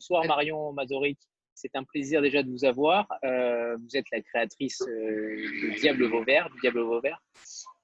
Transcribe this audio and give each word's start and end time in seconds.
Bonsoir 0.00 0.24
Marion 0.24 0.72
Mazoric, 0.72 1.18
c'est 1.54 1.76
un 1.76 1.84
plaisir 1.84 2.22
déjà 2.22 2.42
de 2.42 2.48
vous 2.48 2.64
avoir. 2.64 3.06
Euh, 3.22 3.76
vous 3.76 3.98
êtes 3.98 4.06
la 4.10 4.22
créatrice 4.22 4.80
euh, 4.80 5.36
du 5.36 5.74
Diable 5.78 6.06
Vauvert, 6.06 6.48
du 6.48 6.58
Diable 6.60 6.80
Vauvert. 6.80 7.22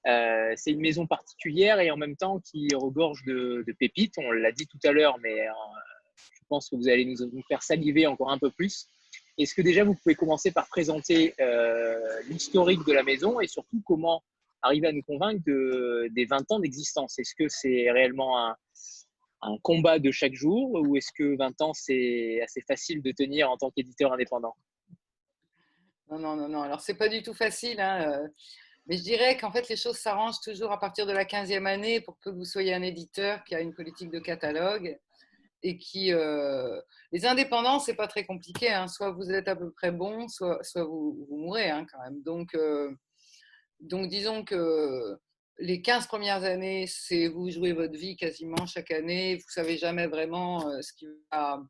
Euh, 0.07 0.51
c'est 0.55 0.71
une 0.71 0.79
maison 0.79 1.05
particulière 1.05 1.79
et 1.79 1.91
en 1.91 1.95
même 1.95 2.15
temps 2.15 2.39
qui 2.39 2.69
regorge 2.73 3.23
de, 3.25 3.63
pépites. 3.77 4.15
On 4.17 4.31
l'a 4.31 4.51
dit 4.51 4.65
tout 4.65 4.79
à 4.83 4.91
l'heure, 4.93 5.19
mais 5.21 5.45
je 6.17 6.43
pense 6.49 6.71
que 6.71 6.75
vous 6.75 6.89
allez 6.89 7.05
nous, 7.05 7.17
nous, 7.31 7.43
faire 7.47 7.61
saliver 7.61 8.07
encore 8.07 8.31
un 8.31 8.39
peu 8.39 8.49
plus. 8.49 8.87
Est-ce 9.37 9.53
que 9.53 9.61
déjà 9.61 9.83
vous 9.83 9.93
pouvez 9.93 10.15
commencer 10.15 10.49
par 10.49 10.67
présenter 10.69 11.35
l'historique 12.29 12.83
de 12.83 12.93
la 12.93 13.03
maison 13.03 13.39
et 13.41 13.47
surtout 13.47 13.83
comment 13.85 14.23
arriver 14.63 14.87
à 14.87 14.91
nous 14.91 15.03
convaincre 15.03 15.43
de, 15.45 16.09
des 16.15 16.25
20 16.25 16.51
ans 16.51 16.59
d'existence? 16.59 17.19
Est-ce 17.19 17.35
que 17.35 17.47
c'est 17.47 17.91
réellement 17.91 18.43
un, 18.43 18.55
un 19.41 19.57
combat 19.61 19.99
de 19.99 20.11
chaque 20.11 20.33
jour 20.33 20.71
ou 20.73 20.95
est-ce 20.95 21.11
que 21.15 21.37
20 21.37 21.61
ans, 21.61 21.73
c'est 21.73 22.41
assez 22.41 22.61
facile 22.61 23.01
de 23.01 23.11
tenir 23.11 23.49
en 23.49 23.57
tant 23.57 23.71
qu'éditeur 23.71 24.13
indépendant? 24.13 24.55
Non, 26.09 26.19
non, 26.19 26.35
non, 26.35 26.47
non. 26.47 26.61
Alors, 26.61 26.79
c'est 26.79 26.95
pas 26.95 27.09
du 27.09 27.21
tout 27.21 27.33
facile. 27.33 27.79
Hein. 27.81 28.09
Euh, 28.09 28.27
mais 28.87 28.97
je 28.97 29.03
dirais 29.03 29.37
qu'en 29.37 29.51
fait, 29.51 29.67
les 29.67 29.75
choses 29.75 29.97
s'arrangent 29.97 30.39
toujours 30.41 30.71
à 30.71 30.79
partir 30.79 31.05
de 31.05 31.11
la 31.11 31.25
15e 31.25 31.65
année 31.65 31.99
pour 32.01 32.17
que 32.19 32.29
vous 32.29 32.45
soyez 32.45 32.73
un 32.73 32.81
éditeur 32.81 33.43
qui 33.43 33.55
a 33.55 33.59
une 33.59 33.73
politique 33.73 34.09
de 34.09 34.19
catalogue 34.19 34.97
et 35.63 35.77
qui. 35.77 36.13
Euh, 36.13 36.79
les 37.11 37.25
indépendants, 37.25 37.79
c'est 37.79 37.95
pas 37.95 38.07
très 38.07 38.25
compliqué. 38.25 38.69
Hein. 38.69 38.87
Soit 38.87 39.11
vous 39.11 39.31
êtes 39.31 39.49
à 39.49 39.55
peu 39.55 39.71
près 39.71 39.91
bon, 39.91 40.27
soit, 40.29 40.63
soit 40.63 40.85
vous, 40.85 41.27
vous 41.29 41.37
mourrez 41.37 41.69
hein, 41.69 41.85
quand 41.91 41.99
même. 41.99 42.21
Donc, 42.23 42.55
euh, 42.55 42.91
donc 43.81 44.07
disons 44.07 44.45
que 44.45 45.17
les 45.59 45.81
15 45.81 46.07
premières 46.07 46.43
années, 46.43 46.85
c'est 46.87 47.27
vous 47.27 47.49
jouez 47.49 47.73
votre 47.73 47.97
vie 47.97 48.15
quasiment 48.15 48.65
chaque 48.65 48.91
année. 48.91 49.35
Vous 49.35 49.49
savez 49.49 49.77
jamais 49.77 50.07
vraiment 50.07 50.67
euh, 50.67 50.81
ce 50.81 50.93
qui 50.93 51.07
va. 51.31 51.61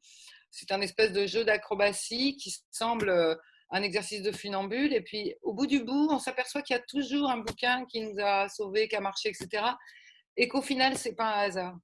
C'est 0.52 0.72
un 0.72 0.82
espèce 0.82 1.12
de 1.12 1.26
jeu 1.26 1.46
d'acrobatie 1.46 2.36
qui 2.38 2.56
semble 2.72 3.10
euh, 3.10 3.36
un 3.70 3.82
exercice 3.82 4.22
de 4.22 4.32
funambule. 4.32 4.94
Et 4.94 5.02
puis, 5.02 5.36
au 5.42 5.54
bout 5.54 5.68
du 5.68 5.84
bout, 5.84 6.10
on 6.12 6.20
s'aperçoit 6.20 6.62
qu'il 6.62 6.76
y 6.76 6.80
a 6.80 6.84
toujours 6.88 7.30
un 7.30 7.38
bouquin 7.38 7.86
qui 7.86 8.02
nous 8.02 8.20
a 8.20 8.50
sauvés, 8.50 8.88
qui 8.88 8.96
a 8.96 9.02
marché, 9.02 9.30
etc. 9.30 9.64
Et 10.36 10.48
qu'au 10.48 10.62
final, 10.62 10.98
c'est 10.98 11.16
pas 11.16 11.36
un 11.36 11.40
hasard. 11.48 11.78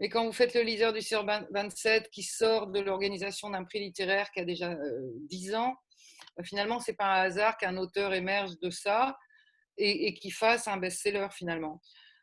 Mais 0.00 0.08
quand 0.08 0.24
vous 0.24 0.32
faites 0.32 0.54
le 0.54 0.62
leader 0.62 0.92
du 0.92 1.02
sur 1.02 1.26
27 1.26 2.10
qui 2.10 2.22
sort 2.22 2.68
de 2.68 2.80
l'organisation 2.80 3.50
d'un 3.50 3.64
prix 3.64 3.80
littéraire 3.80 4.30
qui 4.30 4.40
a 4.40 4.44
déjà 4.44 4.76
10 5.28 5.50
euh, 5.50 5.58
ans, 5.58 5.74
finalement, 6.44 6.78
c'est 6.78 6.94
pas 6.94 7.06
un 7.06 7.22
hasard 7.22 7.56
qu'un 7.56 7.76
auteur 7.76 8.14
émerge 8.14 8.58
de 8.60 8.70
ça 8.70 9.16
et, 9.78 10.14
qui 10.14 10.30
fasse 10.30 10.68
un 10.68 10.76
best-seller 10.76 11.28
finalement. 11.30 11.80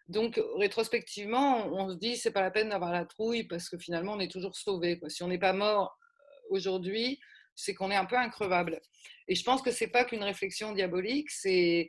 Donc, 0.07 0.39
rétrospectivement, 0.57 1.67
on 1.67 1.89
se 1.89 1.95
dit, 1.95 2.15
c'est 2.17 2.31
pas 2.31 2.41
la 2.41 2.51
peine 2.51 2.69
d'avoir 2.69 2.91
la 2.91 3.05
trouille 3.05 3.45
parce 3.45 3.69
que 3.69 3.77
finalement, 3.77 4.13
on 4.13 4.19
est 4.19 4.31
toujours 4.31 4.55
sauvé. 4.55 4.99
Si 5.07 5.23
on 5.23 5.27
n'est 5.27 5.39
pas 5.39 5.53
mort 5.53 5.97
euh, 6.19 6.23
aujourd'hui, 6.51 7.19
c'est 7.55 7.73
qu'on 7.73 7.89
est 7.89 7.95
un 7.95 8.05
peu 8.05 8.17
increvable. 8.17 8.79
Et 9.27 9.33
je 9.33 9.43
pense 9.43 9.61
que 9.61 9.71
c'est 9.71 9.87
pas 9.87 10.05
qu'une 10.05 10.23
réflexion 10.23 10.73
diabolique, 10.73 11.31
c'est 11.31 11.87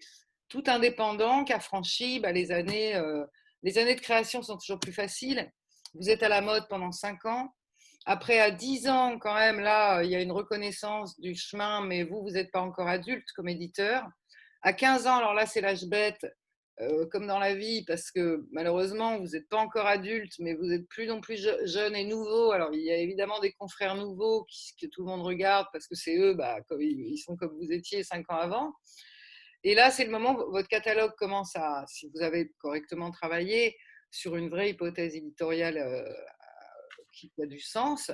tout 0.48 0.64
indépendant 0.66 1.44
qui 1.44 1.52
a 1.52 1.60
franchi 1.60 2.20
bah, 2.20 2.32
les 2.32 2.52
années. 2.52 2.94
Euh, 2.94 3.24
les 3.62 3.78
années 3.78 3.96
de 3.96 4.00
création 4.00 4.42
sont 4.42 4.56
toujours 4.56 4.80
plus 4.80 4.92
faciles. 4.92 5.50
Vous 5.94 6.08
êtes 6.08 6.22
à 6.22 6.28
la 6.28 6.40
mode 6.40 6.66
pendant 6.68 6.92
5 6.92 7.24
ans. 7.26 7.54
Après, 8.06 8.38
à 8.38 8.52
10 8.52 8.88
ans, 8.88 9.18
quand 9.18 9.34
même, 9.34 9.58
là, 9.58 10.02
il 10.04 10.10
y 10.10 10.14
a 10.14 10.20
une 10.20 10.30
reconnaissance 10.30 11.18
du 11.18 11.34
chemin, 11.34 11.84
mais 11.84 12.04
vous, 12.04 12.22
vous 12.22 12.30
n'êtes 12.30 12.52
pas 12.52 12.60
encore 12.60 12.86
adulte 12.86 13.26
comme 13.34 13.48
éditeur. 13.48 14.04
À 14.62 14.72
15 14.72 15.06
ans, 15.06 15.16
alors 15.16 15.34
là, 15.34 15.46
c'est 15.46 15.60
l'âge 15.60 15.84
bête, 15.84 16.26
euh, 16.80 17.06
comme 17.06 17.26
dans 17.26 17.38
la 17.38 17.54
vie, 17.54 17.84
parce 17.86 18.10
que 18.10 18.44
malheureusement, 18.50 19.18
vous 19.18 19.28
n'êtes 19.28 19.48
pas 19.48 19.56
encore 19.56 19.86
adulte, 19.86 20.32
mais 20.40 20.54
vous 20.54 20.70
êtes 20.72 20.86
plus 20.88 21.06
non 21.06 21.20
plus 21.20 21.48
jeune 21.64 21.96
et 21.96 22.04
nouveau. 22.04 22.52
Alors, 22.52 22.70
il 22.74 22.82
y 22.82 22.90
a 22.90 22.98
évidemment 22.98 23.40
des 23.40 23.52
confrères 23.52 23.94
nouveaux 23.94 24.46
que 24.80 24.86
tout 24.86 25.02
le 25.02 25.08
monde 25.08 25.22
regarde, 25.22 25.66
parce 25.72 25.86
que 25.86 25.94
c'est 25.94 26.18
eux, 26.18 26.34
bah, 26.34 26.58
ils 26.78 27.18
sont 27.18 27.36
comme 27.36 27.56
vous 27.56 27.72
étiez 27.72 28.02
5 28.02 28.30
ans 28.30 28.36
avant. 28.36 28.72
Et 29.64 29.74
là, 29.74 29.90
c'est 29.90 30.04
le 30.04 30.10
moment 30.10 30.38
où 30.38 30.50
votre 30.50 30.68
catalogue 30.68 31.12
commence 31.16 31.56
à, 31.56 31.84
si 31.88 32.10
vous 32.14 32.22
avez 32.22 32.52
correctement 32.58 33.10
travaillé 33.10 33.76
sur 34.10 34.36
une 34.36 34.48
vraie 34.48 34.70
hypothèse 34.70 35.16
éditoriale 35.16 35.78
euh, 35.78 36.12
qui 37.12 37.32
a 37.42 37.46
du 37.46 37.58
sens, 37.58 38.10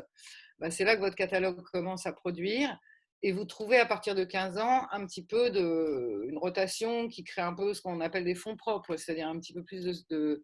bah, 0.58 0.70
c'est 0.70 0.84
là 0.84 0.94
que 0.94 1.00
votre 1.00 1.16
catalogue 1.16 1.60
commence 1.72 2.06
à 2.06 2.12
produire 2.12 2.78
et 3.22 3.32
vous 3.32 3.44
trouvez 3.44 3.78
à 3.78 3.86
partir 3.86 4.14
de 4.14 4.24
15 4.24 4.58
ans 4.58 4.88
un 4.90 5.06
petit 5.06 5.24
peu 5.24 5.50
de, 5.50 6.24
une 6.26 6.38
rotation 6.38 7.08
qui 7.08 7.22
crée 7.22 7.42
un 7.42 7.54
peu 7.54 7.72
ce 7.72 7.80
qu'on 7.80 8.00
appelle 8.00 8.24
des 8.24 8.34
fonds 8.34 8.56
propres, 8.56 8.96
c'est-à-dire 8.96 9.28
un 9.28 9.38
petit 9.38 9.52
peu 9.52 9.62
plus 9.62 10.06
de, 10.08 10.42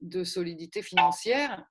de, 0.00 0.24
solidité 0.24 0.82
financière 0.82 1.64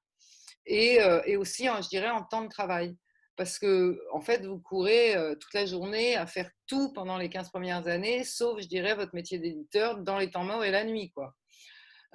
et, 0.65 1.01
euh, 1.01 1.21
et, 1.25 1.35
aussi, 1.35 1.65
je 1.65 1.89
dirais, 1.89 2.09
en 2.09 2.23
temps 2.23 2.43
de 2.43 2.49
travail. 2.49 2.95
Parce 3.35 3.59
que, 3.59 4.01
en 4.13 4.21
fait, 4.21 4.45
vous 4.45 4.59
courez 4.59 5.15
euh, 5.15 5.35
toute 5.35 5.53
la 5.53 5.65
journée 5.65 6.15
à 6.15 6.25
faire 6.25 6.49
tout 6.65 6.91
pendant 6.93 7.17
les 7.17 7.29
15 7.29 7.49
premières 7.49 7.87
années, 7.87 8.23
sauf, 8.23 8.61
je 8.61 8.67
dirais, 8.67 8.95
votre 8.95 9.13
métier 9.13 9.39
d'éditeur 9.39 9.99
dans 9.99 10.17
les 10.17 10.31
temps 10.31 10.43
morts 10.43 10.63
et 10.63 10.71
la 10.71 10.85
nuit. 10.85 11.11
Quoi. 11.11 11.35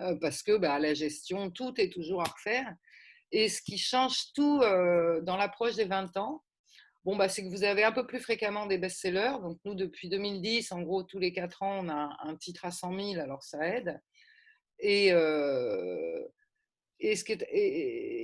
Euh, 0.01 0.17
parce 0.21 0.43
que 0.43 0.57
bah, 0.57 0.79
la 0.79 0.95
gestion, 0.95 1.51
tout 1.51 1.75
est 1.79 1.93
toujours 1.93 2.23
à 2.23 2.29
refaire. 2.29 2.75
Et 3.31 3.49
ce 3.49 3.63
qui 3.63 3.79
change 3.79 4.33
tout 4.35 4.59
dans 4.59 5.37
l'approche 5.39 5.77
des 5.77 5.87
20 5.87 6.19
ans, 6.19 6.43
bon, 7.05 7.17
bah, 7.17 7.29
c'est 7.29 7.43
que 7.43 7.49
vous 7.49 7.65
avez 7.65 7.85
un 7.85 7.93
peu 7.93 8.07
plus 8.07 8.21
fréquemment 8.21 8.67
des 8.67 8.79
best-sellers. 8.79 9.39
Donc, 9.43 9.59
nous, 9.65 9.75
depuis 9.75 10.09
2010, 10.09 10.73
en 10.73 10.83
gros, 10.83 11.03
tous 11.03 11.19
les 11.19 11.33
quatre 11.33 11.63
ans, 11.63 11.85
on 11.85 11.89
a 11.89 12.17
un 12.25 12.37
titre 12.37 12.65
à 12.65 12.71
100 12.71 12.99
000, 13.15 13.21
alors 13.21 13.43
ça 13.43 13.67
aide. 13.67 14.01
Et, 14.79 15.13
euh, 15.13 16.25
et, 17.01 17.15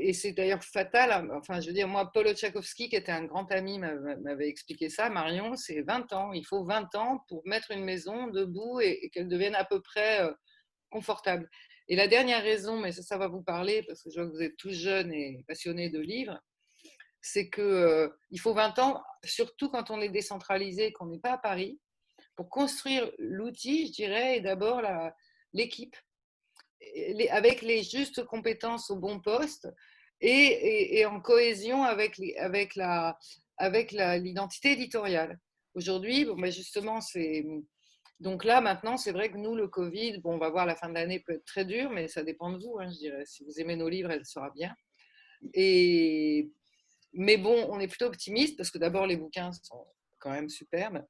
et, 0.09 0.13
c'est 0.13 0.33
d'ailleurs 0.33 0.63
fatal. 0.63 1.11
Hein, 1.11 1.29
enfin, 1.33 1.61
je 1.61 1.69
veux 1.69 1.73
dire, 1.73 1.89
moi, 1.89 2.11
Paul 2.13 2.33
Tchaikovsky, 2.35 2.89
qui 2.89 2.97
était 2.97 3.13
un 3.13 3.25
grand 3.25 3.51
ami, 3.51 3.79
m'avait 3.79 4.49
expliqué 4.49 4.89
ça. 4.89 5.11
Marion, 5.11 5.57
c'est 5.57 5.83
20 5.83 6.13
ans. 6.13 6.33
Il 6.33 6.45
faut 6.47 6.65
20 6.65 6.95
ans 6.95 7.25
pour 7.29 7.43
mettre 7.47 7.73
une 7.73 7.85
maison 7.85 8.29
debout 8.29 8.81
et, 8.81 9.11
qu'elle 9.13 9.29
devienne 9.29 9.55
à 9.55 9.65
peu 9.65 9.81
près 9.81 10.23
euh, 10.23 10.33
confortable. 10.91 11.49
Et 11.89 11.97
la 11.97 12.07
dernière 12.07 12.43
raison, 12.43 12.79
mais 12.79 12.93
ça, 12.93 13.03
ça 13.03 13.19
va 13.19 13.29
vous 13.29 13.43
parler 13.43 13.83
parce 13.85 14.03
que 14.03 14.11
je 14.11 14.21
vois 14.21 14.31
que 14.31 14.37
vous 14.37 14.43
êtes 14.43 14.57
tous 14.57 14.73
jeunes 14.73 15.13
et 15.13 15.45
passionnés 15.49 15.91
de 15.91 16.01
livres, 16.01 16.39
c'est 17.33 17.51
qu'il 17.51 17.63
euh, 17.63 18.09
faut 18.39 18.55
20 18.55 18.79
ans, 18.79 19.03
surtout 19.25 19.69
quand 19.69 19.91
on 19.91 20.01
est 20.01 20.09
décentralisé, 20.09 20.93
qu'on 20.93 21.07
n'est 21.07 21.19
pas 21.19 21.33
à 21.33 21.39
Paris, 21.39 21.79
pour 22.37 22.49
construire 22.49 23.11
l'outil, 23.19 23.89
je 23.89 23.93
dirais, 23.93 24.39
et 24.39 24.41
d'abord 24.41 24.83
l'équipe, 25.53 25.97
avec 27.31 27.63
les 27.63 27.83
justes 27.83 28.25
compétences 28.25 28.91
au 28.91 28.97
bon 28.97 29.21
poste 29.21 29.69
et, 30.21 31.05
en 31.07 31.21
cohésion 31.21 31.83
avec, 31.83 32.21
avec 32.39 32.77
la 32.77 33.19
avec 33.59 33.91
l'identité 33.91 34.73
éditoriale. 34.73 35.39
Aujourd'hui, 35.75 36.25
bon, 36.25 36.37
ben 36.37 36.51
justement, 36.51 37.01
c'est 37.01 37.45
donc 38.21 38.45
là 38.45 38.61
maintenant, 38.61 38.97
c'est 38.97 39.13
vrai 39.13 39.31
que 39.31 39.37
nous, 39.37 39.57
le 39.57 39.69
Covid, 39.69 40.19
bon, 40.19 40.35
on 40.35 40.39
va 40.39 40.49
voir 40.49 40.65
la 40.65 40.77
fin 40.77 40.89
de 40.89 40.95
l'année 40.95 41.21
peut 41.21 41.35
être 41.35 41.45
très 41.45 41.65
dur, 41.65 41.91
mais 41.91 42.09
ça 42.09 42.23
dépend 42.23 42.51
de 42.51 42.59
vous, 42.59 42.79
hein, 42.79 42.89
je 42.89 42.99
dirais. 42.99 43.25
Si 43.27 43.45
vous 43.45 43.61
aimez 43.61 43.77
nos 43.77 43.89
livres, 43.89 44.11
elle 44.11 44.25
sera 44.25 44.51
bien. 44.51 44.75
Et 45.55 46.51
mais 47.13 47.37
bon, 47.37 47.69
on 47.71 47.81
est 47.81 47.89
plutôt 47.89 48.07
optimiste 48.07 48.57
parce 48.57 48.71
que 48.71 48.79
d'abord, 48.79 49.07
les 49.07 49.17
bouquins 49.17 49.51
sont 49.53 49.87
quand 50.19 50.31
même 50.31 50.49
superbes. 50.49 51.05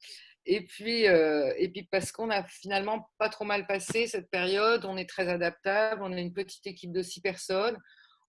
Et 0.47 0.65
puis, 0.65 1.07
euh, 1.07 1.53
et 1.59 1.69
puis 1.69 1.89
parce 1.91 2.13
qu'on 2.13 2.31
a 2.31 2.45
finalement 2.45 3.11
pas 3.19 3.29
trop 3.29 3.45
mal 3.45 3.67
passé 3.67 4.07
cette 4.07 4.31
période, 4.31 4.85
on 4.85 4.97
est 4.97 5.09
très 5.09 5.29
adaptable, 5.29 6.03
on 6.03 6.13
est 6.13 6.23
une 6.23 6.33
petite 6.33 6.67
équipe 6.67 6.93
de 6.93 7.03
six 7.03 7.21
personnes, 7.21 7.77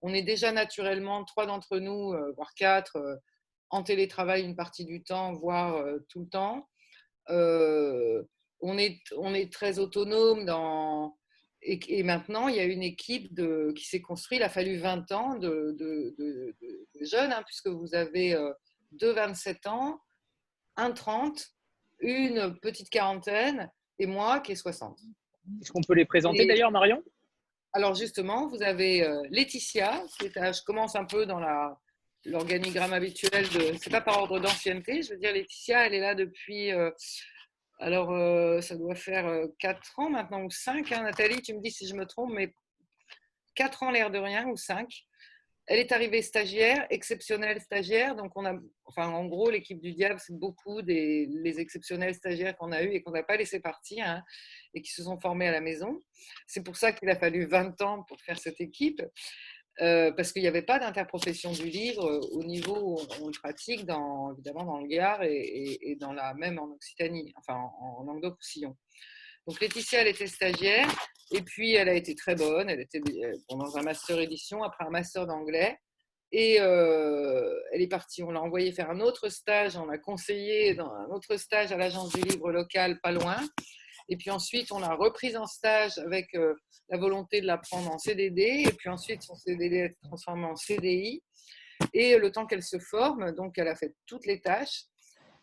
on 0.02 0.14
est 0.14 0.22
déjà 0.22 0.52
naturellement 0.52 1.24
trois 1.26 1.46
d'entre 1.46 1.78
nous, 1.80 2.14
euh, 2.14 2.34
voire 2.36 2.54
quatre, 2.56 2.98
euh, 2.98 3.16
en 3.70 3.84
télétravail 3.84 4.44
une 4.44 4.56
partie 4.56 4.86
du 4.86 5.04
temps, 5.04 5.34
voire 5.34 5.86
tout 6.10 6.22
le 6.22 6.28
temps. 6.28 6.68
on, 7.28 8.78
est, 8.80 9.00
on 9.16 9.34
est 9.36 9.54
très 9.54 9.78
autonome 9.78 10.44
dans, 10.46 11.19
et, 11.62 12.04
maintenant, 12.04 12.48
il 12.48 12.56
y 12.56 12.60
a 12.60 12.64
une 12.64 12.84
équipe 12.84 13.34
de, 13.34 13.74
qui 13.76 13.86
s'est 13.86 14.02
construite. 14.02 14.40
Il 14.40 14.44
a 14.44 14.50
fallu 14.50 14.78
20 14.78 15.12
ans 15.12 15.36
de, 15.36 15.76
de, 15.78 16.56
jeunes, 17.02 17.32
hein, 17.34 17.44
puisque 17.46 17.68
vous 17.68 17.96
avez 17.96 18.34
euh, 18.34 18.52
deux 18.92 19.12
27 19.12 19.68
ans, 19.68 20.02
un 20.78 20.92
30, 20.92 21.48
une 22.00 22.58
petite 22.62 22.90
quarantaine 22.90 23.70
et 23.98 24.06
moi 24.06 24.40
qui 24.40 24.54
ai 24.54 24.56
60. 24.56 24.98
Est-ce 25.62 25.72
qu'on 25.72 25.82
peut 25.82 25.96
les 25.96 26.06
présenter 26.06 26.46
d'ailleurs, 26.46 26.72
Marion? 26.72 27.04
Alors 27.74 27.94
justement, 27.94 28.48
vous 28.48 28.64
avez 28.64 29.04
euh, 29.04 29.22
Laetitia, 29.30 30.04
qui 30.18 30.28
est 30.28 30.54
je 30.54 30.64
commence 30.64 30.96
un 30.96 31.06
peu 31.06 31.26
dans 31.26 31.40
la, 31.40 31.78
l'organigramme 32.26 32.94
habituel 32.94 33.48
de. 33.50 33.78
C'est 33.80 33.92
pas 33.92 34.02
par 34.02 34.18
ordre 34.18 34.40
d'ancienneté, 34.40 35.02
je 35.04 35.12
veux 35.12 35.20
dire, 35.20 35.34
Laetitia, 35.34 35.86
elle 35.86 35.94
est 35.94 36.00
là 36.00 36.16
depuis. 36.16 36.72
Euh, 36.72 36.90
alors, 37.80 38.12
euh, 38.12 38.60
ça 38.60 38.76
doit 38.76 38.96
faire 38.96 39.48
4 39.58 40.00
ans 40.00 40.10
maintenant, 40.10 40.44
ou 40.44 40.50
5. 40.50 40.92
Hein, 40.92 41.04
Nathalie, 41.04 41.42
tu 41.42 41.54
me 41.54 41.62
dis 41.62 41.72
si 41.72 41.88
je 41.88 41.96
me 41.96 42.06
trompe, 42.06 42.32
mais 42.34 42.54
4 43.56 43.84
ans 43.84 43.92
l'air 43.92 44.12
de 44.12 44.20
rien, 44.20 44.48
ou 44.48 44.58
5. 44.58 45.06
Elle 45.66 45.80
est 45.80 45.92
arrivée 45.92 46.22
stagiaire, 46.22 46.88
exceptionnelle 46.90 47.62
stagiaire. 47.62 48.16
Donc, 48.16 48.32
on 48.36 48.44
a, 48.46 48.56
enfin, 48.86 49.08
en 49.08 49.26
gros, 49.26 49.50
l'équipe 49.50 49.80
du 49.80 49.94
Diable, 49.94 50.20
c'est 50.20 50.38
beaucoup 50.38 50.82
des 50.82 51.28
les 51.28 51.60
exceptionnels 51.60 52.16
stagiaires 52.16 52.58
qu'on 52.58 52.72
a 52.72 52.84
eus 52.84 52.92
et 52.92 53.02
qu'on 53.02 53.12
n'a 53.12 53.24
pas 53.24 53.38
laissé 53.38 53.60
partir 53.60 54.06
hein, 54.06 54.24
et 54.74 54.82
qui 54.82 54.92
se 54.92 55.04
sont 55.04 55.20
formés 55.20 55.48
à 55.48 55.52
la 55.52 55.62
maison. 55.62 56.00
C'est 56.48 56.64
pour 56.64 56.76
ça 56.76 56.92
qu'il 56.92 57.10
a 57.10 57.16
fallu 57.16 57.46
20 57.46 57.82
ans 57.82 58.04
pour 58.04 58.20
faire 58.20 58.40
cette 58.40 58.60
équipe. 58.60 59.02
Parce 59.80 60.32
qu'il 60.32 60.42
n'y 60.42 60.48
avait 60.48 60.62
pas 60.62 60.80
d'interprofession 60.80 61.52
du 61.52 61.66
livre 61.66 62.20
au 62.32 62.44
niveau 62.44 62.78
où 62.78 62.98
on 63.22 63.28
le 63.28 63.40
pratique, 63.40 63.82
évidemment, 63.82 64.36
dans 64.66 64.80
le 64.80 64.88
Gard 64.88 65.24
et, 65.24 65.98
dans 66.00 66.14
la 66.14 66.34
même 66.34 66.60
en 66.60 66.66
Occitanie, 66.66 67.34
enfin 67.38 67.56
en, 67.56 68.02
en 68.02 68.04
Languedoc-Roussillon. 68.04 68.76
Donc 69.48 69.60
Laetitia, 69.62 70.02
elle 70.02 70.10
était 70.10 70.28
stagiaire 70.28 70.88
et 71.32 71.42
puis 71.42 71.74
elle 71.74 71.90
a 71.90 71.94
été 71.94 72.14
très 72.14 72.36
bonne. 72.36 72.70
Elle 72.70 72.82
était 72.82 73.02
dans 73.50 73.78
un 73.78 73.82
master 73.82 74.20
édition, 74.20 74.64
après 74.64 74.86
un 74.86 74.92
master 74.92 75.26
d'anglais. 75.26 75.78
Et 76.32 76.56
elle 76.58 77.82
est 77.82 77.88
partie, 77.88 78.22
on 78.22 78.32
l'a 78.32 78.42
envoyée 78.42 78.72
faire 78.72 78.92
un 78.92 79.00
autre 79.00 79.30
stage, 79.30 79.76
on 79.76 79.86
l'a 79.86 79.98
conseillé 79.98 80.76
dans 80.76 80.92
un 80.92 81.08
autre 81.08 81.38
stage 81.38 81.72
à 81.72 81.78
l'agence 81.78 82.14
du 82.14 82.22
livre 82.22 82.52
local, 82.52 83.00
pas 83.02 83.12
loin. 83.12 83.38
Et 84.10 84.18
puis 84.18 84.32
ensuite, 84.32 84.72
on 84.72 84.80
l'a 84.80 84.96
reprise 84.96 85.38
en 85.38 85.46
stage 85.46 85.98
avec 86.00 86.36
la 86.90 86.98
volonté 86.98 87.42
de 87.42 87.46
la 87.46 87.58
prendre 87.58 87.92
en 87.92 87.98
CDD. 87.98 88.66
Et 88.68 88.74
puis 88.74 88.90
ensuite, 88.90 89.22
son 89.22 89.36
CDD 89.36 89.78
été 89.78 89.98
transformé 90.04 90.46
en 90.46 90.56
CDI. 90.56 91.24
Et 91.94 92.18
le 92.18 92.32
temps 92.32 92.46
qu'elle 92.46 92.64
se 92.64 92.80
forme, 92.80 93.32
donc 93.34 93.58
elle 93.58 93.68
a 93.68 93.76
fait 93.76 93.96
toutes 94.06 94.26
les 94.26 94.42
tâches. 94.42 94.84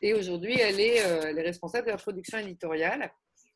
Et 0.02 0.12
aujourd'hui, 0.12 0.58
elle, 0.60 0.80
est, 0.80 0.96
elle 0.96 1.38
est 1.38 1.42
responsable 1.42 1.86
de 1.86 1.92
la 1.92 1.96
production 1.96 2.38
éditoriale. 2.38 3.10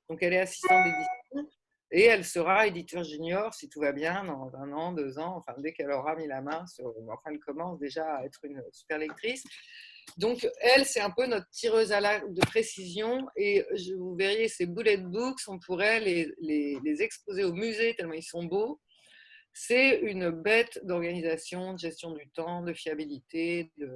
Donc 0.08 0.22
elle 0.22 0.32
est 0.32 0.40
assistante 0.40 0.84
d'édition. 0.84 1.50
Et 1.92 2.04
elle 2.04 2.24
sera 2.24 2.68
éditeur 2.68 3.02
junior, 3.02 3.52
si 3.52 3.68
tout 3.68 3.80
va 3.80 3.92
bien, 3.92 4.24
dans 4.24 4.54
un 4.54 4.72
an, 4.72 4.92
deux 4.92 5.18
ans, 5.18 5.36
enfin, 5.36 5.54
dès 5.58 5.72
qu'elle 5.72 5.90
aura 5.90 6.14
mis 6.14 6.28
la 6.28 6.40
main. 6.40 6.64
Enfin, 7.08 7.30
elle 7.30 7.40
commence 7.40 7.80
déjà 7.80 8.16
à 8.16 8.24
être 8.24 8.44
une 8.44 8.62
super 8.72 8.98
lectrice. 8.98 9.42
Donc, 10.16 10.48
elle, 10.60 10.84
c'est 10.86 11.00
un 11.00 11.10
peu 11.10 11.26
notre 11.26 11.48
tireuse 11.50 11.92
à 11.92 12.00
l'arc 12.00 12.32
de 12.32 12.40
précision. 12.40 13.26
Et 13.36 13.64
je, 13.74 13.94
vous 13.94 14.14
verriez, 14.14 14.48
ces 14.48 14.66
bullet 14.66 14.98
books, 14.98 15.40
on 15.48 15.58
pourrait 15.58 16.00
les, 16.00 16.30
les, 16.40 16.78
les 16.84 17.02
exposer 17.02 17.44
au 17.44 17.52
musée 17.52 17.94
tellement 17.94 18.14
ils 18.14 18.22
sont 18.22 18.44
beaux. 18.44 18.80
C'est 19.52 19.98
une 20.00 20.30
bête 20.30 20.78
d'organisation, 20.84 21.74
de 21.74 21.78
gestion 21.78 22.12
du 22.12 22.28
temps, 22.30 22.62
de 22.62 22.72
fiabilité. 22.72 23.72
De... 23.76 23.90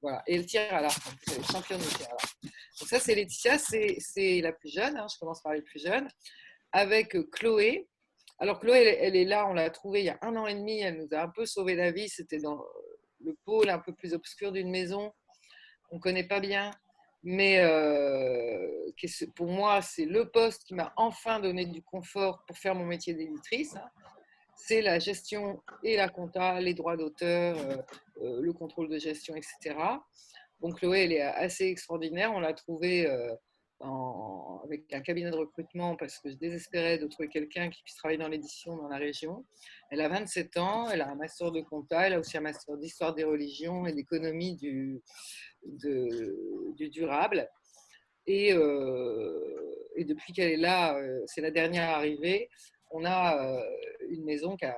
Voilà. 0.00 0.22
Et 0.26 0.36
elle 0.36 0.46
tire 0.46 0.72
à 0.72 0.80
l'arc. 0.80 1.00
Elle 1.26 1.40
est 1.40 1.52
championne 1.52 1.80
de 1.80 1.84
tir. 1.84 2.08
Donc, 2.42 2.88
ça, 2.88 3.00
c'est 3.00 3.14
Laetitia, 3.14 3.58
c'est 3.58 4.40
la 4.40 4.52
plus 4.52 4.72
jeune. 4.72 4.96
Hein, 4.96 5.06
je 5.12 5.18
commence 5.18 5.42
par 5.42 5.52
les 5.52 5.62
plus 5.62 5.82
jeunes 5.82 6.08
avec 6.72 7.16
Chloé. 7.30 7.88
Alors 8.38 8.60
Chloé, 8.60 8.96
elle, 9.00 9.16
est 9.16 9.24
là, 9.24 9.48
on 9.48 9.52
l'a 9.52 9.68
trouvée 9.70 10.00
il 10.00 10.06
y 10.06 10.10
a 10.10 10.18
un 10.22 10.36
an 10.36 10.46
et 10.46 10.54
demi, 10.54 10.80
elle 10.80 10.98
nous 10.98 11.08
a 11.12 11.22
un 11.22 11.28
peu 11.28 11.44
sauvé 11.44 11.74
la 11.74 11.90
vie, 11.90 12.08
c'était 12.08 12.38
dans 12.38 12.64
le 13.20 13.36
pôle 13.44 13.68
un 13.68 13.80
peu 13.80 13.92
plus 13.92 14.14
obscur 14.14 14.52
d'une 14.52 14.70
maison, 14.70 15.12
on 15.90 15.96
ne 15.96 16.00
connaît 16.00 16.24
pas 16.26 16.40
bien, 16.40 16.70
mais 17.22 17.60
euh, 17.60 18.90
pour 19.34 19.48
moi, 19.48 19.82
c'est 19.82 20.04
le 20.04 20.30
poste 20.30 20.64
qui 20.64 20.74
m'a 20.74 20.92
enfin 20.96 21.40
donné 21.40 21.66
du 21.66 21.82
confort 21.82 22.44
pour 22.46 22.56
faire 22.56 22.74
mon 22.74 22.84
métier 22.84 23.14
d'éditrice. 23.14 23.76
Hein. 23.76 23.88
C'est 24.54 24.82
la 24.82 24.98
gestion 24.98 25.62
et 25.82 25.96
la 25.96 26.08
compta, 26.08 26.60
les 26.60 26.74
droits 26.74 26.96
d'auteur, 26.96 27.56
euh, 27.58 27.76
euh, 28.22 28.40
le 28.40 28.52
contrôle 28.52 28.88
de 28.88 28.98
gestion, 28.98 29.34
etc. 29.34 29.76
Donc 30.60 30.78
Chloé, 30.78 31.04
elle 31.04 31.12
est 31.12 31.22
assez 31.22 31.66
extraordinaire, 31.66 32.32
on 32.32 32.40
l'a 32.40 32.52
trouvée 32.52 33.08
avec 33.80 34.92
un 34.92 35.00
cabinet 35.00 35.30
de 35.30 35.36
recrutement 35.36 35.96
parce 35.96 36.18
que 36.18 36.30
je 36.30 36.36
désespérais 36.36 36.98
de 36.98 37.06
trouver 37.06 37.28
quelqu'un 37.28 37.70
qui 37.70 37.82
puisse 37.82 37.96
travailler 37.96 38.18
dans 38.18 38.28
l'édition 38.28 38.76
dans 38.76 38.88
la 38.88 38.96
région. 38.96 39.46
Elle 39.90 40.00
a 40.00 40.08
27 40.08 40.56
ans, 40.56 40.90
elle 40.90 41.00
a 41.00 41.08
un 41.08 41.14
master 41.14 41.52
de 41.52 41.60
compta, 41.60 42.06
elle 42.06 42.14
a 42.14 42.18
aussi 42.18 42.36
un 42.36 42.40
master 42.40 42.76
d'histoire 42.76 43.14
des 43.14 43.24
religions 43.24 43.86
et 43.86 43.92
d'économie 43.92 44.56
du, 44.56 45.00
du 45.64 46.90
durable. 46.90 47.48
Et, 48.28 48.52
euh, 48.52 49.88
et 49.96 50.04
depuis 50.04 50.34
qu'elle 50.34 50.52
est 50.52 50.56
là, 50.58 50.96
euh, 50.98 51.22
c'est 51.26 51.40
la 51.40 51.50
dernière 51.50 51.88
arrivée, 51.88 52.50
on 52.90 53.04
a 53.06 53.42
euh, 53.42 53.64
une 54.10 54.24
maison 54.24 54.54
qui 54.56 54.66
a, 54.66 54.76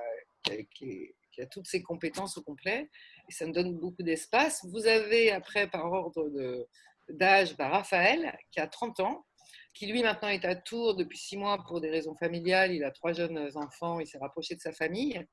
qui, 0.73 1.13
a, 1.37 1.45
toutes 1.47 1.67
ses 1.67 1.81
compétences 1.81 2.37
au 2.37 2.43
complet 2.43 2.89
et 3.27 3.31
ça 3.33 3.45
me 3.45 3.51
donne 3.51 3.77
beaucoup 3.77 4.03
d'espace. 4.03 4.65
Vous 4.71 4.87
avez 4.87 5.31
après, 5.31 5.67
par 5.67 5.91
ordre 5.91 6.29
de, 6.29 6.65
d'âge 7.13 7.55
bah, 7.57 7.69
Raphaël, 7.69 8.37
qui 8.51 8.59
a 8.59 8.67
30 8.67 8.99
ans, 9.01 9.25
qui 9.73 9.87
lui 9.87 10.03
maintenant 10.03 10.29
est 10.29 10.45
à 10.45 10.55
Tours 10.55 10.95
depuis 10.95 11.17
six 11.17 11.37
mois 11.37 11.63
pour 11.67 11.81
des 11.81 11.89
raisons 11.89 12.15
familiales. 12.15 12.73
Il 12.73 12.83
a 12.83 12.91
trois 12.91 13.13
jeunes 13.13 13.49
enfants, 13.55 13.99
il 13.99 14.07
s'est 14.07 14.17
rapproché 14.17 14.55
de 14.55 14.59
sa 14.59 14.71
famille. 14.71 15.25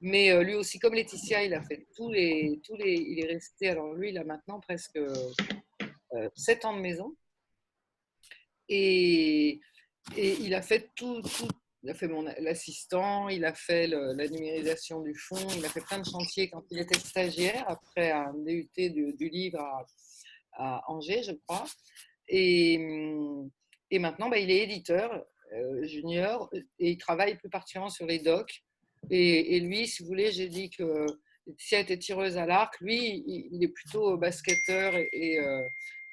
Mais 0.00 0.30
euh, 0.30 0.42
lui 0.42 0.54
aussi, 0.54 0.78
comme 0.78 0.94
Laetitia, 0.94 1.44
il 1.44 1.54
a 1.54 1.62
fait 1.62 1.86
tous 1.96 2.10
les, 2.10 2.60
tous 2.64 2.76
les, 2.76 2.94
il 2.94 3.20
est 3.20 3.32
resté. 3.32 3.68
Alors 3.68 3.92
lui, 3.94 4.10
il 4.10 4.18
a 4.18 4.24
maintenant 4.24 4.60
presque 4.60 4.96
euh, 4.96 6.28
sept 6.34 6.64
ans 6.64 6.74
de 6.74 6.80
maison, 6.80 7.14
et, 8.68 9.60
et 10.16 10.32
il 10.40 10.54
a 10.54 10.62
fait 10.62 10.90
tout, 10.94 11.22
il 11.82 11.90
a 11.90 11.94
fait 11.94 12.08
l'assistant, 12.40 13.28
il 13.28 13.44
a 13.44 13.54
fait 13.54 13.86
la 13.86 14.28
numérisation 14.28 15.00
du 15.00 15.14
fond, 15.14 15.46
il 15.56 15.64
a 15.64 15.68
fait 15.68 15.80
plein 15.80 15.98
de 15.98 16.06
chantiers 16.06 16.48
quand 16.48 16.64
il 16.70 16.78
était 16.78 16.98
stagiaire 16.98 17.64
après 17.68 18.10
un 18.10 18.32
DUT 18.34 18.70
du, 18.76 19.12
du 19.14 19.28
livre 19.28 19.60
à, 19.60 19.86
Angers, 20.58 21.22
je 21.22 21.32
crois. 21.46 21.64
Et, 22.28 22.76
hum, 22.78 23.50
et 23.90 23.98
maintenant, 23.98 24.28
bah, 24.28 24.38
il 24.38 24.50
est 24.50 24.64
éditeur 24.64 25.24
euh, 25.54 25.86
junior 25.86 26.50
et 26.78 26.90
il 26.90 26.98
travaille 26.98 27.36
plus 27.36 27.48
particulièrement 27.48 27.90
sur 27.90 28.06
les 28.06 28.18
docs. 28.18 28.62
Et, 29.10 29.60
lui, 29.60 29.86
si 29.86 30.02
vous 30.02 30.08
voulez, 30.08 30.32
j'ai 30.32 30.48
dit 30.48 30.70
que 30.70 31.06
si 31.56 31.74
elle 31.74 31.82
était 31.82 31.98
tireuse 31.98 32.36
à 32.36 32.44
l'arc, 32.44 32.78
lui, 32.80 33.22
il, 33.26 33.62
est 33.62 33.68
plutôt 33.68 34.18
basketteur 34.18 34.94
et, 34.96 35.38
euh, 35.38 35.62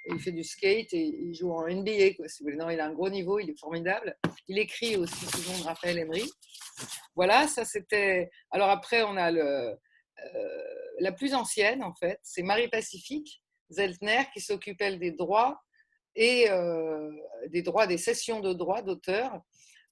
il 0.08 0.20
fait 0.20 0.32
du 0.32 0.44
skate 0.44 0.94
et 0.94 1.04
il 1.04 1.34
joue 1.34 1.52
en 1.52 1.68
NBA. 1.68 2.14
Quoi, 2.16 2.30
si 2.30 2.44
vous 2.44 2.46
voulez. 2.46 2.58
Non, 2.58 2.70
il 2.70 2.80
a 2.80 2.86
un 2.86 2.94
gros 2.94 3.10
niveau, 3.10 3.40
il 3.40 3.50
est 3.50 3.60
formidable. 3.60 4.16
Il 4.48 4.60
écrit 4.60 4.96
aussi 4.96 5.26
souvent 5.26 5.58
de 5.58 5.64
Raphaël 5.64 5.98
Emery. 5.98 6.30
Voilà, 7.16 7.48
ça 7.48 7.66
c'était. 7.66 8.30
Alors 8.52 8.70
après, 8.70 9.04
on 9.04 9.18
a 9.18 9.32
le, 9.32 9.42
euh, 9.42 10.64
la 11.00 11.12
plus 11.12 11.34
ancienne, 11.34 11.84
en 11.84 11.94
fait, 11.94 12.20
c'est 12.24 12.44
Marie 12.44 12.70
Pacifique, 12.70 13.42
Zeltner 13.70 14.26
qui 14.34 14.42
s'occupe, 14.42 14.82
elle, 14.82 15.00
des 15.00 15.12
droits 15.12 15.62
et 16.16 16.50
euh, 16.50 17.12
des 17.50 17.62
droits, 17.62 17.88
des 17.88 17.98
sessions 17.98 18.40
de 18.40 18.54
droits 18.54 18.82
d'auteur, 18.82 19.42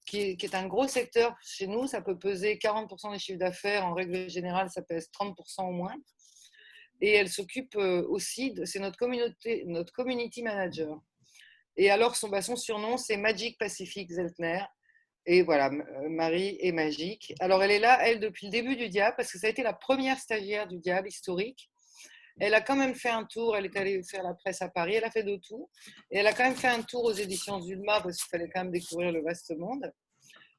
qui, 0.06 0.36
est 0.40 0.54
un 0.54 0.66
gros 0.66 0.88
secteur 0.88 1.36
chez 1.42 1.66
nous. 1.66 1.86
Ça 1.86 2.00
peut 2.00 2.18
peser 2.18 2.56
40% 2.56 3.12
des 3.12 3.18
chiffres 3.18 3.38
d'affaires. 3.38 3.86
En 3.86 3.94
règle 3.94 4.28
générale, 4.28 4.70
ça 4.70 4.82
pèse 4.82 5.10
30% 5.18 5.68
au 5.68 5.72
moins. 5.72 5.96
Et 7.00 7.12
elle 7.12 7.28
s'occupe 7.28 7.74
euh, 7.76 8.06
aussi, 8.08 8.54
c'est 8.64 8.78
notre, 8.78 8.96
communauté, 8.96 9.64
notre 9.66 9.92
community 9.92 10.42
manager. 10.42 11.00
Et 11.76 11.90
alors, 11.90 12.16
son, 12.16 12.28
bah, 12.28 12.40
son 12.40 12.56
surnom, 12.56 12.96
c'est 12.96 13.16
Magic 13.16 13.58
Pacific 13.58 14.10
Zeltner. 14.10 14.64
Et 15.26 15.42
voilà, 15.42 15.70
euh, 15.70 16.08
Marie 16.08 16.58
est 16.60 16.72
magique. 16.72 17.34
Alors, 17.40 17.62
elle 17.62 17.70
est 17.70 17.78
là, 17.78 17.98
elle, 18.06 18.20
depuis 18.20 18.46
le 18.46 18.52
début 18.52 18.76
du 18.76 18.88
Diable, 18.88 19.14
parce 19.16 19.32
que 19.32 19.38
ça 19.38 19.46
a 19.46 19.50
été 19.50 19.62
la 19.62 19.72
première 19.72 20.18
stagiaire 20.18 20.68
du 20.68 20.78
Diable 20.78 21.08
historique. 21.08 21.70
Elle 22.40 22.54
a 22.54 22.60
quand 22.60 22.76
même 22.76 22.94
fait 22.94 23.10
un 23.10 23.24
tour, 23.24 23.56
elle 23.56 23.66
est 23.66 23.76
allée 23.76 24.02
faire 24.02 24.22
la 24.22 24.34
presse 24.34 24.60
à 24.60 24.68
Paris, 24.68 24.94
elle 24.94 25.04
a 25.04 25.10
fait 25.10 25.22
de 25.22 25.36
tout. 25.36 25.68
Et 26.10 26.18
elle 26.18 26.26
a 26.26 26.32
quand 26.32 26.44
même 26.44 26.56
fait 26.56 26.68
un 26.68 26.82
tour 26.82 27.04
aux 27.04 27.12
éditions 27.12 27.60
Zulma 27.60 28.00
parce 28.00 28.16
qu'il 28.16 28.28
fallait 28.28 28.50
quand 28.52 28.64
même 28.64 28.72
découvrir 28.72 29.12
le 29.12 29.22
vaste 29.22 29.56
monde. 29.56 29.92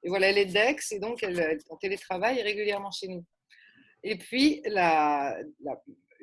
Et 0.03 0.09
voilà, 0.09 0.29
elle 0.29 0.37
est 0.37 0.45
d'Aix 0.45 0.77
et 0.91 0.99
donc 0.99 1.23
elle, 1.23 1.39
est 1.39 1.71
en 1.71 1.77
télétravail 1.77 2.41
régulièrement 2.41 2.91
chez 2.91 3.07
nous. 3.07 3.25
Et 4.03 4.17
puis, 4.17 4.61
la, 4.65 5.35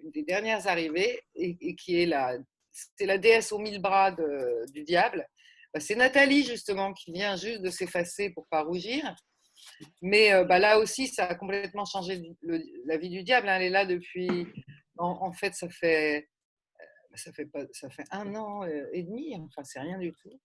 une 0.03 0.11
des 0.11 0.23
dernières 0.23 0.69
arrivées, 0.69 1.21
et, 1.35 1.75
qui 1.75 2.01
est 2.01 2.07
la, 2.07 2.39
c'est 2.71 3.07
la 3.07 3.19
déesse 3.19 3.53
aux 3.53 3.59
mille 3.59 3.83
bras 3.83 4.13
du 4.73 4.85
diable, 4.85 5.27
bah, 5.75 5.81
c'est 5.81 5.95
Nathalie 5.95 6.45
justement 6.45 6.93
qui 6.93 7.13
vient 7.13 7.37
juste 7.37 7.63
de 7.63 7.71
s'effacer 7.71 8.31
pour 8.31 8.47
pas 8.49 8.63
rougir. 8.63 9.15
Mais 10.01 10.33
euh, 10.33 10.45
bah, 10.45 10.59
là 10.59 10.79
aussi, 10.79 11.09
ça 11.09 11.27
a 11.27 11.35
complètement 11.35 11.85
changé 11.85 12.21
la 12.85 12.97
vie 12.97 13.09
du 13.09 13.23
diable. 13.23 13.49
Hein. 13.49 13.57
Elle 13.57 13.63
est 13.63 13.71
là 13.71 13.87
depuis 13.87 14.47
en, 14.99 15.33
fait, 15.33 15.55
ça 15.55 15.69
fait, 15.69 16.29
euh, 16.81 16.85
ça 17.15 17.33
fait, 17.33 17.47
pas, 17.47 17.61
ça 17.73 17.91
fait 17.91 18.05
un 18.11 18.35
an 18.35 18.65
euh, 18.65 18.87
et 18.93 19.03
demi, 19.03 19.35
enfin, 19.37 19.65
c'est 19.65 19.81
rien 19.81 19.99
du 19.99 20.13
tout. 20.13 20.41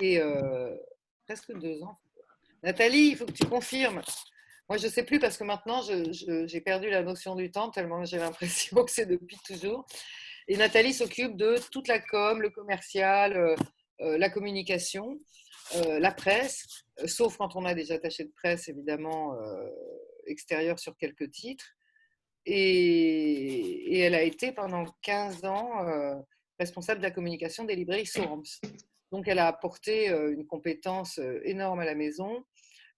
Et 0.00 0.18
euh, 0.20 0.76
presque 1.26 1.52
deux 1.58 1.82
ans. 1.82 1.98
Nathalie, 2.62 3.08
il 3.08 3.16
faut 3.16 3.26
que 3.26 3.32
tu 3.32 3.46
confirmes. 3.46 4.02
Moi, 4.68 4.78
je 4.78 4.86
ne 4.86 4.90
sais 4.90 5.04
plus 5.04 5.20
parce 5.20 5.36
que 5.36 5.44
maintenant, 5.44 5.80
j'ai 5.82 6.60
perdu 6.60 6.90
la 6.90 7.02
notion 7.02 7.36
du 7.36 7.50
temps 7.52 7.70
tellement 7.70 8.04
j'ai 8.04 8.18
l'impression 8.18 8.84
que 8.84 8.90
c'est 8.90 9.06
depuis 9.06 9.38
toujours. 9.46 9.86
Et 10.48 10.56
Nathalie 10.56 10.92
s'occupe 10.92 11.36
de 11.36 11.56
toute 11.70 11.88
la 11.88 12.00
com, 12.00 12.40
le 12.40 12.50
commercial, 12.50 13.56
la 13.98 14.30
communication, 14.30 15.20
la 15.74 16.12
presse, 16.12 16.66
sauf 17.06 17.36
quand 17.36 17.54
on 17.54 17.64
a 17.64 17.74
des 17.74 17.92
attachés 17.92 18.24
de 18.24 18.32
presse, 18.32 18.68
évidemment, 18.68 19.36
extérieurs 20.26 20.80
sur 20.80 20.96
quelques 20.96 21.30
titres. 21.30 21.76
Et, 22.46 23.98
elle 24.00 24.14
a 24.14 24.22
été 24.22 24.52
pendant 24.52 24.84
15 25.02 25.44
ans 25.44 25.86
euh, 25.86 26.14
responsable 26.60 27.00
de 27.00 27.06
la 27.06 27.10
communication 27.10 27.64
des 27.64 27.74
librairies 27.74 28.06
Sorams. 28.06 28.44
Donc 29.10 29.26
elle 29.26 29.38
a 29.38 29.48
apporté 29.48 30.10
euh, 30.10 30.32
une 30.32 30.46
compétence 30.46 31.18
euh, 31.18 31.40
énorme 31.44 31.80
à 31.80 31.84
la 31.84 31.94
maison, 31.94 32.44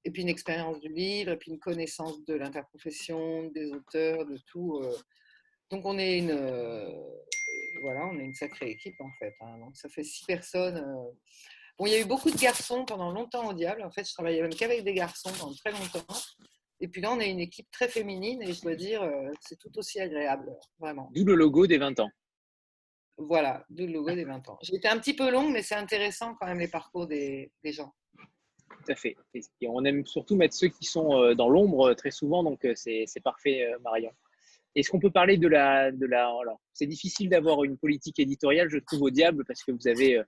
et 0.04 0.10
puis 0.10 0.22
une 0.22 0.28
expérience 0.28 0.80
du 0.80 0.88
livre, 0.88 1.32
et 1.32 1.36
puis 1.36 1.50
une 1.50 1.58
connaissance 1.58 2.22
de 2.26 2.34
l'interprofession, 2.34 3.44
des 3.50 3.72
auteurs, 3.72 4.26
de 4.26 4.36
tout. 4.46 4.82
Donc 5.70 5.84
on 5.84 5.98
est 5.98 6.18
une, 6.18 6.36
voilà, 7.82 8.06
on 8.06 8.18
est 8.18 8.24
une 8.24 8.34
sacrée 8.34 8.70
équipe 8.70 9.00
en 9.00 9.10
fait. 9.18 9.34
Hein. 9.40 9.58
Donc 9.58 9.76
ça 9.76 9.88
fait 9.88 10.04
six 10.04 10.24
personnes. 10.24 10.82
Bon, 11.78 11.86
il 11.86 11.92
y 11.92 11.94
a 11.94 12.00
eu 12.00 12.06
beaucoup 12.06 12.30
de 12.30 12.38
garçons 12.38 12.84
pendant 12.84 13.12
longtemps 13.12 13.48
au 13.48 13.52
Diable. 13.52 13.82
En 13.82 13.90
fait, 13.90 14.06
je 14.06 14.12
travaillais 14.12 14.42
même 14.42 14.54
qu'avec 14.54 14.82
des 14.82 14.94
garçons 14.94 15.30
pendant 15.38 15.54
très 15.54 15.72
longtemps. 15.72 16.06
Et 16.80 16.88
puis 16.88 17.00
là, 17.00 17.12
on 17.12 17.20
est 17.20 17.30
une 17.30 17.40
équipe 17.40 17.70
très 17.70 17.88
féminine 17.88 18.42
et 18.42 18.52
je 18.52 18.62
dois 18.62 18.74
dire, 18.74 19.02
euh, 19.02 19.30
c'est 19.40 19.58
tout 19.58 19.76
aussi 19.78 20.00
agréable, 20.00 20.54
vraiment. 20.78 21.10
D'où 21.12 21.24
le 21.24 21.34
logo 21.34 21.66
des 21.66 21.78
20 21.78 21.98
ans. 22.00 22.10
Voilà, 23.16 23.64
d'où 23.68 23.86
le 23.86 23.94
logo 23.94 24.14
des 24.14 24.24
20 24.24 24.48
ans. 24.48 24.58
J'ai 24.62 24.76
été 24.76 24.86
un 24.86 24.98
petit 24.98 25.14
peu 25.14 25.30
long, 25.30 25.50
mais 25.50 25.62
c'est 25.62 25.74
intéressant 25.74 26.36
quand 26.36 26.46
même 26.46 26.60
les 26.60 26.68
parcours 26.68 27.08
des, 27.08 27.50
des 27.64 27.72
gens. 27.72 27.92
Tout 28.26 28.92
à 28.92 28.94
fait. 28.94 29.16
Et 29.34 29.68
on 29.68 29.84
aime 29.84 30.06
surtout 30.06 30.36
mettre 30.36 30.54
ceux 30.54 30.68
qui 30.68 30.84
sont 30.84 31.20
euh, 31.20 31.34
dans 31.34 31.48
l'ombre 31.48 31.94
très 31.94 32.12
souvent, 32.12 32.44
donc 32.44 32.66
c'est 32.76 33.06
parfait, 33.24 33.66
Marion. 33.82 34.12
Est-ce 34.76 34.90
qu'on 34.90 35.00
peut 35.00 35.10
parler 35.10 35.36
de 35.36 35.48
la. 35.48 35.90
De 35.90 36.06
la 36.06 36.28
alors, 36.28 36.60
c'est 36.72 36.86
difficile 36.86 37.28
d'avoir 37.28 37.64
une 37.64 37.76
politique 37.76 38.20
éditoriale, 38.20 38.68
je 38.68 38.78
trouve, 38.78 39.02
au 39.02 39.10
diable, 39.10 39.44
parce 39.46 39.64
que 39.64 39.72
vous 39.72 39.88
avez 39.88 40.22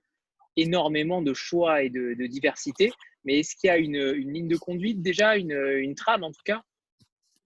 énormément 0.57 1.21
de 1.21 1.33
choix 1.33 1.83
et 1.83 1.89
de, 1.89 2.25
diversité. 2.27 2.91
Mais 3.23 3.39
est-ce 3.39 3.55
qu'il 3.55 3.67
y 3.67 3.71
a 3.71 3.77
une, 3.77 4.11
ligne 4.11 4.47
de 4.47 4.57
conduite 4.57 5.01
déjà, 5.01 5.35
une, 5.35 5.95
trame 5.95 6.23
en 6.23 6.31
tout 6.31 6.41
cas? 6.43 6.61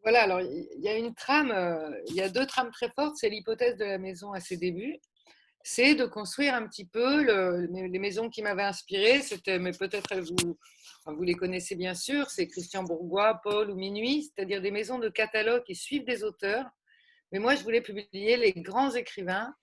Voilà, 0.03 0.23
alors 0.23 0.41
il 0.41 0.81
y 0.81 0.87
a 0.87 0.97
une 0.97 1.15
trame, 1.15 1.51
euh, 1.51 1.89
il 2.09 2.15
y 2.15 2.21
a 2.21 2.29
deux 2.29 2.45
trames 2.45 2.71
très 2.71 2.89
fortes. 2.91 3.15
C'est 3.17 3.29
l'hypothèse 3.29 3.75
de 3.77 3.85
la 3.85 3.97
maison 3.97 4.33
à 4.33 4.39
ses 4.39 4.57
débuts. 4.57 4.99
C'est 5.63 5.95
de 5.95 6.05
construire 6.05 6.53
un 6.53 6.67
petit 6.67 6.85
peu 6.85 7.23
les 7.67 7.99
maisons 7.99 8.29
qui 8.29 8.43
m'avaient 8.43 8.63
inspiré. 8.63 9.21
C'était, 9.21 9.57
mais 9.57 9.71
peut-être 9.71 10.15
vous, 10.19 10.57
vous 11.07 11.23
les 11.23 11.33
connaissez 11.35 11.75
bien 11.75 11.93
sûr, 11.93 12.29
c'est 12.29 12.47
Christian 12.47 12.83
Bourgois, 12.83 13.39
Paul 13.43 13.69
ou 13.69 13.75
Minuit, 13.75 14.23
c'est-à-dire 14.23 14.61
des 14.61 14.71
maisons 14.71 14.99
de 14.99 15.09
catalogue 15.09 15.63
qui 15.63 15.75
suivent 15.75 16.05
des 16.05 16.23
auteurs. 16.23 16.65
Mais 17.31 17.39
moi, 17.39 17.55
je 17.55 17.63
voulais 17.63 17.81
publier 17.81 18.37
les 18.37 18.53
grands 18.53 18.93
écrivains 18.93 19.53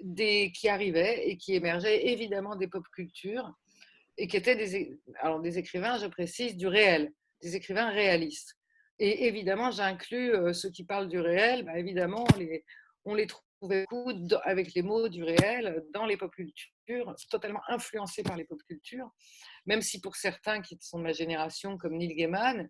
des, 0.00 0.52
qui 0.52 0.68
arrivaient 0.68 1.28
et 1.28 1.36
qui 1.36 1.54
émergeaient 1.54 2.08
évidemment 2.08 2.56
des 2.56 2.66
pop 2.66 2.84
cultures 2.92 3.52
et 4.20 4.26
qui 4.26 4.36
étaient 4.36 4.54
des, 4.54 5.00
alors 5.20 5.40
des 5.40 5.58
écrivains, 5.58 5.96
je 5.96 6.06
précise, 6.06 6.54
du 6.56 6.66
réel, 6.66 7.10
des 7.42 7.56
écrivains 7.56 7.88
réalistes. 7.88 8.54
Et 8.98 9.26
évidemment, 9.26 9.70
j'inclus 9.70 10.34
euh, 10.34 10.52
ceux 10.52 10.70
qui 10.70 10.84
parlent 10.84 11.08
du 11.08 11.18
réel, 11.18 11.64
bah, 11.64 11.78
évidemment, 11.78 12.26
on 12.34 12.38
les, 12.38 12.64
on 13.06 13.16
avec 14.44 14.74
les 14.74 14.82
mots 14.82 15.08
du 15.08 15.24
réel 15.24 15.82
dans 15.94 16.04
les 16.04 16.18
pop 16.18 16.30
cultures, 16.34 17.14
totalement 17.30 17.62
influencés 17.68 18.22
par 18.22 18.36
les 18.36 18.44
pop 18.44 18.60
cultures, 18.68 19.10
même 19.64 19.80
si 19.80 20.02
pour 20.02 20.16
certains 20.16 20.60
qui 20.60 20.76
sont 20.82 20.98
de 20.98 21.04
ma 21.04 21.12
génération, 21.12 21.78
comme 21.78 21.96
Neil 21.96 22.14
Gaiman, 22.14 22.68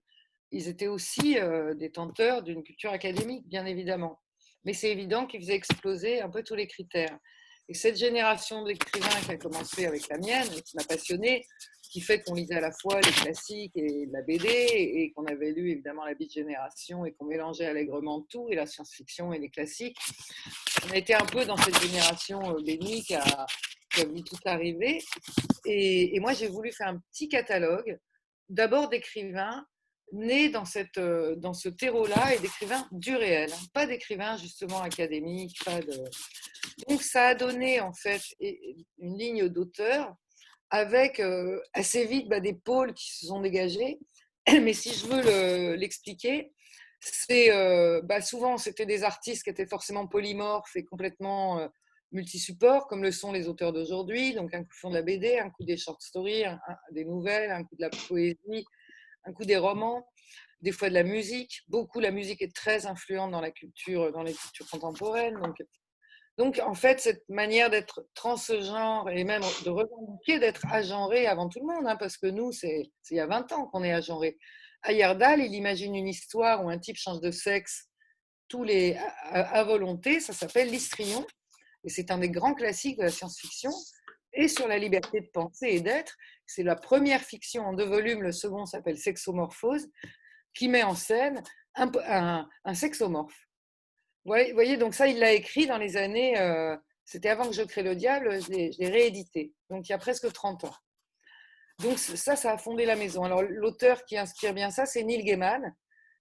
ils 0.53 0.69
étaient 0.69 0.87
aussi 0.87 1.37
euh, 1.39 1.75
détenteurs 1.75 2.43
d'une 2.45 2.63
culture 2.63 2.93
académique, 2.93 3.49
bien 3.49 3.67
évidemment 3.67 4.21
mais 4.65 4.73
c'est 4.73 4.91
évident 4.91 5.27
qu'il 5.27 5.41
faisait 5.41 5.55
exploser 5.55 6.21
un 6.21 6.29
peu 6.29 6.43
tous 6.43 6.55
les 6.55 6.67
critères. 6.67 7.19
Et 7.71 7.75
cette 7.75 7.97
génération 7.97 8.65
d'écrivains 8.65 9.21
qui 9.25 9.31
a 9.31 9.37
commencé 9.37 9.87
avec 9.87 10.09
la 10.09 10.19
mienne, 10.19 10.49
qui 10.49 10.77
m'a 10.77 10.83
passionnée, 10.83 11.47
qui 11.93 12.01
fait 12.01 12.21
qu'on 12.21 12.35
lisait 12.35 12.57
à 12.57 12.61
la 12.61 12.73
fois 12.73 13.01
les 13.01 13.13
classiques 13.13 13.77
et 13.77 14.09
la 14.11 14.23
BD, 14.23 14.49
et 14.49 15.13
qu'on 15.13 15.25
avait 15.27 15.53
lu 15.53 15.71
évidemment 15.71 16.05
la 16.05 16.15
Beat 16.15 16.33
Génération, 16.33 17.05
et 17.05 17.13
qu'on 17.13 17.27
mélangeait 17.27 17.67
allègrement 17.67 18.23
tout, 18.29 18.49
et 18.51 18.57
la 18.57 18.67
science-fiction 18.67 19.33
et 19.33 19.39
les 19.39 19.51
classiques. 19.51 19.97
On 20.89 20.91
a 20.91 20.97
été 20.97 21.15
un 21.15 21.25
peu 21.25 21.45
dans 21.45 21.57
cette 21.59 21.81
génération 21.81 22.41
euh, 22.57 22.61
bénie 22.61 23.05
qui 23.05 23.15
a, 23.15 23.47
vu 23.99 24.25
tout 24.25 24.37
arriver. 24.47 25.01
Et 25.65 26.19
moi, 26.19 26.33
j'ai 26.33 26.49
voulu 26.49 26.73
faire 26.73 26.89
un 26.89 26.99
petit 27.13 27.29
catalogue, 27.29 28.01
d'abord 28.49 28.89
d'écrivains 28.89 29.65
né 30.13 30.49
dans, 30.49 30.65
cette, 30.65 30.99
euh, 30.99 31.37
dans 31.37 31.55
ce 31.55 31.69
terreau-là 31.69 32.35
et 32.35 32.39
d'écrivains 32.39 32.87
du 32.93 33.15
réel, 33.15 33.51
hein. 33.53 33.67
pas 33.73 33.87
d'écrivains 33.87 34.37
justement 34.37 34.83
académiques. 34.83 35.59
Pas 35.65 35.81
de... 35.81 36.05
Donc 36.89 37.03
ça 37.03 37.29
a 37.29 37.35
donné 37.35 37.81
en 37.81 37.93
fait 37.93 38.23
une 38.99 39.19
ligne 39.19 39.49
d'auteur 39.49 40.15
avec 40.71 41.21
euh, 41.21 41.61
assez 41.73 42.07
vite 42.07 42.29
bah, 42.29 42.41
des 42.41 42.55
pôles 42.55 42.95
qui 42.95 43.13
se 43.13 43.27
sont 43.27 43.41
dégagés. 43.41 43.99
Mais 44.51 44.73
si 44.73 44.93
je 44.93 45.07
veux 45.07 45.75
l'expliquer, 45.75 46.53
c'est 47.01 47.51
euh, 47.51 48.01
bah, 48.03 48.21
souvent 48.21 48.59
c'était 48.59 48.87
des 48.87 49.05
artistes 49.05 49.45
qui 49.45 49.51
étaient 49.51 49.67
forcément 49.67 50.07
polymorphes 50.07 50.77
et 50.77 50.85
complètement 50.85 51.69
multisupports, 52.13 52.89
comme 52.89 53.03
le 53.03 53.13
sont 53.13 53.33
les 53.33 53.49
auteurs 53.49 53.73
d'aujourd'hui. 53.73 54.35
Donc 54.35 54.55
un 54.55 54.65
coup 54.65 54.75
font 54.75 54.91
de 54.91 54.95
la 54.95 55.03
BD, 55.03 55.39
un 55.39 55.51
coup 55.51 55.65
des 55.65 55.77
short 55.77 56.01
stories, 56.03 56.45
des 56.93 57.05
nouvelles, 57.05 57.51
un 57.51 57.65
coup 57.65 57.77
de 57.77 57.83
la 57.83 57.91
poésie, 57.91 58.65
un 59.25 59.33
coup 59.33 59.45
des 59.45 59.57
romans, 59.57 60.07
des 60.61 60.73
fois 60.73 60.89
de 60.89 60.95
la 60.95 61.03
musique. 61.03 61.63
Beaucoup, 61.69 62.01
la 62.01 62.11
musique 62.11 62.43
est 62.43 62.55
très 62.55 62.87
influente 62.87 63.31
dans 63.31 63.41
la 63.41 63.51
culture, 63.51 64.13
dans 64.13 64.23
les 64.23 64.35
cultures 64.35 64.69
contemporaines. 64.69 65.39
Donc, 66.39 66.61
en 66.65 66.75
fait, 66.75 67.01
cette 67.01 67.29
manière 67.29 67.71
d'être 67.71 68.07
transgenre 68.15 69.11
et 69.11 69.25
même 69.25 69.43
de 69.65 69.71
revendiquer 69.71 70.39
d'être 70.39 70.65
agenré 70.71 71.27
avant 71.27 71.49
tout 71.49 71.61
le 71.61 71.75
monde, 71.75 71.87
hein, 71.87 71.97
parce 71.97 72.17
que 72.17 72.27
nous, 72.27 72.53
c'est 72.53 72.91
il 73.11 73.17
y 73.17 73.21
a 73.21 73.27
20 73.27 73.53
ans 73.53 73.67
qu'on 73.67 73.83
est 73.83 73.93
agenré. 73.93 74.39
Ayerdal, 74.85 75.41
il 75.41 75.55
imagine 75.55 75.95
une 75.95 76.09
histoire 76.09 76.65
où 76.65 76.71
un 76.71 76.79
type 76.79 76.97
change 76.97 77.21
de 77.21 77.31
sexe 77.31 77.91
tous 78.49 78.65
les, 78.65 78.97
à, 79.31 79.63
volonté, 79.63 80.19
ça 80.19 80.33
s'appelle 80.33 80.71
L'Histrion, 80.71 81.25
et 81.85 81.89
c'est 81.89 82.11
un 82.11 82.19
des 82.19 82.31
grands 82.31 82.55
classiques 82.55 82.99
de 82.99 83.05
la 83.05 83.11
science-fiction 83.11 83.71
et 84.33 84.49
sur 84.49 84.69
la 84.69 84.79
liberté 84.79 85.21
de 85.21 85.29
penser 85.29 85.69
et 85.69 85.81
d'être. 85.81 86.17
C'est 86.47 86.63
la 86.63 86.77
première 86.77 87.21
fiction 87.21 87.65
en 87.65 87.73
deux 87.73 87.87
volumes, 87.87 88.23
le 88.23 88.33
second 88.33 88.67
s'appelle 88.67 88.99
Sexomorphose, 88.99 89.89
qui 90.55 90.69
met 90.69 90.83
en 90.83 90.95
scène 90.95 91.43
un, 91.75 92.49
sexomorphe. 92.75 93.49
Vous 94.25 94.35
voyez, 94.53 94.77
donc 94.77 94.95
ça, 94.95 95.07
il 95.07 95.19
l'a 95.19 95.33
écrit 95.33 95.67
dans 95.67 95.79
les 95.79 95.97
années, 95.97 96.39
euh, 96.39 96.77
c'était 97.05 97.29
avant 97.29 97.47
que 97.47 97.55
je 97.55 97.63
crée 97.63 97.83
le 97.83 97.97
diable, 97.97 98.41
je 98.43 98.51
l'ai 98.51 98.89
réédité, 98.89 99.53
donc 99.71 99.89
il 99.89 99.93
y 99.93 99.95
a 99.95 99.99
presque 99.99 100.31
30 100.31 100.65
ans. 100.65 100.75
Donc 101.81 101.99
ça, 101.99 102.37
ça 102.37 102.53
a 102.53 102.59
fondé 102.59 102.85
la 102.85 102.97
maison. 102.97 103.25
Alors 103.25 103.43
l'auteur 103.43 104.05
qui 104.05 104.19
inspire 104.19 104.53
bien 104.53 104.71
ça, 104.71 104.85
c'est 104.85 105.03
Neil 105.03 105.25
Gaiman, 105.25 105.75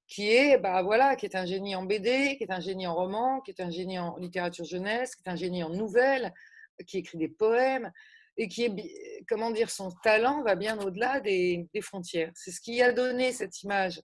qui 0.08 0.32
est, 0.32 0.58
bah, 0.58 0.82
voilà, 0.82 1.16
qui 1.16 1.26
est 1.26 1.36
un 1.36 1.46
génie 1.46 1.76
en 1.76 1.84
BD, 1.84 2.38
qui 2.38 2.44
est 2.44 2.52
un 2.52 2.62
génie 2.62 2.88
en 2.88 2.96
roman, 2.96 3.42
qui 3.42 3.52
est 3.52 3.62
un 3.62 3.70
génie 3.70 4.00
en 4.00 4.16
littérature 4.18 4.66
jeunesse, 4.66 5.16
qui 5.16 5.24
est 5.26 5.30
un 5.30 5.36
génie 5.36 5.64
en 5.64 5.70
nouvelles, 5.70 6.34
qui 6.88 7.00
écrit 7.00 7.18
des 7.18 7.30
poèmes 7.30 7.92
et 8.38 8.48
qui 8.48 8.64
est, 8.64 9.26
comment 9.28 9.52
dire, 9.52 9.70
son 9.70 9.92
talent 10.04 10.42
va 10.44 10.56
bien 10.56 10.80
au-delà 10.80 11.20
des, 11.20 11.68
frontières. 11.82 12.32
C'est 12.36 12.52
ce 12.52 12.62
qui 12.62 12.82
a 12.82 12.92
donné 12.92 13.32
cette 13.32 13.62
image 13.64 14.02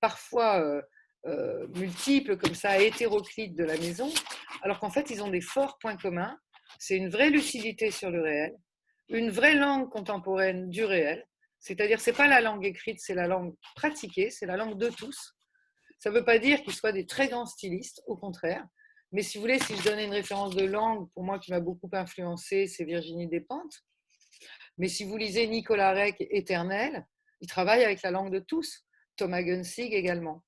parfois 0.00 0.60
euh, 0.60 0.82
euh, 1.26 1.66
multiple, 1.76 2.36
comme 2.36 2.54
ça, 2.54 2.80
hétéroclite 2.80 3.54
de 3.56 3.64
la 3.64 3.78
maison, 3.78 4.12
alors 4.62 4.80
qu'en 4.80 4.90
fait, 4.90 5.08
ils 5.10 5.22
ont 5.22 5.30
des 5.30 5.40
forts 5.40 5.78
points 5.78 5.96
communs. 5.96 6.36
C'est 6.78 6.96
une 6.96 7.08
vraie 7.08 7.30
lucidité 7.30 7.90
sur 7.90 8.10
le 8.10 8.20
réel, 8.20 8.54
une 9.08 9.30
vraie 9.30 9.54
langue 9.54 9.88
contemporaine 9.88 10.68
du 10.68 10.84
réel, 10.84 11.24
c'est-à-dire 11.60 12.00
c'est 12.00 12.12
pas 12.12 12.26
la 12.26 12.40
langue 12.40 12.66
écrite, 12.66 13.00
c'est 13.00 13.14
la 13.14 13.26
langue 13.26 13.54
pratiquée, 13.76 14.30
c'est 14.30 14.46
la 14.46 14.56
langue 14.56 14.76
de 14.78 14.88
tous. 14.90 15.34
Ça 15.98 16.10
ne 16.10 16.16
veut 16.16 16.24
pas 16.24 16.38
dire 16.38 16.60
qu'ils 16.62 16.74
soient 16.74 16.92
des 16.92 17.06
très 17.06 17.28
grands 17.28 17.46
stylistes, 17.46 18.02
au 18.06 18.16
contraire, 18.16 18.66
mais 19.14 19.22
si 19.22 19.38
vous 19.38 19.42
voulez, 19.42 19.60
si 19.60 19.76
je 19.76 19.84
donnais 19.84 20.06
une 20.06 20.12
référence 20.12 20.56
de 20.56 20.64
langue, 20.64 21.08
pour 21.14 21.22
moi 21.22 21.38
qui 21.38 21.52
m'a 21.52 21.60
beaucoup 21.60 21.88
influencé, 21.92 22.66
c'est 22.66 22.82
Virginie 22.82 23.28
Despentes. 23.28 23.84
Mais 24.76 24.88
si 24.88 25.04
vous 25.04 25.16
lisez 25.16 25.46
Nicolas 25.46 25.92
Reck, 25.92 26.16
Éternel, 26.18 27.06
il 27.40 27.46
travaille 27.46 27.84
avec 27.84 28.02
la 28.02 28.10
langue 28.10 28.32
de 28.32 28.40
tous. 28.40 28.84
Thomas 29.14 29.42
Gunsig 29.42 29.94
également. 29.94 30.42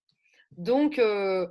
Donc, 0.50 0.98
euh, 0.98 1.46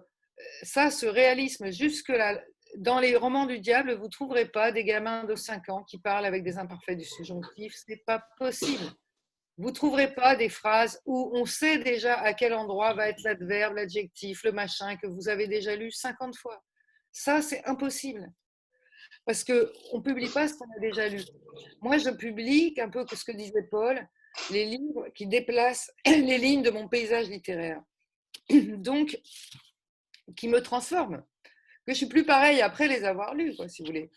ça, 0.64 0.92
ce 0.92 1.06
réalisme, 1.06 1.72
jusque-là, 1.72 2.44
dans 2.80 3.00
les 3.00 3.16
romans 3.16 3.46
du 3.46 3.60
diable, 3.60 3.94
vous 3.94 4.08
ne 4.08 4.12
trouverez 4.12 4.48
pas 4.50 4.74
des 4.74 4.84
gamins 4.84 5.24
de 5.24 5.36
5 5.36 5.70
ans 5.70 5.84
qui 5.86 5.98
parlent 5.98 6.26
avec 6.26 6.44
des 6.44 6.58
imparfaits 6.58 6.98
du 6.98 7.06
subjonctif. 7.06 7.76
Ce 7.76 7.94
n'est 7.94 8.04
pas 8.06 8.22
possible. 8.38 8.92
Vous 9.58 9.70
ne 9.70 9.74
trouverez 9.74 10.14
pas 10.14 10.36
des 10.36 10.50
phrases 10.50 11.02
où 11.06 11.32
on 11.34 11.46
sait 11.46 11.78
déjà 11.78 12.20
à 12.20 12.34
quel 12.34 12.54
endroit 12.54 12.94
va 12.94 13.08
être 13.08 13.24
l'adverbe, 13.24 13.76
l'adjectif, 13.76 14.44
le 14.44 14.52
machin 14.52 14.98
que 14.98 15.08
vous 15.08 15.30
avez 15.30 15.48
déjà 15.48 15.78
lu 15.78 15.92
50 15.92 16.36
fois. 16.36 16.62
Ça, 17.18 17.42
c'est 17.42 17.64
impossible. 17.64 18.30
Parce 19.26 19.46
qu'on 19.46 19.54
ne 19.54 20.02
publie 20.02 20.28
pas 20.28 20.50
ce 20.50 20.56
qu'on 20.56 20.66
a 20.66 20.80
déjà 20.82 21.08
lu. 21.08 21.22
Moi, 21.80 21.98
je 21.98 22.10
publie, 22.10 22.76
un 22.78 22.90
peu 22.90 23.06
ce 23.10 23.24
que 23.24 23.32
disait 23.32 23.64
Paul, 23.72 24.06
les 24.52 24.66
livres 24.66 25.08
qui 25.16 25.26
déplacent 25.26 25.90
les 26.06 26.38
lignes 26.38 26.62
de 26.62 26.72
mon 26.72 26.90
paysage 26.90 27.30
littéraire. 27.30 27.82
Donc, 28.50 29.18
qui 30.36 30.50
me 30.50 30.62
transforment. 30.62 31.24
Que 31.88 31.94
je 31.94 32.00
suis 32.00 32.08
plus 32.08 32.26
pareil 32.26 32.62
après 32.62 32.90
les 32.90 33.06
avoir 33.06 33.34
lus, 33.34 33.56
si 33.70 33.82
vous 33.82 33.86
voulez. 33.88 34.12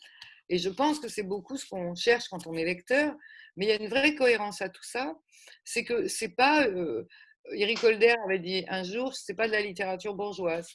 Et 0.49 0.59
je 0.59 0.69
pense 0.69 0.99
que 0.99 1.07
c'est 1.07 1.23
beaucoup 1.23 1.57
ce 1.57 1.69
qu'on 1.69 1.95
cherche 1.95 2.29
quand 2.29 2.49
on 2.49 2.55
est 2.55 2.65
lecteur. 2.65 3.15
Mais 3.57 3.67
il 3.67 3.69
y 3.69 3.73
a 3.73 3.81
une 3.81 3.89
vraie 3.89 4.17
cohérence 4.17 4.61
à 4.61 4.71
tout 4.71 4.83
ça. 4.83 5.17
C'est 5.65 5.85
que 5.85 6.09
c'est 6.09 6.31
pas. 6.31 6.67
Euh, 6.67 7.07
Eric 7.53 7.85
Holder 7.85 8.17
avait 8.25 8.41
dit 8.41 8.65
un 8.67 8.83
jour, 8.83 9.15
c'est 9.15 9.35
pas 9.35 9.47
de 9.47 9.53
la 9.53 9.61
littérature 9.61 10.17
bourgeoise. 10.17 10.69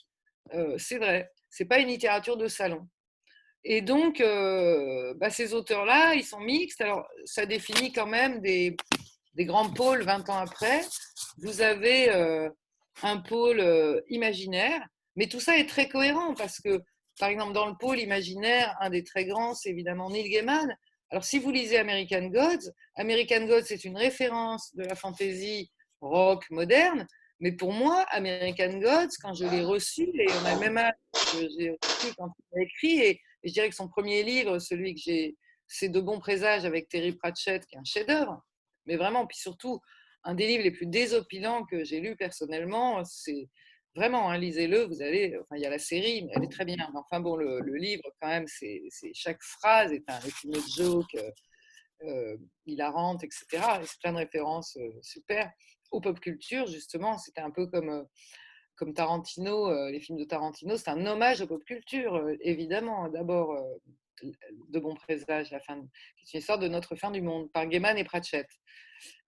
Euh, 0.53 0.77
c'est 0.77 0.99
vrai 0.99 1.29
c'est 1.53 1.65
pas 1.65 1.77
une 1.77 1.89
littérature 1.89 2.35
de 2.35 2.47
salon. 2.47 2.87
Et 3.63 3.81
donc, 3.81 4.19
euh, 4.21 5.13
bah, 5.17 5.29
ces 5.29 5.53
auteurs-là, 5.53 6.15
ils 6.15 6.25
sont 6.25 6.39
mixtes. 6.39 6.81
Alors, 6.81 7.07
ça 7.25 7.45
définit 7.45 7.93
quand 7.93 8.07
même 8.07 8.41
des, 8.41 8.75
grands 9.37 9.69
pôles 9.69 10.01
20 10.01 10.29
ans 10.29 10.39
après. 10.39 10.81
Vous 11.37 11.61
avez 11.61 12.09
euh, 12.09 12.49
un 13.03 13.17
pôle 13.17 13.59
euh, 13.59 14.01
imaginaire, 14.09 14.83
mais 15.15 15.27
tout 15.27 15.39
ça 15.39 15.57
est 15.57 15.69
très 15.69 15.87
cohérent 15.87 16.33
parce 16.33 16.59
que, 16.59 16.81
par 17.19 17.29
exemple, 17.29 17.53
dans 17.53 17.67
le 17.67 17.77
pôle 17.79 17.99
imaginaire, 17.99 18.75
un 18.81 18.89
des 18.89 19.03
très 19.03 19.25
grands, 19.25 19.53
c'est 19.53 19.69
évidemment 19.69 20.09
Neil 20.09 20.29
Gaiman. 20.29 20.75
Alors, 21.11 21.23
si 21.23 21.37
vous 21.37 21.51
lisez 21.51 21.77
American 21.77 22.29
Gods, 22.29 22.71
American 22.95 23.45
Gods, 23.45 23.65
c'est 23.65 23.85
une 23.85 23.97
référence 23.97 24.73
de 24.75 24.83
la 24.83 24.95
fantasy 24.95 25.71
rock 26.01 26.49
moderne, 26.49 27.07
Mais 27.43 27.51
pour 27.51 27.73
moi, 27.73 28.05
American 28.11 28.79
Gods, 28.79 29.17
quand 29.21 29.33
je 29.33 29.43
l'ai 29.43 29.63
reçu, 29.63 30.03
et 30.03 30.27
on 30.31 30.45
a 30.45 30.57
même 30.57 30.77
âge 30.77 30.93
j'ai 31.33 31.71
reçu 31.71 32.13
quand 32.17 32.29
il 32.53 32.59
a 32.59 32.63
écrit, 32.63 32.99
et, 33.01 33.21
je 33.43 33.51
dirais 33.51 33.67
que 33.67 33.75
son 33.75 33.89
premier 33.89 34.23
livre, 34.23 34.59
celui 34.59 34.95
que 34.95 35.01
j'ai, 35.03 35.35
c'est 35.67 35.89
De 35.89 35.99
bons 35.99 36.19
présages 36.19 36.63
avec 36.63 36.87
Terry 36.87 37.11
Pratchett, 37.11 37.65
qui 37.65 37.75
est 37.75 37.79
un 37.79 37.83
chef-d'œuvre, 37.83 38.41
mais 38.85 38.95
vraiment, 38.95 39.27
puis 39.27 39.37
surtout, 39.37 39.81
un 40.23 40.35
des 40.35 40.47
livres 40.47 40.63
les 40.63 40.71
plus 40.71 40.85
désopilants 40.85 41.65
que 41.65 41.83
j'ai 41.83 41.99
lu 41.99 42.15
personnellement, 42.15 43.03
c'est 43.03 43.49
vraiment, 43.93 44.29
hein, 44.29 44.37
lisez-le, 44.37 44.85
vous 44.85 45.01
allez, 45.01 45.37
enfin, 45.41 45.57
il 45.57 45.63
y 45.63 45.65
a 45.65 45.69
la 45.69 45.79
série, 45.79 46.23
mais 46.23 46.31
elle 46.37 46.45
est 46.45 46.51
très 46.51 46.63
bien. 46.63 46.77
Mais 46.77 46.99
enfin 46.99 47.19
bon, 47.19 47.35
le, 47.35 47.59
livre, 47.75 48.03
quand 48.21 48.29
même, 48.29 48.47
c'est, 48.47 48.83
chaque 49.13 49.43
phrase 49.43 49.91
est 49.91 50.09
un, 50.09 50.19
est 50.21 50.43
une 50.45 50.55
joke 50.77 51.13
euh, 51.15 51.29
hilarante, 52.65 53.23
etc. 53.23 53.45
Et 53.81 53.85
c'est 53.85 53.99
plein 54.01 54.13
de 54.13 54.17
références 54.17 54.77
euh, 54.77 54.89
super 55.01 55.51
au 55.93 56.01
pop 56.01 56.19
culture, 56.19 56.67
justement. 56.67 57.17
C'était 57.17 57.41
un 57.41 57.51
peu 57.51 57.67
comme, 57.67 57.89
euh, 57.89 58.03
comme 58.75 58.93
Tarantino, 58.93 59.69
euh, 59.69 59.91
les 59.91 59.99
films 59.99 60.17
de 60.17 60.25
Tarantino. 60.25 60.75
C'est 60.75 60.89
un 60.89 61.05
hommage 61.05 61.41
au 61.41 61.47
pop 61.47 61.63
culture, 61.63 62.15
euh, 62.15 62.35
évidemment. 62.41 63.07
D'abord, 63.09 63.57
De 64.69 64.79
bons 64.79 64.95
présages, 64.95 65.51
la 65.51 65.59
fin, 65.59 65.81
qui 66.17 66.23
est 66.25 66.33
une 66.33 66.39
histoire 66.39 66.59
de 66.59 66.67
notre 66.67 66.95
fin 66.95 67.11
du 67.11 67.21
monde, 67.21 67.51
par 67.51 67.67
Gaiman 67.67 67.97
et 67.97 68.03
Pratchett. 68.03 68.47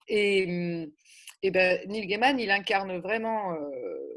Et, 0.08 0.46
hum, 0.46 0.92
et 1.42 1.52
ben, 1.52 1.80
Neil 1.88 2.08
Gaiman, 2.08 2.40
il 2.40 2.50
incarne 2.50 2.98
vraiment 3.00 3.56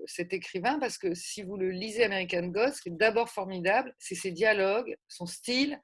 cet 0.06 0.32
écrivain 0.32 0.78
parce 0.78 0.96
que 0.96 1.14
si 1.14 1.42
vous 1.42 1.56
le 1.56 1.70
lisez 1.70 2.04
American 2.04 2.46
Gods, 2.46 2.74
ce 2.74 2.82
qui 2.82 2.88
est 2.90 2.92
d'abord 2.92 3.28
formidable, 3.28 3.94
c'est 3.98 4.14
ses 4.14 4.30
dialogues, 4.30 4.96
son 5.08 5.26
style 5.26 5.78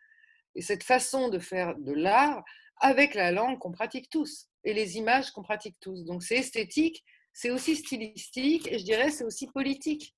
et 0.54 0.62
cette 0.62 0.82
façon 0.82 1.28
de 1.28 1.38
faire 1.38 1.76
de 1.76 1.92
l'art 1.92 2.44
avec 2.80 3.14
la 3.14 3.32
langue 3.32 3.58
qu'on 3.58 3.72
pratique 3.72 4.10
tous 4.10 4.48
et 4.64 4.74
les 4.74 4.96
images 4.96 5.30
qu'on 5.30 5.42
pratique 5.42 5.76
tous. 5.80 6.04
Donc 6.04 6.22
c'est 6.22 6.36
esthétique, 6.36 7.04
c'est 7.32 7.50
aussi 7.50 7.76
stylistique 7.76 8.70
et 8.70 8.78
je 8.78 8.84
dirais 8.84 9.10
c'est 9.10 9.24
aussi 9.24 9.46
politique. 9.48 10.14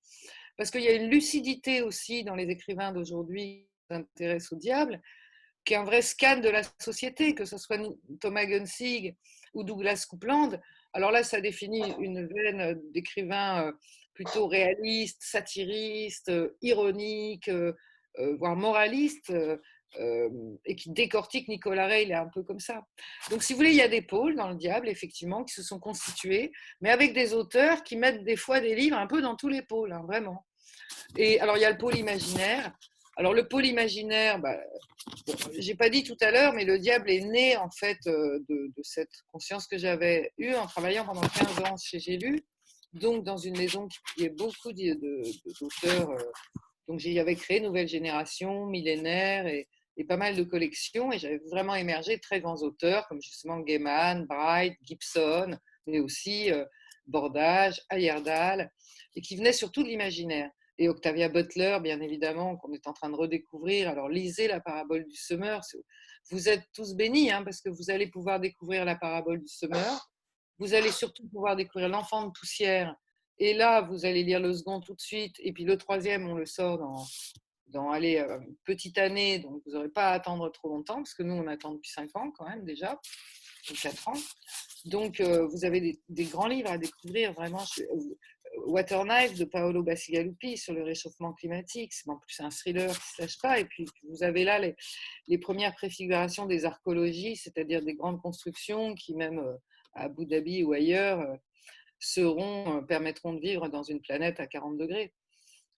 Parce 0.57 0.71
qu'il 0.71 0.83
y 0.83 0.89
a 0.89 0.95
une 0.95 1.11
lucidité 1.11 1.83
aussi 1.83 2.25
dans 2.25 2.35
les 2.35 2.49
écrivains 2.49 2.93
d'aujourd'hui 2.93 3.69
qui 3.81 3.95
s'intéressent 3.95 4.53
au 4.53 4.57
diable, 4.57 5.03
qui 5.65 5.75
est 5.75 5.77
un 5.77 5.85
vrai 5.85 6.01
scan 6.01 6.39
de 6.39 6.49
la 6.49 6.63
société, 6.81 7.35
que 7.35 7.45
ce 7.45 7.59
soit 7.59 7.79
Thomas 8.21 8.47
Gunsig 8.47 9.15
ou 9.53 9.65
Douglas 9.65 10.07
Coupland. 10.09 10.59
Alors 10.95 11.11
là, 11.11 11.23
ça 11.23 11.41
définit 11.41 11.93
une 11.99 12.27
veine 12.27 12.81
d'écrivains 12.93 13.67
euh, 13.67 13.73
plutôt 14.15 14.47
réalistes, 14.47 15.23
satiristes, 15.23 16.31
euh, 16.31 16.57
ironiques, 16.63 17.51
euh, 20.01 20.29
et 20.65 20.77
qui 20.77 20.91
décortique 20.91 21.49
Nicolas 21.49 21.87
Ray, 21.87 22.05
il 22.05 22.11
est 22.11 22.15
un 22.15 22.29
peu 22.29 22.43
comme 22.43 22.61
ça. 22.61 22.83
Donc, 23.31 23.43
si 23.43 23.53
vous 23.53 23.59
voulez, 23.59 23.71
il 23.71 23.77
y 23.77 23.83
a 23.83 23.89
des 23.89 24.03
pôles 24.03 24.37
dans 24.37 24.49
le 24.49 24.57
diable, 24.57 24.89
effectivement, 24.89 25.45
qui 25.45 25.55
se 25.55 25.63
sont 25.63 25.79
constitués, 25.79 26.53
mais 26.81 26.91
avec 26.91 27.15
des 27.15 27.33
auteurs 27.33 27.83
qui 27.83 27.97
mettent 27.97 28.25
des 28.25 28.37
fois 28.37 28.61
des 28.61 28.75
livres 28.75 28.97
un 28.97 29.07
peu 29.07 29.23
dans 29.23 29.37
tous 29.37 29.49
les 29.49 29.63
pôles, 29.63 29.93
hein, 29.93 30.03
vraiment. 30.07 30.45
Et 31.17 31.41
alors, 31.41 31.57
il 31.57 31.61
y 31.61 31.65
a 31.65 31.71
le 31.71 31.79
pôle 31.79 31.97
imaginaire. 31.97 32.73
Alors, 33.17 33.33
le 33.33 33.49
pôle 33.49 33.65
imaginaire, 33.65 34.39
bah, 34.39 34.59
j'ai 35.59 35.75
pas 35.75 35.89
dit 35.89 36.05
tout 36.05 36.17
à 36.21 36.31
l'heure, 36.31 36.53
mais 36.53 36.65
le 36.65 36.79
diable 36.79 37.11
est 37.11 37.25
né, 37.25 37.57
en 37.57 37.71
fait, 37.71 37.99
de, 38.05 38.45
de 38.49 38.83
cette 38.83 39.23
conscience 39.33 39.67
que 39.67 39.79
j'avais 39.79 40.33
eue 40.37 40.55
en 40.55 40.67
travaillant 40.67 41.07
pendant 41.07 41.23
15 41.23 41.61
ans 41.61 41.77
chez 41.79 41.99
J'ai 41.99 42.19
lu, 42.19 42.45
donc 42.93 43.25
dans 43.25 43.39
une 43.39 43.57
maison 43.57 43.89
qui 43.89 43.99
publiait 44.01 44.35
beaucoup 44.35 44.73
d'auteurs. 44.73 46.11
Donc, 46.87 47.01
j'avais 47.01 47.35
créé 47.35 47.61
Nouvelle 47.61 47.89
Génération, 47.89 48.67
Millénaire 48.67 49.47
et, 49.47 49.67
et 49.97 50.05
pas 50.05 50.17
mal 50.17 50.37
de 50.37 50.43
collections 50.43 51.13
et 51.13 51.19
j'avais 51.19 51.41
vraiment 51.51 51.75
émergé 51.75 52.17
de 52.17 52.21
très 52.21 52.41
grands 52.41 52.63
auteurs 52.63 53.07
comme 53.09 53.21
justement 53.21 53.61
Gaiman, 53.61 54.27
Bright, 54.27 54.77
Gibson, 54.83 55.59
mais 55.87 56.01
aussi 56.01 56.53
euh, 56.53 56.65
Bordage, 57.07 57.81
Ayerdal, 57.91 58.71
et 59.15 59.21
qui 59.21 59.37
venaient 59.37 59.53
surtout 59.53 59.83
de 59.83 59.89
l'imaginaire. 59.89 60.51
Et 60.79 60.91
Octavia 60.91 61.31
Butler, 61.31 61.79
bien 61.83 62.01
évidemment, 62.01 62.57
qu'on 62.57 62.73
est 62.73 62.87
en 62.87 62.93
train 62.93 63.09
de 63.09 63.15
redécouvrir. 63.15 63.89
Alors 63.89 64.11
lisez 64.11 64.47
la 64.47 64.61
parabole 64.61 65.07
du 65.07 65.17
semeur. 65.17 65.63
Vous 66.31 66.49
êtes 66.51 66.65
tous 66.75 66.95
bénis 66.95 67.31
hein, 67.31 67.43
parce 67.45 67.63
que 67.63 67.71
vous 67.71 67.91
allez 67.91 68.09
pouvoir 68.09 68.41
découvrir 68.41 68.85
la 68.85 68.97
parabole 68.97 69.41
du 69.41 69.49
semeur. 69.49 70.11
Vous 70.59 70.75
allez 70.75 70.91
surtout 70.91 71.27
pouvoir 71.29 71.57
découvrir 71.57 71.89
l'enfant 71.89 72.27
de 72.27 72.33
poussière. 72.33 72.95
Et 73.39 73.55
là, 73.55 73.83
vous 73.83 74.05
allez 74.05 74.23
lire 74.23 74.41
le 74.41 74.53
second 74.53 74.81
tout 74.81 74.95
de 74.95 75.01
suite. 75.01 75.37
Et 75.39 75.53
puis 75.53 75.65
le 75.65 75.79
troisième, 75.79 76.29
on 76.29 76.35
le 76.35 76.47
sort 76.47 76.79
dans, 76.79 77.07
dans 77.69 77.91
aller 77.91 78.19
euh, 78.19 78.39
une 78.41 78.57
petite 78.65 78.99
année, 78.99 79.39
donc 79.39 79.63
vous 79.67 79.73
n'aurez 79.73 79.89
pas 79.89 80.11
à 80.11 80.13
attendre 80.13 80.51
trop 80.51 80.69
longtemps, 80.69 80.97
parce 80.97 81.15
que 81.15 81.23
nous, 81.23 81.35
on 81.35 81.47
attend 81.47 81.73
depuis 81.73 81.91
5 81.91 82.17
ans 82.17 82.31
quand 82.31 82.49
même 82.49 82.65
déjà, 82.65 83.01
ou 83.71 83.75
4 83.75 84.09
ans. 84.09 84.19
Donc, 84.85 85.21
euh, 85.21 85.47
vous 85.47 85.65
avez 85.65 85.99
des, 86.09 86.25
grands 86.25 86.47
livres 86.47 86.71
à 86.71 86.79
découvrir, 86.79 87.33
vraiment. 87.33 87.65
Euh, 87.81 87.85
Water 88.65 89.05
Knife 89.05 89.35
de 89.35 89.45
Paolo 89.45 89.83
Bassigalupi 89.83 90.57
sur 90.57 90.73
le 90.73 90.83
réchauffement 90.83 91.35
climatique, 91.35 91.93
c'est 91.93 92.09
en 92.09 92.17
plus 92.17 92.41
un 92.41 92.49
thriller 92.49 92.91
qui 92.91 93.23
ne 93.23 93.27
se 93.27 93.39
pas. 93.39 93.59
Et 93.61 93.67
puis, 93.67 93.85
vous 94.09 94.23
avez 94.23 94.45
là 94.45 94.59
les, 94.59 94.75
les 95.29 95.37
premières 95.37 95.75
préfigurations 95.75 96.47
des 96.47 96.65
archéologies, 96.65 97.37
c'est-à-dire 97.37 97.83
des 97.83 97.95
grandes 97.95 98.21
constructions 98.23 98.95
qui, 98.95 99.15
même 99.15 99.41
à 99.93 100.05
Abu 100.05 100.25
Dhabi 100.25 100.63
ou 100.63 100.73
ailleurs, 100.73 101.37
seront, 101.99 102.83
permettront 102.87 103.35
de 103.35 103.41
vivre 103.41 103.69
dans 103.69 103.83
une 103.83 104.01
planète 104.01 104.41
à 104.41 104.47
40 104.47 104.79
degrés. 104.79 105.13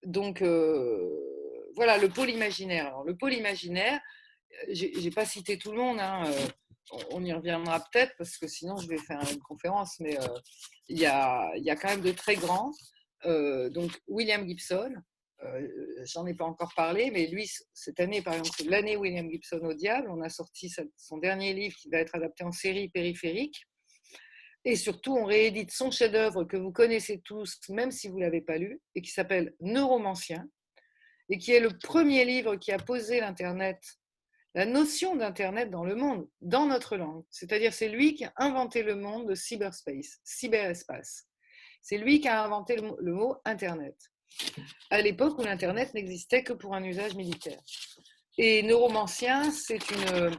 Donc, 0.05 0.41
voilà, 1.75 1.99
le 1.99 2.09
pôle 2.09 2.31
imaginaire. 2.31 2.87
Alors, 2.89 3.05
le 3.05 3.17
pôle 3.17 3.35
imaginaire, 3.35 4.01
euh, 4.69 4.75
j'ai 4.75 5.11
pas 5.11 5.25
cité 5.25 5.59
tout 5.59 5.73
le 5.73 5.79
monde, 5.79 6.01
hein, 6.01 6.25
euh, 6.27 6.49
on 7.11 7.25
y 7.25 7.33
reviendra 7.33 7.81
peut-être 7.91 8.15
parce 8.17 8.39
que 8.39 8.47
sinon 8.47 8.77
je 8.79 8.89
vais 8.89 8.99
faire 8.99 9.21
une 9.31 9.41
conférence, 9.41 10.01
mais 10.01 10.19
euh, 10.19 10.27
il 10.89 10.99
y, 10.99 11.07
a, 11.07 11.51
y, 11.57 11.71
a, 11.71 11.77
quand 11.77 11.89
même 11.89 12.01
de 12.01 12.13
très 12.13 12.37
grands. 12.37 12.73
donc, 13.25 13.91
William 14.07 14.47
Gibson, 14.49 14.95
j'en 16.05 16.27
ai 16.27 16.35
pas 16.35 16.47
encore 16.47 16.73
parlé, 16.75 17.11
mais 17.11 17.27
lui, 17.27 17.49
cette 17.75 18.01
année, 18.01 18.23
par 18.23 18.35
exemple, 18.35 18.71
l'année 18.71 18.97
William 18.97 19.31
Gibson 19.31 19.61
au 19.63 19.75
diable. 19.75 20.09
On 20.11 20.23
a 20.23 20.31
sorti 20.31 20.73
son 20.97 21.19
dernier 21.19 21.53
livre 21.53 21.77
qui 21.77 21.91
va 21.91 21.99
être 21.99 22.15
adapté 22.15 22.45
en 22.45 22.53
série 22.53 22.89
périphérique. 22.89 23.67
Et 24.65 24.77
surtout, 24.77 25.17
on 25.17 25.25
réédite 25.25 25.71
son 25.71 25.91
chef-d'œuvre 25.91 26.45
que 26.45 26.57
vous 26.57 26.73
connaissez 26.73 27.21
tous, 27.21 27.61
même 27.69 27.91
si 27.91 28.09
vous 28.09 28.19
ne 28.19 28.25
l'avez 28.25 28.41
pas 28.41 28.59
lu, 28.59 28.81
et 28.95 29.03
qui 29.03 29.11
s'appelle 29.11 29.55
Neuromancien, 29.61 30.49
et 31.29 31.39
qui 31.39 31.53
est 31.53 31.61
le 31.61 31.77
premier 31.77 32.25
livre 32.25 32.57
qui 32.57 32.73
a 32.73 32.79
posé 32.79 33.21
l'Internet, 33.21 33.83
la 34.55 34.65
notion 34.65 35.15
d'Internet 35.17 35.71
dans 35.71 35.85
le 35.85 35.95
monde, 35.95 36.29
dans 36.41 36.67
notre 36.67 36.97
langue. 36.97 37.25
C'est-à-dire, 37.31 37.73
c'est 37.73 37.89
lui 37.89 38.15
qui 38.15 38.25
a 38.25 38.33
inventé 38.37 38.83
le 38.83 38.97
monde 38.97 39.29
de 39.29 39.35
cyberspace, 39.35 40.21
cyberespace. 40.25 41.27
C'est 41.83 41.99
lui 41.99 42.21
qui 42.21 42.29
a 42.29 42.43
inventé 42.43 42.77
le 42.77 43.13
mot 43.13 43.37
Internet, 43.45 43.97
à 44.91 45.01
l'époque 45.01 45.39
où 45.39 45.43
l'Internet 45.43 45.95
n'existait 45.95 46.43
que 46.43 46.53
pour 46.53 46.75
un 46.75 46.83
usage 46.83 47.15
militaire. 47.15 47.61
Et 48.37 48.63
Neuromancien, 48.63 49.51
c'est 49.51 49.91
une... 49.91 50.37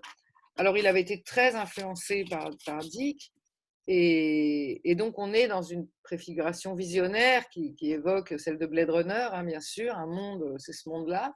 Alors, 0.57 0.77
il 0.77 0.87
avait 0.87 1.01
été 1.01 1.21
très 1.21 1.55
influencé 1.55 2.25
par 2.29 2.49
Dick, 2.83 3.31
et, 3.91 4.93
donc, 4.93 5.17
on 5.17 5.33
est 5.33 5.47
dans 5.47 5.63
une 5.63 5.87
préfiguration 6.03 6.75
visionnaire 6.75 7.49
qui, 7.49 7.75
évoque 7.81 8.35
celle 8.37 8.59
de 8.59 8.67
Blade 8.67 8.91
Runner, 8.91 9.29
hein, 9.31 9.43
bien 9.43 9.61
sûr. 9.61 9.95
Un 9.95 10.05
monde, 10.05 10.55
c'est 10.59 10.73
ce 10.73 10.87
monde-là. 10.89 11.33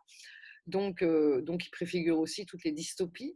Donc, 0.67 1.01
euh, 1.01 1.41
donc, 1.41 1.65
il 1.65 1.71
préfigure 1.71 2.19
aussi 2.19 2.45
toutes 2.45 2.63
les 2.63 2.71
dystopies. 2.71 3.35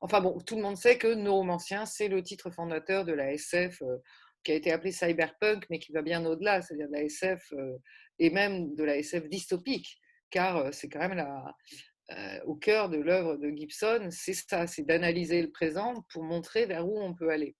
Enfin 0.00 0.22
bon, 0.22 0.40
tout 0.40 0.56
le 0.56 0.62
monde 0.62 0.78
sait 0.78 0.96
que 0.96 1.12
Neuromancien, 1.14 1.84
c'est 1.84 2.08
le 2.08 2.22
titre 2.22 2.50
fondateur 2.50 3.04
de 3.04 3.12
la 3.12 3.34
SF 3.34 3.82
euh, 3.82 3.98
qui 4.42 4.52
a 4.52 4.54
été 4.54 4.72
appelé 4.72 4.92
cyberpunk, 4.92 5.66
mais 5.68 5.78
qui 5.78 5.92
va 5.92 6.00
bien 6.00 6.24
au-delà, 6.24 6.62
c'est-à-dire 6.62 6.88
de 6.88 6.94
la 6.94 7.02
SF 7.02 7.52
euh, 7.52 7.76
et 8.18 8.30
même 8.30 8.74
de 8.76 8.82
la 8.82 8.96
SF 8.96 9.28
dystopique, 9.28 9.98
car 10.30 10.72
c'est 10.72 10.88
quand 10.88 11.06
même 11.06 11.18
la, 11.18 12.42
au 12.46 12.54
cœur 12.54 12.88
de 12.88 12.96
l'œuvre 12.96 13.36
de 13.36 13.50
Gibson, 13.50 14.08
c'est 14.10 14.32
ça, 14.32 14.66
c'est 14.66 14.86
d'analyser 14.86 15.42
le 15.42 15.50
présent 15.50 16.02
pour 16.10 16.22
montrer 16.22 16.64
vers 16.64 16.88
où 16.88 16.98
on 16.98 17.14
peut 17.14 17.28
aller. 17.28 17.54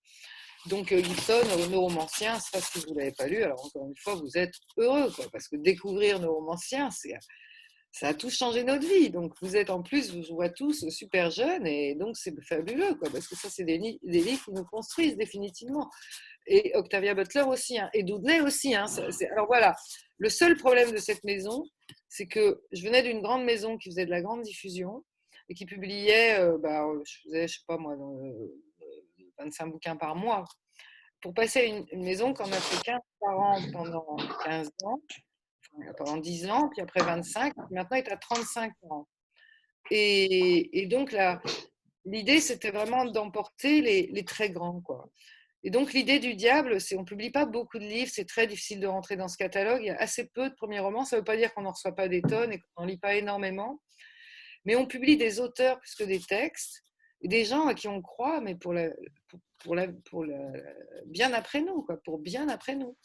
Donc 0.66 0.92
euh, 0.92 1.02
Gibson, 1.02 1.42
Neuromancien, 1.70 2.38
ça 2.38 2.58
si 2.60 2.78
vous 2.80 2.94
ne 2.94 3.00
l'avez 3.00 3.12
pas 3.12 3.26
lu, 3.26 3.42
alors 3.42 3.62
encore 3.64 3.86
une 3.86 3.96
fois, 3.96 4.14
vous 4.14 4.38
êtes 4.38 4.54
heureux, 4.78 5.12
parce 5.30 5.48
que 5.48 5.56
découvrir 5.56 6.20
Neuromancien, 6.20 6.88
ça 7.90 8.08
a 8.08 8.14
tout 8.14 8.30
changé 8.30 8.64
notre 8.64 8.86
vie. 8.86 9.10
Donc 9.10 9.34
vous 9.42 9.56
êtes 9.56 9.68
en 9.68 9.82
plus, 9.82 10.14
vous 10.14 10.34
vois 10.34 10.48
tous 10.48 10.88
super 10.88 11.30
jeunes, 11.30 11.66
et 11.66 11.94
donc 11.94 12.16
c'est 12.16 12.34
fabuleux, 12.44 12.94
quoi, 12.94 13.10
parce 13.10 13.28
que 13.28 13.36
ça, 13.36 13.50
c'est 13.50 13.64
des, 13.64 13.76
livres 13.76 14.44
qui 14.44 14.52
nous 14.52 14.64
construisent 14.64 15.16
définitivement. 15.16 15.90
Et 16.46 16.72
Octavia 16.74 17.14
Butler 17.14 17.42
aussi, 17.42 17.78
hein, 17.78 17.90
et 17.92 18.02
Doudney 18.02 18.40
aussi. 18.40 18.74
Hein, 18.74 18.86
alors 19.32 19.46
voilà, 19.46 19.74
le 20.16 20.30
seul 20.30 20.56
problème 20.56 20.92
de 20.92 20.98
cette 20.98 21.24
maison, 21.24 21.62
c'est 22.08 22.26
que 22.26 22.62
je 22.72 22.82
venais 22.82 23.02
d'une 23.02 23.20
grande 23.20 23.44
maison 23.44 23.76
qui 23.76 23.90
faisait 23.90 24.06
de 24.06 24.10
la 24.10 24.22
grande 24.22 24.42
diffusion 24.42 25.04
et 25.50 25.54
qui 25.54 25.66
publiait, 25.66 26.40
euh, 26.40 26.56
bah, 26.58 26.86
je 27.04 27.18
faisais, 27.24 27.48
je 27.48 27.54
sais 27.58 27.64
pas 27.66 27.76
moi, 27.76 27.96
dans, 27.96 28.18
25 29.38 29.66
bouquins 29.66 29.96
par 29.96 30.16
mois. 30.16 30.44
Pour 31.20 31.34
passer 31.34 31.60
à 31.60 31.64
une, 31.64 32.04
maison 32.04 32.34
qu'on 32.34 32.50
a 32.50 32.56
fait 32.56 32.82
15 32.84 33.00
par 33.20 33.38
an 33.38 33.58
pendant 33.72 34.16
15 34.44 34.70
ans, 34.84 35.00
pendant 35.96 36.16
10 36.18 36.50
ans, 36.50 36.68
puis 36.68 36.82
après 36.82 37.02
25, 37.02 37.54
maintenant 37.70 37.96
est 37.96 38.12
à 38.12 38.16
35 38.16 38.72
ans. 38.90 39.08
Et, 39.90 40.82
et 40.82 40.86
donc 40.86 41.14
l'idée, 42.04 42.40
c'était 42.40 42.70
vraiment 42.70 43.04
d'emporter 43.04 43.80
les, 43.80 44.08
les, 44.08 44.24
très 44.24 44.50
grands. 44.50 44.80
Quoi. 44.80 45.08
Et 45.62 45.70
donc 45.70 45.94
l'idée 45.94 46.18
du 46.18 46.34
diable, 46.34 46.78
c'est 46.78 46.96
on 46.96 47.04
publie 47.04 47.30
pas 47.30 47.46
beaucoup 47.46 47.78
de 47.78 47.84
livres, 47.84 48.10
c'est 48.12 48.26
très 48.26 48.46
difficile 48.46 48.80
de 48.80 48.86
rentrer 48.86 49.16
dans 49.16 49.28
ce 49.28 49.38
catalogue. 49.38 49.80
Il 49.82 49.86
y 49.86 49.90
a 49.90 49.96
assez 49.96 50.26
peu 50.26 50.50
de 50.50 50.54
premiers 50.54 50.80
romans. 50.80 51.06
Ça 51.06 51.16
ne 51.16 51.20
veut 51.20 51.24
pas 51.24 51.38
dire 51.38 51.54
qu'on 51.54 51.62
n'en 51.62 51.72
reçoit 51.72 51.94
pas 51.94 52.06
des 52.06 52.20
tonnes 52.20 52.52
et 52.52 52.58
qu'on 52.58 52.82
n'en 52.82 52.86
lit 52.86 52.98
pas 52.98 53.14
énormément, 53.14 53.80
mais 54.66 54.76
on 54.76 54.86
publie 54.86 55.16
des 55.16 55.40
auteurs 55.40 55.80
plus 55.80 55.94
que 55.94 56.04
des 56.04 56.20
textes, 56.20 56.82
des 57.28 57.44
gens 57.44 57.66
à 57.66 57.74
qui 57.74 57.88
on 57.88 58.02
croit, 58.02 58.40
mais 58.40 58.54
pour, 58.54 58.74
pour, 59.62 59.74
la, 59.74 59.86
bien 61.06 61.32
après 61.32 61.60
nous, 61.60 61.82
quoi, 61.82 61.98
pour 62.04 62.18
bien 62.18 62.48
après 62.48 62.76
nous. 62.76 62.96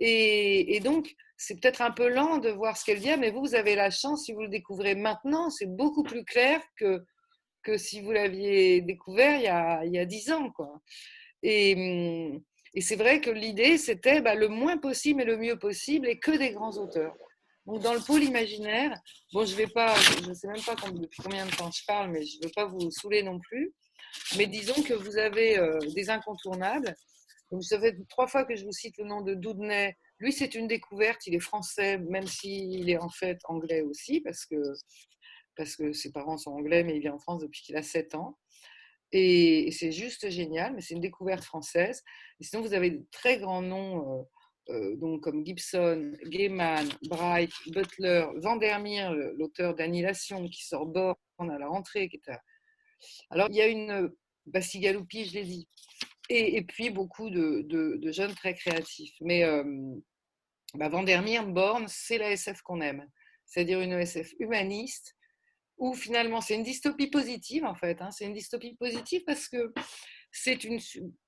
Et, 0.00 0.80
donc 0.80 1.14
c'est 1.36 1.60
peut-être 1.60 1.82
un 1.82 1.90
peu 1.90 2.08
lent 2.08 2.38
de 2.38 2.50
voir 2.50 2.76
ce 2.76 2.84
qu'elle 2.84 3.00
dit, 3.00 3.16
mais 3.18 3.30
vous, 3.30 3.40
vous 3.40 3.54
avez 3.54 3.74
la 3.74 3.90
chance, 3.90 4.24
si 4.24 4.32
vous 4.32 4.42
le 4.42 4.48
découvrez 4.48 4.94
maintenant, 4.94 5.50
c'est 5.50 5.66
beaucoup 5.66 6.02
plus 6.02 6.24
clair 6.24 6.60
que, 6.76 7.04
que 7.62 7.76
si 7.76 8.00
vous 8.00 8.12
l'aviez 8.12 8.80
découvert 8.82 9.36
il 9.36 9.44
y 9.44 9.48
a, 9.48 9.84
il 9.84 9.92
y 9.92 9.98
a 9.98 10.04
10 10.04 10.32
ans. 10.32 10.50
Quoi. 10.50 10.80
Et, 11.42 12.40
et 12.74 12.80
c'est 12.80 12.96
vrai 12.96 13.20
que 13.20 13.30
l'idée, 13.30 13.78
c'était 13.78 14.20
bah, 14.20 14.34
le 14.34 14.48
moins 14.48 14.78
possible 14.78 15.22
et 15.22 15.24
le 15.24 15.36
mieux 15.36 15.58
possible 15.58 16.08
et 16.08 16.18
que 16.18 16.32
des 16.32 16.52
grands 16.52 16.76
auteurs. 16.76 17.16
Donc, 17.66 17.80
dans 17.80 17.94
le 17.94 18.00
pôle 18.00 18.22
imaginaire, 18.22 18.94
bon, 19.32 19.46
je 19.46 19.54
vais 19.54 19.66
pas, 19.66 19.94
je 19.94 20.28
ne 20.28 20.34
sais 20.34 20.46
même 20.48 20.62
pas 20.62 20.74
depuis 20.74 21.22
combien 21.22 21.46
de 21.46 21.50
temps 21.56 21.70
je 21.70 21.82
parle, 21.86 22.10
mais 22.10 22.22
je 22.22 22.38
ne 22.38 22.44
veux 22.44 22.52
pas 22.54 22.66
vous 22.66 22.90
saouler 22.90 23.22
non 23.22 23.38
plus. 23.40 23.72
Mais 24.36 24.46
disons 24.46 24.82
que 24.82 24.94
vous 24.94 25.16
avez 25.16 25.58
euh, 25.58 25.78
des 25.94 26.10
incontournables. 26.10 26.94
Donc, 27.50 27.64
ça 27.64 27.80
fait 27.80 27.96
trois 28.08 28.26
fois 28.26 28.44
que 28.44 28.54
je 28.54 28.64
vous 28.64 28.72
cite 28.72 28.98
le 28.98 29.04
nom 29.04 29.22
de 29.22 29.34
Doudnay. 29.34 29.96
Lui, 30.18 30.32
c'est 30.32 30.54
une 30.54 30.68
découverte. 30.68 31.26
Il 31.26 31.34
est 31.34 31.40
français, 31.40 31.98
même 31.98 32.26
s'il 32.26 32.88
est 32.90 32.98
en 32.98 33.08
fait 33.08 33.38
anglais 33.44 33.82
aussi, 33.82 34.20
parce 34.20 34.44
que, 34.44 34.56
parce 35.56 35.76
que 35.76 35.92
ses 35.92 36.12
parents 36.12 36.36
sont 36.36 36.50
anglais, 36.50 36.84
mais 36.84 36.96
il 36.96 37.00
vit 37.00 37.08
en 37.08 37.18
France 37.18 37.40
depuis 37.40 37.62
qu'il 37.62 37.76
a 37.76 37.82
7 37.82 38.14
ans. 38.14 38.38
Et, 39.12 39.70
c'est 39.70 39.92
juste 39.92 40.28
génial, 40.28 40.74
mais 40.74 40.80
c'est 40.80 40.94
une 40.94 41.00
découverte 41.00 41.44
française. 41.44 42.02
Sinon, 42.40 42.62
vous 42.62 42.74
avez 42.74 42.90
de 42.90 43.06
très 43.12 43.38
grands 43.38 43.62
noms, 43.62 44.20
euh, 44.20 44.22
donc 44.68 45.22
comme 45.22 45.44
Gibson, 45.44 46.12
Gaiman, 46.24 46.88
Bright, 47.08 47.52
Butler, 47.66 48.26
Vandermeer, 48.36 49.14
l'auteur 49.36 49.74
d'Annihilation, 49.74 50.48
qui 50.48 50.64
sort 50.64 50.86
Born 50.86 51.16
à 51.38 51.58
la 51.58 51.68
rentrée. 51.68 52.08
Qui 52.08 52.20
Alors, 53.30 53.48
il 53.50 53.56
y 53.56 53.62
a 53.62 53.66
une 53.66 54.10
Bassigaloupi, 54.46 55.24
je 55.24 55.34
l'ai 55.34 55.44
dit, 55.44 55.68
et, 56.28 56.62
puis 56.62 56.90
beaucoup 56.90 57.30
de, 57.30 58.00
jeunes 58.12 58.34
très 58.34 58.54
créatifs. 58.54 59.14
Mais 59.20 59.44
euh, 59.44 59.64
bah, 60.74 60.88
Vandermeer, 60.88 61.46
Born, 61.46 61.86
c'est 61.88 62.18
la 62.18 62.30
SF 62.30 62.62
qu'on 62.62 62.80
aime, 62.80 63.06
c'est-à-dire 63.44 63.80
une 63.80 63.92
SF 63.92 64.32
humaniste 64.38 65.14
où 65.76 65.92
finalement 65.92 66.40
c'est 66.40 66.54
une 66.54 66.62
dystopie 66.62 67.08
positive 67.08 67.64
en 67.64 67.74
fait. 67.74 68.00
Hein. 68.00 68.10
C'est 68.12 68.26
une 68.26 68.32
dystopie 68.32 68.76
positive 68.76 69.22
parce 69.26 69.48
que 69.48 69.72
c'est 70.30 70.64
une 70.64 70.78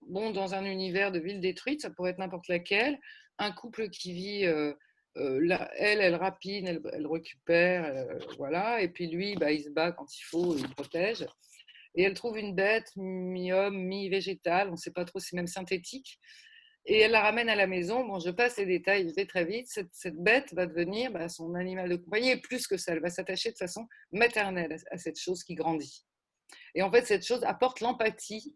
bon 0.02 0.30
dans 0.30 0.54
un 0.54 0.64
univers 0.64 1.12
de 1.12 1.18
ville 1.18 1.40
détruite, 1.40 1.82
ça 1.82 1.90
pourrait 1.90 2.10
être 2.10 2.18
n'importe 2.18 2.48
laquelle, 2.48 2.98
un 3.38 3.52
couple 3.52 3.88
qui 3.90 4.12
vit 4.12 4.44
euh, 4.46 4.72
euh, 5.18 5.56
elle, 5.76 6.00
elle 6.00 6.14
rapine, 6.14 6.66
elle, 6.68 7.06
récupère, 7.06 7.84
euh, 7.86 8.18
voilà, 8.36 8.82
et 8.82 8.88
puis 8.88 9.08
lui, 9.08 9.34
bah, 9.36 9.50
il 9.50 9.62
se 9.62 9.70
bat 9.70 9.92
quand 9.92 10.14
il 10.14 10.22
faut, 10.24 10.56
il 10.56 10.68
protège. 10.68 11.26
Et 11.94 12.02
elle 12.02 12.12
trouve 12.12 12.36
une 12.36 12.54
bête 12.54 12.92
mi-homme, 12.96 13.78
mi-végétale, 13.78 14.68
on 14.68 14.72
ne 14.72 14.76
sait 14.76 14.90
pas 14.90 15.06
trop 15.06 15.18
si 15.18 15.34
même 15.34 15.46
synthétique, 15.46 16.20
et 16.84 17.00
elle 17.00 17.12
la 17.12 17.22
ramène 17.22 17.48
à 17.48 17.56
la 17.56 17.66
maison. 17.66 18.04
Bon, 18.06 18.20
je 18.20 18.30
passe 18.30 18.58
les 18.58 18.66
détails, 18.66 19.08
je 19.08 19.14
vais 19.14 19.26
très 19.26 19.44
vite. 19.44 19.66
Cette, 19.90 20.16
bête 20.16 20.52
va 20.54 20.66
devenir 20.66 21.10
bah, 21.10 21.28
son 21.28 21.54
animal 21.54 21.88
de 21.88 21.96
compagnie 21.96 22.30
et 22.30 22.40
plus 22.40 22.66
que 22.66 22.76
ça, 22.76 22.92
elle 22.92 23.00
va 23.00 23.10
s'attacher 23.10 23.50
de 23.50 23.56
façon 23.56 23.88
maternelle 24.12 24.76
à 24.90 24.98
cette 24.98 25.18
chose 25.18 25.42
qui 25.42 25.54
grandit. 25.54 26.04
Et 26.74 26.82
en 26.82 26.92
fait, 26.92 27.04
cette 27.04 27.26
chose 27.26 27.42
apporte 27.42 27.80
l'empathie 27.80 28.54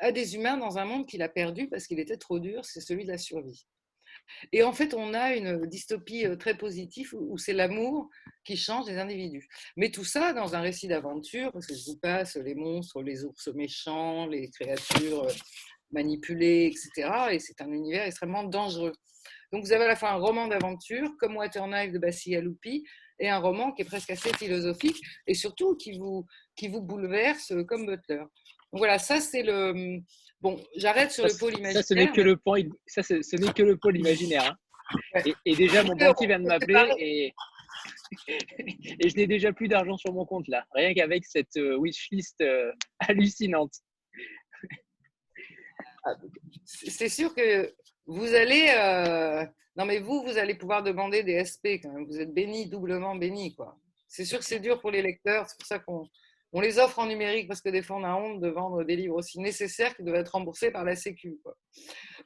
à 0.00 0.12
des 0.12 0.34
humains 0.34 0.56
dans 0.56 0.78
un 0.78 0.84
monde 0.84 1.06
qu'il 1.06 1.22
a 1.22 1.28
perdu 1.28 1.68
parce 1.68 1.86
qu'il 1.86 2.00
était 2.00 2.16
trop 2.16 2.38
dur, 2.38 2.64
c'est 2.64 2.80
celui 2.80 3.04
de 3.04 3.12
la 3.12 3.18
survie. 3.18 3.66
Et 4.52 4.62
en 4.62 4.72
fait, 4.72 4.94
on 4.94 5.14
a 5.14 5.34
une 5.34 5.66
dystopie 5.66 6.26
euh, 6.26 6.36
très 6.36 6.56
positive 6.56 7.14
où 7.14 7.38
c'est 7.38 7.52
l'amour 7.52 8.08
qui 8.44 8.56
change 8.56 8.86
les 8.86 8.98
individus. 8.98 9.48
Mais 9.76 9.90
tout 9.90 10.04
ça 10.04 10.32
dans 10.32 10.54
un 10.54 10.60
récit 10.60 10.88
d'aventure, 10.88 11.52
parce 11.52 11.66
que 11.66 11.74
je 11.74 11.84
vous 11.86 11.98
passe 11.98 12.36
les 12.36 12.54
monstres, 12.54 13.02
les 13.02 13.24
ours 13.24 13.48
méchants, 13.48 14.26
les 14.26 14.50
créatures 14.50 15.24
euh, 15.24 15.32
manipulé, 15.90 16.66
etc. 16.66 17.10
Et 17.32 17.38
c'est 17.38 17.60
un 17.60 17.72
univers 17.72 18.04
extrêmement 18.04 18.44
dangereux. 18.44 18.92
Donc 19.52 19.64
vous 19.64 19.72
avez 19.72 19.84
à 19.84 19.88
la 19.88 19.96
fois 19.96 20.10
un 20.10 20.16
roman 20.16 20.46
d'aventure, 20.46 21.10
comme 21.18 21.36
Waterknife 21.36 21.92
de 21.92 21.98
Bassi 21.98 22.36
Aloupi, 22.36 22.84
et 23.18 23.28
un 23.28 23.38
roman 23.38 23.72
qui 23.72 23.82
est 23.82 23.86
presque 23.86 24.10
assez 24.10 24.32
philosophique, 24.34 25.00
et 25.26 25.34
surtout 25.34 25.74
qui 25.76 25.98
vous, 25.98 26.26
qui 26.54 26.68
vous 26.68 26.82
bouleverse 26.82 27.52
euh, 27.52 27.64
comme 27.64 27.86
Butler. 27.86 28.24
Voilà, 28.72 28.98
ça 28.98 29.20
c'est 29.20 29.42
le... 29.42 30.00
Bon, 30.40 30.62
j'arrête 30.76 31.10
sur 31.10 31.24
le 31.24 31.36
pôle 31.36 31.58
imaginaire. 31.58 31.82
Ça, 31.82 31.88
ce 31.88 31.94
n'est 31.94 32.12
que, 32.12 32.20
le 32.20 32.36
pôle, 32.36 32.68
ça, 32.86 33.02
ce, 33.02 33.36
n'est 33.36 33.52
que 33.52 33.62
le 33.62 33.76
pôle 33.76 33.96
imaginaire. 33.96 34.56
Hein. 35.14 35.22
Et, 35.44 35.56
déjà, 35.56 35.82
mon 35.82 35.96
banquier 35.96 36.26
vient 36.26 36.38
de 36.38 36.46
m'appeler 36.46 36.94
et... 36.98 37.34
et 38.28 39.08
je 39.08 39.16
n'ai 39.16 39.26
déjà 39.26 39.52
plus 39.52 39.68
d'argent 39.68 39.96
sur 39.96 40.12
mon 40.12 40.24
compte 40.24 40.48
là, 40.48 40.64
rien 40.72 40.94
qu'avec 40.94 41.26
cette 41.26 41.56
euh, 41.56 41.76
wishlist 41.78 42.40
euh, 42.40 42.72
hallucinante. 43.00 43.74
c'est 46.64 47.08
sûr 47.08 47.34
que 47.34 47.74
vous 48.06 48.34
allez. 48.34 48.68
Euh, 48.76 49.44
non, 49.76 49.84
mais 49.84 50.00
vous, 50.00 50.22
vous 50.22 50.38
allez 50.38 50.54
pouvoir 50.54 50.82
demander 50.82 51.22
des 51.22 51.44
SP 51.44 51.78
quand 51.82 51.92
même. 51.92 52.06
Vous 52.06 52.18
êtes 52.18 52.32
béni, 52.32 52.68
doublement 52.68 53.14
béni, 53.14 53.54
quoi. 53.54 53.78
C'est 54.08 54.24
sûr 54.24 54.38
que 54.38 54.44
c'est 54.44 54.60
dur 54.60 54.80
pour 54.80 54.90
les 54.90 55.02
lecteurs. 55.02 55.48
C'est 55.48 55.58
pour 55.58 55.66
ça 55.66 55.78
qu'on 55.78 56.08
on 56.52 56.60
les 56.60 56.78
offre 56.78 56.98
en 56.98 57.06
numérique 57.06 57.46
parce 57.46 57.60
que 57.60 57.68
des 57.68 57.82
fois, 57.82 57.96
on 57.96 58.04
a 58.04 58.14
honte 58.14 58.40
de 58.40 58.48
vendre 58.48 58.82
des 58.84 58.96
livres 58.96 59.16
aussi 59.16 59.38
nécessaires 59.38 59.94
qui 59.94 60.02
doivent 60.02 60.20
être 60.20 60.30
remboursés 60.30 60.70
par 60.70 60.84
la 60.84 60.96
Sécu. 60.96 61.38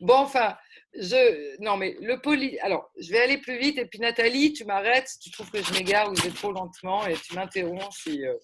Bon, 0.00 0.14
enfin, 0.14 0.56
je. 0.94 1.61
Non, 1.61 1.76
mais 1.76 1.96
le 2.00 2.20
poly. 2.20 2.58
Alors, 2.61 2.90
je 2.98 3.11
vais 3.11 3.20
aller 3.20 3.38
plus 3.38 3.58
vite. 3.58 3.78
Et 3.78 3.87
puis, 3.87 3.98
Nathalie, 3.98 4.52
tu 4.52 4.64
m'arrêtes 4.64 5.08
si 5.08 5.18
tu 5.18 5.30
trouves 5.30 5.50
que 5.50 5.62
je 5.62 5.72
m'égare 5.72 6.08
ou 6.08 6.12
que 6.12 6.20
je 6.20 6.28
vais 6.28 6.35
trop 6.35 6.52
lentement 6.52 7.06
et 7.06 7.14
tu 7.14 7.35
m'interromps 7.35 7.96
si. 7.96 8.24
Euh. 8.24 8.37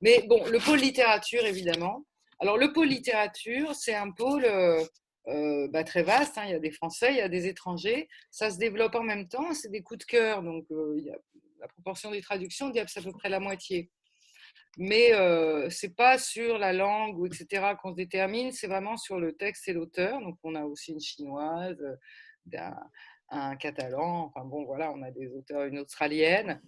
Mais 0.00 0.22
bon, 0.28 0.44
le 0.46 0.58
pôle 0.58 0.78
littérature, 0.78 1.44
évidemment. 1.44 2.04
Alors, 2.38 2.58
le 2.58 2.72
pôle 2.72 2.88
littérature, 2.88 3.74
c'est 3.74 3.94
un 3.94 4.12
pôle 4.12 4.44
euh, 4.44 4.84
euh, 5.28 5.68
bah, 5.68 5.82
très 5.82 6.04
vaste. 6.04 6.38
Hein. 6.38 6.44
Il 6.46 6.50
y 6.52 6.54
a 6.54 6.60
des 6.60 6.72
Français, 6.72 7.10
il 7.10 7.18
y 7.18 7.20
a 7.20 7.28
des 7.28 7.48
étrangers. 7.48 8.08
Ça 8.30 8.50
se 8.52 8.58
développe 8.58 8.94
en 8.94 9.02
même 9.02 9.26
temps. 9.28 9.52
C'est 9.52 9.70
des 9.70 9.82
coups 9.82 9.98
de 9.98 10.04
cœur. 10.04 10.42
Donc, 10.44 10.66
il 10.70 11.04
y 11.04 11.10
a 11.10 11.16
la 11.60 11.68
proportion 11.68 12.10
des 12.10 12.20
traductions, 12.20 12.72
c'est 12.74 13.00
à 13.00 13.02
peu 13.02 13.12
près 13.12 13.28
la 13.28 13.40
moitié. 13.40 13.90
Mais 14.78 15.10
ce 15.12 15.86
n'est 15.86 15.92
pas 15.92 16.18
sur 16.18 16.58
la 16.58 16.72
langue 16.72 17.18
ou 17.18 17.26
etc. 17.26 17.74
qu'on 17.80 17.90
se 17.90 17.96
détermine, 17.96 18.52
c'est 18.52 18.68
vraiment 18.68 18.96
sur 18.96 19.20
le 19.20 19.34
texte 19.34 19.68
et 19.68 19.72
l'auteur. 19.72 20.20
Donc, 20.20 20.38
on 20.42 20.54
a 20.54 20.64
aussi 20.64 20.92
une 20.92 21.00
chinoise, 21.00 21.78
un, 23.28 23.56
catalan. 23.56 24.32
Enfin, 24.34 24.46
bon, 24.46 24.64
voilà, 24.64 24.92
on 24.92 25.02
a 25.02 25.10
des 25.10 25.30
auteurs, 25.34 25.64
une 25.64 25.78
australienne. 25.78 26.60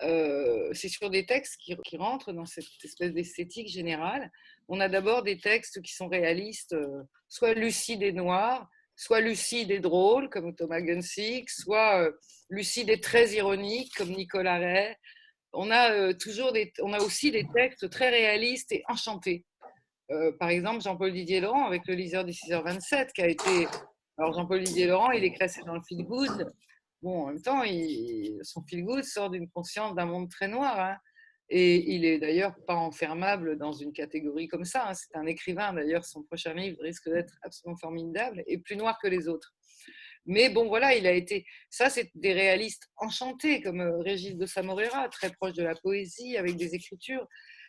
c'est 0.00 0.88
sur 0.88 1.08
des 1.08 1.24
textes 1.24 1.56
qui, 1.58 1.96
rentrent 1.96 2.32
dans 2.32 2.46
cette 2.46 2.64
espèce 2.84 3.12
d'esthétique 3.12 3.68
générale 3.68 4.30
on 4.70 4.78
a 4.78 4.88
d'abord 4.88 5.24
des 5.24 5.36
textes 5.36 5.82
qui 5.82 5.92
sont 5.92 6.06
réalistes, 6.06 6.74
euh, 6.74 7.02
soit 7.28 7.54
lucides 7.54 8.04
et 8.04 8.12
noirs, 8.12 8.68
soit 8.94 9.20
lucides 9.20 9.72
et 9.72 9.80
drôles, 9.80 10.30
comme 10.30 10.54
Thomas 10.54 10.80
Gunsick, 10.80 11.50
soit 11.50 12.04
euh, 12.04 12.12
lucides 12.50 12.88
et 12.88 13.00
très 13.00 13.30
ironiques, 13.30 13.92
comme 13.96 14.10
Nicolas 14.10 14.58
Ray. 14.58 14.94
On 15.52 15.70
a, 15.70 15.92
euh, 15.92 16.12
toujours 16.12 16.52
des, 16.52 16.72
on 16.80 16.92
a 16.92 17.00
aussi 17.00 17.30
des 17.30 17.46
textes 17.54 17.88
très 17.90 18.10
réalistes 18.10 18.72
et 18.72 18.82
enchantés. 18.88 19.44
par 20.38 20.48
exemple, 20.48 20.82
Jean-Paul 20.82 21.12
Didier 21.12 21.40
Laurent, 21.40 21.66
avec 21.66 21.86
le 21.86 21.94
liseur 21.94 22.24
du 22.24 22.32
6h27, 22.32 23.12
qui 23.12 23.22
a 23.22 23.28
été. 23.28 23.68
Alors, 24.18 24.32
Jean-Paul 24.34 24.62
Didier 24.62 24.86
Laurent, 24.86 25.12
il 25.12 25.24
est 25.24 25.32
classé 25.32 25.62
dans 25.64 25.74
le 25.74 25.82
feel 25.82 26.04
good. 26.04 26.52
Bon, 27.02 27.22
en 27.22 27.26
même 27.28 27.40
temps, 27.40 27.62
son 28.42 28.62
feel 28.62 28.84
good 28.84 29.04
sort 29.04 29.30
d'une 29.30 29.48
conscience 29.48 29.94
d'un 29.94 30.06
monde 30.06 30.28
très 30.28 30.48
noir. 30.48 30.78
Hein. 30.78 30.96
Et 31.48 31.94
il 31.94 32.04
est 32.04 32.18
d'ailleurs 32.18 32.54
pas 32.66 32.76
enfermable 32.76 33.58
dans 33.58 33.72
une 33.72 33.92
catégorie 33.92 34.46
comme 34.46 34.64
ça. 34.64 34.88
Hein. 34.88 34.94
C'est 34.94 35.16
un 35.16 35.26
écrivain, 35.26 35.72
d'ailleurs, 35.72 36.04
son 36.04 36.22
prochain 36.22 36.54
livre 36.54 36.80
risque 36.80 37.08
d'être 37.08 37.34
absolument 37.42 37.76
formidable 37.76 38.44
et 38.46 38.58
plus 38.58 38.76
noir 38.76 38.98
que 39.02 39.08
les 39.08 39.26
autres. 39.26 39.52
Mais 40.30 40.48
bon, 40.48 40.68
voilà, 40.68 40.94
il 40.94 41.08
a 41.08 41.12
été. 41.12 41.44
Ça, 41.70 41.90
c'est 41.90 42.08
des 42.14 42.32
réalistes 42.32 42.88
enchantés, 42.96 43.60
comme 43.60 43.80
euh, 43.80 43.98
Régis 43.98 44.36
de 44.36 44.46
Samorera, 44.46 45.08
très 45.08 45.32
proche 45.32 45.54
de 45.54 45.64
la 45.64 45.74
poésie, 45.74 46.36
avec 46.36 46.54
des 46.54 46.72
écritures. 46.76 47.26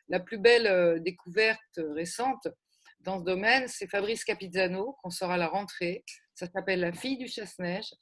La 0.09 0.19
plus 0.19 0.37
belle 0.37 0.67
euh, 0.67 0.99
découverte 0.99 1.79
récente 1.95 2.47
dans 2.99 3.19
ce 3.19 3.23
domaine, 3.23 3.67
c'est 3.67 3.89
Fabrice 3.89 4.23
Capizzano, 4.23 4.95
qu'on 5.01 5.09
sort 5.09 5.31
à 5.31 5.37
la 5.37 5.47
rentrée. 5.47 6.03
Ça 6.35 6.45
s'appelle 6.45 6.81
La 6.81 6.93
fille 6.93 7.17
du 7.17 7.27
chasse-neige. 7.27 7.95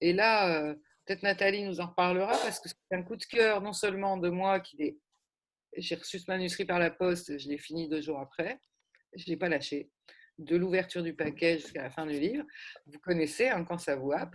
Et 0.00 0.12
là, 0.12 0.62
euh, 0.62 0.74
peut-être 1.04 1.24
Nathalie 1.24 1.64
nous 1.64 1.80
en 1.80 1.88
reparlera, 1.88 2.38
parce 2.38 2.60
que 2.60 2.68
c'est 2.68 2.96
un 2.96 3.02
coup 3.02 3.16
de 3.16 3.24
cœur, 3.24 3.60
non 3.62 3.72
seulement 3.72 4.16
de 4.16 4.28
moi, 4.28 4.60
qui 4.60 4.80
est 4.80 4.96
j'ai 5.76 5.96
reçu 5.96 6.20
ce 6.20 6.30
manuscrit 6.30 6.64
par 6.64 6.78
la 6.78 6.90
poste, 6.90 7.36
je 7.36 7.48
l'ai 7.48 7.58
fini 7.58 7.88
deux 7.88 8.00
jours 8.00 8.20
après. 8.20 8.60
Je 9.14 9.24
ne 9.24 9.30
l'ai 9.30 9.36
pas 9.36 9.48
lâché. 9.48 9.90
De 10.38 10.56
l'ouverture 10.56 11.02
du 11.02 11.14
paquet 11.14 11.58
jusqu'à 11.58 11.82
la 11.82 11.90
fin 11.90 12.06
du 12.06 12.18
livre. 12.18 12.44
Vous 12.86 12.98
connaissez 13.00 13.48
hein, 13.48 13.64
quand 13.64 13.78
ça 13.78 13.96
vous 13.96 14.12
happe. 14.12 14.34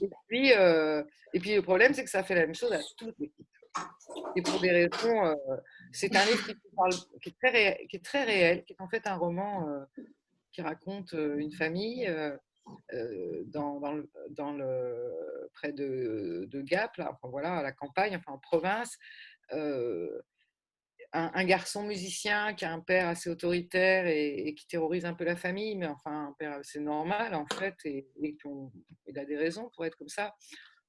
Et 0.00 0.10
puis, 0.28 0.52
euh, 0.52 1.02
et 1.32 1.40
puis 1.40 1.54
le 1.54 1.62
problème, 1.62 1.94
c'est 1.94 2.04
que 2.04 2.10
ça 2.10 2.24
fait 2.24 2.34
la 2.34 2.42
même 2.42 2.54
chose 2.54 2.72
à 2.72 2.80
toute 2.96 3.16
l'équipe. 3.18 3.46
Et 4.34 4.42
pour 4.42 4.58
des 4.60 4.70
raisons, 4.70 5.36
c'est 5.92 6.14
un 6.16 6.24
livre 6.24 6.46
qui, 6.46 7.28
est 7.28 7.38
très 7.38 7.86
qui, 7.88 7.96
est 7.96 8.04
très 8.04 8.24
réel, 8.24 8.64
qui 8.64 8.72
est 8.72 8.80
en 8.80 8.88
fait 8.88 9.06
un 9.06 9.16
roman 9.16 9.86
qui 10.50 10.62
raconte 10.62 11.12
une 11.12 11.52
famille 11.52 12.10
dans, 13.46 13.80
dans, 13.80 13.92
le, 13.92 14.10
dans, 14.30 14.52
le, 14.52 15.48
près 15.52 15.72
de, 15.72 16.48
de 16.50 16.62
Gap, 16.62 16.96
là, 16.96 17.10
enfin, 17.12 17.28
voilà, 17.30 17.58
à 17.58 17.62
la 17.62 17.72
campagne, 17.72 18.16
enfin 18.16 18.32
en 18.32 18.38
province. 18.38 18.98
Un, 21.12 21.44
garçon 21.44 21.82
musicien 21.82 22.54
qui 22.54 22.64
a 22.64 22.72
un 22.72 22.80
père 22.80 23.08
assez 23.08 23.30
autoritaire 23.30 24.06
et, 24.06 24.54
qui 24.56 24.66
terrorise 24.66 25.04
un 25.04 25.14
peu 25.14 25.24
la 25.24 25.36
famille, 25.36 25.76
mais 25.76 25.86
enfin 25.86 26.28
un 26.28 26.34
père 26.38 26.52
assez 26.52 26.80
normal 26.80 27.34
en 27.34 27.46
fait, 27.46 27.74
et 27.84 28.06
il 28.22 29.18
a 29.18 29.24
des 29.24 29.36
raisons 29.36 29.70
pour 29.74 29.84
être 29.84 29.96
comme 29.96 30.08
ça. 30.08 30.34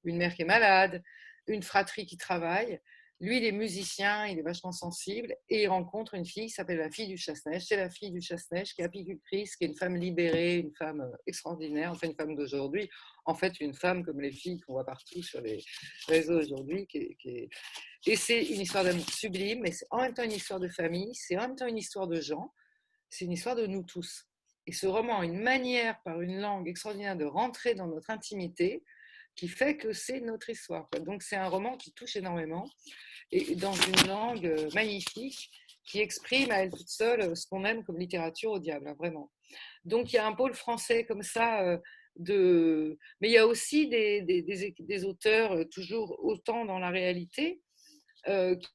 Une 0.04 0.16
mère 0.16 0.34
qui 0.34 0.42
est 0.42 0.46
malade, 0.46 1.02
une 1.46 1.62
fratrie 1.62 2.06
qui 2.06 2.16
travaille, 2.16 2.80
lui, 3.20 3.38
il 3.38 3.44
est 3.44 3.52
musicien, 3.52 4.26
il 4.26 4.38
est 4.38 4.42
vachement 4.42 4.70
sensible 4.70 5.34
et 5.48 5.62
il 5.62 5.66
rencontre 5.66 6.14
une 6.14 6.24
fille 6.24 6.46
qui 6.46 6.52
s'appelle 6.52 6.78
la 6.78 6.90
fille 6.90 7.08
du 7.08 7.16
chasse-neige. 7.16 7.64
C'est 7.66 7.76
la 7.76 7.90
fille 7.90 8.12
du 8.12 8.20
chasse-neige 8.20 8.74
qui 8.74 8.82
est 8.82 8.84
apicultrice, 8.84 9.56
qui 9.56 9.64
est 9.64 9.66
une 9.66 9.76
femme 9.76 9.96
libérée, 9.96 10.58
une 10.58 10.72
femme 10.72 11.00
euh, 11.00 11.16
extraordinaire, 11.26 11.90
enfin 11.90 12.06
une 12.06 12.14
femme 12.14 12.36
d'aujourd'hui. 12.36 12.88
En 13.24 13.34
fait, 13.34 13.58
une 13.60 13.74
femme 13.74 14.04
comme 14.04 14.20
les 14.20 14.30
filles 14.30 14.60
qu'on 14.60 14.74
voit 14.74 14.86
partout 14.86 15.20
sur 15.20 15.40
les 15.40 15.58
réseaux 16.06 16.38
aujourd'hui. 16.38 16.86
Et 18.06 18.16
c'est 18.16 18.44
une 18.44 18.60
histoire 18.60 18.84
d'amour 18.84 19.08
sublime, 19.10 19.62
mais 19.62 19.72
c'est 19.72 19.86
en 19.90 20.00
même 20.00 20.14
temps 20.14 20.22
une 20.22 20.32
histoire 20.32 20.60
de 20.60 20.68
famille, 20.68 21.12
c'est 21.14 21.36
en 21.36 21.40
même 21.40 21.56
temps 21.56 21.66
une 21.66 21.78
histoire 21.78 22.06
de 22.06 22.20
gens, 22.20 22.54
c'est 23.10 23.24
une 23.24 23.32
histoire 23.32 23.56
de 23.56 23.66
nous 23.66 23.82
tous. 23.82 24.28
Et 24.68 24.72
ce 24.72 24.86
roman 24.86 25.20
a 25.20 25.24
une 25.24 25.42
manière, 25.42 26.00
par 26.04 26.20
une 26.20 26.38
langue 26.38 26.68
extraordinaire, 26.68 27.16
de 27.16 27.24
rentrer 27.24 27.74
dans 27.74 27.88
notre 27.88 28.10
intimité 28.10 28.84
qui 29.38 29.46
fait 29.46 29.76
que 29.76 29.92
c'est 29.92 30.20
notre 30.20 30.50
histoire. 30.50 30.88
Donc 31.06 31.22
c'est 31.22 31.36
un 31.36 31.48
roman 31.48 31.76
qui 31.76 31.92
touche 31.92 32.16
énormément 32.16 32.68
et 33.30 33.54
dans 33.54 33.72
une 33.72 34.08
langue 34.08 34.46
euh, 34.46 34.68
magnifique 34.74 35.48
qui 35.84 36.00
exprime 36.00 36.50
à 36.50 36.56
elle 36.64 36.70
toute 36.70 36.88
seule 36.88 37.20
euh, 37.20 37.34
ce 37.36 37.46
qu'on 37.46 37.64
aime 37.64 37.84
comme 37.84 37.98
littérature 37.98 38.50
au 38.50 38.58
diable, 38.58 38.88
hein, 38.88 38.96
vraiment. 38.98 39.30
Donc 39.84 40.12
il 40.12 40.16
y 40.16 40.18
a 40.18 40.26
un 40.26 40.32
pôle 40.32 40.54
français 40.54 41.04
comme 41.04 41.22
ça. 41.22 41.62
Euh. 41.62 41.78
Mais 43.20 43.28
il 43.28 43.30
y 43.30 43.38
a 43.38 43.46
aussi 43.46 43.88
des, 43.88 45.04
auteurs 45.04 45.56
toujours 45.70 46.18
autant 46.24 46.64
dans 46.64 46.80
la 46.80 46.90
réalité 46.90 47.62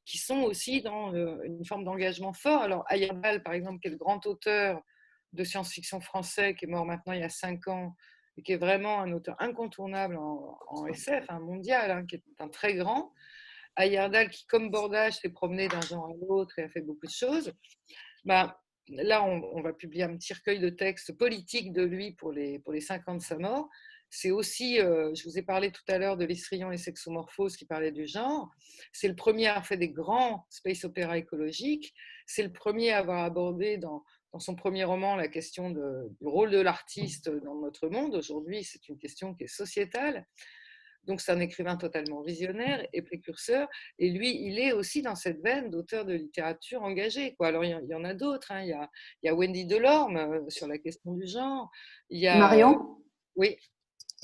qui 0.05 0.17
sont 0.17 0.43
aussi 0.43 0.81
dans 0.81 1.13
une 1.13 1.65
forme 1.65 1.83
d'engagement 1.83 2.31
fort. 2.31 2.61
Alors 2.61 2.85
Ayerdal, 2.89 3.43
par 3.43 3.51
exemple, 3.51 3.81
qui 3.81 3.89
est 3.89 3.91
le 3.91 3.97
grand 3.97 4.25
auteur 4.27 4.81
de 5.33 5.43
science-fiction 5.43 5.99
français, 5.99 6.55
qui 6.55 6.63
est 6.63 6.69
mort 6.69 6.85
maintenant 6.85 7.11
il 7.11 7.19
y 7.19 7.23
a 7.23 7.27
cinq 7.27 7.67
ans, 7.67 7.93
et 8.37 8.41
qui 8.41 8.53
est 8.53 8.57
vraiment 8.57 8.99
un 8.99 9.11
auteur 9.11 9.35
incontournable 9.39 10.17
en, 10.17 10.87
SF, 10.87 11.25
un 11.29 11.39
mondial, 11.39 11.91
hein, 11.91 12.05
qui 12.05 12.15
est 12.15 12.23
un 12.39 12.49
très 12.49 12.75
grand, 12.75 13.13
Ayerdal, 13.77 14.29
qui, 14.29 14.45
comme 14.45 14.69
Bordage, 14.69 15.19
s'est 15.19 15.29
promené 15.29 15.67
d'un 15.67 15.81
genre 15.81 16.05
à 16.05 16.13
l'autre 16.13 16.59
et 16.59 16.63
a 16.63 16.69
fait 16.69 16.81
beaucoup 16.81 17.07
de 17.07 17.11
choses, 17.11 17.53
bah, 18.23 18.59
là, 18.89 19.23
on, 19.23 19.61
va 19.61 19.73
publier 19.73 20.03
un 20.03 20.15
petit 20.15 20.33
recueil 20.33 20.59
de 20.59 20.69
textes 20.69 21.17
politiques 21.17 21.73
de 21.73 21.83
lui 21.83 22.11
pour 22.13 22.31
les, 22.31 22.59
pour 22.59 22.73
les 22.73 22.81
5 22.81 23.07
ans 23.07 23.15
de 23.15 23.21
sa 23.21 23.37
mort. 23.37 23.69
C'est 24.09 24.29
aussi, 24.29 24.79
euh, 24.79 25.13
je 25.15 25.23
vous 25.23 25.39
ai 25.39 25.41
parlé 25.41 25.71
tout 25.71 25.81
à 25.87 25.97
l'heure 25.97 26.17
de 26.17 26.25
l'Istrion 26.25 26.71
et 26.71 26.77
Sexomorphose 26.77 27.57
qui 27.57 27.65
parlait 27.65 27.91
du 27.91 28.05
genre. 28.05 28.51
C'est 28.91 29.07
le 29.07 29.15
premier 29.15 29.47
à 29.47 29.51
avoir 29.51 29.65
fait 29.65 29.77
des 29.77 29.89
grands 29.89 30.45
space 30.51 30.83
opéras 30.85 31.17
écologiques. 31.17 31.93
C'est 32.27 32.43
le 32.43 32.51
premier 32.51 32.91
à 32.91 32.99
avoir 32.99 33.23
abordé 33.23 33.77
dans, 33.77 34.03
dans 34.33 34.39
son 34.39 34.55
premier 34.55 34.83
roman 34.83 35.15
la 35.15 35.27
question 35.27 35.69
du 35.69 35.79
rôle 36.25 36.49
de 36.49 36.59
l'artiste 36.59 37.29
dans 37.29 37.55
notre 37.55 37.87
monde. 37.87 38.15
Aujourd'hui, 38.15 38.63
c'est 38.63 38.89
une 38.89 38.97
question 38.97 39.35
qui 39.35 39.43
est 39.43 39.47
sociétale. 39.55 40.25
Donc 41.05 41.21
c'est 41.21 41.31
un 41.31 41.39
écrivain 41.39 41.75
totalement 41.75 42.21
visionnaire 42.21 42.85
et 42.93 43.01
précurseur. 43.01 43.67
Et 43.99 44.09
lui, 44.09 44.41
il 44.43 44.57
est 44.57 44.71
aussi 44.71 45.01
dans 45.01 45.15
cette 45.15 45.41
veine 45.41 45.69
d'auteur 45.69 46.05
de 46.05 46.13
littérature 46.13 46.81
engagé. 46.81 47.35
Quoi. 47.35 47.47
Alors 47.47 47.63
il 47.63 47.85
y 47.87 47.93
en 47.93 48.03
a 48.03 48.13
d'autres. 48.13 48.51
Hein. 48.51 48.61
Il, 48.61 48.69
y 48.69 48.73
a, 48.73 48.89
il, 49.21 49.27
y 49.27 49.29
a, 49.29 49.35
Wendy 49.35 49.65
Delorme 49.65 50.17
euh, 50.17 50.49
sur 50.49 50.67
la 50.67 50.77
question 50.77 51.13
du 51.13 51.27
genre. 51.27 51.69
Il 52.09 52.19
y 52.19 52.27
a... 52.27 52.37
Marion? 52.37 52.97
Oui. 53.35 53.57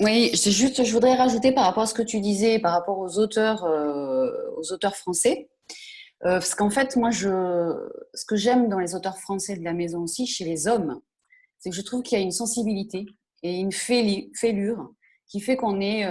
Oui, 0.00 0.34
c'est 0.34 0.50
juste, 0.50 0.82
je 0.82 0.92
voudrais 0.92 1.14
rajouter 1.14 1.52
par 1.52 1.64
rapport 1.64 1.82
à 1.82 1.86
ce 1.86 1.92
que 1.92 2.02
tu 2.02 2.20
disais, 2.20 2.58
par 2.58 2.72
rapport 2.72 2.98
aux 2.98 3.18
auteurs, 3.18 3.64
euh, 3.64 4.30
aux 4.56 4.72
auteurs 4.72 4.96
français. 4.96 5.50
Euh, 6.24 6.34
parce 6.34 6.54
qu'en 6.54 6.70
fait, 6.70 6.96
moi, 6.96 7.10
je, 7.10 7.88
ce 8.14 8.24
que 8.24 8.36
j'aime 8.36 8.68
dans 8.68 8.78
les 8.78 8.94
auteurs 8.94 9.18
français 9.18 9.56
de 9.56 9.64
la 9.64 9.72
maison 9.72 10.02
aussi, 10.02 10.26
chez 10.26 10.44
les 10.44 10.68
hommes, 10.68 11.00
c'est 11.58 11.70
que 11.70 11.76
je 11.76 11.82
trouve 11.82 12.02
qu'il 12.02 12.18
y 12.18 12.20
a 12.20 12.24
une 12.24 12.30
sensibilité 12.30 13.06
et 13.42 13.58
une 13.58 13.72
fêlure 13.72 14.92
qui 15.26 15.40
fait 15.40 15.56
qu'on 15.56 15.80
est, 15.80 16.06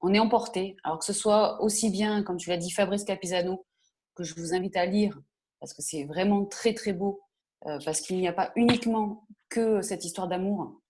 on 0.00 0.14
est 0.14 0.18
emporté. 0.18 0.76
Alors 0.84 0.98
que 0.98 1.04
ce 1.04 1.12
soit 1.12 1.60
aussi 1.62 1.90
bien, 1.90 2.22
comme 2.22 2.36
tu 2.36 2.50
l'as 2.50 2.56
dit, 2.56 2.70
Fabrice 2.70 3.04
Capisano, 3.04 3.66
que 4.14 4.24
je 4.24 4.34
vous 4.34 4.54
invite 4.54 4.76
à 4.76 4.86
lire, 4.86 5.20
parce 5.60 5.72
que 5.74 5.82
c'est 5.82 6.04
vraiment 6.04 6.44
très 6.44 6.74
très 6.74 6.92
beau, 6.92 7.20
euh, 7.66 7.78
parce 7.84 8.00
qu'il 8.00 8.18
n'y 8.18 8.28
a 8.28 8.32
pas 8.32 8.52
uniquement 8.56 9.26
que 9.48 9.80
cette 9.82 10.04
histoire 10.04 10.28
d'amour. 10.28 10.80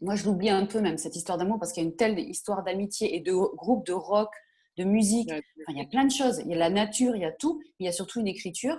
Moi, 0.00 0.14
je 0.14 0.24
l'oublie 0.24 0.50
un 0.50 0.66
peu 0.66 0.80
même, 0.80 0.98
cette 0.98 1.16
histoire 1.16 1.38
d'amour, 1.38 1.58
parce 1.58 1.72
qu'il 1.72 1.82
y 1.82 1.86
a 1.86 1.88
une 1.88 1.96
telle 1.96 2.18
histoire 2.18 2.62
d'amitié 2.62 3.16
et 3.16 3.20
de 3.20 3.32
groupe 3.32 3.86
de 3.86 3.92
rock, 3.92 4.30
de 4.80 4.88
musique. 4.88 5.30
il 5.68 5.76
y 5.76 5.80
a 5.80 5.86
plein 5.86 6.04
de 6.04 6.10
choses. 6.10 6.40
Il 6.44 6.50
y 6.50 6.54
a 6.54 6.58
la 6.58 6.70
nature, 6.70 7.16
il 7.16 7.22
y 7.22 7.24
a 7.24 7.32
tout. 7.32 7.62
Il 7.78 7.86
y 7.86 7.88
a 7.88 7.92
surtout 7.92 8.20
une 8.20 8.28
écriture. 8.28 8.76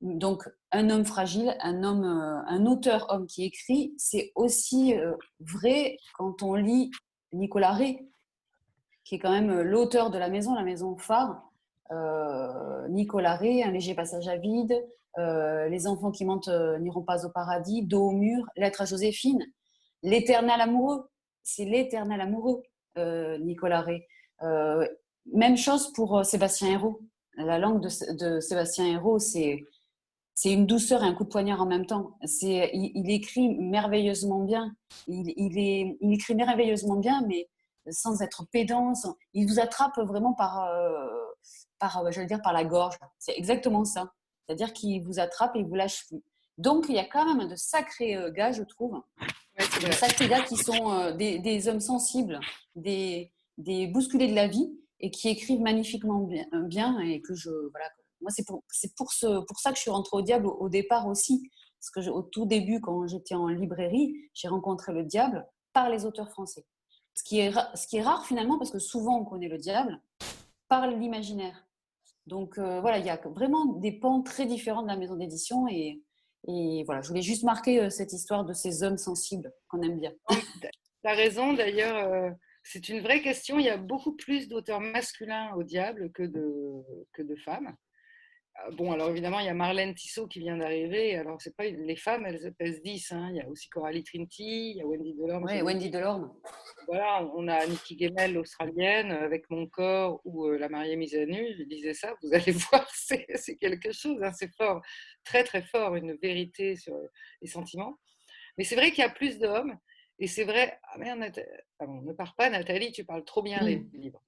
Donc, 0.00 0.48
un 0.72 0.90
homme 0.90 1.04
fragile, 1.04 1.54
un 1.60 1.84
homme, 1.84 2.04
euh, 2.04 2.42
un 2.48 2.66
auteur 2.66 3.06
homme 3.10 3.26
qui 3.26 3.44
écrit, 3.44 3.94
c'est 3.96 4.32
aussi 4.34 4.96
euh, 4.96 5.14
vrai 5.38 5.96
quand 6.18 6.42
on 6.42 6.54
lit 6.54 6.90
Nicolas 7.32 7.72
Ray, 7.72 8.08
qui 9.04 9.16
est 9.16 9.18
quand 9.18 9.30
même 9.30 9.50
euh, 9.50 9.62
l'auteur 9.62 10.10
de 10.10 10.18
la 10.18 10.28
maison, 10.28 10.54
la 10.54 10.62
maison 10.62 10.96
phare, 10.96 11.42
euh, 11.90 12.88
Nicolas 12.88 13.36
Ré, 13.36 13.62
Un 13.62 13.70
léger 13.70 13.94
passage 13.94 14.28
à 14.28 14.36
vide, 14.36 14.74
euh, 15.18 15.68
Les 15.68 15.86
enfants 15.86 16.10
qui 16.10 16.24
mentent 16.24 16.48
n'iront 16.80 17.02
pas 17.02 17.26
au 17.26 17.30
paradis, 17.30 17.82
Dos 17.82 18.08
au 18.08 18.12
mur, 18.12 18.44
Lettre 18.56 18.82
à 18.82 18.84
Joséphine, 18.84 19.44
L'éternel 20.02 20.60
amoureux, 20.60 21.08
c'est 21.42 21.64
l'éternel 21.64 22.20
amoureux, 22.20 22.62
Nicolas 23.40 23.82
Ré. 23.82 24.06
Même 25.26 25.56
chose 25.56 25.92
pour 25.92 26.24
Sébastien 26.24 26.72
Hérault. 26.72 27.00
La 27.36 27.58
langue 27.58 27.80
de, 27.80 28.40
Sébastien 28.40 28.86
Hérault, 28.86 29.18
c'est 29.18 29.64
c'est 30.34 30.50
une 30.50 30.66
douceur 30.66 31.04
et 31.04 31.06
un 31.06 31.14
coup 31.14 31.24
de 31.24 31.28
poignard 31.28 31.60
en 31.60 31.66
même 31.66 31.86
temps. 31.86 32.16
C'est, 32.24 32.70
il, 32.72 33.10
écrit 33.10 33.50
merveilleusement 33.50 34.40
bien. 34.40 34.74
Il, 35.06 35.32
il, 35.36 35.58
est, 35.58 35.98
il 36.00 36.14
écrit 36.14 36.34
merveilleusement 36.34 36.96
bien, 36.96 37.22
mais 37.28 37.48
sans 37.90 38.22
être 38.22 38.46
pédant. 38.50 38.92
Il 39.34 39.46
vous 39.46 39.60
attrape 39.60 39.98
vraiment 39.98 40.32
par, 40.32 40.64
euh, 40.64 41.06
par, 41.78 41.98
euh, 41.98 42.10
je 42.10 42.20
veux 42.20 42.26
dire, 42.26 42.40
par 42.40 42.52
la 42.52 42.64
gorge. 42.64 42.96
C'est 43.18 43.36
exactement 43.36 43.84
ça. 43.84 44.12
C'est-à-dire 44.46 44.72
qu'il 44.72 45.02
vous 45.04 45.18
attrape 45.20 45.54
et 45.56 45.60
il 45.60 45.66
vous 45.66 45.74
lâche 45.74 46.06
plus. 46.06 46.22
Donc, 46.58 46.86
il 46.88 46.94
y 46.94 46.98
a 46.98 47.04
quand 47.04 47.34
même 47.34 47.48
de 47.48 47.56
sacrés 47.56 48.16
euh, 48.16 48.30
gars, 48.30 48.52
je 48.52 48.62
trouve. 48.62 49.02
de 49.58 49.92
sacrés 49.92 50.28
gars 50.28 50.42
qui 50.42 50.56
sont 50.56 51.14
des, 51.14 51.38
des, 51.38 51.68
hommes 51.68 51.80
sensibles, 51.80 52.40
des, 52.74 53.32
des 53.58 53.86
bousculés 53.86 54.28
de 54.28 54.34
la 54.34 54.48
vie 54.48 54.72
et 55.02 55.10
qui 55.10 55.28
écrivent 55.28 55.60
magnifiquement 55.60 56.20
bien, 56.20 56.46
bien 56.52 56.98
et 57.00 57.20
que 57.20 57.34
je, 57.34 57.50
voilà, 57.50 57.86
moi, 58.22 58.30
c'est 58.30 58.46
pour, 58.46 58.62
c'est 58.68 58.94
pour, 58.94 59.12
ce, 59.12 59.44
pour 59.44 59.58
ça 59.58 59.70
que 59.70 59.76
je 59.76 59.82
suis 59.82 59.90
rentrée 59.90 60.16
au 60.16 60.22
diable 60.22 60.46
au, 60.46 60.68
départ 60.68 61.06
aussi. 61.06 61.50
Parce 61.80 62.06
que 62.06 62.10
au 62.10 62.22
tout 62.22 62.46
début, 62.46 62.80
quand 62.80 63.06
j'étais 63.08 63.34
en 63.34 63.48
librairie, 63.48 64.14
j'ai 64.32 64.46
rencontré 64.46 64.92
le 64.92 65.04
diable 65.04 65.44
par 65.72 65.90
les 65.90 66.06
auteurs 66.06 66.30
français. 66.30 66.64
Ce 67.14 67.24
qui, 67.24 67.40
est, 67.40 67.52
ce 67.74 67.86
qui 67.88 67.96
est 67.96 68.02
rare 68.02 68.24
finalement 68.24 68.56
parce 68.56 68.70
que 68.70 68.78
souvent 68.78 69.20
on 69.20 69.24
connaît 69.24 69.48
le 69.48 69.58
diable 69.58 70.00
par 70.68 70.86
l'imaginaire. 70.86 71.66
Donc 72.26 72.56
euh, 72.56 72.80
voilà, 72.80 72.98
il 72.98 73.04
y 73.04 73.10
a 73.10 73.16
vraiment 73.16 73.66
des 73.66 73.92
pans 73.92 74.22
très 74.22 74.46
différents 74.46 74.82
de 74.82 74.86
la 74.86 74.96
maison 74.96 75.16
d'édition 75.16 75.66
et, 75.68 76.00
et, 76.46 76.84
voilà, 76.84 77.02
je 77.02 77.08
voulais 77.08 77.22
juste 77.22 77.42
marquer 77.42 77.80
euh, 77.80 77.90
cette 77.90 78.12
histoire 78.12 78.44
de 78.44 78.52
ces 78.52 78.82
hommes 78.82 78.96
sensibles 78.96 79.52
qu'on 79.68 79.82
aime 79.82 79.98
bien. 79.98 80.12
As 81.04 81.14
raison 81.14 81.52
d'ailleurs, 81.52 81.96
euh, 81.96 82.30
c'est 82.62 82.88
une 82.88 83.00
vraie 83.00 83.22
question. 83.22 83.58
Il 83.58 83.66
y 83.66 83.70
a 83.70 83.76
beaucoup 83.76 84.16
plus 84.16 84.48
d'auteurs 84.48 84.80
masculins 84.80 85.52
au 85.54 85.62
diable 85.62 86.12
que 86.12 86.22
de, 86.22 86.82
que 87.12 87.22
de 87.22 87.36
femmes. 87.36 87.76
Ah, 88.54 88.70
bon, 88.70 88.92
alors 88.92 89.08
évidemment, 89.08 89.40
il 89.40 89.46
y 89.46 89.48
a 89.48 89.54
Marlène 89.54 89.94
Tissot 89.94 90.26
qui 90.28 90.40
vient 90.40 90.58
d'arriver. 90.58 91.16
Alors, 91.16 91.40
c'est 91.40 91.56
pas 91.56 91.64
les 91.64 91.96
femmes, 91.96 92.26
elles 92.26 92.52
pèsent 92.54 92.82
10. 92.82 93.12
Hein. 93.12 93.28
Il 93.30 93.36
y 93.36 93.40
a 93.40 93.48
aussi 93.48 93.68
Coralie 93.70 94.04
Trinity, 94.04 94.72
il 94.72 94.76
y 94.76 94.82
a 94.82 94.86
Wendy 94.86 95.14
Delorme. 95.14 95.44
Oui, 95.44 95.62
Wendy 95.62 95.90
Delorme. 95.90 96.34
Voilà, 96.86 97.26
on 97.34 97.48
a 97.48 97.66
Nikki 97.66 97.98
Gemmel, 97.98 98.34
l'Australienne, 98.34 99.10
avec 99.10 99.48
Mon 99.48 99.66
corps 99.66 100.20
ou 100.24 100.46
euh, 100.46 100.58
La 100.58 100.68
mariée 100.68 100.96
mise 100.96 101.14
à 101.14 101.24
nu. 101.24 101.54
Je 101.58 101.64
disais 101.64 101.94
ça, 101.94 102.14
vous 102.22 102.34
allez 102.34 102.52
voir, 102.70 102.86
c'est 102.94 103.26
quelque 103.58 103.92
chose. 103.92 104.22
Hein. 104.22 104.32
C'est 104.32 104.54
fort, 104.54 104.82
très 105.24 105.44
très 105.44 105.62
fort, 105.62 105.96
une 105.96 106.14
vérité 106.16 106.76
sur 106.76 106.94
les 107.40 107.48
sentiments. 107.48 107.98
Mais 108.58 108.64
c'est 108.64 108.76
vrai 108.76 108.90
qu'il 108.90 109.02
y 109.02 109.06
a 109.06 109.10
plus 109.10 109.38
d'hommes. 109.38 109.78
Et 110.18 110.26
c'est 110.26 110.44
vrai, 110.44 110.78
ah 110.84 110.98
merde, 110.98 111.32
ah 111.78 111.86
ne 111.86 112.12
pars 112.12 112.34
pas, 112.34 112.50
Nathalie, 112.50 112.92
tu 112.92 113.04
parles 113.04 113.24
trop 113.24 113.42
bien 113.42 113.62
les 113.62 113.84
livres. 113.92 114.22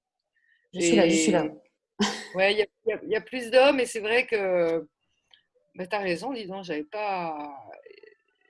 Je 0.73 0.81
suis 0.81 0.97
là, 0.97 1.09
je 1.09 1.15
suis 1.15 1.33
là. 1.33 1.47
Ouais, 2.35 2.53
il 2.53 2.67
y, 3.09 3.15
a 3.15 3.21
plus 3.21 3.51
d'hommes 3.51 3.79
et 3.79 3.87
c'est 3.87 4.01
vrai 4.01 4.27
que 4.27 4.85
bah, 5.77 5.87
tu 5.87 5.95
as 5.95 6.01
raison, 6.01 6.33
dis 6.33 6.47
donc, 6.47 6.65
j'avais 6.65 6.85
pas. 6.85 7.57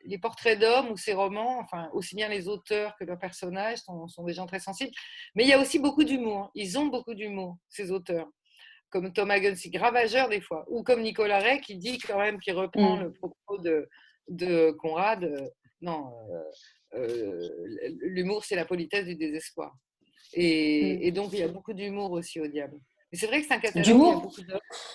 Les 0.06 0.18
portraits 0.18 0.58
d'hommes 0.58 0.90
ou 0.90 0.96
ces 0.96 1.14
romans, 1.14 1.58
enfin, 1.60 1.88
aussi 1.92 2.14
bien 2.14 2.28
les 2.28 2.46
auteurs 2.48 2.94
que 2.96 3.04
leurs 3.04 3.18
personnages 3.18 3.78
sont, 3.78 4.06
sont 4.06 4.24
des 4.24 4.34
gens 4.34 4.46
très 4.46 4.60
sensibles. 4.60 4.92
Mais 5.34 5.44
il 5.44 5.48
y 5.48 5.54
a 5.54 5.58
aussi 5.58 5.78
beaucoup 5.78 6.04
d'humour. 6.04 6.50
Ils 6.54 6.78
ont 6.78 6.86
beaucoup 6.86 7.14
d'humour, 7.14 7.56
ces 7.68 7.90
auteurs. 7.90 8.28
comme 8.90 9.12
Thomas 9.12 9.40
Gunsick, 9.40 9.76
ravageur 9.76 10.28
des 10.28 10.40
fois, 10.40 10.64
ou 10.68 10.82
comme 10.82 11.02
Nicolas 11.02 11.40
Ray 11.40 11.60
qui 11.60 11.76
dit 11.76 11.98
quand 11.98 12.18
même, 12.18 12.38
qui 12.38 12.52
reprend 12.52 12.96
Mm. 12.96 13.02
le 13.02 13.12
propos 13.12 13.58
de, 13.58 13.88
de 14.28 14.70
Conrad, 14.72 15.24
euh, 15.24 15.48
non, 15.80 16.12
euh, 16.30 16.42
l'humour 18.00 18.44
c'est 18.44 18.56
la 18.56 18.64
politesse 18.64 19.06
du 19.06 19.14
désespoir. 19.16 19.74
Et, 20.34 20.96
Mm. 20.96 21.02
et 21.02 21.12
donc 21.12 21.30
il 21.32 21.38
y 21.38 21.42
a 21.42 21.48
beaucoup 21.48 21.72
d'humour 21.72 22.10
aussi 22.12 22.40
au 22.40 22.46
diable. 22.46 22.78
Mais 23.12 23.18
c'est 23.18 23.26
vrai 23.26 23.40
que 23.40 23.46
c'est 23.46 23.54
un 23.54 23.58
catalogue 23.58 23.86
D'humour. 23.86 24.32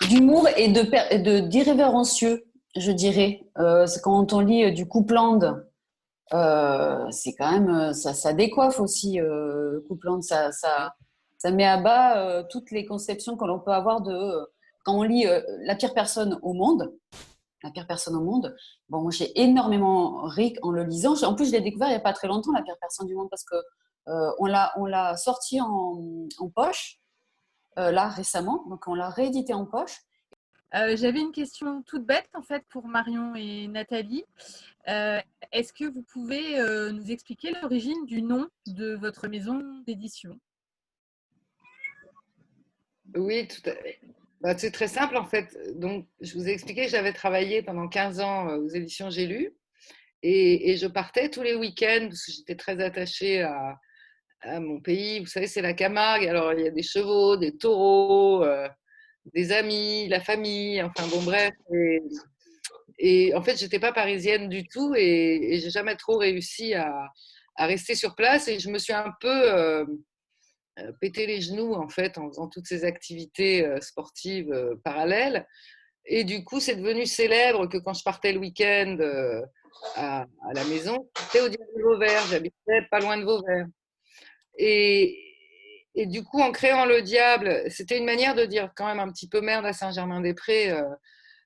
D'humour 0.09 0.47
et 0.57 0.67
de 0.67 1.39
d'irrévérencieux, 1.39 2.45
je 2.75 2.91
dirais. 2.91 3.41
Euh, 3.57 3.87
quand 4.03 4.33
on 4.33 4.39
lit 4.41 4.65
euh, 4.65 4.71
du 4.71 4.85
Coupland, 4.87 5.63
euh, 6.33 7.09
c'est 7.11 7.33
quand 7.33 7.51
même 7.51 7.69
euh, 7.69 7.93
ça, 7.93 8.13
ça 8.13 8.33
décoiffe 8.33 8.79
aussi. 8.79 9.19
Euh, 9.21 9.79
Coupland, 9.87 10.21
ça, 10.21 10.51
ça, 10.51 10.93
ça 11.37 11.51
met 11.51 11.65
à 11.65 11.77
bas 11.77 12.17
euh, 12.17 12.43
toutes 12.49 12.71
les 12.71 12.85
conceptions 12.85 13.37
que 13.37 13.45
l'on 13.45 13.59
peut 13.59 13.71
avoir 13.71 14.01
de 14.01 14.11
euh, 14.13 14.45
quand 14.83 14.97
on 14.99 15.03
lit 15.03 15.25
euh, 15.25 15.41
la 15.61 15.75
pire 15.75 15.93
personne 15.93 16.37
au 16.41 16.53
monde. 16.53 16.93
La 17.63 17.71
pire 17.71 17.87
personne 17.87 18.15
au 18.15 18.21
monde. 18.23 18.55
Bon, 18.87 19.01
moi, 19.01 19.11
j'ai 19.11 19.39
énormément 19.41 20.23
ri 20.23 20.55
en 20.61 20.71
le 20.71 20.83
lisant. 20.83 21.21
En 21.23 21.35
plus, 21.35 21.47
je 21.47 21.51
l'ai 21.51 21.61
découvert 21.61 21.89
il 21.89 21.91
n'y 21.91 21.97
a 21.97 22.01
pas 22.01 22.13
très 22.13 22.27
longtemps, 22.27 22.51
la 22.53 22.61
pire 22.61 22.77
personne 22.79 23.07
du 23.07 23.15
monde, 23.15 23.29
parce 23.29 23.43
que 23.43 23.55
euh, 24.07 24.31
on 24.39 24.45
l'a 24.45 24.71
on 24.77 24.85
l'a 24.85 25.17
sorti 25.17 25.59
en, 25.59 26.27
en 26.37 26.49
poche 26.49 26.99
euh, 27.77 27.91
là 27.91 28.07
récemment. 28.07 28.63
Donc, 28.69 28.87
on 28.87 28.93
l'a 28.93 29.09
réédité 29.09 29.53
en 29.53 29.65
poche. 29.65 29.99
Euh, 30.75 30.95
J'avais 30.95 31.19
une 31.19 31.31
question 31.31 31.81
toute 31.81 32.05
bête 32.05 32.29
en 32.35 32.43
fait 32.43 32.63
pour 32.69 32.87
Marion 32.87 33.33
et 33.35 33.67
Nathalie. 33.67 34.23
Euh, 34.87 35.19
Est-ce 35.51 35.73
que 35.73 35.85
vous 35.85 36.03
pouvez 36.03 36.59
euh, 36.59 36.91
nous 36.91 37.11
expliquer 37.11 37.53
l'origine 37.61 38.05
du 38.05 38.21
nom 38.21 38.47
de 38.67 38.93
votre 38.95 39.27
maison 39.27 39.81
d'édition? 39.85 40.39
Oui, 43.15 43.47
tout 43.47 43.67
à 43.67 43.73
fait. 43.73 43.99
Bah, 44.41 44.57
c'est 44.57 44.71
très 44.71 44.87
simple 44.87 45.17
en 45.17 45.25
fait. 45.25 45.57
Donc, 45.75 46.07
je 46.21 46.33
vous 46.33 46.47
ai 46.47 46.51
expliqué 46.51 46.87
j'avais 46.87 47.13
travaillé 47.13 47.61
pendant 47.61 47.87
15 47.87 48.21
ans 48.21 48.49
euh, 48.49 48.57
aux 48.57 48.69
éditions 48.69 49.09
J'ai 49.09 49.27
lu 49.27 49.53
et, 50.23 50.77
je 50.77 50.87
partais 50.87 51.29
tous 51.29 51.43
les 51.43 51.55
week-ends 51.55 52.07
parce 52.09 52.25
que 52.25 52.31
j'étais 52.33 52.55
très 52.55 52.81
attachée 52.81 53.41
à, 53.41 53.79
mon 54.59 54.79
pays. 54.81 55.19
Vous 55.19 55.27
savez, 55.27 55.47
c'est 55.47 55.61
la 55.61 55.73
Camargue. 55.73 56.25
Alors, 56.25 56.53
il 56.53 56.61
y 56.61 56.67
a 56.67 56.71
des 56.71 56.83
chevaux, 56.83 57.37
des 57.37 57.57
taureaux, 57.57 58.43
euh, 58.43 58.67
des 59.33 59.51
amis, 59.51 60.07
la 60.09 60.21
famille, 60.21 60.81
enfin 60.81 61.07
bon, 61.07 61.21
bref. 61.23 61.53
Et, 62.97 63.33
en 63.35 63.41
fait, 63.41 63.57
j'étais 63.57 63.79
pas 63.79 63.93
parisienne 63.93 64.49
du 64.49 64.67
tout 64.67 64.93
et, 64.95 65.55
et 65.55 65.59
j'ai 65.59 65.69
jamais 65.69 65.95
trop 65.95 66.17
réussi 66.17 66.73
à, 66.73 67.09
rester 67.57 67.95
sur 67.95 68.15
place 68.15 68.47
et 68.47 68.59
je 68.59 68.69
me 68.69 68.77
suis 68.77 68.93
un 68.93 69.13
peu. 69.21 69.53
euh, 69.53 69.85
péter 70.99 71.25
les 71.25 71.41
genoux 71.41 71.73
en 71.73 71.89
fait 71.89 72.17
en 72.17 72.29
faisant 72.29 72.47
toutes 72.47 72.67
ces 72.67 72.85
activités 72.85 73.65
euh, 73.65 73.79
sportives 73.81 74.51
euh, 74.51 74.75
parallèles. 74.83 75.47
Et 76.05 76.23
du 76.23 76.43
coup, 76.43 76.59
c'est 76.59 76.75
devenu 76.75 77.05
célèbre 77.05 77.67
que 77.67 77.77
quand 77.77 77.93
je 77.93 78.03
partais 78.03 78.31
le 78.33 78.39
week-end 78.39 78.97
euh, 78.99 79.41
à, 79.95 80.25
la 80.53 80.63
maison, 80.65 81.07
j'étais 81.19 81.41
au 81.41 81.49
Diable 81.49 81.71
de 81.77 81.83
Vauvert, 81.83 82.25
j'habitais 82.29 82.81
pas 82.89 82.99
loin 82.99 83.17
de 83.17 83.23
Vauvert. 83.23 83.67
Et, 84.57 85.17
et 85.95 86.05
du 86.07 86.23
coup, 86.23 86.41
en 86.41 86.51
créant 86.51 86.85
le 86.85 87.01
Diable, 87.01 87.63
c'était 87.69 87.97
une 87.97 88.05
manière 88.05 88.35
de 88.35 88.45
dire 88.45 88.71
quand 88.75 88.87
même 88.87 88.99
un 88.99 89.11
petit 89.11 89.29
peu 89.29 89.41
merde 89.41 89.65
à 89.65 89.73
Saint-Germain-des-Prés. 89.73 90.71
euh, 90.71 90.83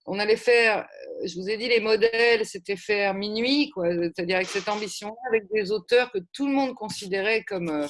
on 0.06 0.19
allait 0.19 0.38
faire, 0.38 0.80
euh, 0.80 1.28
je 1.28 1.39
vous 1.39 1.50
ai 1.50 1.58
dit, 1.58 1.69
les 1.69 1.80
modèles, 1.80 2.46
c'était 2.46 2.76
faire 2.76 3.13
minuit, 3.13 3.69
quoi, 3.69 3.88
c'est-à-dire 3.89 4.38
avec 4.38 4.48
cette 4.50 4.67
ambition, 4.67 5.15
avec 5.30 5.43
des 5.52 5.72
auteurs 5.72 6.12
que 6.12 6.19
tout 6.34 6.48
le 6.48 6.54
monde 6.54 6.76
considérait 6.76 7.43
comme 7.43 7.69
euh, 7.69 7.88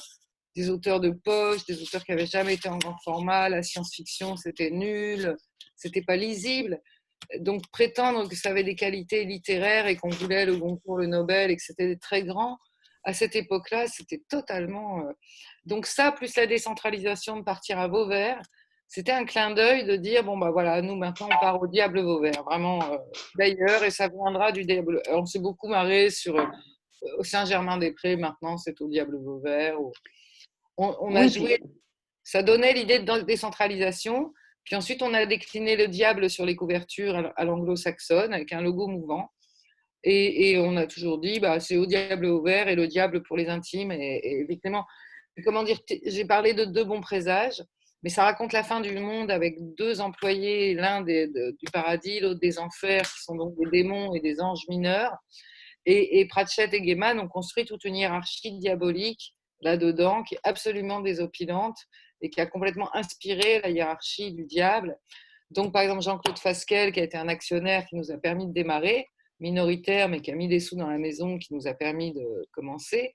des 0.56 0.70
auteurs 0.70 1.00
de 1.00 1.10
poche, 1.10 1.64
des 1.66 1.82
auteurs 1.82 2.04
qui 2.04 2.12
n'avaient 2.12 2.26
jamais 2.26 2.54
été 2.54 2.68
en 2.68 2.78
grand 2.78 2.96
format, 3.04 3.48
la 3.48 3.62
science-fiction 3.62 4.36
c'était 4.36 4.70
nul, 4.70 5.36
c'était 5.76 6.02
pas 6.02 6.16
lisible. 6.16 6.80
Donc 7.38 7.62
prétendre 7.72 8.28
que 8.28 8.36
ça 8.36 8.50
avait 8.50 8.64
des 8.64 8.74
qualités 8.76 9.24
littéraires 9.24 9.86
et 9.86 9.96
qu'on 9.96 10.10
voulait 10.10 10.44
le 10.46 10.56
Goncourt, 10.56 10.98
le 10.98 11.06
Nobel 11.06 11.50
et 11.50 11.56
que 11.56 11.62
c'était 11.62 11.96
très 11.96 12.22
grand, 12.22 12.58
à 13.02 13.12
cette 13.12 13.36
époque-là, 13.36 13.86
c'était 13.86 14.22
totalement... 14.28 15.00
euh, 15.00 15.12
Donc 15.66 15.86
ça, 15.86 16.12
plus 16.12 16.34
la 16.36 16.46
décentralisation 16.46 17.36
de 17.38 17.42
partir 17.42 17.78
à 17.78 17.88
Vauvert, 17.88 18.40
c'était 18.88 19.12
un 19.12 19.24
clin 19.24 19.50
d'œil 19.52 19.84
de 19.84 19.96
dire, 19.96 20.22
bon 20.24 20.36
bah 20.38 20.50
voilà, 20.50 20.80
nous 20.82 20.94
maintenant 20.96 21.26
on 21.30 21.38
part 21.40 21.60
au 21.60 21.66
diable 21.66 22.00
Vauvert, 22.02 22.44
vraiment 22.44 22.82
euh, 22.92 22.96
d'ailleurs, 23.36 23.82
et 23.82 23.90
ça 23.90 24.08
viendra 24.08 24.52
du 24.52 24.64
diable. 24.64 25.02
On 25.10 25.24
s'est 25.26 25.38
beaucoup 25.40 25.68
marré 25.68 26.10
sur 26.10 26.38
euh, 26.38 26.46
Saint-Germain-des-Prés, 27.22 28.16
maintenant 28.16 28.56
c'est 28.58 28.80
au 28.80 28.88
diable 28.88 29.16
Vauvert. 29.18 29.80
au- 29.80 29.92
On, 30.76 30.94
on 31.00 31.14
a 31.16 31.22
Oui, 31.22 31.28
joué, 31.30 31.60
ça 32.22 32.42
donnait 32.42 32.72
l'idée 32.72 32.98
de 32.98 33.20
décentralisation. 33.22 34.32
Puis 34.64 34.76
ensuite, 34.76 35.02
on 35.02 35.12
a 35.14 35.26
décliné 35.26 35.76
le 35.76 35.88
diable 35.88 36.30
sur 36.30 36.46
les 36.46 36.56
couvertures 36.56 37.32
à 37.36 37.44
l'anglo-saxonne 37.44 38.32
avec 38.32 38.52
un 38.52 38.62
logo 38.62 38.86
mouvant. 38.88 39.28
Et, 40.02 40.50
et 40.50 40.58
on 40.58 40.76
a 40.76 40.86
toujours 40.86 41.18
dit, 41.18 41.40
bah, 41.40 41.60
c'est 41.60 41.76
au 41.76 41.86
diable 41.86 42.26
ouvert 42.26 42.68
et 42.68 42.74
le 42.74 42.86
diable 42.86 43.22
pour 43.22 43.36
les 43.36 43.48
intimes. 43.48 43.92
Et, 43.92 44.16
et 44.22 44.40
effectivement, 44.40 44.84
comment 45.44 45.62
dire, 45.64 45.78
j'ai 46.06 46.24
parlé 46.24 46.54
de 46.54 46.64
deux 46.64 46.84
bons 46.84 47.00
présages, 47.00 47.62
mais 48.02 48.10
ça 48.10 48.24
raconte 48.24 48.52
la 48.52 48.62
fin 48.62 48.80
du 48.80 48.94
monde 48.98 49.30
avec 49.30 49.56
deux 49.76 50.00
employés, 50.02 50.74
l'un 50.74 51.00
de- 51.00 51.50
du 51.58 51.64
paradis, 51.72 52.20
l'autre 52.20 52.40
des 52.40 52.58
enfers, 52.58 53.02
qui 53.02 53.22
sont 53.22 53.34
donc 53.34 53.54
des 53.56 53.70
démons 53.70 54.14
et 54.14 54.20
des 54.20 54.40
anges 54.42 54.66
mineurs. 54.68 55.14
Et, 55.86 56.20
et 56.20 56.26
Pratchett 56.26 56.72
et 56.74 56.80
Gaiman 56.82 57.18
ont 57.18 57.28
construit 57.28 57.64
toute 57.64 57.84
une 57.84 57.96
hiérarchie 57.96 58.52
diabolique 58.58 59.34
là-dedans 59.64 60.22
qui 60.22 60.36
est 60.36 60.40
absolument 60.44 61.00
désopilante 61.00 61.76
et 62.20 62.30
qui 62.30 62.40
a 62.40 62.46
complètement 62.46 62.94
inspiré 62.94 63.60
la 63.60 63.70
hiérarchie 63.70 64.32
du 64.32 64.44
diable. 64.44 64.96
Donc, 65.50 65.72
par 65.72 65.82
exemple, 65.82 66.02
Jean-Claude 66.02 66.38
Fasquelle, 66.38 66.92
qui 66.92 67.00
a 67.00 67.04
été 67.04 67.16
un 67.16 67.28
actionnaire 67.28 67.86
qui 67.86 67.96
nous 67.96 68.10
a 68.10 68.16
permis 68.16 68.46
de 68.46 68.52
démarrer, 68.52 69.08
minoritaire, 69.40 70.08
mais 70.08 70.20
qui 70.20 70.30
a 70.30 70.34
mis 70.34 70.48
des 70.48 70.60
sous 70.60 70.76
dans 70.76 70.88
la 70.88 70.98
maison, 70.98 71.38
qui 71.38 71.52
nous 71.52 71.66
a 71.66 71.74
permis 71.74 72.12
de 72.12 72.46
commencer, 72.52 73.14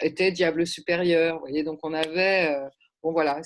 était 0.00 0.32
diable 0.32 0.66
supérieur. 0.66 1.36
Vous 1.36 1.40
voyez, 1.40 1.62
donc 1.62 1.78
on 1.82 1.94
avait. 1.94 2.54
euh, 2.54 2.68
bon, 3.02 3.12
voilà. 3.12 3.40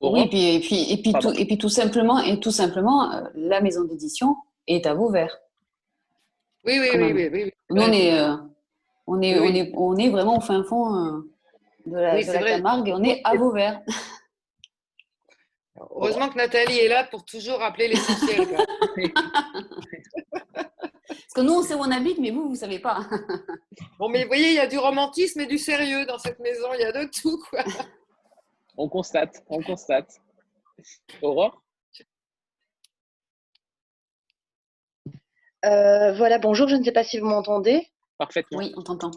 Oui, 0.00 0.22
et 0.22 0.28
puis, 0.28 0.54
et 0.54 0.60
puis, 0.60 0.92
et 0.92 0.96
puis, 1.02 1.12
tout, 1.12 1.32
et 1.32 1.46
puis 1.46 1.58
tout 1.58 1.68
simplement, 1.68 2.18
et 2.18 2.40
tout 2.40 2.50
simplement 2.50 3.12
euh, 3.12 3.22
la 3.34 3.60
maison 3.60 3.84
d'édition 3.84 4.36
est 4.66 4.86
à 4.86 4.94
Vauvert. 4.94 5.38
Oui, 6.64 6.78
oui, 6.80 6.88
oui, 6.94 7.12
oui, 7.12 7.28
oui. 7.32 7.52
Nous, 7.70 7.82
on 7.82 7.92
est, 7.92 8.18
euh, 8.18 8.36
on, 9.06 9.20
est, 9.20 9.38
Oui. 9.38 9.48
on, 9.48 9.54
est, 9.54 9.72
on 9.74 9.96
est 9.96 10.08
vraiment 10.08 10.38
au 10.38 10.40
fin 10.40 10.62
fond 10.64 10.94
euh, 10.94 11.30
de 11.86 11.96
la, 11.96 12.14
Oui, 12.14 12.26
de 12.26 12.32
la. 12.32 12.42
Camargue 12.42 12.88
et 12.88 12.92
on 12.92 13.02
est 13.02 13.20
à 13.24 13.34
Vauvert. 13.34 13.80
Heureusement 15.76 16.28
que 16.28 16.36
Nathalie 16.36 16.78
est 16.78 16.88
là 16.88 17.04
pour 17.04 17.24
toujours 17.24 17.58
rappeler 17.58 17.88
l'essentiel. 17.88 18.46
Parce 21.32 21.34
que 21.34 21.40
nous, 21.40 21.54
on 21.54 21.62
sait 21.62 21.74
où 21.74 21.78
on 21.80 21.90
habite, 21.90 22.18
mais 22.18 22.30
vous, 22.30 22.42
vous 22.44 22.50
ne 22.50 22.56
savez 22.56 22.78
pas. 22.78 23.00
Bon, 23.98 24.08
mais 24.08 24.22
vous 24.22 24.28
voyez, 24.28 24.48
il 24.48 24.54
y 24.54 24.58
a 24.58 24.66
du 24.66 24.78
romantisme 24.78 25.40
et 25.40 25.46
du 25.46 25.58
sérieux 25.58 26.04
dans 26.06 26.18
cette 26.18 26.40
maison. 26.40 26.68
Il 26.74 26.80
y 26.80 26.84
a 26.84 26.92
de 26.92 27.08
tout, 27.08 27.40
quoi. 27.48 27.62
On 28.76 28.88
constate, 28.88 29.42
on 29.48 29.62
constate. 29.62 30.20
Aurore? 31.22 31.62
Euh, 35.64 36.12
voilà, 36.14 36.38
bonjour, 36.38 36.66
je 36.66 36.74
ne 36.74 36.82
sais 36.82 36.90
pas 36.90 37.04
si 37.04 37.20
vous 37.20 37.26
m'entendez 37.26 37.91
Parfaitement. 38.26 38.58
Oui, 38.58 38.72
on 38.76 38.82
t'entend. 38.82 39.10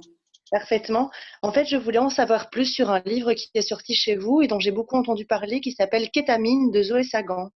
parfaitement. 0.49 1.11
En 1.43 1.51
fait, 1.51 1.65
je 1.65 1.77
voulais 1.77 1.99
en 1.99 2.09
savoir 2.09 2.49
plus 2.49 2.65
sur 2.65 2.89
un 2.89 3.01
livre 3.01 3.33
qui 3.33 3.49
est 3.53 3.61
sorti 3.61 3.93
chez 3.93 4.15
vous 4.15 4.41
et 4.41 4.47
dont 4.47 4.59
j'ai 4.59 4.71
beaucoup 4.71 4.95
entendu 4.97 5.25
parler, 5.27 5.61
qui 5.61 5.73
s'appelle 5.73 6.09
Kétamine 6.09 6.71
de 6.71 6.81
Zoé 6.81 7.03
Sagan. 7.03 7.51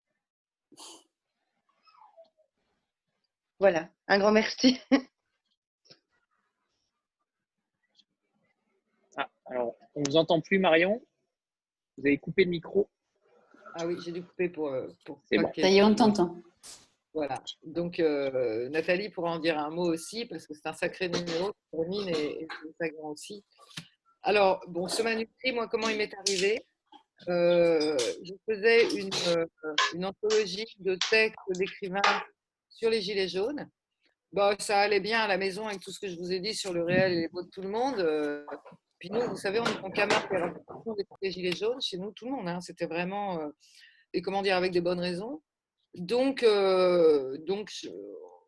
Voilà, 3.60 3.90
un 4.08 4.18
grand 4.20 4.32
merci. 4.32 4.80
Ah, 9.18 9.30
alors, 9.46 9.76
on 9.96 10.02
ne 10.02 10.10
vous 10.10 10.18
entend 10.18 10.42
plus, 10.42 10.60
Marion. 10.60 11.02
Vous 11.98 12.06
avez 12.06 12.18
coupé 12.18 12.44
le 12.44 12.50
micro. 12.50 12.90
Ah 13.76 13.86
oui, 13.86 13.96
j'ai 14.04 14.12
dû 14.12 14.22
couper 14.22 14.50
pour. 14.50 14.68
euh, 14.68 14.88
pour 15.06 15.22
bon. 15.32 15.52
Ça 15.56 15.70
y 15.70 15.78
est, 15.78 15.84
on 15.84 15.96
t'entend. 15.96 16.36
Voilà. 17.16 17.42
Donc, 17.64 18.02
euh, 18.02 18.68
Nathalie 18.68 19.08
pourra 19.08 19.32
en 19.32 19.40
dire 19.40 19.58
un 19.58 19.70
mot 19.70 19.86
aussi, 19.86 20.26
parce 20.26 20.46
que 20.46 20.54
c'est 20.54 20.68
un 20.68 20.74
sacré 20.74 21.08
numéro, 21.08 21.54
Termine 21.72 22.10
et, 22.10 22.44
et 22.44 22.48
Sagan 22.78 23.08
aussi. 23.08 23.42
Alors, 24.22 24.62
bon, 24.68 24.90
ce 24.90 25.02
manuscrit, 25.02 25.54
moi, 25.54 25.70
comment 25.70 25.88
il 25.88 25.98
m'est 25.98 26.14
arrivé? 26.14 26.66
Euh, 27.30 27.98
Je 28.22 28.34
faisais 28.46 29.00
une, 29.00 29.10
euh, 29.30 29.46
une 29.94 30.04
anthologie 30.04 30.68
de 30.80 30.98
textes 31.10 31.40
d'écrivains 31.52 32.02
sur 32.68 32.90
les 32.90 33.02
Gilets 33.02 33.30
jaunes. 33.30 33.66
Bon, 34.34 34.54
ça 34.60 34.80
allait 34.80 35.00
bien 35.00 35.20
à 35.20 35.28
la 35.28 35.38
maison 35.38 35.66
avec 35.68 35.80
tout 35.80 35.92
ce 35.92 36.00
que 36.02 36.10
je 36.10 36.18
vous 36.18 36.34
ai 36.34 36.42
dit 36.42 36.54
sur 36.54 36.74
le 36.74 36.84
réel 36.84 37.14
et 37.14 37.22
les 37.22 37.30
mots 37.32 37.44
de 37.44 37.50
tout 37.50 37.62
le 37.62 37.70
monde. 37.70 38.46
Puis 39.00 39.10
nous, 39.10 39.22
vous 39.22 39.38
savez, 39.38 39.62
on 39.62 39.66
est 39.66 39.80
en 39.80 39.88
répression 39.88 40.96
des 41.22 41.32
Gilets 41.32 41.56
jaunes. 41.56 41.82
Chez 41.82 41.98
nous, 41.98 42.12
tout 42.12 42.26
le 42.26 42.32
monde, 42.32 42.50
hein, 42.50 42.60
c'était 42.60 42.88
vraiment, 42.88 43.40
et 44.12 44.22
comment 44.22 44.42
dire, 44.42 44.58
avec 44.58 44.74
des 44.74 44.82
bonnes 44.82 45.00
raisons. 45.00 45.42
Donc, 45.98 46.44
euh, 46.44 47.38
donc 47.46 47.72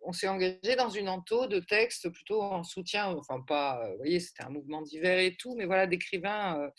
on 0.02 0.12
s'est 0.12 0.28
engagé 0.28 0.76
dans 0.78 0.89
une 0.89 1.10
ento 1.10 1.48
de 1.48 1.60
textes 1.60 2.10
plutôt 2.10 2.41
en 2.41 2.64
soutien, 2.64 3.08
enfin 3.08 3.41
pas, 3.45 3.82
euh, 3.84 3.91
vous 3.91 3.98
voyez, 3.98 4.20
c'était 4.20 4.43
un 4.43 4.50
mouvement 4.50 4.82
divers 4.82 5.20
et 5.20 5.36
tout, 5.36 5.56
mais 5.56 5.66
voilà, 5.66 5.88
d'écrivains. 5.88 6.62
euh, 6.62 6.70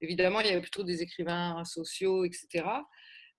évidemment, 0.00 0.40
il 0.40 0.46
y 0.46 0.50
avait 0.50 0.60
plutôt 0.60 0.82
des 0.82 1.02
écrivains 1.02 1.64
sociaux, 1.64 2.24
etc. 2.24 2.64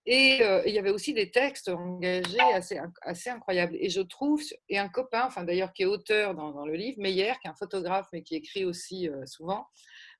Et 0.05 0.41
il 0.65 0.73
y 0.73 0.79
avait 0.79 0.89
aussi 0.89 1.13
des 1.13 1.31
textes 1.31 1.69
engagés 1.69 2.37
assez, 2.53 2.77
assez 3.03 3.29
incroyables. 3.29 3.77
Et 3.79 3.89
je 3.89 4.01
trouve, 4.01 4.41
et 4.67 4.77
un 4.77 4.89
copain, 4.89 5.23
enfin 5.25 5.45
d'ailleurs 5.45 5.71
qui 5.71 5.83
est 5.83 5.85
auteur 5.85 6.35
dans, 6.35 6.65
le 6.65 6.73
livre, 6.73 6.99
Meyer, 6.99 7.31
qui 7.41 7.47
est 7.47 7.49
un 7.49 7.55
photographe 7.55 8.07
mais 8.11 8.21
qui 8.21 8.35
écrit 8.35 8.65
aussi 8.65 9.09
souvent, 9.25 9.65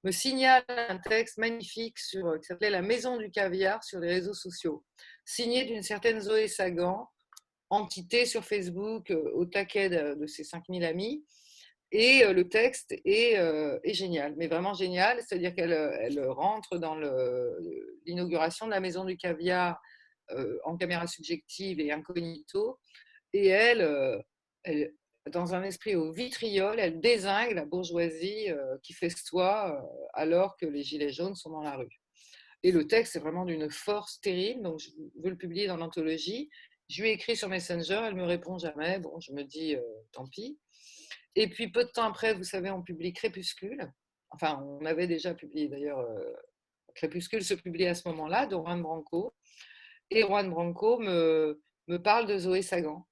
me 0.06 0.12
signale 0.12 0.64
un 0.70 0.99
texte 0.99 1.38
magnifique 1.38 1.99
sur, 1.99 2.39
qui 2.39 2.45
s'appelait 2.45 2.70
La 2.70 2.82
maison 2.82 3.18
du 3.18 3.30
caviar 3.30 3.84
sur 3.84 3.99
les 3.99 4.08
réseaux 4.08 4.34
sociaux, 4.34 4.86
signé 5.26 5.65
d'une 5.65 5.84
certaine 5.84 6.19
Zoé 6.19 6.47
Sagan, 6.47 7.09
entité 7.69 8.26
sur 8.26 8.43
Facebook 8.43 9.11
au 9.34 9.45
taquet 9.45 9.89
de, 9.89 10.28
ses 10.28 10.43
5000 10.43 10.84
amis. 10.86 11.26
Et 11.91 12.24
le 12.26 12.49
texte 12.49 12.91
est, 13.05 13.34
est, 13.84 13.93
génial, 13.93 14.34
mais 14.38 14.47
vraiment 14.47 14.74
génial. 14.74 15.21
C'est-à-dire 15.21 15.53
qu'elle 15.53 15.74
elle 15.74 16.26
rentre 16.28 16.78
dans 16.78 16.95
l'inauguration 18.05 18.65
de 18.65 18.71
la 18.71 18.80
Maison 18.80 19.05
du 19.05 19.15
Caviar 19.15 19.80
en 20.65 20.76
caméra 20.76 21.05
subjective 21.05 21.80
et 21.80 21.91
incognito. 21.91 22.80
Et 23.32 23.47
elle, 23.47 24.24
elle, 24.63 24.93
dans 25.32 25.53
un 25.53 25.63
esprit 25.63 25.95
au 25.95 26.11
vitriol, 26.11 26.80
elle 26.80 26.99
désingue 26.99 27.53
la 27.53 27.65
bourgeoisie 27.65 28.47
qui 28.82 28.93
festoie 28.93 29.88
alors 30.13 30.57
que 30.57 30.65
les 30.65 30.84
Gilets 30.84 31.13
jaunes 31.13 31.36
sont 31.36 31.51
dans 31.51 31.61
la 31.61 31.76
rue. 31.76 32.03
Et 32.64 32.72
le 32.72 32.88
texte 32.88 33.16
est 33.16 33.20
vraiment 33.20 33.45
d'une 33.45 33.70
force 33.70 34.22
terrible, 34.22 34.64
donc 34.64 34.80
je 34.80 34.89
veux 35.22 35.30
le 35.30 35.38
publier 35.38 35.68
dans 35.68 35.78
l'anthologie. 35.78 36.49
Je 36.89 37.01
lui 37.01 37.09
ai 37.09 37.14
écrit 37.14 37.36
sur 37.36 37.49
Messenger, 37.49 38.01
elle 38.05 38.16
me 38.16 38.24
répond 38.24 38.57
jamais. 38.57 38.99
Bon, 38.99 39.20
je 39.20 39.34
me 39.34 39.43
dis, 39.43 39.76
tant 40.11 40.28
pis. 40.28 40.57
Et 41.36 41.49
puis 41.49 41.70
peu 41.70 41.84
de 41.84 41.89
temps 41.89 42.05
après, 42.05 42.34
vous 42.34 42.43
savez, 42.43 42.70
on 42.70 42.82
publie 42.82 43.14
Crépuscule. 43.14 43.91
Enfin, 44.30 44.64
on 44.64 44.86
avait 44.86 45.07
déjà 45.07 45.34
publié 45.34 45.68
d'ailleurs, 45.68 45.99
euh, 45.99 46.34
Crépuscule 46.95 47.43
se 47.43 47.53
publie 47.53 47.88
à 47.88 47.95
ce 47.95 48.07
moment-là, 48.09 48.45
de 48.45 48.55
Juan 48.55 48.82
Branco. 48.82 49.34
Et 50.09 50.22
Juan 50.22 50.49
Branco 50.49 50.99
me, 50.99 51.61
me 51.88 51.97
parle 51.97 52.28
de 52.28 52.38
Zoé 52.38 52.61
Sagan. 52.61 53.07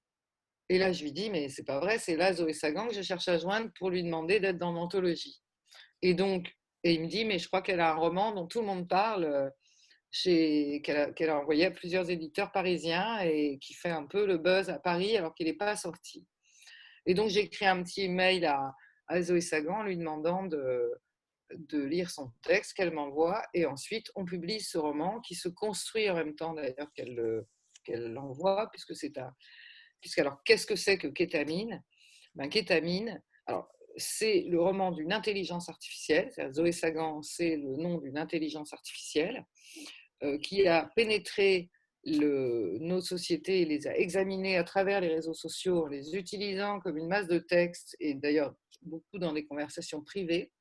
Et 0.70 0.78
là, 0.78 0.92
je 0.92 1.04
lui 1.04 1.12
dis, 1.12 1.30
mais 1.30 1.50
c'est 1.50 1.64
pas 1.64 1.80
vrai, 1.80 1.98
c'est 2.00 2.16
là 2.16 2.34
Zoé 2.34 2.54
Sagan 2.54 2.88
que 2.88 2.94
je 2.94 3.02
cherche 3.02 3.28
à 3.28 3.38
joindre 3.38 3.72
pour 3.78 3.90
lui 3.90 4.04
demander 4.04 4.40
d'être 4.40 4.58
dans 4.58 4.72
l'anthologie. 4.72 5.42
Et 6.02 6.14
donc, 6.14 6.56
et 6.84 6.94
il 6.94 7.02
me 7.02 7.08
dit, 7.08 7.26
mais 7.26 7.40
je 7.40 7.48
crois 7.48 7.62
qu'elle 7.62 7.80
a 7.80 7.92
un 7.92 7.96
roman 7.96 8.32
dont 8.34 8.48
tout 8.48 8.62
le 8.62 8.66
monde 8.66 8.88
parle, 8.88 9.26
euh, 9.26 9.50
qu'elle 10.84 11.30
a, 11.30 11.40
envoyé 11.40 11.66
à 11.66 11.72
plusieurs 11.72 12.10
éditeurs 12.10 12.52
parisiens 12.52 13.20
et 13.22 13.60
qui 13.60 13.74
fait 13.74 13.90
un 13.92 14.06
peu 14.06 14.26
le 14.26 14.38
buzz 14.38 14.70
à 14.70 14.80
Paris 14.80 15.16
alors 15.16 15.34
qu'il 15.34 15.48
n'est 15.48 15.54
pas 15.54 15.76
sorti. 15.76 16.28
Et 17.06 17.14
donc, 17.14 17.30
j'ai 17.30 17.42
écrit 17.42 17.66
un 17.66 17.82
petit 17.84 18.10
mail 18.10 18.46
à, 18.46 18.74
Zoé 19.22 19.42
Sagan 19.42 19.84
lui 19.84 19.98
demandant 19.98 20.46
de, 20.46 20.92
lire 21.72 22.10
son 22.10 22.32
texte 22.44 22.74
qu'elle 22.74 22.92
m'envoie. 22.92 23.44
Et 23.54 23.66
ensuite, 23.66 24.10
on 24.16 24.26
publie 24.26 24.62
ce 24.62 24.78
roman 24.78 25.20
qui 25.20 25.36
se 25.36 25.50
construit 25.50 26.10
en 26.10 26.16
même 26.16 26.36
temps 26.36 26.54
d'ailleurs 26.54 26.92
qu'elle 26.94 27.44
qu'elle 27.84 28.14
l'envoie, 28.14 28.70
puisque 28.72 28.96
c'est 28.96 29.18
un. 29.18 29.34
Puisque, 30.00 30.20
alors, 30.20 30.42
qu'est-ce 30.44 30.66
que 30.66 30.76
c'est 30.76 30.98
que 30.98 31.08
kétamine? 31.08 31.84
Ben, 32.36 32.48
Kétamine, 32.48 33.22
alors, 33.46 33.70
c'est 34.02 34.42
le 34.50 34.60
roman 34.60 34.92
d'une 34.92 35.14
intelligence 35.14 35.70
artificielle. 35.70 36.32
Zoé 36.54 36.72
Sagan, 36.72 37.22
c'est 37.22 37.56
le 37.56 37.78
nom 37.78 38.00
d'une 38.00 38.18
intelligence 38.18 38.74
artificielle 38.74 39.46
euh, 40.24 40.38
qui 40.40 40.68
a 40.68 40.90
pénétré 40.96 41.70
nos 42.04 43.00
sociétés 43.00 43.64
les 43.64 43.88
a 43.88 43.96
examinés 43.96 44.58
à 44.58 44.64
travers 44.64 45.02
les 45.02 45.10
réseaux 45.10 45.36
sociaux 45.36 45.84
en 45.84 45.88
les 45.88 46.16
utilisant 46.16 46.80
comme 46.80 46.98
une 46.98 47.08
masse 47.08 47.28
de 47.28 47.38
textes 47.38 47.96
et 48.00 48.16
d'ailleurs 48.16 48.56
beaucoup 48.82 49.20
dans 49.20 49.34
des 49.34 49.46
conversations 49.46 50.02
privées, 50.02 50.52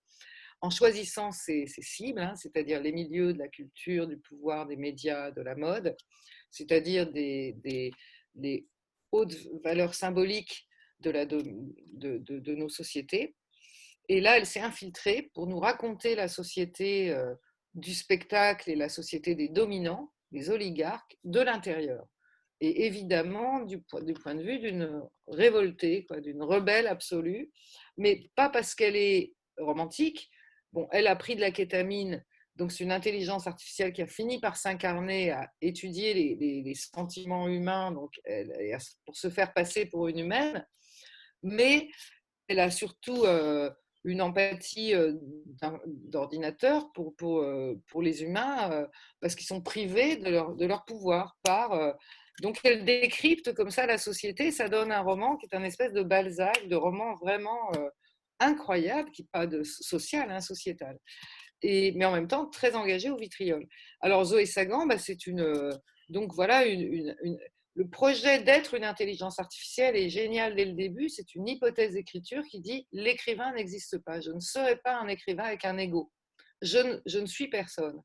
en 0.61 0.71
choisissant 0.71 1.33
ces, 1.33 1.67
cibles, 1.67 2.21
hein, 2.21 2.35
c'est-à-dire 2.37 2.83
les 2.83 2.93
milieux 2.93 3.33
de 3.33 3.39
la 3.39 3.49
culture, 3.49 4.07
du 4.07 4.19
pouvoir, 4.19 4.67
des 4.67 4.77
médias, 4.77 5.31
de 5.31 5.41
la 5.41 5.55
mode, 5.55 5.97
c'est-à-dire 6.51 7.11
des, 7.11 7.95
hautes 9.13 9.37
valeurs 9.65 9.95
symboliques 9.95 10.67
de, 11.01 12.55
nos 12.55 12.69
sociétés. 12.69 13.37
Et 14.09 14.21
là, 14.21 14.39
elle 14.39 14.47
s'est 14.47 14.61
infiltrée 14.61 15.31
pour 15.35 15.47
nous 15.47 15.59
raconter 15.59 16.15
la 16.15 16.29
société 16.29 17.11
euh, 17.11 17.35
du 17.75 17.95
spectacle 17.95 18.71
et 18.71 18.77
la 18.77 18.89
société 18.89 19.35
des 19.35 19.49
dominants 19.49 20.13
des 20.33 20.51
oligarques 20.51 21.17
de 21.25 21.41
l'intérieur. 21.41 22.07
Et 22.61 22.87
évidemment, 22.87 23.61
du, 23.61 23.81
point 23.81 24.35
de 24.35 24.43
vue 24.43 24.59
d'une 24.59 25.03
révoltée, 25.29 26.07
d'une 26.23 26.43
rebelle 26.43 26.87
absolue, 26.87 27.51
mais 27.97 28.31
pas 28.37 28.51
parce 28.51 28.75
qu'elle 28.75 28.97
est 28.97 29.35
romantique. 29.59 30.31
Bon, 30.73 30.87
elle 30.93 31.07
a 31.07 31.17
pris 31.17 31.37
de 31.37 31.41
la 31.41 31.51
kétamine, 31.51 32.23
donc 32.57 32.71
c'est 32.71 32.85
une 32.85 32.93
intelligence 32.93 33.47
artificielle 33.47 33.93
qui 33.93 34.03
a 34.03 34.07
fini 34.07 34.41
par 34.41 34.57
s'incarner, 34.57 35.31
à 35.31 35.51
étudier 35.63 36.13
les, 36.15 36.75
sentiments 36.75 37.49
humains, 37.49 37.93
donc 37.93 38.21
pour 39.07 39.17
se 39.17 39.31
faire 39.31 39.55
passer 39.55 39.87
pour 39.87 40.09
une 40.09 40.19
humaine, 40.19 40.67
mais 41.43 41.89
elle 42.49 42.61
a 42.61 42.71
surtout 42.71 43.25
euh, 43.25 43.71
une 44.05 44.23
empathie 44.23 44.95
d'ordinateur 46.09 46.91
pour, 46.93 47.15
pour, 47.17 47.47
pour, 47.89 48.03
les 48.03 48.23
humains 48.23 48.89
parce 49.21 49.35
qu'ils 49.35 49.47
sont 49.47 49.61
privés 49.61 50.17
de 50.17 50.31
leur, 50.31 50.55
de 50.57 50.65
leur 50.65 50.87
pouvoir 50.87 51.37
par. 51.43 51.95
donc 52.41 52.59
elle 52.65 52.87
décrypte 52.87 53.53
comme 53.53 53.71
ça 53.71 53.85
la 53.85 53.99
société, 53.99 54.53
ça 54.53 54.71
donne 54.71 54.91
un 54.91 55.03
roman 55.03 55.37
qui 55.37 55.47
est 55.47 55.55
un 55.55 55.65
espèce 55.65 55.93
de 55.93 56.03
Balzac, 56.03 56.67
de 56.67 56.77
roman 56.77 57.15
vraiment 57.17 57.71
incroyable, 58.39 59.11
qui 59.11 59.25
pas 59.25 59.47
de 59.47 59.63
social, 59.63 60.31
hein, 60.31 60.41
sociétal. 60.41 60.99
Et, 61.61 61.93
mais 61.93 62.07
en 62.07 62.13
même 62.13 62.27
temps 62.27 62.47
très 62.47 62.75
engagé 62.75 63.11
au 63.11 63.19
vitriol. 63.19 63.67
Alors 64.01 64.25
Zoé 64.25 64.47
Sagan, 64.47 64.87
bah, 64.87 64.97
c'est 64.97 65.27
une 65.27 65.71
donc 66.11 66.35
voilà 66.35 66.67
une 66.67 67.15
le 67.75 67.89
projet 67.89 68.43
d'être 68.43 68.75
une 68.75 68.85
intelligence 68.85 69.39
artificielle 69.39 69.97
est 69.97 70.11
génial 70.11 70.57
dès 70.57 70.65
le 70.65 70.73
début. 70.73 71.09
C'est 71.09 71.35
une 71.35 71.49
hypothèse 71.49 71.93
d'écriture 71.93 72.43
qui 72.45 72.61
dit 72.61 72.87
l'écrivain 72.93 73.53
n'existe 73.53 73.99
pas. 73.99 74.21
Je 74.21 74.31
ne 74.31 74.41
serai 74.41 74.77
pas 74.77 74.99
un 74.99 75.09
écrivain 75.09 75.45
avec 75.45 75.65
un 75.65 75.79
ego. 75.79 76.11
Je 76.63 76.79
ne, 77.19 77.27
suis 77.27 77.49
personne. 77.49 78.03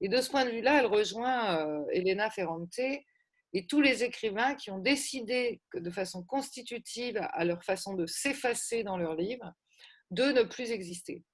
Et 0.00 0.08
de 0.08 0.20
ce 0.20 0.30
point 0.30 0.44
de 0.44 0.50
vue-là, 0.50 0.80
elle 0.80 0.86
rejoint 0.86 1.58
euh, 1.58 1.84
Elena 1.92 2.30
Ferrante 2.30 2.78
et 2.78 3.66
tous 3.66 3.80
les 3.80 4.04
écrivains 4.04 4.54
qui 4.54 4.70
ont 4.70 4.78
décidé 4.78 5.62
de 5.74 5.90
façon 5.90 6.22
constitutive 6.22 7.18
à 7.32 7.44
leur 7.44 7.64
façon 7.64 7.94
de 7.94 8.06
s'effacer 8.06 8.84
dans 8.84 8.98
leurs 8.98 9.14
livres, 9.14 9.52
de 10.10 10.24
ne 10.24 10.42
plus 10.42 10.70
exister. 10.70 11.24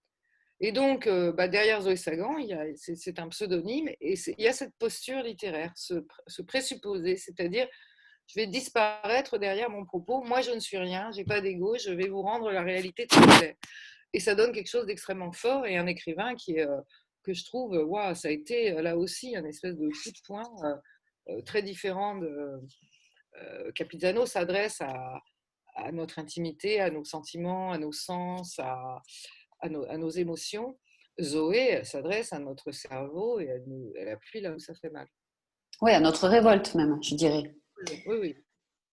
Et 0.66 0.72
donc, 0.72 1.06
euh, 1.06 1.30
bah, 1.30 1.46
derrière 1.46 1.82
Zoé 1.82 1.94
Sagan, 1.94 2.38
c'est 2.74 3.18
un 3.18 3.28
pseudonyme 3.28 3.90
et 4.00 4.14
il 4.14 4.42
y 4.42 4.48
a 4.48 4.52
cette 4.54 4.74
posture 4.78 5.22
littéraire, 5.22 5.70
ce, 5.76 5.92
présupposé, 6.40 7.16
c'est-à-dire 7.16 7.68
je 8.26 8.40
vais 8.40 8.46
disparaître 8.46 9.36
derrière 9.36 9.68
mon 9.68 9.84
propos. 9.84 10.22
Moi, 10.22 10.40
je 10.40 10.52
ne 10.52 10.60
suis 10.60 10.78
rien, 10.78 11.10
j'ai 11.12 11.24
pas 11.24 11.42
d'ego, 11.42 11.76
je 11.76 11.90
vais 11.90 12.08
vous 12.08 12.22
rendre 12.22 12.50
la 12.50 12.62
réalité 12.62 13.06
telle 13.06 13.26
qu'elle 13.26 13.56
Et 14.14 14.20
ça 14.20 14.34
donne 14.34 14.52
quelque 14.52 14.70
chose 14.70 14.86
d'extrêmement 14.86 15.32
fort 15.32 15.66
et 15.66 15.76
un 15.76 15.86
écrivain 15.86 16.34
qui 16.34 16.58
euh, 16.58 16.80
que 17.24 17.34
je 17.34 17.44
trouve, 17.44 17.76
waouh, 17.76 18.14
ça 18.14 18.28
a 18.28 18.30
été 18.30 18.72
euh, 18.72 18.80
là 18.80 18.96
aussi 18.96 19.36
un 19.36 19.44
espèce 19.44 19.76
de 19.76 19.86
coup 19.86 20.10
de 20.12 20.20
poing 20.26 20.80
très 21.44 21.62
différent 21.62 22.16
de. 22.16 22.62
Capizano 23.74 24.24
s'adresse 24.24 24.80
à, 24.80 25.20
à, 25.74 25.92
notre 25.92 26.18
intimité, 26.18 26.80
à 26.80 26.88
nos 26.88 27.04
sentiments, 27.04 27.72
à 27.72 27.78
nos 27.78 27.92
sens, 27.92 28.58
à, 28.60 29.02
à 29.60 29.68
nos, 29.68 30.10
émotions, 30.10 30.78
Zoé 31.20 31.82
s'adresse 31.84 32.32
à 32.32 32.38
notre 32.38 32.72
cerveau 32.72 33.40
et 33.40 33.44
elle, 33.44 33.64
nous, 33.66 33.92
elle 33.96 34.08
appuie 34.08 34.40
là 34.40 34.52
où 34.52 34.58
ça 34.58 34.74
fait 34.74 34.90
mal. 34.90 35.06
Oui, 35.80 35.92
à 35.92 36.00
notre 36.00 36.28
révolte 36.28 36.74
même, 36.74 36.98
je 37.02 37.14
dirais. 37.14 37.54
Oui, 38.06 38.16
oui. 38.20 38.36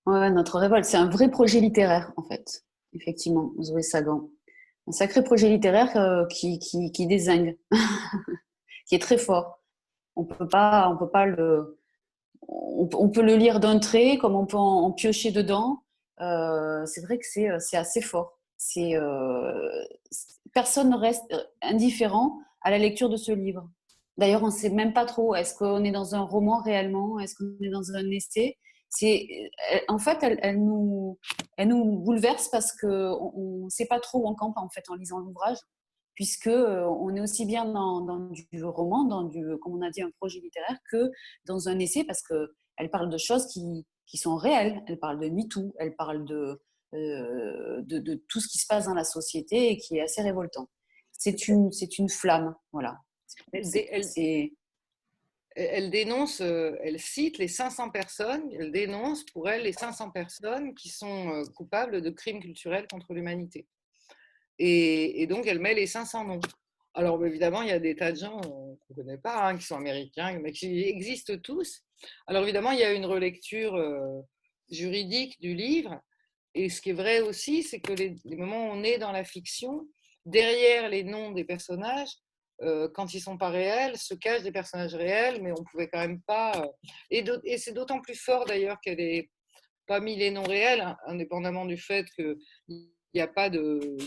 Ouais, 0.06 0.30
notre 0.32 0.58
révolte, 0.58 0.86
c'est 0.86 0.98
un 0.98 1.10
vrai 1.10 1.30
projet 1.30 1.60
littéraire 1.60 2.12
en 2.18 2.24
fait, 2.24 2.64
effectivement, 2.94 3.54
Zoé 3.62 3.82
Sagan. 3.82 4.30
Un 4.88 4.92
sacré 4.92 5.24
projet 5.24 5.50
littéraire 5.50 5.96
euh, 5.96 6.26
qui, 6.26 6.58
qui, 6.58 6.92
qui 6.92 7.06
désingue, 7.06 7.58
qui 8.88 8.96
est 8.96 9.02
très 9.02 9.18
fort. 9.18 9.60
On 10.16 10.26
peut 10.26 10.48
pas, 10.48 10.90
on 10.90 10.98
peut 10.98 11.10
pas 11.10 11.26
le, 11.28 11.80
on, 12.48 13.10
peut 13.10 13.22
le 13.22 13.36
lire 13.36 13.60
d'un 13.60 13.80
trait, 13.80 14.18
comme 14.18 14.36
on 14.36 14.46
peut 14.46 14.58
en, 14.58 14.92
piocher 14.92 15.32
dedans. 15.32 15.84
Euh, 16.20 16.86
c'est 16.86 17.02
vrai 17.02 17.18
que 17.18 17.26
c'est, 17.26 17.48
c'est 17.60 17.78
assez 17.78 18.02
fort. 18.02 18.40
C'est, 18.58 18.96
euh, 18.96 19.84
personne 20.54 20.90
ne 20.90 20.98
reste 20.98 21.32
euh, 21.34 21.44
indifférent 21.62 22.40
à 22.62 22.72
la 22.72 22.78
lecture 22.78 23.10
de 23.10 23.18
ce 23.18 23.32
livre. 23.32 23.70
D'ailleurs, 24.18 24.44
on 24.44 24.48
ne 24.48 24.52
sait 24.52 24.70
même 24.70 24.94
pas 24.94 25.06
trop, 25.06 25.36
est-ce 25.36 25.56
qu'on 25.56 25.84
est 25.84 25.92
dans 25.92 26.16
un 26.16 26.22
roman 26.22 26.62
réellement 26.62 27.20
Est-ce 27.20 27.36
qu'on 27.36 27.64
est 27.64 27.70
dans 27.70 27.92
un 27.94 28.10
essai? 28.12 28.58
Euh, 29.04 29.18
En 29.88 29.98
fait, 29.98 30.20
elle, 30.22 30.62
nous, 30.62 31.18
elle 31.58 31.70
bouleverse 31.70 32.50
parce 32.50 32.72
qu'on 32.74 33.64
ne 33.64 33.70
sait 33.70 33.88
pas 33.88 34.00
trop 34.00 34.20
où 34.20 34.28
on 34.28 34.36
campe 34.36 34.58
en, 34.58 34.70
fait, 34.70 34.84
en 34.90 34.96
lisant 34.96 35.20
l'ouvrage, 35.20 35.58
puisque 36.14 36.48
euh, 36.48 36.86
on 36.86 37.16
est 37.16 37.22
aussi 37.22 37.46
bien 37.46 37.66
dans, 37.66 38.30
du 38.52 38.64
roman, 38.64 39.06
dans 39.06 39.24
du, 39.24 39.46
comme 39.62 39.76
on 39.76 39.82
a 39.82 39.90
dit, 39.90 40.02
un 40.02 40.12
projet 40.20 40.40
littéraire, 40.40 40.78
que 40.92 41.10
dans 41.46 41.70
un 41.70 41.80
essai, 41.80 42.04
parce 42.04 42.22
qu'elle 42.22 42.92
parle 42.92 43.10
de 43.10 43.18
choses 43.18 43.48
qui, 43.48 43.86
qui 44.06 44.18
sont 44.18 44.36
réelles. 44.36 44.84
Elle 44.88 45.00
parle 45.00 45.20
de 45.20 45.30
MeToo, 45.30 45.74
elle 45.80 45.96
parle 45.96 46.26
de, 46.26 46.62
de, 46.94 48.00
de, 48.00 48.24
tout 48.28 48.40
ce 48.40 48.48
qui 48.48 48.58
se 48.58 48.68
passe 48.68 48.86
dans 48.86 48.94
la 48.94 49.04
société 49.04 49.72
et 49.72 49.78
qui 49.78 49.98
est 49.98 50.02
assez 50.02 50.22
révoltant. 50.22 50.70
C'est 51.12 51.48
une, 51.48 51.72
c'est 51.72 51.98
une 51.98 52.10
flamme, 52.10 52.56
voilà. 52.72 52.98
elle, 55.56 55.90
dénonce, 55.90 56.42
elle 56.42 57.00
cite 57.00 57.38
les 57.38 57.48
500 57.48 57.92
personnes, 57.92 58.50
elle 58.54 58.72
dénonce 58.72 59.24
pour 59.26 59.50
elle 59.50 59.64
les 59.64 59.74
500 59.74 60.12
personnes 60.12 60.74
qui 60.76 60.90
sont 60.90 61.44
coupables 61.56 62.02
de 62.02 62.10
crimes 62.10 62.42
culturels 62.42 62.88
contre 62.88 63.14
l'humanité. 63.14 63.68
Et, 64.64 65.26
donc, 65.28 65.48
elle 65.48 65.60
met 65.60 65.74
les 65.74 65.88
500 65.88 66.26
noms. 66.26 66.40
Alors, 66.94 67.26
évidemment, 67.26 67.62
il 67.62 67.70
y 67.70 67.72
a 67.72 67.80
des 67.80 67.96
tas 67.96 68.12
de 68.12 68.18
gens 68.18 68.40
qu'on 68.42 68.78
ne 68.90 68.96
connaît 68.96 69.18
pas, 69.18 69.48
hein, 69.48 69.58
qui 69.58 69.66
sont 69.66 69.78
américains, 69.78 70.38
mais 70.40 70.52
qui 70.52 70.84
existent 70.84 71.38
tous. 71.38 71.84
Alors, 72.28 72.44
évidemment, 72.44 72.72
il 72.72 72.80
y 72.80 72.84
a 72.84 72.94
une 72.94 73.06
relecture 73.06 73.76
juridique 74.70 75.40
du 75.42 75.56
livre. 75.56 76.00
Et 76.54 76.70
ce 76.70 76.82
qui 76.82 76.90
est 76.90 76.94
vrai 76.94 77.22
aussi, 77.22 77.64
c'est 77.64 77.80
que 77.80 77.94
les, 77.94 78.16
moments 78.36 78.68
où 78.68 78.72
on 78.72 78.84
est 78.84 78.98
dans 78.98 79.12
la 79.12 79.24
fiction, 79.24 79.88
derrière 80.26 80.90
les 80.90 81.04
noms 81.04 81.32
des 81.32 81.44
personnages, 81.44 82.12
euh, 82.62 82.90
quand 82.94 83.14
ils 83.14 83.18
ne 83.18 83.24
sont 83.24 83.38
pas 83.38 83.50
réels, 83.50 83.98
se 83.98 84.14
cachent 84.14 84.44
des 84.44 84.52
personnages 84.52 84.94
réels, 84.94 85.42
mais 85.42 85.52
on 85.52 85.62
ne 85.62 85.66
pouvait 85.72 85.88
quand 85.88 86.00
même 86.00 86.22
pas. 86.22 86.52
Euh, 87.12 87.40
et, 87.44 87.58
c'est 87.58 87.74
d'autant 87.74 88.02
plus 88.02 88.16
fort 88.16 88.46
d'ailleurs 88.46 88.80
qu'elle 88.82 88.98
n'ait 88.98 89.30
pas 89.88 90.00
mis 90.00 90.16
les 90.16 90.30
noms 90.30 90.44
réels, 90.44 90.82
hein, 90.82 90.98
indépendamment 91.08 91.66
du 91.66 91.78
fait 91.78 92.06
qu'il 92.12 92.38
n'y 93.16 93.22
a 93.22 93.28
pas 93.28 93.50
de, 93.50 93.98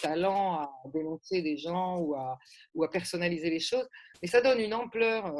talent 0.00 0.54
à 0.54 0.72
dénoncer 0.94 1.42
des 1.42 1.58
gens 1.58 1.98
ou 1.98 2.14
à, 2.14 2.38
ou 2.74 2.84
à, 2.84 2.90
personnaliser 2.90 3.50
les 3.50 3.60
choses. 3.60 3.88
Mais 4.22 4.28
ça 4.28 4.40
donne 4.40 4.60
une 4.60 4.74
ampleur 4.74 5.34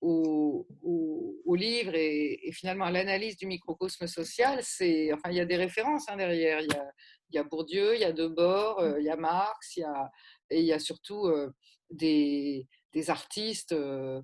au, 0.00 0.66
au, 0.82 1.54
livre 1.54 1.94
et, 1.94 2.50
finalement 2.52 2.84
à 2.84 2.90
l'analyse 2.90 3.36
du 3.36 3.46
microcosme 3.46 4.06
social, 4.06 4.60
c'est, 4.62 5.12
enfin, 5.12 5.30
il 5.30 5.36
y 5.36 5.40
a 5.40 5.44
des 5.44 5.56
références 5.56 6.08
hein, 6.08 6.16
derrière. 6.16 6.60
Il 6.60 6.68
y, 6.72 6.76
a, 6.76 6.92
il 7.30 7.36
y, 7.36 7.38
a, 7.38 7.44
Bourdieu, 7.44 7.94
il 7.94 8.00
y 8.00 8.04
a 8.04 8.12
Debord, 8.12 8.80
euh, 8.80 9.00
il 9.00 9.06
y 9.06 9.10
a 9.10 9.16
Marx, 9.16 9.76
il 9.76 9.80
y 9.80 9.84
a, 9.84 10.10
et 10.50 10.60
il 10.60 10.66
y 10.66 10.72
a 10.72 10.78
surtout 10.78 11.26
euh, 11.26 11.50
des, 11.90 12.68
des, 12.92 13.10
artistes 13.10 13.72
euh, 13.72 14.22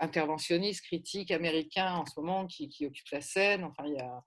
interventionnistes, 0.00 0.84
critiques 0.84 1.30
américains 1.30 1.94
en 1.94 2.06
ce 2.06 2.18
moment 2.20 2.46
qui, 2.46 2.68
qui, 2.68 2.86
occupent 2.86 3.12
la 3.12 3.20
scène. 3.22 3.64
Enfin, 3.64 3.84
il 3.86 3.94
y 3.94 4.00
a, 4.00 4.22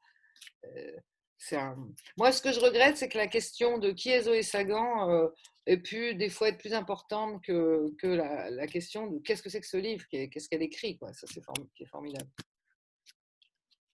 moi, 2.18 2.32
ce 2.32 2.42
que 2.42 2.52
je 2.52 2.60
regrette, 2.60 2.98
c'est 2.98 3.10
que 3.10 3.18
la 3.18 3.28
question 3.28 3.78
de 3.78 3.92
qui 3.92 4.10
est 4.10 4.24
Zoé 4.24 4.44
Sagan 4.44 5.10
euh, 5.10 5.30
ait 5.66 5.78
pu 5.78 6.16
des 6.16 6.30
fois 6.30 6.50
être 6.50 6.58
plus 6.58 6.74
importante 6.74 7.42
que, 7.44 7.94
que 7.98 8.08
la, 8.08 8.68
question 8.68 9.08
de 9.08 9.20
qu'est-ce 9.20 9.42
que 9.42 9.50
c'est 9.50 9.62
que 9.62 9.68
ce 9.68 9.78
livre, 9.78 10.06
qu'est-ce 10.10 10.50
qu'elle 10.50 10.62
écrit. 10.62 10.98
Quoi. 10.98 11.14
Ça, 11.14 11.28
c'est 11.28 11.88
formidable. 11.88 12.30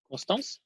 Constance? 0.10 0.62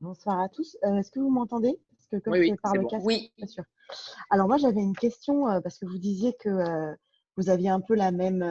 Bonsoir 0.00 0.40
à 0.40 0.48
tous. 0.48 0.76
Euh, 0.84 0.98
est-ce 0.98 1.10
que 1.10 1.20
vous 1.20 1.30
m'entendez? 1.30 1.78
Oui, 2.26 2.54
par 2.62 2.74
le 2.74 2.84
oui. 3.02 3.32
Bien 3.38 3.46
sûr. 3.46 3.64
Alors 4.30 4.46
moi, 4.46 4.58
j'avais 4.58 4.82
une 4.82 4.96
question 4.96 5.48
euh, 5.48 5.60
parce 5.60 5.78
que 5.78 5.86
vous 5.86 5.98
disiez 5.98 6.34
que 6.38 6.94
vous 7.36 7.48
aviez 7.48 7.70
un 7.70 7.80
peu 7.80 7.94
la 7.94 8.12
même 8.12 8.44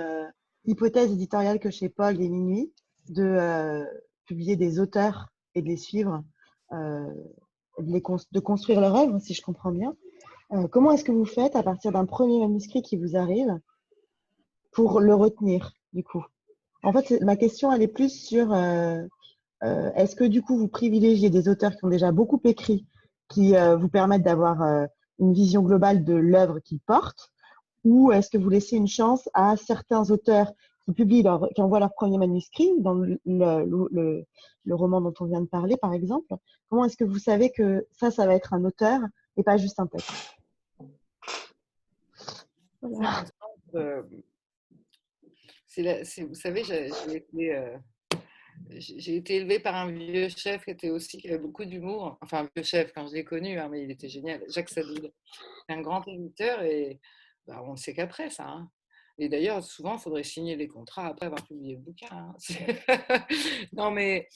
hypothèse 0.66 1.12
éditoriale 1.12 1.60
que 1.60 1.70
chez 1.70 1.88
Paul 1.88 2.20
et 2.20 2.28
Minuit 2.28 2.74
de 3.10 3.86
publier 4.32 4.56
des 4.56 4.80
auteurs 4.80 5.28
et 5.56 5.62
de 5.62 5.68
les 5.68 5.76
suivre, 5.76 6.24
euh, 6.72 7.14
de, 7.80 8.40
construire 8.40 8.80
leur 8.80 8.96
œuvre, 8.96 9.20
si 9.20 9.34
je 9.34 9.42
comprends 9.42 9.72
bien. 9.72 9.94
Euh, 10.54 10.70
comment 10.70 10.94
est-ce 10.94 11.04
que 11.04 11.12
vous 11.12 11.26
faites 11.26 11.58
à 11.58 11.64
partir 11.64 11.92
d'un 11.92 12.06
premier 12.06 12.40
manuscrit 12.40 12.82
qui 12.82 12.96
vous 12.96 13.18
arrive 13.18 13.60
pour 14.72 15.02
le 15.02 15.14
retenir, 15.14 15.74
du 15.92 16.02
coup? 16.02 16.24
En 16.82 16.94
fait, 16.94 17.20
ma 17.22 17.36
question, 17.36 17.74
elle 17.74 17.82
est 17.82 17.90
plus 17.90 18.10
sur 18.10 18.54
euh, 18.54 19.06
est-ce 19.62 20.16
que, 20.16 20.24
du 20.24 20.42
coup, 20.42 20.58
vous 20.58 20.70
privilégiez 20.70 21.30
des 21.30 21.50
auteurs 21.50 21.76
qui 21.76 21.84
ont 21.84 21.90
déjà 21.90 22.14
beaucoup 22.14 22.40
écrit, 22.46 22.86
qui 23.28 23.54
vous 23.80 23.90
permettent 23.90 24.24
d'avoir 24.24 24.88
une 25.20 25.34
vision 25.34 25.62
globale 25.62 26.06
de 26.06 26.16
l'œuvre 26.16 26.60
qu'ils 26.60 26.80
portent, 26.80 27.32
ou 27.84 28.12
est-ce 28.14 28.30
que 28.30 28.38
vous 28.38 28.50
laissez 28.50 28.78
une 28.78 28.88
chance 28.88 29.30
à 29.34 29.58
certains 29.58 30.10
auteurs 30.10 30.52
qui 30.86 30.94
publient 30.94 31.26
qui 31.56 31.62
envoient 31.62 31.80
leur 31.80 31.94
premier 31.94 32.18
manuscrit, 32.18 32.72
dans 32.80 32.94
le, 32.94 34.26
roman 34.70 35.02
dont 35.02 35.14
on 35.20 35.26
vient 35.26 35.42
de 35.42 35.48
parler, 35.48 35.78
par 35.78 35.94
exemple, 35.94 36.34
comment 36.70 36.86
est-ce 36.86 36.98
que 36.98 37.04
vous 37.04 37.20
savez 37.20 37.52
que 37.52 37.88
ça, 37.92 38.12
ça 38.12 38.26
va 38.26 38.36
être 38.36 38.54
un 38.54 38.64
auteur 38.66 39.02
et 39.38 39.44
pas 39.44 39.58
juste 39.58 39.80
un 39.80 39.88
texte? 39.88 40.12
Vous 42.82 43.00
savez, 46.36 46.64
j'ai 46.64 47.16
été, 47.16 47.56
euh, 47.56 47.78
j'ai 48.70 49.16
été 49.16 49.36
élevée 49.38 49.60
par 49.60 49.76
un 49.76 49.92
vieux 49.92 50.30
chef 50.30 50.66
qui 50.66 50.72
était 50.72 50.90
aussi 50.90 51.22
avait 51.28 51.38
beaucoup 51.38 51.66
d'humour. 51.66 52.18
Enfin, 52.22 52.40
un 52.40 52.50
vieux 52.56 52.64
chef 52.64 52.92
quand 52.94 53.08
je 53.08 53.14
l'ai 53.14 53.24
connu, 53.24 53.60
hein, 53.60 53.70
mais 53.70 53.84
il 53.84 53.92
était 53.92 54.10
génial. 54.10 54.44
Jacques 54.50 54.70
Sadoul, 54.70 55.12
un 55.70 55.82
grand 55.82 56.06
éditeur 56.08 56.64
et 56.64 57.00
bah, 57.48 57.62
on 57.64 57.74
ne 57.74 57.78
sait 57.78 57.94
qu'après 57.94 58.30
ça. 58.30 58.48
Hein. 58.48 58.70
Et 59.18 59.30
d'ailleurs, 59.30 59.64
souvent, 59.64 59.96
il 59.96 60.00
faudrait 60.00 60.24
signer 60.24 60.56
les 60.56 60.68
contrats 60.68 61.08
après 61.08 61.28
avoir 61.28 61.46
publié 61.46 61.76
le 61.76 61.82
bouquin. 61.82 62.08
Hein. 62.12 63.26
non, 63.74 63.92
mais 63.92 64.28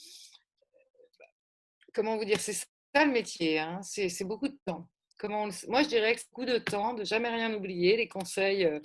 comment 1.92 2.16
vous 2.16 2.24
dire, 2.24 2.40
c'est 2.40 2.52
ça 2.52 3.04
le 3.04 3.12
métier, 3.12 3.58
hein. 3.58 3.80
c'est 3.82 4.24
beaucoup 4.24 4.48
de 4.48 4.58
temps. 4.64 4.88
Comment 5.18 5.48
Moi, 5.68 5.82
je 5.82 5.88
dirais 5.88 6.14
que 6.14 6.20
c'est 6.20 6.28
beaucoup 6.30 6.44
de 6.44 6.58
temps, 6.58 6.94
de 6.94 7.04
jamais 7.04 7.28
rien 7.28 7.54
oublier, 7.54 7.96
les 7.96 8.08
conseils, 8.08 8.64
euh, 8.64 8.80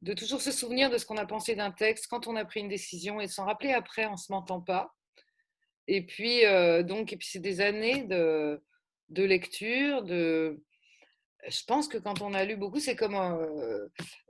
de 0.00 0.14
toujours 0.14 0.40
se 0.40 0.50
souvenir 0.50 0.90
de 0.90 0.96
ce 0.96 1.04
qu'on 1.04 1.16
a 1.16 1.26
pensé 1.26 1.54
d'un 1.54 1.70
texte 1.70 2.06
quand 2.08 2.26
on 2.26 2.36
a 2.36 2.44
pris 2.44 2.60
une 2.60 2.68
décision 2.68 3.20
et 3.20 3.26
de 3.26 3.30
s'en 3.30 3.44
rappeler 3.44 3.72
après 3.72 4.06
en 4.06 4.12
ne 4.12 4.16
se 4.16 4.32
mentant 4.32 4.60
pas. 4.60 4.94
Et 5.86 6.04
puis, 6.04 6.44
euh, 6.44 6.82
donc, 6.82 7.12
et 7.12 7.16
puis 7.16 7.28
c'est 7.30 7.38
des 7.38 7.60
années 7.60 8.04
de, 8.04 8.62
de 9.08 9.24
lecture, 9.24 10.02
de, 10.02 10.62
je 11.46 11.64
pense 11.66 11.88
que 11.88 11.98
quand 11.98 12.20
on 12.20 12.34
a 12.34 12.44
lu 12.44 12.56
beaucoup, 12.56 12.80
c'est 12.80 12.96
comme 12.96 13.14
euh, 13.14 13.86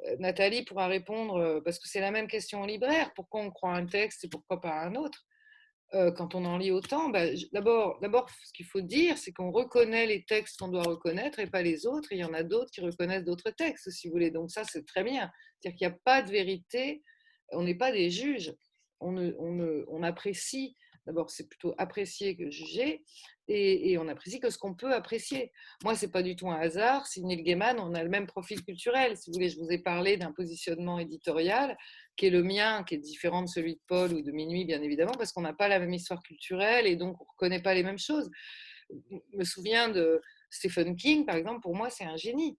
euh, 0.06 0.16
Nathalie 0.18 0.64
pourra 0.64 0.86
répondre, 0.86 1.36
euh, 1.36 1.60
parce 1.60 1.78
que 1.78 1.88
c'est 1.88 2.00
la 2.00 2.10
même 2.10 2.28
question 2.28 2.62
au 2.62 2.66
libraire, 2.66 3.12
pourquoi 3.14 3.40
on 3.40 3.50
croit 3.50 3.74
un 3.74 3.86
texte 3.86 4.24
et 4.24 4.28
pourquoi 4.28 4.60
pas 4.60 4.80
un 4.82 4.94
autre? 4.94 5.24
Quand 5.90 6.34
on 6.34 6.44
en 6.44 6.58
lit 6.58 6.70
autant, 6.70 7.08
bah, 7.08 7.24
d'abord, 7.50 8.28
ce 8.44 8.52
qu'il 8.52 8.66
faut 8.66 8.82
dire, 8.82 9.16
c'est 9.16 9.32
qu'on 9.32 9.50
reconnaît 9.50 10.04
les 10.04 10.22
textes 10.22 10.58
qu'on 10.58 10.68
doit 10.68 10.82
reconnaître 10.82 11.38
et 11.38 11.46
pas 11.46 11.62
les 11.62 11.86
autres, 11.86 12.12
il 12.12 12.18
y 12.18 12.24
en 12.24 12.34
a 12.34 12.42
d'autres 12.42 12.70
qui 12.70 12.82
reconnaissent 12.82 13.24
d'autres 13.24 13.48
textes, 13.52 13.88
si 13.88 14.06
vous 14.06 14.12
voulez. 14.12 14.30
Donc 14.30 14.50
ça, 14.50 14.64
c'est 14.64 14.84
très 14.84 15.02
bien. 15.02 15.30
C'est-à-dire 15.58 15.78
qu'il 15.78 15.88
n'y 15.88 15.94
a 15.94 15.98
pas 16.04 16.20
de 16.20 16.30
vérité, 16.30 17.02
on 17.52 17.62
n'est 17.62 17.74
pas 17.74 17.90
des 17.90 18.10
juges, 18.10 18.52
on 19.00 20.02
apprécie 20.02 20.76
D'abord, 21.08 21.30
c'est 21.30 21.48
plutôt 21.48 21.74
apprécier 21.78 22.36
que 22.36 22.50
juger, 22.50 23.02
et, 23.50 23.96
on 23.96 24.08
apprécie 24.08 24.40
que 24.40 24.50
ce 24.50 24.58
qu'on 24.58 24.74
peut 24.74 24.92
apprécier. 24.92 25.52
Moi, 25.82 25.94
c'est 25.94 26.12
pas 26.12 26.22
du 26.22 26.36
tout 26.36 26.50
un 26.50 26.60
hasard. 26.60 27.06
Si 27.06 27.24
Neil 27.24 27.42
Gaiman, 27.42 27.80
on 27.80 27.94
a 27.94 28.02
le 28.02 28.10
même 28.10 28.26
profil 28.26 28.62
culturel. 28.62 29.16
Si 29.16 29.30
vous 29.30 29.34
voulez, 29.34 29.48
je 29.48 29.58
vous 29.58 29.70
ai 29.70 29.78
parlé 29.78 30.18
d'un 30.18 30.32
positionnement 30.32 30.98
éditorial 30.98 31.78
qui 32.16 32.26
est 32.26 32.30
le 32.30 32.42
mien, 32.42 32.84
qui 32.84 32.96
est 32.96 32.98
différent 32.98 33.40
de 33.40 33.48
celui 33.48 33.76
de 33.76 33.80
Paul 33.86 34.12
ou 34.12 34.20
de 34.20 34.30
Minuit, 34.32 34.66
bien 34.66 34.82
évidemment, 34.82 35.12
parce 35.12 35.32
qu'on 35.32 35.40
n'a 35.40 35.54
pas 35.54 35.68
la 35.68 35.78
même 35.78 35.94
histoire 35.94 36.22
culturelle 36.22 36.86
et 36.86 36.96
donc 36.96 37.18
on 37.22 37.24
ne 37.24 37.30
reconnaît 37.30 37.62
pas 37.62 37.72
les 37.72 37.82
mêmes 37.82 37.98
choses. 37.98 38.30
Je 38.90 39.16
me 39.38 39.44
souviens 39.44 39.88
de 39.88 40.20
Stephen 40.50 40.94
King, 40.94 41.24
par 41.24 41.36
exemple, 41.36 41.62
pour 41.62 41.74
moi, 41.74 41.88
c'est 41.88 42.04
un 42.04 42.16
génie. 42.18 42.58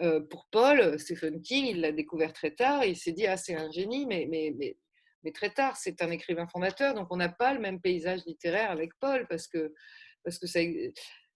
Euh, 0.00 0.20
pour 0.20 0.48
Paul, 0.50 0.98
Stephen 0.98 1.40
King, 1.42 1.66
il 1.66 1.80
l'a 1.80 1.92
découvert 1.92 2.32
très 2.32 2.50
tard 2.50 2.84
il 2.84 2.96
s'est 2.96 3.12
dit 3.12 3.28
Ah, 3.28 3.36
c'est 3.36 3.54
un 3.54 3.70
génie, 3.70 4.04
mais 4.06 4.26
mais 5.24 5.32
très 5.32 5.50
tard. 5.50 5.76
C'est 5.76 6.02
un 6.02 6.10
écrivain 6.10 6.46
fondateur, 6.46 6.94
donc 6.94 7.08
on 7.10 7.16
n'a 7.16 7.28
pas 7.28 7.54
le 7.54 7.60
même 7.60 7.80
paysage 7.80 8.24
littéraire 8.26 8.70
avec 8.70 8.92
Paul, 9.00 9.26
parce 9.28 9.48
que, 9.48 9.72
parce 10.22 10.38
que 10.38 10.46
ça, 10.46 10.60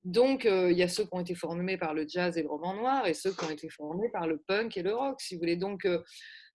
donc 0.05 0.47
euh, 0.47 0.71
il 0.71 0.79
y 0.79 0.83
a 0.83 0.89
ceux 0.89 1.05
qui 1.05 1.11
ont 1.13 1.21
été 1.21 1.35
formés 1.35 1.77
par 1.77 1.93
le 1.93 2.07
jazz 2.09 2.39
et 2.39 2.43
le 2.43 2.49
roman 2.49 2.75
noir, 2.75 3.07
et 3.07 3.15
ceux 3.15 3.33
qui 3.33 3.45
ont 3.45 3.51
été 3.51 3.69
formés 3.69 4.09
par 4.11 4.27
le 4.27 4.39
punk 4.39 4.77
et 4.77 4.83
le 4.83 4.95
rock, 4.95 5.21
si 5.21 5.35
vous 5.35 5.41
voulez. 5.41 5.57
Donc, 5.57 5.85
euh, 5.85 6.03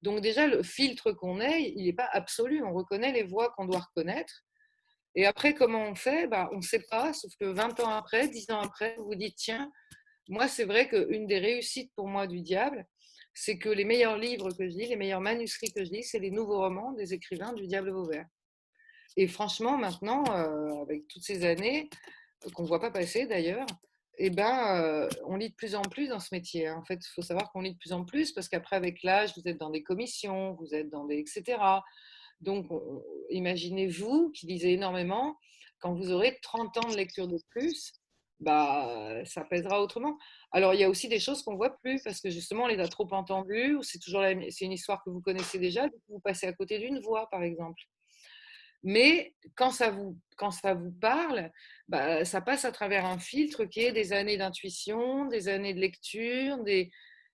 donc 0.01 0.21
déjà, 0.21 0.47
le 0.47 0.63
filtre 0.63 1.11
qu'on 1.11 1.39
est, 1.39 1.73
il 1.75 1.85
n'est 1.85 1.93
pas 1.93 2.09
absolu. 2.11 2.63
On 2.63 2.73
reconnaît 2.73 3.11
les 3.11 3.23
voix 3.23 3.53
qu'on 3.55 3.65
doit 3.65 3.79
reconnaître. 3.79 4.43
Et 5.15 5.25
après, 5.25 5.53
comment 5.53 5.83
on 5.83 5.95
fait? 5.95 6.27
Bah, 6.27 6.49
On 6.53 6.57
ne 6.57 6.61
sait 6.61 6.83
pas, 6.89 7.13
sauf 7.13 7.31
que 7.39 7.45
20 7.45 7.79
ans 7.81 7.89
après, 7.89 8.27
10 8.27 8.49
ans 8.51 8.61
après, 8.61 8.95
vous 8.97 9.05
vous 9.05 9.15
dites, 9.15 9.35
tiens, 9.37 9.71
moi, 10.29 10.47
c'est 10.47 10.65
vrai 10.65 10.87
qu'une 10.87 11.27
des 11.27 11.39
réussites 11.39 11.91
pour 11.95 12.07
moi 12.07 12.27
du 12.27 12.41
diable, 12.41 12.85
c'est 13.33 13.57
que 13.57 13.69
les 13.69 13.85
meilleurs 13.85 14.17
livres 14.17 14.51
que 14.51 14.67
je 14.69 14.77
lis, 14.77 14.87
les 14.87 14.95
meilleurs 14.95 15.21
manuscrits 15.21 15.71
que 15.73 15.83
je 15.83 15.91
lis, 15.91 16.03
c'est 16.03 16.19
les 16.19 16.31
nouveaux 16.31 16.59
romans 16.59 16.91
des 16.93 17.13
écrivains 17.13 17.53
du 17.53 17.67
Diable 17.67 17.91
Vauvert. 17.91 18.27
Et 19.17 19.27
franchement, 19.27 19.77
maintenant, 19.77 20.23
euh, 20.31 20.81
avec 20.81 21.07
toutes 21.07 21.23
ces 21.23 21.45
années, 21.45 21.89
euh, 22.45 22.49
qu'on 22.51 22.63
ne 22.63 22.67
voit 22.67 22.79
pas 22.79 22.91
passer 22.91 23.25
d'ailleurs, 23.25 23.65
eh 24.19 24.29
ben, 24.29 24.77
euh, 24.81 25.09
on 25.25 25.37
lit 25.37 25.49
de 25.49 25.55
plus 25.55 25.75
en 25.75 25.81
plus 25.81 26.07
dans 26.07 26.19
ce 26.19 26.29
métier. 26.31 26.67
Hein. 26.67 26.77
En 26.77 26.85
fait, 26.85 26.95
il 26.95 27.09
faut 27.13 27.21
savoir 27.21 27.51
qu'on 27.51 27.61
lit 27.61 27.73
de 27.73 27.77
plus 27.77 27.93
en 27.93 28.05
plus 28.05 28.31
parce 28.31 28.47
qu'après, 28.47 28.75
avec 28.75 29.01
l'âge, 29.03 29.33
vous 29.35 29.47
êtes 29.47 29.57
dans 29.57 29.71
des 29.71 29.83
commissions, 29.83 30.53
vous 30.53 30.73
êtes 30.75 30.89
dans 30.89 31.05
des 31.05 31.17
etc. 31.17 31.57
Donc, 32.41 32.67
imaginez-vous 33.29 34.31
qui 34.31 34.47
lisez 34.47 34.73
énormément, 34.73 35.37
quand 35.79 35.93
vous 35.93 36.11
aurez 36.11 36.37
30 36.41 36.77
ans 36.77 36.89
de 36.89 36.95
lecture 36.95 37.27
de 37.27 37.39
plus, 37.49 37.93
bah, 38.43 39.23
ça 39.25 39.43
pèsera 39.43 39.81
autrement. 39.81 40.17
Alors, 40.51 40.73
il 40.73 40.79
y 40.79 40.83
a 40.83 40.89
aussi 40.89 41.07
des 41.07 41.19
choses 41.19 41.41
qu'on 41.43 41.55
voit 41.55 41.77
plus 41.77 42.01
parce 42.03 42.21
que 42.21 42.29
justement, 42.29 42.65
on 42.65 42.67
les 42.67 42.79
a 42.79 42.87
trop 42.87 43.07
entendues, 43.11 43.75
ou 43.75 43.83
c'est 43.83 43.99
toujours 43.99 44.23
c'est 44.49 44.65
une 44.65 44.71
histoire 44.71 45.03
que 45.03 45.09
vous 45.09 45.21
connaissez 45.21 45.59
déjà, 45.59 45.87
vous 46.09 46.19
passez 46.19 46.47
à 46.47 46.53
côté 46.53 46.79
d'une 46.79 46.99
voix, 46.99 47.29
par 47.29 47.43
exemple. 47.43 47.81
Mais 48.83 49.33
quand 49.55 49.71
ça 49.71 49.91
vous, 49.91 50.17
quand 50.35 50.51
ça 50.51 50.73
vous 50.73 50.91
parle, 50.91 51.51
bah, 51.87 52.25
ça 52.25 52.41
passe 52.41 52.65
à 52.65 52.71
travers 52.71 53.05
un 53.05 53.17
filtre 53.17 53.63
qui 53.65 53.79
est 53.79 53.93
des 53.93 54.11
années 54.11 54.37
d'intuition, 54.37 55.25
des 55.27 55.47
années 55.47 55.73
de 55.73 55.79
lecture, 55.79 56.61
des, 56.63 56.91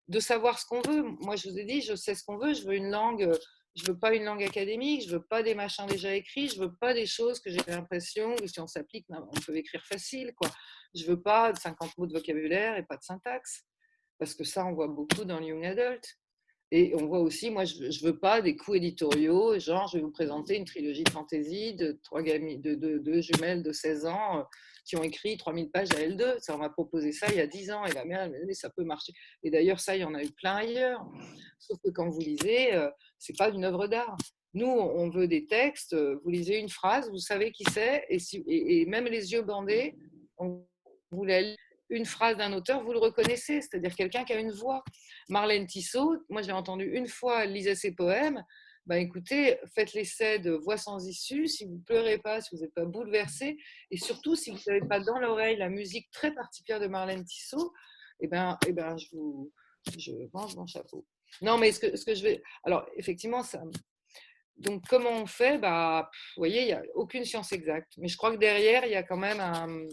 de 0.10 0.20
savoir 0.20 0.60
ce 0.60 0.66
qu'on 0.66 0.82
veut. 0.82 1.01
Moi, 1.22 1.36
je 1.36 1.49
vous 1.49 1.57
ai 1.57 1.66
dit, 1.66 1.82
je 1.82 1.95
sais 1.95 2.14
ce 2.14 2.24
qu'on 2.24 2.38
veut. 2.38 2.53
Je 2.53 2.66
veux 2.66 2.76
une 2.76 2.91
langue, 2.91 3.32
je 3.80 3.91
veux 3.91 3.97
pas 3.97 4.13
une 4.13 4.23
langue 4.25 4.43
académique, 4.43 5.07
je 5.07 5.11
veux 5.15 5.23
pas 5.23 5.43
des 5.43 5.55
machins 5.55 5.86
déjà 5.88 6.13
écrits, 6.13 6.49
je 6.49 6.59
veux 6.59 6.73
pas 6.75 6.93
des 6.93 7.05
choses 7.05 7.39
que 7.39 7.49
j'ai 7.49 7.61
l'impression 7.67 8.36
que 8.36 8.47
si 8.47 8.59
on 8.59 8.67
s'applique, 8.67 9.05
on 9.09 9.39
peut 9.39 9.55
écrire 9.55 9.84
facile, 9.86 10.34
quoi. 10.36 10.49
Je 10.95 11.05
veux 11.05 11.21
pas 11.21 11.53
50 11.53 11.97
mots 11.97 12.07
de 12.07 12.13
vocabulaire 12.13 12.77
et 12.77 12.84
pas 12.84 12.97
de 12.97 13.03
syntaxe, 13.03 13.63
parce 14.17 14.34
que 14.34 14.43
ça, 14.43 14.65
on 14.65 14.73
voit 14.73 14.88
beaucoup 14.88 15.23
dans 15.23 15.39
le 15.39 15.47
young 15.47 15.65
adult. 15.65 16.03
Et 16.72 16.93
on 16.95 17.07
voit 17.07 17.20
aussi, 17.20 17.49
moi, 17.49 17.65
je 17.65 17.86
ne 17.86 18.05
veux 18.05 18.20
pas 18.20 18.41
des 18.41 18.55
coups 18.55 18.78
éditoriaux, 18.78 19.57
genre, 19.57 19.88
je 19.88 19.97
vais 19.97 20.03
vous 20.03 20.11
présenter 20.11 20.55
une 20.55 20.65
trilogie 20.65 21.03
de 21.03 21.09
fantasy 21.09 21.74
de 21.74 21.99
trois 22.03 22.22
de 22.22 22.76
deux 22.97 23.22
jumelles 23.22 23.63
de 23.63 23.72
16 23.72 24.05
ans 24.05 24.45
qui 24.86 24.95
ont 24.95 25.03
écrit 25.03 25.38
3000 25.38 25.70
pages 25.72 25.91
à 25.91 25.99
L2. 25.99 26.39
Ça, 26.39 26.55
on 26.55 26.59
m'a 26.59 26.70
proposé 26.70 27.11
ça 27.11 27.28
il 27.30 27.38
y 27.38 27.41
a 27.41 27.47
10 27.47 27.72
ans 27.72 27.86
et 27.86 27.93
la 27.93 28.05
mère, 28.05 28.22
elle 28.22 28.32
m'a 28.32 28.45
dit, 28.45 28.55
ça 28.55 28.70
peut 28.70 28.84
marcher. 28.84 29.13
Et 29.43 29.49
d'ailleurs, 29.49 29.80
ça, 29.80 29.95
il 29.95 30.01
y 30.01 30.03
en 30.03 30.13
a 30.13 30.24
eu 30.24 30.32
plein 30.32 30.55
ailleurs. 30.55 31.05
Sauf 31.59 31.80
que 31.84 31.89
quand 31.89 32.09
vous 32.09 32.20
lisez, 32.20 32.74
euh, 32.74 32.89
c'est 33.17 33.38
pas 33.38 33.49
une 33.49 33.65
œuvre 33.65 33.88
d'art. 33.88 34.17
Nous, 34.53 34.67
on 34.67 35.09
veut 35.09 35.28
des 35.28 35.45
textes, 35.45 35.93
euh, 35.93 36.20
vous 36.24 36.32
lisez 36.32 36.57
une 36.57 36.70
phrase, 36.70 37.09
vous 37.11 37.20
savez 37.20 37.51
qui 37.51 37.63
c'est, 37.72 38.03
et, 38.09 38.82
et, 38.82 38.86
même 38.88 39.05
les 39.05 39.32
yeux 39.32 39.43
bandés, 39.43 39.95
on 40.39 40.65
vous 41.11 41.24
la 41.24 41.41
une 41.89 42.05
phrase 42.05 42.37
d'un 42.37 42.53
auteur, 42.53 42.83
vous 42.83 42.93
le 42.93 42.99
reconnaissez, 42.99 43.61
c'est-à-dire 43.61 43.95
quelqu'un 43.95 44.23
qui 44.23 44.33
a 44.33 44.39
une 44.39 44.51
voix. 44.51 44.83
Marlène 45.27 45.67
Tissot, 45.67 46.17
moi 46.29 46.41
j'ai 46.41 46.51
entendu 46.51 46.85
une 46.85 47.07
fois, 47.07 47.45
lisait 47.45 47.75
ses 47.75 47.93
poèmes, 47.93 48.43
bah, 48.85 48.97
écoutez, 48.97 49.57
faites 49.75 49.93
l'essai 49.93 50.39
de 50.39 50.49
Voix 50.51 50.77
sans 50.77 51.05
issue, 51.07 51.47
si 51.47 51.65
vous 51.65 51.77
pleurez 51.85 52.17
pas, 52.17 52.41
si 52.41 52.55
vous 52.55 52.61
n'êtes 52.63 52.73
pas 52.73 52.85
bouleversé, 52.85 53.55
et 53.91 53.97
surtout 53.97 54.35
si 54.35 54.49
vous 54.49 54.57
n'avez 54.65 54.81
pas 54.81 54.99
dans 54.99 55.19
l'oreille 55.19 55.57
la 55.57 55.69
musique 55.69 56.09
très 56.11 56.33
particulière 56.33 56.79
de 56.79 56.87
Marlène 56.87 57.23
Tissot, 57.23 57.71
eh 58.19 58.27
ben, 58.27 58.57
eh 58.67 58.73
ben, 58.73 58.97
je 58.97 59.05
vous 59.11 59.51
je 59.97 60.11
mange 60.33 60.55
mon 60.55 60.65
chapeau. 60.65 61.05
Non, 61.41 61.57
mais 61.57 61.71
ce 61.71 61.79
que, 61.79 61.95
ce 61.95 62.05
que 62.05 62.15
je 62.15 62.23
vais. 62.23 62.41
Alors, 62.63 62.85
effectivement, 62.95 63.43
ça. 63.43 63.61
Donc, 64.57 64.83
comment 64.89 65.11
on 65.11 65.25
fait? 65.25 65.57
Bah, 65.57 66.09
Vous 66.35 66.41
voyez, 66.41 66.63
il 66.63 66.65
n'y 66.65 66.73
a 66.73 66.81
aucune 66.95 67.23
science 67.23 67.51
exacte. 67.53 67.93
Mais 67.97 68.07
je 68.07 68.17
crois 68.17 68.31
que 68.31 68.39
derrière, 68.39 68.85
il 68.85 68.91
y 68.91 68.95
a 68.95 69.03
quand 69.03 69.17
même 69.17 69.39
un. 69.39 69.85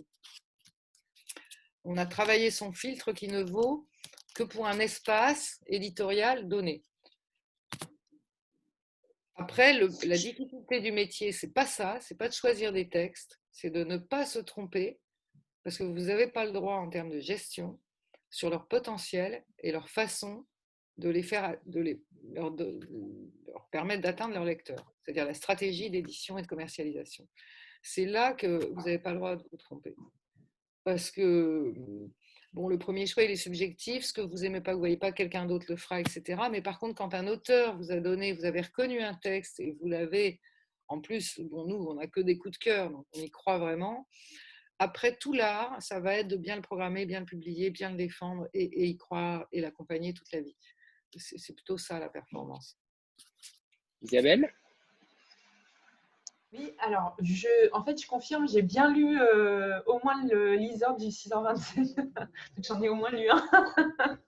On 1.89 1.97
a 1.99 2.05
travaillé 2.05 2.51
son 2.51 2.72
filtre 2.72 3.12
qui 3.12 3.28
ne 3.28 3.45
vaut 3.45 3.87
que 4.34 4.43
pour 4.43 4.66
un 4.66 4.80
espace 4.80 5.61
éditorial 5.68 6.49
donné. 6.49 6.82
Après, 9.37 9.72
la 9.72 10.16
difficulté 10.16 10.80
du 10.80 10.91
métier, 10.91 11.30
c'est 11.30 11.53
pas 11.53 11.64
ça, 11.64 12.01
c'est 12.01 12.18
pas 12.18 12.28
de 12.28 12.32
choisir 12.34 12.72
des 12.72 12.89
textes, 12.89 13.41
c'est 13.53 13.70
de 13.70 13.84
ne 13.84 13.99
pas 13.99 14.26
se 14.26 14.41
tromper, 14.41 14.99
parce 15.62 15.78
que 15.78 15.84
vous 15.84 16.07
n'avez 16.07 16.26
pas 16.26 16.45
le 16.45 16.51
droit 16.51 16.74
en 16.74 16.91
termes 16.91 17.11
de 17.11 17.20
gestion 17.20 17.78
sur 18.30 18.51
leur 18.51 18.66
potentiel 18.66 19.45
et 19.61 19.70
leur 19.70 19.89
façon 19.89 20.45
de 20.99 21.09
les 21.09 21.22
faire, 21.22 21.57
de 21.66 22.01
leur, 22.32 22.51
leur 22.57 23.68
permettre 23.70 24.03
d'atteindre 24.03 24.34
leur 24.34 24.45
lecteur, 24.45 24.93
c'est-à-dire 25.05 25.24
la 25.24 25.34
stratégie 25.34 25.89
d'édition 25.89 26.37
et 26.37 26.43
de 26.43 26.49
commercialisation. 26.49 27.28
C'est 27.80 28.07
là 28.07 28.32
que 28.32 28.64
vous 28.74 28.80
n'avez 28.80 28.99
pas 28.99 29.12
le 29.12 29.18
droit 29.18 29.37
de 29.37 29.45
vous 29.53 29.57
tromper, 29.57 29.95
parce 30.87 31.11
que 31.11 31.74
Bon, 32.57 32.68
le 32.68 32.78
premier 32.78 33.07
choix, 33.07 33.22
il 33.22 33.30
est 33.30 33.37
subjectif. 33.37 34.03
Ce 34.03 34.14
que 34.14 34.22
vous 34.22 34.47
aimez 34.47 34.62
pas, 34.62 34.72
vous 34.72 34.78
voyez 34.78 34.97
pas, 34.97 35.12
quelqu'un 35.12 35.45
d'autre 35.45 35.66
le 35.68 35.76
fera, 35.76 36.01
etc. 36.01 36.41
Mais 36.51 36.62
par 36.62 36.78
contre, 36.78 36.95
quand 36.95 37.12
un 37.12 37.26
auteur 37.26 37.76
vous 37.76 37.93
a 37.93 38.01
donné, 38.01 38.32
vous 38.32 38.47
avez 38.47 38.62
reconnu 38.62 38.99
un 39.03 39.12
texte 39.12 39.61
et 39.61 39.76
vous 39.78 39.89
l'avez, 39.89 40.41
en 40.89 41.03
plus, 41.03 41.39
bon, 41.39 41.66
nous, 41.66 41.76
on 41.76 41.95
n'a 41.97 42.07
que 42.07 42.20
des 42.20 42.39
coups 42.39 42.59
de 42.59 42.64
cœur, 42.64 42.91
donc 42.91 43.07
on 43.14 43.20
y 43.20 43.30
croit 43.30 43.59
vraiment. 43.59 44.09
Après, 44.78 45.18
tout 45.18 45.34
l'art, 45.34 45.76
ça 45.82 46.01
va 46.01 46.14
être 46.14 46.28
de 46.28 46.39
bien 46.39 46.57
le 46.57 46.62
programmer, 46.62 47.05
bien 47.05 47.20
le 47.20 47.26
publier, 47.26 47.68
bien 47.68 47.91
le 47.91 47.99
défendre 47.99 48.49
et, 48.55 48.64
et 48.64 48.87
y 48.87 48.97
croire 48.97 49.47
et 49.53 49.61
l'accompagner 49.61 50.14
toute 50.14 50.32
la 50.32 50.41
vie. 50.41 50.57
C'est 51.18 51.55
plutôt 51.55 51.76
ça 51.76 52.01
la 52.01 52.09
performance. 52.09 52.78
Isabelle? 54.01 54.51
Oui, 56.53 56.72
alors, 56.78 57.16
je, 57.22 57.49
en 57.72 57.84
fait, 57.84 58.01
je 58.01 58.07
confirme, 58.07 58.49
j'ai 58.49 58.62
bien 58.62 58.90
lu 58.90 59.20
euh, 59.20 59.80
au 59.86 59.99
moins 60.05 60.22
le 60.24 60.55
liseur 60.55 60.97
du 60.97 61.07
6h27. 61.07 62.09
J'en 62.62 62.80
ai 62.82 62.88
au 62.88 62.94
moins 62.94 63.11
lu 63.11 63.28
un. 63.28 63.44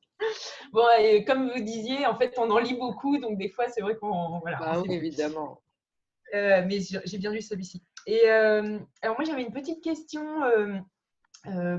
bon, 0.72 0.84
et 0.98 1.24
comme 1.24 1.50
vous 1.50 1.60
disiez, 1.62 2.06
en 2.06 2.16
fait, 2.16 2.34
on 2.38 2.50
en 2.50 2.58
lit 2.58 2.74
beaucoup, 2.74 3.18
donc 3.18 3.38
des 3.38 3.48
fois, 3.48 3.68
c'est 3.68 3.80
vrai 3.80 3.96
qu'on. 3.96 4.40
Voilà, 4.40 4.58
bah 4.58 4.80
oui, 4.80 4.92
évidemment. 4.92 5.62
Euh, 6.34 6.62
mais 6.66 6.80
j'ai 6.80 7.18
bien 7.18 7.32
lu 7.32 7.40
celui-ci. 7.40 7.82
Et 8.06 8.22
euh, 8.26 8.78
alors, 9.00 9.16
moi, 9.16 9.24
j'avais 9.24 9.42
une 9.42 9.52
petite 9.52 9.82
question. 9.82 10.40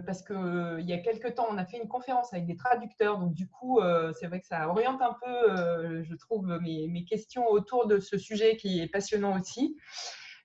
parce 0.05 0.23
qu'il 0.23 0.85
y 0.87 0.93
a 0.93 0.99
quelques 0.99 1.35
temps, 1.35 1.47
on 1.49 1.57
a 1.57 1.65
fait 1.65 1.77
une 1.77 1.89
conférence 1.89 2.33
avec 2.33 2.47
des 2.47 2.55
traducteurs. 2.55 3.19
Donc, 3.19 3.33
du 3.33 3.49
coup, 3.49 3.81
c'est 4.17 4.27
vrai 4.27 4.39
que 4.39 4.47
ça 4.47 4.69
oriente 4.69 5.01
un 5.01 5.17
peu, 5.21 6.01
je 6.01 6.15
trouve, 6.15 6.57
mes, 6.61 6.87
mes, 6.87 7.03
questions 7.03 7.45
autour 7.49 7.87
de 7.87 7.99
ce 7.99 8.17
sujet 8.17 8.55
qui 8.55 8.79
est 8.79 8.87
passionnant 8.87 9.37
aussi. 9.37 9.75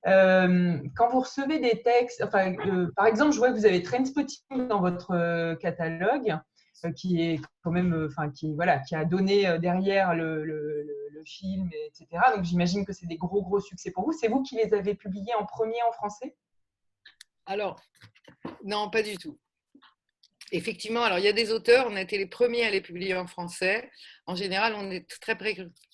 Euh, 0.06 0.78
quand 0.94 1.08
vous 1.08 1.20
recevez 1.20 1.58
des 1.58 1.82
textes, 1.82 2.22
enfin, 2.22 2.54
euh, 2.66 2.90
par 2.94 3.06
exemple, 3.06 3.32
je 3.32 3.38
vois 3.38 3.50
que 3.50 3.56
vous 3.56 3.66
avez 3.66 3.82
Trainspotting 3.82 4.68
dans 4.68 4.80
votre 4.80 5.12
euh, 5.12 5.54
catalogue, 5.56 6.38
qui 6.96 7.22
est 7.22 7.40
quand 7.62 7.70
même, 7.70 8.08
enfin, 8.10 8.30
qui, 8.30 8.52
voilà, 8.52 8.78
qui 8.80 8.94
a 8.94 9.06
donné 9.06 9.58
derrière 9.58 10.14
le, 10.14 10.92
film, 11.26 11.70
etc. 11.86 12.06
Donc, 12.36 12.44
j'imagine 12.44 12.84
que 12.84 12.92
c'est 12.92 13.06
des 13.06 13.16
gros, 13.16 13.40
gros 13.40 13.58
succès 13.58 13.90
pour 13.90 14.04
vous. 14.04 14.12
C'est 14.12 14.28
vous 14.28 14.42
qui 14.42 14.56
les 14.56 14.74
avez 14.74 14.94
publiés 14.94 15.32
en 15.40 15.46
premier 15.46 15.82
en 15.88 15.92
français? 15.92 16.36
Alors, 17.46 17.80
non, 18.62 18.90
pas 18.90 19.02
du 19.02 19.16
tout. 19.16 19.38
Effectivement, 20.52 21.02
alors 21.02 21.18
il 21.18 21.24
y 21.24 21.28
a 21.28 21.32
des 21.32 21.50
auteurs, 21.50 21.86
on 21.88 21.96
a 21.96 22.02
été 22.02 22.18
les 22.18 22.26
premiers 22.26 22.66
à 22.66 22.70
les 22.70 22.82
publier 22.82 23.16
en 23.16 23.26
français. 23.26 23.90
En 24.26 24.34
général, 24.34 24.74
on 24.76 24.90
est 24.90 25.08
très, 25.18 25.34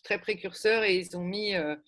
très 0.03 0.19
précurseurs 0.19 0.83
et 0.83 0.97
ils 0.97 1.17
ont 1.17 1.23
mis 1.23 1.55
10-15 1.55 1.79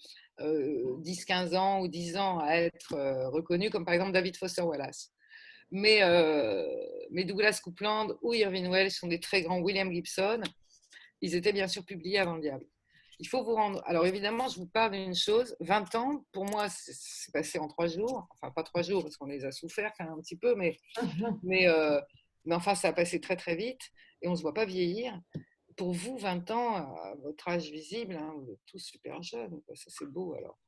euh, 0.41 1.55
ans 1.55 1.81
ou 1.81 1.89
10 1.89 2.17
ans 2.17 2.39
à 2.41 2.55
être 2.55 2.95
euh, 2.95 3.29
reconnu, 3.29 3.71
comme 3.71 3.85
par 3.85 3.95
exemple 3.95 4.13
David 4.13 4.37
Foster 4.37 4.63
Wallace. 4.63 5.13
Mais, 5.71 6.03
euh, 6.03 6.67
mais 7.11 7.25
Douglas 7.25 7.61
Coupland 7.63 8.17
ou 8.23 8.35
Irving 8.35 8.69
Welsh 8.69 8.95
sont 8.95 9.09
des 9.09 9.21
très 9.21 9.43
grands, 9.43 9.61
William 9.61 9.91
Gibson, 9.93 10.43
ils 11.21 11.35
étaient 11.35 11.53
bien 11.53 11.69
sûr 11.69 11.85
publiés 11.85 12.19
avant 12.19 12.35
le 12.35 12.43
diable. 12.43 12.67
Il 13.19 13.29
faut 13.29 13.45
vous 13.45 13.55
rendre. 13.55 13.83
Alors 13.87 14.05
évidemment, 14.05 14.49
je 14.49 14.59
vous 14.59 14.67
parle 14.67 14.93
d'une 14.93 15.15
chose. 15.15 15.57
20 15.61 15.95
ans, 15.95 16.25
pour 16.33 16.45
moi, 16.45 16.67
c'est 16.69 17.33
passé 17.33 17.59
en 17.59 17.69
3 17.69 17.87
jours. 17.87 18.27
Enfin, 18.31 18.53
pas 18.53 18.65
3 18.65 18.83
jours, 18.83 19.03
parce 19.03 19.17
qu'on 19.17 19.27
les 19.27 19.45
a 19.45 19.53
souffert 19.53 19.93
quand 19.97 20.05
même 20.05 20.15
un 20.15 20.21
petit 20.21 20.37
peu, 20.37 20.55
mais, 20.57 20.77
mais, 21.43 21.67
mais 22.45 22.55
enfin, 22.55 22.75
ça 22.75 22.89
a 22.89 22.93
passé 22.93 23.21
très 23.21 23.37
très 23.37 23.55
vite 23.55 23.81
et 24.23 24.29
on 24.29 24.33
ne 24.33 24.37
se 24.37 24.43
voit 24.43 24.55
pas 24.55 24.65
vieillir 24.65 25.19
pour 25.77 25.93
vous, 25.93 26.19
20 26.19 26.51
ans, 26.51 26.75
à 26.77 27.15
votre 27.23 27.49
âge 27.49 27.71
visible, 27.71 28.15
hein, 28.15 28.35
vous 28.37 28.53
êtes 28.53 28.61
tous 28.67 28.79
super 28.79 29.23
jeunes. 29.23 29.61
Ça, 29.75 29.91
c'est 29.91 30.11
beau 30.11 30.35
alors. 30.35 30.59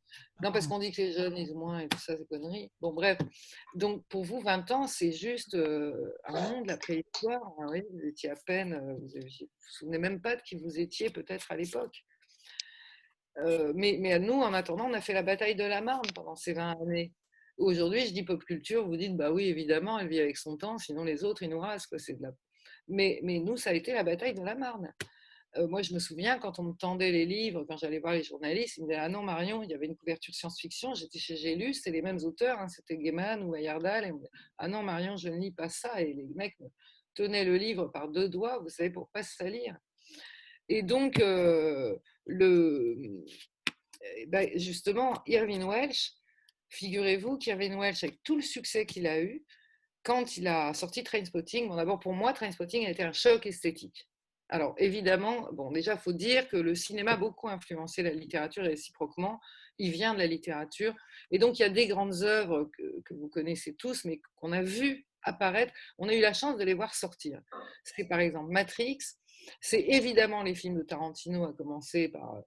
Non, 0.42 0.52
parce 0.52 0.66
qu'on 0.66 0.78
dit 0.78 0.92
que 0.92 1.02
les 1.02 1.12
jeunes 1.12 1.34
lisent 1.34 1.54
moins 1.54 1.80
et 1.80 1.88
tout 1.88 1.98
ça, 1.98 2.16
c'est 2.16 2.28
conneries. 2.28 2.70
Bon, 2.80 2.92
bref. 2.92 3.18
Donc, 3.74 4.04
pour 4.08 4.24
vous, 4.24 4.40
20 4.40 4.70
ans, 4.72 4.86
c'est 4.86 5.12
juste 5.12 5.54
euh, 5.54 6.12
un 6.24 6.40
monde, 6.40 6.66
la 6.66 6.76
préhistoire. 6.76 7.40
Oui, 7.70 7.82
vous 7.90 8.06
étiez 8.06 8.30
à 8.30 8.36
peine, 8.46 8.74
euh, 8.74 8.94
vous 8.94 9.18
ne 9.18 9.22
vous, 9.22 9.48
souvenez 9.60 9.98
même 9.98 10.20
pas 10.20 10.36
de 10.36 10.42
qui 10.42 10.56
vous 10.56 10.78
étiez 10.78 11.10
peut-être 11.10 11.50
à 11.50 11.56
l'époque. 11.56 12.04
Euh, 13.38 13.72
mais, 13.74 13.96
mais 14.00 14.18
nous, 14.18 14.34
en 14.34 14.54
attendant, 14.54 14.88
on 14.88 14.94
a 14.94 15.00
fait 15.00 15.14
la 15.14 15.22
bataille 15.22 15.56
de 15.56 15.64
la 15.64 15.80
Marne 15.80 16.06
pendant 16.14 16.36
ces 16.36 16.52
20 16.52 16.80
années. 16.82 17.12
Aujourd'hui, 17.56 18.06
je 18.06 18.12
dis 18.12 18.24
pop 18.24 18.42
culture, 18.44 18.86
vous 18.86 18.96
dites, 18.96 19.16
bah 19.16 19.30
oui, 19.32 19.44
évidemment, 19.44 19.98
elle 19.98 20.08
vit 20.08 20.20
avec 20.20 20.36
son 20.36 20.56
temps, 20.56 20.78
sinon 20.78 21.04
les 21.04 21.24
autres, 21.24 21.42
ils 21.44 21.50
nous 21.50 21.60
rasent. 21.60 21.86
C'est 21.98 22.14
de 22.14 22.22
la 22.22 22.32
mais, 22.88 23.20
nous, 23.22 23.56
ça 23.56 23.70
a 23.70 23.72
été 23.74 23.92
la 23.92 24.02
bataille 24.02 24.34
de 24.34 24.42
la 24.42 24.54
Marne. 24.54 24.92
Euh, 25.56 25.68
moi, 25.68 25.82
je 25.82 25.94
me 25.94 25.98
souviens 25.98 26.38
quand 26.38 26.58
on 26.58 26.64
me 26.64 26.72
tendait 26.72 27.12
les 27.12 27.26
livres, 27.26 27.64
quand 27.68 27.76
j'allais 27.76 28.00
voir 28.00 28.14
les 28.14 28.24
journalistes, 28.24 28.76
ils 28.76 28.82
me 28.82 28.88
disaient 28.88 29.00
Ah 29.00 29.08
non, 29.08 29.22
Marion, 29.22 29.62
il 29.62 29.70
y 29.70 29.74
avait 29.74 29.86
une 29.86 29.96
couverture 29.96 30.34
science-fiction. 30.34 30.94
J'étais 30.94 31.18
chez 31.18 31.36
Gélus, 31.36 31.74
c'était 31.74 31.92
les 31.92 32.02
mêmes 32.02 32.18
auteurs, 32.24 32.58
hein, 32.58 32.68
c'était 32.68 32.96
Gaiman 32.96 33.42
ou 33.44 33.54
Ayardal. 33.54 34.06
Et 34.06 34.12
ah 34.58 34.68
non, 34.68 34.82
Marion, 34.82 35.16
je 35.16 35.28
ne 35.28 35.38
lis 35.38 35.52
pas 35.52 35.68
ça. 35.68 36.00
Et 36.00 36.12
les 36.12 36.26
mecs 36.34 36.58
me 36.58 36.66
tenaient 37.14 37.44
le 37.44 37.56
livre 37.56 37.86
par 37.86 38.08
deux 38.08 38.28
doigts, 38.28 38.58
vous 38.58 38.68
savez, 38.68 38.90
pour 38.90 39.08
pas 39.10 39.22
se 39.22 39.36
salir. 39.36 39.76
Et 40.68 40.82
donc, 40.82 41.20
euh, 41.20 41.96
eh 42.28 44.26
ben, 44.26 44.50
justement, 44.56 45.22
Irving 45.26 45.64
Welsh, 45.64 46.12
figurez-vous 46.70 47.38
qu'Irving 47.38 47.74
Welsh, 47.76 48.04
avec 48.04 48.22
tout 48.22 48.36
le 48.36 48.42
succès 48.42 48.86
qu'il 48.86 49.06
a 49.06 49.20
eu, 49.20 49.44
quand 50.04 50.36
il 50.36 50.46
a 50.46 50.72
sorti 50.74 51.02
Trainspotting, 51.02 51.68
bon, 51.68 51.76
d'abord 51.76 51.98
pour 51.98 52.12
moi, 52.12 52.32
Trainspotting 52.32 52.86
a 52.86 52.90
été 52.90 53.02
un 53.02 53.12
choc 53.12 53.46
esthétique. 53.46 54.08
Alors 54.50 54.74
évidemment, 54.76 55.48
bon, 55.52 55.72
déjà, 55.72 55.94
il 55.94 55.98
faut 55.98 56.12
dire 56.12 56.46
que 56.48 56.56
le 56.56 56.74
cinéma 56.74 57.12
a 57.12 57.16
beaucoup 57.16 57.48
influencé 57.48 58.02
la 58.02 58.10
littérature 58.10 58.64
et 58.64 58.68
réciproquement, 58.68 59.40
il 59.78 59.90
vient 59.90 60.12
de 60.12 60.18
la 60.18 60.26
littérature. 60.26 60.94
Et 61.30 61.38
donc, 61.38 61.58
il 61.58 61.62
y 61.62 61.64
a 61.64 61.70
des 61.70 61.86
grandes 61.86 62.22
œuvres 62.22 62.70
que, 63.04 63.14
vous 63.14 63.28
connaissez 63.28 63.74
tous, 63.74 64.04
mais 64.04 64.20
qu'on 64.36 64.52
a 64.52 64.62
vues 64.62 65.06
apparaître. 65.22 65.72
On 65.98 66.08
a 66.08 66.14
eu 66.14 66.20
la 66.20 66.34
chance 66.34 66.58
de 66.58 66.64
les 66.64 66.74
voir 66.74 66.94
sortir. 66.94 67.40
C'est 67.82 68.04
par 68.04 68.20
exemple 68.20 68.52
Matrix, 68.52 68.98
c'est 69.60 69.80
évidemment 69.80 70.42
les 70.42 70.54
films 70.54 70.76
de 70.76 70.82
Tarantino, 70.82 71.44
à 71.44 71.52
commencer 71.54 72.08
par 72.08 72.42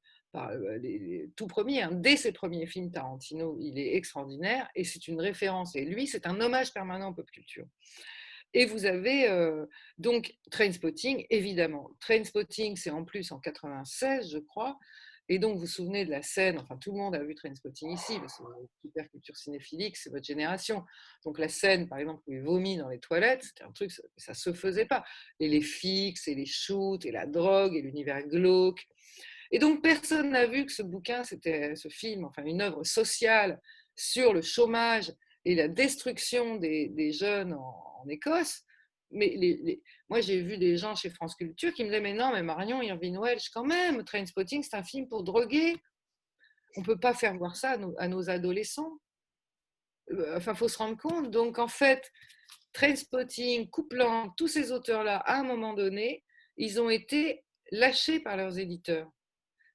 euh, 0.51 0.77
les, 0.77 1.29
tout 1.35 1.47
premiers, 1.47 1.81
hein. 1.81 1.91
dès 1.91 2.17
ses 2.17 2.31
premiers 2.31 2.65
films, 2.67 2.91
Tarantino, 2.91 3.57
il 3.59 3.79
est 3.79 3.95
extraordinaire 3.95 4.69
et 4.75 4.83
c'est 4.83 5.07
une 5.07 5.19
référence. 5.19 5.75
Et 5.75 5.85
lui, 5.85 6.07
c'est 6.07 6.27
un 6.27 6.39
hommage 6.39 6.73
permanent 6.73 7.07
en 7.07 7.13
pop 7.13 7.29
culture. 7.31 7.65
Et 8.53 8.65
vous 8.65 8.85
avez 8.85 9.29
euh, 9.29 9.65
donc 9.97 10.35
Trainspotting, 10.51 11.25
évidemment. 11.29 11.91
Trainspotting, 11.99 12.75
c'est 12.77 12.89
en 12.89 13.03
plus 13.03 13.31
en 13.31 13.39
96, 13.39 14.31
je 14.31 14.39
crois. 14.39 14.77
Et 15.29 15.39
donc, 15.39 15.55
vous 15.55 15.61
vous 15.61 15.67
souvenez 15.67 16.05
de 16.05 16.11
la 16.11 16.21
scène, 16.21 16.57
enfin, 16.57 16.77
tout 16.77 16.91
le 16.91 16.97
monde 16.97 17.13
a 17.13 17.21
vu 17.21 17.35
Trainspotting 17.35 17.91
ici, 17.91 18.17
parce 18.19 18.37
que 18.37 18.43
super 18.81 19.09
culture 19.09 19.35
cinéphilique, 19.35 19.97
c'est 19.97 20.09
votre 20.09 20.25
génération. 20.25 20.85
Donc, 21.25 21.37
la 21.37 21.49
scène, 21.49 21.89
par 21.89 21.97
exemple, 21.97 22.23
où 22.27 22.31
il 22.31 22.41
vomit 22.41 22.77
dans 22.77 22.87
les 22.87 22.99
toilettes, 22.99 23.43
c'était 23.43 23.65
un 23.65 23.71
truc, 23.71 23.91
ça 23.91 24.31
ne 24.31 24.35
se 24.35 24.53
faisait 24.53 24.85
pas. 24.85 25.03
Et 25.41 25.49
les 25.49 25.61
fixes, 25.61 26.29
et 26.29 26.35
les 26.35 26.45
shoots, 26.45 27.05
et 27.05 27.11
la 27.11 27.25
drogue, 27.25 27.75
et 27.75 27.81
l'univers 27.81 28.25
glauque. 28.25 28.87
Et 29.51 29.59
donc, 29.59 29.81
personne 29.81 30.31
n'a 30.31 30.45
vu 30.45 30.65
que 30.65 30.71
ce 30.71 30.83
bouquin, 30.83 31.23
c'était 31.23 31.75
ce 31.75 31.87
film, 31.89 32.25
enfin, 32.25 32.43
une 32.43 32.61
œuvre 32.61 32.83
sociale 32.83 33.59
sur 33.95 34.33
le 34.33 34.41
chômage 34.41 35.11
et 35.45 35.55
la 35.55 35.67
destruction 35.67 36.57
des, 36.57 37.11
jeunes 37.11 37.53
en, 37.53 38.05
Écosse. 38.09 38.63
Mais 39.11 39.81
moi, 40.09 40.21
j'ai 40.21 40.41
vu 40.41 40.57
des 40.57 40.77
gens 40.77 40.95
chez 40.95 41.09
France 41.09 41.35
Culture 41.35 41.73
qui 41.73 41.83
me 41.83 41.89
disaient 41.89 42.01
Mais 42.01 42.13
non, 42.13 42.31
mais 42.31 42.43
Marion, 42.43 42.81
Irvine 42.81 43.17
Welsh, 43.17 43.49
quand 43.49 43.65
même, 43.65 44.03
Trainspotting, 44.03 44.63
c'est 44.63 44.75
un 44.75 44.83
film 44.83 45.07
pour 45.07 45.23
droguer. 45.23 45.75
On 46.75 46.81
ne 46.81 46.85
peut 46.85 46.99
pas 46.99 47.13
faire 47.13 47.35
voir 47.35 47.55
ça 47.55 47.77
à 47.97 48.07
nos, 48.07 48.29
adolescents. 48.29 48.99
Euh, 50.11 50.37
enfin, 50.37 50.53
il 50.53 50.57
faut 50.57 50.67
se 50.67 50.77
rendre 50.77 50.97
compte. 50.97 51.31
Donc, 51.31 51.59
en 51.59 51.67
fait, 51.67 52.11
Trainspotting, 52.73 53.69
Coupland, 53.69 54.31
tous 54.37 54.47
ces 54.47 54.71
auteurs-là, 54.71 55.17
à 55.17 55.39
un 55.39 55.43
moment 55.43 55.73
donné, 55.73 56.23
ils 56.57 56.79
ont 56.79 56.89
été 56.89 57.43
lâchés 57.71 58.19
par 58.19 58.37
leurs 58.37 58.59
éditeurs. 58.59 59.09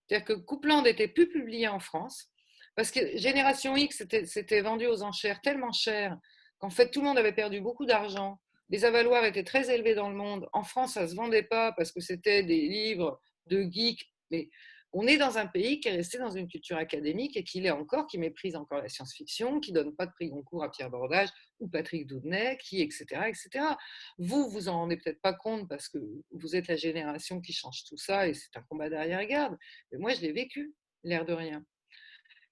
C'est-à-dire 0.07 0.24
que 0.24 0.32
Coupland 0.32 0.82
n'était 0.82 1.09
plus 1.09 1.28
publié 1.28 1.68
en 1.68 1.80
France. 1.80 2.28
Parce 2.74 2.90
que 2.90 3.16
Génération 3.16 3.76
X, 3.76 4.05
c'était 4.24 4.61
vendu 4.62 4.86
aux 4.86 5.03
enchères 5.03 5.40
tellement 5.42 5.72
cher 5.72 6.16
qu'en 6.59 6.70
fait, 6.70 6.90
tout 6.90 7.00
le 7.00 7.07
monde 7.07 7.18
avait 7.18 7.32
perdu 7.34 7.61
beaucoup 7.61 7.84
d'argent. 7.84 8.40
Les 8.70 8.84
avaloirs 8.84 9.24
étaient 9.24 9.44
très 9.44 9.72
élevés 9.72 9.94
dans 9.94 10.09
le 10.09 10.16
monde. 10.16 10.48
En 10.53 10.62
France, 10.62 10.94
ça 10.94 11.03
ne 11.03 11.07
se 11.09 11.14
vendait 11.14 11.42
pas 11.42 11.72
parce 11.72 11.92
que 11.92 12.00
c'était 12.00 12.42
des 12.42 12.68
livres 12.68 13.20
de 13.46 13.62
geeks. 13.70 14.11
Mais 14.30 14.48
on 14.93 15.07
est 15.07 15.16
dans 15.16 15.38
un 15.38 15.47
pays 15.47 15.80
qui 15.80 15.88
est 15.88 15.97
resté 15.97 16.18
dans 16.18 16.30
une 16.30 16.49
culture 16.49 16.76
académique 16.76 17.36
et 17.36 17.45
qui 17.45 17.61
l'est 17.61 17.70
encore, 17.70 18.07
qui 18.07 18.18
méprise 18.18 18.57
encore 18.57 18.82
la 18.82 18.88
science-fiction, 18.88 19.61
qui 19.61 19.72
donne 19.72 19.95
pas 19.95 20.07
de 20.07 20.12
prix 20.12 20.28
Goncourt 20.28 20.64
à 20.64 20.70
Pierre 20.70 20.90
Bordage 20.90 21.30
ou 21.61 21.68
Patrick 21.68 22.07
Doudnay, 22.07 22.59
qui, 22.59 22.82
etc., 22.82 23.07
etc. 23.26 23.64
Vous, 24.18 24.51
vous 24.51 24.68
en 24.68 24.74
rendez 24.74 24.97
peut-être 24.97 25.20
pas 25.22 25.32
compte 25.32 25.68
parce 25.68 25.88
que 25.88 25.99
vous 26.30 26.57
êtes 26.57 26.68
la 26.68 26.76
génération 26.76 27.40
qui 27.40 27.53
change 27.53 27.84
tout 27.84 27.97
ça 27.97 28.28
et 28.28 28.34
c'est 28.34 28.55
un 28.57 28.62
combat 28.62 28.90
derrière-garde. 28.90 29.57
Mais 29.90 29.99
moi, 29.99 30.12
je 30.12 30.20
l'ai 30.20 30.32
vécu, 30.32 30.74
l'air 31.05 31.24
de 31.24 31.32
rien. 31.32 31.64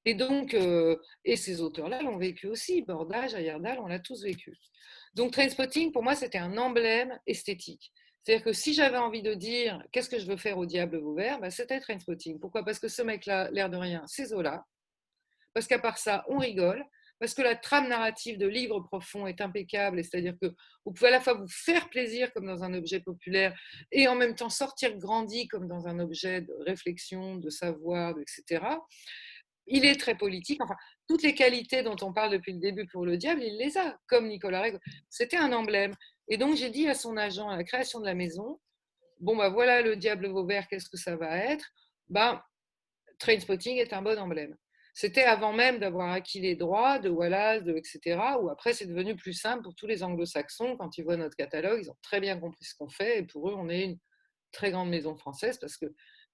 Et 0.07 0.15
donc, 0.15 0.55
euh, 0.55 0.97
et 1.25 1.37
ces 1.37 1.61
auteurs-là 1.61 2.01
l'ont 2.03 2.17
vécu 2.17 2.47
aussi. 2.47 2.81
Bordage, 2.83 3.35
Ayerdal, 3.35 3.79
on 3.81 3.87
l'a 3.87 3.99
tous 3.99 4.23
vécu. 4.23 4.57
Donc, 5.15 5.33
Trainspotting, 5.33 5.93
pour 5.93 6.03
moi, 6.03 6.15
c'était 6.15 6.39
un 6.39 6.57
emblème 6.57 7.19
esthétique. 7.27 7.93
C'est-à-dire 8.23 8.45
que 8.45 8.53
si 8.53 8.75
j'avais 8.75 8.99
envie 8.99 9.23
de 9.23 9.35
dire 9.35 9.83
qu'est-ce 9.93 10.11
que 10.11 10.19
je 10.19 10.27
veux 10.27 10.37
faire 10.37 10.59
au 10.59 10.67
diable 10.67 10.99
Vauvert, 10.99 11.41
bah, 11.41 11.51
c'était 11.51 11.81
Trainspotting. 11.81 12.39
Pourquoi? 12.39 12.65
Parce 12.65 12.79
que 12.79 12.89
ce 12.89 13.03
mec-là, 13.03 13.51
l'air 13.51 13.71
de 13.71 13.77
rien, 13.77 14.03
c'est 14.07 14.27
Zola. 14.27 14.65
Parce 15.55 15.67
qu'à 15.67 15.79
part 15.79 15.99
ça, 15.99 16.25
on 16.29 16.39
rigole. 16.39 16.85
Parce 17.19 17.35
que 17.35 17.43
la 17.43 17.55
trame 17.55 17.89
narrative 17.89 18.39
de 18.39 18.47
livre 18.47 18.81
profond 18.81 19.27
est 19.27 19.43
impeccable. 19.43 20.03
C'est-à-dire 20.03 20.35
que 20.41 20.47
vous 20.85 20.93
pouvez 20.93 21.09
à 21.09 21.13
la 21.13 21.21
fois 21.21 21.35
vous 21.35 21.49
faire 21.49 21.91
plaisir 21.91 22.33
comme 22.33 22.47
dans 22.47 22.65
un 22.65 22.73
objet 22.73 23.01
populaire 23.01 23.55
et 23.93 24.09
en 24.09 24.15
même 24.15 24.35
temps 24.35 24.49
sortir 24.49 24.97
grandi 24.97 25.47
comme 25.49 25.69
dans 25.69 25.87
un 25.87 25.99
objet 25.99 26.41
de 26.41 26.53
réflexion, 26.65 27.37
de 27.37 27.51
savoir, 27.51 28.15
etc 28.19 28.61
il 29.71 29.85
est 29.85 29.99
très 29.99 30.17
politique. 30.17 30.63
Enfin, 30.63 30.77
toutes 31.09 31.23
les 31.23 31.35
qualités 31.35 31.83
dont 31.83 31.97
on 32.03 32.13
parle 32.13 32.33
depuis 32.33 32.53
le 32.53 32.59
début 32.59 32.87
pour 32.87 33.07
le 33.07 33.17
diable, 33.17 33.43
il 33.43 33.57
les 33.57 33.79
a, 33.79 33.97
comme 34.07 34.29
Nicolas 34.29 34.61
Règle. 34.61 34.81
C'était 35.09 35.37
un 35.37 35.53
emblème. 35.53 35.95
Et 36.31 36.39
donc, 36.39 36.57
j'ai 36.57 36.71
dit 36.71 36.89
à 36.89 36.95
son 36.95 37.17
agent, 37.17 37.49
à 37.49 37.57
la 37.57 37.65
création 37.65 38.01
de 38.01 38.07
la 38.07 38.15
maison, 38.15 38.61
bon, 39.19 39.37
bah 39.37 39.51
voilà 39.51 39.83
le 39.83 39.97
diable 39.97 40.29
Vauvert, 40.29 40.67
qu'est-ce 40.69 40.89
que 40.89 40.97
ça 40.97 41.17
va 41.17 41.37
être? 41.37 41.67
Ben, 42.09 42.43
Trainspotting 43.19 43.77
est 43.77 43.93
un 43.93 44.01
bon 44.01 44.19
emblème. 44.19 44.57
C'était 44.95 45.25
avant 45.25 45.53
même 45.53 45.79
d'avoir 45.79 46.11
acquis 46.11 46.41
les 46.41 46.57
droits 46.57 46.99
de 46.99 47.09
Wallace, 47.09 47.63
etc. 47.67 48.21
Ou 48.41 48.49
après, 48.49 48.73
c'est 48.73 48.87
devenu 48.87 49.15
plus 49.17 49.35
simple 49.35 49.63
pour 49.63 49.75
tous 49.75 49.87
les 49.87 50.03
anglo-saxons. 50.03 50.77
Quand 50.77 50.99
ils 50.99 51.05
voient 51.05 51.17
notre 51.17 51.37
catalogue, 51.37 51.81
ils 51.83 51.91
ont 51.91 51.97
très 52.03 52.21
bien 52.21 52.39
compris 52.39 52.65
ce 52.65 52.75
qu'on 52.75 52.89
fait. 52.89 53.19
Et 53.19 53.23
pour 53.23 53.51
eux, 53.51 53.55
on 53.57 53.69
est 53.69 53.85
une 53.85 53.99
très 54.53 54.71
grande 54.71 54.91
maison 54.91 55.17
française 55.17 55.59
parce 55.59 55.77
que 55.77 55.87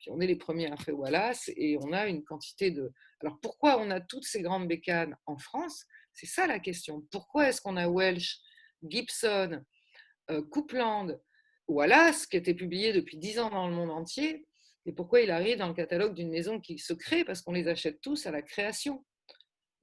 on 0.09 0.21
est 0.21 0.27
les 0.27 0.37
premiers 0.37 0.71
à 0.71 0.77
faire 0.77 0.99
Wallace 0.99 1.51
et 1.57 1.79
on 1.81 1.93
a 1.93 2.07
une 2.07 2.23
quantité 2.23 2.71
de. 2.71 2.93
Alors 3.21 3.39
pourquoi 3.41 3.79
on 3.79 3.91
a 3.91 4.01
toutes 4.01 4.25
ces 4.25 4.43
grandes 4.43 4.69
bécanes 4.69 5.17
en 5.27 5.39
France? 5.39 5.85
C'est 6.13 6.27
ça 6.27 6.47
la 6.47 6.59
question. 6.59 7.03
Pourquoi 7.11 7.49
est-ce 7.49 7.61
qu'on 7.61 7.77
a 7.77 7.89
Welsh, 7.89 8.39
Gibson, 8.83 9.63
euh, 10.31 10.43
Coupland, 10.43 11.19
Wallace, 11.69 12.27
qui 12.27 12.37
était 12.37 12.55
publié 12.55 12.93
depuis 12.93 13.17
dix 13.17 13.39
ans 13.39 13.51
dans 13.51 13.69
le 13.69 13.75
monde 13.75 13.91
entier 13.91 14.47
Et 14.87 14.93
pourquoi 14.93 15.21
il 15.21 15.31
arrive 15.31 15.59
dans 15.59 15.69
le 15.69 15.75
catalogue 15.75 16.15
d'une 16.15 16.31
maison 16.31 16.61
qui 16.61 16.79
se 16.79 16.93
crée 16.93 17.25
Parce 17.25 17.43
qu'on 17.43 17.53
les 17.53 17.69
achète 17.69 18.01
tous 18.01 18.27
à 18.27 18.31
la 18.31 18.43
création. 18.43 19.05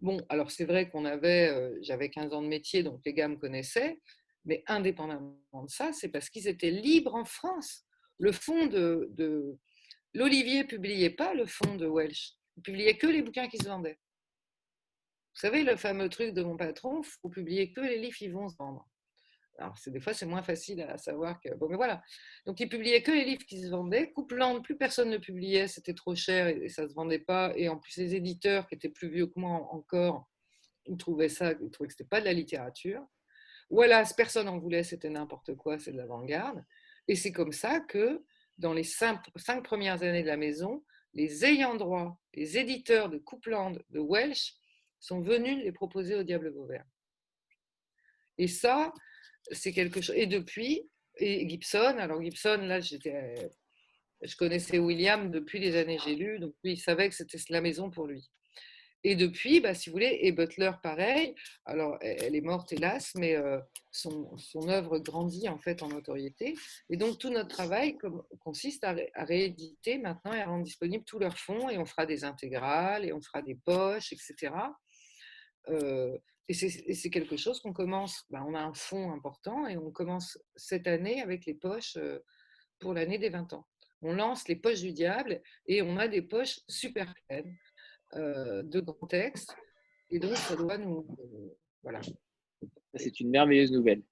Bon, 0.02 0.22
alors 0.30 0.52
c'est 0.52 0.66
vrai 0.66 0.90
qu'on 0.90 1.06
avait, 1.06 1.50
euh, 1.50 1.78
j'avais 1.82 2.10
15 2.10 2.34
ans 2.34 2.42
de 2.42 2.48
métier, 2.48 2.84
donc 2.84 3.00
les 3.06 3.14
gars 3.14 3.30
me 3.30 3.38
connaissaient, 3.38 4.02
mais 4.46 4.64
indépendamment 4.68 5.38
de 5.54 5.70
ça, 5.70 5.94
c'est 5.94 6.10
parce 6.10 6.30
qu'ils 6.30 6.48
étaient 6.48 6.72
libres 6.72 7.16
en 7.16 7.24
France. 7.24 7.86
Le 8.20 8.34
fond 8.34 8.66
de, 8.66 9.08
de, 9.12 9.58
l'Olivier 10.14 10.66
publiait 10.66 11.10
pas 11.10 11.34
le 11.34 11.46
fond 11.46 11.76
de 11.76 11.88
Welsh. 11.88 12.34
Il 12.58 12.64
publiait 12.64 12.98
que 12.98 13.08
les 13.08 13.22
bouquins 13.22 13.48
qui 13.48 13.58
se 13.58 13.68
vendaient. 13.68 13.98
Vous 15.34 15.40
savez, 15.40 15.64
le 15.64 15.76
fameux 15.78 16.10
truc 16.10 16.34
de 16.34 16.44
mon 16.44 16.58
patron, 16.58 17.02
faut 17.02 17.30
publier 17.30 17.72
que 17.72 17.82
les 17.82 17.98
livres 17.98 18.18
qui 18.18 18.28
vont 18.28 18.50
se 18.50 18.56
vendre. 18.58 18.88
Alors, 19.60 19.76
des 19.86 20.00
fois, 20.00 20.14
c'est 20.14 20.26
moins 20.26 20.42
facile 20.42 20.82
à 20.82 20.98
savoir 20.98 21.40
que. 21.40 21.54
Bon, 21.56 21.70
mais 21.70 21.76
voilà. 21.76 22.02
Donc, 22.46 22.60
il 22.60 22.68
publiait 22.68 23.04
que 23.04 23.12
les 23.12 23.24
livres 23.24 23.46
qui 23.46 23.62
se 23.62 23.70
vendaient. 23.70 24.12
Coupland, 24.12 24.62
plus 24.62 24.76
personne 24.76 25.10
ne 25.10 25.18
publiait, 25.18 25.68
c'était 25.68 25.94
trop 25.94 26.16
cher 26.16 26.48
et 26.48 26.70
ça 26.70 26.84
ne 26.84 26.88
se 26.88 26.94
vendait 26.94 27.20
pas. 27.20 27.54
Et 27.56 27.70
en 27.70 27.78
plus, 27.78 27.96
les 27.98 28.16
éditeurs, 28.16 28.68
qui 28.68 28.76
étaient 28.76 28.90
plus 28.90 29.10
vieux 29.10 29.28
que 29.28 29.40
moi 29.40 29.68
encore, 29.72 30.28
ils 30.88 30.98
trouvaient 30.98 31.30
ça, 31.30 31.52
ils 31.52 31.70
trouvaient 31.70 31.88
que 31.88 31.94
ce 31.94 32.02
n'était 32.02 32.10
pas 32.10 32.20
de 32.20 32.26
la 32.26 32.34
littérature. 32.34 33.06
Voilà, 33.70 34.04
personne 34.18 34.48
n'en 34.48 34.60
voulait, 34.60 34.84
c'était 34.84 35.10
n'importe 35.10 35.56
quoi, 35.56 35.80
c'est 35.80 35.92
de 35.92 35.98
l'avant-garde. 35.98 36.64
Et 37.08 37.16
c'est 37.16 37.32
comme 37.32 37.52
ça 37.52 37.80
que 37.80 38.24
dans 38.58 38.74
les 38.74 38.84
cinq, 38.84 39.24
premières 39.64 40.04
années 40.04 40.22
de 40.22 40.28
la 40.28 40.38
maison, 40.38 40.84
les 41.14 41.46
ayants 41.46 41.76
droit, 41.76 42.20
les 42.34 42.58
éditeurs 42.58 43.10
de 43.10 43.18
Coupland, 43.18 43.82
de 43.90 44.00
Welsh, 44.00 44.56
sont 45.00 45.22
venus 45.22 45.64
les 45.64 45.72
proposer 45.72 46.16
au 46.16 46.24
Diable 46.24 46.50
Vauvert. 46.50 46.86
Et 48.38 48.48
ça, 48.48 48.94
c'est 49.52 49.74
quelque 49.74 50.02
chose. 50.02 50.16
Et 50.16 50.28
depuis, 50.28 50.84
et 51.18 51.48
Gibson, 51.48 51.96
alors 52.00 52.22
Gibson, 52.22 52.58
là, 52.64 52.80
j'étais, 52.80 53.36
je 54.22 54.36
connaissais 54.36 54.80
William 54.80 55.32
depuis 55.32 55.60
les 55.60 55.76
années 55.76 56.00
j'ai 56.04 56.16
lu, 56.16 56.40
donc 56.40 56.54
lui, 56.64 56.74
il 56.74 56.80
savait 56.80 57.10
que 57.10 57.16
c'était 57.16 57.38
la 57.50 57.62
maison 57.62 57.90
pour 57.90 58.08
lui. 58.08 58.30
Et 59.06 59.16
depuis, 59.16 59.60
bah, 59.60 59.74
si 59.74 59.90
vous 59.90 59.96
voulez, 59.96 60.20
et 60.22 60.32
Butler, 60.32 60.72
pareil. 60.82 61.36
Alors, 61.66 61.98
elle 62.00 62.36
est 62.36 62.42
morte, 62.42 62.72
hélas, 62.72 63.12
mais 63.16 63.36
euh, 63.36 63.60
son, 63.92 64.38
son, 64.38 64.70
œuvre 64.70 64.98
grandit 64.98 65.50
en 65.50 65.60
fait 65.60 65.84
en 65.84 65.90
notoriété. 65.90 66.56
Et 66.90 66.96
donc, 66.96 67.18
tout 67.20 67.30
notre 67.30 67.50
travail 67.50 67.98
consiste 68.40 68.86
à, 68.86 68.96
rééditer 69.16 69.98
maintenant 69.98 70.32
et 70.34 70.40
à 70.40 70.46
rendre 70.46 70.64
disponibles 70.64 71.04
tous 71.04 71.20
leurs 71.20 71.38
fonds. 71.38 71.70
Et 71.70 71.78
on 71.78 71.86
fera 71.86 72.06
des 72.06 72.24
intégrales, 72.24 73.04
et 73.04 73.12
on 73.12 73.22
fera 73.22 73.42
des 73.42 73.56
poches, 73.56 74.14
etc. 74.14 74.54
et 76.50 76.54
c'est 76.54 77.10
quelque 77.10 77.38
chose 77.38 77.60
qu'on 77.62 77.74
commence. 77.74 78.26
Bah, 78.30 78.44
on 78.46 78.54
a 78.54 78.62
un 78.62 78.74
fonds 78.74 79.12
important 79.12 79.68
et 79.68 79.78
on 79.78 79.92
commence 79.92 80.38
cette 80.56 80.88
année 80.88 81.22
avec 81.22 81.46
les 81.46 81.54
poches 81.54 81.96
euh, 81.98 82.20
pour 82.80 82.94
l'année 82.94 83.18
des 83.18 83.30
20 83.30 83.54
ans. 83.54 83.66
On 84.02 84.14
lance 84.14 84.48
les 84.50 84.58
poches 84.58 84.82
du 84.82 84.92
diable 84.92 85.42
et 85.66 85.82
on 85.82 85.98
a 85.98 86.10
des 86.10 86.22
poches 86.22 86.60
super 86.68 87.14
pleines 87.28 87.56
euh, 88.16 88.62
de 88.64 88.82
contexte. 88.82 89.56
Et 90.10 90.20
donc, 90.20 90.36
ça 90.36 90.56
doit 90.56 90.78
nous. 90.78 91.08
voilà. 91.82 92.02
C'est 92.96 93.20
une 93.20 93.30
merveilleuse 93.30 93.72
nouvelle. 93.72 94.04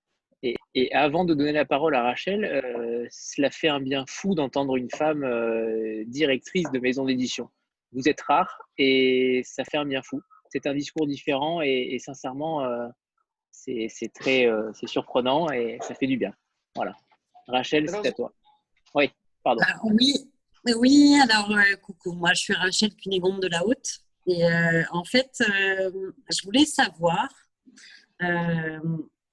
Et, 0.42 0.56
et, 0.74 0.92
avant 0.94 1.26
de 1.26 1.34
donner 1.34 1.52
la 1.52 1.66
parole 1.66 1.94
à 1.94 2.02
Rachel, 2.02 2.46
euh, 2.46 3.06
cela 3.12 3.52
fait 3.52 3.68
un 3.68 3.80
bien 3.80 4.06
fou 4.08 4.34
d'entendre 4.34 4.76
une 4.76 4.90
femme 4.90 5.24
euh, 5.24 6.04
directrice 6.08 6.72
de 6.72 6.80
maison 6.80 7.06
d'édition. 7.06 7.50
Vous 7.92 8.08
êtes 8.10 8.22
rare 8.22 8.62
et 8.78 9.42
ça 9.46 9.64
fait 9.66 9.78
un 9.78 9.86
bien 9.86 10.02
fou. 10.02 10.22
C'est 10.52 10.68
un 10.68 10.74
discours 10.74 11.08
différent 11.08 11.62
et, 11.62 11.98
sincèrement, 12.00 12.68
c'est 13.52 14.12
très 14.14 14.50
c'est 14.74 14.88
surprenant 14.88 15.50
et 15.52 15.78
ça 15.82 15.96
fait 15.96 16.08
du 16.08 16.18
bien. 16.18 16.34
Voilà. 16.76 16.96
Rachel, 17.48 17.90
c'est 17.90 18.08
à 18.08 18.12
toi. 18.12 18.34
Oui, 18.96 19.10
pardon. 19.44 19.64
Oui, 19.84 20.32
oui, 20.76 21.20
alors 21.24 21.52
euh, 21.52 21.76
coucou, 21.82 22.14
moi 22.14 22.34
je 22.34 22.42
suis 22.42 22.54
Rachel 22.54 22.94
Cunégonde 22.96 23.42
de 23.42 23.48
la 23.48 23.66
Haute. 23.66 24.02
Et 24.28 24.46
euh, 24.46 24.84
en 24.92 25.04
fait, 25.04 25.42
euh, 25.42 26.12
je 26.30 26.44
voulais 26.44 26.66
savoir 26.66 27.28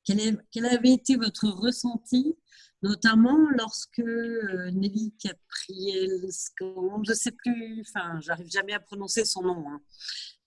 quel, 0.04 0.42
quel, 0.50 0.64
avait 0.64 0.92
été 0.92 1.16
votre 1.16 1.46
ressenti, 1.48 2.34
notamment 2.82 3.36
lorsque 3.58 3.98
Nelly 3.98 5.12
Capriel, 5.22 6.10
je 6.22 7.10
ne 7.10 7.14
sais 7.14 7.32
plus, 7.32 7.84
enfin, 7.86 8.18
j'arrive 8.20 8.50
jamais 8.50 8.72
à 8.72 8.80
prononcer 8.80 9.26
son 9.26 9.42
nom, 9.42 9.62
hein, 9.68 9.82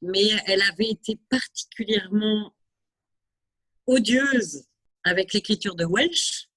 mais 0.01 0.27
elle 0.47 0.61
avait 0.63 0.89
été 0.89 1.19
particulièrement 1.29 2.55
odieuse 3.87 4.65
avec 5.03 5.33
l'écriture 5.33 5.75
de 5.75 5.85
Welsh, 5.85 6.47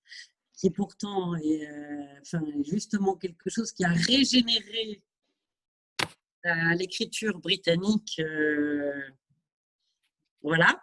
qui 0.56 0.70
pourtant 0.70 1.34
est 1.36 1.68
enfin, 2.20 2.42
justement 2.70 3.16
quelque 3.16 3.50
chose 3.50 3.72
qui 3.72 3.84
a 3.84 3.92
régénéré 3.92 5.02
l'écriture 6.76 7.38
britannique. 7.38 8.20
voilà. 10.42 10.80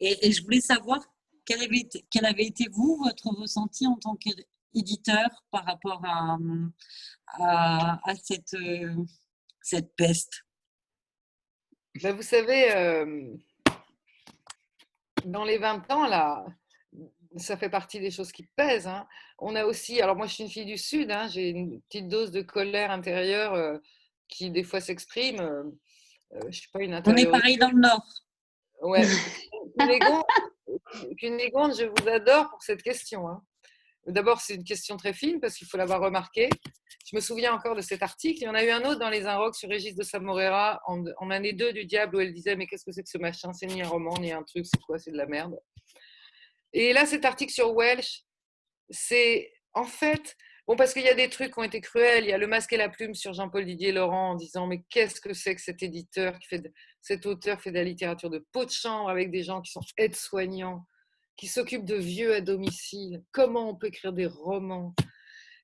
Et, 0.00 0.32
je 0.32 0.42
voulais 0.42 0.60
savoir 0.60 1.00
quel 1.44 1.60
avait, 1.62 2.46
été, 2.46 2.68
vous, 2.70 3.00
votre 3.02 3.28
ressenti 3.28 3.86
en 3.86 3.96
tant 3.96 4.16
qu'éditeur 4.16 5.28
par 5.50 5.64
rapport 5.64 6.02
à, 6.04 7.98
cette, 8.22 8.56
cette 9.62 9.94
peste 9.96 10.44
ben, 12.02 12.14
Vous 12.14 12.22
savez, 12.22 12.74
euh, 12.74 13.34
dans 15.24 15.44
les 15.44 15.58
20 15.58 15.90
ans, 15.90 16.06
là, 16.06 16.44
ça 17.36 17.56
fait 17.56 17.68
partie 17.68 18.00
des 18.00 18.10
choses 18.10 18.32
qui 18.32 18.44
pèsent. 18.56 18.86
Hein. 18.86 19.06
On 19.38 19.54
a 19.54 19.64
aussi, 19.64 20.00
alors 20.00 20.16
moi 20.16 20.26
je 20.26 20.34
suis 20.34 20.44
une 20.44 20.50
fille 20.50 20.64
du 20.64 20.78
Sud, 20.78 21.10
hein, 21.10 21.28
j'ai 21.28 21.50
une 21.50 21.80
petite 21.82 22.08
dose 22.08 22.30
de 22.30 22.42
colère 22.42 22.90
intérieure 22.90 23.54
euh, 23.54 23.78
qui 24.28 24.50
des 24.50 24.64
fois 24.64 24.80
s'exprime. 24.80 25.40
Euh, 25.40 26.40
je 26.48 26.58
suis 26.60 26.70
pas 26.70 26.82
une 26.82 27.00
On 27.06 27.16
est 27.16 27.30
pareil 27.30 27.56
dans 27.56 27.70
le 27.70 27.80
Nord. 27.80 28.06
Ouais. 28.82 29.06
Cunégonde, 31.18 31.74
je 31.78 31.84
vous 31.84 32.08
adore 32.08 32.50
pour 32.50 32.62
cette 32.62 32.82
question. 32.82 33.28
Hein. 33.28 33.42
D'abord, 34.08 34.40
c'est 34.40 34.54
une 34.54 34.64
question 34.64 34.96
très 34.96 35.12
fine 35.12 35.38
parce 35.38 35.54
qu'il 35.54 35.66
faut 35.66 35.76
l'avoir 35.76 36.00
remarqué. 36.00 36.48
Je 37.10 37.14
me 37.14 37.20
souviens 37.20 37.52
encore 37.52 37.74
de 37.74 37.82
cet 37.82 38.02
article. 38.02 38.40
Il 38.40 38.44
y 38.44 38.48
en 38.48 38.54
a 38.54 38.64
eu 38.64 38.70
un 38.70 38.80
autre 38.80 38.98
dans 38.98 39.10
Les 39.10 39.26
Inrocks 39.26 39.54
sur 39.54 39.68
Régis 39.68 39.94
de 39.94 40.02
Samorera 40.02 40.80
en, 40.86 41.30
année 41.30 41.52
2 41.52 41.74
du 41.74 41.84
Diable 41.84 42.16
où 42.16 42.20
elle 42.20 42.32
disait 42.32 42.56
Mais 42.56 42.66
qu'est-ce 42.66 42.84
que 42.84 42.92
c'est 42.92 43.02
que 43.02 43.08
ce 43.08 43.18
machin? 43.18 43.52
C'est 43.52 43.66
ni 43.66 43.82
un 43.82 43.88
roman, 43.88 44.16
ni 44.18 44.32
un 44.32 44.42
truc, 44.42 44.64
c'est 44.66 44.80
quoi? 44.80 44.98
C'est 44.98 45.10
de 45.10 45.16
la 45.16 45.26
merde. 45.26 45.58
Et 46.72 46.92
là, 46.94 47.04
cet 47.04 47.26
article 47.26 47.52
sur 47.52 47.74
Welsh, 47.74 48.22
c'est 48.90 49.52
en 49.74 49.84
fait, 49.84 50.36
bon, 50.66 50.76
parce 50.76 50.94
qu'il 50.94 51.02
y 51.02 51.08
a 51.08 51.14
des 51.14 51.28
trucs 51.28 51.52
qui 51.52 51.58
ont 51.58 51.64
été 51.64 51.80
cruels. 51.82 52.24
Il 52.24 52.30
y 52.30 52.32
a 52.32 52.38
le 52.38 52.46
masque 52.46 52.72
et 52.72 52.78
la 52.78 52.88
plume 52.88 53.14
sur 53.14 53.34
Jean-Paul 53.34 53.66
Didier 53.66 53.92
Laurent 53.92 54.30
en 54.30 54.34
disant 54.36 54.66
Mais 54.66 54.82
qu'est-ce 54.88 55.20
que 55.20 55.34
c'est 55.34 55.54
que 55.54 55.60
cet 55.60 55.82
éditeur 55.82 56.38
qui 56.38 56.48
fait, 56.48 56.72
cet 57.02 57.26
auteur 57.26 57.60
fait 57.60 57.70
de 57.70 57.76
la 57.76 57.84
littérature 57.84 58.30
de 58.30 58.46
peau 58.52 58.64
de 58.64 58.70
chambre 58.70 59.10
avec 59.10 59.30
des 59.30 59.42
gens 59.42 59.60
qui 59.60 59.70
sont 59.70 59.82
aides-soignants, 59.98 60.86
qui 61.38 61.46
s'occupent 61.46 61.86
de 61.86 61.94
vieux 61.94 62.34
à 62.34 62.40
domicile 62.42 63.22
Comment 63.32 63.70
on 63.70 63.76
peut 63.76 63.86
écrire 63.86 64.12
des 64.12 64.26
romans 64.26 64.94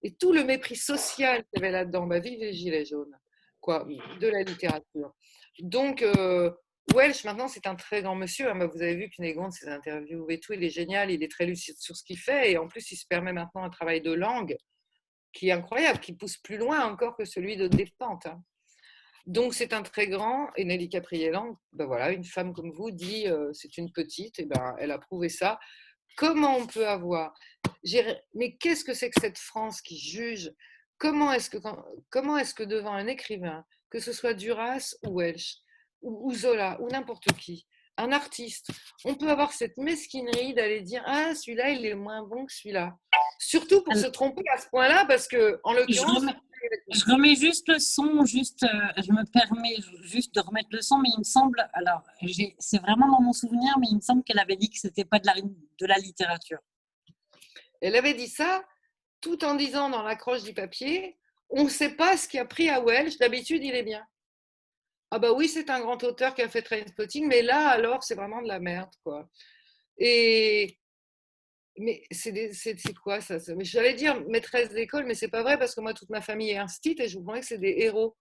Et 0.02 0.14
tout 0.14 0.32
le 0.32 0.44
mépris 0.44 0.76
social 0.76 1.44
qu'il 1.44 1.56
y 1.56 1.58
avait 1.58 1.72
là-dedans, 1.72 2.06
bah, 2.06 2.20
vive 2.20 2.38
les 2.38 2.54
gilets 2.54 2.86
jaunes, 2.86 3.14
quoi, 3.60 3.86
de 4.20 4.28
la 4.28 4.42
littérature. 4.42 5.12
Donc, 5.58 6.00
euh, 6.02 6.50
Welsh, 6.94 7.24
maintenant, 7.24 7.48
c'est 7.48 7.66
un 7.66 7.74
très 7.74 8.02
grand 8.02 8.14
monsieur. 8.14 8.48
Hein. 8.48 8.54
Bah, 8.54 8.66
vous 8.72 8.80
avez 8.80 8.94
vu 8.94 9.10
qu'Unegonde, 9.10 9.52
ses 9.52 9.68
interviews 9.68 10.30
et 10.30 10.38
tout, 10.38 10.52
il 10.52 10.62
est 10.62 10.70
génial, 10.70 11.10
il 11.10 11.22
est 11.22 11.30
très 11.30 11.44
lucide 11.44 11.76
sur 11.78 11.96
ce 11.96 12.04
qu'il 12.04 12.18
fait. 12.18 12.52
Et 12.52 12.58
en 12.58 12.68
plus, 12.68 12.92
il 12.92 12.96
se 12.96 13.06
permet 13.06 13.32
maintenant 13.32 13.64
un 13.64 13.70
travail 13.70 14.00
de 14.00 14.12
langue 14.12 14.56
qui 15.32 15.48
est 15.48 15.52
incroyable, 15.52 15.98
qui 15.98 16.12
pousse 16.12 16.36
plus 16.36 16.56
loin 16.56 16.84
encore 16.84 17.16
que 17.16 17.24
celui 17.24 17.56
de 17.56 17.66
Despentes. 17.66 18.26
Hein. 18.26 18.40
Donc, 19.26 19.54
c'est 19.54 19.72
un 19.72 19.82
très 19.82 20.08
grand. 20.08 20.48
Et 20.56 20.64
Nelly 20.64 20.88
Caprielan, 20.88 21.58
ben 21.72 21.86
voilà, 21.86 22.10
une 22.10 22.24
femme 22.24 22.52
comme 22.52 22.72
vous 22.72 22.90
dit 22.90 23.26
euh, 23.28 23.52
c'est 23.52 23.78
une 23.78 23.90
petite, 23.90 24.38
et 24.38 24.44
ben, 24.44 24.76
elle 24.78 24.90
a 24.90 24.98
prouvé 24.98 25.28
ça. 25.28 25.58
Comment 26.16 26.56
on 26.56 26.66
peut 26.66 26.86
avoir. 26.86 27.34
Mais 28.34 28.56
qu'est-ce 28.56 28.84
que 28.84 28.94
c'est 28.94 29.10
que 29.10 29.20
cette 29.20 29.38
France 29.38 29.80
qui 29.80 29.98
juge? 29.98 30.52
Comment 30.98 31.32
est-ce 31.32 31.50
que, 31.50 31.58
comment 32.10 32.38
est-ce 32.38 32.54
que 32.54 32.62
devant 32.62 32.92
un 32.92 33.06
écrivain, 33.06 33.64
que 33.90 33.98
ce 33.98 34.12
soit 34.12 34.34
Duras 34.34 34.94
ou 35.04 35.18
Welsh, 35.18 35.56
ou, 36.02 36.32
Zola, 36.32 36.80
ou 36.80 36.88
n'importe 36.88 37.32
qui, 37.32 37.66
un 37.96 38.12
artiste, 38.12 38.70
on 39.04 39.14
peut 39.14 39.30
avoir 39.30 39.52
cette 39.52 39.76
mesquinerie 39.76 40.54
d'aller 40.54 40.82
dire 40.82 41.02
Ah, 41.06 41.34
celui-là, 41.34 41.70
il 41.70 41.84
est 41.84 41.94
moins 41.94 42.22
bon 42.22 42.46
que 42.46 42.52
celui-là? 42.52 42.96
Surtout 43.38 43.82
pour 43.82 43.94
se 43.94 44.06
tromper 44.06 44.44
à 44.52 44.58
ce 44.58 44.68
point-là, 44.68 45.04
parce 45.06 45.26
que, 45.26 45.60
en 45.64 45.72
l'occurrence. 45.72 46.24
Je 46.90 47.04
remets 47.10 47.34
juste 47.34 47.68
le 47.68 47.78
son, 47.78 48.20
euh, 48.20 48.22
je 48.24 49.12
me 49.12 49.24
permets 49.30 49.76
juste 50.02 50.34
de 50.34 50.40
remettre 50.40 50.68
le 50.72 50.80
son, 50.80 50.98
mais 50.98 51.08
il 51.14 51.18
me 51.18 51.24
semble, 51.24 51.68
alors 51.72 52.02
c'est 52.58 52.78
vraiment 52.78 53.08
dans 53.08 53.20
mon 53.20 53.32
souvenir, 53.32 53.78
mais 53.78 53.86
il 53.90 53.96
me 53.96 54.00
semble 54.00 54.22
qu'elle 54.24 54.38
avait 54.38 54.56
dit 54.56 54.70
que 54.70 54.78
c'était 54.78 55.04
pas 55.04 55.18
de 55.18 55.26
la, 55.26 55.34
de 55.34 55.86
la 55.86 55.96
littérature. 55.96 56.58
Elle 57.80 57.96
avait 57.96 58.14
dit 58.14 58.28
ça 58.28 58.64
tout 59.20 59.44
en 59.44 59.54
disant 59.54 59.90
dans 59.90 60.02
l'accroche 60.02 60.42
du 60.42 60.54
papier, 60.54 61.16
on 61.48 61.64
ne 61.64 61.68
sait 61.68 61.94
pas 61.94 62.16
ce 62.16 62.28
qui 62.28 62.38
a 62.38 62.44
pris 62.44 62.68
à 62.68 62.80
Welsh, 62.80 63.18
d'habitude 63.18 63.62
il 63.64 63.74
est 63.74 63.82
bien. 63.82 64.04
Ah 65.10 65.18
bah 65.18 65.32
oui, 65.32 65.48
c'est 65.48 65.70
un 65.70 65.80
grand 65.80 66.02
auteur 66.02 66.34
qui 66.34 66.42
a 66.42 66.48
fait 66.48 66.62
Trainspotting, 66.62 67.28
mais 67.28 67.42
là, 67.42 67.68
alors, 67.68 68.02
c'est 68.02 68.16
vraiment 68.16 68.42
de 68.42 68.48
la 68.48 68.58
merde, 68.58 68.90
quoi. 69.04 69.28
Et 69.96 70.78
mais 71.78 72.02
c'est 72.10 72.94
quoi 73.02 73.20
ça, 73.20 73.38
J'allais 73.60 73.94
dire 73.94 74.20
maîtresse 74.28 74.70
d'école, 74.70 75.06
mais 75.06 75.14
c'est 75.14 75.28
pas 75.28 75.42
vrai 75.42 75.58
parce 75.58 75.74
que 75.74 75.80
moi, 75.80 75.94
toute 75.94 76.10
ma 76.10 76.20
famille 76.20 76.50
est 76.50 76.58
instite 76.58 77.00
et 77.00 77.08
je 77.08 77.18
vous 77.18 77.24
promets 77.24 77.40
que 77.40 77.46
c'est 77.46 77.58
des 77.58 77.74
héros. 77.78 78.16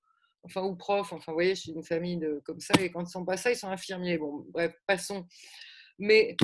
Enfin, 0.45 0.61
ou 0.61 0.75
profs. 0.75 1.13
Enfin, 1.13 1.31
vous 1.31 1.35
voyez, 1.35 1.55
je 1.55 1.61
suis 1.61 1.71
une 1.71 1.83
famille 1.83 2.17
de, 2.17 2.41
comme 2.43 2.59
ça 2.59 2.73
et 2.81 2.91
quand 2.91 3.01
ils 3.01 3.09
sont 3.09 3.23
pas 3.23 3.37
ça, 3.37 3.51
ils 3.51 3.55
sont 3.55 3.69
infirmiers. 3.69 4.17
Bon, 4.17 4.45
bref, 4.49 4.73
passons. 4.85 5.25
Mais 5.99 6.35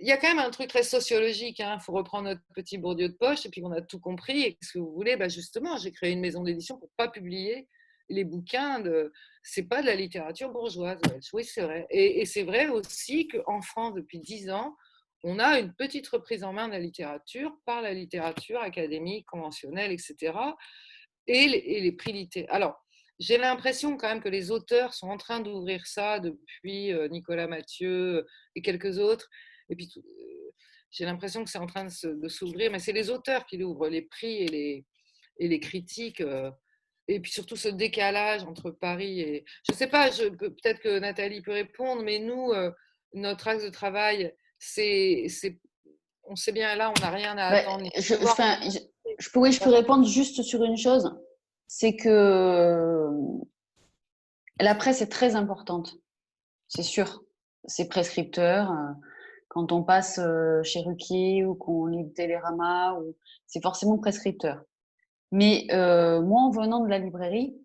il 0.00 0.08
y 0.08 0.12
a 0.12 0.16
quand 0.16 0.28
même 0.28 0.38
un 0.38 0.50
truc 0.50 0.68
très 0.68 0.82
sociologique. 0.82 1.58
Il 1.58 1.64
hein. 1.64 1.78
faut 1.78 1.92
reprendre 1.92 2.24
notre 2.24 2.40
petit 2.54 2.78
Bourdieu 2.78 3.08
de 3.08 3.14
poche 3.14 3.44
et 3.44 3.50
puis 3.50 3.62
on 3.62 3.72
a 3.72 3.82
tout 3.82 4.00
compris. 4.00 4.42
Et 4.42 4.58
ce 4.62 4.74
que 4.74 4.78
vous 4.78 4.92
voulez 4.92 5.16
bah 5.16 5.28
Justement, 5.28 5.76
j'ai 5.76 5.92
créé 5.92 6.12
une 6.12 6.20
maison 6.20 6.42
d'édition 6.42 6.78
pour 6.78 6.90
pas 6.96 7.08
publier 7.08 7.68
les 8.08 8.24
bouquins 8.24 8.80
de. 8.80 9.12
C'est 9.42 9.62
pas 9.62 9.82
de 9.82 9.86
la 9.86 9.94
littérature 9.94 10.50
bourgeoise. 10.50 11.00
Oui, 11.32 11.44
c'est 11.44 11.62
vrai. 11.62 11.86
Et, 11.90 12.24
c'est 12.24 12.42
vrai 12.42 12.68
aussi 12.68 13.28
qu'en 13.28 13.60
France, 13.60 13.94
depuis 13.94 14.18
dix 14.18 14.50
ans, 14.50 14.76
on 15.22 15.38
a 15.38 15.58
une 15.58 15.74
petite 15.74 16.08
reprise 16.08 16.44
en 16.44 16.52
main 16.52 16.68
de 16.68 16.72
la 16.72 16.78
littérature 16.78 17.52
par 17.66 17.82
la 17.82 17.92
littérature 17.92 18.60
académique, 18.60 19.26
conventionnelle, 19.26 19.92
etc. 19.92 20.32
Et 21.26 21.46
les, 21.46 21.92
prix 21.92 22.12
littéraires. 22.12 22.52
Alors, 22.52 22.84
j'ai 23.18 23.36
l'impression 23.36 23.96
quand 23.96 24.08
même 24.08 24.22
que 24.22 24.28
les 24.28 24.50
auteurs 24.50 24.94
sont 24.94 25.08
en 25.08 25.18
train 25.18 25.40
d'ouvrir 25.40 25.86
ça 25.86 26.20
depuis 26.20 26.92
euh, 26.92 27.08
Nicolas 27.08 27.46
Mathieu 27.46 28.26
et 28.54 28.62
quelques 28.62 28.98
autres. 28.98 29.28
Et 29.68 29.76
puis, 29.76 29.92
euh, 29.96 30.50
j'ai 30.90 31.04
l'impression 31.04 31.44
que 31.44 31.50
c'est 31.50 31.58
en 31.58 31.66
train 31.66 31.84
de 31.84 32.28
s'ouvrir, 32.28 32.70
mais 32.70 32.78
c'est 32.78 32.92
les 32.92 33.10
auteurs 33.10 33.46
qui 33.46 33.58
l'ouvrent, 33.58 33.88
les 33.88 34.02
prix 34.02 34.42
et 34.44 34.48
les, 34.48 34.86
et 35.38 35.48
les 35.48 35.60
critiques. 35.60 36.20
Euh, 36.20 36.50
et 37.08 37.18
puis 37.18 37.32
surtout 37.32 37.56
ce 37.56 37.68
décalage 37.68 38.44
entre 38.44 38.70
Paris 38.70 39.20
et... 39.20 39.44
Je 39.66 39.72
ne 39.72 39.76
sais 39.76 39.88
pas, 39.88 40.10
peut-être 40.10 40.80
que 40.80 41.00
Nathalie 41.00 41.42
peut 41.42 41.52
répondre, 41.52 42.02
mais 42.02 42.20
nous, 42.20 42.52
euh, 42.52 42.70
notre 43.14 43.48
axe 43.48 43.64
de 43.64 43.68
travail, 43.70 44.32
c'est... 44.60 45.26
On 46.24 46.36
sait 46.36 46.52
bien 46.52 46.76
là, 46.76 46.92
on 46.96 47.00
n'a 47.00 47.10
rien 47.10 47.36
à 47.36 47.46
attendre. 47.46 47.90
Je, 47.96 48.02
je, 48.02 49.30
pourrais, 49.30 49.50
je 49.50 49.60
peux 49.60 49.70
répondre 49.70 50.06
juste 50.06 50.42
sur 50.42 50.62
une 50.62 50.76
chose, 50.76 51.18
c'est 51.66 51.96
que 51.96 53.08
la 54.60 54.76
presse 54.76 55.02
est 55.02 55.08
très 55.08 55.34
importante, 55.34 55.96
c'est 56.68 56.84
sûr. 56.84 57.24
C'est 57.64 57.88
prescripteur. 57.88 58.72
Quand 59.48 59.72
on 59.72 59.82
passe 59.82 60.18
euh, 60.18 60.62
chez 60.62 60.80
Ruquier 60.80 61.44
ou 61.44 61.54
qu'on 61.54 61.86
lit 61.86 62.12
Télérama, 62.12 62.96
c'est 63.46 63.62
forcément 63.62 63.98
prescripteur. 63.98 64.62
Mais 65.32 65.66
euh, 65.72 66.22
moi, 66.22 66.42
en 66.42 66.50
venant 66.50 66.80
de 66.80 66.88
la 66.88 66.98
librairie, 66.98 67.56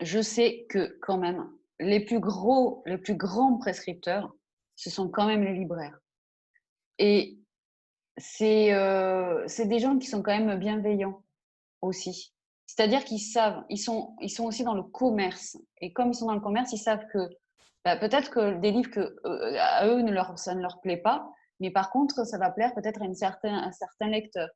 je 0.00 0.20
sais 0.20 0.66
que 0.68 0.98
quand 1.00 1.18
même, 1.18 1.48
les 1.80 2.00
plus 2.00 2.20
gros, 2.20 2.82
les 2.86 2.98
plus 2.98 3.14
grands 3.14 3.56
prescripteurs, 3.56 4.34
ce 4.76 4.90
sont 4.90 5.08
quand 5.08 5.26
même 5.26 5.44
les 5.44 5.54
libraires. 5.54 5.98
Et 6.98 7.38
c'est 8.16 8.72
euh, 8.72 9.46
des 9.58 9.78
gens 9.78 9.98
qui 9.98 10.06
sont 10.06 10.22
quand 10.22 10.36
même 10.38 10.58
bienveillants 10.58 11.22
aussi. 11.82 12.32
C'est-à-dire 12.66 13.04
qu'ils 13.04 13.20
savent, 13.20 13.64
ils 13.68 13.78
sont, 13.78 14.16
ils 14.20 14.30
sont 14.30 14.44
aussi 14.44 14.64
dans 14.64 14.74
le 14.74 14.82
commerce. 14.82 15.56
Et 15.80 15.92
comme 15.92 16.10
ils 16.10 16.14
sont 16.14 16.26
dans 16.26 16.34
le 16.34 16.40
commerce, 16.40 16.72
ils 16.72 16.78
savent 16.78 17.06
que 17.12 17.28
bah, 17.84 17.96
peut-être 17.96 18.30
que 18.30 18.58
des 18.60 18.70
livres 18.70 18.90
que 18.90 19.16
euh, 19.26 19.56
à 19.58 19.86
eux 19.86 20.00
ne 20.00 20.10
leur, 20.10 20.38
ça 20.38 20.54
ne 20.54 20.62
leur 20.62 20.80
plaît 20.80 20.96
pas, 20.96 21.28
mais 21.60 21.70
par 21.70 21.90
contre, 21.90 22.26
ça 22.26 22.38
va 22.38 22.50
plaire 22.50 22.74
peut-être 22.74 23.02
à, 23.02 23.04
à 23.04 23.48
un 23.48 23.72
certain 23.72 24.08
lecteur. 24.08 24.48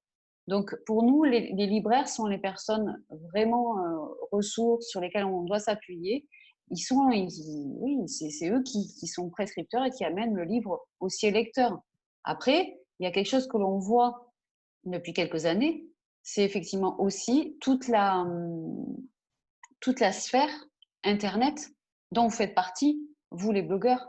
Donc, 0.49 0.75
pour 0.87 1.03
nous, 1.03 1.25
les, 1.25 1.53
libraires 1.53 2.09
sont 2.09 2.27
les 2.27 2.39
personnes 2.39 3.05
vraiment 3.11 3.79
euh, 3.79 3.99
ressources 4.33 4.87
sur 4.87 5.01
lesquelles 5.01 5.27
on 5.27 5.43
doit 5.43 5.59
s'appuyer. 5.59 6.27
Ils 6.71 6.79
sont, 6.79 7.09
oui, 7.09 8.09
c'est 8.09 8.51
eux 8.51 8.63
qui, 8.63 9.07
sont 9.07 9.31
prescripteurs 9.31 9.85
et 9.85 9.91
qui 9.91 10.05
amènent 10.05 10.35
le 10.35 10.45
livre 10.45 10.87
aussi 11.01 11.29
au 11.29 11.31
lecteur. 11.31 11.81
Après, 12.25 12.79
il 12.99 13.05
y 13.05 13.07
a 13.07 13.11
quelque 13.11 13.29
chose 13.29 13.49
que 13.49 13.57
l'on 13.57 13.79
voit 13.79 14.33
depuis 14.85 15.13
quelques 15.13 15.47
années, 15.47 15.87
c'est 16.23 16.45
effectivement 16.45 17.01
aussi 17.01 17.57
toute 17.61 17.89
la, 17.89 18.27
toute 19.81 20.01
la 20.01 20.13
sphère 20.13 20.51
Internet 21.05 21.71
dont 22.13 22.25
vous 22.25 22.35
faites 22.35 22.55
partie, 22.55 23.09
vous 23.31 23.53
les 23.53 23.63
blogueurs. 23.63 24.07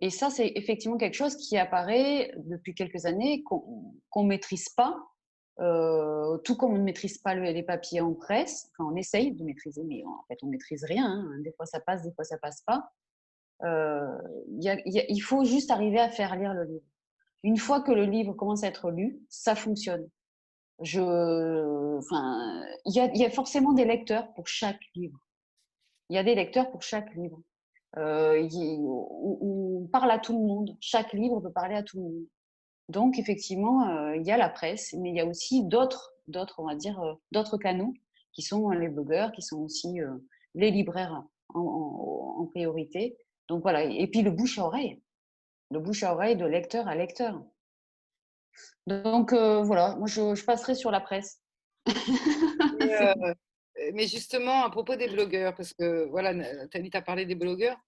Et 0.00 0.10
ça, 0.10 0.30
c'est 0.30 0.52
effectivement 0.54 0.96
quelque 0.96 1.14
chose 1.14 1.36
qui 1.36 1.56
apparaît 1.56 2.32
depuis 2.36 2.74
quelques 2.74 3.04
années, 3.04 3.42
qu'on 3.44 4.22
ne 4.22 4.28
maîtrise 4.28 4.68
pas, 4.70 4.96
euh, 5.60 6.38
tout 6.38 6.56
comme 6.56 6.72
on 6.72 6.78
ne 6.78 6.84
maîtrise 6.84 7.18
pas 7.18 7.34
les 7.34 7.62
papiers 7.62 8.00
en 8.00 8.14
presse, 8.14 8.70
on 8.78 8.94
essaye 8.94 9.32
de 9.32 9.44
maîtriser, 9.44 9.82
mais 9.84 10.04
en 10.04 10.24
fait 10.28 10.38
on 10.42 10.46
ne 10.46 10.52
maîtrise 10.52 10.84
rien. 10.84 11.06
Hein. 11.06 11.40
Des 11.40 11.52
fois 11.52 11.66
ça 11.66 11.80
passe, 11.80 12.02
des 12.02 12.12
fois 12.12 12.24
ça 12.24 12.38
passe 12.38 12.62
pas. 12.62 12.90
Euh, 13.64 14.18
il 14.60 15.20
faut 15.20 15.44
juste 15.44 15.70
arriver 15.70 15.98
à 15.98 16.10
faire 16.10 16.36
lire 16.36 16.54
le 16.54 16.64
livre. 16.64 16.86
Une 17.42 17.56
fois 17.56 17.80
que 17.80 17.92
le 17.92 18.04
livre 18.04 18.34
commence 18.34 18.62
à 18.64 18.68
être 18.68 18.90
lu, 18.90 19.20
ça 19.28 19.54
fonctionne. 19.54 20.08
Il 20.80 21.98
y 22.86 23.24
a, 23.24 23.30
forcément 23.30 23.72
des 23.72 23.84
lecteurs 23.84 24.32
pour 24.34 24.46
chaque 24.46 24.80
livre. 24.94 25.18
Il 26.08 26.14
y 26.16 26.18
a 26.18 26.24
des 26.24 26.34
lecteurs 26.34 26.70
pour 26.70 26.82
chaque 26.82 27.14
livre. 27.14 27.40
Euh, 27.96 28.48
on, 29.40 29.88
parle 29.90 30.10
à 30.10 30.18
tout 30.18 30.32
le 30.32 30.44
monde. 30.44 30.76
Chaque 30.80 31.12
livre 31.12 31.40
peut 31.40 31.52
parler 31.52 31.74
à 31.74 31.82
tout 31.82 31.96
le 31.96 32.02
monde. 32.04 32.26
Donc, 32.88 33.18
effectivement, 33.18 33.88
euh, 33.88 34.16
il 34.16 34.26
y 34.26 34.30
a 34.30 34.36
la 34.36 34.48
presse, 34.48 34.94
mais 34.94 35.10
il 35.10 35.16
y 35.16 35.20
a 35.20 35.26
aussi 35.26 35.64
d'autres, 35.64 36.14
d'autres, 36.26 36.58
on 36.58 36.66
va 36.66 36.74
dire, 36.74 37.00
euh, 37.00 37.14
d'autres 37.32 37.58
canaux 37.58 37.92
qui 38.32 38.42
sont 38.42 38.70
les 38.70 38.88
blogueurs, 38.88 39.32
qui 39.32 39.42
sont 39.42 39.58
aussi 39.58 39.98
les 40.54 40.70
libraires 40.70 41.24
en, 41.54 42.46
priorité. 42.52 43.16
Donc 43.48 43.62
voilà. 43.62 43.82
Et 43.84 44.06
puis 44.06 44.22
le 44.22 44.30
bouche 44.30 44.58
à 44.58 44.64
oreille, 44.64 45.02
le 45.72 45.80
bouche 45.80 46.04
à 46.04 46.14
oreille 46.14 46.36
de 46.36 46.46
lecteur 46.46 46.86
à 46.86 46.94
lecteur. 46.94 47.42
Donc 48.86 49.32
voilà, 49.32 49.96
moi 49.96 50.06
je, 50.06 50.44
passerai 50.44 50.76
sur 50.76 50.92
la 50.92 51.00
presse. 51.00 51.42
mais 53.92 54.06
justement, 54.06 54.62
à 54.62 54.70
propos 54.70 54.94
des 54.94 55.08
blogueurs, 55.08 55.54
parce 55.56 55.72
que 55.72 56.06
voilà, 56.08 56.32
Nathalie 56.32 56.90
t'a 56.90 57.02
parlé 57.02 57.26
des 57.26 57.34
blogueurs, 57.34 57.78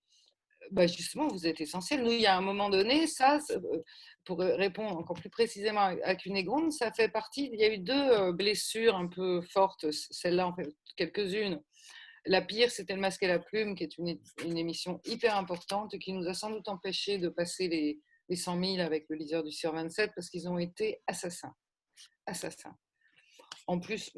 bah 0.70 0.86
justement, 0.86 1.28
vous 1.28 1.46
êtes 1.46 1.60
essentiel. 1.60 2.02
Nous, 2.02 2.12
il 2.12 2.20
y 2.20 2.26
a 2.26 2.36
un 2.36 2.40
moment 2.40 2.70
donné, 2.70 3.06
ça, 3.06 3.38
euh, 3.50 3.82
pour 4.24 4.38
répondre 4.38 4.96
encore 4.96 5.16
plus 5.16 5.30
précisément 5.30 5.96
à 6.04 6.14
Cunégonde, 6.14 6.72
ça 6.72 6.92
fait 6.92 7.08
partie. 7.08 7.50
Il 7.52 7.60
y 7.60 7.64
a 7.64 7.72
eu 7.72 7.78
deux 7.78 7.92
euh, 7.94 8.32
blessures 8.32 8.96
un 8.96 9.06
peu 9.08 9.40
fortes, 9.42 9.90
celle-là 9.90 10.46
en 10.46 10.54
fait 10.54 10.68
quelques-unes. 10.96 11.60
La 12.26 12.42
pire, 12.42 12.70
c'était 12.70 12.94
Le 12.94 13.00
Masque 13.00 13.22
et 13.22 13.28
la 13.28 13.38
Plume, 13.38 13.74
qui 13.74 13.84
est 13.84 13.96
une, 13.96 14.18
une, 14.44 14.58
émission 14.58 15.00
hyper 15.06 15.36
importante 15.36 15.94
et 15.94 15.98
qui 15.98 16.12
nous 16.12 16.28
a 16.28 16.34
sans 16.34 16.50
doute 16.50 16.68
empêché 16.68 17.16
de 17.16 17.30
passer 17.30 17.68
les, 17.68 17.98
les 18.28 18.36
100 18.36 18.62
000 18.62 18.80
avec 18.80 19.06
le 19.08 19.16
leader 19.16 19.42
du 19.42 19.52
CIR 19.52 19.72
27 19.72 20.12
parce 20.14 20.28
qu'ils 20.28 20.48
ont 20.48 20.58
été 20.58 21.00
assassins. 21.06 21.54
Assassins 22.26 22.76
en 23.70 23.78
plus, 23.78 24.10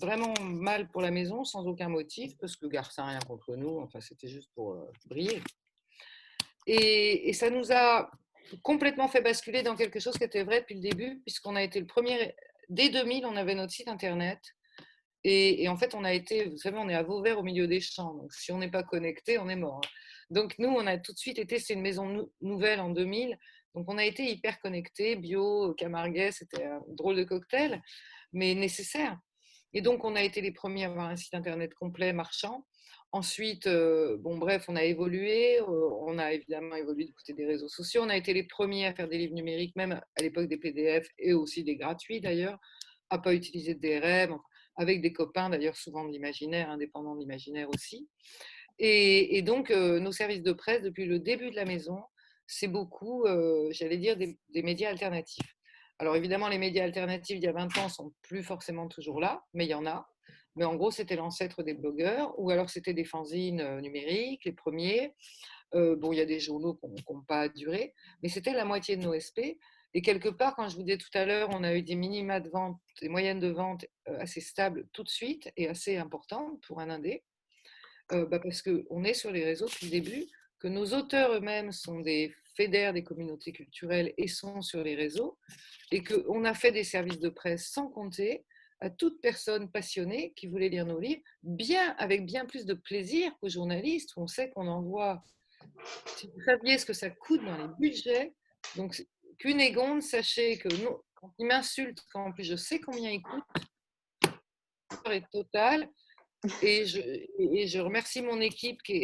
vraiment 0.00 0.32
mal 0.40 0.88
pour 0.88 1.02
la 1.02 1.10
maison, 1.10 1.44
sans 1.44 1.66
aucun 1.66 1.90
motif, 1.90 2.38
parce 2.38 2.56
que 2.56 2.64
Garcin 2.64 3.04
rien 3.04 3.18
contre 3.18 3.54
nous, 3.54 3.78
enfin 3.80 4.00
c'était 4.00 4.28
juste 4.28 4.50
pour 4.54 4.72
euh, 4.72 4.90
briller. 5.04 5.42
Et, 6.66 7.30
ça 7.34 7.50
nous 7.50 7.70
a 7.70 8.10
complètement 8.62 9.08
fait 9.08 9.20
basculer 9.20 9.62
dans 9.62 9.76
quelque 9.76 10.00
chose 10.00 10.16
qui 10.16 10.24
était 10.24 10.44
vrai 10.44 10.60
depuis 10.60 10.76
le 10.76 10.80
début, 10.80 11.20
puisqu'on 11.24 11.56
a 11.56 11.62
été 11.62 11.80
le 11.80 11.86
premier, 11.86 12.34
dès 12.68 12.88
2000, 12.88 13.26
on 13.26 13.36
avait 13.36 13.54
notre 13.54 13.72
site 13.72 13.88
internet. 13.88 14.40
Et, 15.26 15.68
en 15.68 15.76
fait, 15.76 15.94
on 15.94 16.04
a 16.04 16.12
été, 16.12 16.50
vous 16.50 16.58
savez, 16.58 16.76
on 16.78 16.88
est 16.88 16.94
à 16.94 17.02
Vauvert 17.02 17.38
au 17.38 17.42
milieu 17.42 17.66
des 17.66 17.80
champs, 17.80 18.12
donc 18.12 18.32
si 18.34 18.52
on 18.52 18.58
n'est 18.58 18.70
pas 18.70 18.82
connecté, 18.82 19.38
on 19.38 19.48
est 19.48 19.56
mort. 19.56 19.80
Hein. 19.82 19.88
Donc 20.30 20.54
nous, 20.58 20.68
on 20.68 20.86
a 20.86 20.98
tout 20.98 21.12
de 21.12 21.18
suite 21.18 21.38
été, 21.38 21.58
c'est 21.58 21.74
une 21.74 21.80
maison 21.80 22.28
nouvelle 22.42 22.80
en 22.80 22.90
2000, 22.90 23.38
donc 23.74 23.90
on 23.90 23.96
a 23.96 24.04
été 24.04 24.24
hyper 24.30 24.60
connecté, 24.60 25.16
bio, 25.16 25.74
Camarguais, 25.74 26.32
c'était 26.32 26.64
un 26.64 26.82
drôle 26.88 27.16
de 27.16 27.24
cocktail 27.24 27.80
mais 28.34 28.54
nécessaire. 28.54 29.18
Et 29.72 29.80
donc, 29.80 30.04
on 30.04 30.14
a 30.14 30.22
été 30.22 30.40
les 30.40 30.52
premiers 30.52 30.84
à 30.84 30.88
avoir 30.88 31.06
un 31.06 31.16
site 31.16 31.34
internet 31.34 31.72
complet, 31.74 32.12
marchand. 32.12 32.66
Ensuite, 33.12 33.68
bon, 33.68 34.38
bref, 34.38 34.64
on 34.68 34.76
a 34.76 34.82
évolué. 34.82 35.60
On 35.60 36.18
a 36.18 36.32
évidemment 36.32 36.74
évolué 36.74 37.04
du 37.04 37.14
côté 37.14 37.32
des 37.32 37.46
réseaux 37.46 37.68
sociaux. 37.68 38.02
On 38.02 38.08
a 38.08 38.16
été 38.16 38.32
les 38.32 38.42
premiers 38.42 38.86
à 38.86 38.94
faire 38.94 39.08
des 39.08 39.18
livres 39.18 39.34
numériques, 39.34 39.76
même 39.76 39.92
à 39.92 40.22
l'époque 40.22 40.48
des 40.48 40.56
PDF 40.56 41.06
et 41.18 41.32
aussi 41.32 41.62
des 41.62 41.76
gratuits 41.76 42.20
d'ailleurs, 42.20 42.58
à 43.10 43.18
pas 43.18 43.34
utiliser 43.34 43.74
de 43.74 43.80
DRM, 43.80 44.38
avec 44.76 45.00
des 45.00 45.12
copains 45.12 45.48
d'ailleurs, 45.48 45.76
souvent 45.76 46.04
de 46.04 46.10
l'imaginaire, 46.10 46.70
indépendants 46.70 47.14
de 47.14 47.20
l'imaginaire 47.20 47.68
aussi. 47.72 48.08
Et, 48.78 49.42
donc, 49.42 49.70
nos 49.70 50.12
services 50.12 50.42
de 50.42 50.52
presse, 50.52 50.82
depuis 50.82 51.06
le 51.06 51.20
début 51.20 51.50
de 51.50 51.56
la 51.56 51.64
maison, 51.64 52.02
c'est 52.46 52.68
beaucoup, 52.68 53.24
j'allais 53.70 53.98
dire, 53.98 54.16
des, 54.16 54.36
médias 54.62 54.90
alternatifs. 54.90 55.56
Alors 56.00 56.16
évidemment, 56.16 56.48
les 56.48 56.58
médias 56.58 56.82
alternatifs 56.82 57.36
il 57.36 57.44
y 57.44 57.46
a 57.46 57.52
20 57.52 57.78
ans 57.78 57.88
sont 57.88 58.12
plus 58.22 58.42
forcément 58.42 58.88
toujours 58.88 59.20
là, 59.20 59.44
mais 59.52 59.64
il 59.64 59.70
y 59.70 59.74
en 59.74 59.86
a. 59.86 60.08
Mais 60.56 60.64
en 60.64 60.76
gros, 60.76 60.90
c'était 60.90 61.16
l'ancêtre 61.16 61.62
des 61.62 61.74
blogueurs, 61.74 62.38
ou 62.38 62.50
alors 62.50 62.70
c'était 62.70 62.94
des 62.94 63.04
fanzines 63.04 63.60
euh, 63.60 63.80
numériques, 63.80 64.44
les 64.44 64.52
premiers. 64.52 65.14
Euh, 65.74 65.96
bon, 65.96 66.12
il 66.12 66.16
y 66.16 66.20
a 66.20 66.26
des 66.26 66.38
journaux 66.38 66.74
qui 66.74 66.86
n'ont 66.86 67.22
pas 67.22 67.48
duré, 67.48 67.94
mais 68.22 68.28
c'était 68.28 68.52
la 68.52 68.64
moitié 68.64 68.96
de 68.96 69.02
nos 69.02 69.18
SP. 69.18 69.58
Et 69.94 70.02
quelque 70.02 70.28
part, 70.28 70.54
quand 70.54 70.68
je 70.68 70.76
vous 70.76 70.82
disais 70.82 70.98
tout 70.98 71.10
à 71.14 71.24
l'heure, 71.24 71.48
on 71.52 71.64
a 71.64 71.74
eu 71.74 71.82
des 71.82 71.96
minima 71.96 72.40
de 72.40 72.48
vente, 72.48 72.78
des 73.00 73.08
moyennes 73.08 73.40
de 73.40 73.48
vente 73.48 73.84
euh, 74.08 74.18
assez 74.20 74.40
stables 74.40 74.86
tout 74.92 75.02
de 75.02 75.08
suite 75.08 75.50
et 75.56 75.68
assez 75.68 75.96
importantes 75.96 76.60
pour 76.66 76.80
un 76.80 76.90
indé, 76.90 77.24
bah 78.10 78.38
parce 78.38 78.60
qu'on 78.60 79.02
est 79.02 79.14
sur 79.14 79.30
les 79.30 79.44
réseaux 79.44 79.64
depuis 79.66 79.86
le 79.86 79.92
début, 79.92 80.26
que 80.60 80.68
nos 80.68 80.84
auteurs 80.92 81.32
eux-mêmes 81.32 81.72
sont 81.72 82.00
des 82.00 82.34
fédèrent 82.54 82.92
des 82.92 83.02
communautés 83.02 83.52
culturelles 83.52 84.12
et 84.16 84.28
sont 84.28 84.62
sur 84.62 84.82
les 84.82 84.94
réseaux, 84.94 85.38
et 85.90 86.02
qu'on 86.02 86.44
a 86.44 86.54
fait 86.54 86.72
des 86.72 86.84
services 86.84 87.18
de 87.18 87.28
presse 87.28 87.68
sans 87.68 87.88
compter 87.88 88.44
à 88.84 88.90
toute 88.90 89.18
personne 89.22 89.70
passionnée 89.70 90.34
qui 90.36 90.46
voulait 90.46 90.68
lire 90.68 90.84
nos 90.84 91.00
livres, 91.00 91.22
bien, 91.42 91.94
avec 91.96 92.26
bien 92.26 92.44
plus 92.44 92.66
de 92.66 92.74
plaisir 92.74 93.32
qu'aux 93.38 93.48
journalistes, 93.48 94.14
où 94.16 94.20
on 94.20 94.26
sait 94.26 94.50
qu'on 94.50 94.68
envoie. 94.68 95.22
Si 96.18 96.26
vous 96.26 96.42
saviez 96.42 96.76
ce 96.76 96.84
que 96.84 96.92
ça 96.92 97.08
coûte 97.08 97.42
dans 97.42 97.56
les 97.56 97.72
budgets, 97.78 98.34
donc 98.76 99.02
Cunégonde, 99.38 100.02
sachez 100.02 100.58
que 100.58 100.68
quand 101.14 101.32
il 101.38 101.46
m'insulte, 101.46 102.04
quand 102.12 102.26
en 102.26 102.32
plus 102.32 102.44
je 102.44 102.56
sais 102.56 102.78
combien 102.78 103.10
il 103.10 103.22
coûte, 103.22 103.44
est 105.10 105.30
totale. 105.32 105.88
Et 106.60 106.84
je, 106.84 107.78
remercie 107.78 108.20
mon 108.20 108.38
équipe, 108.38 108.82
qui 108.82 109.02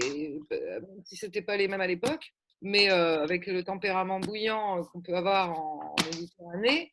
euh, 0.53 0.81
si 1.07 1.17
ce 1.17 1.25
n'était 1.25 1.41
pas 1.41 1.57
les 1.57 1.69
mêmes 1.69 1.81
à 1.81 1.87
l'époque, 1.87 2.35
mais 2.61 2.91
euh, 2.91 3.23
avec 3.23 3.47
le 3.47 3.65
tempérament 3.65 4.21
bouillant 4.21 4.85
qu'on 4.93 5.01
peut 5.01 5.17
avoir 5.17 5.59
en, 5.59 5.97
Méditerranée, 6.05 6.93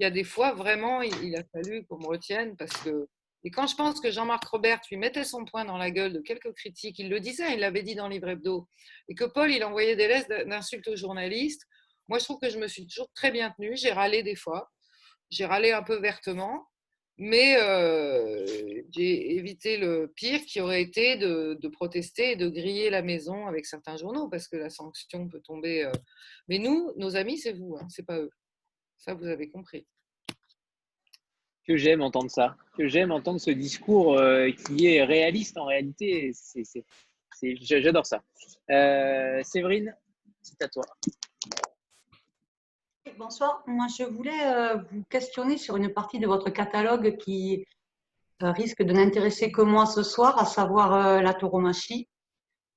il 0.00 0.04
y 0.04 0.06
a 0.06 0.10
des 0.10 0.24
fois 0.24 0.54
vraiment, 0.54 1.02
il, 1.02 1.36
a 1.36 1.44
fallu 1.52 1.84
qu'on 1.84 1.98
me 1.98 2.06
retienne 2.06 2.56
parce 2.56 2.72
que. 2.78 3.06
Et 3.44 3.50
quand 3.50 3.66
je 3.66 3.74
pense 3.74 4.00
que 4.00 4.10
Jean-Marc 4.10 4.44
Robert 4.48 4.80
lui 4.90 4.98
mettait 4.98 5.24
son 5.24 5.44
poing 5.44 5.64
dans 5.64 5.76
la 5.78 5.90
gueule 5.90 6.12
de 6.12 6.20
quelques 6.20 6.52
critiques, 6.54 6.98
il 6.98 7.08
le 7.08 7.20
disait, 7.20 7.54
il 7.54 7.60
l'avait 7.60 7.82
dit 7.82 7.94
dans 7.94 8.08
Livre 8.08 8.28
Hebdo, 8.28 8.66
et 9.08 9.14
que 9.14 9.24
Paul, 9.24 9.50
il 9.50 9.62
envoyait 9.64 9.96
des 9.96 10.08
lettres 10.08 10.44
d'insultes 10.46 10.88
aux 10.88 10.96
journalistes, 10.96 11.62
moi 12.08 12.18
je 12.18 12.24
trouve 12.24 12.38
que 12.38 12.50
je 12.50 12.58
me 12.58 12.68
suis 12.68 12.86
toujours 12.86 13.10
très 13.14 13.30
bien 13.30 13.50
tenue, 13.50 13.76
j'ai 13.76 13.92
râlé 13.92 14.22
des 14.22 14.36
fois, 14.36 14.70
j'ai 15.30 15.46
râlé 15.46 15.72
un 15.72 15.82
peu 15.82 15.98
vertement, 16.00 16.66
mais 17.16 17.56
euh, 17.58 18.44
j'ai 18.94 19.36
évité 19.36 19.76
le 19.76 20.10
pire 20.16 20.40
qui 20.46 20.60
aurait 20.60 20.82
été 20.82 21.16
de, 21.16 21.68
protester 21.68 22.32
et 22.32 22.36
de 22.36 22.48
griller 22.48 22.88
la 22.88 23.02
maison 23.02 23.46
avec 23.46 23.66
certains 23.66 23.96
journaux 23.96 24.28
parce 24.28 24.48
que 24.48 24.56
la 24.56 24.70
sanction 24.70 25.28
peut 25.28 25.40
tomber. 25.40 25.84
Euh. 25.84 25.92
Mais 26.48 26.58
nous, 26.58 26.92
nos 26.96 27.16
amis, 27.16 27.38
c'est 27.38 27.52
vous, 27.52 27.76
hein, 27.78 27.86
c'est 27.90 28.06
pas 28.06 28.18
eux. 28.18 28.30
Ça, 29.00 29.14
vous 29.14 29.26
avez 29.26 29.48
compris. 29.48 29.86
Que 31.66 31.76
j'aime 31.76 32.02
entendre 32.02 32.30
ça, 32.30 32.56
que 32.76 32.86
j'aime 32.86 33.10
entendre 33.10 33.40
ce 33.40 33.50
discours 33.50 34.18
euh, 34.18 34.50
qui 34.50 34.86
est 34.86 35.02
réaliste 35.02 35.56
en 35.56 35.64
réalité. 35.64 36.32
J'adore 37.42 38.06
ça. 38.06 38.22
Séverine, 39.42 39.96
c'est 40.42 40.62
à 40.62 40.68
toi. 40.68 40.84
Bonsoir. 43.18 43.62
Moi, 43.66 43.86
je 43.98 44.04
voulais 44.04 44.46
euh, 44.46 44.76
vous 44.90 45.02
questionner 45.08 45.56
sur 45.56 45.76
une 45.76 45.92
partie 45.92 46.18
de 46.18 46.26
votre 46.26 46.50
catalogue 46.50 47.16
qui 47.16 47.66
euh, 48.42 48.52
risque 48.52 48.82
de 48.82 48.92
n'intéresser 48.92 49.50
que 49.50 49.62
moi 49.62 49.86
ce 49.86 50.02
soir, 50.02 50.38
à 50.38 50.44
savoir 50.44 50.94
euh, 50.94 51.20
la 51.22 51.32
tauromachie. 51.32 52.08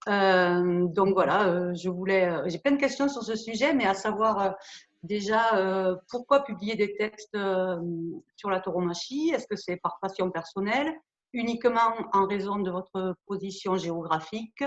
donc 0.08 1.14
voilà, 1.14 1.74
je 1.74 1.90
voulais. 1.90 2.30
J'ai 2.48 2.60
plein 2.60 2.72
de 2.72 2.80
questions 2.80 3.10
sur 3.10 3.24
ce 3.24 3.36
sujet, 3.36 3.74
mais 3.74 3.86
à 3.86 3.94
savoir 3.94 4.56
déjà 5.04 5.96
pourquoi 6.10 6.44
publier 6.44 6.76
des 6.76 6.96
textes 6.96 7.38
sur 8.36 8.50
la 8.50 8.60
tauromachie? 8.60 9.32
Est-ce 9.34 9.48
que 9.48 9.56
c'est 9.56 9.78
par 9.78 10.00
passion 10.02 10.32
personnelle, 10.32 10.94
uniquement 11.34 11.94
en 12.14 12.26
raison 12.26 12.58
de 12.60 12.72
votre 12.72 13.16
position 13.28 13.78
géographique? 13.78 14.64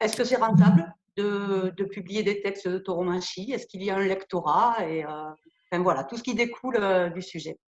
Est-ce 0.00 0.16
que 0.16 0.24
c'est 0.24 0.36
rentable 0.36 0.94
de, 1.16 1.84
publier 1.84 2.22
des 2.22 2.40
textes 2.40 2.68
de 2.68 2.78
tauromachie? 2.78 3.52
Est-ce 3.52 3.66
qu'il 3.66 3.82
y 3.82 3.90
a 3.90 3.96
un 3.96 4.04
lectorat? 4.04 4.76
Et, 4.88 5.04
euh, 5.04 5.08
enfin, 5.70 5.82
voilà, 5.82 6.04
tout 6.04 6.16
ce 6.16 6.22
qui 6.22 6.34
découle 6.34 6.76
euh, 6.76 7.08
du 7.10 7.22
sujet. 7.22 7.58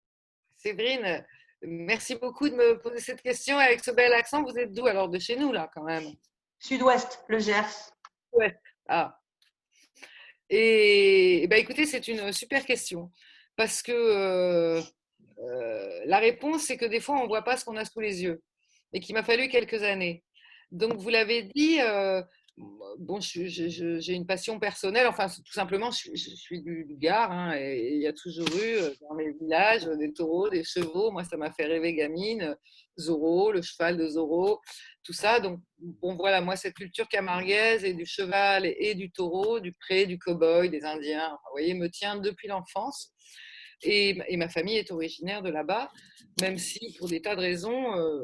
Séverine, 0.56 1.24
merci 1.62 2.16
beaucoup 2.16 2.48
de 2.48 2.54
me 2.54 2.78
poser 2.78 3.00
cette 3.00 3.22
question 3.22 3.58
avec 3.58 3.84
ce 3.84 3.90
bel 3.90 4.12
accent. 4.12 4.42
Vous 4.42 4.58
êtes 4.58 4.72
d'où 4.72 4.86
alors 4.86 5.08
De 5.08 5.18
chez 5.18 5.36
nous, 5.36 5.52
là, 5.52 5.68
quand 5.74 5.82
même? 5.82 6.04
Sud-Ouest, 6.58 7.24
le 7.28 7.38
Gers. 7.38 7.92
Ouais. 8.32 8.56
Ah. 8.88 9.19
Et, 10.50 11.46
bah, 11.48 11.58
écoutez, 11.58 11.86
c'est 11.86 12.08
une 12.08 12.32
super 12.32 12.64
question. 12.66 13.10
Parce 13.56 13.82
que 13.82 13.92
euh, 13.92 14.80
la 16.06 16.18
réponse, 16.18 16.62
c'est 16.62 16.76
que 16.76 16.86
des 16.86 17.00
fois, 17.00 17.18
on 17.18 17.22
ne 17.22 17.28
voit 17.28 17.42
pas 17.42 17.56
ce 17.56 17.64
qu'on 17.64 17.76
a 17.76 17.84
sous 17.84 18.00
les 18.00 18.22
yeux. 18.22 18.42
Et 18.92 19.00
qu'il 19.00 19.14
m'a 19.14 19.22
fallu 19.22 19.48
quelques 19.48 19.82
années. 19.82 20.24
Donc, 20.72 20.94
vous 20.94 21.08
l'avez 21.08 21.44
dit, 21.54 21.78
bon, 22.98 23.20
j'ai 23.20 24.12
une 24.12 24.26
passion 24.26 24.58
personnelle. 24.58 25.06
Enfin, 25.06 25.28
tout 25.28 25.52
simplement, 25.52 25.90
je, 25.90 26.14
suis 26.14 26.62
du, 26.62 26.86
Gard 26.98 27.32
hein, 27.32 27.56
et 27.56 27.94
il 27.94 28.02
y 28.02 28.06
a 28.06 28.12
toujours 28.12 28.48
eu 28.48 28.76
euh, 28.76 28.90
dans 29.00 29.14
les 29.14 29.32
villages 29.32 29.84
des 29.84 30.12
taureaux, 30.12 30.48
des 30.48 30.64
chevaux. 30.64 31.10
Moi, 31.10 31.24
ça 31.24 31.36
m'a 31.36 31.50
fait 31.50 31.64
rêver 31.64 31.94
gamine. 31.94 32.56
Zorro, 32.98 33.52
le 33.52 33.62
cheval 33.62 33.96
de 33.96 34.06
Zorro, 34.08 34.60
tout 35.02 35.12
ça. 35.12 35.40
Donc, 35.40 35.60
bon, 35.78 36.16
voilà, 36.16 36.40
moi, 36.40 36.56
cette 36.56 36.74
culture 36.74 37.08
camarguaise 37.08 37.84
et 37.84 37.94
du 37.94 38.04
cheval 38.04 38.66
et, 38.66 38.94
du 38.94 39.10
taureau, 39.10 39.60
du 39.60 39.72
pré, 39.72 40.06
du 40.06 40.18
cow-boy, 40.18 40.68
des 40.68 40.84
Indiens, 40.84 41.30
vous 41.30 41.50
voyez, 41.52 41.74
me 41.74 41.88
tient 41.88 42.16
depuis 42.16 42.48
l'enfance. 42.48 43.12
Et, 43.82 44.36
ma 44.36 44.48
famille 44.48 44.76
est 44.76 44.90
originaire 44.90 45.42
de 45.42 45.48
là-bas, 45.48 45.90
même 46.42 46.58
si, 46.58 46.96
pour 46.98 47.08
des 47.08 47.22
tas 47.22 47.34
de 47.34 47.40
raisons, 47.40 47.96
euh, 47.96 48.20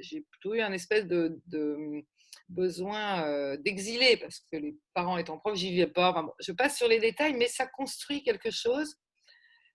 j'ai 0.00 0.20
plutôt 0.20 0.54
eu 0.54 0.60
un 0.60 0.72
espèce 0.72 1.06
de 1.06 1.40
besoin 2.52 3.56
d'exiler 3.58 4.16
parce 4.16 4.40
que 4.50 4.56
les 4.56 4.76
parents 4.94 5.18
étant 5.18 5.38
profs, 5.38 5.56
j'y 5.56 5.70
vivais 5.70 5.86
pas. 5.86 6.14
je 6.40 6.52
passe 6.52 6.76
sur 6.76 6.88
les 6.88 6.98
détails, 6.98 7.34
mais 7.34 7.48
ça 7.48 7.66
construit 7.66 8.22
quelque 8.22 8.50
chose. 8.50 8.94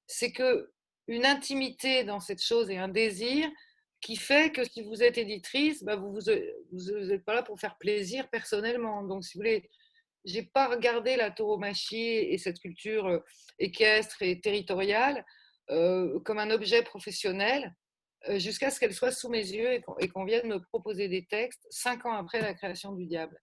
C'est 0.08 0.32
que 0.32 0.72
une 1.08 1.26
intimité 1.26 2.04
dans 2.04 2.20
cette 2.20 2.42
chose 2.42 2.70
et 2.70 2.78
un 2.78 2.90
désir 2.90 3.50
qui 4.02 4.16
fait 4.16 4.52
que 4.52 4.64
si 4.64 4.84
vous 4.84 5.02
êtes 5.02 5.18
éditrice, 5.18 5.84
bah 5.84 5.96
vous 5.96 6.20
n'êtes 6.22 7.26
pas 7.26 7.34
là 7.34 7.44
pour 7.44 7.60
faire 7.60 7.78
plaisir 7.78 8.30
personnellement. 8.30 9.04
Donc, 9.04 9.24
si 9.24 9.38
vous 9.38 9.40
voulez, 9.40 9.70
j'ai 10.26 10.44
pas 10.44 10.68
regardé 10.68 11.16
la 11.16 11.32
tauromachie 11.32 11.98
et 11.98 12.38
cette 12.38 12.60
culture 12.60 13.24
équestre 13.60 14.22
et 14.22 14.40
territoriale 14.40 15.26
comme 15.68 16.40
un 16.40 16.52
objet 16.52 16.84
professionnel. 16.84 17.74
Euh, 18.30 18.40
jusqu'à 18.40 18.70
ce 18.70 18.80
qu'elle 18.80 18.94
soit 18.94 19.12
sous 19.12 19.30
mes 19.30 19.46
yeux 19.46 19.74
et 19.74 20.08
qu'on 20.10 20.26
vienne 20.26 20.48
me 20.48 20.60
proposer 20.60 21.08
des 21.08 21.26
textes 21.26 21.66
cinq 21.70 22.06
ans 22.06 22.14
après 22.14 22.42
la 22.42 22.54
création 22.54 22.92
du 22.92 23.06
Diable. 23.06 23.40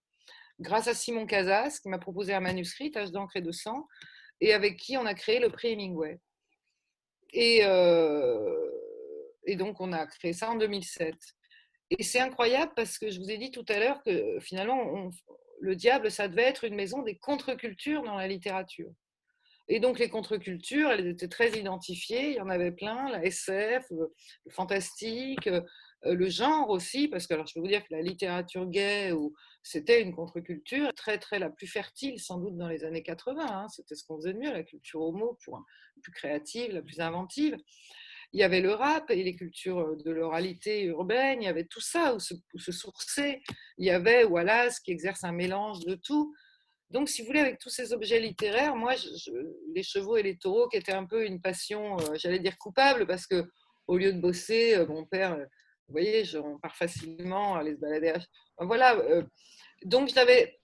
Grâce 0.59 0.87
à 0.87 0.93
Simon 0.93 1.25
Casas, 1.25 1.79
qui 1.81 1.89
m'a 1.89 1.97
proposé 1.97 2.33
un 2.33 2.39
manuscrit, 2.39 2.91
Tâche 2.91 3.11
d'encre 3.11 3.37
et 3.37 3.41
de 3.41 3.51
sang, 3.51 3.87
et 4.41 4.53
avec 4.53 4.77
qui 4.77 4.97
on 4.97 5.05
a 5.05 5.13
créé 5.13 5.39
le 5.39 5.49
prix 5.49 5.73
Hemingway. 5.73 6.19
Et, 7.33 7.59
euh, 7.63 8.69
et 9.45 9.55
donc, 9.55 9.81
on 9.81 9.91
a 9.91 10.05
créé 10.05 10.33
ça 10.33 10.49
en 10.49 10.55
2007. 10.55 11.15
Et 11.91 12.03
c'est 12.03 12.19
incroyable 12.19 12.71
parce 12.75 12.97
que 12.97 13.09
je 13.09 13.19
vous 13.19 13.29
ai 13.29 13.37
dit 13.37 13.51
tout 13.51 13.65
à 13.67 13.79
l'heure 13.79 14.01
que 14.03 14.39
finalement, 14.39 15.09
le 15.59 15.75
Diable, 15.75 16.11
ça 16.11 16.27
devait 16.27 16.43
être 16.43 16.63
une 16.63 16.75
maison 16.75 17.01
des 17.01 17.17
contre-cultures 17.17 18.03
dans 18.03 18.15
la 18.15 18.27
littérature. 18.27 18.91
Et 19.67 19.79
donc 19.79 19.97
les 19.97 20.09
contre-cultures, 20.09 20.91
elles 20.91 21.07
étaient 21.07 21.27
très 21.27 21.57
identifiées, 21.57 22.29
il 22.29 22.35
y 22.35 22.41
en 22.41 22.49
avait 22.49 22.71
plein, 22.71 23.09
la 23.09 23.25
SF, 23.25 23.85
le 23.89 24.51
fantastique, 24.51 25.47
euh, 25.47 25.61
le 26.13 26.29
genre 26.29 26.69
aussi, 26.69 27.07
parce 27.07 27.25
que 27.25 27.33
alors, 27.33 27.47
je 27.47 27.53
peux 27.53 27.61
vous 27.61 27.67
dire 27.67 27.81
que 27.83 27.93
la 27.93 28.01
littérature 28.01 28.67
gay, 28.67 29.11
c'était 29.63 30.01
une 30.01 30.13
contre-culture 30.13 30.93
très, 30.93 31.17
très 31.17 31.39
la 31.39 31.49
plus 31.49 31.67
fertile, 31.67 32.19
sans 32.19 32.37
doute 32.37 32.57
dans 32.57 32.67
les 32.67 32.83
années 32.83 33.01
80, 33.01 33.43
hein. 33.43 33.67
c'était 33.69 33.95
ce 33.95 34.03
qu'on 34.05 34.17
faisait 34.17 34.33
de 34.33 34.39
mieux, 34.39 34.51
la 34.51 34.63
culture 34.63 35.01
homo, 35.01 35.37
la 35.47 35.59
plus 36.01 36.11
créative, 36.11 36.71
la 36.71 36.83
plus 36.83 36.99
inventive. 36.99 37.57
Il 38.33 38.39
y 38.39 38.43
avait 38.43 38.61
le 38.61 38.73
rap 38.73 39.09
et 39.11 39.23
les 39.23 39.35
cultures 39.35 39.95
de 39.97 40.11
l'oralité 40.11 40.83
urbaine, 40.83 41.41
il 41.41 41.45
y 41.45 41.47
avait 41.49 41.65
tout 41.65 41.81
ça 41.81 42.13
où 42.13 42.19
se, 42.19 42.33
où 42.53 42.59
se 42.59 42.71
sourçait. 42.71 43.41
Il 43.77 43.85
y 43.85 43.91
avait 43.91 44.25
Wallace 44.25 44.79
qui 44.79 44.91
exerce 44.91 45.23
un 45.23 45.31
mélange 45.31 45.79
de 45.85 45.95
tout. 45.95 46.35
Donc, 46.95 47.09
si 47.09 47.21
vous 47.21 47.27
voulez, 47.27 47.41
avec 47.41 47.59
tous 47.59 47.67
ces 47.67 47.91
objets 47.91 48.21
littéraires, 48.21 48.73
moi, 48.73 48.93
les 49.73 49.83
chevaux 49.83 50.15
et 50.15 50.23
les 50.23 50.37
taureaux, 50.37 50.69
qui 50.69 50.77
étaient 50.77 50.93
un 50.93 51.03
peu 51.03 51.25
une 51.25 51.41
passion, 51.41 51.99
euh, 51.99 52.15
j'allais 52.15 52.39
dire 52.39 52.57
coupable, 52.57 53.05
parce 53.05 53.27
que 53.27 53.43
au 53.87 53.97
lieu 53.97 54.13
de 54.13 54.21
bosser, 54.21 54.75
euh, 54.77 54.87
mon 54.87 55.03
père, 55.05 55.33
euh, 55.33 55.43
vous 55.89 55.91
voyez, 55.91 56.23
on 56.37 56.57
part 56.57 56.77
facilement 56.77 57.57
à 57.57 57.65
se 57.65 57.71
balader. 57.71 58.13
voilà. 58.59 58.97
donc, 59.83 60.07
je 60.07 60.15
l'avais, 60.15 60.57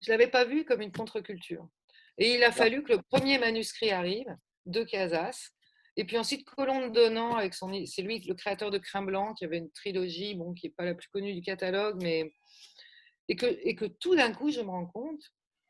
je 0.00 0.10
l'avais 0.10 0.28
pas 0.28 0.46
vu 0.46 0.64
comme 0.64 0.80
une 0.80 0.92
contre-culture. 0.92 1.68
Et 2.16 2.32
il 2.32 2.42
a 2.42 2.50
fallu 2.50 2.82
que 2.82 2.94
le 2.94 3.02
premier 3.02 3.36
manuscrit 3.36 3.90
arrive 3.90 4.34
de 4.64 4.82
Casas. 4.82 5.50
Et 5.98 6.04
puis 6.06 6.16
ensuite, 6.16 6.46
Colombe 6.46 6.90
Donnant, 6.90 7.34
avec 7.36 7.52
son, 7.52 7.70
c'est 7.84 8.00
lui 8.00 8.18
le 8.20 8.34
créateur 8.34 8.70
de 8.70 8.78
Crin 8.78 9.02
Blanc, 9.02 9.34
qui 9.34 9.44
avait 9.44 9.58
une 9.58 9.70
trilogie, 9.72 10.34
bon, 10.36 10.54
qui 10.54 10.68
n'est 10.68 10.72
pas 10.72 10.86
la 10.86 10.94
plus 10.94 11.08
connue 11.08 11.34
du 11.34 11.42
catalogue, 11.42 12.02
mais 12.02 12.32
et 13.28 13.36
que, 13.36 13.86
tout 13.86 14.14
d'un 14.14 14.32
coup, 14.32 14.50
je 14.50 14.60
me 14.60 14.68
rends 14.68 14.86
compte 14.86 15.22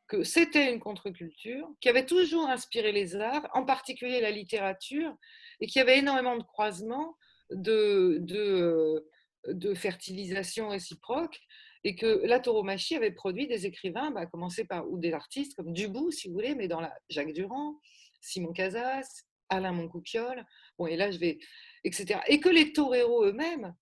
que 0.08 0.24
c'était 0.24 0.72
une 0.72 0.80
contre-culture 0.80 1.68
qui 1.80 1.88
avait 1.88 2.06
toujours 2.06 2.48
inspiré 2.48 2.92
les 2.92 3.16
arts, 3.16 3.48
en 3.54 3.64
particulier 3.64 4.20
la 4.20 4.30
littérature, 4.30 5.14
et 5.60 5.66
qui 5.66 5.80
avait 5.80 5.98
énormément 5.98 6.36
de 6.36 6.42
croisements, 6.42 7.16
de, 7.50 8.18
de, 8.20 9.06
de 9.48 9.74
fertilisation 9.74 10.68
réciproque, 10.68 11.38
et 11.84 11.94
que 11.96 12.22
la 12.24 12.40
tauromachie 12.40 12.96
avait 12.96 13.10
produit 13.10 13.46
des 13.46 13.66
écrivains, 13.66 14.10
bah, 14.10 14.26
commencer 14.26 14.64
par, 14.64 14.88
ou 14.88 14.98
des 14.98 15.12
artistes 15.12 15.54
comme 15.54 15.72
Dubout, 15.72 16.10
si 16.10 16.28
vous 16.28 16.34
voulez, 16.34 16.54
mais 16.54 16.68
dans 16.68 16.80
la 16.80 16.94
Jacques 17.08 17.32
Durand, 17.32 17.80
Simon 18.20 18.52
Casas, 18.52 19.24
Alain 19.48 19.72
Moncouquiole, 19.72 20.44
bon, 20.78 20.86
et 20.86 20.96
là 20.96 21.10
je 21.10 21.18
vais, 21.18 21.38
etc. 21.84 22.20
Et 22.28 22.40
que 22.40 22.48
les 22.48 22.72
toreros 22.72 23.24
eux-mêmes 23.24 23.66
euh, 23.66 23.81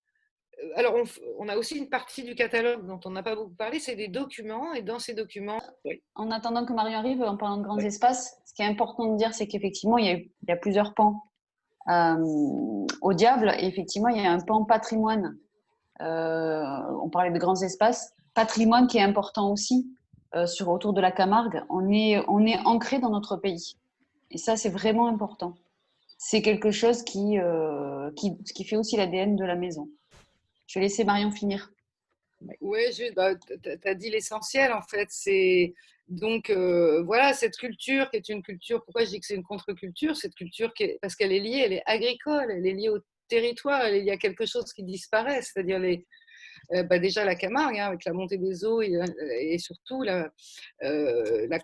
alors, 0.75 0.95
on, 1.39 1.47
a 1.47 1.57
aussi 1.57 1.77
une 1.77 1.89
partie 1.89 2.23
du 2.23 2.35
catalogue 2.35 2.85
dont 2.85 2.99
on 3.05 3.11
n'a 3.11 3.23
pas 3.23 3.35
beaucoup 3.35 3.53
parlé, 3.53 3.79
c'est 3.79 3.95
des 3.95 4.07
documents. 4.07 4.73
Et 4.73 4.81
dans 4.81 4.99
ces 4.99 5.13
documents. 5.13 5.59
En 6.15 6.31
attendant 6.31 6.65
que 6.65 6.73
Marion 6.73 6.97
arrive, 6.97 7.21
en 7.23 7.37
parlant 7.37 7.57
de 7.57 7.63
grands 7.63 7.79
espaces, 7.79 8.37
ce 8.45 8.53
qui 8.53 8.61
est 8.61 8.65
important 8.65 9.11
de 9.11 9.17
dire, 9.17 9.33
c'est 9.33 9.47
qu'effectivement, 9.47 9.97
il, 9.97 10.29
y 10.47 10.51
a 10.51 10.55
plusieurs 10.55 10.93
pans 10.93 11.23
euh, 11.89 12.85
au 13.01 13.13
diable. 13.13 13.53
Et 13.59 13.65
effectivement, 13.65 14.09
il 14.09 14.21
y 14.21 14.25
a 14.25 14.31
un 14.31 14.39
pan 14.39 14.63
patrimoine. 14.65 15.37
Euh, 16.01 16.63
on 17.01 17.09
parlait 17.09 17.31
de 17.31 17.39
grands 17.39 17.61
espaces. 17.61 18.13
Patrimoine 18.33 18.87
qui 18.87 18.97
est 18.97 19.03
important 19.03 19.51
aussi 19.51 19.89
sur, 20.45 20.69
autour 20.69 20.93
de 20.93 21.01
la 21.01 21.11
Camargue. 21.11 21.61
On 21.69 21.91
est, 21.91 22.23
on 22.29 22.45
est 22.45 22.57
ancré 22.65 22.99
dans 22.99 23.09
notre 23.09 23.35
pays. 23.35 23.75
Et 24.29 24.37
ça, 24.37 24.55
c'est 24.55 24.69
vraiment 24.69 25.07
important. 25.07 25.55
C'est 26.17 26.41
quelque 26.41 26.71
chose 26.71 27.03
qui, 27.03 27.37
qui, 28.15 28.41
qui 28.43 28.63
fait 28.63 28.77
aussi 28.77 28.95
l'ADN 28.95 29.35
de 29.35 29.43
la 29.43 29.55
maison. 29.55 29.89
Je 30.71 30.79
vais 30.79 30.85
laisser 30.85 31.03
Marion 31.03 31.31
finir. 31.31 31.69
Oui, 32.61 32.79
bah, 33.13 33.35
tu 33.35 33.87
as 33.89 33.93
dit 33.93 34.09
l'essentiel 34.09 34.71
en 34.71 34.81
fait. 34.81 35.07
C'est 35.09 35.73
donc 36.07 36.49
euh, 36.49 37.03
voilà 37.03 37.33
cette 37.33 37.57
culture 37.57 38.09
qui 38.09 38.15
est 38.15 38.29
une 38.29 38.41
culture. 38.41 38.81
Pourquoi 38.85 39.03
je 39.03 39.09
dis 39.09 39.19
que 39.19 39.25
c'est 39.25 39.35
une 39.35 39.43
contre-culture? 39.43 40.15
Cette 40.15 40.33
culture 40.33 40.73
qui 40.73 40.83
est, 40.83 40.99
parce 41.01 41.17
qu'elle 41.17 41.33
est 41.33 41.41
liée, 41.41 41.61
elle 41.65 41.73
est 41.73 41.83
agricole, 41.85 42.49
elle 42.49 42.65
est 42.65 42.73
liée 42.73 42.87
au 42.87 42.99
territoire, 43.27 43.81
elle 43.81 43.95
est 43.95 44.01
liée 44.01 44.11
à 44.11 44.17
quelque 44.17 44.45
chose 44.45 44.71
qui 44.71 44.83
disparaît, 44.83 45.41
c'est-à-dire 45.41 45.81
euh, 46.73 46.83
bah, 46.83 46.99
déjà 46.99 47.25
la 47.25 47.35
Camargue, 47.35 47.77
hein, 47.77 47.87
avec 47.87 48.05
la 48.05 48.13
montée 48.13 48.37
des 48.37 48.63
eaux 48.63 48.81
et, 48.81 48.97
et 49.41 49.57
surtout 49.57 50.03
la, 50.03 50.31
euh, 50.83 51.47
la, 51.49 51.59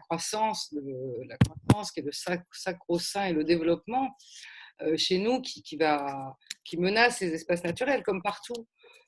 croissance, 0.00 0.74
la 0.74 1.36
croissance 1.36 1.92
qui 1.92 2.00
est 2.00 2.04
le 2.04 2.10
sacro-saint 2.50 3.26
et 3.26 3.32
le 3.32 3.44
développement 3.44 4.10
chez 4.96 5.18
nous 5.18 5.40
qui, 5.40 5.62
qui, 5.62 5.76
va, 5.76 6.36
qui 6.64 6.76
menace 6.76 7.20
les 7.20 7.34
espaces 7.34 7.64
naturels, 7.64 8.02
comme 8.02 8.22
partout. 8.22 8.66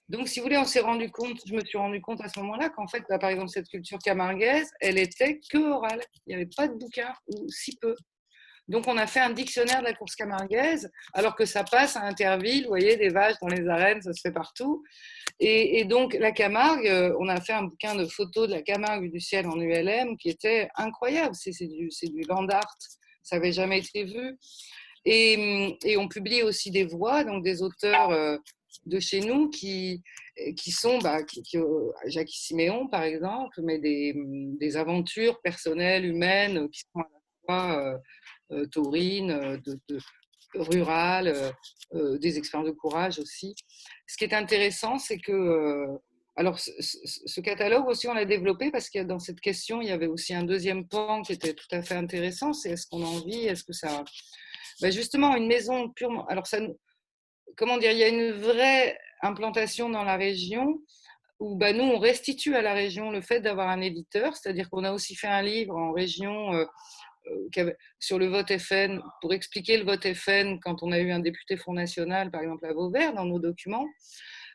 Donc, 0.09 0.29
si 0.29 0.41
vous 0.41 0.45
voulez, 0.45 0.59
on 0.59 0.65
s'est 0.65 0.81
rendu 0.81 1.11
compte, 1.11 1.41
je 1.47 1.55
me 1.55 1.65
suis 1.65 1.79
rendu 1.79 2.01
compte 2.01 2.21
à 2.21 2.29
ce 2.29 2.39
moment-là 2.41 2.69
qu'en 2.71 2.87
fait, 2.87 3.03
bah, 3.09 3.19
par 3.19 3.31
exemple, 3.31 3.49
cette 3.49 3.69
culture 3.69 3.99
camarguaise, 3.99 4.71
elle 4.81 4.99
était 4.99 5.41
que 5.51 5.59
orale. 5.59 6.03
Il 6.27 6.31
n'y 6.31 6.35
avait 6.35 6.51
pas 6.55 6.69
de 6.69 6.75
bouquin, 6.75 7.13
ou 7.29 7.49
si 7.49 7.77
peu. 7.81 7.95
Donc, 8.69 8.87
on 8.89 8.97
a 8.97 9.07
fait 9.07 9.21
un 9.21 9.31
dictionnaire 9.31 9.81
de 9.81 9.87
la 9.87 9.95
course 9.95 10.15
camarguaise, 10.15 10.91
alors 11.15 11.35
que 11.35 11.45
ça 11.45 11.65
passe 11.65 11.97
à 11.97 12.03
Interville, 12.03 12.65
vous 12.65 12.69
voyez, 12.69 12.97
des 12.97 13.09
vaches 13.09 13.37
dans 13.41 13.49
les 13.49 13.67
arènes, 13.69 14.03
ça 14.03 14.13
se 14.13 14.21
fait 14.21 14.33
partout. 14.33 14.83
Et, 15.41 15.85
donc, 15.85 16.15
la 16.15 16.31
Camargue, 16.31 16.87
euh, 16.87 17.17
on 17.19 17.29
a 17.29 17.41
fait 17.41 17.55
un 17.55 17.65
bouquin 17.65 17.95
de 17.95 18.07
photos 18.07 18.49
de 18.49 18.55
la 18.55 18.63
Camargue 18.63 19.11
du 19.11 19.19
ciel 19.19 19.47
en 19.47 19.59
ULM 19.59 20.17
qui 20.17 20.29
était 20.29 20.69
incroyable. 20.77 21.35
C'est 21.35 21.67
du, 21.67 21.89
du 21.89 22.23
land 22.29 22.47
art, 22.49 22.77
ça 23.23 23.37
n'avait 23.37 23.53
jamais 23.53 23.79
été 23.79 24.05
vu. 24.05 24.39
Et, 25.05 25.79
et, 25.85 25.97
on 25.97 26.09
publie 26.09 26.43
aussi 26.43 26.71
des 26.71 26.85
voix, 26.85 27.25
donc 27.25 27.43
des 27.43 27.63
auteurs 27.63 28.11
euh, 28.11 28.37
de 28.87 29.01
chez 29.01 29.21
nous 29.21 29.51
qui, 29.51 30.03
qui 30.57 30.71
sont, 30.71 30.99
bah, 30.99 31.23
qui, 31.23 31.43
euh, 31.57 31.91
Jacques 32.07 32.29
Siméon 32.29 32.87
par 32.89 33.03
exemple, 33.03 33.61
mais 33.63 33.79
des, 33.79 34.15
des, 34.61 34.77
aventures 34.77 35.41
personnelles, 35.43 36.05
humaines, 36.05 36.69
qui 36.71 36.81
sont 36.81 37.01
à 37.01 37.09
la 37.11 37.19
fois 37.45 38.01
euh, 38.53 38.67
taurines, 38.67 39.61
rurales, 40.55 41.35
des 42.21 42.39
expériences 42.39 42.69
de 42.69 42.75
courage 42.75 43.19
aussi. 43.19 43.55
Ce 44.07 44.17
qui 44.17 44.25
est 44.25 44.35
intéressant, 44.35 44.99
c'est 44.99 45.19
que 45.19 45.99
alors, 46.35 46.59
ce, 46.59 47.41
catalogue 47.41 47.87
aussi, 47.89 48.09
on 48.09 48.15
l'a 48.15 48.25
développé 48.25 48.71
parce 48.71 48.89
que 48.89 49.03
dans 49.03 49.19
cette 49.19 49.41
question, 49.41 49.83
il 49.83 49.89
y 49.89 49.91
avait 49.91 50.07
aussi 50.07 50.33
un 50.33 50.45
deuxième 50.45 50.89
pan 50.89 51.21
qui 51.23 51.33
était 51.35 51.53
tout 51.53 51.67
à 51.71 51.83
fait 51.83 51.95
intéressant. 51.95 52.55
C'est 52.55 52.71
est-ce 52.71 52.87
qu'on 52.87 53.03
a 53.03 53.07
envie, 53.07 53.45
est-ce 53.45 53.65
que 53.65 53.75
ça, 53.75 54.03
bah, 54.83 54.91
justement, 54.91 55.37
une 55.37 55.47
maison 55.47 55.89
purement. 55.91 56.27
Alors, 56.27 56.47
ça, 56.47 56.59
comment 57.57 57.79
dire, 57.79 57.93
il 57.93 57.99
y 57.99 58.03
a 58.03 58.09
une 58.09 58.33
vraie 58.33 58.99
implantation 59.23 59.89
dans 59.89 60.03
la 60.03 60.17
région 60.17 60.83
où 61.39 61.57
bah, 61.57 61.73
nous, 61.73 61.85
on 61.85 61.99
restitue 61.99 62.57
à 62.57 62.63
la 62.63 62.75
région 62.75 63.11
le 63.11 63.21
fait 63.21 63.41
d'avoir 63.41 63.69
un 63.69 63.81
éditeur, 63.81 64.37
c'est-à-dire 64.37 64.69
qu'on 64.71 64.85
a 64.85 64.93
aussi 64.93 65.15
fait 65.15 65.29
un 65.29 65.43
livre 65.43 65.77
en 65.77 65.93
région 65.93 66.53
euh, 66.55 66.65
euh, 67.59 67.73
sur 68.01 68.19
le 68.19 68.27
vote 68.27 68.57
FN, 68.59 69.01
pour 69.21 69.33
expliquer 69.33 69.77
le 69.77 69.85
vote 69.85 70.13
FN 70.15 70.59
quand 70.61 70.83
on 70.83 70.93
a 70.93 70.99
eu 70.99 71.13
un 71.13 71.21
député 71.21 71.57
Front 71.57 71.75
National, 71.75 72.31
par 72.31 72.43
exemple 72.43 72.67
à 72.67 72.73
Vauvert, 72.73 73.15
dans 73.15 73.25
nos 73.25 73.39
documents. 73.39 73.87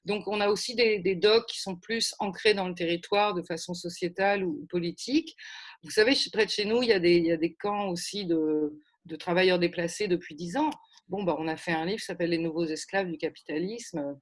Donc, 0.05 0.27
on 0.27 0.39
a 0.39 0.47
aussi 0.47 0.75
des, 0.75 1.15
docs 1.15 1.47
qui 1.47 1.59
sont 1.59 1.75
plus 1.75 2.15
ancrés 2.19 2.53
dans 2.53 2.67
le 2.67 2.75
territoire 2.75 3.33
de 3.33 3.43
façon 3.43 3.73
sociétale 3.73 4.43
ou 4.45 4.65
politique. 4.69 5.35
Vous 5.83 5.91
savez, 5.91 6.13
près 6.31 6.45
de 6.45 6.51
chez 6.51 6.63
nous, 6.63 6.81
il 6.81 6.87
y 6.87 6.93
a 6.93 6.99
des 6.99 7.57
camps 7.59 7.89
aussi 7.89 8.25
de, 8.25 8.71
de 9.07 9.15
travailleurs 9.15 9.59
déplacés 9.59 10.07
depuis 10.07 10.35
dix 10.35 10.57
ans. 10.57 10.69
Bon, 11.07 11.23
bah, 11.23 11.35
on 11.39 11.47
a 11.47 11.57
fait 11.57 11.71
un 11.71 11.85
livre 11.85 11.99
qui 11.99 12.05
s'appelle 12.05 12.29
Les 12.29 12.38
nouveaux 12.38 12.65
esclaves 12.65 13.09
du 13.09 13.17
capitalisme. 13.17 14.17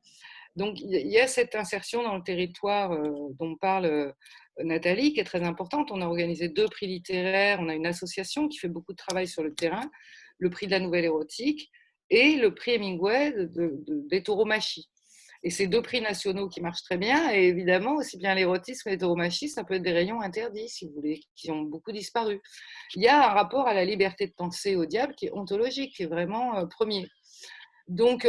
Donc, 0.56 0.80
il 0.80 1.07
y 1.07 1.20
a 1.20 1.28
cette 1.28 1.56
insertion 1.56 2.03
dans 2.03 2.16
le 2.16 2.24
territoire 2.24 2.94
euh, 2.94 3.12
dont 3.38 3.56
parle 3.56 3.86
euh, 3.86 4.12
Nathalie, 4.64 5.14
qui 5.14 5.20
est 5.20 5.26
très 5.26 5.44
importante. 5.44 5.91
On 5.91 6.02
a 6.02 6.06
organisé 6.06 6.48
deux 6.48 6.68
prix 6.68 6.88
littéraires. 6.88 7.60
On 7.60 7.68
a 7.68 7.76
une 7.76 7.88
association 7.88 8.48
qui 8.48 8.60
fait 8.60 8.70
beaucoup 8.70 8.94
de 8.94 8.98
travail 8.98 9.28
sur 9.28 9.44
le 9.44 9.53
terrain, 9.53 9.90
le 10.38 10.49
prix 10.49 10.68
de 10.68 10.72
la 10.72 10.80
nouvelle 10.80 11.06
érotique 11.06 11.72
et 12.10 12.36
le 12.36 12.53
prix 12.53 12.76
Hemingway 12.76 13.32
de, 13.32 13.45
de, 13.48 14.07
des 14.07 14.24
tauromachie. 14.24 14.90
Et 15.46 15.50
ces 15.50 15.68
deux 15.68 15.82
prix 15.82 16.02
nationaux 16.02 16.50
qui 16.50 16.60
marchent 16.60 16.84
très 16.84 16.98
bien, 16.98 17.32
et 17.32 17.46
évidemment, 17.46 17.96
aussi 17.96 18.18
bien 18.18 18.36
l'érotisme 18.36 18.90
et 18.90 18.94
les 18.94 18.98
tauromachie, 18.98 19.48
ça 19.48 19.64
peut 19.64 19.76
être 19.76 19.84
des 19.84 19.94
rayons 19.94 20.20
interdits, 20.20 20.68
si 20.68 20.88
vous 20.88 20.94
voulez, 20.96 21.22
qui 21.38 21.52
ont 21.52 21.62
beaucoup 21.62 21.94
disparu. 21.94 22.42
Il 22.96 23.04
y 23.04 23.08
a 23.08 23.30
un 23.30 23.34
rapport 23.34 23.68
à 23.68 23.74
la 23.74 23.86
liberté 23.86 24.28
de 24.28 24.34
penser 24.36 24.76
au 24.76 24.86
diable 24.86 25.14
qui 25.16 25.28
est 25.28 25.32
ontologique, 25.32 25.96
qui 25.96 26.04
est 26.04 26.08
vraiment 26.08 26.58
euh, 26.58 26.66
premier. 26.66 27.08
Donc, 27.88 28.26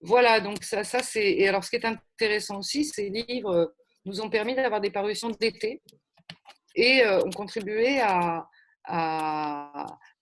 voilà, 0.00 0.40
donc 0.40 0.62
ça, 0.62 0.84
c'est. 0.84 1.32
Et 1.32 1.48
alors, 1.48 1.64
ce 1.64 1.70
qui 1.70 1.76
est 1.76 1.84
intéressant 1.84 2.58
aussi, 2.58 2.84
ces 2.84 3.08
livres 3.08 3.50
euh, 3.50 3.66
nous 4.04 4.20
ont 4.20 4.30
permis 4.30 4.54
d'avoir 4.54 4.80
des 4.80 4.90
parutions 4.90 5.30
d'été 5.30 5.82
et 6.76 7.02
euh, 7.02 7.20
ont 7.24 7.30
contribué 7.30 8.00
à, 8.00 8.46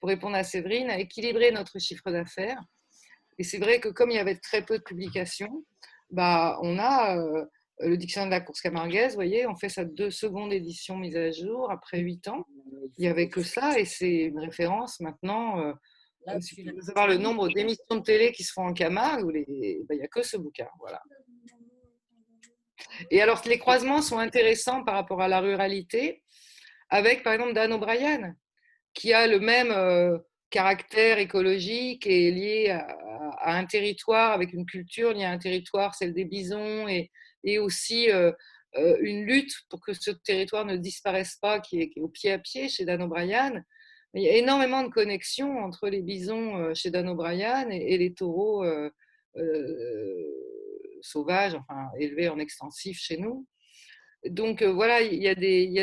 pour 0.01 0.09
répondre 0.09 0.36
à 0.36 0.44
Séverine, 0.44 0.90
à 0.90 0.98
équilibrer 0.98 1.53
notre 1.53 1.78
chiffre 1.78 2.11
d'affaires. 2.11 2.61
Et 3.39 3.44
c'est 3.44 3.59
vrai 3.59 3.81
que 3.81 3.89
comme 3.89 4.11
il 4.11 4.16
y 4.16 4.19
avait 4.19 4.39
très 4.39 4.65
peu 4.65 4.78
de 4.78 4.82
publications, 4.82 5.62
bah, 6.11 6.59
on 6.62 6.78
a 6.78 7.16
euh, 7.19 7.45
le 7.81 7.97
dictionnaire 7.97 8.28
de 8.28 8.35
la 8.35 8.41
course 8.41 8.61
camarguaise, 8.61 9.12
vous 9.12 9.16
voyez, 9.16 9.47
on 9.47 9.57
fait 9.57 9.69
sa 9.69 9.85
deux 9.85 10.11
secondes 10.11 10.53
édition 10.53 10.97
mise 10.97 11.16
à 11.16 11.31
jour 11.31 11.70
après 11.70 11.99
huit 11.99 12.27
ans. 12.28 12.47
Il 12.99 13.03
n'y 13.03 13.09
avait 13.09 13.28
que 13.28 13.43
ça 13.43 13.78
et 13.78 13.85
c'est 13.85 14.24
une 14.24 14.39
référence 14.39 15.01
maintenant. 15.01 15.74
Là, 16.27 16.41
si 16.41 16.62
vous 16.62 16.81
savoir 16.81 17.07
le 17.07 17.19
nombre 17.19 17.49
d'émissions 17.49 17.97
de 17.97 18.01
télé 18.01 18.33
qui 18.33 18.43
se 18.43 18.53
font 18.53 18.66
en 18.66 18.73
Camargue, 18.73 19.27
ben, 19.33 19.45
il 19.91 19.97
n'y 19.97 20.03
a 20.03 20.09
que 20.09 20.23
ce 20.23 20.37
bouquin. 20.37 20.69
Voilà. 20.81 21.01
Et 23.11 23.23
alors, 23.23 23.43
les 23.47 23.59
croisements 23.59 24.03
sont 24.03 24.19
intéressants 24.19 24.83
par 24.83 24.95
rapport 24.95 25.20
à 25.20 25.28
la 25.28 25.41
ruralité, 25.41 26.23
avec 26.89 27.23
par 27.23 27.33
exemple 27.33 27.55
Dan 27.55 27.73
O'Brien, 27.73 28.35
qui 28.93 29.12
a 29.12 29.27
le 29.27 29.39
même 29.39 29.70
euh, 29.70 30.19
caractère 30.51 31.18
écologique 31.18 32.06
et 32.06 32.31
lié 32.31 32.70
à, 32.70 33.56
un 33.59 33.66
territoire, 33.66 34.32
avec 34.32 34.52
une 34.52 34.66
culture 34.66 35.12
liée 35.12 35.24
à 35.24 35.31
un 35.31 35.39
territoire, 35.39 35.94
celle 35.94 36.14
des 36.14 36.24
bisons, 36.24 36.89
et, 36.89 37.10
aussi 37.59 38.10
euh, 38.10 38.32
euh, 38.77 38.97
une 39.01 39.24
lutte 39.24 39.55
pour 39.70 39.81
que 39.81 39.93
ce 39.93 40.10
territoire 40.10 40.64
ne 40.64 40.77
disparaisse 40.77 41.36
pas, 41.36 41.60
qui 41.60 41.81
est, 41.81 42.01
au 42.01 42.09
pied 42.09 42.32
à 42.32 42.39
pied 42.39 42.68
chez 42.68 42.85
Dan 42.85 43.02
O'Brien. 43.02 43.62
Il 44.14 44.23
y 44.23 44.28
a 44.28 44.36
énormément 44.36 44.82
de 44.82 44.89
connexions 44.89 45.59
entre 45.59 45.89
les 45.89 46.02
bisons 46.02 46.56
euh, 46.56 46.74
chez 46.74 46.90
Dan 46.90 47.09
O'Brien 47.09 47.68
et, 47.70 47.97
les 47.98 48.14
taureaux 48.14 48.64
sauvages, 51.02 51.55
enfin 51.55 51.89
élevés 52.01 52.28
en 52.28 52.39
extensif 52.39 52.98
chez 52.98 53.18
nous. 53.18 53.47
Donc 54.24 54.62
voilà, 54.62 55.02
il 55.02 55.23
y, 55.23 55.28
a 55.28 55.35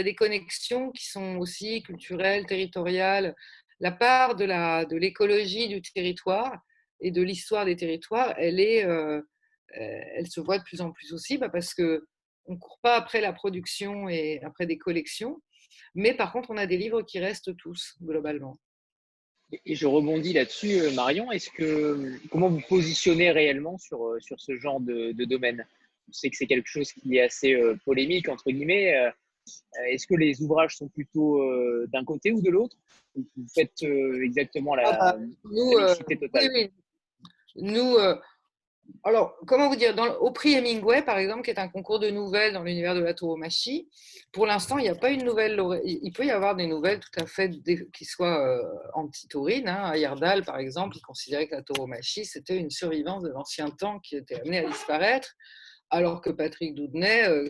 des, 0.04 0.16
connexions 0.16 0.92
qui 0.92 1.06
sont 1.06 1.38
aussi 1.38 1.82
culturelles, 1.84 2.46
territoriales. 2.46 3.36
La 3.80 3.92
part 3.92 4.36
de 4.36 4.96
l'écologie 4.96 5.68
de 5.68 5.80
du 5.80 5.92
territoire 5.92 6.58
et 7.00 7.12
de 7.12 7.22
l'histoire 7.22 7.66
des 7.66 7.76
territoires, 7.76 8.34
elle, 8.38 8.60
est, 8.60 8.86
elle 9.70 10.28
se 10.28 10.40
voit 10.40 10.58
de 10.58 10.64
plus 10.64 10.82
en 10.82 10.92
plus 10.92 11.14
aussi 11.14 11.38
bah, 11.38 11.50
parce 11.50 11.74
que 11.74 12.06
on 12.46 12.58
court 12.58 12.80
pas 12.82 12.96
après 12.96 13.22
la 13.22 13.34
production 13.34 14.10
et 14.10 14.42
après 14.44 14.66
des 14.66 14.78
collections, 14.78 15.42
mais 15.96 16.14
par 16.14 16.32
contre, 16.32 16.50
on 16.52 16.58
a 16.58 16.66
des 16.66 16.78
livres 16.78 17.02
qui 17.02 17.20
restent 17.20 17.56
tous, 17.58 17.96
globalement. 18.02 18.58
Et 19.66 19.76
je 19.76 19.86
rebondis 19.86 20.34
là-dessus, 20.34 20.80
euh, 20.80 20.92
Marion. 20.92 21.32
Est-ce 21.32 21.50
que 21.52 22.18
comment 22.32 22.50
vous 22.50 22.62
positionnez 22.68 23.32
réellement 23.32 23.78
sur, 23.78 24.08
euh, 24.08 24.20
sur 24.20 24.40
ce 24.40 24.56
genre 24.58 24.80
de, 24.80 25.12
domaine? 25.26 25.66
Je 26.12 26.18
sais 26.18 26.30
que 26.30 26.38
c'est 26.38 26.48
quelque 26.48 26.70
chose 26.70 26.92
qui 26.92 27.18
est 27.18 27.22
assez 27.22 27.54
euh, 27.54 27.76
polémique 27.86 28.30
entre 28.30 28.50
guillemets. 28.50 28.94
Est-ce 29.90 30.08
que 30.08 30.16
les 30.16 30.42
ouvrages 30.42 30.78
sont 30.78 30.88
plutôt 30.88 31.42
d'un 31.88 32.04
côté 32.06 32.32
ou 32.32 32.42
de 32.42 32.50
l'autre? 32.50 32.78
Vous 33.16 33.24
faites 33.54 33.84
exactement 34.24 34.76
la, 34.76 34.84
ah 34.88 35.14
bah, 35.14 35.20
nous, 35.44 35.72
totale? 36.18 36.30
Oui, 36.34 36.50
oui. 36.54 36.72
Nous, 37.56 37.98
alors, 39.04 39.38
comment 39.48 39.70
vous 39.70 39.76
dire, 39.76 39.96
au 40.22 40.32
prix 40.32 40.54
Hemingway, 40.54 41.02
par 41.02 41.18
exemple, 41.18 41.44
qui 41.44 41.52
est 41.52 41.60
un 41.60 41.68
concours 41.68 42.00
de 42.00 42.10
nouvelles 42.10 42.54
dans 42.54 42.64
l'univers 42.64 42.96
de 42.96 43.02
la 43.02 43.14
tauromachie, 43.14 43.90
pour 44.32 44.46
l'instant, 44.46 44.78
il 44.78 44.84
n'y 44.84 44.90
a 44.90 44.96
pas 44.96 45.10
une 45.10 45.24
nouvelle. 45.24 45.62
Il 45.84 46.12
peut 46.14 46.26
y 46.26 46.32
avoir 46.32 46.56
des 46.56 46.68
nouvelles 46.68 47.00
tout 47.00 47.20
à 47.20 47.26
fait 47.26 47.52
qui 47.94 48.06
soient 48.06 48.46
euh, 48.46 48.64
anti-taurines. 48.94 49.68
Hein. 49.68 49.96
Yardal, 49.96 50.44
par 50.44 50.58
exemple, 50.58 50.98
il 50.98 51.02
considérait 51.02 51.48
que 51.48 51.56
la 51.56 51.64
tauromachie, 51.64 52.26
c'était 52.26 52.58
une 52.58 52.70
survivance 52.70 53.24
de 53.24 53.30
l'ancien 53.30 53.70
temps 53.70 54.00
qui 54.00 54.16
était 54.16 54.40
amenée 54.40 54.60
à 54.60 54.68
disparaître, 54.68 55.34
alors 55.90 56.22
que 56.22 56.30
Patrick 56.30 56.74
Doudnay, 56.76 57.28
euh, 57.28 57.50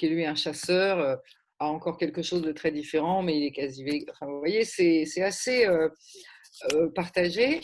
qui 0.00 0.08
lui 0.08 0.24
un 0.24 0.34
chasseur, 0.34 0.98
euh, 0.98 1.16
a 1.58 1.66
encore 1.66 1.98
quelque 1.98 2.22
chose 2.22 2.42
de 2.42 2.52
très 2.52 2.72
différent, 2.72 3.22
mais 3.22 3.36
il 3.36 3.46
est 3.46 3.52
quasi. 3.52 3.84
Vous 3.84 4.38
voyez, 4.38 4.64
c'est 4.64 5.22
assez. 5.22 5.66
Euh, 6.74 6.90
partagé. 6.94 7.60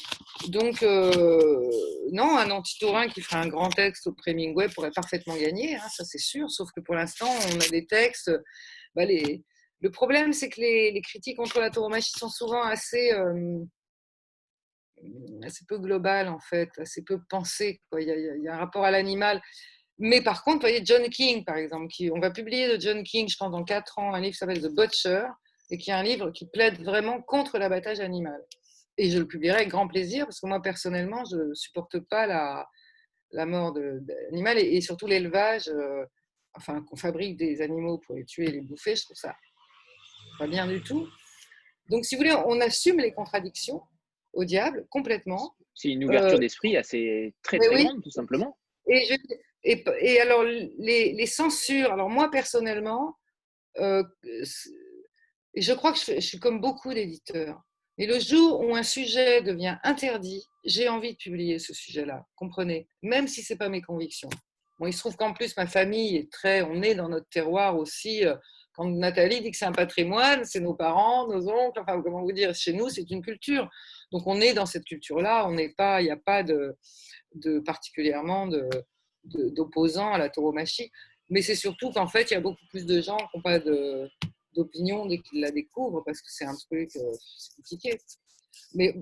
Donc, 0.48 0.82
euh, 0.82 1.70
non, 2.12 2.38
un 2.38 2.50
anti-taurin 2.50 3.08
qui 3.08 3.20
ferait 3.20 3.36
un 3.36 3.48
grand 3.48 3.68
texte 3.68 4.06
au 4.06 4.12
Premingway 4.12 4.68
pourrait 4.70 4.90
parfaitement 4.90 5.36
gagner, 5.36 5.76
hein, 5.76 5.88
ça 5.94 6.02
c'est 6.04 6.18
sûr, 6.18 6.50
sauf 6.50 6.70
que 6.74 6.80
pour 6.80 6.94
l'instant, 6.94 7.28
on 7.28 7.60
a 7.60 7.68
des 7.68 7.84
textes. 7.86 8.30
Bah. 8.94 9.02
Le 9.04 9.90
problème, 9.90 10.32
c'est 10.32 10.48
que 10.48 10.60
les, 10.60 10.98
critiques 11.02 11.36
contre 11.36 11.60
la 11.60 11.68
tauromachie 11.70 12.12
sont 12.16 12.30
souvent 12.30 12.62
assez, 12.62 13.12
euh, 13.12 13.58
assez 15.44 15.66
peu 15.68 15.78
globales, 15.78 16.28
en 16.28 16.40
fait, 16.40 16.70
assez 16.78 17.02
peu 17.04 17.20
pensées. 17.28 17.82
Quoi. 17.90 18.00
Il, 18.00 18.08
il, 18.08 18.44
y 18.44 18.48
a, 18.48 18.54
un 18.54 18.58
rapport 18.58 18.84
à 18.84 18.90
l'animal. 18.90 19.42
Mais 19.98 20.22
par 20.22 20.44
contre, 20.44 20.56
vous 20.56 20.62
voyez, 20.62 20.82
John 20.84 21.08
King, 21.08 21.44
par 21.44 21.56
exemple, 21.56 21.88
qui, 21.88 22.10
on 22.10 22.20
va 22.20 22.30
publier 22.30 22.68
de 22.68 22.80
John 22.80 23.02
King, 23.02 23.28
je 23.28 23.36
pense, 23.36 23.50
dans 23.50 23.64
4 23.64 23.98
ans, 23.98 24.12
un 24.14 24.20
livre 24.20 24.32
qui 24.32 24.38
s'appelle 24.38 24.60
The 24.60 24.74
Butcher, 24.74 25.24
et 25.70 25.78
qui 25.78 25.90
est 25.90 25.94
un 25.94 26.02
livre 26.02 26.30
qui 26.30 26.46
plaide 26.46 26.82
vraiment 26.82 27.20
contre 27.22 27.58
l'abattage 27.58 28.00
animal 28.00 28.40
et 28.98 29.10
je 29.10 29.18
le 29.18 29.26
publierai 29.26 29.58
avec 29.58 29.68
grand 29.68 29.88
plaisir 29.88 30.24
parce 30.26 30.40
que 30.40 30.46
moi 30.46 30.60
personnellement 30.60 31.24
je 31.24 31.36
ne 31.36 31.54
supporte 31.54 31.98
pas 32.00 32.26
la, 32.26 32.68
la 33.32 33.46
mort 33.46 33.72
d'animal 33.72 34.58
et, 34.58 34.76
et, 34.76 34.80
surtout 34.80 35.06
l'élevage, 35.06 35.68
euh, 35.68 36.04
enfin 36.54 36.82
qu'on 36.82 36.96
fabrique 36.96 37.36
des 37.36 37.60
animaux 37.60 37.98
pour 37.98 38.14
les 38.14 38.24
tuer 38.24 38.46
et 38.46 38.52
les 38.52 38.60
bouffer, 38.60 38.96
je 38.96 39.04
trouve 39.04 39.16
ça 39.16 39.34
pas 40.38 40.46
bien 40.46 40.66
du 40.66 40.82
tout. 40.82 41.08
Donc 41.88 42.04
si 42.04 42.14
vous 42.14 42.20
voulez, 42.20 42.34
on 42.46 42.60
assume 42.60 42.98
les 42.98 43.12
contradictions 43.12 43.82
au 44.32 44.44
diable 44.44 44.86
complètement. 44.90 45.54
C'est 45.74 45.88
une 45.88 46.04
ouverture 46.04 46.36
euh, 46.36 46.40
d'esprit 46.40 46.76
assez 46.76 47.34
très 47.42 47.58
très 47.58 47.84
grande 47.84 48.02
tout 48.02 48.10
simplement. 48.10 48.58
Et, 48.88 49.16
et, 49.66 50.20
alors 50.20 50.44
les, 50.44 51.26
censures, 51.26 51.92
alors 51.92 52.08
moi 52.08 52.30
personnellement, 52.30 53.16
euh, 53.78 54.02
je 55.54 55.72
crois 55.72 55.92
que 55.92 55.98
je, 55.98 56.20
suis 56.20 56.38
comme 56.38 56.60
beaucoup 56.60 56.94
d'éditeurs 56.94 57.60
et 57.98 58.06
le 58.06 58.20
jour 58.20 58.60
où 58.60 58.76
un 58.76 58.82
sujet 58.82 59.42
devient 59.42 59.78
interdit, 59.82 60.46
j'ai 60.64 60.88
envie 60.88 61.12
de 61.12 61.18
publier 61.18 61.58
ce 61.58 61.74
sujet-là, 61.74 62.24
comprenez, 62.36 62.88
même 63.02 63.26
si 63.26 63.42
ce 63.42 63.52
n'est 63.52 63.58
pas 63.58 63.68
mes 63.68 63.82
convictions. 63.82 64.30
Bon, 64.78 64.86
il 64.86 64.92
se 64.92 64.98
trouve 64.98 65.16
qu'en 65.16 65.32
plus, 65.32 65.56
ma 65.56 65.66
famille 65.66 66.16
est 66.16 66.30
très, 66.30 66.60
on 66.60 66.82
est 66.82 66.94
dans 66.94 67.08
notre 67.08 67.28
terroir 67.30 67.78
aussi. 67.78 68.26
Euh, 68.26 68.36
quand 68.74 68.84
Nathalie 68.84 69.40
dit 69.40 69.50
que 69.50 69.56
c'est 69.56 69.64
un 69.64 69.72
patrimoine, 69.72 70.44
c'est 70.44 70.60
nos 70.60 70.74
parents, 70.74 71.26
nos 71.26 71.48
oncles, 71.48 71.80
enfin, 71.80 72.02
comment 72.02 72.20
vous 72.20 72.32
dire, 72.32 72.54
chez 72.54 72.74
nous, 72.74 72.90
c'est 72.90 73.10
une 73.10 73.22
culture. 73.22 73.70
Donc, 74.12 74.26
on 74.26 74.38
est 74.38 74.52
dans 74.52 74.66
cette 74.66 74.84
culture-là, 74.84 75.48
on 75.48 75.52
n'est 75.52 75.70
pas, 75.70 76.02
il 76.02 76.04
n'y 76.04 76.10
a 76.10 76.18
pas 76.18 76.42
de, 76.42 76.76
de 77.36 77.58
particulièrement 77.60 78.46
d'opposants 79.26 80.12
à 80.12 80.18
la 80.18 80.28
tauromachie. 80.28 80.90
Mais 81.28 81.42
c'est 81.42 81.56
surtout 81.56 81.90
qu'en 81.90 82.06
fait, 82.06 82.30
il 82.30 82.34
y 82.34 82.36
a 82.36 82.40
beaucoup 82.40 82.64
plus 82.70 82.86
de 82.86 83.00
gens 83.00 83.16
qui 83.16 83.36
n'ont 83.36 83.42
pas 83.42 83.58
d'opinion 84.54 85.06
dès 85.06 85.18
qu'ils 85.18 85.40
la 85.40 85.50
découvrent 85.50 86.02
parce 86.04 86.20
que 86.20 86.28
c'est 86.30 86.44
un 86.44 86.54
truc 86.54 86.90
euh, 86.96 87.12
compliqué. 87.56 87.98
Mais. 88.74 88.94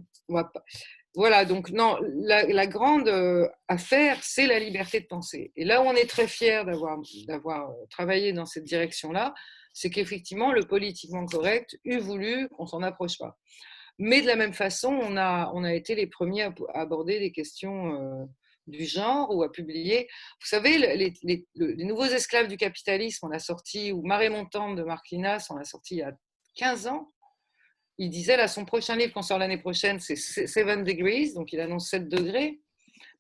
Voilà, 1.17 1.45
donc 1.45 1.71
non, 1.71 1.97
la, 2.03 2.67
grande 2.67 3.07
euh, 3.07 3.49
affaire, 3.69 4.19
c'est 4.23 4.49
la 4.49 4.59
liberté 4.59 4.99
de 4.99 5.07
penser. 5.07 5.53
Et 5.55 5.65
là 5.65 5.81
où 5.81 5.85
on 5.85 5.95
est 5.95 6.11
très 6.11 6.27
fier 6.27 6.65
d'avoir, 6.65 6.99
d'avoir 7.29 7.71
euh, 7.71 7.75
travaillé 7.89 8.33
dans 8.33 8.47
cette 8.47 8.65
direction-là, 8.65 9.33
c'est 9.73 9.91
qu'effectivement, 9.91 10.51
le 10.51 10.65
politiquement 10.65 11.25
correct 11.25 11.79
eût 11.85 11.99
voulu 11.99 12.49
qu'on 12.49 12.67
s'en 12.67 12.83
approche 12.83 13.17
pas. 13.17 13.39
Mais 13.99 14.23
de 14.23 14.27
la 14.27 14.35
même 14.35 14.55
façon, 14.55 14.89
on 14.89 15.17
a, 15.17 15.53
on 15.55 15.63
a 15.63 15.73
été 15.73 15.95
les 15.95 16.09
premiers 16.09 16.43
à, 16.43 16.53
aborder 16.75 17.21
des 17.21 17.31
questions 17.31 18.29
du 18.67 18.85
genre 18.85 19.35
ou 19.35 19.43
à 19.43 19.51
publier. 19.51 20.09
Vous 20.41 20.47
savez, 20.47 20.79
les, 20.79 21.47
nouveaux 21.85 22.05
esclaves 22.05 22.49
du 22.49 22.57
capitalisme, 22.57 23.27
on 23.27 23.31
a 23.31 23.39
sorti, 23.39 23.93
ou 23.93 24.03
Marée 24.03 24.31
montante 24.31 24.77
de 24.77 24.83
Marc 24.83 25.11
Linas, 25.11 25.47
on 25.51 25.57
l'a 25.57 25.65
sorti 25.65 25.97
il 25.97 25.99
y 25.99 26.03
a 26.03 26.13
15 26.57 26.87
ans. 26.87 27.13
Il 27.99 28.11
disait 28.11 28.37
là, 28.37 28.49
son 28.49 28.65
prochain 28.65 28.97
livre 28.97 29.13
qu'on 29.13 29.23
sort 29.23 29.39
l'année 29.39 29.59
prochaine, 29.59 30.01
c'est 30.01 30.17
Seven 30.17 30.83
Degrees, 30.83 31.35
donc 31.35 31.53
il 31.53 31.61
annonce 31.61 31.91
7 31.91 32.09
degrés. 32.09 32.61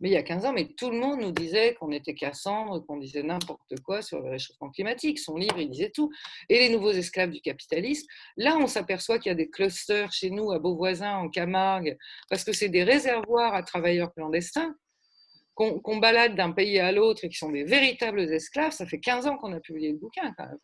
Mais 0.00 0.08
il 0.08 0.12
y 0.12 0.16
a 0.16 0.22
15 0.22 0.46
ans, 0.46 0.52
mais 0.52 0.66
tout 0.76 0.90
le 0.90 0.98
monde 0.98 1.20
nous 1.20 1.30
disait 1.30 1.74
qu'on 1.74 1.92
était 1.92 2.14
Cassandre, 2.14 2.84
qu'on 2.84 2.96
disait 2.96 3.22
n'importe 3.22 3.80
quoi 3.84 4.02
sur 4.02 4.20
le 4.20 4.30
réchauffement 4.30 4.70
climatique. 4.70 5.20
Son 5.20 5.36
livre, 5.36 5.58
il 5.60 5.70
disait 5.70 5.92
tout. 5.94 6.10
Et 6.48 6.58
les 6.58 6.68
nouveaux 6.68 6.90
esclaves 6.90 7.30
du 7.30 7.40
capitalisme. 7.40 8.06
Là, 8.36 8.56
on 8.58 8.66
s'aperçoit 8.66 9.18
qu'il 9.18 9.30
y 9.30 9.32
a 9.32 9.36
des 9.36 9.48
clusters 9.48 10.12
chez 10.12 10.30
nous, 10.30 10.50
à 10.50 10.58
Beauvoisin, 10.58 11.16
en 11.16 11.28
Camargue, 11.28 11.96
parce 12.28 12.42
que 12.42 12.52
c'est 12.52 12.68
des 12.68 12.82
réservoirs 12.82 13.54
à 13.54 13.62
travailleurs 13.62 14.12
clandestins 14.12 14.74
qu'on 15.54 15.96
balade 15.98 16.34
d'un 16.34 16.52
pays 16.52 16.78
à 16.78 16.92
l'autre 16.92 17.24
et 17.24 17.28
qui 17.28 17.36
sont 17.36 17.50
des 17.50 17.64
véritables 17.64 18.20
esclaves. 18.20 18.72
Ça 18.72 18.86
fait 18.86 19.00
15 19.00 19.26
ans 19.26 19.36
qu'on 19.36 19.52
a 19.52 19.60
publié 19.60 19.92
le 19.92 19.98
bouquin 19.98 20.32
quand 20.36 20.46
même. 20.46 20.58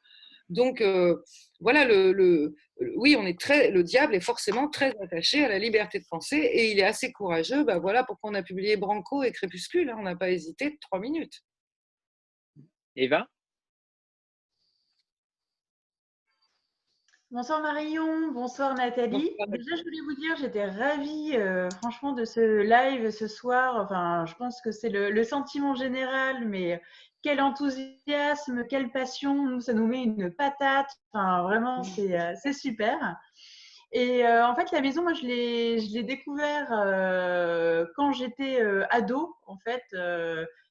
Donc 0.50 0.80
euh, 0.80 1.16
voilà, 1.60 1.84
le, 1.84 2.54
oui, 2.96 3.16
on 3.16 3.24
est 3.24 3.38
très, 3.38 3.70
le 3.70 3.84
diable 3.84 4.16
est 4.16 4.20
forcément 4.20 4.68
très 4.68 4.92
attaché 5.00 5.44
à 5.44 5.48
la 5.48 5.60
liberté 5.60 6.00
de 6.00 6.04
penser 6.10 6.38
et 6.38 6.72
il 6.72 6.80
est 6.80 6.84
assez 6.84 7.12
courageux. 7.12 7.62
Ben 7.64 7.78
voilà 7.78 8.02
pourquoi 8.02 8.30
on 8.30 8.34
a 8.34 8.42
publié 8.42 8.76
Branco 8.76 9.22
et 9.22 9.30
Crépuscule. 9.30 9.90
Hein, 9.90 9.96
on 9.98 10.02
n'a 10.02 10.16
pas 10.16 10.30
hésité 10.30 10.76
trois 10.80 10.98
minutes. 10.98 11.40
Eva? 12.96 13.28
Bonsoir 17.32 17.62
Marion, 17.62 18.32
bonsoir 18.32 18.74
Nathalie. 18.74 19.30
Déjà, 19.46 19.76
je 19.76 19.84
voulais 19.84 20.00
vous 20.00 20.16
dire, 20.16 20.34
j'étais 20.40 20.64
ravie, 20.64 21.36
euh, 21.36 21.70
franchement, 21.80 22.10
de 22.10 22.24
ce 22.24 22.62
live 22.62 23.10
ce 23.10 23.28
soir. 23.28 23.76
Enfin, 23.76 24.26
je 24.26 24.34
pense 24.34 24.60
que 24.60 24.72
c'est 24.72 24.88
le, 24.88 25.22
sentiment 25.22 25.76
général, 25.76 26.48
mais 26.48 26.82
quel 27.22 27.40
enthousiasme, 27.40 28.66
quelle 28.68 28.90
passion. 28.90 29.46
Nous, 29.46 29.60
ça 29.60 29.74
nous 29.74 29.86
met 29.86 30.02
une 30.02 30.32
patate. 30.32 30.90
Enfin, 31.12 31.44
vraiment, 31.44 31.84
c'est 31.84 32.20
euh, 32.20 32.52
super. 32.52 33.16
Et 33.92 34.26
euh, 34.26 34.44
en 34.44 34.56
fait, 34.56 34.72
la 34.72 34.80
maison, 34.80 35.04
moi, 35.04 35.12
je 35.14 35.24
l'ai 35.24 36.02
découvert 36.02 36.66
quand 37.94 38.10
j'étais 38.10 38.60
ado, 38.90 39.36
en 39.46 39.56
fait 39.58 39.84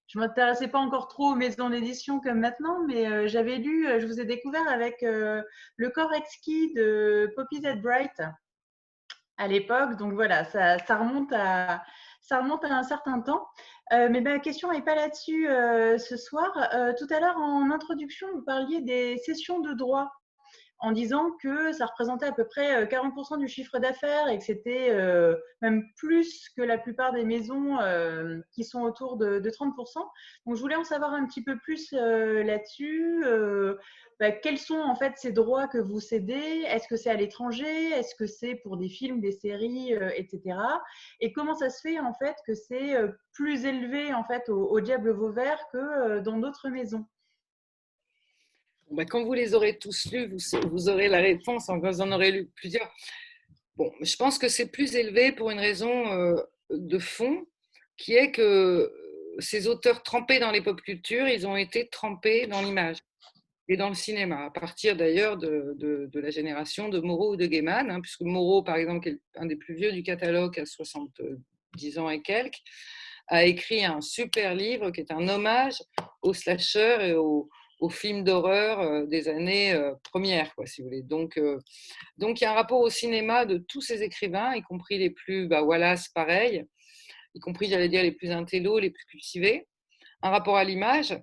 je 0.09 0.17
m'intéressais 0.17 0.67
pas 0.67 0.79
encore 0.79 1.07
trop 1.07 1.31
aux 1.31 1.35
maisons 1.35 1.69
d'édition 1.69 2.19
comme 2.19 2.39
maintenant, 2.39 2.83
mais 2.87 3.07
euh, 3.07 3.27
j'avais 3.27 3.57
lu, 3.57 3.87
euh, 3.87 3.99
je 3.99 4.07
vous 4.07 4.19
ai 4.19 4.25
découvert 4.25 4.67
avec 4.67 5.03
euh, 5.03 5.43
le 5.75 5.89
corps 5.91 6.13
exquis 6.13 6.73
de 6.73 7.31
Poppy 7.35 7.61
Z. 7.61 7.79
Bright 7.79 8.19
à 9.37 9.47
l'époque. 9.47 9.97
Donc 9.97 10.13
voilà, 10.13 10.45
ça, 10.45 10.77
remonte 10.97 11.31
à, 11.31 11.83
ça 12.21 12.39
remonte 12.39 12.65
à 12.65 12.75
un 12.75 12.83
certain 12.83 13.21
temps. 13.21 13.47
mais 13.91 14.19
ma 14.19 14.39
question 14.39 14.71
n'est 14.71 14.81
pas 14.81 14.95
là-dessus 14.95 15.45
ce 15.45 16.17
soir. 16.17 16.51
tout 16.97 17.07
à 17.09 17.19
l'heure, 17.21 17.37
en 17.37 17.71
introduction, 17.71 18.27
vous 18.33 18.41
parliez 18.41 18.81
des 18.81 19.17
sessions 19.19 19.59
de 19.61 19.73
droit 19.73 20.11
en 20.79 20.91
disant 20.93 21.31
que 21.41 21.73
ça 21.73 21.85
représentait 21.85 22.25
à 22.25 22.31
peu 22.31 22.45
près 22.45 22.85
40% 22.85 23.33
euh, 23.33 23.37
du 23.37 23.47
chiffre 23.47 23.79
d'affaires 23.79 24.29
et 24.29 24.37
que 24.37 24.43
c'était 24.43 24.89
euh, 24.91 25.35
même 25.61 25.83
plus 25.97 26.49
que 26.55 26.61
la 26.61 26.77
plupart 26.77 27.11
des 27.11 27.25
maisons 27.25 27.79
euh, 27.79 28.39
qui 28.51 28.63
sont 28.63 28.81
autour 28.81 29.17
de, 29.17 29.39
30%. 29.39 29.97
Donc 30.45 30.55
je 30.55 30.61
voulais 30.61 30.75
en 30.75 30.83
savoir 30.83 31.13
un 31.13 31.25
petit 31.25 31.43
peu 31.43 31.57
plus 31.57 31.91
là-dessus. 31.91 33.25
Bah, 34.19 34.31
quels 34.31 34.57
sont 34.57 34.79
en 34.79 34.95
fait 34.95 35.13
ces 35.17 35.31
droits 35.31 35.67
que 35.67 35.77
vous 35.77 35.99
cédez? 35.99 36.63
Est-ce 36.67 36.87
que 36.87 36.95
c'est 36.95 37.09
à 37.09 37.15
l'étranger? 37.15 37.89
Est-ce 37.91 38.15
que 38.15 38.27
c'est 38.27 38.55
pour 38.55 38.77
des 38.77 38.89
films, 38.89 39.21
des 39.21 39.31
séries, 39.31 39.93
etc. 40.15 40.57
Et 41.19 41.33
comment 41.33 41.55
ça 41.55 41.69
se 41.69 41.81
fait 41.81 41.99
en 41.99 42.13
fait 42.13 42.35
que 42.45 42.53
c'est 42.53 42.95
plus 43.33 43.65
élevé 43.65 44.13
en 44.13 44.23
fait 44.23 44.49
au, 44.49 44.67
au 44.67 44.79
Diable 44.81 45.11
Vauvert 45.11 45.59
que 45.71 46.19
dans 46.19 46.37
d'autres 46.37 46.69
maisons? 46.69 47.05
Bah, 48.91 49.05
quand 49.05 49.23
vous 49.23 49.33
les 49.33 49.53
aurez 49.53 49.77
tous 49.77 50.11
lus, 50.11 50.29
vous, 50.71 50.89
aurez 50.89 51.07
la 51.07 51.19
réponse, 51.19 51.69
vous 51.69 52.01
en 52.01 52.11
aurez 52.11 52.31
lu 52.31 52.49
plusieurs. 52.55 52.91
Bon, 53.75 53.91
je 54.01 54.15
pense 54.15 54.37
que 54.37 54.49
c'est 54.49 54.71
plus 54.71 54.95
élevé 54.95 55.31
pour 55.31 55.51
une 55.51 55.59
raison 55.59 56.11
euh, 56.11 56.35
de 56.69 56.99
fond, 56.99 57.45
qui 57.97 58.13
est 58.13 58.31
que 58.31 58.93
ces 59.39 59.67
auteurs 59.67 60.03
trempés 60.03 60.39
dans 60.39 60.51
les 60.51 60.61
pop 60.61 60.81
cultures, 60.81 61.27
ils 61.27 61.47
ont 61.47 61.55
été 61.55 61.87
trempés 61.87 62.47
dans 62.47 62.61
l'image 62.61 62.97
et 63.67 63.77
dans 63.77 63.89
le 63.89 63.95
cinéma, 63.95 64.45
à 64.45 64.49
partir 64.49 64.97
d'ailleurs 64.97 65.37
de, 65.37 66.09
la 66.13 66.31
génération 66.31 66.89
de 66.89 66.99
Moreau 66.99 67.33
ou 67.33 67.35
de 67.35 67.45
Gaiman, 67.45 67.89
hein, 67.91 68.01
puisque 68.01 68.21
Moreau, 68.21 68.63
par 68.63 68.77
exemple, 68.77 69.03
qui 69.03 69.09
est 69.09 69.19
un 69.35 69.45
des 69.45 69.55
plus 69.55 69.75
vieux 69.75 69.91
du 69.91 70.01
catalogue, 70.01 70.59
à 70.59 70.65
70 70.65 71.99
ans 71.99 72.09
et 72.09 72.21
quelques, 72.21 72.61
a 73.27 73.45
écrit 73.45 73.85
un 73.85 74.01
super 74.01 74.55
livre 74.55 74.89
qui 74.89 75.01
est 75.01 75.11
un 75.11 75.27
hommage 75.29 75.83
aux 76.23 76.33
slashers 76.33 77.09
et 77.09 77.13
aux, 77.13 77.47
aux 77.79 77.89
films 77.89 78.23
d'horreur 78.23 78.79
euh, 78.81 79.05
des 79.05 79.27
années 79.29 79.73
euh, 79.73 79.93
premières, 80.03 80.53
quoi, 80.55 80.65
si 80.65 80.81
vous 80.81 80.87
voulez. 80.87 81.01
Donc, 81.01 81.37
euh, 81.37 81.59
donc, 82.17 82.41
il 82.41 82.43
y 82.43 82.47
a 82.47 82.51
un 82.51 82.55
rapport 82.55 82.81
au 82.81 82.89
cinéma 82.89 83.45
de 83.45 83.57
tous 83.57 83.81
ces 83.81 84.03
écrivains, 84.03 84.53
y 84.55 84.61
compris 84.61 84.97
les 84.97 85.09
plus, 85.09 85.47
bah, 85.47 85.63
Wallace, 85.63 86.09
pareil, 86.09 86.65
y 87.35 87.39
compris, 87.39 87.69
j'allais 87.69 87.89
dire, 87.89 88.03
les 88.03 88.11
plus 88.11 88.31
intellos, 88.31 88.79
les 88.79 88.89
plus 88.89 89.05
cultivés. 89.05 89.67
Un 90.21 90.29
rapport 90.29 90.57
à 90.57 90.63
l'image 90.63 91.17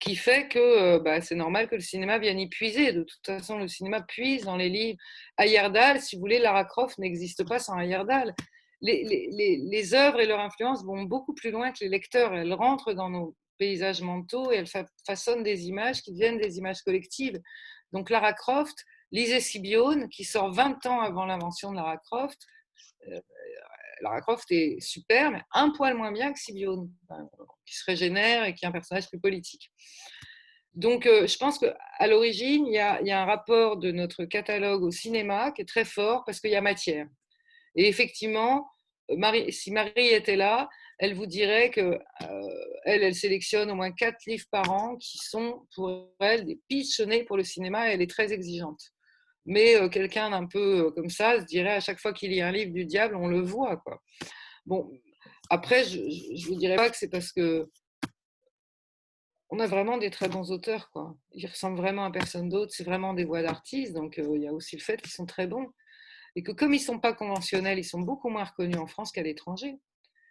qui 0.00 0.14
fait 0.16 0.48
que 0.48 0.98
bah, 0.98 1.20
c'est 1.20 1.34
normal 1.34 1.68
que 1.68 1.74
le 1.74 1.80
cinéma 1.80 2.18
vienne 2.18 2.38
y 2.38 2.48
puiser. 2.48 2.92
De 2.92 3.02
toute 3.02 3.26
façon, 3.26 3.58
le 3.58 3.68
cinéma 3.68 4.00
puise 4.00 4.44
dans 4.44 4.56
les 4.56 4.68
livres. 4.68 4.98
Ayerdal, 5.38 6.00
si 6.00 6.16
vous 6.16 6.20
voulez, 6.20 6.38
Lara 6.38 6.64
Croft 6.64 6.98
n'existe 6.98 7.46
pas 7.46 7.58
sans 7.58 7.78
Ayerdal. 7.78 8.34
Les, 8.80 9.02
les, 9.02 9.56
les, 9.56 9.94
œuvres 9.94 10.20
et 10.20 10.26
leur 10.26 10.38
influence 10.38 10.84
vont 10.84 11.02
beaucoup 11.02 11.34
plus 11.34 11.50
loin 11.50 11.72
que 11.72 11.78
les 11.80 11.88
lecteurs. 11.88 12.32
Elles 12.32 12.54
rentrent 12.54 12.92
dans 12.92 13.10
nos 13.10 13.34
paysages 13.58 14.02
mentaux 14.02 14.52
et 14.52 14.56
elle 14.56 14.86
façonne 15.06 15.42
des 15.42 15.66
images 15.66 16.02
qui 16.02 16.12
deviennent 16.12 16.38
des 16.38 16.58
images 16.58 16.82
collectives. 16.82 17.40
Donc 17.92 18.10
Lara 18.10 18.32
Croft, 18.32 18.76
lisez 19.12 19.40
Sibyone, 19.40 20.08
qui 20.08 20.24
sort 20.24 20.52
20 20.52 20.86
ans 20.86 21.00
avant 21.00 21.26
l'invention 21.26 21.70
de 21.70 21.76
Lara 21.76 21.96
Croft. 21.98 22.38
Euh, 23.08 23.20
Lara 24.00 24.20
Croft 24.20 24.50
est 24.50 24.80
super, 24.80 25.30
mais 25.30 25.42
un 25.52 25.70
poil 25.70 25.94
moins 25.94 26.12
bien 26.12 26.32
que 26.32 26.38
Sibyone, 26.38 26.90
qui 27.66 27.76
se 27.76 27.84
régénère 27.84 28.44
et 28.44 28.54
qui 28.54 28.64
est 28.64 28.68
un 28.68 28.72
personnage 28.72 29.08
plus 29.08 29.20
politique. 29.20 29.70
Donc, 30.74 31.06
euh, 31.06 31.26
je 31.26 31.36
pense 31.38 31.58
qu'à 31.58 32.06
l'origine, 32.06 32.66
il 32.66 32.74
y, 32.74 32.78
a 32.78 33.20
un 33.20 33.24
rapport 33.24 33.78
de 33.78 33.90
notre 33.90 34.24
catalogue 34.24 34.84
au 34.84 34.92
cinéma 34.92 35.50
qui 35.50 35.62
est 35.62 35.68
très 35.68 35.84
fort 35.84 36.24
parce 36.24 36.38
qu'il 36.38 36.50
y 36.50 36.56
a 36.56 36.60
matière. 36.60 37.08
Et 37.74 37.88
effectivement, 37.88 38.68
Marie, 39.16 39.52
si 39.52 39.72
Marie 39.72 40.08
était 40.08 40.36
là, 40.36 40.68
elle 40.98 41.14
vous 41.14 41.26
dirait 41.26 41.70
que 41.70 41.80
euh, 41.80 42.64
elle, 42.84 43.02
elle 43.02 43.14
sélectionne 43.14 43.70
au 43.70 43.74
moins 43.74 43.92
quatre 43.92 44.26
livres 44.26 44.46
par 44.50 44.70
an 44.70 44.96
qui 44.96 45.18
sont 45.18 45.66
pour 45.74 46.10
elle 46.20 46.44
des 46.44 46.60
pitch 46.68 47.00
pour 47.26 47.36
le 47.36 47.44
cinéma 47.44 47.88
et 47.88 47.94
elle 47.94 48.02
est 48.02 48.10
très 48.10 48.32
exigeante. 48.32 48.80
Mais 49.46 49.76
euh, 49.76 49.88
quelqu'un 49.88 50.30
d'un 50.30 50.46
peu 50.46 50.86
euh, 50.86 50.90
comme 50.90 51.08
ça 51.08 51.40
se 51.40 51.44
dirait 51.46 51.74
à 51.74 51.80
chaque 51.80 52.00
fois 52.00 52.12
qu'il 52.12 52.32
y 52.32 52.40
a 52.40 52.48
un 52.48 52.52
livre 52.52 52.72
du 52.72 52.84
diable, 52.84 53.16
on 53.16 53.28
le 53.28 53.40
voit. 53.40 53.76
Quoi. 53.78 54.02
Bon, 54.66 54.90
après, 55.50 55.84
je 55.84 56.00
ne 56.00 56.46
vous 56.46 56.56
dirais 56.56 56.76
pas 56.76 56.90
que 56.90 56.96
c'est 56.96 57.08
parce 57.08 57.32
que 57.32 57.70
on 59.50 59.60
a 59.60 59.66
vraiment 59.66 59.96
des 59.96 60.10
très 60.10 60.28
bons 60.28 60.50
auteurs. 60.50 60.90
Quoi. 60.90 61.16
Ils 61.32 61.46
ressemblent 61.46 61.78
vraiment 61.78 62.04
à 62.04 62.10
personne 62.10 62.50
d'autre. 62.50 62.72
C'est 62.74 62.84
vraiment 62.84 63.14
des 63.14 63.24
voix 63.24 63.40
d'artistes. 63.40 63.94
Donc, 63.94 64.18
il 64.18 64.42
y 64.42 64.46
a 64.46 64.52
aussi 64.52 64.76
le 64.76 64.82
fait 64.82 65.00
qu'ils 65.00 65.12
sont 65.12 65.24
très 65.24 65.46
bons. 65.46 65.68
Et 66.36 66.42
que 66.42 66.52
comme 66.52 66.74
ils 66.74 66.80
ne 66.80 66.84
sont 66.84 67.00
pas 67.00 67.14
conventionnels, 67.14 67.78
ils 67.78 67.84
sont 67.84 68.02
beaucoup 68.02 68.28
moins 68.28 68.44
reconnus 68.44 68.76
en 68.76 68.86
France 68.86 69.10
qu'à 69.10 69.22
l'étranger. 69.22 69.78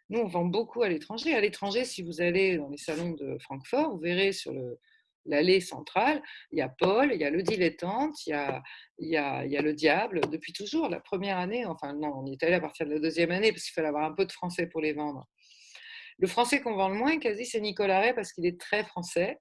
Nous, 0.09 0.19
on 0.19 0.27
vend 0.27 0.45
beaucoup 0.45 0.83
à 0.83 0.89
l'étranger. 0.89 1.35
À 1.35 1.41
l'étranger, 1.41 1.83
si 1.83 2.01
vous 2.01 2.21
allez 2.21 2.57
dans 2.57 2.69
les 2.69 2.77
salons 2.77 3.11
de 3.11 3.37
Francfort, 3.39 3.91
vous 3.91 3.99
verrez 3.99 4.31
sur 4.31 4.53
l'allée 5.27 5.59
centrale, 5.59 6.21
il 6.51 6.59
y 6.59 6.61
a 6.61 6.69
Paul, 6.69 7.11
il 7.13 7.19
y 7.19 7.25
a 7.25 7.29
le 7.29 7.43
dilettante, 7.43 8.25
il 8.25 8.31
y 8.99 9.17
a, 9.17 9.43
le 9.61 9.73
diable, 9.73 10.21
depuis 10.31 10.53
toujours, 10.53 10.89
la 10.89 10.99
première 10.99 11.37
année, 11.37 11.65
enfin 11.65 11.93
non, 11.93 12.13
on 12.15 12.25
y 12.25 12.33
est 12.33 12.43
allé 12.43 12.53
à 12.53 12.61
partir 12.61 12.85
de 12.85 12.93
la 12.93 12.99
deuxième 12.99 13.31
année 13.31 13.51
parce 13.51 13.63
qu'il 13.63 13.73
fallait 13.73 13.89
avoir 13.89 14.05
un 14.05 14.13
peu 14.13 14.25
de 14.25 14.31
français 14.31 14.67
pour 14.67 14.81
les 14.81 14.93
vendre. 14.93 15.25
Le 16.19 16.27
français 16.27 16.61
qu'on 16.61 16.75
vend 16.75 16.89
le 16.89 16.95
moins, 16.95 17.19
quasi, 17.19 17.45
c'est 17.45 17.59
Nicolas 17.59 17.99
Ray 17.99 18.13
parce 18.13 18.31
qu'il 18.31 18.45
est 18.45 18.59
très 18.59 18.83
français. 18.83 19.39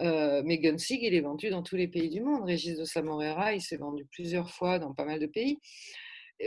Euh, 0.00 0.42
mais 0.44 0.58
Gunsig, 0.58 1.02
il 1.02 1.14
est 1.14 1.20
vendu 1.20 1.50
dans 1.50 1.62
tous 1.62 1.76
les 1.76 1.88
pays 1.88 2.10
du 2.10 2.20
monde. 2.20 2.44
Régis 2.44 2.76
de 2.76 2.84
Samorera, 2.84 3.54
il 3.54 3.60
s'est 3.60 3.76
vendu 3.76 4.06
plusieurs 4.10 4.50
fois 4.50 4.78
dans 4.78 4.92
pas 4.94 5.04
mal 5.04 5.20
de 5.20 5.26
pays 5.26 5.58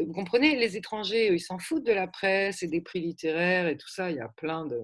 vous 0.04 0.14
comprenez, 0.14 0.56
les 0.56 0.78
étrangers, 0.78 1.34
ils 1.34 1.40
s'en 1.40 1.60
foutent 1.60 1.86
de 1.86 1.94
la 1.94 2.08
presse 2.08 2.64
et 2.64 2.68
des 2.68 2.82
prix 2.82 3.02
littéraires 3.02 3.68
et 3.68 3.78
tout 3.78 3.90
ça. 3.90 4.12
Il 4.12 4.18
y 4.18 4.22
a 4.22 4.30
plein 4.30 4.66
de 4.66 4.80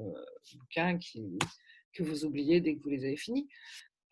bouquins 0.56 0.98
qui, 0.98 1.38
que 1.94 2.04
vous 2.04 2.26
oubliez 2.26 2.62
dès 2.62 2.76
que 2.76 2.82
vous 2.82 2.90
les 2.90 3.06
avez 3.06 3.18
finis. 3.18 3.48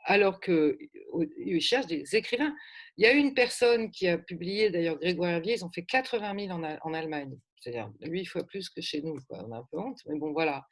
Alors 0.06 0.40
qu'ils 0.40 1.62
cherchent 1.62 1.88
des 1.88 2.16
écrivains. 2.16 2.56
Il 2.98 3.04
y 3.04 3.08
a 3.08 3.14
une 3.14 3.34
personne 3.34 3.92
qui 3.92 4.08
a 4.08 4.18
publié, 4.18 4.70
d'ailleurs 4.70 4.98
Grégoire 4.98 5.32
Hervier, 5.32 5.56
ils 5.56 5.66
ont 5.66 5.72
fait 5.72 5.84
80 5.84 6.48
000 6.48 6.52
en, 6.82 6.94
Allemagne. 6.94 7.38
C'est-à-dire 7.60 7.92
8 8.02 8.26
fois 8.26 8.46
plus 8.46 8.70
que 8.70 8.82
chez 8.82 9.02
nous. 9.02 9.18
On 9.30 9.52
a 9.52 9.58
un 9.58 9.68
peu 9.70 9.78
honte, 9.78 10.00
mais 10.08 10.18
bon, 10.18 10.32
voilà. 10.32 10.66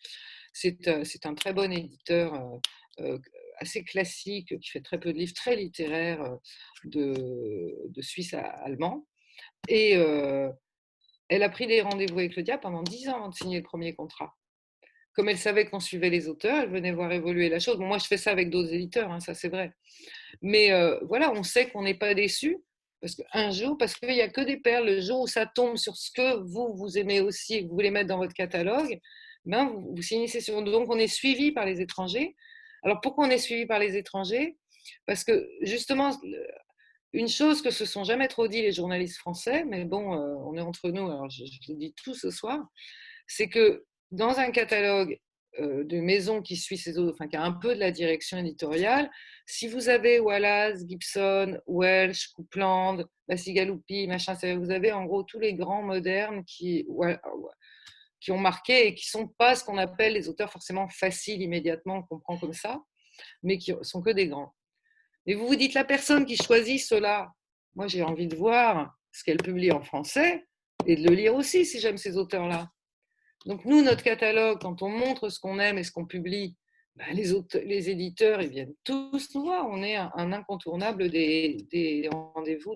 C'est 0.53 0.87
euh, 0.87 1.03
un 1.25 1.35
très 1.35 1.53
bon 1.53 1.71
éditeur, 1.71 2.33
euh, 2.33 2.57
euh, 3.01 3.19
assez 3.57 3.83
classique, 3.83 4.57
qui 4.59 4.69
fait 4.69 4.81
très 4.81 4.99
peu 4.99 5.11
de 5.11 5.17
livres, 5.17 5.33
très 5.33 5.55
littéraires 5.55 6.37
de 6.85 8.01
Suisse 8.01 8.33
à 8.33 8.41
allemand. 8.41 9.05
Et 9.67 9.93
elle 11.29 11.43
a 11.43 11.49
pris 11.49 11.67
des 11.67 11.81
rendez-vous 11.81 12.19
avec 12.19 12.35
le 12.35 12.43
diable 12.43 12.61
pendant 12.61 12.83
dix 12.83 13.09
ans 13.09 13.17
avant 13.17 13.29
de 13.29 13.35
signer 13.35 13.57
le 13.57 13.63
premier 13.63 13.93
contrat. 13.93 14.35
Comme 15.13 15.29
elle 15.29 15.37
savait 15.37 15.65
qu'on 15.65 15.79
suivait 15.79 16.09
les 16.09 16.27
auteurs, 16.27 16.63
elle 16.63 16.69
venait 16.69 16.91
voir 16.91 17.11
évoluer 17.11 17.49
la 17.49 17.59
chose. 17.59 17.77
Moi, 17.79 17.97
je 17.97 18.05
fais 18.05 18.17
ça 18.17 18.31
avec 18.31 18.49
d'autres 18.49 18.73
éditeurs, 18.73 19.11
hein, 19.11 19.19
ça 19.19 19.33
c'est 19.33 19.49
vrai. 19.49 19.71
Mais 20.41 20.71
voilà, 21.03 21.31
on 21.31 21.43
sait 21.43 21.69
qu'on 21.69 21.83
n'est 21.83 21.97
pas 21.97 22.13
déçu. 22.13 22.57
Parce 22.99 23.15
qu'un 23.15 23.51
jour, 23.51 23.77
parce 23.77 23.93
qu'il 23.93 24.09
n'y 24.09 24.21
a 24.21 24.29
que 24.29 24.41
des 24.41 24.57
perles, 24.57 24.87
le 24.87 25.01
jour 25.01 25.21
où 25.21 25.27
ça 25.27 25.45
tombe 25.45 25.77
sur 25.77 25.95
ce 25.95 26.09
que 26.11 26.37
vous, 26.37 26.73
vous 26.75 26.97
aimez 26.97 27.21
aussi 27.21 27.55
et 27.55 27.63
que 27.63 27.67
vous 27.67 27.75
voulez 27.75 27.91
mettre 27.91 28.07
dans 28.07 28.17
votre 28.17 28.33
catalogue, 28.33 28.99
ben, 29.45 29.65
vous, 29.65 29.93
vous 29.95 30.01
signez 30.01 30.27
session. 30.27 30.63
Donc, 30.63 30.89
on 30.89 30.97
est 30.97 31.07
suivi 31.07 31.51
par 31.51 31.65
les 31.65 31.79
étrangers. 31.79 32.35
Alors, 32.81 32.99
pourquoi 33.01 33.27
on 33.27 33.29
est 33.29 33.37
suivi 33.37 33.67
par 33.67 33.77
les 33.77 33.97
étrangers? 33.97 34.57
Parce 35.05 35.23
que, 35.23 35.47
justement, 35.61 36.11
une 37.13 37.29
chose 37.29 37.61
que 37.61 37.71
se 37.71 37.85
sont 37.85 38.03
jamais 38.03 38.27
trop 38.27 38.47
dit 38.47 38.61
les 38.61 38.73
journalistes 38.73 39.17
français, 39.17 39.63
mais 39.65 39.85
bon, 39.85 40.13
euh, 40.13 40.35
on 40.45 40.55
est 40.55 40.61
entre 40.61 40.89
nous, 40.89 41.05
alors 41.09 41.29
je, 41.29 41.43
le 41.69 41.75
dis 41.75 41.93
tout 42.03 42.13
ce 42.13 42.29
soir, 42.31 42.59
c'est 43.27 43.49
que 43.49 43.85
dans 44.11 44.39
un 44.39 44.51
catalogue 44.51 45.19
euh, 45.59 45.83
de 45.85 45.99
maisons 45.99 46.41
qui 46.41 46.55
suit 46.55 46.77
ces 46.77 46.97
autres, 46.97 47.13
enfin 47.13 47.27
qui 47.27 47.35
a 47.35 47.43
un 47.43 47.53
peu 47.53 47.73
de 47.73 47.79
la 47.79 47.91
direction 47.91 48.37
éditoriale, 48.37 49.09
si 49.45 49.67
vous 49.67 49.89
avez 49.89 50.19
Wallace, 50.19 50.85
Gibson, 50.87 51.59
Welsh, 51.65 52.27
Coupland, 52.33 53.05
Bassigaloupi, 53.27 54.07
machin, 54.07 54.35
vous 54.57 54.71
avez 54.71 54.91
en 54.91 55.05
gros 55.05 55.23
tous 55.23 55.39
les 55.39 55.53
grands 55.53 55.83
modernes 55.83 56.43
qui, 56.45 56.85
ont 56.89 58.37
marqué 58.37 58.87
et 58.87 58.95
qui 58.95 59.07
sont 59.07 59.27
pas 59.27 59.55
ce 59.55 59.63
qu'on 59.63 59.77
appelle 59.77 60.13
les 60.13 60.27
auteurs 60.27 60.51
forcément 60.51 60.89
faciles 60.89 61.41
immédiatement, 61.41 61.97
on 61.97 62.03
comprend 62.03 62.37
comme 62.37 62.53
ça, 62.53 62.81
mais 63.41 63.57
qui 63.57 63.73
sont 63.81 64.01
que 64.01 64.11
des 64.11 64.27
grands. 64.27 64.53
Et 65.27 65.35
vous 65.35 65.45
vous 65.45 65.55
dites, 65.55 65.73
la 65.73 65.83
personne 65.83 66.25
qui 66.25 66.37
choisit 66.37 66.79
cela, 66.79 67.31
moi 67.75 67.87
j'ai 67.87 68.01
envie 68.01 68.27
de 68.27 68.35
voir 68.35 68.95
ce 69.11 69.23
qu'elle 69.23 69.37
publie 69.37 69.71
en 69.71 69.81
français 69.81 70.45
et 70.85 70.95
de 70.95 71.07
le 71.07 71.13
lire 71.13 71.35
aussi 71.35 71.65
si 71.65 71.79
j'aime 71.79 71.97
ces 71.97 72.17
auteurs-là. 72.17 72.71
Donc 73.45 73.65
nous, 73.65 73.81
notre 73.83 74.03
catalogue, 74.03 74.59
quand 74.61 74.81
on 74.81 74.89
montre 74.89 75.29
ce 75.29 75.39
qu'on 75.39 75.59
aime 75.59 75.77
et 75.77 75.83
ce 75.83 75.91
qu'on 75.91 76.05
publie, 76.05 76.55
les, 77.13 77.31
les, 77.65 77.89
éditeurs, 77.89 78.41
ils 78.41 78.49
viennent 78.49 78.73
tous 78.83 79.35
nous 79.35 79.43
voir. 79.43 79.67
On 79.69 79.83
est 79.83 79.95
un, 79.95 80.33
incontournable 80.33 81.09
des, 81.09 82.09
rendez-vous 82.11 82.75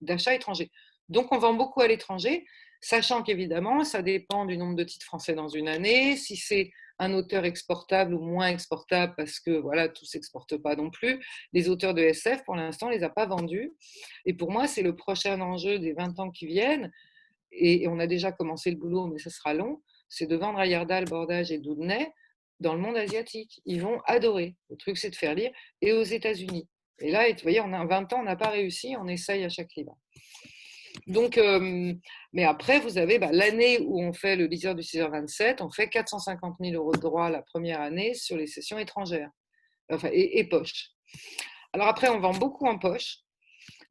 d'achat 0.00 0.30
de, 0.30 0.36
étranger. 0.36 0.70
Donc 1.08 1.32
on 1.32 1.38
vend 1.38 1.54
beaucoup 1.54 1.80
à 1.80 1.88
l'étranger, 1.88 2.46
sachant 2.80 3.22
qu'évidemment, 3.22 3.82
ça 3.82 4.02
dépend 4.02 4.44
du 4.44 4.56
nombre 4.56 4.76
de 4.76 4.84
titres 4.84 5.06
français 5.06 5.34
dans 5.34 5.48
une 5.48 5.68
année. 5.68 6.16
Si 6.16 6.36
c'est 6.36 6.70
un 6.98 7.12
auteur 7.12 7.44
exportable 7.44 8.14
ou 8.14 8.20
moins 8.20 8.48
exportable, 8.48 9.14
parce 9.16 9.38
que 9.40 9.50
voilà, 9.50 9.88
tout 9.88 10.04
s'exporte 10.04 10.56
pas 10.56 10.76
non 10.76 10.90
plus. 10.90 11.24
Les 11.52 11.68
auteurs 11.68 11.94
de 11.94 12.02
SF, 12.02 12.44
pour 12.44 12.56
l'instant, 12.56 12.88
les 12.88 13.02
a 13.02 13.10
pas 13.10 13.26
vendus. 13.26 13.72
Et 14.24 14.34
pour 14.34 14.50
moi, 14.50 14.66
c'est 14.66 14.82
le 14.82 14.94
prochain 14.94 15.40
enjeu 15.40 15.78
des 15.78 15.92
20 15.92 16.18
ans 16.18 16.30
qui 16.30 16.46
viennent. 16.46 16.90
Et, 17.52 17.86
on 17.88 17.98
a 17.98 18.06
déjà 18.06 18.32
commencé 18.32 18.70
le 18.70 18.76
boulot, 18.76 19.06
mais 19.06 19.18
ce 19.18 19.30
sera 19.30 19.54
long. 19.54 19.82
C'est 20.08 20.26
de 20.26 20.36
vendre 20.36 20.58
à 20.58 21.04
Bordage 21.04 21.50
et 21.50 21.58
Doudnay 21.58 22.12
dans 22.60 22.74
le 22.74 22.80
monde 22.80 22.96
asiatique. 22.96 23.60
Ils 23.66 23.82
vont 23.82 24.00
adorer. 24.06 24.56
Le 24.70 24.76
truc, 24.76 24.98
c'est 24.98 25.10
de 25.10 25.16
faire 25.16 25.34
lire. 25.34 25.50
Et 25.82 25.92
aux 25.92 26.02
États-Unis. 26.02 26.68
Et 27.00 27.10
là, 27.10 27.28
vous 27.28 27.42
voyez, 27.42 27.60
en 27.60 27.86
20 27.86 28.12
ans, 28.12 28.20
on 28.20 28.24
n'a 28.24 28.36
pas 28.36 28.50
réussi. 28.50 28.96
On 28.98 29.06
essaye 29.06 29.44
à 29.44 29.48
chaque 29.48 29.74
livre. 29.74 29.96
Donc, 31.06 31.38
euh, 31.38 31.94
mais 32.32 32.44
après, 32.44 32.80
vous 32.80 32.98
avez 32.98 33.18
bah, 33.18 33.30
l'année 33.32 33.80
où 33.80 34.00
on 34.00 34.12
fait 34.12 34.36
le 34.36 34.46
liseur 34.46 34.74
du 34.74 34.82
6h27, 34.82 35.62
on 35.62 35.70
fait 35.70 35.88
450 35.88 36.56
000 36.60 36.74
euros 36.74 36.92
de 36.92 37.00
droits 37.00 37.30
la 37.30 37.42
première 37.42 37.80
année 37.80 38.14
sur 38.14 38.36
les 38.36 38.46
sessions 38.46 38.78
étrangères 38.78 39.30
enfin, 39.90 40.08
et, 40.12 40.48
poche. 40.48 40.90
Alors 41.72 41.88
après, 41.88 42.08
on 42.08 42.20
vend 42.20 42.32
beaucoup 42.32 42.66
en 42.66 42.78
poche. 42.78 43.18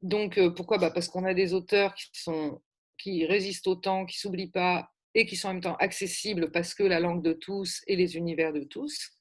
Donc, 0.02 0.38
euh, 0.38 0.52
pourquoi? 0.52 0.78
Bah, 0.78 0.92
Parce 0.92 1.08
qu'on 1.08 1.26
a 1.26 1.34
des 1.34 1.54
auteurs 1.54 1.94
qui, 1.96 2.10
sont, 2.14 2.62
qui 2.98 3.26
résistent 3.26 3.68
au 3.68 3.76
temps, 3.76 4.06
qui 4.06 4.18
ne 4.18 4.20
s'oublient 4.20 4.52
pas 4.52 4.90
et 5.14 5.26
qui 5.26 5.36
sont 5.36 5.50
en 5.50 5.54
même 5.54 5.64
temps 5.64 5.78
accessibles 5.78 6.52
parce 6.52 6.74
que 6.74 6.84
la 6.84 7.00
langue 7.00 7.24
de 7.24 7.34
tous 7.34 7.82
et 7.88 7.96
les 7.96 8.18
univers 8.18 8.52
de 8.52 8.64
tous. 8.64 9.12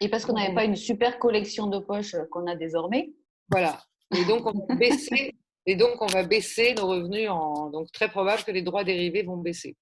Et 0.00 0.08
parce 0.08 0.24
qu'on 0.24 0.32
n'avait 0.34 0.54
pas 0.54 0.64
une 0.64 0.76
super 0.76 1.18
collection 1.18 1.66
de 1.66 1.78
poches 1.78 2.16
qu'on 2.30 2.46
a 2.46 2.56
désormais. 2.56 3.10
Voilà. 3.50 3.82
Et 4.14 4.24
donc, 4.24 4.46
on 4.46 4.66
a 4.68 4.74
baissé 4.76 5.32
et 5.66 5.74
donc, 5.74 6.00
on 6.00 6.06
va 6.06 6.22
baisser 6.22 6.74
nos 6.74 6.86
revenus. 6.86 7.28
En... 7.28 7.70
Donc, 7.70 7.90
très 7.92 8.08
probable 8.08 8.44
que 8.44 8.52
les 8.52 8.62
droits 8.62 8.84
dérivés 8.84 9.24
vont 9.24 9.36
baisser. 9.36 9.76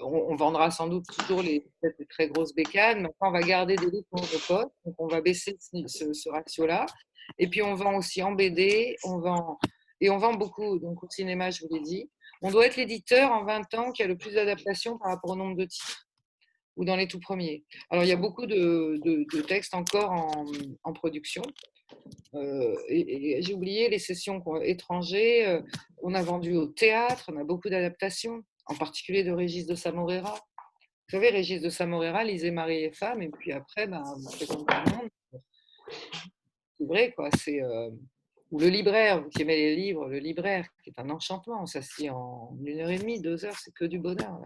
On, 0.00 0.34
vendra 0.34 0.72
sans 0.72 0.88
doute 0.88 1.04
toujours 1.06 1.42
les, 1.42 1.64
très 2.10 2.28
grosses 2.28 2.52
bécanes, 2.52 3.02
mais 3.02 3.08
on 3.20 3.30
va 3.30 3.40
garder 3.40 3.76
des 3.76 3.84
livres 3.84 4.06
de 4.12 4.46
poste. 4.48 4.74
Donc, 4.84 4.94
on 4.98 5.06
va 5.06 5.20
baisser 5.20 5.56
ce, 5.60 6.28
ratio-là. 6.30 6.86
Et 7.38 7.48
puis, 7.48 7.62
on 7.62 7.74
vend 7.74 7.96
aussi 7.96 8.22
en 8.22 8.32
BD, 8.32 8.96
on 9.04 9.20
vend, 9.20 9.58
et 10.00 10.10
on 10.10 10.18
vend 10.18 10.34
beaucoup. 10.34 10.78
Donc, 10.80 11.04
au 11.04 11.10
cinéma, 11.10 11.50
je 11.50 11.60
vous 11.60 11.74
l'ai 11.74 11.82
dit. 11.82 12.10
On 12.42 12.50
doit 12.50 12.66
être 12.66 12.76
l'éditeur 12.76 13.30
en 13.30 13.44
20 13.44 13.74
ans 13.74 13.92
qui 13.92 14.02
a 14.02 14.06
le 14.06 14.16
plus 14.16 14.32
d'adaptations 14.32 14.98
par 14.98 15.10
rapport 15.10 15.30
au 15.30 15.36
nombre 15.36 15.56
de 15.56 15.64
titres 15.64 16.08
ou 16.76 16.84
dans 16.84 16.96
les 16.96 17.06
tout 17.06 17.20
premiers. 17.20 17.64
Alors, 17.90 18.02
il 18.02 18.08
y 18.08 18.12
a 18.12 18.16
beaucoup 18.16 18.46
de, 18.46 19.42
textes 19.46 19.74
encore 19.74 20.10
en 20.82 20.92
production. 20.92 21.42
Euh, 22.34 22.74
j'ai 22.88 23.54
oublié 23.54 23.88
les 23.88 23.98
sessions 23.98 24.42
étrangères. 24.62 25.48
Euh, 25.48 25.62
on 26.02 26.14
a 26.14 26.22
vendu 26.22 26.56
au 26.56 26.66
théâtre, 26.66 27.30
on 27.32 27.36
a 27.38 27.44
beaucoup 27.44 27.68
d'adaptations, 27.68 28.42
en 28.66 28.74
particulier 28.74 29.24
de 29.24 29.32
Régis 29.32 29.66
de 29.66 29.74
Samorera. 29.74 30.34
Vous 30.34 31.10
savez, 31.10 31.30
Régis 31.30 31.60
de 31.60 31.68
Samorera 31.68 32.24
lisait 32.24 32.50
Marie 32.50 32.84
et 32.84 32.92
femme, 32.92 33.22
et 33.22 33.28
puis 33.28 33.52
après, 33.52 33.86
ben, 33.86 34.02
c'est 34.38 34.48
vrai, 36.80 37.12
quoi. 37.12 37.28
C'est 37.38 37.62
euh, 37.62 37.90
ou 38.50 38.58
le 38.58 38.68
libraire, 38.68 39.22
vous 39.22 39.30
qui 39.30 39.42
aimez 39.42 39.56
les 39.56 39.76
livres, 39.76 40.08
le 40.08 40.18
libraire, 40.18 40.68
qui 40.82 40.90
est 40.90 41.00
un 41.00 41.10
enchantement. 41.10 41.62
On 41.62 41.66
s'assied 41.66 42.10
en 42.10 42.56
une 42.64 42.80
heure 42.80 42.90
et 42.90 42.98
demie, 42.98 43.20
deux 43.20 43.44
heures, 43.44 43.58
c'est 43.58 43.72
que 43.72 43.84
du 43.84 43.98
bonheur. 43.98 44.40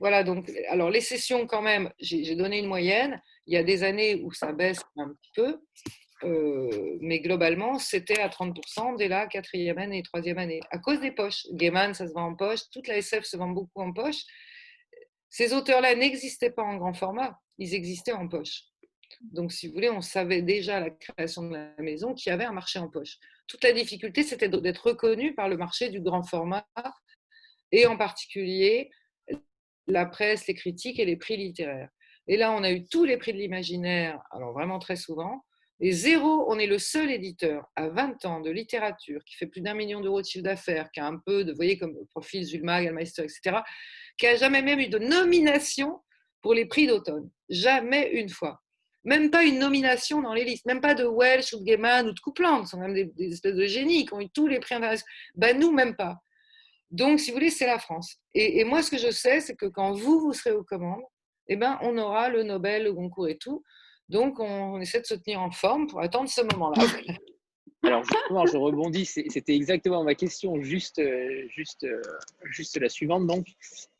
Voilà, 0.00 0.22
donc, 0.22 0.50
alors 0.68 0.90
les 0.90 1.00
sessions, 1.00 1.46
quand 1.46 1.62
même, 1.62 1.90
j'ai 1.98 2.36
donné 2.36 2.58
une 2.58 2.66
moyenne. 2.66 3.20
Il 3.46 3.54
y 3.54 3.56
a 3.56 3.62
des 3.62 3.82
années 3.82 4.16
où 4.16 4.32
ça 4.32 4.52
baisse 4.52 4.82
un 4.96 5.08
petit 5.08 5.30
peu, 5.34 5.60
euh, 6.24 6.98
mais 7.00 7.20
globalement, 7.20 7.78
c'était 7.78 8.20
à 8.20 8.28
30% 8.28 8.96
dès 8.96 9.08
la 9.08 9.26
quatrième 9.26 9.78
année, 9.78 10.02
troisième 10.02 10.38
année, 10.38 10.60
à 10.70 10.78
cause 10.78 11.00
des 11.00 11.12
poches. 11.12 11.46
Gaiman, 11.52 11.94
ça 11.94 12.06
se 12.06 12.12
vend 12.12 12.26
en 12.26 12.34
poche, 12.34 12.60
toute 12.72 12.88
la 12.88 12.98
SF 12.98 13.24
se 13.24 13.36
vend 13.36 13.48
beaucoup 13.48 13.80
en 13.80 13.92
poche. 13.92 14.22
Ces 15.30 15.52
auteurs-là 15.52 15.94
n'existaient 15.94 16.50
pas 16.50 16.62
en 16.62 16.76
grand 16.76 16.94
format, 16.94 17.38
ils 17.58 17.74
existaient 17.74 18.12
en 18.12 18.28
poche. 18.28 18.64
Donc, 19.20 19.52
si 19.52 19.68
vous 19.68 19.74
voulez, 19.74 19.90
on 19.90 20.00
savait 20.00 20.42
déjà 20.42 20.76
à 20.76 20.80
la 20.80 20.90
création 20.90 21.42
de 21.42 21.54
la 21.54 21.74
maison 21.78 22.14
qu'il 22.14 22.30
y 22.30 22.32
avait 22.32 22.44
un 22.44 22.52
marché 22.52 22.78
en 22.78 22.88
poche. 22.88 23.16
Toute 23.46 23.64
la 23.64 23.72
difficulté, 23.72 24.22
c'était 24.22 24.48
d'être 24.48 24.86
reconnu 24.88 25.34
par 25.34 25.48
le 25.48 25.56
marché 25.56 25.88
du 25.88 26.00
grand 26.00 26.22
format, 26.22 26.66
et 27.72 27.86
en 27.86 27.96
particulier 27.96 28.90
la 29.88 30.06
presse, 30.06 30.46
les 30.46 30.54
critiques 30.54 30.98
et 30.98 31.04
les 31.04 31.16
prix 31.16 31.36
littéraires. 31.36 31.88
Et 32.26 32.36
là, 32.36 32.52
on 32.52 32.62
a 32.62 32.70
eu 32.70 32.86
tous 32.86 33.04
les 33.04 33.16
prix 33.16 33.32
de 33.32 33.38
l'imaginaire, 33.38 34.20
alors 34.30 34.52
vraiment 34.52 34.78
très 34.78 34.96
souvent, 34.96 35.42
et 35.80 35.92
zéro, 35.92 36.44
on 36.48 36.58
est 36.58 36.66
le 36.66 36.78
seul 36.78 37.10
éditeur 37.10 37.64
à 37.76 37.88
20 37.88 38.24
ans 38.24 38.40
de 38.40 38.50
littérature 38.50 39.22
qui 39.24 39.36
fait 39.36 39.46
plus 39.46 39.60
d'un 39.60 39.74
million 39.74 40.00
d'euros 40.00 40.20
de 40.20 40.26
chiffre 40.26 40.42
d'affaires, 40.42 40.90
qui 40.90 40.98
a 40.98 41.06
un 41.06 41.18
peu 41.18 41.44
de, 41.44 41.52
vous 41.52 41.56
voyez, 41.56 41.78
comme 41.78 41.94
profil 42.10 42.44
Zulma, 42.44 42.82
Gallmeister, 42.82 43.22
etc., 43.22 43.58
qui 44.16 44.26
a 44.26 44.34
jamais 44.34 44.60
même 44.60 44.80
eu 44.80 44.88
de 44.88 44.98
nomination 44.98 46.00
pour 46.42 46.52
les 46.52 46.66
prix 46.66 46.88
d'automne. 46.88 47.30
Jamais 47.48 48.10
une 48.10 48.28
fois. 48.28 48.60
Même 49.04 49.30
pas 49.30 49.44
une 49.44 49.60
nomination 49.60 50.20
dans 50.20 50.34
les 50.34 50.44
listes. 50.44 50.66
Même 50.66 50.80
pas 50.80 50.94
de 50.94 51.04
Welsh 51.04 51.52
ou 51.52 51.60
de 51.60 51.64
Gaiman 51.64 52.08
ou 52.08 52.12
de 52.12 52.20
Coupland. 52.20 52.64
Ce 52.64 52.72
sont 52.72 52.80
même 52.80 52.94
des, 52.94 53.32
espèces 53.32 53.54
de 53.54 53.66
génies 53.66 54.04
qui 54.04 54.14
ont 54.14 54.20
eu 54.20 54.28
tous 54.30 54.48
les 54.48 54.58
prix 54.58 54.74
internationaux. 54.74 55.08
Ben, 55.36 55.58
nous, 55.58 55.72
même 55.72 55.94
pas. 55.94 56.18
Donc, 56.90 57.20
si 57.20 57.30
vous 57.30 57.36
voulez, 57.36 57.50
c'est 57.50 57.66
la 57.66 57.78
France. 57.78 58.16
Et, 58.34 58.64
moi, 58.64 58.82
ce 58.82 58.90
que 58.90 58.98
je 58.98 59.10
sais, 59.10 59.40
c'est 59.40 59.56
que 59.56 59.66
quand 59.66 59.92
vous, 59.92 60.20
vous 60.20 60.32
serez 60.32 60.52
aux 60.52 60.64
commandes, 60.64 61.02
eh 61.48 61.56
ben, 61.56 61.78
on 61.82 61.96
aura 61.98 62.28
le 62.28 62.42
Nobel, 62.42 62.84
le 62.84 62.92
Goncourt 62.92 63.28
et 63.28 63.36
tout. 63.36 63.62
Donc, 64.08 64.40
on, 64.40 64.80
essaie 64.80 65.00
de 65.00 65.06
se 65.06 65.14
tenir 65.14 65.40
en 65.40 65.50
forme 65.50 65.86
pour 65.86 66.00
attendre 66.00 66.28
ce 66.28 66.40
moment-là. 66.40 66.82
Alors 67.84 68.02
justement, 68.02 68.44
je 68.44 68.56
rebondis, 68.56 69.04
c'était 69.04 69.54
exactement 69.54 70.02
ma 70.02 70.16
question, 70.16 70.60
juste, 70.60 70.98
euh, 70.98 71.46
juste, 71.48 71.84
euh, 71.84 72.02
juste 72.46 72.76
la 72.76 72.88
suivante. 72.88 73.28
Donc, 73.28 73.46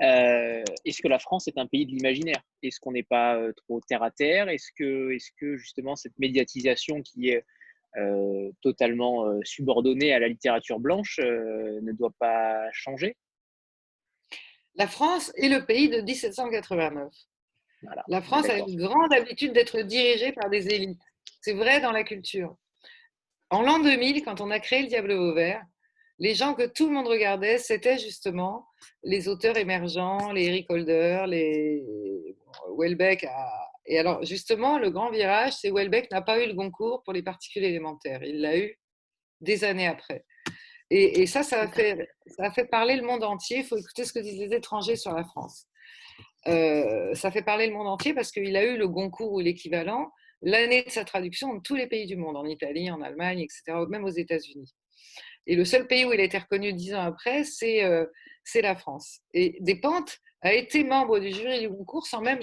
euh, 0.03 0.65
est-ce 0.85 1.01
que 1.01 1.07
la 1.07 1.21
France 1.21 1.47
est 1.47 1.57
un 1.59 1.67
pays 1.67 1.87
de 1.87 1.93
l'imaginaire? 1.93 2.43
Est-ce 2.65 2.81
qu'on 2.81 2.91
n'est 2.91 3.05
pas 3.05 3.41
trop 3.57 3.81
terre 3.87 4.03
à 4.03 4.11
terre? 4.11 4.49
Est-ce 4.49 4.73
que, 4.77 5.13
est 5.13 5.33
que 5.39 5.57
justement 5.57 5.95
cette 5.95 6.19
médiatisation 6.19 7.03
qui 7.03 7.29
est 7.29 7.45
totalement 8.63 9.25
subordonnée 9.45 10.13
à 10.13 10.19
la 10.19 10.29
littérature 10.29 10.79
blanche 10.79 11.19
ne 11.19 11.93
doit 11.93 12.13
pas 12.19 12.71
changer 12.73 13.17
La 14.75 14.87
France 14.87 15.33
est 15.37 15.49
le 15.49 15.65
pays 15.65 15.89
de 15.89 16.01
1789. 16.01 17.13
La 18.09 18.21
France 18.21 18.49
a 18.49 18.59
une 18.59 18.77
grande 18.77 19.13
habitude 19.13 19.53
d'être 19.53 19.81
dirigée 19.83 20.33
par 20.33 20.51
des 20.51 20.69
élites. 20.69 21.01
C'est 21.41 21.55
vrai 21.55 21.81
dans 21.81 21.93
la 21.93 22.05
culture. 22.05 22.57
En 23.51 23.63
l'an 23.63 23.79
2000, 23.79 24.25
quand 24.25 24.41
on 24.41 24.51
a 24.51 24.61
créé 24.61 24.83
le 24.83 24.89
Diable 24.89 25.15
Vauvert, 25.15 25.63
les 26.19 26.35
gens 26.35 26.55
que 26.55 26.67
tout 26.67 26.89
le 26.89 26.95
monde 26.95 27.07
regardait, 27.07 27.59
c'était 27.59 27.97
justement 27.97 28.67
les 29.05 29.29
auteurs 29.29 29.57
émergents, 29.57 30.33
les 30.33 30.47
Eric 30.47 30.71
Holder, 30.71 31.25
les 31.29 31.85
Welbeck. 32.77 33.25
Et 33.89 33.99
alors, 33.99 34.23
justement, 34.23 34.79
le 34.79 34.91
grand 34.91 35.11
virage, 35.11 35.55
c'est 35.55 35.71
Welbeck 35.71 36.11
n'a 36.11 36.21
pas 36.21 36.45
eu 36.45 36.47
le 36.47 36.53
Goncourt 36.53 37.03
pour 37.03 37.15
les 37.15 37.23
particules 37.23 37.65
élémentaires. 37.65 38.23
Il 38.23 38.43
l'a 38.43 38.59
eu 38.59 38.79
des 39.41 39.65
années 39.65 39.87
après. 39.87 40.25
Et, 40.91 41.27
ça, 41.27 41.43
ça 41.43 41.63
a, 41.63 41.69
fait, 41.69 42.09
ça 42.27 42.45
a 42.45 42.51
fait 42.51 42.67
parler 42.67 42.97
le 42.97 43.03
monde 43.03 43.25
entier. 43.25 43.59
Il 43.59 43.65
faut 43.65 43.77
écouter 43.77 44.05
ce 44.05 44.13
que 44.13 44.21
disent 44.21 44.39
les 44.39 44.55
étrangers 44.55 44.97
sur 44.97 45.13
la 45.13 45.25
France. 45.25 45.67
Euh, 46.47 47.15
ça 47.15 47.31
fait 47.31 47.43
parler 47.43 47.67
le 47.67 47.75
monde 47.75 47.89
entier 47.89 48.15
parce 48.15 48.31
qu'il 48.31 48.57
a 48.57 48.65
eu 48.65 48.79
le 48.79 48.89
Goncourt 48.89 49.33
ou 49.33 49.41
l'équivalent 49.41 50.11
l'année 50.41 50.85
de 50.85 50.91
sa 50.91 51.05
traduction 51.05 51.53
dans 51.53 51.61
tous 51.61 51.75
les 51.75 51.89
pays 51.89 52.07
du 52.07 52.17
monde, 52.17 52.37
en 52.37 52.47
Italie, 52.47 52.91
en 52.91 53.03
Allemagne, 53.03 53.41
etc., 53.41 53.79
même 53.89 54.05
aux 54.05 54.09
États-Unis. 54.11 54.73
Et 55.47 55.57
le 55.57 55.65
seul 55.65 55.87
pays 55.87 56.05
où 56.05 56.13
il 56.13 56.21
a 56.21 56.25
été 56.25 56.39
reconnu 56.39 56.73
dix 56.73 56.95
ans 56.95 57.01
après, 57.01 57.45
c'est 57.45 57.83
euh, 57.85 58.07
c'est 58.49 58.63
la 58.63 58.77
France. 58.77 59.21
Et 59.35 59.59
Despentes 59.61 60.19
a 60.41 60.55
été 60.55 60.83
membre 60.83 61.19
du 61.19 61.33
jury 61.33 61.61
du 61.61 61.69
concours 61.69 62.07
sans 62.07 62.23
même 62.23 62.41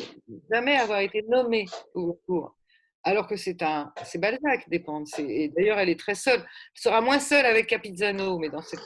jamais 0.52 0.76
avoir 0.76 0.99
été 0.99 1.23
nommé 1.23 1.65
au 1.95 2.14
concours. 2.14 2.56
Alors 3.03 3.27
que 3.27 3.36
c'est 3.36 3.61
un, 3.64 3.91
c'est 4.03 4.19
Balzac, 4.19 4.69
Despentes. 4.69 5.07
Et 5.19 5.49
d'ailleurs, 5.49 5.80
elle 5.80 5.90
est 5.90 5.99
très 5.99 6.15
seule. 6.15 6.40
Elle 6.40 6.82
sera 6.82 7.02
moins 7.02 7.19
seule 7.19 7.45
avec 7.45 7.68
Capizano, 7.68 8.38
mais 8.38 8.49
dans 8.49 8.61
cette 8.61 8.82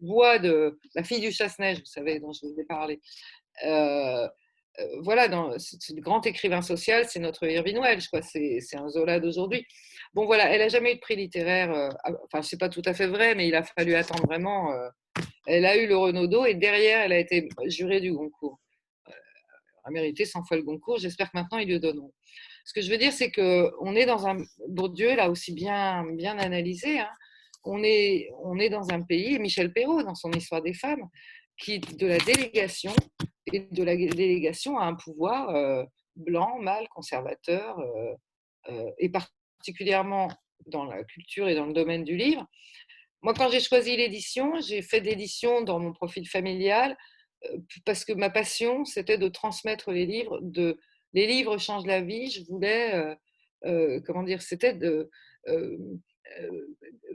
voix 0.00 0.38
de 0.38 0.78
la 0.94 1.04
fille 1.04 1.20
du 1.20 1.30
chasse-neige, 1.30 1.78
vous 1.78 1.86
savez, 1.86 2.18
dont 2.18 2.32
je 2.32 2.46
vous 2.46 2.60
ai 2.60 2.64
parlé. 2.64 3.00
Euh, 3.64 4.26
euh, 4.78 5.00
voilà, 5.02 5.28
c'est 5.58 5.94
le 5.94 6.00
grand 6.00 6.24
écrivain 6.26 6.62
social, 6.62 7.06
c'est 7.08 7.20
notre 7.20 7.46
Irving 7.46 7.78
Welsh, 7.78 8.08
quoi. 8.08 8.22
C'est 8.22 8.60
un 8.74 8.88
Zola 8.88 9.20
d'aujourd'hui. 9.20 9.66
Bon, 10.14 10.26
voilà, 10.26 10.50
elle 10.50 10.60
n'a 10.60 10.68
jamais 10.68 10.92
eu 10.92 10.94
de 10.96 11.00
prix 11.00 11.16
littéraire. 11.16 11.72
Euh, 11.72 11.88
ah, 12.04 12.10
enfin, 12.24 12.42
c'est 12.42 12.58
pas 12.58 12.68
tout 12.68 12.82
à 12.84 12.94
fait 12.94 13.06
vrai, 13.06 13.34
mais 13.34 13.46
il 13.48 13.54
a 13.54 13.62
fallu 13.62 13.94
attendre 13.94 14.26
vraiment. 14.26 14.72
elle 15.46 15.64
a 15.64 15.76
eu 15.76 15.86
le 15.86 15.96
Renaudot 15.96 16.46
et 16.46 16.54
derrière, 16.54 17.02
elle 17.02 17.12
a 17.12 17.18
été 17.18 17.48
jurée 17.66 18.00
du 18.00 18.12
Goncourt. 18.12 18.58
elle 19.06 19.14
a 19.84 19.90
mérité 19.90 20.24
100 20.24 20.44
fois 20.44 20.56
le 20.56 20.64
Goncourt. 20.64 20.98
J'espère 20.98 21.30
que 21.30 21.36
maintenant, 21.36 21.58
ils 21.58 21.68
lui 21.68 21.78
donneront. 21.78 22.12
Ce 22.64 22.72
que 22.72 22.80
je 22.80 22.90
veux 22.90 22.98
dire, 22.98 23.12
c'est 23.12 23.30
qu'on 23.30 23.94
est 23.94 24.06
dans 24.06 24.26
un. 24.26 24.36
Bourdieu 24.68 25.14
l'a 25.16 25.30
aussi 25.30 25.52
bien, 25.52 26.04
bien 26.12 26.38
analysé. 26.38 27.00
Hein. 27.00 27.10
on, 27.64 27.82
est, 27.82 28.28
dans 28.70 28.90
un 28.90 29.02
pays, 29.02 29.38
Michel 29.38 29.72
Perrault, 29.72 30.02
dans 30.02 30.14
son 30.14 30.30
Histoire 30.32 30.62
des 30.62 30.74
femmes, 30.74 31.08
qui 31.56 31.78
de 31.78 32.06
la 32.06 32.18
délégation 32.18 32.92
et 33.52 33.60
de 33.60 33.82
la 33.82 33.96
délégation 33.96 34.78
à 34.78 34.86
un 34.86 34.94
pouvoir 34.94 35.50
euh, 35.50 35.84
blanc, 36.16 36.58
mâle, 36.60 36.88
conservateur, 36.88 37.78
euh, 37.78 38.14
euh, 38.70 38.90
et 38.98 39.10
particulièrement 39.60 40.28
dans 40.66 40.84
la 40.84 41.04
culture 41.04 41.48
et 41.48 41.54
dans 41.54 41.66
le 41.66 41.74
domaine 41.74 42.02
du 42.02 42.16
livre. 42.16 42.46
Moi, 43.22 43.34
quand 43.34 43.50
j'ai 43.50 43.60
choisi 43.60 43.94
l'édition, 43.94 44.58
j'ai 44.60 44.80
fait 44.80 45.02
d'édition 45.02 45.60
dans 45.60 45.78
mon 45.78 45.92
profil 45.92 46.26
familial 46.26 46.96
parce 47.84 48.06
que 48.06 48.14
ma 48.14 48.30
passion, 48.30 48.86
c'était 48.86 49.18
de 49.18 49.28
transmettre 49.28 49.90
les 49.92 50.06
livres. 50.06 50.40
Les 51.12 51.26
livres 51.26 51.58
changent 51.58 51.86
la 51.86 52.00
vie. 52.00 52.30
Je 52.30 52.42
voulais, 52.44 53.16
comment 54.06 54.22
dire, 54.22 54.40
c'était 54.40 54.72
de 54.72 55.10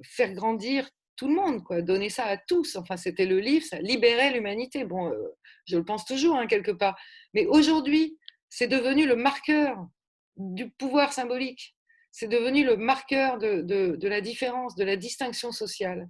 faire 0.03 0.33
grandir 0.33 0.87
tout 1.15 1.27
le 1.27 1.35
monde, 1.35 1.63
quoi, 1.63 1.81
donner 1.81 2.09
ça 2.09 2.25
à 2.25 2.37
tous. 2.37 2.75
Enfin, 2.75 2.97
c'était 2.97 3.25
le 3.25 3.39
livre, 3.39 3.65
ça 3.65 3.79
libérait 3.79 4.33
l'humanité. 4.33 4.83
Bon, 4.83 5.11
euh, 5.11 5.35
je 5.65 5.77
le 5.77 5.85
pense 5.85 6.05
toujours, 6.05 6.35
hein, 6.35 6.47
quelque 6.47 6.71
part. 6.71 6.97
Mais 7.33 7.45
aujourd'hui, 7.45 8.17
c'est 8.49 8.67
devenu 8.67 9.05
le 9.05 9.15
marqueur 9.15 9.77
du 10.37 10.69
pouvoir 10.71 11.13
symbolique. 11.13 11.74
C'est 12.17 12.29
devenu 12.29 12.63
le 12.63 12.77
marqueur 12.77 13.39
de, 13.39 14.07
la 14.07 14.21
différence, 14.21 14.73
de 14.75 14.85
la 14.85 14.95
distinction 14.95 15.51
sociale. 15.51 16.07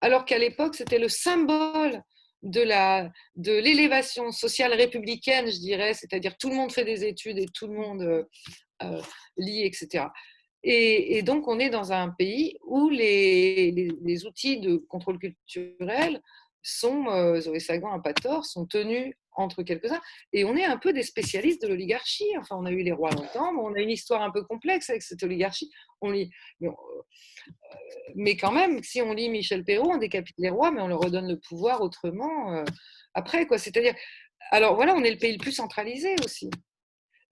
Alors 0.00 0.24
qu'à 0.24 0.38
l'époque, 0.38 0.74
c'était 0.74 0.98
le 0.98 1.08
symbole 1.08 2.02
de 2.42 3.60
l'élévation 3.60 4.32
sociale 4.32 4.74
républicaine, 4.74 5.46
je 5.48 5.60
dirais, 5.60 5.94
c'est-à-dire 5.94 6.36
tout 6.36 6.48
le 6.48 6.56
monde 6.56 6.72
fait 6.72 6.84
des 6.84 7.04
études 7.04 7.38
et 7.38 7.46
tout 7.46 7.68
le 7.68 7.74
monde 7.74 8.02
euh, 8.02 8.24
euh, 8.82 9.00
lit, 9.36 9.62
etc. 9.62 10.06
Et, 10.64 11.22
donc, 11.22 11.46
on 11.46 11.60
est 11.60 11.70
dans 11.70 11.92
un 11.92 12.08
pays 12.10 12.58
où 12.64 12.88
les, 12.88 14.26
outils 14.26 14.58
de 14.58 14.78
contrôle 14.88 15.20
culturel 15.20 16.20
sont, 16.66 17.06
euh, 17.08 17.58
Sagan 17.58 17.92
n'a 17.92 18.02
pas 18.02 18.12
tort, 18.12 18.44
sont 18.44 18.66
tenus 18.66 19.14
entre 19.32 19.62
quelques-uns. 19.62 20.00
Et 20.32 20.44
on 20.44 20.56
est 20.56 20.64
un 20.64 20.78
peu 20.78 20.92
des 20.92 21.02
spécialistes 21.02 21.62
de 21.62 21.68
l'oligarchie. 21.68 22.28
Enfin, 22.38 22.56
on 22.58 22.66
a 22.66 22.70
eu 22.70 22.82
les 22.82 22.92
rois 22.92 23.10
longtemps, 23.10 23.52
mais 23.52 23.60
on 23.62 23.74
a 23.74 23.80
une 23.80 23.90
histoire 23.90 24.22
un 24.22 24.30
peu 24.30 24.42
complexe 24.42 24.90
avec 24.90 25.02
cette 25.02 25.22
oligarchie. 25.22 25.70
On 26.00 26.10
lit, 26.10 26.30
mais, 26.60 26.68
euh, 28.32 28.34
quand 28.40 28.52
même, 28.52 28.82
si 28.82 29.00
on 29.00 29.12
lit 29.12 29.28
Michel 29.28 29.64
Perrault, 29.64 29.92
on 29.92 29.98
décapite 29.98 30.36
les 30.38 30.50
rois, 30.50 30.70
mais 30.70 30.80
on 30.80 30.88
leur 30.88 31.00
redonne 31.00 31.28
le 31.28 31.38
pouvoir 31.38 31.82
autrement 31.82 32.52
euh, 32.52 32.64
après. 33.14 33.46
quoi. 33.46 33.58
C'est-à-dire, 33.58 33.94
alors 34.50 34.74
voilà, 34.74 34.94
on 34.94 35.04
est 35.04 35.10
le 35.10 35.18
pays 35.18 35.32
le 35.32 35.38
plus 35.38 35.52
centralisé 35.52 36.16
aussi. 36.24 36.50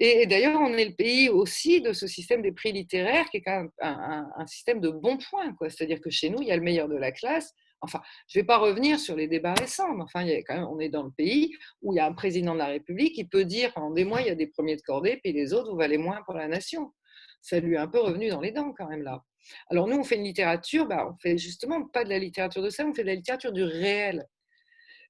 Et, 0.00 0.26
d'ailleurs, 0.26 0.60
on 0.60 0.72
est 0.74 0.84
le 0.84 0.94
pays 0.94 1.28
aussi 1.28 1.80
de 1.80 1.92
ce 1.92 2.06
système 2.06 2.42
des 2.42 2.52
prix 2.52 2.72
littéraires 2.72 3.30
qui 3.30 3.38
est 3.38 3.42
quand 3.42 3.56
même 3.56 3.70
un, 3.80 4.46
système 4.46 4.80
de 4.80 4.90
bons 4.90 5.18
points. 5.18 5.54
C'est-à-dire 5.60 6.00
que 6.00 6.10
chez 6.10 6.30
nous, 6.30 6.42
il 6.42 6.48
y 6.48 6.52
a 6.52 6.56
le 6.56 6.62
meilleur 6.62 6.88
de 6.88 6.96
la 6.96 7.12
classe. 7.12 7.54
Enfin, 7.84 8.00
je 8.28 8.38
ne 8.38 8.42
vais 8.42 8.46
pas 8.46 8.58
revenir 8.58 8.98
sur 8.98 9.16
les 9.16 9.28
débats 9.28 9.54
récents, 9.54 9.94
mais 9.94 10.02
enfin, 10.02 10.26
quand 10.46 10.54
même, 10.54 10.66
on 10.66 10.80
est 10.80 10.88
dans 10.88 11.02
le 11.02 11.10
pays 11.10 11.54
où 11.82 11.92
il 11.92 11.96
y 11.96 12.00
a 12.00 12.06
un 12.06 12.12
président 12.12 12.54
de 12.54 12.58
la 12.58 12.66
République 12.66 13.14
qui 13.14 13.24
peut 13.24 13.44
dire 13.44 13.72
pendant 13.72 13.90
des 13.90 14.04
mois, 14.04 14.20
il 14.20 14.26
y 14.26 14.30
a 14.30 14.34
des 14.34 14.46
premiers 14.46 14.76
de 14.76 14.82
cordée, 14.82 15.18
puis 15.22 15.32
les 15.32 15.52
autres, 15.52 15.70
vous 15.70 15.78
valez 15.78 15.98
moins 15.98 16.20
pour 16.24 16.34
la 16.34 16.48
nation. 16.48 16.92
Ça 17.40 17.60
lui 17.60 17.74
est 17.74 17.78
un 17.78 17.88
peu 17.88 18.00
revenu 18.00 18.30
dans 18.30 18.40
les 18.40 18.52
dents 18.52 18.72
quand 18.76 18.88
même 18.88 19.02
là. 19.02 19.22
Alors 19.70 19.86
nous, 19.86 19.96
on 19.96 20.04
fait 20.04 20.16
une 20.16 20.24
littérature, 20.24 20.86
bah, 20.86 21.06
on 21.10 21.16
fait 21.18 21.36
justement 21.36 21.86
pas 21.86 22.04
de 22.04 22.08
la 22.08 22.18
littérature 22.18 22.62
de 22.62 22.70
ça, 22.70 22.86
on 22.86 22.94
fait 22.94 23.02
de 23.02 23.08
la 23.08 23.14
littérature 23.14 23.52
du 23.52 23.62
réel. 23.62 24.26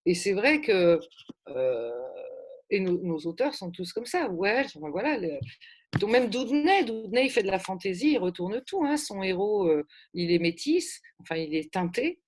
Et 0.07 0.15
c'est 0.15 0.33
vrai 0.33 0.61
que 0.61 1.01
euh, 1.49 1.93
et 2.71 2.81
nos, 2.81 3.19
auteurs 3.27 3.55
sont 3.55 3.71
tous 3.71 3.93
comme 3.93 4.07
ça. 4.07 4.29
Ouais, 4.29 4.67
voilà. 4.75 5.19
Donc 6.01 6.11
même 6.11 6.29
Doudnay, 6.29 6.85
il 6.87 7.31
fait 7.31 7.43
de 7.43 7.51
la 7.51 7.59
fantaisie, 7.59 8.13
il 8.13 8.19
retourne 8.19 8.61
tout. 8.67 8.85
Hein. 8.85 8.97
Son 8.97 9.23
héros, 9.23 9.69
euh, 9.69 9.87
il 10.13 10.33
est 10.33 10.39
métis, 10.39 11.01
enfin 11.21 11.37
il 11.37 11.55
est 11.55 11.73
teinté. 11.73 12.21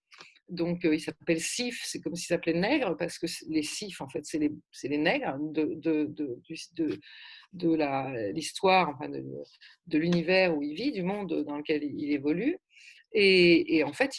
Donc 0.48 0.85
euh, 0.85 0.94
il 0.94 1.01
s'appelle 1.01 1.40
Sif, 1.40 1.82
c'est 1.85 2.01
comme 2.01 2.14
s'il 2.14 2.27
s'appelait 2.27 2.55
nègre, 2.55 2.97
parce 2.97 3.18
que 3.18 3.27
les 3.48 3.62
Sif, 3.62 4.01
en 4.01 4.09
fait, 4.09 4.24
c'est 4.24 4.39
les, 4.39 4.52
les, 4.85 4.98
nègres 4.98 5.36
de, 5.40 5.74
de, 5.74 6.05
de, 6.05 6.39
de 7.52 8.32
l'histoire, 8.32 8.90
enfin 8.90 9.09
de, 9.09 9.98
l'univers 9.98 10.56
où 10.56 10.62
il 10.62 10.74
vit, 10.74 10.93
du 10.93 11.02
monde 11.02 11.44
dans 11.44 11.56
lequel 11.56 11.82
il 11.82 12.12
évolue. 12.12 12.59
Et, 13.12 13.77
et 13.77 13.85
en 13.85 13.93
fait, 13.93 14.10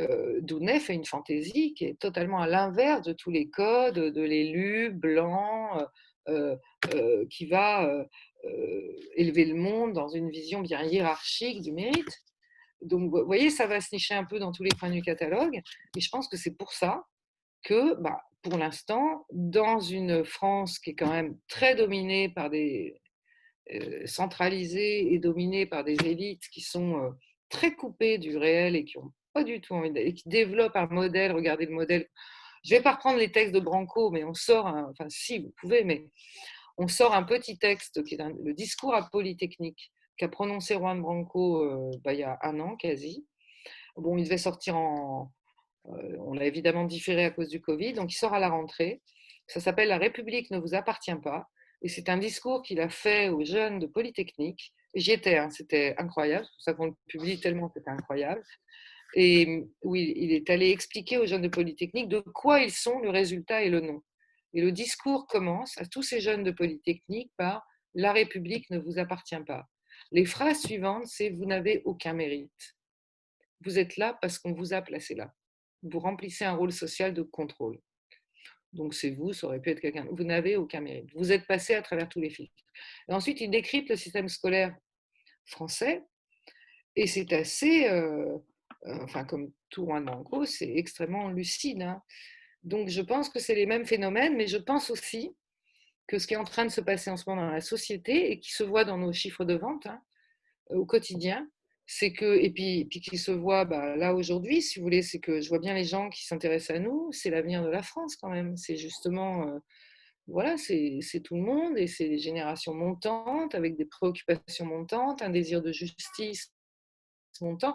euh, 0.00 0.40
Dounet 0.40 0.80
fait 0.80 0.94
une 0.94 1.04
fantaisie 1.04 1.74
qui 1.74 1.84
est 1.84 1.98
totalement 1.98 2.40
à 2.40 2.46
l'inverse 2.46 3.02
de 3.02 3.12
tous 3.12 3.30
les 3.30 3.48
codes 3.48 3.98
de 3.98 4.22
l'élu 4.22 4.90
blanc 4.90 5.78
euh, 6.28 6.56
euh, 6.94 7.26
qui 7.30 7.46
va 7.46 8.06
élever 9.16 9.46
le 9.46 9.54
monde 9.54 9.94
dans 9.94 10.08
une 10.08 10.28
vision 10.28 10.60
bien 10.60 10.82
hiérarchique 10.82 11.62
du 11.62 11.72
mérite. 11.72 12.22
Donc, 12.84 13.10
vous 13.10 13.26
voyez, 13.26 13.50
ça 13.50 13.66
va 13.66 13.80
se 13.80 13.94
nicher 13.94 14.14
un 14.14 14.24
peu 14.24 14.38
dans 14.38 14.52
tous 14.52 14.62
les 14.62 14.74
points 14.78 14.90
du 14.90 15.02
catalogue. 15.02 15.60
Et 15.96 16.00
je 16.00 16.08
pense 16.10 16.28
que 16.28 16.36
c'est 16.36 16.56
pour 16.56 16.72
ça 16.72 17.04
que, 17.62 17.94
bah, 18.00 18.20
pour 18.42 18.58
l'instant, 18.58 19.26
dans 19.32 19.80
une 19.80 20.24
France 20.24 20.78
qui 20.78 20.90
est 20.90 20.94
quand 20.94 21.10
même 21.10 21.38
très 21.48 21.74
dominée 21.74 22.28
par 22.28 22.50
des. 22.50 23.00
centralisée 24.06 25.14
et 25.14 25.18
dominée 25.18 25.66
par 25.66 25.84
des 25.84 25.96
élites 26.04 26.46
qui 26.52 26.60
sont 26.60 27.14
très 27.48 27.74
coupées 27.74 28.18
du 28.18 28.36
réel 28.36 28.76
et 28.76 28.84
qui 28.84 28.98
ont 28.98 29.12
pas 29.32 29.44
du 29.44 29.60
tout 29.60 29.74
envie 29.74 30.14
qui 30.14 30.28
développe 30.28 30.76
un 30.76 30.86
modèle. 30.86 31.32
Regardez 31.32 31.66
le 31.66 31.72
modèle. 31.72 32.08
Je 32.64 32.74
vais 32.74 32.82
pas 32.82 32.92
reprendre 32.92 33.18
les 33.18 33.32
textes 33.32 33.54
de 33.54 33.60
Branco, 33.60 34.10
mais 34.10 34.24
on 34.24 34.34
sort, 34.34 34.66
enfin 34.66 35.06
si 35.08 35.38
vous 35.38 35.52
pouvez, 35.60 35.84
mais 35.84 36.06
on 36.78 36.88
sort 36.88 37.14
un 37.14 37.22
petit 37.22 37.58
texte 37.58 38.02
qui 38.04 38.14
est 38.14 38.22
le 38.42 38.54
discours 38.54 38.94
à 38.94 39.08
Polytechnique 39.10 39.92
qu'a 40.16 40.28
prononcé 40.28 40.74
Juan 40.74 41.00
Branco 41.00 41.62
euh, 41.62 41.90
bah, 42.04 42.12
il 42.12 42.20
y 42.20 42.22
a 42.22 42.38
un 42.42 42.60
an 42.60 42.76
quasi. 42.76 43.26
Bon, 43.96 44.16
il 44.16 44.24
devait 44.24 44.38
sortir 44.38 44.76
en, 44.76 45.32
euh, 45.86 46.16
on 46.20 46.34
l'a 46.34 46.44
évidemment 46.46 46.84
différé 46.84 47.24
à 47.24 47.30
cause 47.30 47.48
du 47.48 47.60
Covid, 47.60 47.94
donc 47.94 48.12
il 48.12 48.16
sort 48.16 48.34
à 48.34 48.38
la 48.38 48.48
rentrée. 48.48 49.02
Ça 49.46 49.60
s'appelle 49.60 49.88
La 49.88 49.98
République 49.98 50.50
ne 50.50 50.58
vous 50.58 50.74
appartient 50.74 51.14
pas. 51.16 51.48
Et 51.82 51.88
c'est 51.88 52.08
un 52.08 52.16
discours 52.16 52.62
qu'il 52.62 52.80
a 52.80 52.88
fait 52.88 53.28
aux 53.28 53.44
jeunes 53.44 53.78
de 53.78 53.86
Polytechnique. 53.86 54.72
J'y 54.94 55.12
étais, 55.12 55.36
hein, 55.36 55.50
c'était 55.50 55.94
incroyable. 55.98 56.46
C'est 56.46 56.54
pour 56.54 56.62
ça 56.62 56.74
qu'on 56.74 56.86
le 56.86 56.94
publie 57.08 57.40
tellement, 57.40 57.70
c'était 57.74 57.90
incroyable 57.90 58.42
et 59.14 59.64
où 59.82 59.94
il, 59.94 60.32
est 60.32 60.50
allé 60.50 60.70
expliquer 60.70 61.18
aux 61.18 61.26
jeunes 61.26 61.42
de 61.42 61.48
Polytechnique 61.48 62.08
de 62.08 62.20
quoi 62.20 62.60
ils 62.60 62.72
sont, 62.72 62.98
le 63.00 63.10
résultat 63.10 63.62
et 63.62 63.70
le 63.70 63.80
nom. 63.80 64.02
Et 64.52 64.60
le 64.60 64.72
discours 64.72 65.26
commence 65.26 65.78
à 65.78 65.86
tous 65.86 66.02
ces 66.02 66.20
jeunes 66.20 66.42
de 66.42 66.50
Polytechnique 66.50 67.30
par 67.36 67.64
La 67.94 68.12
République 68.12 68.68
ne 68.70 68.78
vous 68.78 68.98
appartient 68.98 69.40
pas. 69.46 69.66
Les 70.14 70.26
phrases 70.26 70.62
suivantes, 70.62 71.08
c'est 71.08 71.30
Vous 71.30 71.44
n'avez 71.44 71.82
aucun 71.84 72.12
mérite. 72.12 72.76
Vous 73.62 73.80
êtes 73.80 73.96
là 73.96 74.16
parce 74.22 74.38
qu'on 74.38 74.52
vous 74.52 74.72
a 74.72 74.80
placé 74.80 75.16
là. 75.16 75.34
Vous 75.82 75.98
remplissez 75.98 76.44
un 76.44 76.54
rôle 76.54 76.70
social 76.70 77.12
de 77.12 77.22
contrôle. 77.22 77.80
Donc 78.72 78.94
c'est 78.94 79.10
vous, 79.10 79.32
ça 79.32 79.48
aurait 79.48 79.60
pu 79.60 79.70
être 79.70 79.80
quelqu'un. 79.80 80.06
Vous 80.08 80.22
n'avez 80.22 80.56
aucun 80.56 80.80
mérite. 80.80 81.10
Vous 81.16 81.32
êtes 81.32 81.48
passé 81.48 81.74
à 81.74 81.82
travers 81.82 82.08
tous 82.08 82.20
les 82.20 82.30
filtres. 82.30 82.54
Ensuite, 83.08 83.40
il 83.40 83.50
décrypte 83.50 83.90
le 83.90 83.96
système 83.96 84.28
scolaire 84.28 84.76
français. 85.46 86.04
Et 86.94 87.08
c'est 87.08 87.32
assez, 87.32 87.88
euh, 87.88 88.38
euh, 88.86 88.98
enfin 89.02 89.24
comme 89.24 89.50
tout 89.68 89.84
Juan 89.84 90.04
Branco, 90.04 90.44
c'est 90.44 90.76
extrêmement 90.76 91.28
lucide. 91.28 91.82
Hein. 91.82 92.00
Donc 92.62 92.88
je 92.88 93.02
pense 93.02 93.28
que 93.28 93.40
c'est 93.40 93.56
les 93.56 93.66
mêmes 93.66 93.84
phénomènes, 93.84 94.36
mais 94.36 94.46
je 94.46 94.58
pense 94.58 94.90
aussi 94.90 95.34
que 96.06 96.18
ce 96.18 96.26
qui 96.26 96.34
est 96.34 96.38
en 96.38 96.44
train 96.44 96.64
de 96.64 96.70
se 96.70 96.80
passer 96.80 97.10
en 97.10 97.16
ce 97.16 97.24
moment 97.28 97.46
dans 97.46 97.52
la 97.52 97.60
société 97.60 98.30
et 98.30 98.40
qui 98.40 98.52
se 98.52 98.62
voit 98.62 98.84
dans 98.84 98.98
nos 98.98 99.12
chiffres 99.12 99.44
de 99.44 99.54
vente 99.54 99.86
hein, 99.86 100.00
euh, 100.70 100.76
au 100.76 100.86
quotidien, 100.86 101.48
c'est 101.86 102.12
que, 102.12 102.38
et 102.38 102.50
puis, 102.50 102.88
qui 102.88 103.18
se 103.18 103.30
voit 103.30 103.66
bah, 103.66 103.96
là 103.96 104.14
aujourd'hui, 104.14 104.62
si 104.62 104.78
vous 104.78 104.84
voulez, 104.84 105.02
c'est 105.02 105.20
que 105.20 105.40
je 105.40 105.48
vois 105.48 105.58
bien 105.58 105.74
les 105.74 105.84
gens 105.84 106.08
qui 106.08 106.24
s'intéressent 106.24 106.76
à 106.76 106.80
nous, 106.80 107.10
c'est 107.12 107.30
l'avenir 107.30 107.62
de 107.62 107.68
la 107.68 107.82
France 107.82 108.16
quand 108.16 108.30
même. 108.30 108.56
C'est 108.56 108.76
justement, 108.76 109.48
euh, 109.48 109.58
voilà, 110.26 110.56
c'est 110.56 111.00
tout 111.22 111.34
le 111.34 111.42
monde 111.42 111.76
et 111.76 111.86
c'est 111.86 112.08
des 112.08 112.18
générations 112.18 112.72
montantes 112.72 113.54
avec 113.54 113.76
des 113.76 113.84
préoccupations 113.84 114.64
montantes, 114.64 115.20
un 115.20 115.28
désir 115.30 115.60
de 115.60 115.72
justice 115.72 116.52
montant 117.40 117.74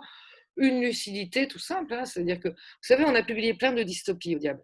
une 0.60 0.82
lucidité 0.82 1.48
tout 1.48 1.60
simple. 1.60 1.94
hein. 1.94 2.06
C'est-à-dire 2.06 2.40
que, 2.40 2.50
vous 2.50 2.56
savez, 2.82 3.06
on 3.06 3.16
a 3.16 3.24
publié 3.24 3.54
plein 3.54 3.74
de 3.74 3.84
dystopies 3.84 4.36
au 4.36 4.40
diable. 4.40 4.62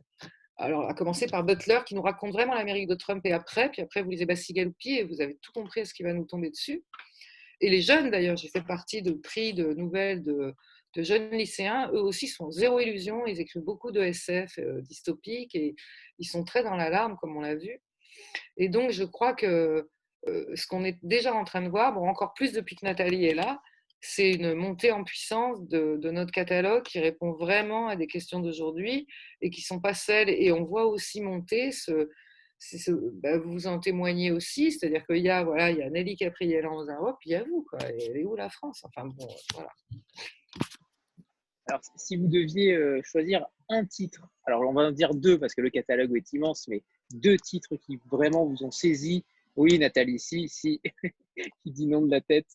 Alors, 0.57 0.88
à 0.88 0.94
commencer 0.94 1.27
par 1.27 1.44
Butler, 1.44 1.80
qui 1.86 1.95
nous 1.95 2.02
raconte 2.02 2.32
vraiment 2.32 2.53
l'Amérique 2.53 2.88
de 2.88 2.95
Trump 2.95 3.26
et 3.26 3.34
après. 3.34 3.69
Puis 3.69 3.82
après, 3.82 4.02
vous 4.02 4.10
lisez 4.10 4.26
Bastigaloupi 4.26 4.95
et 4.95 5.03
vous 5.03 5.19
avez 5.22 5.38
tout 5.41 5.52
compris 5.52 5.82
à 5.82 5.86
ce 5.86 5.94
qui 5.94 6.03
va 6.03 6.14
nous 6.14 6.26
tomber 6.26 6.49
dessus. 6.49 6.84
Et 7.60 7.69
les 7.69 7.82
jeunes, 7.82 8.10
d'ailleurs, 8.10 8.38
j'ai 8.38 8.48
fait 8.48 8.61
partie 8.61 9.02
de 9.02 9.11
prix 9.11 9.53
de 9.53 9.73
nouvelles 9.73 10.23
de, 10.23 10.53
jeunes 10.95 11.32
lycéens. 11.32 11.90
Eux 11.91 11.99
aussi 11.99 12.27
sont 12.27 12.52
zéro 12.52 12.80
illusion. 12.80 13.26
Ils 13.26 13.41
écrivent 13.41 13.64
beaucoup 13.64 13.91
de 13.91 13.99
SF 13.99 14.60
euh, 14.60 14.82
dystopiques 14.82 15.56
et 15.56 15.76
ils 16.19 16.26
sont 16.26 16.45
très 16.45 16.64
dans 16.64 16.76
l'alarme, 16.76 17.18
comme 17.18 17.36
on 17.36 17.41
l'a 17.41 17.56
vu. 17.56 17.82
Et 18.56 18.69
donc, 18.69 18.91
je 18.91 19.03
crois 19.03 19.34
que 19.34 19.90
euh, 20.27 20.56
ce 20.56 20.68
qu'on 20.68 20.86
est 20.86 20.98
déjà 21.03 21.34
en 21.34 21.44
train 21.44 21.61
de 21.61 21.69
voir, 21.69 21.94
bon, 21.94 22.07
encore 22.07 22.34
plus 22.34 22.53
depuis 22.53 22.77
que 22.77 22.86
Nathalie 22.86 23.26
est 23.26 23.36
là, 23.36 23.61
c'est 24.01 24.31
une 24.31 24.53
montée 24.53 24.91
en 24.91 25.03
puissance 25.03 25.67
de, 25.67 25.97
notre 26.11 26.31
catalogue 26.31 26.84
qui 26.84 26.99
répond 26.99 27.34
vraiment 27.34 27.88
à 27.88 27.95
des 27.95 28.07
questions 28.07 28.39
d'aujourd'hui 28.39 29.07
et 29.41 29.49
qui 29.49 29.61
ne 29.61 29.65
sont 29.65 29.80
pas 29.80 29.93
celles. 29.93 30.30
Et 30.30 30.51
on 30.51 30.63
voit 30.63 30.85
aussi 30.85 31.22
monter 31.22 31.72
ce. 31.72 32.09
bah, 33.22 33.38
vous 33.39 33.67
en 33.67 33.80
témoignez 33.80 34.31
aussi, 34.31 34.72
c'est-à-dire 34.72 35.05
qu'il 35.07 35.23
y 35.23 35.30
a 35.30 35.43
voilà, 35.43 35.72
il 35.72 35.77
y 35.77 35.81
a 35.84 35.89
Nelly 35.89 36.15
Capriella 36.15 36.69
en 36.69 36.85
Europe, 36.85 37.17
il 37.26 37.31
y 37.31 37.35
a 37.35 37.43
vous, 37.43 37.65
quoi. 37.69 37.80
Et 37.91 38.23
où 38.23 38.35
la 38.35 38.49
France? 38.49 38.81
Enfin 38.84 39.07
bon, 39.07 39.27
voilà. 39.53 39.72
Alors, 41.67 41.81
si 41.97 42.15
vous 42.15 42.27
deviez 42.27 42.73
euh, 42.73 43.01
choisir 43.03 43.43
un 43.69 43.85
titre, 43.85 44.27
alors 44.45 44.61
on 44.61 44.73
va 44.73 44.84
en 44.84 44.91
dire 44.91 45.15
deux 45.15 45.39
parce 45.39 45.55
que 45.55 45.61
le 45.61 45.72
catalogue 45.72 46.15
est 46.15 46.34
immense, 46.34 46.67
mais 46.67 46.84
deux 47.11 47.38
titres 47.38 47.76
qui 47.76 47.99
vraiment 48.11 48.45
vous 48.45 48.63
ont 48.63 48.72
saisi. 48.72 49.26
Oui, 49.56 49.80
Nathalie, 49.80 50.19
si, 50.19 50.49
si, 50.49 50.82
qui 51.64 51.72
dit 51.72 51.88
non 51.88 52.02
de 52.02 52.11
la 52.11 52.22
tête. 52.22 52.48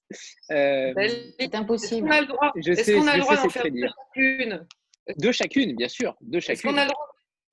Euh, 0.51 0.93
C'est 0.97 1.45
Est-ce 1.45 1.57
impossible. 1.57 2.09
qu'on 2.09 2.15
a 2.15 2.21
le 2.21 2.27
droit, 2.27 2.53
je 2.57 2.73
est-ce 2.73 2.85
sais, 2.85 2.93
qu'on 2.95 3.07
a 3.07 3.17
le 3.17 3.23
droit 3.23 3.37
d'en 3.37 3.49
faire 3.49 3.63
très 3.63 3.71
deux 3.71 3.87
chacune? 3.89 4.67
Deux 5.19 5.33
chacune, 5.33 5.77
bien 5.77 5.89
sûr, 5.89 6.17
deux 6.21 6.39
Est-ce 6.39 6.47
chacune. 6.47 6.71
qu'on 6.73 6.77
a 6.79 6.85
le 6.85 6.91
droit 6.91 7.07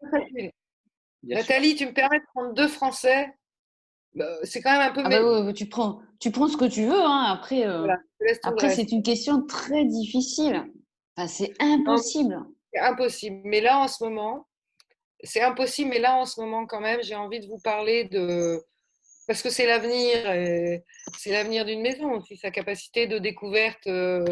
de 0.04 0.10
chacune? 0.20 0.52
Bien 1.24 1.38
sûr. 1.38 1.48
Nathalie, 1.48 1.76
tu 1.76 1.86
me 1.86 1.94
permets 1.94 2.20
de 2.20 2.26
prendre 2.34 2.54
deux 2.54 2.68
Français? 2.68 3.28
Bah, 4.14 4.26
C'est 4.44 4.62
quand 4.62 4.72
même 4.72 4.90
un 4.90 4.94
peu. 4.94 5.02
Ah 5.06 5.10
bah 5.10 5.44
ouais, 5.46 5.54
tu 5.54 5.68
prends, 5.68 6.02
tu 6.20 6.32
prends 6.32 6.48
ce 6.48 6.58
que 6.58 6.66
tu 6.66 6.84
veux. 6.86 7.02
Hein. 7.02 7.24
Après, 7.28 7.66
euh, 7.66 7.80
Voilà, 7.80 7.98
après 8.44 8.70
c'est 8.70 8.92
une 8.92 9.04
question 9.04 9.46
très 9.46 9.86
difficile. 9.86 10.66
Enfin, 11.16 11.28
c'est 11.28 11.54
impossible. 11.60 12.38
C'est 12.74 12.82
impossible. 12.82 13.42
Mais 13.46 13.62
là, 13.62 13.80
en 13.80 13.88
ce 13.88 14.04
moment, 14.04 14.48
c'est 15.24 15.42
impossible. 15.42 15.90
Mais 15.90 16.00
là, 16.00 16.16
en 16.18 16.26
ce 16.26 16.40
moment, 16.42 16.66
quand 16.66 16.80
même, 16.82 17.02
j'ai 17.04 17.16
envie 17.16 17.40
de 17.40 17.48
vous 17.48 17.60
parler 17.60 18.06
de. 18.06 18.62
Parce 19.28 19.42
que 19.42 19.50
c'est 19.50 19.66
l'avenir, 19.66 20.32
et 20.32 20.84
c'est 21.18 21.32
l'avenir 21.32 21.66
d'une 21.66 21.82
maison 21.82 22.14
aussi, 22.14 22.38
sa 22.38 22.50
capacité 22.50 23.08
de 23.08 23.18
découverte 23.18 23.86
euh, 23.88 24.26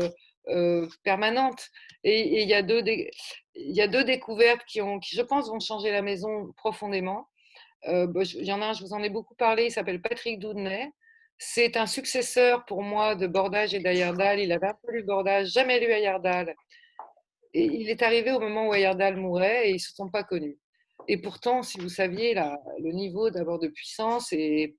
euh, 0.47 0.87
permanente. 1.03 1.67
Et 2.05 2.41
il 2.41 2.47
y, 2.47 2.53
a 2.53 2.61
deux 2.61 2.81
dé- 2.81 3.11
y 3.55 3.81
a 3.81 3.87
deux 3.87 4.05
découvertes 4.05 4.63
qui, 4.65 4.81
ont, 4.81 4.99
je 5.01 5.21
pense, 5.21 5.49
vont 5.49 5.59
changer 5.59 5.91
la 5.91 6.01
maison 6.01 6.53
profondément. 6.55 7.27
Euh, 7.87 8.07
bah, 8.07 8.21
il 8.23 8.45
y 8.45 8.53
en 8.53 8.61
a 8.61 8.67
un, 8.67 8.73
je 8.73 8.81
vous 8.83 8.93
en 8.93 9.03
ai 9.03 9.09
beaucoup 9.09 9.35
parlé, 9.35 9.65
il 9.65 9.71
s'appelle 9.71 10.01
Patrick 10.01 10.39
Doudnay. 10.39 10.89
C'est 11.37 11.75
un 11.75 11.87
successeur 11.87 12.63
pour 12.63 12.81
moi 12.81 13.15
de 13.15 13.27
Bordage 13.27 13.73
et 13.73 13.79
d'Ayardal. 13.79 14.39
Il 14.39 14.53
avait 14.53 14.67
un 14.67 14.77
peu 14.81 14.93
lu 14.93 15.03
Bordage, 15.03 15.49
jamais 15.49 15.79
lu 15.81 15.91
Ayardal. 15.91 16.55
Et 17.53 17.65
il 17.65 17.89
est 17.89 18.01
arrivé 18.01 18.31
au 18.31 18.39
moment 18.39 18.67
où 18.67 18.73
Ayardal 18.73 19.17
mourait 19.17 19.67
et 19.67 19.71
ils 19.71 19.73
ne 19.73 19.79
se 19.79 19.93
sont 19.93 20.09
pas 20.09 20.23
connus. 20.23 20.57
Et 21.09 21.17
pourtant, 21.17 21.61
si 21.61 21.79
vous 21.79 21.89
saviez 21.89 22.33
le 22.33 22.91
niveau 22.91 23.29
d'abord 23.29 23.59
de 23.59 23.67
puissance, 23.67 24.31
et 24.31 24.77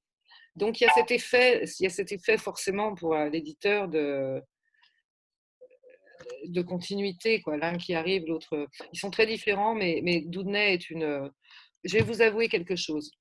donc 0.57 0.81
il 0.81 0.85
y 0.85 0.87
a 0.87 0.93
cet 0.93 1.11
effet, 1.11 1.65
il 1.79 1.85
y 1.85 1.87
a 1.87 1.91
cet 1.91 2.13
effet 2.13 2.39
forcément 2.39 2.95
pour 2.95 3.15
euh, 3.15 3.29
l'éditeur 3.29 3.89
de, 3.89 4.43
de 6.47 6.63
continuité, 6.63 7.41
quoi. 7.43 7.59
L'un 7.59 7.77
qui 7.77 7.95
arrive, 7.95 8.25
l'autre. 8.27 8.67
Ils 8.93 8.99
sont 8.99 9.11
très 9.11 9.27
différents, 9.27 9.75
mais, 9.75 10.01
mais 10.03 10.25
est 10.55 10.91
une. 10.91 11.31
Je 11.85 11.99
vais 11.99 12.03
vous 12.03 12.23
avouer 12.23 12.49
quelque 12.49 12.75
chose. 12.75 13.13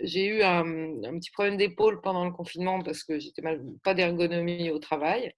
J'ai 0.00 0.26
eu 0.26 0.42
un, 0.42 0.64
un 1.04 1.18
petit 1.18 1.30
problème 1.30 1.56
d'épaule 1.56 2.00
pendant 2.00 2.24
le 2.24 2.32
confinement 2.32 2.80
parce 2.82 3.04
que 3.04 3.18
j'étais 3.18 3.42
mal, 3.42 3.62
pas 3.84 3.94
d'ergonomie 3.94 4.70
au 4.70 4.78
travail. 4.78 5.32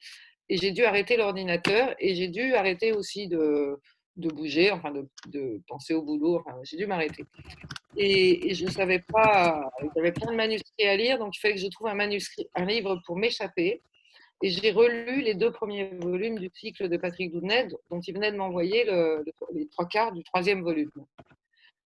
Et 0.48 0.56
j'ai 0.56 0.72
dû 0.72 0.84
arrêter 0.84 1.16
l'ordinateur 1.16 1.94
et 1.98 2.14
j'ai 2.14 2.28
dû 2.28 2.54
arrêter 2.54 2.92
aussi 2.92 3.28
de, 3.28 3.76
de 4.20 4.28
bouger, 4.28 4.70
enfin 4.70 4.92
de, 4.92 5.60
penser 5.66 5.94
au 5.94 6.02
boulot. 6.02 6.38
Enfin, 6.38 6.56
j'ai 6.62 6.76
dû 6.76 6.86
m'arrêter. 6.86 7.24
Et, 7.96 8.54
je 8.54 8.64
ne 8.66 8.70
savais 8.70 9.00
pas, 9.00 9.70
j'avais 9.96 10.12
plein 10.12 10.30
de 10.30 10.36
manuscrits 10.36 10.86
à 10.86 10.96
lire, 10.96 11.18
donc 11.18 11.36
il 11.36 11.40
fallait 11.40 11.54
que 11.54 11.60
je 11.60 11.66
trouve 11.68 11.88
un 11.88 11.94
manuscrit, 11.94 12.48
un 12.54 12.64
livre 12.64 13.00
pour 13.06 13.16
m'échapper. 13.16 13.82
Et 14.42 14.48
j'ai 14.48 14.70
relu 14.70 15.20
les 15.20 15.34
deux 15.34 15.50
premiers 15.50 15.90
volumes 15.98 16.38
du 16.38 16.50
cycle 16.54 16.88
de 16.88 16.96
Patrick 16.96 17.30
Doudnay, 17.30 17.68
dont 17.90 18.00
il 18.00 18.14
venait 18.14 18.32
de 18.32 18.38
m'envoyer 18.38 18.84
le, 18.84 19.22
le- 19.26 19.32
les 19.54 19.68
trois 19.68 19.86
quarts 19.86 20.12
du 20.12 20.22
troisième 20.24 20.62
volume. 20.62 20.90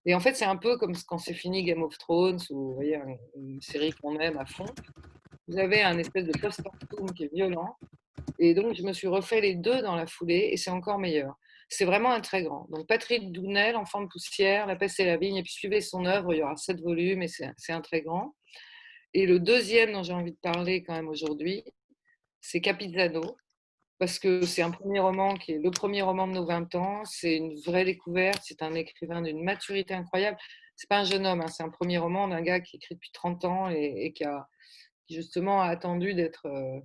Et 0.06 0.14
en 0.14 0.20
fait, 0.20 0.34
c'est 0.34 0.44
un 0.44 0.56
peu 0.56 0.76
comme 0.76 0.94
quand 1.08 1.18
c'est 1.18 1.34
fini 1.34 1.64
Game 1.64 1.82
of 1.82 1.96
Thrones, 1.98 2.38
ou 2.50 2.68
vous 2.68 2.74
voyez, 2.74 2.96
un- 2.96 3.16
une 3.36 3.60
série 3.60 3.92
qu'on 3.92 4.18
aime 4.20 4.38
à 4.38 4.44
fond. 4.46 4.66
Vous 5.48 5.58
avez 5.58 5.82
un 5.82 5.98
espèce 5.98 6.26
de 6.26 6.38
post-mortem 6.38 7.10
qui 7.14 7.24
est 7.24 7.34
violent. 7.34 7.76
Et 8.38 8.54
donc, 8.54 8.74
je 8.76 8.82
me 8.82 8.92
suis 8.92 9.08
refait 9.08 9.40
les 9.40 9.54
deux 9.54 9.82
dans 9.82 9.96
la 9.96 10.06
foulée, 10.06 10.50
et 10.52 10.56
c'est 10.56 10.70
encore 10.70 10.98
meilleur. 10.98 11.36
C'est 11.68 11.84
vraiment 11.84 12.12
un 12.12 12.20
très 12.20 12.42
grand. 12.42 12.66
Donc, 12.70 12.86
Patrick 12.86 13.32
Doudnay, 13.32 13.72
L'enfant 13.72 14.02
de 14.02 14.08
poussière, 14.08 14.66
La 14.66 14.76
peste 14.76 15.00
et 15.00 15.04
la 15.04 15.16
vigne, 15.16 15.36
et 15.36 15.42
puis 15.42 15.52
suivez 15.52 15.80
son 15.80 16.04
œuvre, 16.04 16.34
il 16.34 16.38
y 16.38 16.42
aura 16.42 16.56
sept 16.56 16.80
volumes, 16.80 17.22
et 17.22 17.28
c'est 17.28 17.72
un 17.72 17.80
très 17.80 18.02
grand. 18.02 18.34
Et 19.14 19.26
le 19.26 19.38
deuxième 19.38 19.92
dont 19.92 20.02
j'ai 20.02 20.12
envie 20.12 20.32
de 20.32 20.38
parler 20.42 20.82
quand 20.82 20.94
même 20.94 21.08
aujourd'hui, 21.08 21.64
c'est 22.40 22.60
Capizzano, 22.60 23.36
parce 23.98 24.18
que 24.18 24.44
c'est 24.44 24.62
un 24.62 24.70
premier 24.70 25.00
roman 25.00 25.34
qui 25.34 25.52
est 25.52 25.58
le 25.58 25.70
premier 25.70 26.02
roman 26.02 26.26
de 26.26 26.32
nos 26.32 26.44
20 26.44 26.74
ans. 26.74 27.04
C'est 27.04 27.36
une 27.36 27.58
vraie 27.60 27.84
découverte. 27.84 28.42
C'est 28.44 28.62
un 28.62 28.74
écrivain 28.74 29.22
d'une 29.22 29.42
maturité 29.42 29.94
incroyable. 29.94 30.36
C'est 30.76 30.88
pas 30.88 30.98
un 30.98 31.04
jeune 31.04 31.26
homme, 31.26 31.40
hein, 31.40 31.46
c'est 31.46 31.62
un 31.62 31.70
premier 31.70 31.98
roman 31.98 32.26
d'un 32.28 32.42
gars 32.42 32.60
qui 32.60 32.76
écrit 32.76 32.96
depuis 32.96 33.12
30 33.12 33.44
ans 33.44 33.70
et, 33.70 34.12
qui 34.12 34.24
a 34.24 34.48
justement 35.08 35.62
a 35.62 35.66
attendu 35.66 36.14
d'être, 36.14 36.46
euh, 36.46 36.80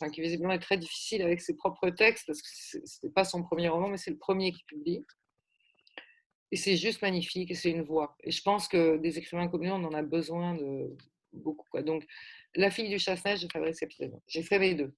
enfin 0.00 0.10
qui 0.10 0.20
visiblement 0.22 0.52
est 0.54 0.58
très 0.60 0.78
difficile 0.78 1.22
avec 1.22 1.40
ses 1.40 1.54
propres 1.54 1.90
textes 1.90 2.26
parce 2.26 2.40
que 2.40 2.48
c'est 2.52 2.86
c'est 2.86 3.12
pas 3.12 3.24
son 3.24 3.42
premier 3.42 3.68
roman, 3.68 3.88
mais 3.88 3.98
c'est 3.98 4.10
le 4.10 4.16
premier 4.18 4.52
qu'il 4.52 4.64
publie. 4.64 5.04
Et 6.52 6.56
c'est 6.56 6.76
juste 6.76 7.02
magnifique 7.02 7.50
et 7.50 7.54
c'est 7.54 7.70
une 7.70 7.82
voix. 7.82 8.16
Et 8.24 8.30
je 8.30 8.42
pense 8.42 8.66
que 8.66 8.96
des 8.96 9.18
écrivains 9.18 9.46
comme 9.48 9.62
lui, 9.62 9.70
on 9.70 9.84
en 9.84 9.92
a 9.94 10.02
besoin 10.02 10.54
de 10.54 10.96
beaucoup. 11.32 11.66
quoi. 11.70 11.82
Donc, 11.82 12.04
La 12.56 12.70
fille 12.72 12.88
du 12.88 12.98
chasse-neige 12.98 13.42
de 13.42 13.48
Fabrice 13.52 13.78
Capitano. 13.78 14.20
J'ai 14.26 14.42
fait 14.42 14.58
les 14.58 14.74
deux. 14.74 14.92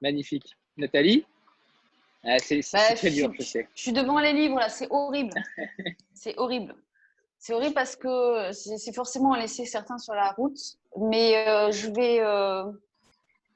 Magnifique. 0.00 0.56
Nathalie? 0.76 1.26
Ah, 2.24 2.38
C'est 2.38 2.60
Bah, 2.72 2.94
très 2.94 3.10
je 3.10 3.14
dur, 3.14 3.30
suis- 3.32 3.40
je 3.40 3.44
sais. 3.46 3.68
Je 3.74 3.82
suis 3.82 3.92
devant 3.92 4.18
les 4.20 4.32
livres 4.32 4.58
là, 4.58 4.68
c'est 4.70 4.86
horrible. 4.90 5.34
c'est 6.14 6.38
horrible. 6.38 6.74
C'est 7.38 7.54
horrible 7.54 7.74
parce 7.74 7.96
que 7.96 8.52
c'est 8.52 8.92
forcément 8.94 9.32
à 9.32 9.38
laisser 9.38 9.64
certains 9.64 9.98
sur 9.98 10.14
la 10.14 10.32
route. 10.32 10.58
Mais 10.96 11.46
euh, 11.48 11.70
je, 11.70 11.88
vais, 11.90 12.20
euh, 12.20 12.64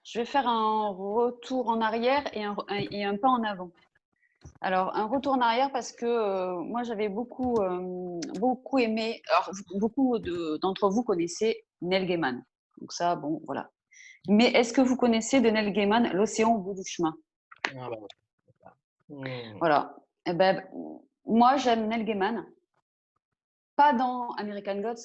je 0.04 0.20
vais 0.20 0.24
faire 0.24 0.46
un 0.48 0.88
retour 0.90 1.68
en 1.68 1.80
arrière 1.80 2.22
et 2.32 2.44
un, 2.44 2.56
et 2.70 3.04
un 3.04 3.16
pas 3.16 3.28
en 3.28 3.42
avant. 3.42 3.70
Alors, 4.60 4.94
un 4.96 5.06
retour 5.06 5.32
en 5.32 5.40
arrière 5.40 5.72
parce 5.72 5.92
que 5.92 6.06
euh, 6.06 6.54
moi, 6.58 6.84
j'avais 6.84 7.08
beaucoup, 7.08 7.58
beaucoup 8.38 8.78
aimé. 8.78 9.20
Alors, 9.28 9.50
beaucoup 9.74 10.18
de- 10.20 10.58
d'entre 10.58 10.88
vous 10.88 11.02
connaissez 11.02 11.64
Neil 11.80 12.06
Gaiman. 12.06 12.44
Donc, 12.80 12.92
ça, 12.92 13.16
bon, 13.16 13.40
voilà. 13.46 13.70
Mais 14.28 14.46
est-ce 14.52 14.72
que 14.72 14.80
vous 14.80 14.96
connaissez 14.96 15.40
de 15.40 15.50
Neil 15.50 15.72
Gaiman 15.72 16.12
L'océan 16.12 16.54
au 16.54 16.58
bout 16.58 16.74
du 16.74 16.84
chemin? 16.84 17.14
Ah, 17.76 17.88
bah. 17.90 18.74
Voilà. 19.58 19.96
Eh 20.26 20.32
ben, 20.34 20.62
moi, 21.26 21.56
j'aime 21.56 21.88
Neil 21.88 22.04
Gaiman. 22.04 22.46
Pas 23.76 23.92
dans 23.92 24.30
American 24.32 24.80
Gods. 24.80 25.02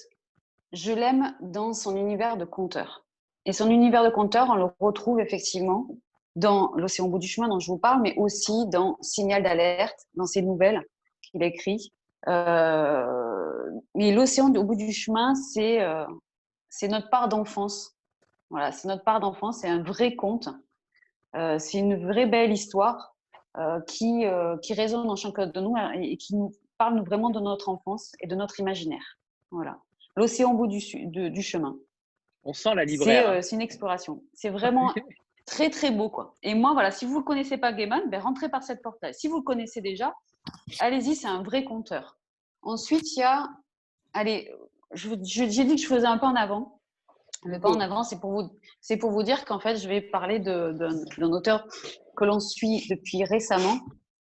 Je 0.74 0.92
l'aime 0.92 1.36
dans 1.42 1.74
son 1.74 1.96
univers 1.96 2.38
de 2.38 2.46
conteur. 2.46 3.06
Et 3.46 3.54
son 3.54 3.70
univers 3.70 4.04
de 4.04 4.10
conteur, 4.10 4.50
on 4.50 4.56
le 4.56 4.68
retrouve 4.80 5.20
effectivement 5.20 5.88
dans 6.36 6.72
L'océan 6.76 7.06
au 7.06 7.10
bout 7.10 7.20
du 7.20 7.28
chemin 7.28 7.48
dont 7.48 7.60
je 7.60 7.72
vous 7.72 7.78
parle, 7.80 8.02
mais 8.02 8.14
aussi 8.18 8.68
dans 8.68 8.98
Signal 9.02 9.42
d'alerte, 9.42 10.00
dans 10.16 10.26
ses 10.26 10.42
nouvelles 10.42 10.84
qu'il 11.22 11.42
écrit. 11.44 11.92
Euh, 12.28 13.70
mais 13.96 14.12
l'océan 14.12 14.54
au 14.54 14.64
bout 14.64 14.76
du 14.76 14.92
chemin, 14.92 15.34
c'est 15.34 15.82
euh, 15.82 16.06
notre 16.84 17.10
part 17.10 17.30
d'enfance. 17.30 17.96
Voilà, 18.50 18.72
c'est 18.72 18.88
notre 18.88 19.04
part 19.04 19.20
d'enfance, 19.20 19.60
c'est 19.60 19.70
un 19.70 19.82
vrai 19.82 20.16
conte. 20.16 20.50
Euh, 21.36 21.58
c'est 21.60 21.80
une 21.80 22.06
vraie 22.08 22.26
belle 22.26 22.52
histoire 22.52 23.16
euh, 23.58 23.80
qui, 23.88 24.26
euh, 24.26 24.58
qui 24.58 24.74
résonne 24.74 25.10
en 25.10 25.16
chacun 25.16 25.48
de 25.48 25.60
nous 25.60 25.76
et, 25.96 26.12
et 26.14 26.18
qui 26.18 26.36
nous 26.36 26.52
parle 26.78 27.00
vraiment 27.04 27.30
de 27.30 27.40
notre 27.40 27.70
enfance 27.70 28.14
et 28.22 28.28
de 28.28 28.36
notre 28.36 28.60
imaginaire. 28.60 29.18
Voilà. 29.52 29.80
L'océan 30.16 30.52
au 30.54 30.58
bout 30.58 30.68
du, 30.68 30.80
su- 30.82 31.06
de- 31.08 31.30
du 31.30 31.42
chemin. 31.42 31.78
On 32.44 32.54
sent 32.54 32.76
la 32.76 32.86
libraire. 32.86 33.30
hein. 33.30 33.34
euh, 33.38 33.42
c'est 33.42 33.56
une 33.56 33.62
exploration. 33.62 34.24
C'est 34.34 34.50
vraiment 34.50 34.94
très 35.46 35.70
très 35.70 35.92
beau 35.92 36.10
quoi. 36.10 36.36
Et 36.44 36.56
moi 36.56 36.74
voilà, 36.74 36.92
si 36.92 37.06
vous 37.06 37.20
ne 37.20 37.24
connaissez 37.24 37.58
pas 37.58 37.72
Gaiman, 37.74 38.10
ben, 38.10 38.20
rentrez 38.22 38.50
par 38.50 38.64
cette 38.64 38.82
porte-là. 38.82 39.14
Si 39.14 39.28
vous 39.28 39.38
le 39.38 39.44
connaissez 39.44 39.82
déjà, 39.82 40.14
allez-y, 40.80 41.16
c'est 41.16 41.28
un 41.28 41.44
vrai 41.44 41.64
conteur. 41.64 42.18
Ensuite, 42.62 43.16
il 43.16 43.20
y 43.20 43.24
a, 43.24 43.48
allez, 44.14 44.52
j'ai 44.94 45.16
dit 45.48 45.76
que 45.76 45.82
je 45.82 45.88
faisais 45.88 46.08
un 46.08 46.18
peu 46.18 46.26
en 46.26 46.36
avant. 46.36 46.82
Le 47.44 47.60
pas 47.60 47.70
en 47.70 47.80
avant, 47.80 48.04
c'est 48.04 48.20
pour 48.20 48.32
vous, 48.32 48.50
c'est 48.82 48.98
pour 48.98 49.12
vous 49.12 49.22
dire 49.24 49.46
qu'en 49.46 49.60
fait, 49.60 49.78
je 49.78 49.88
vais 49.88 50.02
parler 50.02 50.40
d'un 50.40 51.32
auteur 51.32 51.68
que 52.18 52.26
l'on 52.26 52.40
suit 52.40 52.88
depuis 52.90 53.24
récemment 53.24 53.78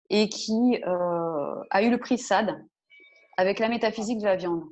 et 0.10 0.30
qui 0.30 0.82
euh, 0.86 1.64
a 1.70 1.82
eu 1.82 1.90
le 1.90 1.98
prix 1.98 2.18
SAD 2.18 2.56
avec 3.38 3.60
la 3.60 3.70
métaphysique 3.70 4.20
de 4.20 4.26
la 4.26 4.36
viande. 4.36 4.64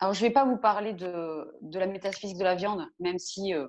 Alors, 0.00 0.14
je 0.14 0.22
ne 0.22 0.28
vais 0.28 0.32
pas 0.32 0.44
vous 0.44 0.56
parler 0.56 0.94
de, 0.94 1.58
de 1.60 1.78
la 1.78 1.86
métaphysique 1.86 2.38
de 2.38 2.44
la 2.44 2.54
viande, 2.54 2.86
même 2.98 3.18
si 3.18 3.54
euh, 3.54 3.66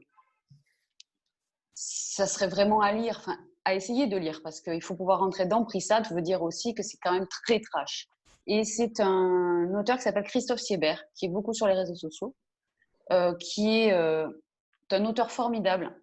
ça 1.74 2.26
serait 2.26 2.48
vraiment 2.48 2.80
à 2.80 2.94
lire, 2.94 3.30
à 3.66 3.76
essayer 3.76 4.08
de 4.08 4.18
lire, 4.18 4.42
parce 4.42 4.62
qu'il 4.62 4.82
faut 4.82 4.96
pouvoir 4.96 5.20
rentrer 5.20 5.46
dans 5.46 5.66
prix 5.66 5.82
SAD, 5.82 6.08
veut 6.12 6.22
dire 6.22 6.42
aussi 6.42 6.74
que 6.74 6.84
c'est 6.84 6.98
quand 7.04 7.12
même 7.12 7.28
très 7.28 7.60
trash. 7.60 8.08
Et 8.48 8.64
c'est 8.64 9.00
un 9.00 9.74
auteur 9.78 9.98
qui 9.98 10.04
s'appelle 10.04 10.24
Christophe 10.24 10.60
Siebert, 10.62 11.04
qui 11.16 11.26
est 11.26 11.30
beaucoup 11.30 11.54
sur 11.54 11.68
les 11.68 11.74
réseaux 11.74 11.96
sociaux, 11.96 12.36
euh, 13.12 13.36
qui 13.36 13.82
est 13.82 13.92
un 13.92 15.06
auteur 15.06 15.32
formidable. 15.32 15.94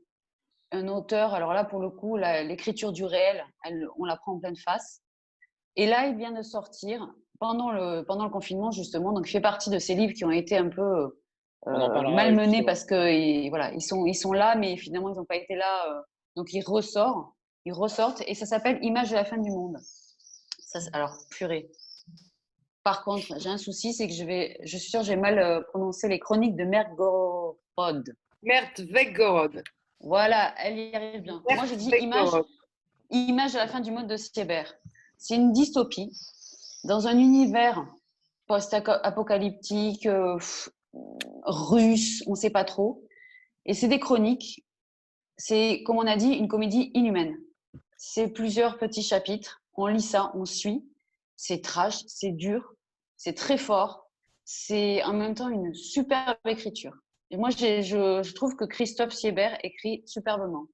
Un 0.70 0.88
auteur, 0.88 1.32
alors 1.34 1.52
là, 1.54 1.64
pour 1.64 1.80
le 1.80 1.88
coup, 1.90 2.16
l'écriture 2.16 2.92
du 2.92 3.04
réel, 3.04 3.42
elle- 3.64 3.88
on 3.98 4.04
la 4.04 4.16
prend 4.16 4.32
en 4.34 4.38
pleine 4.38 4.56
face. 4.56 5.00
Et 5.76 5.86
là, 5.86 6.06
il 6.06 6.16
vient 6.16 6.32
de 6.32 6.42
sortir, 6.42 7.08
pendant 7.38 7.70
le, 7.70 8.02
pendant 8.02 8.24
le 8.24 8.30
confinement, 8.30 8.70
justement, 8.70 9.12
donc 9.12 9.28
il 9.28 9.32
fait 9.32 9.40
partie 9.40 9.70
de 9.70 9.78
ces 9.78 9.94
livres 9.94 10.12
qui 10.12 10.24
ont 10.24 10.30
été 10.30 10.56
un 10.56 10.68
peu 10.68 10.82
euh, 11.66 12.02
malmenés 12.14 12.58
parce 12.66 12.84
que 12.84 13.48
voilà, 13.48 13.72
ils, 13.72 13.80
sont, 13.80 14.04
ils 14.06 14.14
sont 14.14 14.32
là, 14.32 14.56
mais 14.56 14.76
finalement, 14.76 15.08
ils 15.10 15.16
n'ont 15.16 15.24
pas 15.24 15.36
été 15.36 15.54
là. 15.54 15.86
euh, 15.90 16.00
donc, 16.36 16.52
ils 16.52 16.62
ressortent, 16.64 17.32
ils 17.64 17.72
ressortent, 17.72 18.22
et 18.26 18.34
ça 18.34 18.44
s'appelle 18.46 18.78
Image 18.82 19.10
de 19.10 19.14
la 19.14 19.24
fin 19.24 19.38
du 19.38 19.50
monde. 19.50 19.76
Ça, 20.58 20.80
alors, 20.92 21.16
purée. 21.30 21.70
Par 22.84 23.04
contre, 23.04 23.38
j'ai 23.38 23.48
un 23.48 23.58
souci, 23.58 23.92
c'est 23.94 24.06
que 24.06 24.14
je 24.14 24.24
vais, 24.24 24.58
je 24.64 24.76
suis 24.76 24.90
sûre 24.90 25.00
que 25.00 25.06
j'ai 25.06 25.16
mal 25.16 25.38
euh, 25.38 25.60
prononcé 25.62 26.08
les 26.08 26.18
chroniques 26.18 26.56
de 26.56 26.64
Mergorod. 26.64 28.14
Mert 28.42 28.72
Vegorod. 28.78 29.62
Voilà, 30.00 30.54
elle 30.58 30.78
y 30.78 30.94
arrive 30.94 31.22
bien. 31.22 31.42
Moi, 31.50 31.66
je 31.66 31.74
dis 31.74 31.90
image, 32.00 32.30
image 33.10 33.52
de 33.52 33.58
la 33.58 33.68
fin 33.68 33.80
du 33.80 33.90
monde 33.90 34.06
de 34.06 34.16
Siebert. 34.16 34.74
C'est 35.16 35.34
une 35.34 35.52
dystopie 35.52 36.12
dans 36.84 37.08
un 37.08 37.18
univers 37.18 37.84
post-apocalyptique, 38.46 40.06
euh, 40.06 40.38
russe, 41.44 42.22
on 42.26 42.30
ne 42.30 42.36
sait 42.36 42.50
pas 42.50 42.64
trop. 42.64 43.04
Et 43.66 43.74
c'est 43.74 43.88
des 43.88 44.00
chroniques. 44.00 44.64
C'est, 45.36 45.82
comme 45.84 45.98
on 45.98 46.06
a 46.06 46.16
dit, 46.16 46.32
une 46.32 46.48
comédie 46.48 46.90
inhumaine. 46.94 47.36
C'est 47.96 48.28
plusieurs 48.28 48.78
petits 48.78 49.02
chapitres. 49.02 49.62
On 49.74 49.86
lit 49.86 50.02
ça, 50.02 50.32
on 50.34 50.44
suit. 50.44 50.88
C'est 51.36 51.62
trash, 51.62 52.02
c'est 52.06 52.32
dur, 52.32 52.74
c'est 53.16 53.34
très 53.34 53.58
fort. 53.58 54.10
C'est 54.44 55.04
en 55.04 55.12
même 55.12 55.34
temps 55.34 55.48
une 55.48 55.74
superbe 55.74 56.36
écriture. 56.46 56.96
Et 57.30 57.36
moi, 57.36 57.50
je, 57.50 57.82
je 58.22 58.34
trouve 58.34 58.56
que 58.56 58.64
Christophe 58.64 59.12
Siebert 59.12 59.58
écrit 59.62 60.02
superbement. 60.06 60.66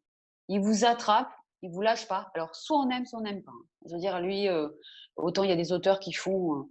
Il 0.48 0.60
vous 0.60 0.84
attrape, 0.84 1.28
il 1.62 1.70
vous 1.70 1.80
lâche 1.80 2.06
pas. 2.06 2.30
Alors, 2.34 2.54
soit 2.54 2.78
on 2.78 2.88
aime, 2.90 3.06
soit 3.06 3.18
on 3.18 3.22
n'aime 3.22 3.42
pas. 3.42 3.52
Je 3.86 3.94
veux 3.94 4.00
dire, 4.00 4.20
lui, 4.20 4.48
euh, 4.48 4.68
autant 5.16 5.42
il 5.42 5.50
y 5.50 5.52
a 5.52 5.56
des 5.56 5.72
auteurs 5.72 5.98
qui 5.98 6.12
font, 6.12 6.54
euh, 6.54 6.62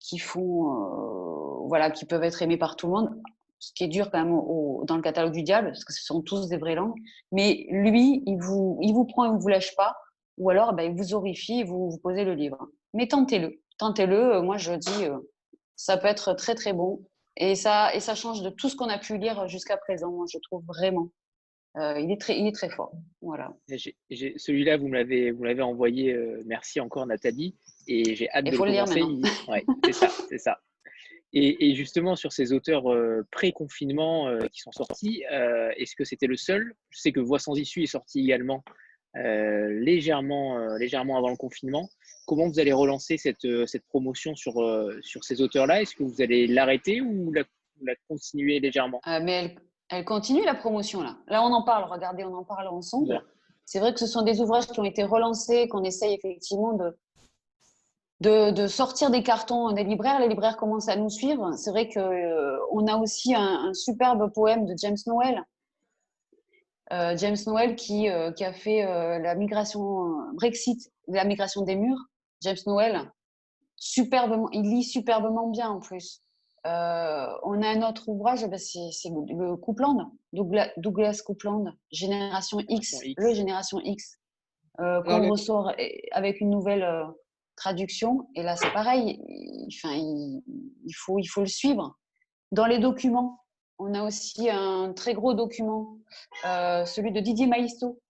qui 0.00 0.18
font, 0.18 0.72
euh, 0.72 1.66
voilà, 1.68 1.90
qui 1.90 2.04
peuvent 2.06 2.22
être 2.22 2.40
aimés 2.42 2.56
par 2.56 2.76
tout 2.76 2.86
le 2.86 2.92
monde. 2.92 3.20
Ce 3.58 3.72
qui 3.72 3.84
est 3.84 3.88
dur 3.88 4.10
quand 4.10 4.22
même 4.22 4.32
au- 4.34 4.84
dans 4.86 4.96
le 4.96 5.02
catalogue 5.02 5.32
du 5.32 5.42
diable, 5.42 5.68
parce 5.68 5.84
que 5.84 5.92
ce 5.92 6.04
sont 6.04 6.20
tous 6.22 6.48
des 6.48 6.58
vraies 6.58 6.74
langues. 6.74 6.94
Mais 7.32 7.66
lui, 7.70 8.22
il 8.26 8.36
vous, 8.38 8.78
il 8.82 8.92
vous 8.92 9.04
prend, 9.06 9.24
il 9.24 9.38
vous 9.40 9.48
lâche 9.48 9.74
pas. 9.76 9.96
Ou 10.38 10.50
alors, 10.50 10.74
ben, 10.74 10.82
il 10.92 10.96
vous 10.96 11.14
horrifie 11.14 11.60
et 11.60 11.64
vous, 11.64 11.90
vous 11.90 11.98
posez 11.98 12.24
le 12.24 12.34
livre. 12.34 12.68
Mais 12.94 13.08
tentez-le. 13.08 13.60
Tentez-le. 13.78 14.36
Euh, 14.36 14.42
Moi, 14.42 14.58
je 14.58 14.72
dis, 14.74 15.04
euh, 15.06 15.18
ça 15.74 15.96
peut 15.96 16.06
être 16.08 16.34
très, 16.34 16.54
très 16.54 16.72
bon. 16.74 17.02
Et 17.38 17.54
ça, 17.54 17.94
et 17.94 18.00
ça 18.00 18.14
change 18.14 18.42
de 18.42 18.50
tout 18.50 18.68
ce 18.68 18.76
qu'on 18.76 18.88
a 18.88 18.98
pu 18.98 19.18
lire 19.18 19.46
jusqu'à 19.48 19.76
présent, 19.76 20.10
moi, 20.10 20.24
je 20.32 20.38
trouve 20.38 20.64
vraiment. 20.64 21.10
Euh, 21.76 22.00
il, 22.00 22.10
est 22.10 22.18
très, 22.18 22.38
il 22.38 22.46
est 22.46 22.54
très 22.54 22.70
fort. 22.70 22.92
Voilà. 23.20 23.52
Celui-là, 23.68 24.78
vous 24.78 24.88
me 24.88 24.94
l'avez 25.44 25.62
envoyé. 25.62 26.14
euh, 26.14 26.42
merci 26.46 26.80
encore, 26.80 27.06
Nathalie. 27.06 27.54
Et 27.86 28.14
j'ai 28.14 28.30
hâte 28.30 28.44
Il 28.46 28.52
de 28.52 28.56
faut 28.56 28.64
le 28.64 28.70
lire 28.70 28.86
maintenant. 28.86 29.20
Ouais, 29.48 29.64
c'est 29.84 29.92
ça, 29.92 30.08
c'est 30.28 30.38
ça. 30.38 30.58
Et, 31.34 31.68
et 31.68 31.74
justement, 31.74 32.16
sur 32.16 32.32
ces 32.32 32.54
auteurs 32.54 32.90
euh, 32.90 33.26
pré-confinement 33.30 34.38
qui 34.50 34.60
sont 34.60 34.72
sortis, 34.72 35.22
est-ce 35.76 35.94
que 35.94 36.04
c'était 36.04 36.26
le 36.26 36.36
seul? 36.36 36.74
Je 36.88 37.00
sais 37.00 37.12
que 37.12 37.20
Voix 37.20 37.38
sans 37.38 37.54
issue 37.54 37.82
est 37.82 37.86
sorti 37.86 38.20
également 38.20 38.64
légèrement, 39.14 40.76
légèrement 40.76 41.18
avant 41.18 41.30
le 41.30 41.36
confinement. 41.36 41.90
Comment 42.26 42.48
vous 42.48 42.58
allez 42.58 42.72
relancer 42.72 43.18
cette, 43.18 43.44
euh, 43.44 43.66
cette 43.66 43.86
promotion 43.86 44.34
sur, 44.34 44.60
euh, 44.60 44.98
sur 45.02 45.22
ces 45.22 45.40
auteurs-là? 45.40 45.82
Est-ce 45.82 45.94
que 45.94 46.02
vous 46.02 46.20
allez 46.20 46.48
l'arrêter 46.48 47.00
ou 47.00 47.32
la, 47.32 47.44
la 47.82 47.94
continuer 48.08 48.58
légèrement? 48.58 49.00
Euh, 49.06 49.20
mais 49.22 49.32
elle, 49.32 49.56
elle 49.90 50.04
continue 50.04 50.44
la 50.44 50.56
promotion 50.56 51.02
là. 51.02 51.16
Là, 51.28 51.44
on 51.44 51.52
en 51.52 51.62
parle. 51.62 51.88
Regardez, 51.88 52.24
on 52.24 52.34
en 52.34 52.42
parle 52.42 52.66
ensemble. 52.66 53.10
Ouais. 53.10 53.20
C'est 53.64 53.78
vrai 53.78 53.94
que 53.94 54.00
ce 54.00 54.08
sont 54.08 54.22
des 54.22 54.40
ouvrages 54.40 54.66
qui 54.66 54.80
ont 54.80 54.84
été 54.84 55.04
relancés, 55.04 55.68
qu'on 55.68 55.84
essaye 55.84 56.14
effectivement 56.14 56.72
de, 56.72 56.96
de, 58.20 58.50
de 58.50 58.66
sortir 58.66 59.10
des 59.10 59.22
cartons 59.22 59.70
des 59.70 59.84
libraires. 59.84 60.18
Les 60.18 60.28
libraires 60.28 60.56
commencent 60.56 60.88
à 60.88 60.96
nous 60.96 61.10
suivre. 61.10 61.52
C'est 61.56 61.70
vrai 61.70 61.88
que 61.88 62.00
euh, 62.00 62.58
on 62.72 62.88
a 62.88 62.96
aussi 62.96 63.36
un, 63.36 63.68
un 63.68 63.72
superbe 63.72 64.32
poème 64.32 64.66
de 64.66 64.74
James 64.76 64.98
Noel. 65.06 65.44
Euh, 66.92 67.16
James 67.16 67.36
Noel 67.46 67.76
qui, 67.76 68.08
qui 68.36 68.44
a 68.44 68.52
fait 68.52 68.82
la 69.20 69.34
migration 69.36 70.32
Brexit, 70.34 70.90
la 71.06 71.24
migration 71.24 71.62
des 71.62 71.76
murs. 71.76 71.98
James 72.42 72.56
Noel, 72.66 73.10
superbement, 73.76 74.50
il 74.52 74.62
lit 74.62 74.84
superbement 74.84 75.48
bien 75.48 75.68
en 75.68 75.80
plus. 75.80 76.22
Euh, 76.66 77.28
on 77.44 77.62
a 77.62 77.68
un 77.68 77.88
autre 77.88 78.08
ouvrage, 78.08 78.44
ben, 78.46 78.58
c'est 78.58 79.08
le 79.08 79.56
Coupland, 79.56 80.10
Douglas, 80.32 80.70
Douglas 80.76 81.22
Coupland, 81.24 81.72
Génération 81.92 82.58
X, 82.68 82.98
X. 83.02 83.14
le 83.16 83.34
Génération 83.34 83.78
X, 83.84 84.18
euh, 84.80 85.02
qu'on 85.02 85.30
ressort 85.30 85.72
avec 86.10 86.40
une 86.40 86.50
nouvelle 86.50 86.82
euh, 86.82 87.04
traduction. 87.54 88.28
Et 88.34 88.42
là, 88.42 88.56
c'est 88.56 88.72
pareil, 88.72 89.22
il, 89.28 89.68
enfin, 89.72 89.94
il, 89.94 90.42
il 90.84 90.92
faut, 90.92 91.18
il 91.18 91.26
faut 91.26 91.42
le 91.42 91.46
suivre. 91.46 91.96
Dans 92.50 92.66
les 92.66 92.78
documents, 92.78 93.40
on 93.78 93.94
a 93.94 94.02
aussi 94.02 94.48
un 94.50 94.92
très 94.92 95.14
gros 95.14 95.34
document, 95.34 95.98
euh, 96.46 96.84
celui 96.84 97.12
de 97.12 97.20
Didier 97.20 97.46
Maisto, 97.46 98.00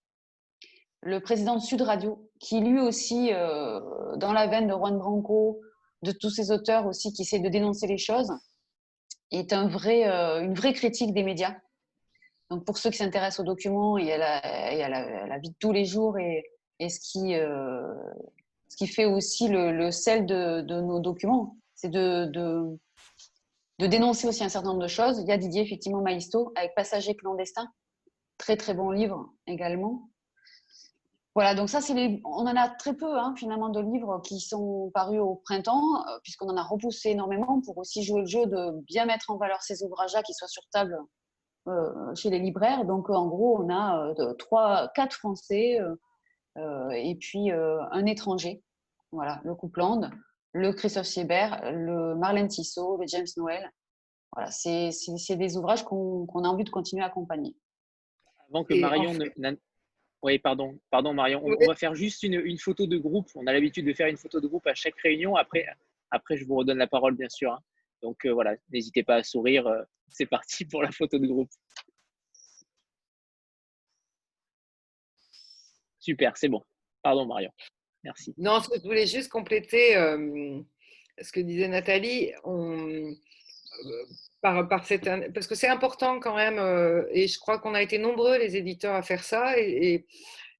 le 1.06 1.20
président 1.20 1.54
de 1.54 1.60
Sud 1.60 1.82
Radio, 1.82 2.28
qui 2.40 2.60
lui 2.60 2.80
aussi, 2.80 3.32
euh, 3.32 3.80
dans 4.16 4.32
la 4.32 4.48
veine 4.48 4.66
de 4.66 4.72
Juan 4.72 4.98
Branco, 4.98 5.60
de 6.02 6.10
tous 6.10 6.30
ces 6.30 6.50
auteurs 6.50 6.86
aussi 6.86 7.12
qui 7.12 7.22
essaient 7.22 7.38
de 7.38 7.48
dénoncer 7.48 7.86
les 7.86 7.96
choses, 7.96 8.32
est 9.30 9.52
un 9.52 9.68
vrai, 9.68 10.08
euh, 10.08 10.42
une 10.42 10.54
vraie 10.54 10.72
critique 10.72 11.14
des 11.14 11.22
médias. 11.22 11.54
Donc 12.50 12.64
pour 12.64 12.76
ceux 12.78 12.90
qui 12.90 12.98
s'intéressent 12.98 13.40
aux 13.40 13.46
documents 13.46 13.98
et 13.98 14.12
à 14.12 14.18
la, 14.18 14.72
et 14.74 14.82
à 14.82 14.88
la- 14.88 15.38
vie 15.38 15.50
de 15.50 15.56
tous 15.60 15.72
les 15.72 15.84
jours 15.84 16.18
et, 16.18 16.44
et 16.80 16.88
ce, 16.88 16.98
qui, 17.00 17.34
euh, 17.34 17.94
ce 18.68 18.76
qui 18.76 18.88
fait 18.88 19.04
aussi 19.04 19.48
le, 19.48 19.90
sel 19.92 20.26
de, 20.26 20.60
nos 20.62 20.98
documents, 20.98 21.56
c'est 21.74 21.88
de 21.90 22.78
dénoncer 23.78 24.26
aussi 24.26 24.42
un 24.42 24.48
certain 24.48 24.70
nombre 24.70 24.82
de 24.82 24.88
choses. 24.88 25.20
Il 25.20 25.28
y 25.28 25.32
a 25.32 25.38
Didier, 25.38 25.62
effectivement, 25.62 26.02
Maisto, 26.02 26.52
avec 26.56 26.74
Passager 26.74 27.14
clandestin, 27.14 27.68
très 28.38 28.56
très 28.56 28.74
bon 28.74 28.90
livre 28.90 29.32
également. 29.46 30.08
Voilà, 31.36 31.54
donc 31.54 31.68
ça, 31.68 31.82
c'est 31.82 31.92
les... 31.92 32.22
on 32.24 32.46
en 32.46 32.56
a 32.56 32.66
très 32.70 32.94
peu 32.94 33.18
hein, 33.18 33.34
finalement 33.36 33.68
de 33.68 33.78
livres 33.78 34.22
qui 34.24 34.40
sont 34.40 34.90
parus 34.94 35.20
au 35.20 35.34
printemps, 35.34 35.82
euh, 36.08 36.18
puisqu'on 36.22 36.48
en 36.48 36.56
a 36.56 36.62
repoussé 36.62 37.10
énormément 37.10 37.60
pour 37.60 37.76
aussi 37.76 38.02
jouer 38.02 38.20
le 38.22 38.26
jeu 38.26 38.46
de 38.46 38.80
bien 38.86 39.04
mettre 39.04 39.30
en 39.30 39.36
valeur 39.36 39.60
ces 39.60 39.82
ouvrages-là 39.82 40.22
qui 40.22 40.32
soient 40.32 40.48
sur 40.48 40.62
table 40.72 40.96
euh, 41.68 42.14
chez 42.14 42.30
les 42.30 42.38
libraires. 42.38 42.86
Donc 42.86 43.10
en 43.10 43.26
gros, 43.26 43.62
on 43.62 43.68
a 43.68 44.14
euh, 44.18 44.32
trois, 44.38 44.88
quatre 44.94 45.12
Français 45.12 45.78
euh, 46.56 46.90
et 46.92 47.16
puis 47.16 47.52
euh, 47.52 47.82
un 47.90 48.06
étranger. 48.06 48.64
Voilà, 49.12 49.42
le 49.44 49.54
Coupland, 49.54 50.10
le 50.52 50.72
Christophe 50.72 51.04
Siebert, 51.04 51.70
le 51.70 52.14
Marlène 52.14 52.48
Tissot, 52.48 52.96
le 52.96 53.06
James 53.08 53.26
Noël. 53.36 53.70
Voilà, 54.32 54.50
c'est 54.50 54.88
des 55.36 55.56
ouvrages 55.58 55.84
qu'on 55.84 56.26
a 56.26 56.48
envie 56.48 56.64
de 56.64 56.70
continuer 56.70 57.02
à 57.02 57.08
accompagner. 57.08 57.54
Avant 58.48 58.64
que 58.64 58.72
Et 58.72 58.80
Marion 58.80 59.10
en 59.10 59.14
ne. 59.14 59.56
Oui, 60.26 60.40
pardon, 60.40 60.76
pardon 60.90 61.14
Marion. 61.14 61.40
On, 61.44 61.50
Oui. 61.50 61.56
on 61.62 61.68
va 61.68 61.76
faire 61.76 61.94
juste 61.94 62.24
une, 62.24 62.34
une 62.34 62.58
photo 62.58 62.84
de 62.88 62.98
groupe. 62.98 63.28
On 63.36 63.46
a 63.46 63.52
l'habitude 63.52 63.86
de 63.86 63.92
faire 63.92 64.08
une 64.08 64.16
photo 64.16 64.40
de 64.40 64.48
groupe 64.48 64.66
à 64.66 64.74
chaque 64.74 64.98
réunion. 65.00 65.36
Après, 65.36 65.64
après 66.10 66.36
je 66.36 66.44
vous 66.44 66.56
redonne 66.56 66.78
la 66.78 66.88
parole, 66.88 67.14
bien 67.14 67.28
sûr. 67.28 67.52
hein. 67.52 67.60
Donc 68.02 68.26
euh, 68.26 68.32
voilà, 68.32 68.56
n'hésitez 68.72 69.04
pas 69.04 69.16
à 69.16 69.22
sourire. 69.22 69.68
euh, 69.68 69.82
C'est 70.08 70.26
parti 70.26 70.64
pour 70.64 70.82
la 70.82 70.90
photo 70.90 71.18
de 71.18 71.26
groupe. 71.28 71.50
Super, 76.00 76.36
c'est 76.36 76.48
bon. 76.48 76.62
Pardon 77.02 77.26
Marion. 77.26 77.52
Merci. 78.04 78.34
Non, 78.38 78.60
ce 78.60 78.68
que 78.68 78.78
je 78.78 78.82
voulais 78.84 79.06
juste 79.06 79.30
compléter 79.30 79.96
euh, 79.96 80.60
ce 81.20 81.30
que 81.32 81.40
disait 81.40 81.68
Nathalie, 81.68 82.32
on, 82.44 83.14
par, 84.42 84.68
parce 84.68 85.46
que 85.46 85.54
c'est 85.54 85.68
important 85.68 86.20
quand 86.20 86.36
même, 86.36 86.58
euh, 86.58 87.04
et 87.10 87.26
je 87.28 87.38
crois 87.38 87.58
qu'on 87.58 87.74
a 87.74 87.82
été 87.82 87.98
nombreux 87.98 88.38
les 88.38 88.56
éditeurs 88.56 88.94
à 88.94 89.02
faire 89.02 89.24
ça, 89.24 89.58
et, 89.58 90.06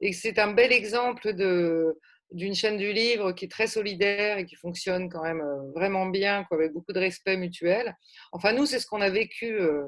et, 0.01 0.13
c'est 0.13 0.39
un 0.39 0.53
bel 0.53 0.73
exemple 0.73 1.35
de, 1.35 1.99
d'une 2.33 2.55
chaîne 2.55 2.77
du 2.77 2.93
livre 2.93 3.33
qui 3.33 3.45
est 3.45 3.51
très 3.51 3.67
solidaire 3.67 4.39
et 4.39 4.47
qui 4.47 4.57
fonctionne 4.57 5.09
quand 5.09 5.23
même 5.23 5.41
euh, 5.41 5.71
vraiment 5.75 6.07
bien, 6.07 6.45
avec 6.51 6.73
beaucoup 6.73 6.93
de 6.93 6.99
respect 6.99 7.37
mutuel. 7.37 7.97
Enfin, 8.33 8.53
nous, 8.53 8.67
c'est 8.67 8.81
ce 8.81 8.87
qu'on 8.87 9.01
a 9.01 9.11
vécu 9.11 9.55
euh, 9.55 9.87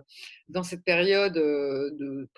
dans 0.49 0.63
cette 0.63 0.85
période 0.85 1.35
de 1.35 2.29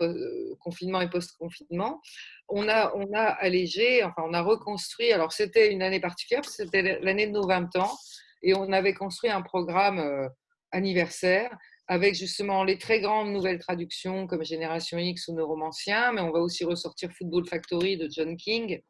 confinement 0.61 1.01
et 1.01 1.11
post-confinement. 1.11 2.01
On 2.49 2.69
a, 2.69 2.93
on 2.97 3.13
a 3.15 3.25
allégé, 3.25 4.03
enfin, 4.03 4.23
on 4.25 4.33
a 4.33 4.41
reconstruit. 4.41 5.13
Alors, 5.13 5.33
c'était 5.33 5.73
une 5.73 5.83
année 5.83 6.01
particulière, 6.01 6.45
c'était 6.45 6.99
l'année 7.03 7.27
de 7.27 7.33
nos 7.33 7.47
20 7.47 7.77
ans, 7.77 7.97
et 8.43 8.55
on 8.55 8.73
avait 8.73 8.95
construit 8.95 9.31
un 9.31 9.43
programme 9.43 10.31
anniversaire 10.73 11.57
avec 11.87 12.15
justement 12.15 12.63
les 12.63 12.79
très 12.79 13.01
grandes 13.01 13.33
nouvelles 13.33 13.59
traductions 13.59 14.27
comme 14.27 14.45
Génération 14.45 14.97
X 14.99 15.29
ou 15.29 15.35
Nos 15.35 15.47
Romanciens, 15.47 16.13
mais 16.13 16.21
on 16.21 16.31
va 16.31 16.39
aussi 16.39 16.65
ressortir 16.65 17.11
Football 17.13 17.47
Factory 17.47 17.97
de 17.97 18.09
John 18.09 18.37
King 18.37 18.81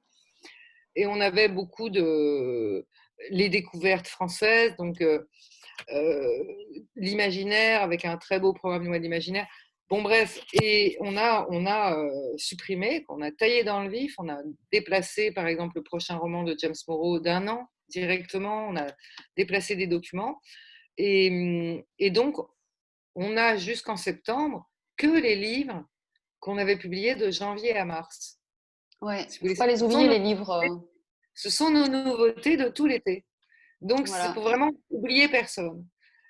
et 0.97 1.07
on 1.07 1.21
avait 1.21 1.49
beaucoup 1.49 1.89
de 1.89 2.87
les 3.31 3.49
découvertes 3.49 4.07
françaises, 4.07 4.75
donc 4.79 5.01
euh, 5.01 5.21
euh, 5.93 6.45
l'imaginaire 6.97 7.83
avec 7.83 8.05
un 8.05 8.17
très 8.17 8.41
beau 8.41 8.53
programme 8.53 8.91
de 8.91 8.97
l'imaginaire. 8.97 9.47
Bon 9.89 10.03
bref, 10.03 10.41
et 10.63 10.97
on 11.01 11.17
a, 11.17 11.47
on 11.51 11.67
a 11.67 11.99
euh, 11.99 12.11
supprimé, 12.37 13.05
on 13.09 13.21
a 13.23 13.31
taillé 13.33 13.65
dans 13.65 13.83
le 13.83 13.91
vif, 13.91 14.15
on 14.19 14.29
a 14.29 14.39
déplacé 14.73 15.33
par 15.33 15.47
exemple 15.47 15.73
le 15.77 15.83
prochain 15.83 16.17
roman 16.17 16.45
de 16.45 16.55
James 16.59 16.75
Morrow 16.87 17.19
d'un 17.19 17.49
an 17.49 17.67
directement, 17.89 18.69
on 18.69 18.77
a 18.77 18.87
déplacé 19.37 19.75
des 19.75 19.89
documents. 19.89 20.41
Et, 21.03 21.87
et 21.99 22.11
donc, 22.11 22.37
on 23.15 23.37
a 23.39 23.57
jusqu'en 23.57 23.97
septembre 23.97 24.71
que 24.99 25.07
les 25.07 25.35
livres 25.35 25.83
qu'on 26.41 26.59
avait 26.59 26.77
publiés 26.77 27.15
de 27.15 27.31
janvier 27.31 27.75
à 27.75 27.87
mars. 27.87 28.39
Ouais, 29.01 29.27
ne 29.43 29.49
faut 29.49 29.55
pas 29.57 29.67
les 29.67 29.83
oublier, 29.83 30.09
les 30.09 30.19
livres. 30.19 30.51
Euh. 30.51 30.77
Ce 31.35 31.49
sont 31.49 31.71
nos 31.71 31.89
nouveautés 31.89 32.59
de 32.59 32.69
tout 32.69 32.87
l'été. 32.87 33.25
Donc, 33.81 34.09
c'est 34.09 34.35
pour 34.35 34.43
vraiment 34.43 34.71
oublier 34.91 35.29
personne. 35.29 35.87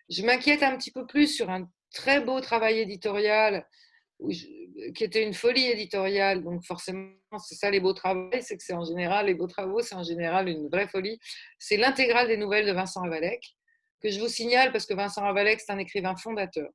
Je 0.09 0.23
m'inquiète 0.23 0.63
un 0.63 0.77
petit 0.77 0.93
peu 0.93 1.05
plus 1.05 1.27
sur 1.27 1.51
un 1.51 1.69
très 1.93 2.21
beau 2.21 2.41
travail 2.41 2.79
éditorial 2.79 3.67
qui 4.29 5.03
était 5.03 5.25
une 5.25 5.35
folie 5.35 5.67
éditoriale. 5.67 6.45
Donc, 6.45 6.65
forcément, 6.65 7.11
c'est 7.45 7.57
ça 7.57 7.73
les 7.73 7.81
beaux 7.81 7.93
travaux, 7.93 8.31
c'est 8.41 8.57
que 8.57 8.63
c'est 8.63 8.75
en 8.75 8.85
général, 8.85 9.27
les 9.27 9.35
beaux 9.35 9.49
travaux, 9.49 9.81
c'est 9.81 9.97
en 9.97 10.05
général 10.05 10.49
une 10.49 10.69
vraie 10.69 10.87
folie. 10.87 11.19
C'est 11.59 11.77
l'intégrale 11.77 12.29
des 12.29 12.37
nouvelles 12.37 12.67
de 12.67 12.73
Vincent 12.73 13.01
Ravalec, 13.01 13.57
que 14.01 14.11
je 14.11 14.21
vous 14.21 14.29
signale 14.29 14.73
parce 14.73 14.87
que 14.87 14.95
Vincent 14.95 15.23
Ravalec, 15.23 15.61
c'est 15.61 15.73
un 15.73 15.79
écrivain 15.79 16.17
fondateur 16.17 16.69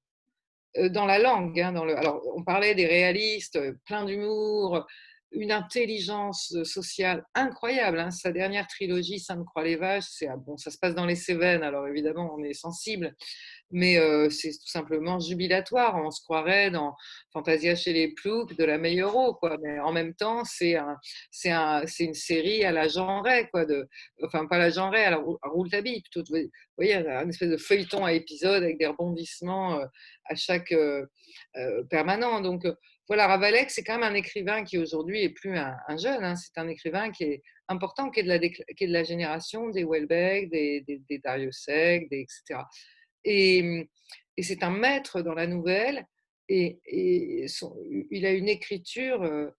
euh, 0.77 0.89
dans 0.89 1.05
la 1.05 1.19
langue. 1.19 1.59
Hein, 1.59 1.75
alors, 1.75 2.21
on 2.35 2.43
parlait 2.43 2.75
des 2.75 2.85
réalistes, 2.85 3.59
plein 3.85 4.05
d'humour, 4.05 4.85
une 5.35 5.51
intelligence 5.51 6.55
sociale 6.63 7.25
incroyable. 7.33 7.99
Hein. 7.99 8.11
Sa 8.11 8.31
dernière 8.31 8.67
trilogie, 8.67 9.19
Sainte-Croix-les-Vaches, 9.19 10.05
c'est 10.09 10.27
ah, 10.27 10.37
bon, 10.37 10.57
ça 10.57 10.71
se 10.71 10.77
passe 10.77 10.95
dans 10.95 11.05
les 11.05 11.15
Cévennes, 11.15 11.63
alors 11.63 11.87
évidemment 11.87 12.33
on 12.37 12.43
est 12.43 12.53
sensible, 12.53 13.15
mais 13.71 13.97
euh, 13.97 14.29
c'est 14.29 14.51
tout 14.51 14.67
simplement 14.67 15.19
jubilatoire. 15.19 15.95
On 15.97 16.11
se 16.11 16.21
croirait 16.21 16.71
dans 16.71 16.95
Fantasia 17.33 17.75
chez 17.75 17.93
les 17.93 18.13
Ploucs 18.13 18.55
de 18.55 18.63
la 18.63 18.77
Meilleuro, 18.77 19.33
quoi. 19.33 19.57
Mais 19.61 19.79
en 19.79 19.91
même 19.91 20.13
temps, 20.13 20.43
c'est 20.43 20.75
un, 20.75 20.97
c'est 21.31 21.51
un, 21.51 21.83
une 21.99 22.13
série 22.13 22.63
à 22.63 22.71
la 22.71 22.87
genrée, 22.87 23.49
quoi. 23.51 23.65
Enfin, 24.23 24.45
pas 24.45 24.57
la 24.57 24.69
genrée, 24.69 25.03
à 25.03 25.11
la 25.11 25.23
Rouletabille, 25.43 26.01
plutôt. 26.01 26.23
Vous 26.31 26.49
voyez, 26.77 26.95
un 26.95 27.27
espèce 27.29 27.49
de 27.49 27.57
feuilleton 27.57 28.05
à 28.05 28.13
épisode 28.13 28.63
avec 28.63 28.77
des 28.77 28.87
rebondissements 28.87 29.79
euh, 29.79 29.85
à 30.25 30.35
chaque 30.35 30.71
euh, 30.71 31.05
permanent. 31.89 32.41
Donc 32.41 32.65
voilà, 33.07 33.27
Ravalek, 33.27 33.69
c'est 33.69 33.83
quand 33.83 33.99
même 33.99 34.11
un 34.11 34.15
écrivain 34.15 34.63
qui 34.63 34.79
aujourd'hui 34.79 35.21
est 35.23 35.29
plus 35.29 35.55
un, 35.57 35.97
jeune, 35.97 36.23
hein. 36.23 36.35
c'est 36.35 36.57
un 36.57 36.67
écrivain 36.67 37.11
qui 37.11 37.23
est 37.23 37.43
important, 37.67 38.09
qui 38.09 38.21
est 38.21 38.23
de 38.23 38.27
la, 38.27 38.39
de 38.39 39.05
génération 39.05 39.69
des 39.69 39.83
Welbeck, 39.83 40.49
des, 40.49 40.81
des, 40.81 41.01
des, 41.07 41.21
etc. 42.11 42.61
Et, 43.23 43.89
c'est 44.41 44.63
un 44.63 44.71
maître 44.71 45.21
dans 45.21 45.35
la 45.35 45.47
nouvelle, 45.47 46.05
et, 46.49 46.79
il 46.87 48.25
a 48.25 48.31
une 48.31 48.49
écriture, 48.49 49.21
euh, 49.21 49.49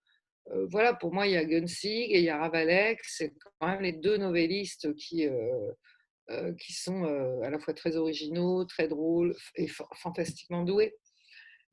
euh, 0.52 0.66
voilà, 0.70 0.94
pour 0.94 1.12
moi, 1.14 1.26
il 1.26 1.34
y 1.34 1.36
a 1.36 1.44
Gunsig 1.44 2.12
et 2.12 2.18
il 2.18 2.24
y 2.24 2.30
a 2.30 2.38
Ravalek, 2.38 2.98
c'est 3.04 3.32
quand 3.60 3.68
même 3.68 3.82
les 3.82 3.92
deux 3.92 4.16
novellistes 4.16 4.92
qui, 4.94 5.26
euh, 5.26 6.52
qui 6.54 6.72
sont 6.72 7.04
à 7.42 7.50
la 7.50 7.58
fois 7.60 7.74
très 7.74 7.96
originaux, 7.96 8.64
très 8.64 8.88
drôles 8.88 9.36
et 9.54 9.68
fantastiquement 9.94 10.62
doués. 10.62 10.96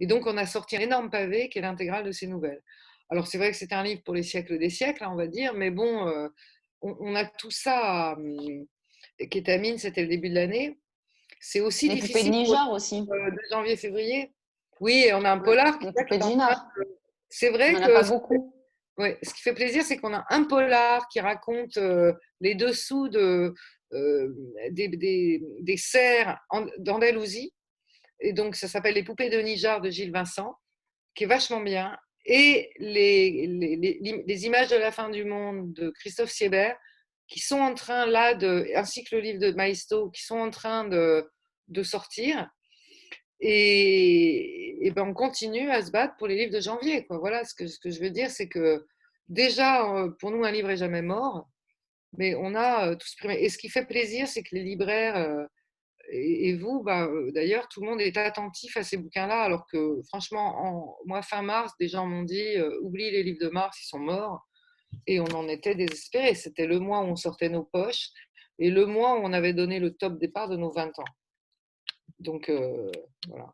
Et 0.04 0.06
donc, 0.06 0.28
on 0.28 0.36
a 0.36 0.46
sorti 0.46 0.76
un 0.76 0.82
énorme 0.82 1.10
pavé 1.10 1.48
qui 1.48 1.60
est 1.60 1.62
l'intégrale 1.62 2.04
de 2.04 2.12
ces 2.12 2.28
nouvelles. 2.28 2.62
Alors, 3.10 3.26
c'est 3.26 3.38
vrai 3.38 3.52
que 3.52 3.56
c'est 3.56 3.72
un 3.72 3.84
livre 3.84 4.02
pour 4.04 4.14
les 4.14 4.22
siècles 4.22 4.60
des 4.60 4.70
siècles, 4.70 5.02
hein, 5.06 5.12
on 5.14 5.16
va 5.16 5.28
dire, 5.28 5.54
mais 5.54 5.72
bon, 5.72 6.10
euh, 6.10 6.28
on, 6.82 7.16
a 7.16 7.24
tout 7.24 7.52
ça. 7.52 8.18
Kétamine, 9.32 9.78
c'était 9.78 10.02
le 10.02 10.10
début 10.10 10.28
de 10.28 10.36
l'année. 10.36 10.78
C'est 11.40 11.62
aussi 11.62 11.88
les 11.88 11.96
difficile. 12.02 12.26
de 12.26 12.36
Nijar 12.36 12.70
aussi. 12.74 13.08
Euh, 13.10 13.32
de 13.32 13.40
janvier-février. 13.50 14.34
Oui, 14.82 15.08
on 15.14 15.24
a 15.24 15.32
un 15.32 15.40
polar. 15.40 15.80
C'est 17.30 17.50
vrai 17.50 17.74
on 17.74 17.80
que. 17.80 17.94
pas 17.94 18.04
beaucoup. 18.04 18.54
Oui, 18.98 19.12
ce 19.24 19.34
qui 19.34 19.42
fait 19.42 19.54
plaisir, 19.54 19.84
c'est 19.84 19.96
qu'on 19.96 20.14
a 20.14 20.26
un 20.32 20.44
polar 20.44 21.08
qui 21.08 21.22
raconte 21.22 21.78
euh, 21.78 22.12
les 22.42 22.56
dessous 22.56 23.08
de, 23.08 23.54
des, 24.70 24.90
des, 24.90 25.42
des 25.62 25.78
serres 25.78 26.46
d'Andalousie 26.80 27.54
et 28.20 28.34
donc 28.34 28.56
ça 28.56 28.68
s'appelle 28.68 28.96
Les 28.96 29.04
poupées 29.04 29.30
de 29.30 29.40
Nijar 29.40 29.82
de 29.82 29.90
Gilles 29.90 30.12
Vincent, 30.12 30.56
qui 31.16 31.26
est 31.26 31.28
vachement 31.28 31.62
bien. 31.62 31.98
Et 32.26 32.72
les, 32.78 34.46
images 34.46 34.70
de 34.70 34.78
la 34.78 34.92
fin 34.92 35.10
du 35.10 35.26
monde 35.26 35.74
de 35.74 35.90
Christophe 35.90 36.32
Siebert, 36.32 36.78
qui 37.28 37.40
sont 37.40 37.60
en 37.60 37.74
train 37.74 38.06
là 38.06 38.38
ainsi 38.76 39.04
que 39.04 39.16
le 39.16 39.22
livre 39.22 39.40
de 39.40 39.52
Maisto, 39.52 40.10
qui 40.12 40.24
sont 40.24 40.40
en 40.40 40.50
train 40.50 40.88
de, 40.88 41.30
sortir. 41.84 42.50
Et, 43.40 44.92
ben 44.96 45.04
on 45.10 45.14
continue 45.14 45.70
à 45.70 45.82
se 45.82 45.92
battre 45.92 46.16
pour 46.18 46.28
les 46.28 46.36
livres 46.36 46.54
de 46.54 46.62
janvier. 46.62 47.06
Quoi. 47.06 47.18
Voilà, 47.18 47.44
ce 47.44 47.54
que, 47.54 47.68
ce 47.68 47.80
que 47.80 47.90
je 47.90 48.00
veux 48.00 48.10
dire, 48.10 48.30
c'est 48.30 48.48
que 48.48 48.86
déjà, 49.28 49.92
euh, 49.92 50.12
pour 50.20 50.32
nous, 50.32 50.46
un 50.46 50.52
livre 50.52 50.70
est 50.70 50.78
jamais 50.78 51.02
mort, 51.02 51.50
mais 52.18 52.36
on 52.36 52.56
a 52.56 52.88
euh, 52.88 52.96
tout 52.96 53.08
supprimé. 53.08 53.42
Et 53.42 53.50
ce 53.50 53.58
qui 53.58 53.70
fait 53.70 53.86
plaisir, 53.86 54.28
c'est 54.28 54.44
que 54.44 54.56
les 54.56 54.64
libraires 54.64 55.48
euh, 56.14 56.18
et, 56.18 56.56
vous, 56.56 56.84
bah, 56.84 57.06
euh, 57.06 57.32
d'ailleurs, 57.32 57.68
tout 57.68 57.82
le 57.82 57.90
monde 57.90 58.02
est 58.02 58.18
attentif 58.18 58.78
à 58.78 58.84
ces 58.84 58.98
bouquins-là, 58.98 59.42
alors 59.42 59.66
que 59.68 60.02
franchement, 60.08 60.56
en, 60.58 60.98
moi, 61.06 61.22
fin 61.22 61.42
mars, 61.42 61.74
des 61.80 61.88
gens 61.88 62.06
m'ont 62.06 62.24
dit 62.24 62.58
euh, 62.58 62.80
oublie 62.82 63.12
les 63.12 63.24
livres 63.24 63.42
de 63.42 63.50
mars, 63.50 63.78
ils 63.82 63.88
sont 63.88 64.00
morts. 64.00 64.48
Et 65.08 65.20
on 65.20 65.26
en 65.26 65.48
était 65.48 65.76
désespérés. 65.76 66.36
C'était 66.36 66.68
le 66.68 66.80
mois 66.80 67.00
où 67.02 67.06
on 67.06 67.16
sortait 67.16 67.50
nos 67.50 67.64
poches 67.64 68.10
et 68.60 68.70
le 68.70 68.86
mois 68.86 69.20
où 69.20 69.24
on 69.24 69.34
avait 69.34 69.54
donné 69.54 69.80
le 69.80 69.92
top 69.94 70.20
départ 70.20 70.50
de 70.50 70.56
nos 70.56 70.72
20 70.72 71.00
ans. 71.00 71.04
Donc, 72.20 72.48
euh, 72.50 72.92
voilà. 73.28 73.52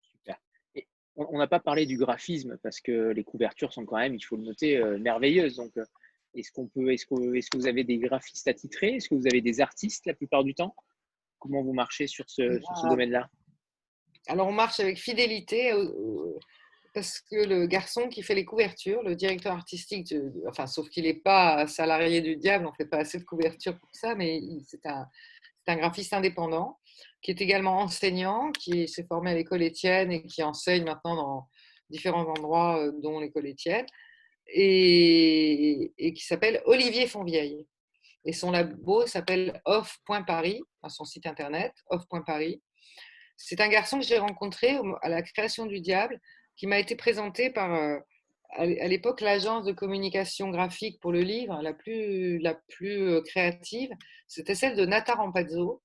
Super. 0.00 0.38
Et 0.74 0.88
on 1.16 1.36
n'a 1.36 1.46
pas 1.46 1.60
parlé 1.60 1.84
du 1.84 1.98
graphisme 1.98 2.56
parce 2.62 2.80
que 2.80 3.10
les 3.10 3.22
couvertures 3.22 3.72
sont 3.72 3.84
quand 3.84 3.98
même, 3.98 4.14
il 4.14 4.22
faut 4.22 4.36
le 4.36 4.44
noter, 4.44 4.82
merveilleuses. 4.98 5.56
Donc, 5.56 5.72
est-ce 6.34 6.50
qu'on 6.52 6.68
peut, 6.68 6.90
est-ce 6.90 7.04
que, 7.04 7.34
est-ce 7.34 7.50
que 7.50 7.58
vous 7.58 7.66
avez 7.66 7.84
des 7.84 7.98
graphistes 7.98 8.48
attitrés? 8.48 8.94
Est-ce 8.94 9.10
que 9.10 9.14
vous 9.14 9.26
avez 9.26 9.42
des 9.42 9.60
artistes 9.60 10.06
la 10.06 10.14
plupart 10.14 10.42
du 10.42 10.54
temps? 10.54 10.74
Comment 11.42 11.62
vous 11.62 11.72
marchez 11.72 12.06
sur 12.06 12.24
ce, 12.28 12.60
ce 12.60 12.88
domaine-là? 12.88 13.28
Alors, 14.28 14.46
on 14.46 14.52
marche 14.52 14.78
avec 14.78 14.96
fidélité 14.96 15.72
parce 16.94 17.20
que 17.20 17.44
le 17.44 17.66
garçon 17.66 18.08
qui 18.08 18.22
fait 18.22 18.36
les 18.36 18.44
couvertures, 18.44 19.02
le 19.02 19.16
directeur 19.16 19.52
artistique, 19.52 20.14
enfin, 20.46 20.68
sauf 20.68 20.88
qu'il 20.88 21.02
n'est 21.02 21.14
pas 21.14 21.66
salarié 21.66 22.20
du 22.20 22.36
diable, 22.36 22.66
on 22.66 22.70
ne 22.70 22.76
fait 22.76 22.88
pas 22.88 22.98
assez 22.98 23.18
de 23.18 23.24
couvertures 23.24 23.76
pour 23.76 23.90
ça, 23.92 24.14
mais 24.14 24.40
c'est 24.68 24.86
un, 24.86 25.06
un, 25.66 25.76
graphiste 25.76 26.12
indépendant 26.12 26.78
qui 27.22 27.32
est 27.32 27.40
également 27.40 27.78
enseignant, 27.80 28.52
qui 28.52 28.86
s'est 28.86 29.06
formé 29.06 29.32
à 29.32 29.34
l'école 29.34 29.62
Étienne 29.62 30.12
et 30.12 30.22
qui 30.22 30.44
enseigne 30.44 30.84
maintenant 30.84 31.16
dans 31.16 31.48
différents 31.90 32.28
endroits, 32.28 32.78
euh, 32.78 32.92
dont 33.02 33.18
l'école 33.18 33.48
Étienne, 33.48 33.86
et, 34.46 35.92
et 35.98 36.12
qui 36.12 36.24
s'appelle 36.24 36.62
Olivier 36.66 37.08
Fonvieille. 37.08 37.66
Et 38.24 38.32
son 38.32 38.50
labo 38.50 39.06
s'appelle 39.06 39.60
off.paris, 39.64 40.62
son 40.88 41.04
site 41.04 41.26
internet, 41.26 41.72
off.paris. 41.88 42.62
C'est 43.36 43.60
un 43.60 43.68
garçon 43.68 43.98
que 43.98 44.04
j'ai 44.04 44.18
rencontré 44.18 44.78
à 45.02 45.08
la 45.08 45.22
création 45.22 45.66
du 45.66 45.80
Diable, 45.80 46.20
qui 46.56 46.66
m'a 46.66 46.78
été 46.78 46.94
présenté 46.94 47.50
par, 47.50 47.74
euh, 47.74 47.98
à 48.58 48.66
l'époque, 48.66 49.20
l'agence 49.20 49.64
de 49.64 49.72
communication 49.72 50.50
graphique 50.50 51.00
pour 51.00 51.10
le 51.10 51.22
livre, 51.22 51.60
la 51.62 51.72
plus, 51.72 52.38
la 52.38 52.54
plus 52.54 53.08
euh, 53.08 53.22
créative. 53.22 53.90
C'était 54.28 54.54
celle 54.54 54.76
de 54.76 54.84
Nata 54.84 55.14
Rampazzo, 55.14 55.82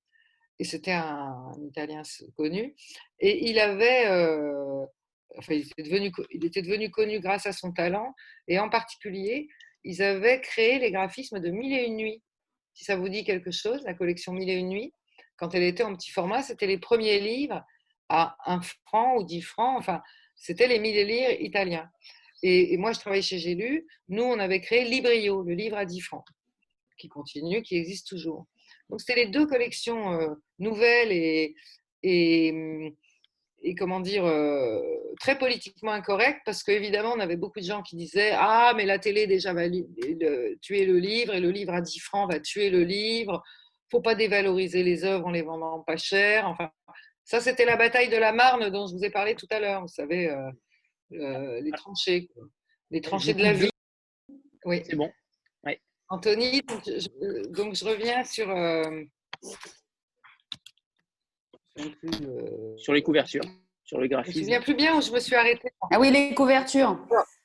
et 0.58 0.64
c'était 0.64 0.92
un, 0.92 1.52
Italien 1.66 2.02
connu. 2.36 2.74
Et 3.20 3.48
il 3.48 3.58
avait. 3.58 4.06
Euh, 4.08 4.84
enfin, 5.38 5.54
il 5.54 5.62
était, 5.62 5.82
devenu, 5.82 6.12
il 6.30 6.44
était 6.44 6.62
devenu 6.62 6.90
connu 6.90 7.20
grâce 7.20 7.46
à 7.46 7.52
son 7.52 7.72
talent, 7.72 8.14
et 8.48 8.58
en 8.58 8.68
particulier, 8.68 9.48
ils 9.84 10.02
avaient 10.02 10.40
créé 10.40 10.78
les 10.78 10.90
graphismes 10.90 11.40
de 11.40 11.50
Mille 11.50 11.72
et 11.72 11.86
une 11.86 11.96
nuits 11.96 12.22
si 12.78 12.84
ça 12.84 12.94
vous 12.94 13.08
dit 13.08 13.24
quelque 13.24 13.50
chose, 13.50 13.82
la 13.82 13.92
collection 13.92 14.32
Mille 14.32 14.48
et 14.48 14.54
une 14.54 14.68
nuits, 14.68 14.94
quand 15.36 15.52
elle 15.52 15.64
était 15.64 15.82
en 15.82 15.96
petit 15.96 16.12
format, 16.12 16.44
c'était 16.44 16.68
les 16.68 16.78
premiers 16.78 17.18
livres 17.18 17.66
à 18.08 18.36
un 18.46 18.60
franc 18.86 19.16
ou 19.16 19.24
dix 19.24 19.42
francs, 19.42 19.76
enfin, 19.76 20.00
c'était 20.36 20.68
les 20.68 20.78
mille 20.78 21.04
livres 21.04 21.40
italiens. 21.40 21.90
Et, 22.44 22.76
moi, 22.76 22.92
je 22.92 23.00
travaillais 23.00 23.20
chez 23.20 23.38
J'ai 23.38 23.56
lu, 23.56 23.84
nous, 24.08 24.22
on 24.22 24.38
avait 24.38 24.60
créé 24.60 24.84
Librio, 24.84 25.42
le 25.42 25.54
livre 25.54 25.76
à 25.76 25.86
10 25.86 26.00
francs. 26.02 26.24
qui 26.98 27.08
continue, 27.08 27.62
qui 27.62 27.76
existe 27.76 28.06
toujours. 28.06 28.46
Donc 28.90 29.00
c'était 29.00 29.24
les 29.24 29.30
deux 29.30 29.46
collections 29.46 30.12
euh, 30.12 30.34
nouvelles 30.60 31.10
et, 31.10 31.56
et, 32.04 32.94
et, 33.62 33.74
comment 33.74 34.00
dire 34.00 34.24
euh, 34.24 34.80
très 35.20 35.38
politiquement 35.38 35.92
incorrectes 35.92 36.40
parce 36.44 36.62
qu'évidemment 36.62 37.12
on 37.16 37.20
avait 37.20 37.36
beaucoup 37.36 37.60
de 37.60 37.64
gens 37.64 37.82
qui 37.82 37.96
disaient 37.96 38.32
ah 38.34 38.72
mais 38.76 38.86
la 38.86 38.98
télé 38.98 39.26
déjà 39.26 39.52
va 39.52 39.68
tuer 40.60 40.86
le 40.86 40.98
livre 40.98 41.34
et 41.34 41.40
le 41.40 41.50
livre 41.50 41.74
à 41.74 41.80
10 41.80 41.98
francs 42.00 42.30
va 42.30 42.40
tuer 42.40 42.70
le 42.70 42.82
livre. 42.82 43.42
Faut 43.90 44.00
pas 44.00 44.14
dévaloriser 44.14 44.82
les 44.82 45.04
œuvres 45.04 45.26
en 45.26 45.30
les 45.30 45.42
vendant 45.42 45.80
pas 45.80 45.96
cher. 45.96 46.46
Enfin 46.48 46.70
ça 47.24 47.40
c'était 47.40 47.64
la 47.64 47.76
bataille 47.76 48.08
de 48.08 48.16
la 48.16 48.32
Marne 48.32 48.70
dont 48.70 48.86
je 48.86 48.94
vous 48.94 49.04
ai 49.04 49.10
parlé 49.10 49.34
tout 49.34 49.48
à 49.50 49.60
l'heure. 49.60 49.82
Vous 49.82 49.88
savez 49.88 50.30
euh, 51.12 51.60
les 51.60 51.72
tranchées, 51.72 52.28
les 52.90 53.00
tranchées 53.00 53.34
de 53.34 53.42
la 53.42 53.52
vie. 53.52 53.70
Oui. 54.64 54.82
C'est 54.84 54.96
bon. 54.96 55.10
Anthony, 56.10 56.62
donc 56.62 57.74
je, 57.74 57.84
reviens 57.84 58.24
sur. 58.24 58.48
Euh, 61.78 62.10
euh, 62.22 62.76
sur 62.76 62.92
les 62.92 63.02
couvertures, 63.02 63.44
sur 63.84 63.98
le 63.98 64.08
graphisme. 64.08 64.34
Je 64.34 64.40
me 64.40 64.44
souviens 64.44 64.60
plus 64.60 64.74
bien 64.74 64.96
où 64.96 65.00
je 65.00 65.12
me 65.12 65.20
suis 65.20 65.34
arrêtée. 65.34 65.70
Ah 65.92 66.00
oui, 66.00 66.10
les 66.10 66.34
couvertures. 66.34 66.98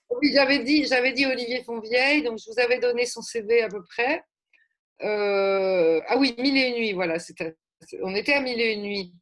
Oui, 0.10 0.32
j'avais 0.34 0.60
dit, 0.60 0.86
j'avais 0.86 1.12
dit 1.12 1.26
Olivier 1.26 1.64
Fonvieille, 1.64 2.24
donc 2.24 2.40
je 2.40 2.52
vous 2.52 2.60
avais 2.60 2.80
donné 2.80 3.06
son 3.06 3.22
CV 3.22 3.62
à 3.62 3.70
peu 3.70 3.84
près. 3.84 4.24
Euh, 5.02 6.00
ah 6.08 6.18
oui, 6.18 6.36
Mille 6.38 6.58
et 6.58 6.68
une 6.70 6.76
nuits, 6.76 6.94
voilà. 6.94 7.18
On 8.02 8.16
était 8.16 8.34
à 8.34 8.42
Mille 8.42 8.62
et 8.62 8.74
une 8.74 8.84
nuits. 8.84 9.14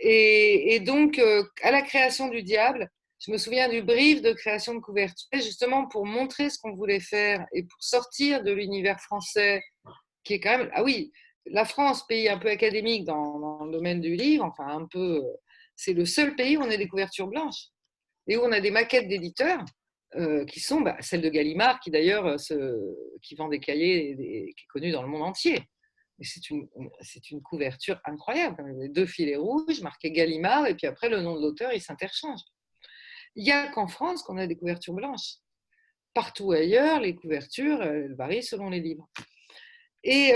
Et, 0.00 0.74
et 0.74 0.80
donc, 0.80 1.20
à 1.62 1.70
la 1.70 1.82
création 1.82 2.28
du 2.28 2.42
diable, 2.42 2.88
je 3.18 3.32
me 3.32 3.38
souviens 3.38 3.68
du 3.68 3.82
brief 3.82 4.22
de 4.22 4.32
création 4.32 4.74
de 4.74 4.80
couverture, 4.80 5.26
justement 5.34 5.88
pour 5.88 6.06
montrer 6.06 6.50
ce 6.50 6.58
qu'on 6.58 6.74
voulait 6.74 7.00
faire 7.00 7.44
et 7.52 7.62
pour 7.64 7.82
sortir 7.82 8.44
de 8.44 8.52
l'univers 8.52 9.00
français, 9.00 9.60
qui 10.22 10.34
est 10.34 10.40
quand 10.40 10.56
même. 10.56 10.70
Ah 10.72 10.84
oui, 10.84 11.10
la 11.50 11.64
France, 11.64 12.06
pays 12.06 12.28
un 12.28 12.38
peu 12.38 12.48
académique 12.48 13.04
dans, 13.04 13.64
le 13.64 13.72
domaine 13.72 14.00
du 14.00 14.14
livre, 14.14 14.44
enfin 14.44 14.66
un 14.66 14.86
peu. 14.86 15.22
C'est 15.76 15.92
le 15.92 16.04
seul 16.04 16.34
pays 16.34 16.56
où 16.56 16.62
on 16.62 16.70
a 16.70 16.76
des 16.76 16.88
couvertures 16.88 17.28
blanches 17.28 17.68
et 18.26 18.36
où 18.36 18.40
on 18.40 18.52
a 18.52 18.60
des 18.60 18.70
maquettes 18.70 19.08
d'éditeurs 19.08 19.64
euh, 20.16 20.44
qui 20.46 20.60
sont 20.60 20.80
bah, 20.80 20.96
celles 21.00 21.20
de 21.20 21.28
Gallimard, 21.28 21.80
qui 21.80 21.90
d'ailleurs 21.90 22.26
euh, 22.26 22.94
vend 23.36 23.48
des 23.48 23.60
cahiers 23.60 24.16
qui 24.16 24.64
est 24.64 24.68
connu 24.72 24.90
dans 24.90 25.02
le 25.02 25.08
monde 25.08 25.22
entier. 25.22 25.60
C'est 26.20 26.50
une, 26.50 26.68
une 27.30 27.42
couverture 27.42 28.00
incroyable. 28.04 28.64
Deux 28.92 29.06
filets 29.06 29.36
rouges, 29.36 29.80
marqués 29.82 30.10
Gallimard, 30.10 30.66
et 30.66 30.74
puis 30.74 30.88
après 30.88 31.08
le 31.08 31.20
nom 31.20 31.36
de 31.36 31.42
l'auteur, 31.42 31.72
il 31.72 31.80
s'interchange. 31.80 32.40
Il 33.36 33.44
n'y 33.44 33.52
a 33.52 33.68
qu'en 33.68 33.86
France 33.86 34.24
qu'on 34.24 34.36
a 34.36 34.48
des 34.48 34.56
couvertures 34.56 34.94
blanches. 34.94 35.36
Partout 36.14 36.50
ailleurs, 36.50 36.98
les 36.98 37.14
couvertures 37.14 37.86
varient 38.16 38.42
selon 38.42 38.68
les 38.70 38.80
livres. 38.80 39.08
Et, 40.04 40.32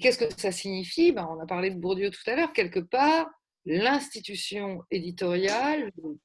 qu'est-ce 0.00 0.18
que 0.18 0.40
ça 0.40 0.52
signifie? 0.52 1.12
Ben, 1.12 1.26
On 1.30 1.40
a 1.40 1.46
parlé 1.46 1.70
de 1.70 1.78
Bourdieu 1.78 2.10
tout 2.10 2.30
à 2.30 2.36
l'heure. 2.36 2.52
Quelque 2.52 2.80
part, 2.80 3.28
l'institution 3.64 4.82
éditoriale, 4.90 5.90
le 6.02 6.18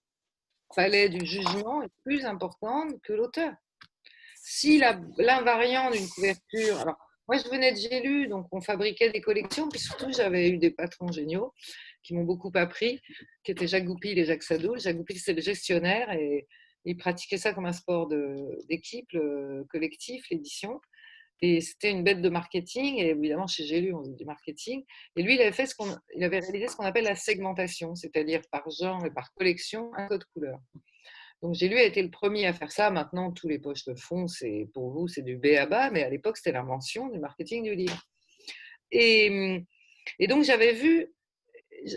palais 0.75 1.09
du 1.09 1.25
jugement 1.25 1.81
est 1.81 1.91
plus 2.03 2.25
importante 2.25 2.99
que 3.01 3.13
l'auteur. 3.13 3.53
Si 4.41 4.77
l'invariant 4.77 5.91
d'une 5.91 6.07
couverture. 6.07 6.79
Alors, 6.79 6.97
moi, 7.27 7.37
je 7.37 7.47
venais 7.49 7.71
de 7.71 7.77
J'ai 7.77 8.01
lu, 8.01 8.27
donc 8.27 8.47
on 8.51 8.61
fabriquait 8.61 9.11
des 9.11 9.21
collections, 9.21 9.69
puis 9.69 9.79
surtout, 9.79 10.11
j'avais 10.11 10.49
eu 10.49 10.57
des 10.57 10.71
patrons 10.71 11.11
géniaux 11.11 11.53
qui 12.01 12.15
m'ont 12.15 12.23
beaucoup 12.23 12.51
appris, 12.55 13.01
qui 13.43 13.51
étaient 13.51 13.67
Jacques 13.67 13.85
Goupil 13.85 14.17
et 14.17 14.25
Jacques 14.25 14.43
Sadoul. 14.43 14.79
Jacques 14.79 14.97
Goupil, 14.97 15.19
c'est 15.19 15.33
le 15.33 15.41
gestionnaire 15.41 16.11
et 16.11 16.47
il 16.85 16.97
pratiquait 16.97 17.37
ça 17.37 17.53
comme 17.53 17.65
un 17.65 17.73
sport 17.73 18.07
d'équipe, 18.67 19.09
collectif, 19.69 20.25
l'édition. 20.31 20.79
Et 21.41 21.61
c'était 21.61 21.91
une 21.91 22.03
bête 22.03 22.21
de 22.21 22.29
marketing. 22.29 22.97
Et 22.97 23.09
évidemment, 23.09 23.47
chez 23.47 23.65
J'ai 23.65 23.81
lu, 23.81 23.93
on 23.93 24.03
faisait 24.03 24.15
du 24.15 24.25
marketing. 24.25 24.83
Et 25.15 25.23
lui, 25.23 25.35
il 25.35 25.41
avait, 25.41 25.51
fait 25.51 25.65
ce 25.65 25.75
avait 26.21 26.39
réalisé 26.39 26.67
ce 26.67 26.75
qu'on 26.75 26.85
appelle 26.85 27.05
la 27.05 27.15
segmentation, 27.15 27.95
c'est-à-dire 27.95 28.41
par 28.51 28.69
genre 28.69 29.05
et 29.05 29.11
par 29.11 29.33
collection, 29.33 29.91
un 29.95 30.07
code 30.07 30.25
couleur. 30.33 30.59
Donc 31.41 31.53
J'ai 31.55 31.69
lu 31.69 31.77
a 31.77 31.83
été 31.83 32.01
le 32.01 32.09
premier 32.09 32.45
à 32.47 32.53
faire 32.53 32.71
ça. 32.71 32.91
Maintenant, 32.91 33.31
tous 33.31 33.47
les 33.47 33.59
poches 33.59 33.85
le 33.87 33.95
font. 33.95 34.27
C'est, 34.27 34.67
pour 34.73 34.91
vous, 34.91 35.07
c'est 35.07 35.21
du 35.21 35.37
B 35.37 35.47
à 35.57 35.65
bas. 35.65 35.89
Mais 35.91 36.03
à 36.03 36.09
l'époque, 36.09 36.37
c'était 36.37 36.51
l'invention 36.51 37.07
du 37.07 37.19
marketing 37.19 37.63
du 37.63 37.75
livre. 37.75 38.01
Et, 38.91 39.65
donc, 40.27 40.43
j'avais 40.43 40.73
vu 40.73 41.13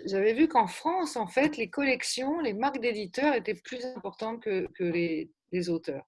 j'avais 0.07 0.33
vu 0.33 0.47
qu'en 0.47 0.69
France, 0.69 1.17
en 1.17 1.27
fait, 1.27 1.57
les 1.57 1.69
collections, 1.69 2.39
les 2.39 2.53
marques 2.53 2.79
d'éditeurs 2.79 3.35
étaient 3.35 3.55
plus 3.55 3.85
importantes 3.85 4.41
que, 4.41 4.69
les, 4.79 5.69
auteurs. 5.69 6.07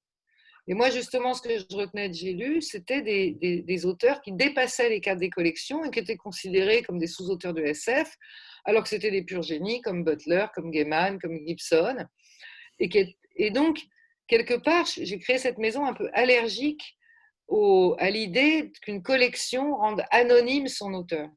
Et 0.66 0.72
moi, 0.74 0.88
justement, 0.90 1.34
ce 1.34 1.42
que 1.42 1.58
je 1.58 1.76
retenais 1.76 2.08
de 2.08 2.14
J'ai 2.14 2.32
lu, 2.32 2.62
c'était 2.62 3.02
des, 3.02 3.86
auteurs 3.86 4.22
qui 4.22 4.32
dépassaient 4.32 4.88
les 4.88 5.00
cadres 5.00 5.20
des 5.20 5.30
collections 5.30 5.84
et 5.84 5.90
qui 5.90 5.98
étaient 5.98 6.16
considérés 6.16 6.82
comme 6.82 6.98
des 6.98 7.06
sous-auteurs 7.06 7.52
de 7.52 7.62
SF, 7.62 8.16
alors 8.64 8.82
que 8.82 8.88
c'était 8.88 9.10
des 9.10 9.22
purs 9.22 9.42
génies 9.42 9.82
comme 9.82 10.04
Butler, 10.04 10.46
comme 10.54 10.70
Gaiman, 10.70 11.18
comme 11.18 11.38
Gibson. 11.46 12.06
Et, 12.78 13.50
donc, 13.50 13.78
quelque 14.26 14.54
part, 14.54 14.86
j'ai 14.86 15.18
créé 15.18 15.36
cette 15.36 15.58
maison 15.58 15.84
un 15.84 15.92
peu 15.92 16.08
allergique 16.14 16.96
à 17.98 18.10
l'idée 18.10 18.72
qu'une 18.80 19.02
collection 19.02 19.76
rende 19.76 20.02
anonyme 20.10 20.68
son 20.68 20.94
auteur. 20.94 21.28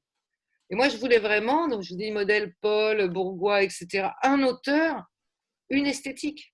Et 0.69 0.75
moi, 0.75 0.87
je 0.87 0.97
voulais 0.97 1.19
vraiment, 1.19 1.67
donc 1.67 1.81
je 1.81 1.95
dis 1.95 2.11
modèle 2.11 2.53
Paul, 2.61 3.09
Bourgois, 3.09 3.63
etc., 3.63 4.09
un 4.23 4.43
auteur, 4.43 5.03
une 5.69 5.85
esthétique. 5.85 6.53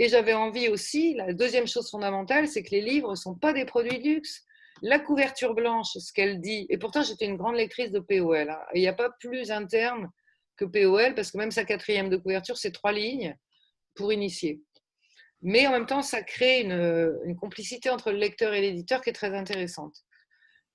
Et 0.00 0.08
j'avais 0.08 0.32
envie 0.32 0.68
aussi, 0.68 1.12
la 1.12 1.34
deuxième 1.34 1.66
chose 1.66 1.90
fondamentale, 1.90 2.48
c'est 2.48 2.62
que 2.62 2.70
les 2.70 2.80
livres 2.80 3.10
ne 3.10 3.16
sont 3.16 3.34
pas 3.34 3.52
des 3.52 3.66
produits 3.66 3.98
de 3.98 4.14
luxe. 4.14 4.46
La 4.80 4.98
couverture 4.98 5.54
blanche, 5.54 5.92
ce 5.92 6.10
qu'elle 6.10 6.40
dit, 6.40 6.66
et 6.70 6.78
pourtant 6.78 7.02
j'étais 7.02 7.26
une 7.26 7.36
grande 7.36 7.56
lectrice 7.56 7.92
de 7.92 8.00
POL, 8.00 8.48
hein, 8.48 8.58
il 8.72 8.80
n'y 8.80 8.88
a 8.88 8.94
pas 8.94 9.10
plus 9.20 9.50
interne 9.50 10.10
que 10.56 10.64
POL, 10.64 11.14
parce 11.14 11.30
que 11.30 11.36
même 11.36 11.50
sa 11.50 11.66
quatrième 11.66 12.08
de 12.08 12.16
couverture, 12.16 12.56
c'est 12.56 12.70
trois 12.70 12.92
lignes 12.92 13.36
pour 13.94 14.10
initier. 14.10 14.62
Mais 15.42 15.66
en 15.66 15.72
même 15.72 15.84
temps, 15.84 16.00
ça 16.00 16.22
crée 16.22 16.62
une, 16.62 17.20
une 17.26 17.36
complicité 17.36 17.90
entre 17.90 18.10
le 18.10 18.16
lecteur 18.16 18.54
et 18.54 18.62
l'éditeur 18.62 19.02
qui 19.02 19.10
est 19.10 19.14
très 19.14 19.34
intéressante. 19.34 19.98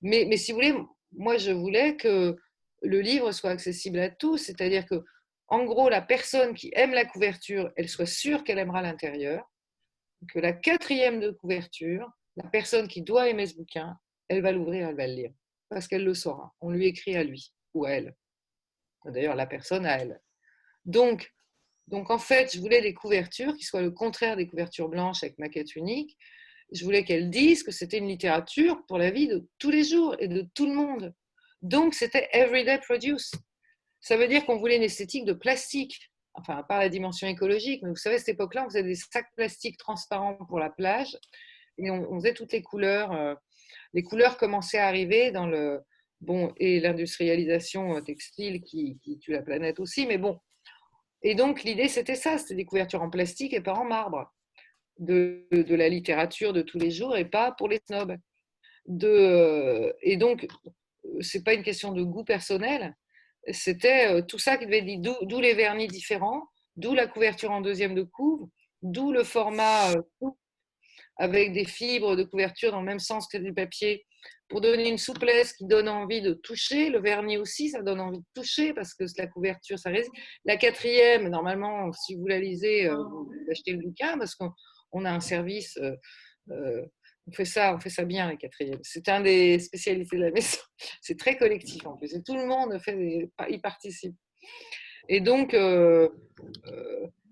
Mais, 0.02 0.24
mais 0.28 0.36
si 0.36 0.52
vous 0.52 0.58
voulez, 0.58 0.74
moi, 1.10 1.36
je 1.36 1.50
voulais 1.50 1.96
que 1.96 2.36
le 2.82 3.00
livre 3.00 3.32
soit 3.32 3.50
accessible 3.50 3.98
à 3.98 4.08
tous, 4.08 4.38
c'est-à-dire 4.38 4.86
que, 4.86 5.02
en 5.48 5.64
gros, 5.64 5.88
la 5.88 6.02
personne 6.02 6.54
qui 6.54 6.72
aime 6.74 6.92
la 6.92 7.04
couverture, 7.04 7.70
elle 7.76 7.88
soit 7.88 8.06
sûre 8.06 8.42
qu'elle 8.44 8.58
aimera 8.58 8.82
l'intérieur, 8.82 9.48
que 10.32 10.38
la 10.38 10.52
quatrième 10.52 11.20
de 11.20 11.30
couverture, 11.30 12.10
la 12.36 12.48
personne 12.48 12.88
qui 12.88 13.02
doit 13.02 13.28
aimer 13.28 13.46
ce 13.46 13.54
bouquin, 13.54 13.96
elle 14.28 14.42
va 14.42 14.52
l'ouvrir, 14.52 14.88
elle 14.88 14.96
va 14.96 15.06
le 15.06 15.14
lire, 15.14 15.32
parce 15.68 15.86
qu'elle 15.86 16.04
le 16.04 16.14
saura. 16.14 16.52
On 16.60 16.70
lui 16.70 16.86
écrit 16.86 17.16
à 17.16 17.22
lui 17.22 17.52
ou 17.74 17.84
à 17.84 17.90
elle. 17.92 18.14
D'ailleurs, 19.04 19.36
la 19.36 19.46
personne 19.46 19.86
à 19.86 19.98
elle. 19.98 20.20
Donc, 20.84 21.32
donc, 21.86 22.10
en 22.10 22.18
fait, 22.18 22.52
je 22.52 22.60
voulais 22.60 22.82
des 22.82 22.94
couvertures 22.94 23.54
qui 23.54 23.62
soient 23.62 23.82
le 23.82 23.92
contraire 23.92 24.36
des 24.36 24.48
couvertures 24.48 24.88
blanches 24.88 25.22
avec 25.22 25.38
maquette 25.38 25.76
unique, 25.76 26.18
je 26.72 26.84
voulais 26.84 27.04
qu'elle 27.04 27.30
dise 27.30 27.62
que 27.62 27.70
c'était 27.70 27.98
une 27.98 28.08
littérature 28.08 28.84
pour 28.86 28.98
la 28.98 29.10
vie 29.10 29.28
de 29.28 29.48
tous 29.58 29.70
les 29.70 29.84
jours 29.84 30.16
et 30.18 30.26
de 30.26 30.48
tout 30.54 30.66
le 30.66 30.74
monde. 30.74 31.14
Donc, 31.62 31.94
c'était 31.94 32.28
everyday 32.32 32.78
produce. 32.80 33.30
Ça 34.06 34.16
veut 34.16 34.28
dire 34.28 34.46
qu'on 34.46 34.56
voulait 34.56 34.76
une 34.76 34.84
esthétique 34.84 35.24
de 35.24 35.32
plastique, 35.32 36.12
enfin, 36.34 36.62
pas 36.62 36.78
la 36.78 36.88
dimension 36.88 37.26
écologique, 37.26 37.82
mais 37.82 37.88
vous 37.88 37.96
savez, 37.96 38.14
à 38.14 38.18
cette 38.18 38.36
époque-là, 38.36 38.64
on 38.64 38.68
faisait 38.68 38.84
des 38.84 38.94
sacs 38.94 39.34
plastiques 39.34 39.78
transparents 39.78 40.36
pour 40.46 40.60
la 40.60 40.70
plage 40.70 41.18
et 41.76 41.90
on, 41.90 42.14
faisait 42.20 42.32
toutes 42.32 42.52
les 42.52 42.62
couleurs. 42.62 43.10
Euh, 43.10 43.34
les 43.94 44.04
couleurs 44.04 44.38
commençaient 44.38 44.78
à 44.78 44.86
arriver 44.86 45.32
dans 45.32 45.48
le. 45.48 45.80
Bon, 46.20 46.54
et 46.58 46.78
l'industrialisation 46.78 47.96
euh, 47.96 48.00
textile 48.00 48.62
qui, 48.62 48.96
tue 49.20 49.32
la 49.32 49.42
planète 49.42 49.80
aussi, 49.80 50.06
mais 50.06 50.18
bon. 50.18 50.38
Et 51.22 51.34
donc, 51.34 51.64
l'idée, 51.64 51.88
c'était 51.88 52.14
ça 52.14 52.38
c'était 52.38 52.54
des 52.54 52.64
couvertures 52.64 53.02
en 53.02 53.10
plastique 53.10 53.54
et 53.54 53.60
pas 53.60 53.74
en 53.74 53.84
marbre 53.84 54.32
de, 55.00 55.48
la 55.50 55.88
littérature 55.88 56.52
de 56.52 56.62
tous 56.62 56.78
les 56.78 56.92
jours 56.92 57.16
et 57.16 57.24
pas 57.24 57.50
pour 57.58 57.68
les 57.68 57.80
snobs. 57.84 58.16
Et 58.88 60.16
donc, 60.16 60.46
c'est 61.22 61.42
pas 61.42 61.54
une 61.54 61.64
question 61.64 61.90
de 61.90 62.04
goût 62.04 62.22
personnel, 62.22 62.94
c'était 63.52 64.08
euh, 64.08 64.22
tout 64.22 64.38
ça 64.38 64.56
qui 64.56 64.66
devait 64.66 64.82
dire, 64.82 65.16
d'où 65.22 65.40
les 65.40 65.54
vernis 65.54 65.88
différents, 65.88 66.42
d'où 66.76 66.94
la 66.94 67.06
couverture 67.06 67.50
en 67.50 67.60
deuxième 67.60 67.94
de 67.94 68.02
couve, 68.02 68.48
d'où 68.82 69.12
le 69.12 69.24
format 69.24 69.92
euh, 69.92 70.30
avec 71.16 71.52
des 71.52 71.64
fibres 71.64 72.16
de 72.16 72.24
couverture 72.24 72.72
dans 72.72 72.80
le 72.80 72.86
même 72.86 72.98
sens 72.98 73.26
que 73.26 73.38
du 73.38 73.54
papier 73.54 74.04
pour 74.48 74.60
donner 74.60 74.88
une 74.88 74.98
souplesse 74.98 75.52
qui 75.54 75.64
donne 75.64 75.88
envie 75.88 76.20
de 76.20 76.34
toucher. 76.34 76.90
Le 76.90 77.00
vernis 77.00 77.38
aussi, 77.38 77.70
ça 77.70 77.82
donne 77.82 78.00
envie 78.00 78.18
de 78.18 78.24
toucher 78.34 78.74
parce 78.74 78.94
que 78.94 79.04
la 79.18 79.26
couverture, 79.26 79.78
ça 79.78 79.90
résiste. 79.90 80.12
La 80.44 80.56
quatrième, 80.56 81.28
normalement, 81.28 81.90
si 81.92 82.14
vous 82.14 82.26
la 82.26 82.38
lisez, 82.38 82.86
euh, 82.86 82.96
vous 82.96 83.30
achetez 83.50 83.72
le 83.72 83.78
bouquin 83.78 84.18
parce 84.18 84.34
qu'on 84.34 84.50
on 84.92 85.04
a 85.04 85.10
un 85.10 85.20
service. 85.20 85.78
Euh, 87.26 87.30
euh, 87.30 87.32
on 87.32 87.32
fait 87.32 87.44
ça, 87.44 87.74
on 87.74 87.80
fait 87.80 87.90
ça 87.90 88.04
bien 88.04 88.30
les 88.30 88.36
quatrièmes. 88.36 88.80
C'est 88.82 89.08
un 89.08 89.20
des 89.20 89.58
spécialités 89.58 90.16
de 90.16 90.22
la 90.22 90.30
maison. 90.30 90.58
C'est 91.00 91.18
très 91.18 91.36
collectif 91.36 91.86
en 91.86 91.96
plus. 91.96 92.14
Tout 92.24 92.36
le 92.36 92.46
monde 92.46 92.78
fait, 92.78 93.28
y 93.48 93.58
participe. 93.58 94.14
Et 95.08 95.20
donc, 95.20 95.54
euh, 95.54 96.08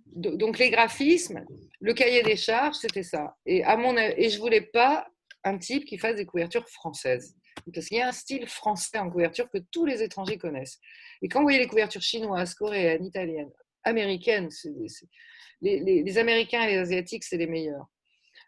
donc 0.06 0.58
les 0.58 0.70
graphismes, 0.70 1.44
le 1.80 1.94
cahier 1.94 2.22
des 2.22 2.36
charges, 2.36 2.76
c'était 2.76 3.02
ça. 3.02 3.36
Et 3.46 3.64
à 3.64 3.76
mon 3.76 3.94
je 3.96 4.38
voulais 4.38 4.60
pas 4.60 5.06
un 5.44 5.58
type 5.58 5.84
qui 5.84 5.98
fasse 5.98 6.16
des 6.16 6.26
couvertures 6.26 6.68
françaises. 6.68 7.36
Parce 7.72 7.86
qu'il 7.86 7.98
y 7.98 8.00
a 8.00 8.08
un 8.08 8.12
style 8.12 8.46
français 8.46 8.98
en 8.98 9.10
couverture 9.10 9.48
que 9.48 9.58
tous 9.70 9.86
les 9.86 10.02
étrangers 10.02 10.38
connaissent. 10.38 10.80
Et 11.22 11.28
quand 11.28 11.40
vous 11.40 11.44
voyez 11.44 11.58
les 11.58 11.66
couvertures 11.66 12.02
chinoises, 12.02 12.54
coréennes, 12.54 13.04
italiennes, 13.04 13.50
américaines, 13.84 14.48
les, 15.60 16.18
Américains 16.18 16.62
et 16.62 16.72
les 16.72 16.78
Asiatiques, 16.78 17.24
c'est 17.24 17.36
les 17.36 17.46
meilleurs. 17.46 17.86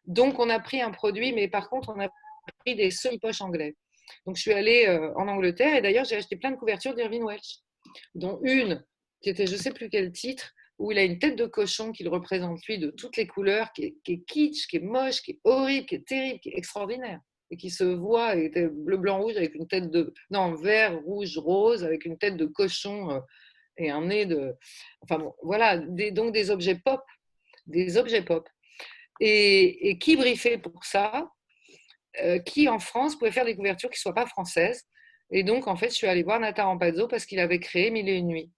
Donc, 0.06 0.38
on 0.38 0.48
a 0.48 0.60
pris 0.60 0.80
un 0.80 0.90
produit, 0.90 1.32
mais 1.32 1.48
par 1.48 1.68
contre, 1.68 1.92
on 1.94 2.00
a 2.00 2.08
pris 2.64 2.76
des 2.76 2.90
semi-poches 2.90 3.40
anglais. 3.40 3.74
Donc, 4.24 4.36
je 4.36 4.42
suis 4.42 4.52
allée 4.52 4.86
euh, 4.86 5.12
en 5.16 5.28
Angleterre 5.28 5.74
et 5.74 5.82
d'ailleurs, 5.82 6.04
j'ai 6.04 6.16
acheté 6.16 6.36
plein 6.36 6.50
de 6.50 6.56
couvertures 6.56 6.94
d'Irving 6.94 7.24
Welsh, 7.24 7.58
dont 8.14 8.40
une 8.42 8.84
qui 9.20 9.30
était, 9.30 9.46
je 9.46 9.54
ne 9.54 9.58
sais 9.58 9.72
plus 9.72 9.88
quel 9.88 10.12
titre, 10.12 10.52
où 10.78 10.92
il 10.92 10.98
a 10.98 11.02
une 11.02 11.18
tête 11.18 11.36
de 11.36 11.46
cochon 11.46 11.92
qu'il 11.92 12.08
représente, 12.08 12.64
lui, 12.66 12.78
de 12.78 12.90
toutes 12.90 13.16
les 13.16 13.26
couleurs, 13.26 13.72
qui 13.72 13.96
est, 14.04 14.24
kitsch, 14.26 14.66
qui 14.66 14.76
est 14.76 14.80
moche, 14.80 15.22
qui 15.22 15.32
est 15.32 15.40
horrible, 15.44 15.86
qui 15.86 15.94
est 15.96 16.06
terrible, 16.06 16.40
qui 16.40 16.50
est 16.50 16.58
extraordinaire. 16.58 17.20
Et 17.50 17.56
qui 17.56 17.70
se 17.70 17.84
voit, 17.84 18.36
était 18.36 18.68
bleu, 18.68 18.96
blanc, 18.96 19.22
rouge, 19.22 19.36
avec 19.36 19.54
une 19.54 19.68
tête 19.68 19.90
de. 19.90 20.12
Non, 20.30 20.54
vert, 20.54 21.00
rouge, 21.02 21.38
rose, 21.38 21.84
avec 21.84 22.04
une 22.04 22.18
tête 22.18 22.36
de 22.36 22.44
cochon 22.44 23.10
euh, 23.12 23.20
et 23.78 23.90
un 23.90 24.04
nez 24.04 24.26
de. 24.26 24.54
Enfin 25.00 25.18
bon, 25.18 25.32
voilà, 25.42 25.78
donc 25.78 26.32
des 26.32 26.50
objets 26.50 26.74
pop. 26.74 27.02
Des 27.66 27.96
objets 27.98 28.22
pop. 28.22 28.48
Et, 29.20 29.97
qui 29.98 30.16
briefait 30.16 30.59
pour 30.59 30.84
ça 30.84 31.30
euh, 32.22 32.38
Qui 32.40 32.68
en 32.68 32.78
France 32.78 33.16
pouvait 33.16 33.32
faire 33.32 33.44
des 33.44 33.56
couvertures 33.56 33.90
qui 33.90 33.97
ne 33.98 34.01
soient 34.01 34.14
pas 34.14 34.26
françaises 34.26 34.84
Et 35.30 35.43
donc, 35.43 35.68
en 35.68 35.76
fait, 35.76 35.88
je 35.88 35.94
suis 35.94 36.06
allée 36.06 36.22
voir 36.22 36.40
Nathan 36.40 36.66
Rampazzo 36.66 37.09
parce 37.09 37.26
qu'il 37.26 37.40
avait 37.40 37.60
créé 37.60 37.90
Mille 37.90 38.09
et 38.09 38.16
une 38.16 38.28
nuits. 38.28 38.51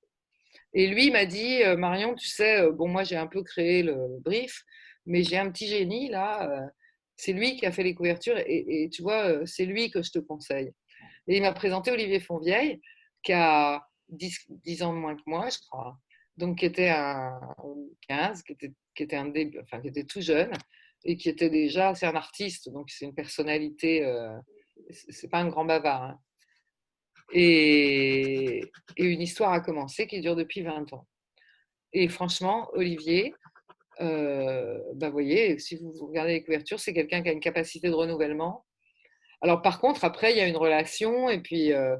Et 0.75 0.87
lui 0.87 1.11
m'a 1.11 1.25
dit, 1.25 1.63
euh, 1.63 1.77
Marion, 1.77 2.15
tu 2.15 2.29
sais, 2.29 2.61
euh, 2.61 2.73
bon, 2.73 2.89
moi 2.89 3.03
j'ai 3.03 3.17
un 3.17 3.27
peu 3.27 3.43
créé 3.43 3.83
le 3.83 4.21
brief, 4.21 4.65
mais 5.07 5.23
j'ai 5.23 5.39
un 5.39 5.51
petit 5.51 5.67
génie 5.67 6.11
là, 6.11 6.69
c'est 7.17 7.33
lui 7.33 7.57
qui 7.57 7.65
a 7.65 7.73
fait 7.73 7.83
les 7.83 7.95
couvertures 7.95 8.37
et, 8.39 8.91
tu 8.93 9.01
vois, 9.01 9.47
c'est 9.47 9.65
lui 9.65 9.91
que 9.91 10.03
je 10.03 10.11
te 10.11 10.19
conseille. 10.19 10.73
Et 11.27 11.37
il 11.37 11.43
m'a 11.43 11.53
présenté 11.53 11.91
Olivier 11.91 12.21
Fonvieille, 12.21 12.81
qui 13.23 13.33
a 13.33 13.83
10, 14.09 14.83
ans 14.83 14.93
de 14.93 14.99
moins 14.99 15.17
que 15.17 15.23
moi, 15.27 15.49
je 15.51 15.59
crois, 15.59 15.99
donc 16.39 16.59
qui 16.59 16.67
était 16.67 16.89
un 16.89 17.39
15, 18.09 18.43
qui 18.43 18.53
était, 18.53 18.73
qui 18.95 19.03
était, 19.03 19.17
un 19.17 19.33
enfin, 19.63 19.81
qui 19.81 19.89
était 19.89 20.05
tout 20.05 20.21
jeune 20.21 20.53
et 21.05 21.17
qui 21.17 21.29
était 21.29 21.51
déjà, 21.51 21.95
c'est 21.95 22.07
un 22.07 22.15
artiste, 22.15 22.71
donc 22.71 22.91
c'est 22.91 23.05
une 23.05 23.15
personnalité, 23.15 24.03
c'est 24.91 25.29
pas 25.29 25.39
un 25.39 25.49
grand 25.49 25.65
bavard. 25.65 26.03
Hein. 26.03 26.21
Et, 27.33 28.63
une 28.97 29.21
histoire 29.21 29.53
a 29.53 29.61
commencé 29.61 30.07
qui 30.07 30.21
dure 30.21 30.37
depuis 30.37 30.63
20 30.63 30.93
ans. 30.93 31.07
Et 31.93 32.09
franchement, 32.09 32.69
Olivier, 32.73 33.35
euh, 34.01 34.79
vous 35.01 35.11
voyez, 35.11 35.59
si 35.59 35.77
vous 35.77 36.07
regardez 36.07 36.35
les 36.35 36.45
couvertures, 36.45 36.81
c'est 36.81 36.93
quelqu'un 36.93 37.23
qui 37.23 37.29
a 37.29 37.33
une 37.33 37.41
capacité 37.41 37.89
de 37.89 37.95
renouvellement. 37.95 38.65
Alors 39.41 39.63
par 39.63 39.81
contre, 39.81 40.05
après, 40.05 40.33
il 40.33 40.39
y 40.39 40.41
a 40.41 40.47
une 40.47 40.57
relation 40.57 41.29
et 41.29 41.41
puis 41.41 41.73
euh, 41.73 41.97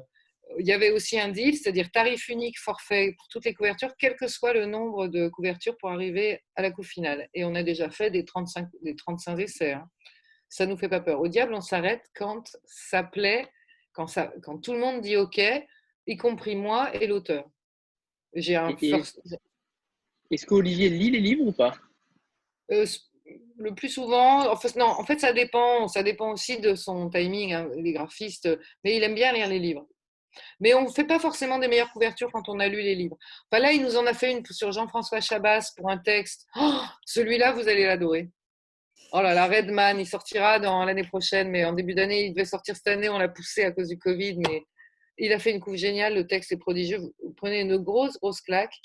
il 0.57 0.65
y 0.65 0.71
avait 0.71 0.91
aussi 0.91 1.19
un 1.19 1.29
deal, 1.29 1.55
c'est-à-dire 1.55 1.91
tarif 1.91 2.27
unique, 2.29 2.59
forfait 2.59 3.13
pour 3.17 3.27
toutes 3.27 3.45
les 3.45 3.53
couvertures, 3.53 3.93
quel 3.97 4.15
que 4.15 4.27
soit 4.27 4.53
le 4.53 4.65
nombre 4.65 5.07
de 5.07 5.27
couvertures 5.29 5.77
pour 5.77 5.89
arriver 5.89 6.41
à 6.55 6.61
la 6.61 6.71
coupe 6.71 6.85
finale. 6.85 7.29
Et 7.33 7.45
on 7.45 7.55
a 7.55 7.63
déjà 7.63 7.89
fait 7.89 8.09
des 8.09 8.25
35, 8.25 8.67
des 8.81 8.95
35 8.95 9.39
essais. 9.39 9.73
Hein. 9.73 9.87
Ça 10.49 10.65
ne 10.65 10.71
nous 10.71 10.77
fait 10.77 10.89
pas 10.89 11.01
peur. 11.01 11.21
Au 11.21 11.27
diable, 11.27 11.53
on 11.53 11.61
s'arrête 11.61 12.03
quand 12.15 12.43
ça 12.65 13.03
plaît 13.03 13.47
quand, 13.93 14.07
ça, 14.07 14.31
quand 14.43 14.59
tout 14.59 14.73
le 14.73 14.79
monde 14.79 15.01
dit 15.01 15.17
OK, 15.17 15.41
y 16.07 16.17
compris 16.17 16.55
moi 16.55 16.93
et 16.95 17.07
l'auteur. 17.07 17.45
J'ai 18.33 18.55
un 18.55 18.69
Est-ce 18.69 20.45
qu'Olivier 20.45 20.89
lit 20.89 21.11
les 21.11 21.19
livres 21.19 21.47
ou 21.47 21.51
pas? 21.51 21.75
Euh, 22.71 22.85
Le 23.57 23.73
plus 23.73 23.89
souvent, 23.89 24.49
en 24.49 24.55
fait, 24.55 24.75
non, 24.75 24.85
en 24.85 25.03
fait, 25.03 25.19
ça 25.19 25.33
dépend, 25.33 25.87
ça 25.87 26.03
dépend 26.03 26.31
aussi 26.31 26.59
de 26.59 26.75
son 26.75 27.09
timing, 27.09 27.53
hein, 27.53 27.69
les 27.75 27.93
graphistes, 27.93 28.47
mais 28.83 28.95
il 28.95 29.03
aime 29.03 29.15
bien 29.15 29.33
lire 29.33 29.47
les 29.47 29.59
livres. 29.59 29.87
Mais 30.59 30.73
on 30.73 30.83
ne 30.83 30.89
fait 30.89 31.05
pas 31.05 31.19
forcément 31.19 31.59
des 31.59 31.67
meilleures 31.67 31.91
couvertures 31.91 32.31
quand 32.31 32.49
on 32.49 32.59
a 32.59 32.67
lu 32.67 32.81
les 32.81 32.95
livres. 32.95 33.17
Enfin, 33.51 33.61
là, 33.61 33.71
il 33.71 33.81
nous 33.81 33.97
en 33.97 34.05
a 34.05 34.13
fait 34.13 34.31
une 34.31 34.45
sur 34.45 34.71
Jean-François 34.71 35.21
Chabas 35.21 35.73
pour 35.75 35.89
un 35.89 35.97
texte. 35.97 36.47
Oh, 36.55 36.81
celui-là, 37.05 37.51
vous 37.53 37.67
allez 37.67 37.85
l'adorer. 37.85 38.29
Oh 39.11 39.21
là 39.21 39.33
là, 39.33 39.47
Redman, 39.47 39.99
il 39.99 40.05
sortira 40.05 40.59
dans 40.59 40.85
l'année 40.85 41.03
prochaine, 41.03 41.49
mais 41.49 41.65
en 41.65 41.73
début 41.73 41.95
d'année, 41.95 42.25
il 42.25 42.33
devait 42.33 42.45
sortir 42.45 42.75
cette 42.75 42.87
année, 42.87 43.09
on 43.09 43.17
l'a 43.17 43.27
poussé 43.27 43.63
à 43.63 43.71
cause 43.71 43.87
du 43.87 43.97
Covid, 43.97 44.37
mais 44.37 44.63
il 45.17 45.33
a 45.33 45.39
fait 45.39 45.51
une 45.51 45.59
couve 45.59 45.75
géniale, 45.75 46.13
le 46.13 46.27
texte 46.27 46.51
est 46.51 46.57
prodigieux. 46.57 46.99
Vous 47.23 47.33
prenez 47.35 47.61
une 47.61 47.77
grosse, 47.77 48.17
grosse 48.19 48.41
claque. 48.41 48.75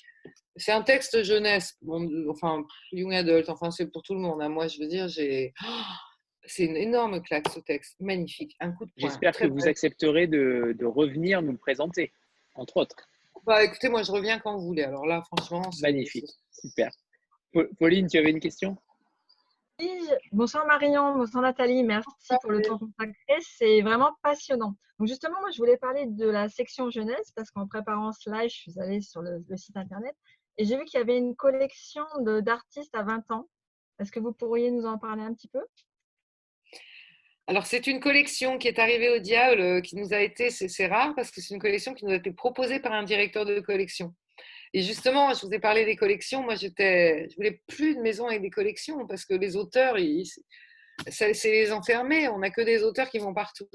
C'est 0.56 0.72
un 0.72 0.82
texte 0.82 1.22
jeunesse, 1.24 1.76
bon, 1.82 2.08
enfin, 2.30 2.64
young 2.92 3.12
adult, 3.12 3.48
enfin, 3.50 3.70
c'est 3.70 3.86
pour 3.86 4.02
tout 4.02 4.14
le 4.14 4.20
monde. 4.20 4.40
Hein. 4.40 4.48
Moi, 4.48 4.66
je 4.66 4.78
veux 4.80 4.86
dire, 4.86 5.08
j'ai. 5.08 5.52
C'est 6.46 6.64
une 6.64 6.76
énorme 6.76 7.22
claque, 7.22 7.48
ce 7.48 7.60
texte. 7.60 7.96
Magnifique. 8.00 8.56
Un 8.60 8.72
coup 8.72 8.86
de 8.86 8.92
J'espère 8.96 9.36
que 9.36 9.46
vous 9.46 9.66
accepterez 9.66 10.26
de, 10.26 10.74
de, 10.78 10.84
revenir 10.84 11.42
nous 11.42 11.52
le 11.52 11.58
présenter, 11.58 12.12
entre 12.54 12.78
autres. 12.78 12.96
Bah, 13.44 13.62
écoutez, 13.62 13.88
moi, 13.88 14.02
je 14.02 14.12
reviens 14.12 14.38
quand 14.38 14.56
vous 14.56 14.66
voulez. 14.66 14.82
Alors 14.82 15.06
là, 15.06 15.22
franchement. 15.22 15.70
Magnifique. 15.82 16.30
Super. 16.50 16.90
Pauline, 17.78 18.06
tu 18.08 18.18
avais 18.18 18.30
une 18.30 18.40
question? 18.40 18.76
Bonsoir 20.32 20.66
Marion, 20.66 21.16
bonsoir 21.16 21.42
Nathalie, 21.42 21.82
merci 21.82 22.34
pour 22.42 22.52
le 22.52 22.62
temps 22.62 22.78
consacré, 22.78 23.40
c'est 23.40 23.80
vraiment 23.82 24.12
passionnant. 24.22 24.76
Donc 24.98 25.08
justement, 25.08 25.40
moi 25.40 25.50
je 25.50 25.58
voulais 25.58 25.76
parler 25.76 26.06
de 26.06 26.28
la 26.28 26.48
section 26.48 26.90
jeunesse 26.90 27.32
parce 27.34 27.50
qu'en 27.50 27.66
préparant 27.66 28.12
ce 28.12 28.30
live, 28.30 28.48
je 28.48 28.54
suis 28.54 28.80
allée 28.80 29.00
sur 29.00 29.20
le, 29.20 29.42
site 29.56 29.76
internet 29.76 30.14
et 30.58 30.64
j'ai 30.64 30.76
vu 30.76 30.84
qu'il 30.84 30.98
y 30.98 31.02
avait 31.02 31.18
une 31.18 31.34
collection 31.34 32.04
d'artistes 32.18 32.94
à 32.94 33.02
20 33.02 33.30
ans. 33.32 33.48
Est-ce 33.98 34.12
que 34.12 34.20
vous 34.20 34.32
pourriez 34.32 34.70
nous 34.70 34.86
en 34.86 34.96
parler 34.96 35.22
un 35.22 35.34
petit 35.34 35.48
peu? 35.48 35.62
Alors, 37.46 37.66
c'est 37.66 37.86
une 37.86 38.00
collection 38.00 38.56
qui 38.56 38.68
est 38.68 38.78
arrivée 38.78 39.10
au 39.10 39.18
Diable, 39.18 39.60
euh, 39.60 39.80
qui 39.82 39.96
nous 39.96 40.14
a 40.14 40.20
été, 40.20 40.48
c'est 40.50 40.86
rare 40.86 41.14
parce 41.14 41.30
que 41.30 41.42
c'est 41.42 41.52
une 41.52 41.60
collection 41.60 41.92
qui 41.92 42.06
nous 42.06 42.12
a 42.12 42.16
été 42.16 42.32
proposée 42.32 42.80
par 42.80 42.92
un 42.92 43.02
directeur 43.02 43.44
de 43.44 43.60
collection. 43.60 44.14
Et 44.72 44.80
justement, 44.80 45.32
je 45.34 45.46
vous 45.46 45.52
ai 45.52 45.58
parlé 45.58 45.84
des 45.84 45.94
collections. 45.94 46.42
Moi, 46.42 46.54
j'étais, 46.54 47.28
je 47.30 47.36
voulais 47.36 47.60
plus 47.66 47.96
de 47.96 48.00
maison 48.00 48.26
avec 48.26 48.40
des 48.40 48.50
collections 48.50 49.06
parce 49.06 49.26
que 49.26 49.34
les 49.34 49.56
auteurs, 49.56 49.96
c'est 51.08 51.50
les 51.50 51.70
enfermer. 51.70 52.28
On 52.28 52.38
n'a 52.38 52.50
que 52.50 52.62
des 52.62 52.82
auteurs 52.82 53.10
qui 53.10 53.18
vont 53.18 53.34
partout. 53.34 53.68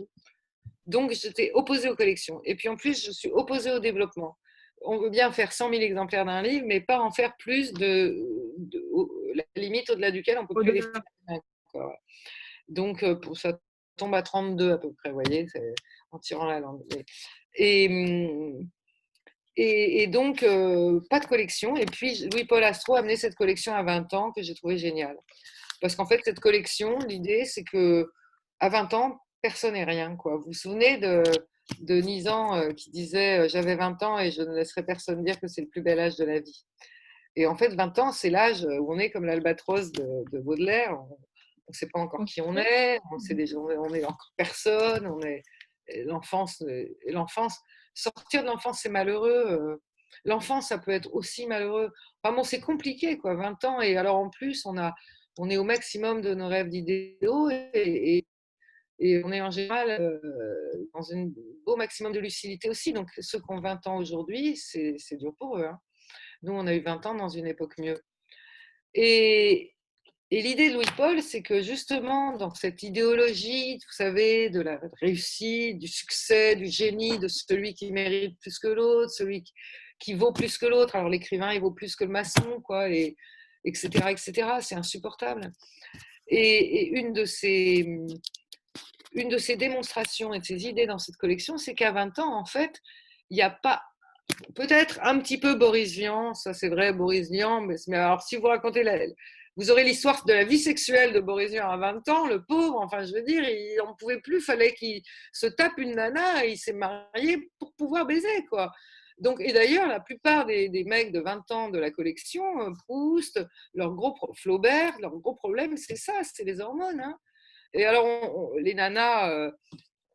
Donc, 0.87 1.11
j'étais 1.11 1.51
opposée 1.53 1.89
aux 1.89 1.95
collections. 1.95 2.41
Et 2.45 2.55
puis, 2.55 2.69
en 2.69 2.75
plus, 2.75 3.05
je 3.05 3.11
suis 3.11 3.29
opposée 3.29 3.71
au 3.71 3.79
développement. 3.79 4.35
On 4.81 4.97
veut 4.97 5.11
bien 5.11 5.31
faire 5.31 5.53
100 5.53 5.69
000 5.69 5.81
exemplaires 5.83 6.25
d'un 6.25 6.41
livre, 6.41 6.65
mais 6.65 6.81
pas 6.81 6.99
en 6.99 7.11
faire 7.11 7.35
plus 7.37 7.71
de, 7.73 8.17
la 9.35 9.43
limite 9.55 9.91
au-delà 9.91 10.09
duquel 10.09 10.39
on 10.39 10.47
peut 10.47 10.55
plus 10.63 10.71
les 10.71 10.81
faire. 10.81 11.03
Donc, 12.69 13.05
pour 13.21 13.37
ça 13.37 13.59
tombe 13.97 14.15
à 14.15 14.21
32 14.21 14.71
à 14.71 14.77
peu 14.77 14.93
près, 14.93 15.09
vous 15.09 15.19
voyez, 15.21 15.45
en 16.11 16.19
tirant 16.19 16.45
la 16.45 16.59
langue. 16.59 16.81
Et, 17.55 17.87
hum, 17.87 18.69
et, 19.55 20.07
donc, 20.07 20.45
pas 21.09 21.19
de 21.19 21.25
collection. 21.25 21.75
Et 21.75 21.85
puis, 21.85 22.29
Louis-Paul 22.31 22.63
Astro 22.63 22.95
a 22.95 22.99
amené 22.99 23.17
cette 23.17 23.35
collection 23.35 23.73
à 23.73 23.83
20 23.83 24.13
ans 24.13 24.31
que 24.31 24.41
j'ai 24.41 24.55
trouvé 24.55 24.77
géniale. 24.77 25.17
Parce 25.81 25.95
qu'en 25.95 26.05
fait, 26.05 26.21
cette 26.23 26.39
collection, 26.39 26.97
l'idée, 26.99 27.43
c'est 27.45 27.63
que 27.63 28.09
à 28.59 28.69
20 28.69 28.93
ans, 28.93 29.19
personne 29.41 29.73
n'est 29.73 29.83
rien. 29.83 30.15
Quoi. 30.15 30.37
Vous 30.37 30.45
vous 30.47 30.53
souvenez 30.53 30.97
de, 30.97 31.23
de 31.81 31.95
Nizan 31.95 32.73
qui 32.73 32.89
disait 32.91 33.49
J'avais 33.49 33.75
20 33.75 34.03
ans 34.03 34.19
et 34.19 34.31
je 34.31 34.41
ne 34.41 34.55
laisserai 34.55 34.83
personne 34.83 35.23
dire 35.23 35.39
que 35.39 35.47
c'est 35.47 35.61
le 35.61 35.67
plus 35.67 35.81
bel 35.81 35.99
âge 35.99 36.15
de 36.15 36.25
la 36.25 36.39
vie. 36.39 36.65
Et 37.35 37.45
en 37.45 37.55
fait, 37.55 37.73
20 37.73 37.99
ans, 37.99 38.11
c'est 38.11 38.29
l'âge 38.29 38.65
où 38.65 38.93
on 38.93 38.99
est 38.99 39.11
comme 39.11 39.25
l'albatros 39.25 39.91
de, 39.91 40.39
Baudelaire. 40.39 40.93
On 40.93 41.17
ne 41.69 41.73
sait 41.73 41.89
pas 41.91 41.99
encore 41.99 42.25
qui 42.25 42.41
on 42.41 42.55
est, 42.57 42.99
on 43.11 43.19
sait 43.19 43.35
déjà, 43.35 43.57
on 43.57 43.93
est 43.93 44.03
encore 44.03 44.31
personne, 44.37 45.07
on 45.07 45.21
est 45.21 45.43
l'enfance. 46.05 46.63
L'enfance, 47.07 47.59
sortir 47.93 48.43
de 48.43 48.47
l'enfance, 48.47 48.79
c'est 48.81 48.89
malheureux. 48.89 49.45
Euh, 49.47 49.81
l'enfance, 50.25 50.69
ça 50.69 50.77
peut 50.77 50.91
être 50.91 51.13
aussi 51.13 51.47
malheureux. 51.47 51.91
Vraiment, 52.23 52.43
c'est 52.43 52.61
compliqué, 52.61 53.17
quoi, 53.17 53.35
20 53.35 53.63
ans. 53.65 53.81
Et 53.81 53.97
alors, 53.97 54.17
en 54.17 54.29
plus, 54.29 54.65
on, 54.65 54.77
a, 54.77 54.93
on 55.37 55.49
est 55.49 55.57
au 55.57 55.63
maximum 55.63 56.21
de 56.21 56.33
nos 56.33 56.47
rêves 56.47 56.69
d'idéaux 56.69 57.49
et, 57.49 58.25
et, 58.99 59.23
on 59.23 59.31
est 59.31 59.41
en 59.41 59.51
général 59.51 59.89
euh, 59.89 60.19
dans 60.93 61.13
un 61.13 61.29
beau 61.65 61.77
maximum 61.77 62.11
de 62.11 62.19
lucidité 62.19 62.69
aussi. 62.69 62.93
Donc, 62.93 63.09
ceux 63.19 63.39
qui 63.39 63.45
ont 63.49 63.61
20 63.61 63.87
ans 63.87 63.97
aujourd'hui, 63.97 64.57
c'est 64.57 65.17
dur 65.17 65.33
pour 65.37 65.57
eux. 65.57 65.65
Hein. 65.65 65.79
Nous, 66.43 66.53
on 66.53 66.67
a 66.67 66.73
eu 66.73 66.81
20 66.81 67.05
ans 67.05 67.15
dans 67.15 67.29
une 67.29 67.47
époque 67.47 67.77
mieux. 67.77 68.01
Et, 68.93 69.73
et 70.31 70.43
l'idée 70.43 70.69
de 70.69 70.76
Louis-Paul, 70.76 71.23
c'est 71.23 71.41
que 71.41 71.61
justement, 71.61 72.38
dans 72.38 72.53
cette 72.53 72.84
idéologie, 72.84 73.77
vous 73.77 73.93
savez, 73.93 74.51
de 74.51 74.61
la 74.61 74.80
réussite, 75.01 75.80
du 75.80 75.88
succès, 75.88 76.56
du 76.56 76.68
génie, 76.68 77.18
de 77.18 77.27
celui 77.27 77.73
qui 77.73 77.91
mérite 77.91 78.39
plus 78.39 78.60
que 78.60 78.68
l'autre, 78.68 79.10
celui 79.10 79.43
qui, 79.99 80.14
vaut 80.14 80.31
plus 80.31 80.60
que 80.60 80.68
l'autre, 80.68 80.95
alors 80.95 81.10
l'écrivain, 81.10 81.51
il 81.51 81.61
vaut 81.61 81.72
plus 81.72 81.95
que 81.95 82.03
le 82.03 82.11
maçon, 82.11 82.61
quoi, 82.64 82.89
et, 82.89 83.15
etc., 83.65 83.89
etc., 84.10 84.49
c'est 84.61 84.76
insupportable. 84.76 85.51
Et, 86.27 86.89
une, 86.89 87.11
de 87.11 87.26
ces, 87.26 87.88
une 89.14 89.30
de 89.30 89.38
ces 89.39 89.56
démonstrations 89.56 90.31
et 90.35 90.39
de 90.39 90.45
ces 90.45 90.68
idées 90.68 90.85
dans 90.85 90.99
cette 90.99 91.18
collection, 91.18 91.57
c'est 91.57 91.73
qu'à 91.73 91.91
20 91.91 92.19
ans, 92.19 92.39
en 92.39 92.45
fait, 92.45 92.80
il 93.31 93.35
n'y 93.35 93.41
a 93.41 93.49
pas 93.49 93.81
peut-être 94.53 94.99
un 95.01 95.18
petit 95.18 95.39
peu 95.39 95.56
Boris 95.56 95.93
Vian, 95.93 96.35
ça 96.35 96.53
c'est 96.53 96.69
vrai, 96.69 96.93
Boris 96.93 97.31
Vian, 97.31 97.61
mais, 97.61 97.77
mais 97.88 97.97
alors 97.97 98.22
si 98.22 98.35
vous 98.35 98.45
racontez 98.45 98.84
la, 98.84 98.99
Vous 99.60 99.72
aurez 99.72 99.84
l'histoire 99.84 100.23
de 100.23 100.31
la 100.31 100.45
vie 100.45 100.57
sexuelle 100.57 101.11
de 101.11 101.19
Boris 101.19 101.52
Vian 101.52 101.69
à 101.69 101.76
20 101.76 102.07
ans, 102.07 102.27
le 102.27 102.41
pauvre, 102.45 102.80
enfin 102.80 103.03
je 103.03 103.14
veux 103.14 103.23
dire, 103.23 103.44
il 103.44 103.76
n'en 103.76 103.94
pouvait 103.94 104.22
plus, 104.22 104.40
fallait 104.40 104.73
qu'il 104.73 105.02
se 105.34 105.48
tape 105.48 105.77
une 105.77 105.95
nana 105.95 106.45
et 106.45 106.52
il 106.52 106.57
s'est 106.57 106.72
marié 106.72 107.52
pour 107.60 107.73
pouvoir 107.73 108.06
baiser, 108.06 108.45
quoi. 108.49 108.72
Donc, 109.18 109.41
et 109.41 109.52
d'ailleurs, 109.52 109.86
la 109.86 109.99
plupart 109.99 110.45
des, 110.45 110.69
des, 110.69 110.86
mecs 110.86 111.11
de 111.11 111.19
20 111.19 111.52
ans 111.52 111.69
de 111.69 111.77
la 111.77 111.91
collection, 111.91 112.61
euh, 112.61 112.72
Proust, 112.88 113.45
leur 113.73 113.94
gros 113.95 114.15
Flaubert, 114.34 114.98
leur 115.02 115.18
gros 115.18 115.36
problème, 115.36 115.76
c'est 115.76 115.98
ça, 115.98 116.14
c'est 116.23 116.45
les 116.45 116.61
hormones. 116.61 117.02
Hein. 117.02 117.19
Et 117.73 117.84
alors, 117.84 118.53
les 118.61 118.73
nanas, 118.73 119.30
euh, 119.30 119.52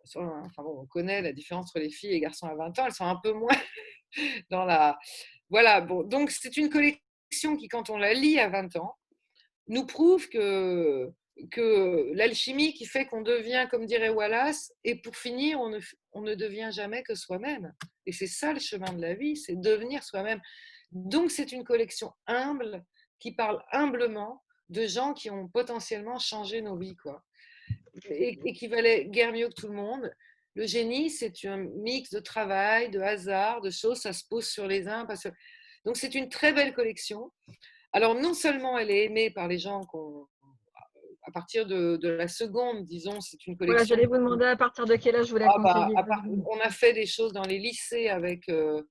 enfin 0.06 0.62
bon, 0.62 0.80
on 0.80 0.86
connaît 0.86 1.20
la 1.20 1.34
différence 1.34 1.66
entre 1.66 1.80
les 1.80 1.90
filles 1.90 2.12
et 2.12 2.14
les 2.14 2.20
garçons 2.20 2.46
à 2.46 2.54
20 2.54 2.78
ans, 2.78 2.86
elles 2.86 2.94
sont 2.94 3.04
un 3.04 3.20
peu 3.22 3.32
moins 3.32 3.58
dans 4.50 4.64
la. 4.64 4.98
Voilà, 5.50 5.82
bon, 5.82 6.02
donc 6.02 6.30
c'est 6.30 6.56
une 6.56 6.70
collection 6.70 7.58
qui, 7.58 7.68
quand 7.68 7.90
on 7.90 7.98
la 7.98 8.14
lit 8.14 8.40
à 8.40 8.48
20 8.48 8.76
ans, 8.76 8.96
nous 9.68 9.86
prouve 9.86 10.28
que, 10.28 11.10
que 11.50 12.12
l'alchimie 12.14 12.74
qui 12.74 12.86
fait 12.86 13.06
qu'on 13.06 13.22
devient, 13.22 13.66
comme 13.70 13.86
dirait 13.86 14.10
Wallace, 14.10 14.72
et 14.84 14.96
pour 14.96 15.16
finir, 15.16 15.60
on 15.60 15.70
ne, 15.70 15.80
on 16.12 16.22
ne 16.22 16.34
devient 16.34 16.70
jamais 16.72 17.02
que 17.02 17.14
soi-même. 17.14 17.72
Et 18.06 18.12
c'est 18.12 18.26
ça 18.26 18.52
le 18.52 18.60
chemin 18.60 18.92
de 18.92 19.00
la 19.00 19.14
vie, 19.14 19.36
c'est 19.36 19.60
devenir 19.60 20.02
soi-même. 20.02 20.40
Donc 20.92 21.30
c'est 21.30 21.52
une 21.52 21.64
collection 21.64 22.12
humble 22.26 22.84
qui 23.18 23.32
parle 23.32 23.62
humblement 23.72 24.42
de 24.68 24.86
gens 24.86 25.12
qui 25.12 25.30
ont 25.30 25.48
potentiellement 25.48 26.18
changé 26.18 26.62
nos 26.62 26.76
vies, 26.76 26.96
quoi. 26.96 27.22
Et, 28.08 28.52
qui 28.52 28.66
valaient 28.66 29.06
guère 29.06 29.32
mieux 29.32 29.48
que 29.48 29.54
tout 29.54 29.68
le 29.68 29.74
monde. 29.74 30.10
Le 30.54 30.66
génie, 30.66 31.10
c'est 31.10 31.32
un 31.44 31.56
mix 31.56 32.10
de 32.10 32.20
travail, 32.20 32.90
de 32.90 33.00
hasard, 33.00 33.60
de 33.60 33.70
choses, 33.70 33.98
ça 33.98 34.12
se 34.12 34.24
pose 34.28 34.46
sur 34.46 34.66
les 34.66 34.88
uns. 34.88 35.04
Parce 35.06 35.24
que... 35.24 35.28
Donc 35.84 35.96
c'est 35.96 36.14
une 36.14 36.28
très 36.28 36.52
belle 36.52 36.74
collection. 36.74 37.30
Alors 37.94 38.14
non 38.14 38.34
seulement 38.34 38.76
elle 38.76 38.90
est 38.90 39.04
aimée 39.04 39.30
par 39.30 39.48
les 39.48 39.58
gens 39.58 39.80
qu'on 39.84 40.26
à 41.26 41.30
partir 41.30 41.66
de, 41.66 41.96
de, 41.96 42.08
la 42.10 42.28
seconde, 42.28 42.84
disons, 42.84 43.20
c'est 43.20 43.46
une 43.46 43.56
collection. 43.56 43.78
Voilà, 43.78 43.84
j'allais 43.84 44.06
vous 44.06 44.18
demander 44.18 44.44
à 44.44 44.56
partir 44.56 44.84
de 44.84 44.94
quel 44.96 45.16
âge 45.16 45.30
vous 45.30 45.38
la 45.38 45.48
ah 45.48 45.58
bah, 45.58 46.22
On 46.26 46.60
a 46.60 46.68
fait 46.70 46.92
des 46.92 47.06
choses 47.06 47.32
dans 47.32 47.44
les 47.44 47.58
lycées 47.58 48.08
avec, 48.08 48.48
euh, 48.50 48.82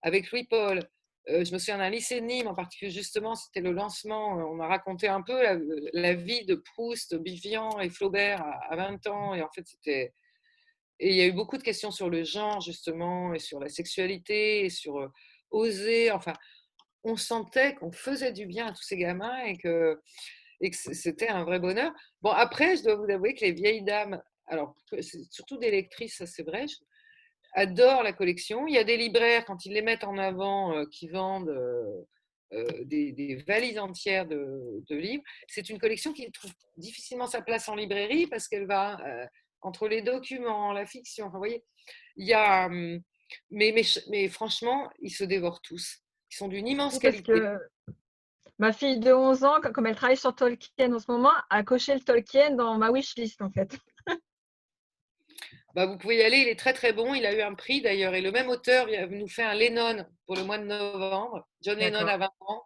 avec 0.00 0.30
Louis-Paul. 0.30 0.80
Euh, 1.28 1.44
je 1.44 1.52
me 1.52 1.58
souviens 1.58 1.78
d'un 1.78 1.90
lycée 1.90 2.20
de 2.20 2.26
Nîmes 2.26 2.48
en 2.48 2.54
particulier, 2.54 2.90
justement, 2.90 3.34
c'était 3.34 3.60
le 3.60 3.72
lancement. 3.72 4.28
On 4.28 4.58
a 4.60 4.66
raconté 4.66 5.06
un 5.06 5.20
peu 5.20 5.40
la, 5.42 5.56
la 5.92 6.14
vie 6.14 6.46
de 6.46 6.54
Proust, 6.54 7.14
Bivian 7.14 7.78
et 7.78 7.90
Flaubert 7.90 8.40
à, 8.42 8.72
à, 8.72 8.76
20 8.76 9.06
ans. 9.08 9.34
Et 9.34 9.42
en 9.42 9.50
fait, 9.54 9.66
c'était. 9.66 10.14
Et 10.98 11.10
il 11.10 11.16
y 11.16 11.20
a 11.20 11.26
eu 11.26 11.32
beaucoup 11.32 11.58
de 11.58 11.62
questions 11.62 11.90
sur 11.90 12.08
le 12.08 12.24
genre, 12.24 12.60
justement, 12.60 13.34
et 13.34 13.38
sur 13.38 13.60
la 13.60 13.68
sexualité, 13.68 14.64
et 14.64 14.70
sur 14.70 14.98
euh, 14.98 15.08
oser. 15.50 16.10
Enfin, 16.10 16.32
on 17.04 17.16
sentait 17.16 17.74
qu'on 17.74 17.92
faisait 17.92 18.32
du 18.32 18.46
bien 18.46 18.66
à 18.68 18.72
tous 18.72 18.82
ces 18.82 18.96
gamins 18.96 19.44
et 19.44 19.56
que 19.56 20.00
c'était 20.72 21.28
un 21.28 21.44
vrai 21.44 21.58
bonheur. 21.58 21.92
Bon, 22.20 22.30
après, 22.30 22.76
je 22.76 22.84
dois 22.84 22.94
vous 22.94 23.10
avouer 23.10 23.34
que 23.34 23.44
les 23.44 23.52
vieilles 23.52 23.82
dames, 23.82 24.20
alors 24.46 24.76
surtout 25.30 25.58
des 25.58 25.70
lectrices, 25.70 26.18
ça 26.18 26.26
c'est 26.26 26.42
vrai, 26.42 26.66
adorent 27.54 28.02
la 28.02 28.12
collection. 28.12 28.66
Il 28.66 28.74
y 28.74 28.78
a 28.78 28.84
des 28.84 28.96
libraires, 28.96 29.44
quand 29.44 29.64
ils 29.66 29.72
les 29.72 29.82
mettent 29.82 30.04
en 30.04 30.18
avant, 30.18 30.76
euh, 30.76 30.84
qui 30.90 31.08
vendent 31.08 31.48
euh, 31.48 32.02
euh, 32.52 32.84
des, 32.84 33.42
valises 33.46 33.78
entières 33.78 34.26
de, 34.26 34.82
livres. 34.90 35.24
C'est 35.48 35.68
une 35.68 35.78
collection 35.78 36.12
qui 36.12 36.30
trouve 36.32 36.52
difficilement 36.76 37.26
sa 37.26 37.42
place 37.42 37.68
en 37.68 37.74
librairie 37.74 38.26
parce 38.26 38.48
qu'elle 38.48 38.66
va 38.66 38.98
entre 39.60 39.88
les 39.88 40.02
documents, 40.02 40.72
la 40.72 40.86
fiction. 40.86 41.26
Enfin, 41.26 41.34
vous 41.34 41.40
voyez, 41.40 41.64
il 42.16 42.26
y 42.26 42.34
a. 42.34 42.66
Hum, 42.66 43.00
mais, 43.50 44.28
franchement, 44.28 44.90
ils 45.00 45.10
se 45.10 45.24
dévorent 45.24 45.62
tous. 45.62 46.02
Sont 46.32 46.48
d'une 46.48 46.66
immense 46.66 46.98
qualité. 46.98 47.32
Que 47.32 47.58
Ma 48.58 48.72
fille 48.72 48.98
de 48.98 49.12
11 49.12 49.44
ans, 49.44 49.60
comme 49.60 49.86
elle 49.86 49.96
travaille 49.96 50.16
sur 50.16 50.34
Tolkien 50.34 50.92
en 50.92 50.98
ce 50.98 51.10
moment, 51.10 51.32
a 51.50 51.62
coché 51.62 51.94
le 51.94 52.00
Tolkien 52.00 52.52
dans 52.52 52.78
ma 52.78 52.90
wishlist 52.90 53.42
en 53.42 53.50
fait. 53.50 53.76
bah, 55.74 55.84
vous 55.86 55.98
pouvez 55.98 56.18
y 56.18 56.22
aller, 56.22 56.38
il 56.38 56.48
est 56.48 56.58
très 56.58 56.72
très 56.72 56.92
bon. 56.92 57.12
Il 57.12 57.26
a 57.26 57.34
eu 57.34 57.42
un 57.42 57.54
prix 57.54 57.82
d'ailleurs. 57.82 58.14
Et 58.14 58.22
le 58.22 58.30
même 58.30 58.48
auteur 58.48 58.88
il 58.88 59.18
nous 59.18 59.28
fait 59.28 59.42
un 59.42 59.54
Lennon 59.54 60.06
pour 60.26 60.36
le 60.36 60.44
mois 60.44 60.58
de 60.58 60.64
novembre. 60.64 61.46
John 61.60 61.78
Lennon 61.78 62.06
a 62.06 62.16
20 62.16 62.30
ans. 62.40 62.64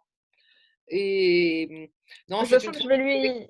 Et 0.89 1.91
non, 2.29 2.45
je, 2.45 2.59
sens 2.59 2.77
que 2.77 2.81
je 2.81 2.87
vais 2.87 2.97
lui. 2.97 3.49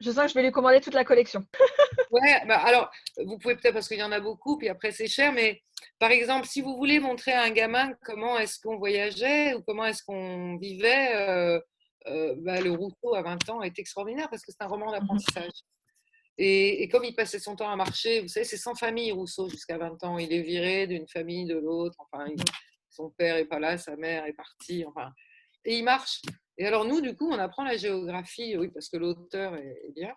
Je 0.00 0.10
sens 0.10 0.24
que 0.24 0.28
je 0.28 0.34
vais 0.34 0.42
lui 0.42 0.52
commander 0.52 0.80
toute 0.80 0.94
la 0.94 1.04
collection. 1.04 1.44
ouais, 2.10 2.42
bah 2.46 2.58
alors, 2.58 2.90
vous 3.24 3.38
pouvez 3.38 3.56
peut-être 3.56 3.74
parce 3.74 3.88
qu'il 3.88 3.98
y 3.98 4.02
en 4.02 4.12
a 4.12 4.20
beaucoup, 4.20 4.56
puis 4.56 4.68
après 4.68 4.92
c'est 4.92 5.08
cher, 5.08 5.32
mais 5.32 5.62
par 5.98 6.10
exemple, 6.10 6.46
si 6.46 6.62
vous 6.62 6.76
voulez 6.76 7.00
montrer 7.00 7.32
à 7.32 7.42
un 7.42 7.50
gamin 7.50 7.92
comment 8.04 8.38
est-ce 8.38 8.58
qu'on 8.60 8.78
voyageait 8.78 9.54
ou 9.54 9.62
comment 9.62 9.84
est-ce 9.84 10.02
qu'on 10.02 10.56
vivait, 10.56 11.14
euh, 11.16 11.60
euh, 12.06 12.34
bah, 12.38 12.60
le 12.60 12.70
Rousseau 12.70 13.14
à 13.14 13.22
20 13.22 13.50
ans 13.50 13.62
est 13.62 13.78
extraordinaire 13.78 14.30
parce 14.30 14.42
que 14.42 14.52
c'est 14.52 14.62
un 14.62 14.68
roman 14.68 14.88
mmh 14.88 14.92
d'apprentissage. 14.92 15.52
Et, 16.38 16.82
et, 16.82 16.88
comme 16.88 17.04
il 17.04 17.14
passait 17.14 17.38
son 17.38 17.54
temps 17.54 17.68
à 17.68 17.76
marcher, 17.76 18.22
vous 18.22 18.28
savez, 18.28 18.46
c'est 18.46 18.56
sans 18.56 18.74
famille 18.74 19.12
Rousseau 19.12 19.50
jusqu'à 19.50 19.76
20 19.76 20.02
ans. 20.04 20.16
Il 20.16 20.32
est 20.32 20.40
viré 20.40 20.86
d'une 20.86 21.06
famille, 21.06 21.44
de 21.44 21.58
l'autre. 21.58 21.96
Enfin, 21.98 22.24
il, 22.28 22.42
son 22.88 23.10
père 23.10 23.36
est 23.36 23.44
pas 23.44 23.58
là, 23.58 23.76
sa 23.76 23.96
mère 23.96 24.24
est 24.24 24.32
partie. 24.32 24.84
Enfin, 24.86 25.10
et 25.64 25.78
il 25.78 25.84
marche. 25.84 26.22
Et 26.60 26.66
alors 26.66 26.84
nous, 26.84 27.00
du 27.00 27.16
coup, 27.16 27.26
on 27.30 27.38
apprend 27.38 27.64
la 27.64 27.78
géographie, 27.78 28.54
oui, 28.58 28.68
parce 28.68 28.90
que 28.90 28.98
l'auteur 28.98 29.56
est, 29.56 29.92
bien. 29.94 30.14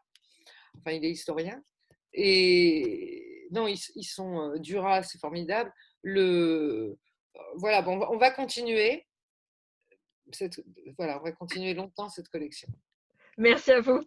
Enfin, 0.78 0.92
il 0.92 1.06
est 1.06 1.12
historien. 1.12 1.64
Et 2.12 3.48
non, 3.52 3.66
ils, 3.66 3.80
ils 3.96 4.04
sont 4.04 4.52
euh, 4.52 4.60
Duras, 4.60 5.04
c'est 5.04 5.20
formidable. 5.20 5.72
Le 6.02 7.00
voilà, 7.56 7.82
bon, 7.82 8.06
on 8.10 8.18
va 8.18 8.30
continuer 8.30 9.08
cette, 10.34 10.62
voilà, 10.98 11.18
on 11.22 11.24
va 11.24 11.32
continuer 11.32 11.74
longtemps 11.74 12.10
cette 12.10 12.28
collection. 12.28 12.68
Merci 13.38 13.72
à 13.72 13.80
vous. 13.80 14.02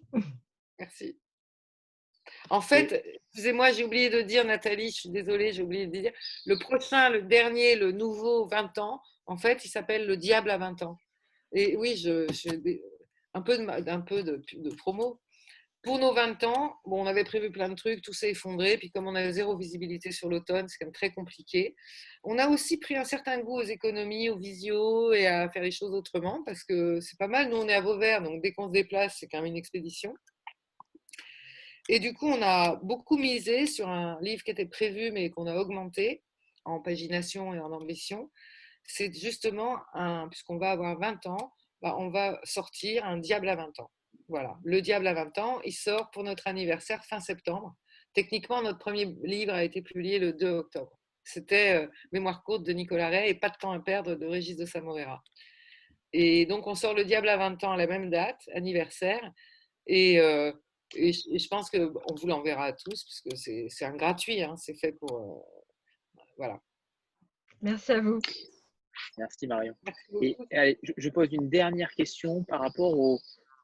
Merci. 0.78 1.18
En 2.50 2.60
fait, 2.60 3.02
excusez-moi, 3.28 3.72
j'ai 3.72 3.84
oublié 3.84 4.10
de 4.10 4.20
dire, 4.20 4.44
Nathalie, 4.44 4.90
je 4.90 5.00
suis 5.00 5.08
désolée, 5.08 5.52
j'ai 5.52 5.62
oublié 5.62 5.86
de 5.86 5.92
dire, 5.92 6.12
le 6.44 6.58
prochain, 6.58 7.08
le 7.08 7.22
dernier, 7.22 7.76
le 7.76 7.92
nouveau 7.92 8.46
20 8.46 8.76
ans, 8.76 9.00
en 9.24 9.38
fait, 9.38 9.64
il 9.64 9.70
s'appelle 9.70 10.06
Le 10.06 10.18
Diable 10.18 10.50
à 10.50 10.58
20 10.58 10.82
ans. 10.82 10.98
Et 11.52 11.76
oui, 11.76 11.96
je, 11.96 12.26
je 12.32 12.48
un 13.34 13.42
peu, 13.42 14.22
de, 14.22 14.74
promo 14.76 15.20
pour 15.82 16.00
nos 16.00 16.12
20 16.12 16.42
ans, 16.42 16.74
bon, 16.84 17.04
on 17.04 17.06
avait 17.06 17.22
prévu 17.22 17.52
plein 17.52 17.68
de 17.68 17.76
trucs, 17.76 18.02
tout 18.02 18.12
s'est 18.12 18.30
effondré. 18.30 18.76
Puis 18.76 18.90
comme 18.90 19.06
on 19.06 19.14
a 19.14 19.30
zéro 19.30 19.56
visibilité 19.56 20.10
sur 20.10 20.28
l'automne, 20.28 20.68
c'est 20.68 20.78
quand 20.78 20.86
même 20.86 20.92
très 20.92 21.12
compliqué. 21.12 21.76
On 22.24 22.38
a 22.38 22.48
aussi 22.48 22.78
pris 22.78 22.96
un 22.96 23.04
certain 23.04 23.38
goût 23.40 23.60
aux 23.60 23.64
économies, 23.64 24.28
aux 24.28 24.36
visio 24.36 25.12
et 25.12 25.28
à 25.28 25.48
faire 25.48 25.62
les 25.62 25.70
choses 25.70 25.92
autrement 25.92 26.42
parce 26.44 26.64
que 26.64 27.00
c'est 27.00 27.18
pas 27.18 27.28
mal. 27.28 27.50
Nous, 27.50 27.56
on 27.56 27.68
est 27.68 27.74
à 27.74 27.80
Vauvert, 27.80 28.20
donc 28.20 28.42
dès 28.42 28.52
qu'on 28.52 28.66
se 28.66 28.72
déplace, 28.72 29.18
c'est 29.20 29.28
quand 29.28 29.38
même 29.38 29.52
une 29.52 29.56
expédition. 29.56 30.12
Et 31.88 32.00
du 32.00 32.14
coup, 32.14 32.26
on 32.26 32.42
a 32.42 32.80
beaucoup 32.82 33.16
misé 33.16 33.66
sur 33.66 33.88
un 33.88 34.18
livre 34.20 34.42
qui 34.42 34.50
était 34.50 34.66
prévu 34.66 35.12
mais 35.12 35.30
qu'on 35.30 35.46
a 35.46 35.54
augmenté 35.54 36.24
en 36.64 36.80
pagination 36.80 37.54
et 37.54 37.60
en 37.60 37.70
ambition. 37.70 38.28
C'est 38.86 39.12
justement, 39.12 39.78
un, 39.94 40.28
puisqu'on 40.28 40.58
va 40.58 40.70
avoir 40.70 40.98
20 40.98 41.26
ans, 41.26 41.52
bah, 41.82 41.94
on 41.98 42.08
va 42.08 42.40
sortir 42.44 43.04
un 43.04 43.18
diable 43.18 43.48
à 43.48 43.56
20 43.56 43.80
ans. 43.80 43.90
Voilà, 44.28 44.58
Le 44.64 44.80
Diable 44.80 45.06
à 45.06 45.14
20 45.14 45.38
ans, 45.38 45.60
il 45.64 45.72
sort 45.72 46.10
pour 46.10 46.24
notre 46.24 46.48
anniversaire 46.48 47.04
fin 47.04 47.20
septembre. 47.20 47.76
Techniquement, 48.12 48.60
notre 48.62 48.78
premier 48.78 49.14
livre 49.22 49.52
a 49.52 49.62
été 49.62 49.82
publié 49.82 50.18
le 50.18 50.32
2 50.32 50.48
octobre. 50.48 50.98
C'était 51.22 51.76
euh, 51.76 51.88
Mémoire 52.12 52.42
courte 52.42 52.64
de 52.64 52.72
Nicolas 52.72 53.08
Ray 53.08 53.30
et 53.30 53.34
Pas 53.34 53.50
de 53.50 53.56
temps 53.56 53.72
à 53.72 53.80
perdre 53.80 54.14
de 54.14 54.26
Régis 54.26 54.56
de 54.56 54.64
Samorera. 54.64 55.22
Et 56.12 56.46
donc, 56.46 56.66
on 56.66 56.74
sort 56.74 56.94
Le 56.94 57.04
Diable 57.04 57.28
à 57.28 57.36
20 57.36 57.62
ans 57.64 57.72
à 57.72 57.76
la 57.76 57.86
même 57.86 58.10
date, 58.10 58.40
anniversaire. 58.54 59.32
Et, 59.86 60.18
euh, 60.18 60.52
et, 60.94 61.12
je 61.12 61.48
pense 61.48 61.70
qu'on 61.70 61.92
vous 62.14 62.26
l'enverra 62.26 62.66
à 62.66 62.72
tous, 62.72 63.04
parce 63.04 63.20
que 63.20 63.68
c'est 63.68 63.84
un 63.84 63.96
gratuit, 63.96 64.42
hein, 64.42 64.56
c'est 64.56 64.74
fait 64.74 64.92
pour. 64.92 65.16
Euh, 65.16 66.22
voilà. 66.36 66.58
Merci 67.60 67.92
à 67.92 68.00
vous. 68.00 68.18
Merci 69.18 69.46
Marion. 69.46 69.74
Et 70.22 70.36
allez, 70.52 70.78
je 70.96 71.08
pose 71.10 71.32
une 71.32 71.48
dernière 71.48 71.92
question 71.92 72.44
par 72.44 72.60
rapport 72.60 72.98
au, 72.98 73.20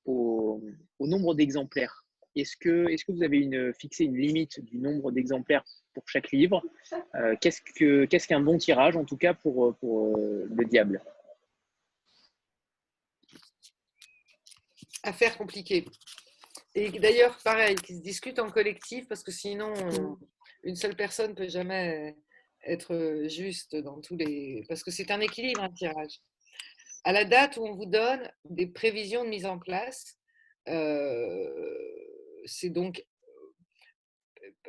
au, 0.06 0.62
au 0.98 1.06
nombre 1.06 1.34
d'exemplaires. 1.34 2.04
Est-ce 2.34 2.56
que, 2.56 2.88
est 2.88 2.96
que 3.04 3.12
vous 3.12 3.22
avez 3.22 3.38
une, 3.38 3.74
fixé 3.74 4.04
une 4.04 4.16
limite 4.16 4.58
du 4.64 4.78
nombre 4.78 5.12
d'exemplaires 5.12 5.64
pour 5.92 6.08
chaque 6.08 6.30
livre? 6.32 6.62
Euh, 7.14 7.36
Qu'est-ce 7.40 7.60
qu'un 8.26 8.40
qu 8.40 8.44
bon 8.44 8.56
tirage, 8.56 8.96
en 8.96 9.04
tout 9.04 9.18
cas, 9.18 9.34
pour, 9.34 9.76
pour 9.76 10.16
euh, 10.16 10.48
le 10.50 10.64
diable? 10.64 11.02
Affaire 15.02 15.36
compliquée. 15.36 15.84
Et 16.74 16.90
d'ailleurs, 16.98 17.36
pareil, 17.44 17.74
qui 17.74 17.96
se 17.96 18.02
discute 18.02 18.38
en 18.38 18.48
collectif, 18.48 19.06
parce 19.08 19.22
que 19.22 19.30
sinon, 19.32 19.74
une 20.62 20.76
seule 20.76 20.96
personne 20.96 21.32
ne 21.32 21.36
peut 21.36 21.48
jamais 21.48 22.16
être 22.64 23.24
juste 23.28 23.76
dans 23.76 24.00
tous 24.00 24.16
les... 24.16 24.64
Parce 24.68 24.82
que 24.82 24.90
c'est 24.90 25.10
un 25.10 25.20
équilibre, 25.20 25.62
un 25.62 25.70
tirage 25.70 26.20
à 27.04 27.12
la 27.12 27.24
date 27.24 27.56
où 27.56 27.64
on 27.64 27.74
vous 27.74 27.86
donne 27.86 28.30
des 28.44 28.66
prévisions 28.66 29.24
de 29.24 29.28
mise 29.28 29.46
en 29.46 29.58
place, 29.58 30.18
c'est 30.66 32.70
donc 32.70 33.04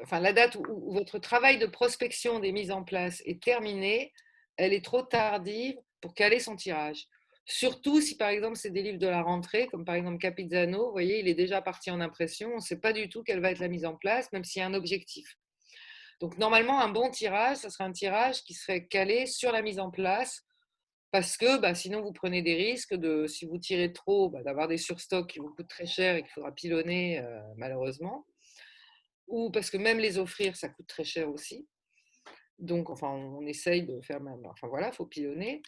enfin, 0.01 0.19
la 0.19 0.33
date 0.33 0.55
où, 0.55 0.93
votre 0.93 1.19
travail 1.19 1.59
de 1.59 1.65
prospection 1.65 2.39
des 2.39 2.51
mises 2.51 2.71
en 2.71 2.83
place 2.83 3.21
est 3.25 3.41
terminé, 3.41 4.13
elle 4.57 4.73
est 4.73 4.83
trop 4.83 5.03
tardive 5.03 5.77
pour 6.01 6.13
caler 6.13 6.39
son 6.39 6.55
tirage. 6.55 7.07
Surtout 7.45 7.99
si 7.99 8.15
par 8.15 8.29
exemple 8.29 8.55
c'est 8.55 8.69
des 8.69 8.81
livres 8.81 8.99
de 8.99 9.07
la 9.07 9.21
rentrée, 9.21 9.67
comme 9.67 9.85
par 9.85 9.95
exemple 9.95 10.17
Capizano, 10.17 10.85
vous 10.85 10.91
voyez, 10.91 11.19
il 11.19 11.27
est 11.27 11.33
déjà 11.33 11.61
parti 11.61 11.91
en 11.91 11.99
impression, 11.99 12.51
on 12.53 12.55
ne 12.55 12.61
sait 12.61 12.79
pas 12.79 12.93
du 12.93 13.09
tout 13.09 13.21
quelle 13.21 13.41
va 13.41 13.51
être 13.51 13.59
la 13.59 13.67
mise 13.67 13.85
en 13.85 13.95
place, 13.95 14.31
même 14.31 14.43
s'il 14.43 14.61
y 14.61 14.63
a 14.63 14.67
un 14.67 14.73
objectif. 14.73 15.37
Donc 16.19 16.37
normalement, 16.37 16.79
un 16.79 16.89
bon 16.89 17.09
tirage, 17.09 17.57
ça 17.57 17.69
serait 17.69 17.83
un 17.83 17.91
tirage 17.91 18.43
qui 18.43 18.53
serait 18.53 18.85
calé 18.85 19.25
sur 19.25 19.51
la 19.51 19.61
mise 19.61 19.79
en 19.79 19.91
place, 19.91 20.43
parce 21.11 21.37
que 21.37 21.59
bah, 21.59 21.75
sinon 21.75 22.01
vous 22.01 22.13
prenez 22.13 22.41
des 22.41 22.55
risques 22.55 22.95
de, 22.95 23.27
si 23.27 23.45
vous 23.45 23.57
tirez 23.57 23.93
trop, 23.93 24.29
bah, 24.29 24.41
d'avoir 24.43 24.67
des 24.67 24.77
surstocks 24.77 25.29
qui 25.29 25.39
vous 25.39 25.49
coûtent 25.49 25.69
très 25.69 25.85
cher 25.85 26.15
et 26.15 26.23
qu'il 26.23 26.31
faudra 26.31 26.51
pilonner 26.51 27.19
euh, 27.19 27.41
malheureusement, 27.57 28.25
ou 29.27 29.51
parce 29.51 29.69
que 29.69 29.77
même 29.77 29.99
les 29.99 30.17
offrir, 30.17 30.55
ça 30.55 30.69
coûte 30.69 30.87
très 30.87 31.03
cher 31.03 31.29
aussi. 31.29 31.67
Donc, 32.59 32.89
enfin, 32.89 33.09
on 33.09 33.45
essaye 33.45 33.83
de 33.83 33.99
faire 34.01 34.21
même. 34.21 34.45
Enfin 34.45 34.67
voilà, 34.67 34.87
il 34.87 34.93
faut 34.93 35.05
pilonner. 35.05 35.61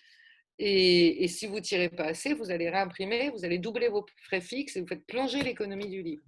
Et, 0.57 1.27
si 1.27 1.47
vous 1.47 1.59
tirez 1.59 1.89
pas 1.89 2.05
assez, 2.05 2.33
vous 2.33 2.49
allez 2.49 2.69
réimprimer, 2.69 3.29
vous 3.29 3.43
allez 3.43 3.59
doubler 3.59 3.89
vos 3.89 4.05
frais 4.23 4.41
fixes 4.41 4.77
et 4.77 4.81
vous 4.81 4.87
faites 4.87 5.05
plonger 5.05 5.41
l'économie 5.41 5.89
du 5.89 6.01
livre. 6.01 6.23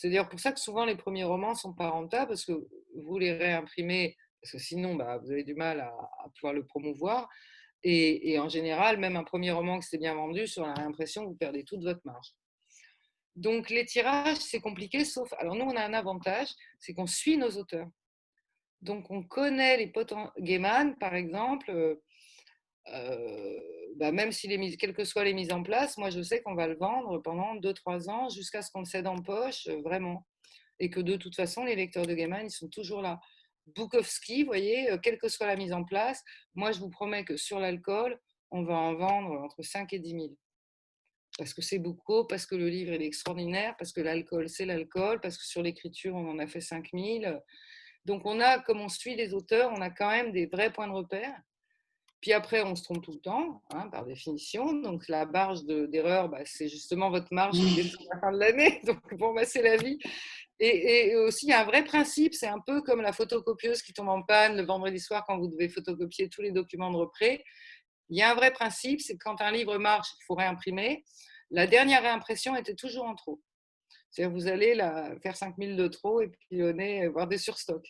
C'est 0.00 0.08
d'ailleurs 0.08 0.30
pour 0.30 0.40
ça 0.40 0.50
que 0.52 0.58
souvent 0.58 0.86
les 0.86 0.96
premiers 0.96 1.24
romans 1.24 1.54
sont 1.54 1.74
pas 1.74 1.90
rentables 1.90 2.28
parce 2.28 2.46
que 2.46 2.66
vous 2.96 3.18
les 3.18 3.32
réimprimez, 3.32 4.16
parce 4.40 4.52
que 4.52 4.58
sinon 4.58 4.94
bah, 4.94 5.18
vous 5.18 5.30
avez 5.30 5.44
du 5.44 5.54
mal 5.54 5.80
à, 5.80 5.92
pouvoir 6.34 6.54
le 6.54 6.64
promouvoir. 6.64 7.28
Et, 7.82 8.38
en 8.38 8.48
général, 8.48 8.96
même 8.96 9.16
un 9.16 9.24
premier 9.24 9.50
roman 9.50 9.78
qui 9.78 9.88
s'est 9.88 9.98
bien 9.98 10.14
vendu, 10.14 10.46
sur 10.46 10.64
la 10.64 10.72
réimpression, 10.72 11.26
vous 11.26 11.34
perdez 11.34 11.64
toute 11.64 11.82
votre 11.82 12.00
marge. 12.04 12.32
Donc 13.36 13.68
les 13.68 13.84
tirages, 13.84 14.38
c'est 14.38 14.60
compliqué, 14.60 15.04
sauf. 15.04 15.30
Alors 15.34 15.54
nous, 15.54 15.66
on 15.66 15.76
a 15.76 15.84
un 15.84 15.92
avantage, 15.92 16.48
c'est 16.78 16.94
qu'on 16.94 17.06
suit 17.06 17.36
nos 17.36 17.50
auteurs. 17.58 17.88
Donc 18.80 19.10
on 19.10 19.22
connaît 19.22 19.76
les 19.76 19.88
potents. 19.88 20.32
Gaiman, 20.38 20.96
par 20.96 21.14
exemple, 21.14 21.70
euh, 21.70 21.96
euh, 22.88 23.60
bah, 24.00 24.12
même 24.12 24.32
si 24.32 24.48
les 24.48 24.78
quelles 24.78 24.94
que 24.94 25.04
soient 25.04 25.24
les 25.24 25.34
mises 25.34 25.52
en 25.52 25.62
place, 25.62 25.98
moi 25.98 26.08
je 26.08 26.22
sais 26.22 26.40
qu'on 26.40 26.54
va 26.54 26.66
le 26.66 26.74
vendre 26.74 27.18
pendant 27.18 27.54
2-3 27.56 28.08
ans 28.08 28.30
jusqu'à 28.30 28.62
ce 28.62 28.70
qu'on 28.70 28.80
le 28.80 28.86
cède 28.86 29.06
en 29.06 29.16
poche, 29.16 29.66
euh, 29.66 29.82
vraiment. 29.82 30.26
Et 30.78 30.88
que 30.88 31.00
de 31.00 31.16
toute 31.16 31.36
façon, 31.36 31.64
les 31.64 31.76
lecteurs 31.76 32.06
de 32.06 32.14
Gaiman, 32.14 32.46
ils 32.46 32.50
sont 32.50 32.68
toujours 32.68 33.02
là. 33.02 33.20
Bukowski, 33.66 34.42
vous 34.42 34.46
voyez, 34.46 34.90
euh, 34.90 34.96
quelle 34.96 35.18
que 35.18 35.28
soit 35.28 35.46
la 35.46 35.56
mise 35.56 35.74
en 35.74 35.84
place, 35.84 36.24
moi 36.54 36.72
je 36.72 36.80
vous 36.80 36.88
promets 36.88 37.26
que 37.26 37.36
sur 37.36 37.60
l'alcool, 37.60 38.18
on 38.50 38.62
va 38.62 38.74
en 38.74 38.94
vendre 38.94 39.32
entre 39.42 39.62
5 39.62 39.92
et 39.92 39.98
10 39.98 40.10
000. 40.12 40.28
Parce 41.36 41.52
que 41.52 41.60
c'est 41.60 41.78
beaucoup, 41.78 42.26
parce 42.26 42.46
que 42.46 42.54
le 42.54 42.70
livre 42.70 42.94
est 42.94 43.04
extraordinaire, 43.04 43.76
parce 43.78 43.92
que 43.92 44.00
l'alcool 44.00 44.48
c'est 44.48 44.64
l'alcool, 44.64 45.20
parce 45.20 45.36
que 45.36 45.44
sur 45.44 45.62
l'écriture 45.62 46.14
on 46.14 46.26
en 46.26 46.38
a 46.38 46.46
fait 46.46 46.62
5 46.62 46.88
000. 46.94 47.38
Donc 48.06 48.22
on 48.24 48.40
a, 48.40 48.60
comme 48.60 48.80
on 48.80 48.88
suit 48.88 49.14
les 49.14 49.34
auteurs, 49.34 49.70
on 49.76 49.82
a 49.82 49.90
quand 49.90 50.08
même 50.08 50.32
des 50.32 50.46
vrais 50.46 50.72
points 50.72 50.88
de 50.88 50.94
repère. 50.94 51.38
Puis 52.20 52.34
après, 52.34 52.62
on 52.62 52.76
se 52.76 52.82
trompe 52.82 53.02
tout 53.02 53.12
le 53.12 53.20
temps, 53.20 53.62
hein, 53.70 53.88
par 53.88 54.04
définition. 54.04 54.74
Donc 54.74 55.08
la 55.08 55.24
marge 55.24 55.64
d'erreur, 55.64 56.28
bah, 56.28 56.40
c'est 56.44 56.68
justement 56.68 57.10
votre 57.10 57.32
marge 57.32 57.56
qui 57.56 57.80
à 57.80 58.14
la 58.14 58.20
fin 58.20 58.32
de 58.32 58.38
l'année. 58.38 58.80
Donc 58.86 58.98
bon, 59.16 59.32
bah, 59.32 59.44
c'est 59.46 59.62
la 59.62 59.76
vie. 59.76 59.98
Et, 60.62 61.16
aussi, 61.16 61.46
il 61.46 61.48
y 61.48 61.52
a 61.52 61.62
un 61.62 61.64
vrai 61.64 61.82
principe, 61.82 62.34
c'est 62.34 62.46
un 62.46 62.60
peu 62.60 62.82
comme 62.82 63.00
la 63.00 63.14
photocopieuse 63.14 63.80
qui 63.80 63.94
tombe 63.94 64.10
en 64.10 64.22
panne 64.22 64.58
le 64.58 64.62
vendredi 64.62 65.00
soir 65.00 65.24
quand 65.26 65.38
vous 65.38 65.48
devez 65.48 65.70
photocopier 65.70 66.28
tous 66.28 66.42
les 66.42 66.52
documents 66.52 66.90
de 66.90 66.98
reprêt. 66.98 67.42
Il 68.10 68.18
y 68.18 68.22
a 68.22 68.30
un 68.30 68.34
vrai 68.34 68.50
principe, 68.50 69.00
c'est 69.00 69.14
que 69.14 69.24
quand 69.24 69.40
un 69.40 69.52
livre 69.52 69.78
marche, 69.78 70.08
il 70.20 70.24
faut 70.26 70.34
réimprimer. 70.34 71.02
La 71.50 71.66
dernière 71.66 72.02
réimpression 72.02 72.54
était 72.56 72.74
toujours 72.74 73.06
en 73.06 73.14
trop. 73.14 73.40
C'est-à-dire 74.10 74.34
vous 74.34 74.48
allez 74.48 74.74
la, 74.74 75.18
faire 75.22 75.36
5000 75.36 75.76
de 75.76 75.88
trop 75.88 76.20
et 76.20 76.28
puis 76.28 76.62
avoir 77.02 77.26
des 77.26 77.38
surstocks. 77.38 77.88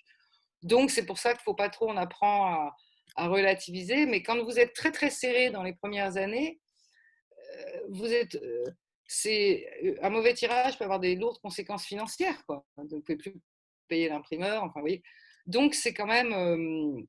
Donc 0.63 0.91
c'est 0.91 1.07
pour 1.07 1.19
ça 1.19 1.31
qu'il 1.31 1.41
ne 1.41 1.45
faut 1.45 1.55
pas 1.55 1.71
trop, 1.71 1.91
on 1.91 1.97
apprend 1.97 2.47
à, 2.47 2.77
à 3.17 3.29
relativiser, 3.29 4.07
mais 4.07 4.23
quand 4.23 4.43
vous 4.43 4.59
êtes 4.59 4.73
très 4.73 4.93
très 4.93 5.11
serré 5.11 5.51
dans 5.51 5.63
les 5.63 5.75
premières 5.75 6.17
années, 6.17 6.61
euh, 7.33 7.81
vous 7.89 8.13
êtes, 8.13 8.37
euh, 8.37 8.65
c'est 9.07 9.67
euh, 9.85 9.97
un 10.03 10.11
mauvais 10.11 10.35
tirage 10.35 10.79
peut 10.79 10.85
avoir 10.85 11.01
des 11.01 11.17
lourdes 11.17 11.41
conséquences 11.41 11.85
financières, 11.85 12.45
quoi. 12.47 12.65
Vous 12.77 12.85
ne 12.85 13.01
pouvez 13.01 13.17
plus 13.17 13.35
payer 13.89 14.09
l'imprimeur, 14.09 14.63
enfin. 14.63 14.83
Donc 15.47 15.75
c'est 15.75 15.95
quand 15.95 16.07
même, 16.07 17.07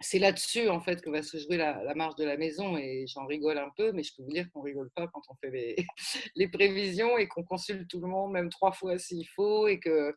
c'est 0.00 0.18
là-dessus 0.18 0.68
en 0.68 0.80
fait 0.80 1.00
que 1.02 1.10
va 1.10 1.22
se 1.22 1.36
jouer 1.38 1.56
la, 1.56 1.94
marge 1.94 2.16
de 2.16 2.24
la 2.24 2.36
maison, 2.36 2.76
et 2.76 3.06
j'en 3.06 3.26
rigole 3.26 3.58
un 3.58 3.70
peu, 3.76 3.92
mais 3.92 4.02
je 4.02 4.14
peux 4.16 4.22
vous 4.22 4.32
dire 4.32 4.50
qu'on 4.52 4.62
rigole 4.62 4.90
pas 4.90 5.06
quand 5.08 5.22
on 5.28 5.34
fait 5.36 5.50
les, 5.50 5.76
les 6.34 6.48
prévisions 6.48 7.16
et 7.18 7.28
qu'on 7.28 7.44
consulte 7.44 7.88
tout 7.88 8.00
le 8.00 8.08
monde, 8.08 8.32
même 8.32 8.50
trois 8.50 8.72
fois 8.72 8.98
s'il 8.98 9.28
faut, 9.28 9.68
et 9.68 9.78
que 9.78 10.16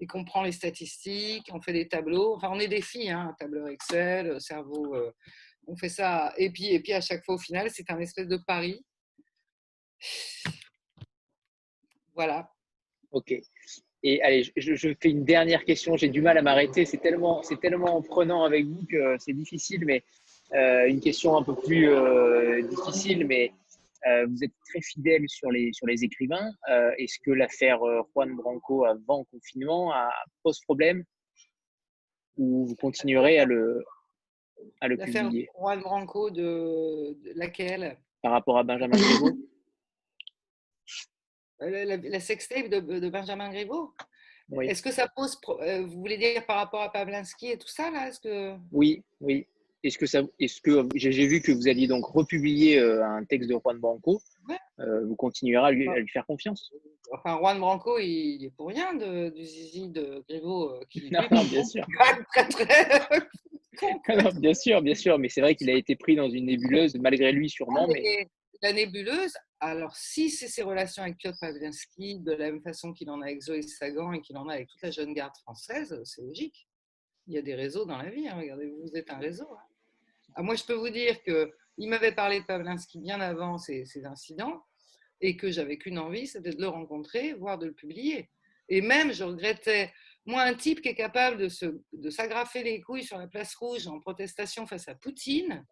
et 0.00 0.06
qu'on 0.06 0.24
prend 0.24 0.42
les 0.42 0.52
statistiques, 0.52 1.48
on 1.52 1.60
fait 1.60 1.72
des 1.72 1.88
tableaux. 1.88 2.34
Enfin, 2.34 2.50
on 2.52 2.58
est 2.58 2.68
des 2.68 2.82
filles, 2.82 3.10
hein, 3.10 3.34
tableur 3.38 3.68
Excel, 3.68 4.26
euh, 4.28 4.38
cerveau. 4.38 4.94
Euh, 4.94 5.12
on 5.66 5.76
fait 5.76 5.88
ça. 5.88 6.32
Et 6.36 6.50
puis, 6.50 6.72
et 6.72 6.80
puis, 6.80 6.92
à 6.92 7.00
chaque 7.00 7.24
fois, 7.24 7.36
au 7.36 7.38
final, 7.38 7.70
c'est 7.70 7.90
un 7.90 7.98
espèce 7.98 8.28
de 8.28 8.36
pari. 8.36 8.84
Voilà. 12.14 12.50
Ok. 13.10 13.34
Et 14.06 14.22
allez, 14.22 14.52
je, 14.56 14.94
fais 15.00 15.08
une 15.10 15.24
dernière 15.24 15.64
question. 15.64 15.96
J'ai 15.96 16.10
du 16.10 16.20
mal 16.20 16.36
à 16.36 16.42
m'arrêter. 16.42 16.84
C'est 16.84 16.98
tellement, 16.98 17.42
c'est 17.42 17.58
tellement 17.58 18.02
prenant 18.02 18.44
avec 18.44 18.66
vous 18.66 18.84
que 18.86 19.16
c'est 19.18 19.32
difficile, 19.32 19.84
mais 19.86 20.04
euh, 20.52 20.86
une 20.86 21.00
question 21.00 21.36
un 21.36 21.42
peu 21.42 21.54
plus 21.54 21.88
difficile, 22.68 23.26
mais 23.26 23.50
euh, 23.50 23.63
vous 24.26 24.44
êtes 24.44 24.52
très 24.68 24.80
fidèle 24.80 25.24
sur 25.28 25.50
les, 25.50 25.72
sur 25.72 25.86
les 25.86 26.04
écrivains. 26.04 26.50
Euh, 26.68 26.90
est-ce 26.98 27.18
que 27.24 27.30
l'affaire 27.30 27.82
euh, 27.82 28.02
Juan 28.12 28.34
Branco 28.34 28.84
avant 28.84 29.24
confinement 29.24 29.92
a, 29.92 30.10
pose 30.42 30.60
problème 30.60 31.04
ou 32.36 32.66
vous 32.66 32.76
continuerez 32.76 33.38
à 33.38 33.44
le, 33.44 33.82
à 34.80 34.88
le 34.88 34.96
publier? 34.96 35.48
Juan 35.58 35.80
Branco 35.80 36.30
de, 36.30 37.16
laquelle? 37.34 37.96
Par 38.22 38.32
rapport 38.32 38.58
à 38.58 38.62
Benjamin 38.62 38.96
Griveaux? 38.96 39.38
La, 41.60 41.96
la, 41.96 42.20
sextape 42.20 42.68
de, 42.68 42.80
de 42.80 43.08
Benjamin 43.08 43.50
Griveaux? 43.50 43.94
Est-ce 44.62 44.82
que 44.82 44.90
ça 44.90 45.08
pose. 45.08 45.38
Vous 45.46 46.00
voulez 46.00 46.18
dire 46.18 46.44
par 46.44 46.56
rapport 46.56 46.82
à 46.82 46.92
Pavlinsky 46.92 47.52
et 47.52 47.58
tout 47.58 47.68
ça 47.68 47.90
là 47.90 48.08
Est-ce 48.08 48.20
que... 48.20 48.56
Oui, 48.72 49.02
oui. 49.20 49.46
Est-ce 49.84 49.98
que 49.98 50.06
ça, 50.06 50.22
est-ce 50.40 50.62
que 50.62 50.88
j'ai 50.94 51.26
vu 51.26 51.42
que 51.42 51.52
vous 51.52 51.68
alliez 51.68 51.86
donc 51.86 52.06
republier 52.06 52.78
euh, 52.78 53.04
un 53.04 53.22
texte 53.26 53.50
de 53.50 53.54
Juan 53.62 53.78
Branco 53.78 54.18
euh, 54.80 55.04
Vous 55.04 55.14
continuerez 55.14 55.66
à 55.66 55.70
lui, 55.72 56.08
faire 56.08 56.24
confiance 56.24 56.72
Enfin, 57.12 57.36
Juan 57.36 57.60
Branco, 57.60 57.98
il 57.98 58.46
est 58.46 58.50
pour 58.56 58.68
rien 58.68 58.94
de, 58.94 59.28
du 59.28 59.44
zizi 59.44 59.90
de 59.90 60.24
Griveaux. 60.26 60.70
Euh, 60.70 60.80
qui, 60.88 61.10
non, 61.12 61.44
bien 61.44 61.62
sûr. 61.62 61.86
bien 64.40 64.54
sûr, 64.54 64.80
bien 64.80 64.94
sûr, 64.94 65.18
mais 65.18 65.28
c'est 65.28 65.42
vrai 65.42 65.54
qu'il 65.54 65.68
a 65.68 65.74
été 65.74 65.96
pris 65.96 66.16
dans 66.16 66.30
une 66.30 66.46
nébuleuse, 66.46 66.94
malgré 66.94 67.30
lui 67.32 67.50
sûrement. 67.50 67.86
Mais... 67.86 68.26
La 68.62 68.72
nébuleuse, 68.72 69.34
alors 69.60 69.94
si 69.94 70.30
c'est 70.30 70.48
ses 70.48 70.62
relations 70.62 71.02
avec 71.02 71.18
Piotr 71.18 71.36
Pawliński, 71.38 72.20
de 72.20 72.32
la 72.32 72.50
même 72.50 72.62
façon 72.62 72.94
qu'il 72.94 73.10
en 73.10 73.20
a 73.20 73.26
avec 73.26 73.42
Zoé 73.42 73.60
Sagan 73.60 74.14
et 74.14 74.22
qu'il 74.22 74.38
en 74.38 74.48
a 74.48 74.54
avec 74.54 74.68
toute 74.68 74.80
la 74.80 74.90
jeune 74.90 75.12
garde 75.12 75.36
française, 75.42 76.00
c'est 76.04 76.22
logique. 76.22 76.66
Il 77.26 77.34
y 77.34 77.38
a 77.38 77.42
des 77.42 77.54
réseaux 77.54 77.84
dans 77.84 77.98
la 77.98 78.08
vie, 78.08 78.26
hein. 78.26 78.36
regardez, 78.38 78.72
vous 78.82 78.96
êtes 78.96 79.10
un 79.10 79.18
réseau. 79.18 79.48
Hein. 79.52 79.73
Ah, 80.36 80.42
moi, 80.42 80.56
je 80.56 80.64
peux 80.64 80.74
vous 80.74 80.90
dire 80.90 81.22
qu'il 81.22 81.88
m'avait 81.88 82.12
parlé 82.12 82.40
de 82.40 82.44
Pavlinsky 82.44 82.98
bien 82.98 83.20
avant 83.20 83.58
ces, 83.58 83.86
incidents 84.04 84.64
et 85.20 85.36
que 85.36 85.50
j'avais 85.50 85.78
qu'une 85.78 85.98
envie, 85.98 86.26
c'était 86.26 86.50
de 86.50 86.60
le 86.60 86.68
rencontrer, 86.68 87.34
voire 87.34 87.58
de 87.58 87.66
le 87.66 87.72
publier. 87.72 88.30
Et 88.68 88.80
même, 88.80 89.12
je 89.12 89.22
regrettais, 89.22 89.92
moi, 90.26 90.42
un 90.42 90.54
type 90.54 90.80
qui 90.80 90.88
est 90.88 90.94
capable 90.94 91.36
de, 91.36 92.10
s'agrafer 92.10 92.64
les 92.64 92.80
couilles 92.80 93.04
sur 93.04 93.18
la 93.18 93.28
place 93.28 93.54
rouge 93.54 93.86
en 93.86 94.00
protestation 94.00 94.66
face 94.66 94.88
à 94.88 94.96
Poutine. 94.96 95.64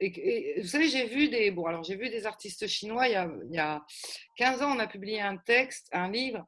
Vous 0.00 0.68
savez, 0.68 0.88
j'ai 0.88 1.06
vu 1.06 1.28
des 1.28 1.50
bon, 1.50 1.80
vu 1.82 2.08
des 2.10 2.26
artistes 2.26 2.68
chinois 2.68 3.08
il 3.08 3.12
y, 3.12 3.16
a, 3.16 3.32
il 3.48 3.54
y, 3.54 3.58
a, 3.58 3.84
15 4.36 4.62
ans, 4.62 4.76
on 4.76 4.78
a 4.78 4.86
publié 4.86 5.20
un 5.20 5.38
texte, 5.38 5.88
un 5.92 6.10
livre. 6.10 6.46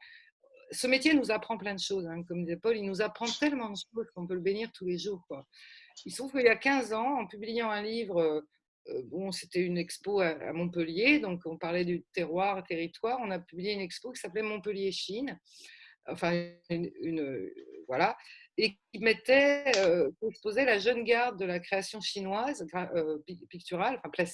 Ce 0.71 0.87
métier 0.87 1.15
nous 1.15 1.33
apprend 1.33 1.59
plein 1.59 1.75
de 1.75 1.81
choses, 1.81 2.07
hein, 2.07 2.23
comme 2.25 2.45
disait 2.45 2.59
Paul, 2.59 2.77
il 2.77 2.85
nous 2.85 3.03
apprend 3.03 3.27
tellement 3.27 3.71
de 3.71 3.77
choses 3.77 4.07
qu'on 4.15 4.27
peut 4.27 4.35
le 4.35 4.41
bénir 4.41 4.71
tous 4.73 4.87
les 4.87 4.99
jours. 4.99 5.27
Il 6.07 6.13
se 6.13 6.19
trouve 6.19 6.33
qu'il 6.33 6.43
y 6.43 6.49
a 6.49 6.57
15 6.57 6.93
ans, 6.93 7.21
en 7.21 7.27
publiant 7.27 7.71
un 7.71 7.83
livre, 7.83 8.21
euh, 8.21 8.41
euh, 8.89 9.03
bon, 9.05 9.33
c'était 9.33 9.61
une 9.61 9.79
expo 9.79 10.21
à, 10.21 10.53
Montpellier, 10.53 11.19
donc 11.19 11.43
on 11.45 11.59
parlait 11.59 11.85
du 11.85 12.05
terroir, 12.13 12.63
territoire, 12.65 13.19
on 13.21 13.31
a 13.31 13.39
publié 13.39 13.73
une 13.73 13.81
expo 13.81 14.13
qui 14.13 14.21
s'appelait 14.21 14.43
Montpellier-Chine, 14.43 15.39
enfin, 16.07 16.51
une, 16.71 17.51
voilà, 17.87 18.17
et 18.57 18.79
qui 18.93 19.01
mettait, 19.01 19.65
euh, 19.77 20.11
exposait 20.29 20.65
la 20.65 20.79
jeune 20.79 21.05
garde 21.05 21.39
de 21.39 21.45
la 21.45 21.61
création 21.61 22.01
chinoise, 22.01 22.67
picturale, 23.49 24.01
enfin, 24.05 24.25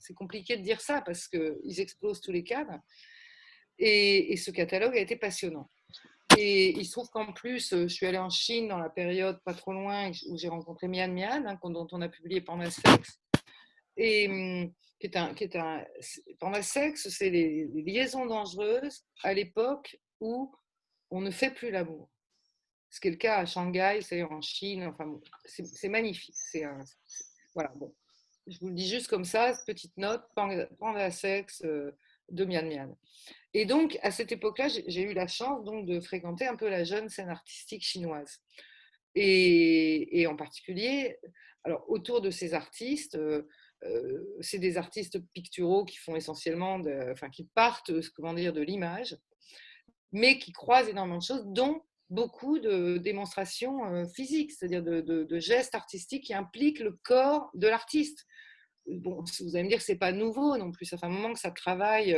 c'est 0.00 0.14
compliqué 0.14 0.56
de 0.56 0.62
dire 0.62 0.80
ça 0.80 1.02
parce 1.02 1.28
qu'ils 1.28 1.80
explosent 1.80 2.20
tous 2.20 2.32
les 2.32 2.44
cadres, 2.44 2.80
et 3.80 4.36
ce 4.36 4.50
catalogue 4.50 4.96
a 4.96 5.00
été 5.00 5.16
passionnant. 5.16 5.70
Et 6.40 6.70
il 6.78 6.86
se 6.86 6.92
trouve 6.92 7.10
qu'en 7.10 7.32
plus, 7.32 7.72
euh, 7.72 7.88
je 7.88 7.92
suis 7.92 8.06
allée 8.06 8.16
en 8.16 8.30
Chine 8.30 8.68
dans 8.68 8.78
la 8.78 8.88
période 8.88 9.40
pas 9.44 9.54
trop 9.54 9.72
loin 9.72 10.12
où 10.28 10.38
j'ai 10.38 10.46
rencontré 10.46 10.86
Mian 10.86 11.08
Mian, 11.08 11.44
hein, 11.44 11.58
dont 11.64 11.88
on 11.90 12.00
a 12.00 12.08
publié 12.08 12.40
Pendant 12.40 12.70
Sexe. 12.70 13.20
Et 13.96 14.28
hum, 14.28 14.72
qui 15.00 15.08
est 15.08 15.16
un, 15.16 15.34
qui 15.34 15.44
est 15.44 15.56
un, 15.56 16.62
Sexe, 16.62 17.08
c'est 17.08 17.30
les, 17.30 17.66
liaisons 17.66 18.26
dangereuses 18.26 19.04
à 19.24 19.34
l'époque 19.34 19.98
où 20.20 20.54
on 21.10 21.20
ne 21.20 21.32
fait 21.32 21.50
plus 21.50 21.72
l'amour. 21.72 22.08
Ce 22.88 23.00
qui 23.00 23.08
est 23.08 23.12
le 23.12 23.16
cas 23.16 23.38
à 23.38 23.44
Shanghai, 23.44 23.98
c'est 24.02 24.22
en 24.22 24.40
Chine. 24.40 24.84
Enfin, 24.84 25.18
c'est 25.44 25.88
magnifique. 25.88 26.36
C'est 26.36 26.64
voilà, 27.52 27.72
bon. 27.74 27.92
Je 28.46 28.60
vous 28.60 28.68
le 28.68 28.74
dis 28.74 28.88
juste 28.88 29.08
comme 29.08 29.24
ça, 29.24 29.52
petite 29.66 29.96
note, 29.96 30.22
Panda 30.36 31.10
Sex 31.10 31.64
de 32.30 32.44
Mian 32.44 32.64
Mian. 32.64 32.98
Et 33.54 33.64
donc, 33.64 33.98
à 34.02 34.10
cette 34.10 34.32
époque-là, 34.32 34.68
j'ai 34.68 35.02
eu 35.02 35.14
la 35.14 35.26
chance 35.26 35.64
donc, 35.64 35.86
de 35.86 36.00
fréquenter 36.00 36.46
un 36.46 36.56
peu 36.56 36.68
la 36.68 36.84
jeune 36.84 37.08
scène 37.08 37.30
artistique 37.30 37.82
chinoise. 37.82 38.38
Et, 39.14 40.26
en 40.28 40.36
particulier, 40.36 41.16
alors, 41.64 41.84
autour 41.88 42.20
de 42.20 42.30
ces 42.30 42.54
artistes, 42.54 43.16
euh, 43.16 43.48
euh, 43.84 44.24
c'est 44.40 44.58
des 44.58 44.76
artistes 44.76 45.18
picturaux 45.32 45.84
qui 45.84 45.96
font 45.96 46.14
essentiellement, 46.14 46.80
enfin, 47.10 47.30
qui 47.30 47.44
partent 47.54 47.92
comment 48.14 48.34
dire, 48.34 48.52
de 48.52 48.60
l'image, 48.60 49.16
mais 50.12 50.38
qui 50.38 50.52
croisent 50.52 50.88
énormément 50.88 51.18
de 51.18 51.24
choses, 51.24 51.44
dont 51.46 51.82
beaucoup 52.10 52.58
de 52.58 52.98
démonstrations 52.98 53.84
euh, 53.86 54.06
physiques, 54.06 54.52
c'est-à-dire 54.52 54.82
de, 54.82 55.38
gestes 55.38 55.74
artistiques 55.74 56.24
qui 56.24 56.34
impliquent 56.34 56.80
le 56.80 56.98
corps 57.04 57.50
de 57.54 57.68
l'artiste. 57.68 58.26
Vous 58.88 59.54
allez 59.54 59.64
me 59.64 59.68
dire 59.68 59.78
que 59.78 59.84
c'est 59.84 59.96
pas 59.96 60.12
nouveau 60.12 60.56
non 60.56 60.72
plus, 60.72 60.86
ça 60.86 60.96
fait 60.96 61.06
un 61.06 61.10
moment 61.10 61.32
que 61.32 61.38
ça 61.38 61.50
travaille, 61.50 62.14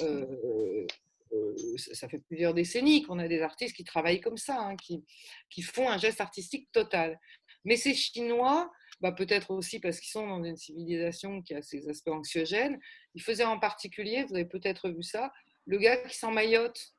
euh, 0.00 0.86
euh, 1.32 1.56
ça 1.92 2.08
fait 2.08 2.18
plusieurs 2.18 2.54
décennies 2.54 3.02
qu'on 3.02 3.18
a 3.18 3.28
des 3.28 3.40
artistes 3.42 3.76
qui 3.76 3.84
travaillent 3.84 4.20
comme 4.20 4.36
ça, 4.36 4.58
hein, 4.60 4.76
qui, 4.76 5.04
qui 5.50 5.62
font 5.62 5.88
un 5.88 5.98
geste 5.98 6.20
artistique 6.20 6.68
total. 6.72 7.18
Mais 7.64 7.76
ces 7.76 7.94
Chinois, 7.94 8.70
bah 9.00 9.12
peut-être 9.12 9.50
aussi 9.50 9.78
parce 9.78 10.00
qu'ils 10.00 10.10
sont 10.10 10.26
dans 10.26 10.42
une 10.42 10.56
civilisation 10.56 11.42
qui 11.42 11.54
a 11.54 11.62
ses 11.62 11.88
aspects 11.88 12.08
anxiogènes, 12.08 12.78
ils 13.14 13.22
faisaient 13.22 13.44
en 13.44 13.58
particulier, 13.58 14.24
vous 14.24 14.34
avez 14.34 14.46
peut-être 14.46 14.88
vu 14.88 15.02
ça, 15.02 15.32
le 15.66 15.78
gars 15.78 15.96
qui 15.98 16.16
s'emmaillote 16.16 16.94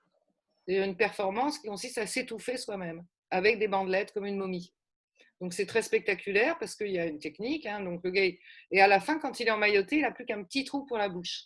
c'est 0.68 0.84
une 0.84 0.98
performance 0.98 1.60
qui 1.60 1.68
consiste 1.68 1.98
à 1.98 2.06
s'étouffer 2.06 2.58
soi-même 2.58 3.06
avec 3.30 3.58
des 3.58 3.68
bandelettes 3.68 4.12
comme 4.12 4.26
une 4.26 4.38
momie. 4.38 4.74
Donc 5.40 5.54
c'est 5.54 5.66
très 5.66 5.82
spectaculaire 5.82 6.58
parce 6.58 6.76
qu'il 6.76 6.92
y 6.92 7.00
a 7.00 7.06
une 7.06 7.20
technique. 7.20 7.66
Hein, 7.66 7.82
donc 7.82 8.02
le 8.04 8.12
gars, 8.12 8.24
et 8.72 8.82
à 8.82 8.88
la 8.88 9.00
fin, 9.00 9.20
quand 9.20 9.40
il 9.40 9.48
est 9.48 9.52
emmailloté, 9.52 9.98
il 9.98 10.02
n'a 10.02 10.12
plus 10.12 10.26
qu'un 10.26 10.44
petit 10.44 10.64
trou 10.64 10.86
pour 10.86 10.98
la 10.98 11.10
bouche. 11.10 11.44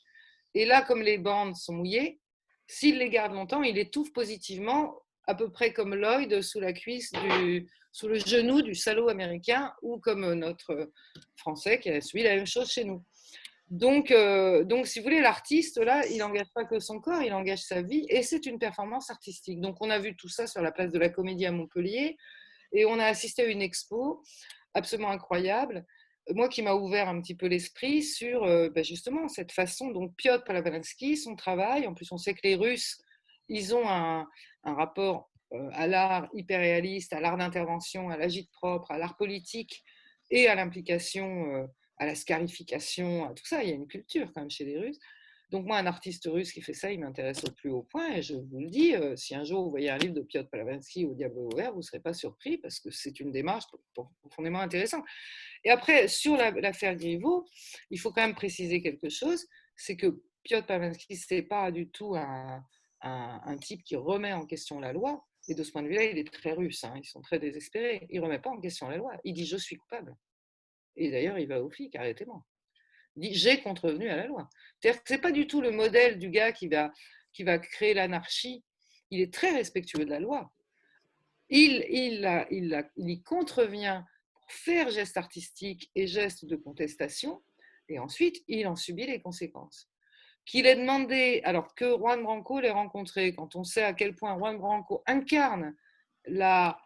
Et 0.54 0.66
là, 0.66 0.82
comme 0.82 1.02
les 1.02 1.18
bandes 1.18 1.56
sont 1.56 1.74
mouillées, 1.74 2.20
s'il 2.68 2.98
les 2.98 3.10
garde 3.10 3.34
longtemps, 3.34 3.64
il 3.64 3.78
étouffe 3.78 4.14
positivement, 4.14 4.96
à 5.28 5.36
peu 5.36 5.52
près 5.52 5.74
comme 5.74 5.96
Lloyd 5.96 6.42
sous 6.42 6.60
la 6.60 6.74
cuisse, 6.74 7.12
du, 7.12 7.70
sous 7.92 8.08
le 8.08 8.16
genou 8.16 8.62
du 8.62 8.76
salaud 8.76 9.10
américain, 9.10 9.74
ou 9.82 10.00
comme 10.00 10.34
notre 10.34 10.92
français 11.36 11.80
qui 11.80 11.90
a 11.90 12.02
suivi 12.02 12.24
la 12.24 12.36
même 12.36 12.48
chose 12.48 12.72
chez 12.72 12.86
nous. 12.86 13.04
Donc, 13.70 14.12
euh, 14.12 14.66
donc, 14.66 14.86
si 14.86 15.00
vous 15.00 15.06
voulez, 15.06 15.22
l'artiste, 15.22 15.78
là, 15.78 16.06
il 16.08 16.18
n'engage 16.18 16.50
pas 16.54 16.66
que 16.66 16.80
son 16.80 17.00
corps, 17.00 17.22
il 17.22 17.32
engage 17.34 17.62
sa 17.62 17.82
vie 17.82 18.06
et 18.10 18.22
c'est 18.22 18.46
une 18.46 18.60
performance 18.60 19.10
artistique. 19.10 19.62
Donc, 19.62 19.78
on 19.80 19.90
a 19.90 19.98
vu 19.98 20.16
tout 20.18 20.28
ça 20.28 20.46
sur 20.46 20.62
la 20.62 20.74
place 20.74 20.92
de 20.92 21.00
la 21.00 21.08
Comédie 21.08 21.46
à 21.46 21.54
Montpellier 21.54 22.18
et 22.72 22.86
on 22.86 23.00
a 23.00 23.06
assisté 23.06 23.44
à 23.44 23.46
une 23.46 23.62
expo 23.62 24.24
absolument 24.74 25.10
incroyable, 25.10 25.86
moi 26.30 26.48
qui 26.48 26.62
m'a 26.62 26.74
ouvert 26.74 27.10
un 27.10 27.20
petit 27.22 27.36
peu 27.36 27.48
l'esprit 27.48 28.04
sur 28.04 28.44
euh, 28.44 28.70
ben, 28.70 28.84
justement 28.84 29.28
cette 29.28 29.52
façon 29.52 29.90
dont 29.90 30.10
Piotr 30.10 30.44
Palavensky, 30.44 31.18
son 31.18 31.36
travail, 31.36 31.88
en 31.88 31.94
plus 31.94 32.12
on 32.12 32.18
sait 32.18 32.34
que 32.34 32.42
les 32.44 32.56
Russes, 32.56 33.02
ils 33.50 33.76
ont 33.76 33.88
un, 33.90 34.28
rapport 34.64 35.30
euh, 35.54 35.70
à 35.74 35.88
l'art 35.88 36.30
hyper 36.34 36.60
réaliste, 36.60 37.14
à 37.14 37.20
l'art 37.20 37.38
d'intervention, 37.38 38.10
à 38.10 38.18
l'agite 38.18 38.50
propre, 38.52 38.92
à 38.92 38.98
l'art 38.98 39.18
politique 39.18 39.84
et 40.30 40.48
à 40.48 40.56
l'implication 40.56 41.68
à 42.02 42.08
la 42.08 42.16
scarification, 42.16 43.30
à 43.30 43.34
tout 43.34 43.46
ça. 43.46 43.64
Il 43.64 43.70
y 43.70 43.72
a 43.72 43.76
une 43.76 43.88
culture 43.88 44.32
quand 44.34 44.42
même 44.42 44.50
chez 44.50 44.66
les 44.66 44.80
Russes. 44.80 45.00
Donc 45.52 45.66
moi, 45.66 45.78
un 45.78 45.86
artiste 45.86 46.28
russe 46.32 46.54
qui 46.54 46.62
fait 46.62 46.74
ça, 46.74 46.92
il 46.92 47.02
m'intéresse 47.02 47.44
au 47.44 47.52
plus 47.52 47.70
haut 47.70 47.84
point. 47.84 48.16
Et 48.16 48.22
je 48.22 48.36
vous 48.36 48.60
le 48.60 48.70
dis, 48.70 48.96
euh, 48.96 49.18
si 49.18 49.36
un 49.36 49.44
jour 49.44 49.66
vous 49.66 49.70
voyez 49.70 49.90
un 49.90 49.98
livre 49.98 50.14
de 50.14 50.22
Piotr 50.22 50.50
Palavensky 50.50 51.06
au 51.06 51.14
Diable 51.14 51.38
ouvert, 51.38 51.72
vous 51.72 51.80
ne 51.80 51.84
serez 51.84 52.00
pas 52.00 52.14
surpris 52.14 52.58
parce 52.58 52.80
que 52.80 52.90
c'est 52.90 53.20
une 53.20 53.32
démarche 53.32 53.66
profondément 54.22 54.62
intéressante. 54.62 55.04
Et 55.66 55.70
après, 55.70 56.08
sur 56.08 56.38
l'affaire 56.38 56.96
Griveaux, 56.96 57.46
il 57.90 58.00
faut 58.00 58.12
quand 58.12 58.22
même 58.22 58.34
préciser 58.34 58.82
quelque 58.82 59.10
chose, 59.10 59.46
c'est 59.76 59.98
que 59.98 60.24
Piotr 60.44 60.66
Palavensky, 60.66 61.18
ce 61.18 61.34
n'est 61.34 61.42
pas 61.44 61.70
du 61.70 61.90
tout 61.90 62.16
un, 62.16 62.64
un, 63.02 63.58
type 63.58 63.84
qui 63.84 63.98
remet 63.98 64.32
en 64.32 64.46
question 64.46 64.80
la 64.80 64.94
loi. 64.94 65.26
Et 65.50 65.56
de 65.56 65.64
ce 65.64 65.72
point 65.72 65.84
de 65.84 65.88
vue-là, 65.88 66.04
il 66.04 66.18
est 66.18 66.32
très 66.32 66.54
russe. 66.54 66.84
Hein. 66.86 66.94
Ils 66.98 67.06
sont 67.06 67.22
très 67.22 67.40
désespérés. 67.40 68.08
Il 68.10 68.20
ne 68.22 68.26
remet 68.26 68.40
pas 68.40 68.52
en 68.52 68.60
question 68.60 68.88
la 68.88 68.98
loi. 68.98 69.14
Il 69.24 69.34
dit 69.34 69.46
je 69.46 69.58
suis 69.58 69.76
coupable. 69.76 70.16
Et 70.96 71.12
d'ailleurs, 71.12 71.40
il 71.40 71.48
va 71.48 71.62
au 71.62 71.70
flic, 71.70 71.96
arrêtez-moi. 71.96 72.46
Dit 73.16 73.34
j'ai 73.34 73.62
contrevenu 73.62 74.10
à 74.10 74.16
la 74.16 74.28
loi. 74.28 74.50
C'est-à-dire 74.80 75.04
que 75.04 75.10
ce 75.10 75.14
n'est 75.14 75.22
pas 75.22 75.32
du 75.32 75.48
tout 75.48 75.62
le 75.62 75.72
modèle 75.72 76.18
du 76.18 76.30
gars 76.30 76.52
qui 76.52 76.68
va, 76.68 76.92
qui 77.34 77.44
va 77.44 77.60
créer 77.60 77.94
l'anarchie. 77.94 78.64
Il 79.10 79.20
est 79.22 79.34
très 79.34 79.52
respectueux 79.52 80.06
de 80.06 80.10
la 80.10 80.20
loi. 80.20 80.52
Il, 81.50 81.86
il, 81.90 82.46
il, 82.50 82.90
il 82.96 83.10
y 83.10 83.22
contrevient 83.24 84.04
pour 84.34 84.52
faire 84.52 84.90
geste 84.90 85.18
artistique 85.18 85.92
et 85.96 86.08
geste 86.08 86.46
de 86.46 86.56
contestation, 86.56 87.44
et 87.90 88.00
ensuite 88.00 88.42
il 88.48 88.66
en 88.68 88.78
subit 88.78 89.06
les 89.06 89.22
conséquences. 89.22 89.90
Qu'il 90.46 90.66
ait 90.66 90.78
demandé, 90.78 91.42
alors 91.44 91.76
que 91.76 91.98
Juan 91.98 92.24
Branco 92.24 92.62
l'ait 92.62 92.72
rencontré, 92.72 93.36
quand 93.36 93.56
on 93.58 93.66
sait 93.66 93.84
à 93.84 93.94
quel 93.94 94.16
point 94.16 94.38
Juan 94.38 94.58
Branco 94.58 95.04
incarne 95.06 95.76
la 96.26 96.80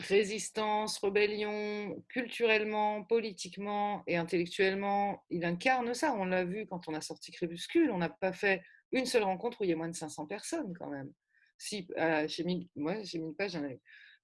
résistance, 0.00 0.98
rébellion, 0.98 2.02
culturellement, 2.08 3.04
politiquement 3.04 4.02
et 4.06 4.16
intellectuellement, 4.16 5.22
il 5.30 5.44
incarne 5.44 5.92
ça. 5.94 6.14
On 6.14 6.24
l'a 6.24 6.44
vu 6.44 6.66
quand 6.66 6.88
on 6.88 6.94
a 6.94 7.00
sorti 7.00 7.30
Crépuscule. 7.30 7.90
On 7.90 7.98
n'a 7.98 8.08
pas 8.08 8.32
fait 8.32 8.62
une 8.92 9.06
seule 9.06 9.24
rencontre 9.24 9.60
où 9.60 9.64
il 9.64 9.70
y 9.70 9.72
a 9.72 9.76
moins 9.76 9.88
de 9.88 9.94
500 9.94 10.26
personnes 10.26 10.72
quand 10.78 10.88
même. 10.88 11.12
Si, 11.58 11.86
euh, 11.98 12.26
chez 12.26 12.44
Mille, 12.44 12.68
moi, 12.74 13.02
chez 13.04 13.18
Mille 13.18 13.34
Pages, 13.34 13.54
il 13.54 13.78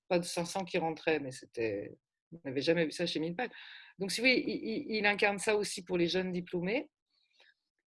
pas 0.08 0.18
de 0.18 0.24
500 0.24 0.64
qui 0.64 0.78
rentraient, 0.78 1.20
mais 1.20 1.32
c'était, 1.32 1.96
on 2.32 2.40
n'avait 2.44 2.62
jamais 2.62 2.86
vu 2.86 2.92
ça 2.92 3.06
chez 3.06 3.20
Mille 3.20 3.36
Pages. 3.36 3.50
Donc, 3.98 4.10
si 4.10 4.22
oui, 4.22 4.42
il, 4.88 5.06
incarne 5.06 5.38
ça 5.38 5.56
aussi 5.56 5.84
pour 5.84 5.98
les 5.98 6.08
jeunes 6.08 6.32
diplômés, 6.32 6.88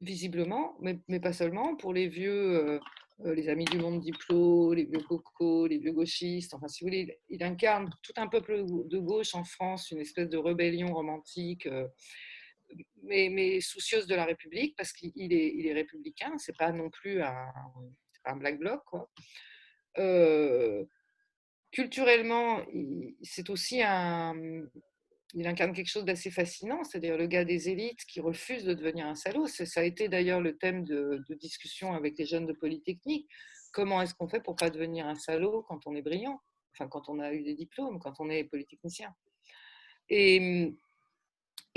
visiblement, 0.01 0.77
mais, 0.81 1.19
pas 1.19 1.33
seulement, 1.33 1.75
pour 1.75 1.93
les 1.93 2.07
vieux. 2.07 2.55
Euh, 2.55 2.79
les 3.25 3.49
Amis 3.49 3.65
du 3.65 3.77
Monde 3.77 4.01
Diplo, 4.01 4.73
les 4.73 4.85
vieux 4.85 4.99
cocos, 4.99 5.67
les 5.67 5.77
vieux 5.77 5.91
gauchistes. 5.91 6.53
Enfin, 6.53 6.67
si 6.67 6.83
vous 6.83 6.87
voulez, 6.89 7.19
il 7.29 7.43
incarne 7.43 7.89
tout 8.03 8.13
un 8.17 8.27
peuple 8.27 8.65
de 8.65 8.97
gauche 8.99 9.35
en 9.35 9.43
France, 9.43 9.91
une 9.91 9.99
espèce 9.99 10.29
de 10.29 10.37
rébellion 10.37 10.93
romantique, 10.93 11.67
euh, 11.67 11.87
mais, 13.03 13.59
soucieuse 13.61 14.07
de 14.07 14.15
la 14.15 14.25
République, 14.25 14.75
parce 14.75 14.93
qu'il 14.93 15.33
est, 15.33 15.53
il 15.55 15.67
est 15.67 15.73
républicain, 15.73 16.37
c'est 16.37 16.55
pas 16.57 16.71
non 16.71 16.89
plus 16.89 17.21
un, 17.21 18.35
black 18.35 18.59
bloc. 18.59 18.83
Euh, 19.97 20.85
culturellement, 21.71 22.65
c'est 23.21 23.49
aussi 23.49 23.81
un, 23.83 24.33
il 25.33 25.47
incarne 25.47 25.73
quelque 25.73 25.87
chose 25.89 26.05
d'assez 26.05 26.29
fascinant, 26.29 26.83
c'est-à-dire 26.83 27.17
le 27.17 27.27
gars 27.27 27.45
des 27.45 27.69
élites 27.69 28.03
qui 28.05 28.19
refuse 28.19 28.63
de 28.63 28.73
devenir 28.73 29.05
un 29.07 29.15
salaud. 29.15 29.47
Ça 29.47 29.79
a 29.79 29.83
été 29.83 30.09
d'ailleurs 30.09 30.41
le 30.41 30.57
thème 30.57 30.83
de, 30.83 31.23
discussion 31.35 31.93
avec 31.93 32.17
les 32.17 32.25
jeunes 32.25 32.45
de 32.45 32.53
Polytechnique. 32.53 33.29
Comment 33.71 34.01
est-ce 34.01 34.13
qu'on 34.13 34.27
fait 34.27 34.41
pour 34.41 34.55
pas 34.55 34.69
devenir 34.69 35.07
un 35.07 35.15
salaud 35.15 35.63
quand 35.67 35.87
on 35.87 35.95
est 35.95 36.01
brillant? 36.01 36.41
Enfin, 36.73 36.89
quand 36.89 37.07
on 37.07 37.19
a 37.19 37.33
eu 37.33 37.43
des 37.43 37.53
diplômes, 37.53 37.99
quand 37.99 38.19
on 38.19 38.29
est 38.29 38.43
polytechnicien. 38.45 39.13
Et, 40.09 40.73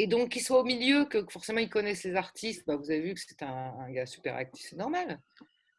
donc, 0.08 0.30
qu'il 0.30 0.42
soit 0.42 0.60
au 0.60 0.64
milieu, 0.64 1.04
que 1.04 1.24
forcément 1.30 1.60
il 1.60 1.70
connaisse 1.70 2.02
les 2.04 2.16
artistes, 2.16 2.64
bah, 2.66 2.76
vous 2.76 2.90
avez 2.90 3.00
vu 3.00 3.14
que 3.14 3.20
c'est 3.20 3.42
un, 3.42 3.90
gars 3.90 4.06
super 4.06 4.34
actif, 4.34 4.66
c'est 4.70 4.76
normal. 4.76 5.20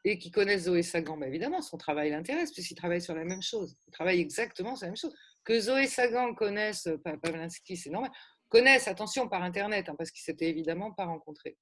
Et 0.06 0.18
qu'il 0.18 0.32
connaisse 0.32 0.64
Zoé 0.64 0.84
Sagan, 0.84 1.18
bah, 1.18 1.28
évidemment, 1.28 1.62
son 1.62 1.78
travail 1.78 2.12
l'intéresse, 2.12 2.54
puisqu'il 2.54 2.76
travaille 2.76 3.02
sur 3.02 3.16
la 3.16 3.26
même 3.26 3.42
chose. 3.42 3.76
Il 3.88 3.92
travaille 3.92 4.22
exactement 4.22 4.76
sur 4.76 4.86
la 4.86 4.92
même 4.92 4.98
chose 4.98 5.16
que 5.46 5.60
Zoé 5.60 5.88
Sagan 5.88 6.34
connaisse, 6.34 6.88
euh, 6.88 6.98
Pavlinsky, 6.98 7.78
c'est 7.78 7.92
normal, 7.92 8.12
connaisse, 8.50 8.88
attention, 8.88 9.30
par 9.30 9.44
Internet, 9.44 9.88
hein, 9.88 9.96
parce 9.98 10.12
qu'ils 10.12 10.24
s'étaient 10.24 10.50
évidemment 10.50 10.92
pas 10.92 11.06
rencontrés. 11.06 11.58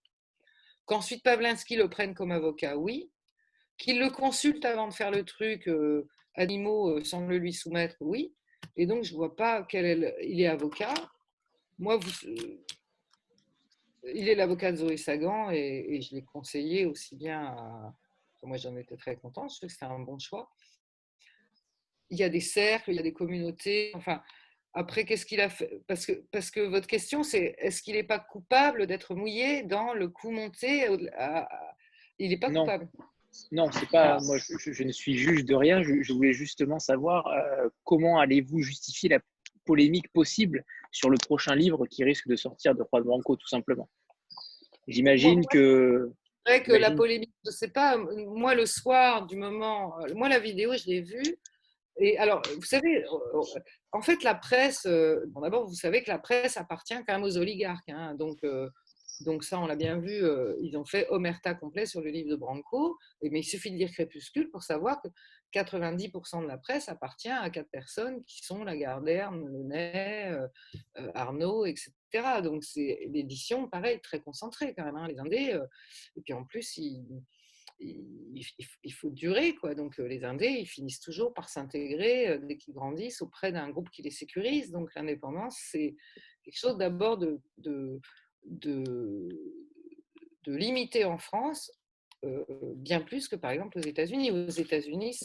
Qu'ensuite 0.85 1.23
Pavlinsky 1.23 1.76
le 1.76 1.89
prenne 1.89 2.15
comme 2.15 2.31
avocat, 2.31 2.77
oui. 2.77 3.11
Qu'il 3.77 3.99
le 3.99 4.10
consulte 4.10 4.65
avant 4.65 4.88
de 4.88 4.93
faire 4.93 5.11
le 5.11 5.23
truc 5.23 5.68
euh, 5.68 6.07
animaux 6.35 6.97
euh, 6.97 7.27
le 7.27 7.38
lui 7.38 7.53
soumettre, 7.53 7.97
oui. 7.99 8.34
Et 8.77 8.85
donc, 8.85 9.03
je 9.03 9.11
ne 9.11 9.18
vois 9.18 9.35
pas 9.35 9.64
quel 9.64 9.85
est 9.85 10.15
il 10.23 10.39
est 10.41 10.47
avocat. 10.47 10.93
Moi, 11.77 11.99
il 14.03 14.30
est 14.30 14.35
l'avocat 14.35 14.72
de 14.72 14.77
Zoé 14.77 14.97
Sagan 14.97 15.51
et, 15.51 15.99
je 16.01 16.15
l'ai 16.15 16.23
conseillé 16.23 16.85
aussi 16.85 17.15
bien. 17.15 17.55
Moi, 18.43 18.57
j'en 18.57 18.76
étais 18.77 18.95
très 18.95 19.18
contente, 19.18 19.51
je 19.51 19.57
trouve 19.57 19.68
que 19.68 19.73
c'était 19.73 19.85
un 19.85 19.99
bon 19.99 20.19
choix 20.19 20.49
il 22.10 22.18
y 22.18 22.24
a 22.24 22.30
des 22.30 22.40
cercles, 22.40 22.92
il 22.92 22.96
y 22.96 23.00
a 23.00 23.04
des 23.04 23.14
communautés. 23.14 23.92
Enfin, 23.96 24.22
après, 24.74 25.06
qu'est-ce 25.06 25.26
qu'il 25.26 25.42
a 25.42 25.50
fait? 25.50 25.82
Parce 25.88 26.06
que, 26.06 26.14
parce 26.32 26.50
que 26.50 26.60
votre 26.60 26.88
question, 26.88 27.24
c'est 27.24 27.56
est-ce 27.60 27.82
qu'il 27.84 27.94
n'est 27.94 28.04
pas 28.04 28.20
coupable 28.20 28.88
d'être 28.88 29.14
mouillé 29.14 29.64
dans 29.64 29.94
le 29.94 30.08
coup 30.10 30.32
monté 30.32 30.88
Il 32.20 32.30
n'est 32.30 32.38
pas 32.38 32.50
coupable. 32.50 32.90
Non, 33.52 33.72
c'est 33.72 33.90
pas. 33.90 34.20
Moi, 34.22 34.38
je, 34.38 34.84
ne 34.84 34.92
suis 34.92 35.16
juge 35.16 35.46
de 35.46 35.56
rien. 35.56 35.84
Je, 35.84 36.14
voulais 36.14 36.34
justement 36.34 36.80
savoir 36.80 37.28
euh, 37.28 37.70
comment 37.84 38.20
allez-vous 38.20 38.62
justifier 38.62 39.10
la 39.10 39.20
polémique 39.66 40.12
possible 40.12 40.64
sur 40.92 41.10
le 41.10 41.18
prochain 41.18 41.56
livre 41.56 41.86
qui 41.88 42.04
risque 42.04 42.28
de 42.28 42.36
sortir 42.36 42.76
de 42.76 42.84
Juan 42.84 43.04
Branco, 43.04 43.36
tout 43.36 43.48
simplement? 43.48 43.90
J'imagine 44.88 45.46
que. 45.46 46.12
C'est 46.46 46.58
vrai 46.58 46.64
que 46.64 46.74
la 46.74 46.92
polémique, 46.92 47.34
je 47.46 47.52
ne 47.52 47.56
sais 47.56 47.70
pas. 47.70 47.98
Moi, 47.98 48.54
le 48.54 48.66
soir 48.66 49.26
du 49.26 49.38
moment, 49.38 49.96
moi, 50.16 50.30
la 50.30 50.40
vidéo, 50.40 50.74
je 50.74 50.88
l'ai 50.88 51.02
vue. 51.02 51.38
Et 51.99 52.18
alors, 52.18 52.41
vous 52.56 52.64
savez, 52.64 53.03
en 53.91 54.02
fait, 54.02 54.24
la 54.24 54.36
presse, 54.36 54.88
bon, 55.28 55.41
d'abord, 55.41 55.68
vous 55.68 55.76
savez 55.76 56.03
que 56.03 56.10
la 56.10 56.20
presse 56.20 56.57
appartient 56.57 56.95
quand 56.95 57.14
même 57.14 57.24
aux 57.24 57.38
oligarques. 57.38 57.90
hein, 57.90 58.15
donc, 58.15 58.40
donc 59.22 59.44
ça, 59.44 59.60
on 59.60 59.68
l'a 59.68 59.76
bien 59.76 59.99
vu, 59.99 60.24
ils 60.61 60.76
ont 60.76 60.86
fait 60.86 61.07
omerta 61.10 61.53
complet 61.53 61.86
sur 61.86 62.02
le 62.02 62.10
livre 62.10 62.30
de 62.32 62.36
Branco. 62.36 62.98
Mais 63.22 63.40
il 63.40 63.44
suffit 63.44 63.72
de 63.72 63.78
lire 63.78 63.91
Crépuscule 63.91 64.49
pour 64.49 64.64
savoir 64.64 65.02
que 65.02 65.10
90% 65.53 66.41
de 66.41 66.48
la 66.48 66.57
presse 66.57 66.90
appartient 66.90 67.30
à 67.30 67.48
quatre 67.52 67.70
personnes 67.70 68.24
qui 68.26 68.44
sont 68.44 68.64
Lagardère, 68.64 69.32
Le 69.32 70.49
Arnaud, 71.14 71.65
etc. 71.65 71.94
Donc 72.44 72.64
c'est 72.64 73.07
l'édition, 73.11 73.70
pareil, 73.70 74.02
très 74.02 74.20
concentrée 74.20 74.74
quand 74.76 74.84
même, 74.84 74.95
hein, 74.95 75.07
les 75.07 75.20
Indés. 75.20 75.60
et 76.15 76.22
puis 76.22 76.34
en 76.34 76.44
plus, 76.44 76.80
il, 77.84 78.93
faut 78.93 79.10
durer. 79.10 79.55
Quoi. 79.55 79.76
Donc 79.76 79.97
les 79.97 80.23
Indés, 80.23 80.57
ils 80.60 80.65
finissent 80.65 80.99
toujours 80.99 81.34
par 81.34 81.49
s'intégrer 81.49 82.39
dès 82.39 82.57
qu'ils 82.57 82.73
grandissent 82.73 83.22
auprès 83.22 83.51
d'un 83.51 83.69
groupe 83.69 83.89
qui 83.89 84.01
les 84.01 84.11
sécurise. 84.11 84.72
Donc 84.72 84.93
l'indépendance, 84.95 85.57
c'est 85.72 85.95
quelque 86.43 86.57
chose 86.57 86.77
d'abord 86.77 87.18
de, 87.18 87.39
de, 87.57 87.99
de, 88.45 89.30
limiter 90.45 91.05
en 91.05 91.18
France 91.18 91.72
bien 92.76 93.01
plus 93.01 93.27
que 93.27 93.35
par 93.35 93.51
exemple 93.51 93.77
aux 93.77 93.84
États-Unis. 93.84 94.31
Aux 94.31 94.49
États-Unis, 94.49 95.18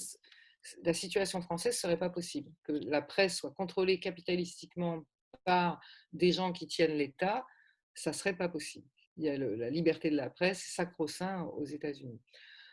la 0.82 0.93
situation 0.93 1.40
française 1.40 1.74
ne 1.74 1.78
serait 1.78 1.98
pas 1.98 2.10
possible. 2.10 2.51
Que 2.64 2.72
la 2.72 3.02
presse 3.02 3.36
soit 3.36 3.52
contrôlée 3.52 4.01
capitalistiquement 4.01 5.05
par 5.44 5.80
des 6.12 6.32
gens 6.32 6.52
qui 6.52 6.66
tiennent 6.66 6.97
l'État, 6.97 7.47
ça 7.94 8.10
ne 8.10 8.14
serait 8.14 8.36
pas 8.36 8.48
possible. 8.48 8.86
Il 9.16 9.24
y 9.24 9.28
a 9.28 9.36
la 9.36 9.70
liberté 9.70 10.10
de 10.10 10.16
la 10.16 10.30
presse, 10.30 10.62
sacro-saint 10.74 11.43
aux 11.43 11.64
États-Unis. 11.64 12.20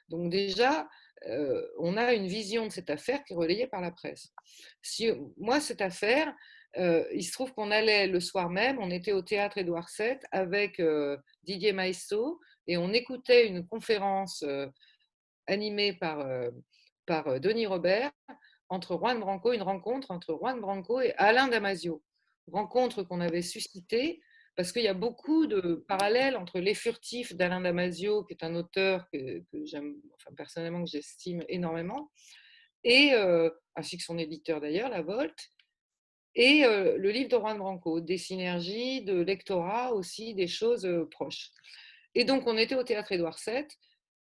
Donc 0.09 0.31
déjà, 0.31 0.87
on 1.79 1.97
a 1.97 2.13
une 2.13 2.27
vision 2.27 2.65
de 2.67 2.71
cette 2.71 2.89
affaire 2.89 3.23
qui 3.23 3.33
est 3.33 3.35
relayée 3.35 3.67
par 3.67 3.81
la 3.81 3.91
presse. 3.91 4.31
Moi, 5.37 5.59
cette 5.59 5.81
affaire, 5.81 6.33
il 6.77 7.23
se 7.23 7.31
trouve 7.31 7.53
qu'on 7.53 7.71
allait 7.71 8.07
le 8.07 8.19
soir 8.19 8.49
même, 8.49 8.77
on 8.79 8.91
était 8.91 9.13
au 9.13 9.21
théâtre 9.21 9.57
Édouard 9.57 9.89
VII 9.97 10.19
avec 10.31 10.81
Didier 11.43 11.73
Maistot 11.73 12.39
et 12.67 12.77
on 12.77 12.93
écoutait 12.93 13.47
une 13.47 13.65
conférence 13.65 14.43
animée 15.47 15.93
par, 15.93 16.27
par 17.05 17.39
Denis 17.39 17.65
Robert 17.65 18.11
entre 18.69 18.97
Juan 18.97 19.19
Branco, 19.19 19.53
une 19.53 19.61
rencontre 19.61 20.11
entre 20.11 20.35
Juan 20.35 20.59
Branco 20.59 21.01
et 21.01 21.13
Alain 21.17 21.47
Damasio. 21.47 22.03
Rencontre 22.51 23.03
qu'on 23.03 23.21
avait 23.21 23.41
suscitée 23.41 24.21
parce 24.55 24.71
qu'il 24.71 24.83
y 24.83 24.87
a 24.87 24.93
beaucoup 24.93 25.47
de 25.47 25.83
parallèles 25.87 26.37
entre 26.37 26.59
Les 26.59 26.73
Furtifs 26.73 27.35
d'Alain 27.35 27.61
Damasio, 27.61 28.23
qui 28.23 28.33
est 28.33 28.43
un 28.43 28.55
auteur 28.55 29.05
que, 29.11 29.43
j'aime, 29.63 29.95
enfin, 30.15 30.33
personnellement 30.35 30.83
que 30.83 30.89
j'estime 30.89 31.43
énormément, 31.49 32.11
et, 32.83 33.11
ainsi 33.75 33.97
que 33.97 34.03
son 34.03 34.17
éditeur 34.17 34.61
d'ailleurs, 34.61 34.89
La 34.89 35.01
Volte, 35.01 35.49
et 36.35 36.61
le 36.63 37.09
livre 37.09 37.29
de 37.29 37.37
Juan 37.37 37.57
Branco, 37.57 37.99
des 37.99 38.17
synergies, 38.17 39.01
de 39.03 39.21
lectorat 39.21 39.93
aussi, 39.93 40.35
des 40.35 40.47
choses 40.47 40.87
proches. 41.11 41.49
Et 42.13 42.23
donc, 42.23 42.47
on 42.47 42.57
était 42.57 42.75
au 42.75 42.83
théâtre 42.83 43.11
Édouard 43.11 43.37
VII, 43.45 43.67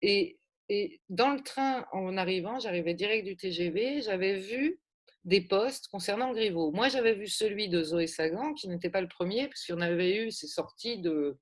et 0.02 1.00
dans 1.08 1.30
le 1.30 1.42
train, 1.42 1.86
en 1.92 2.16
arrivant, 2.16 2.58
j'arrivais 2.58 2.94
direct 2.94 3.26
du 3.26 3.36
TGV, 3.36 4.02
j'avais 4.02 4.34
vu 4.40 4.80
des 5.24 5.40
postes 5.40 5.88
concernant 5.88 6.32
Griveaux. 6.32 6.70
Moi, 6.70 6.88
j'avais 6.88 7.14
vu 7.14 7.26
celui 7.26 7.68
de 7.68 7.82
Zoé 7.82 8.06
Sagan, 8.06 8.52
qui 8.54 8.68
n'était 8.68 8.90
pas 8.90 9.00
le 9.00 9.08
premier, 9.08 9.48
puisqu'il 9.48 9.72
y 9.72 9.74
en 9.74 9.80
avait 9.80 10.26
eu, 10.26 10.30
c'est 10.30 10.46
sorti 10.46 10.98
de, 10.98 11.38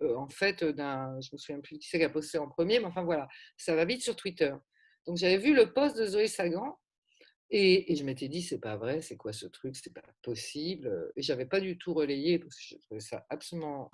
en 0.00 0.28
fait, 0.28 0.64
d'un, 0.64 1.20
je 1.20 1.30
me 1.32 1.38
souviens 1.38 1.60
plus 1.60 1.78
qui 1.78 1.88
c'est 1.88 1.98
qui 1.98 2.04
a 2.04 2.10
posté 2.10 2.38
en 2.38 2.48
premier, 2.48 2.80
mais 2.80 2.86
enfin 2.86 3.04
voilà, 3.04 3.28
ça 3.56 3.74
va 3.74 3.84
vite 3.84 4.02
sur 4.02 4.16
Twitter. 4.16 4.52
Donc 5.06 5.16
j'avais 5.16 5.38
vu 5.38 5.54
le 5.54 5.72
poste 5.72 5.96
de 5.96 6.06
Zoé 6.06 6.26
Sagan, 6.26 6.76
et, 7.50 7.94
je 7.94 8.02
m'étais 8.02 8.26
dit, 8.26 8.42
c'est 8.42 8.58
pas 8.58 8.76
vrai, 8.76 9.00
c'est 9.00 9.16
quoi 9.16 9.32
ce 9.32 9.46
truc, 9.46 9.76
c'est 9.76 9.92
pas 9.92 10.02
possible. 10.22 11.12
Et 11.14 11.22
j'avais 11.22 11.46
pas 11.46 11.60
du 11.60 11.78
tout 11.78 11.94
relayé, 11.94 12.38
parce 12.38 12.56
que 12.56 12.62
je 12.62 12.76
trouvais 12.78 13.00
ça 13.00 13.26
absolument 13.30 13.92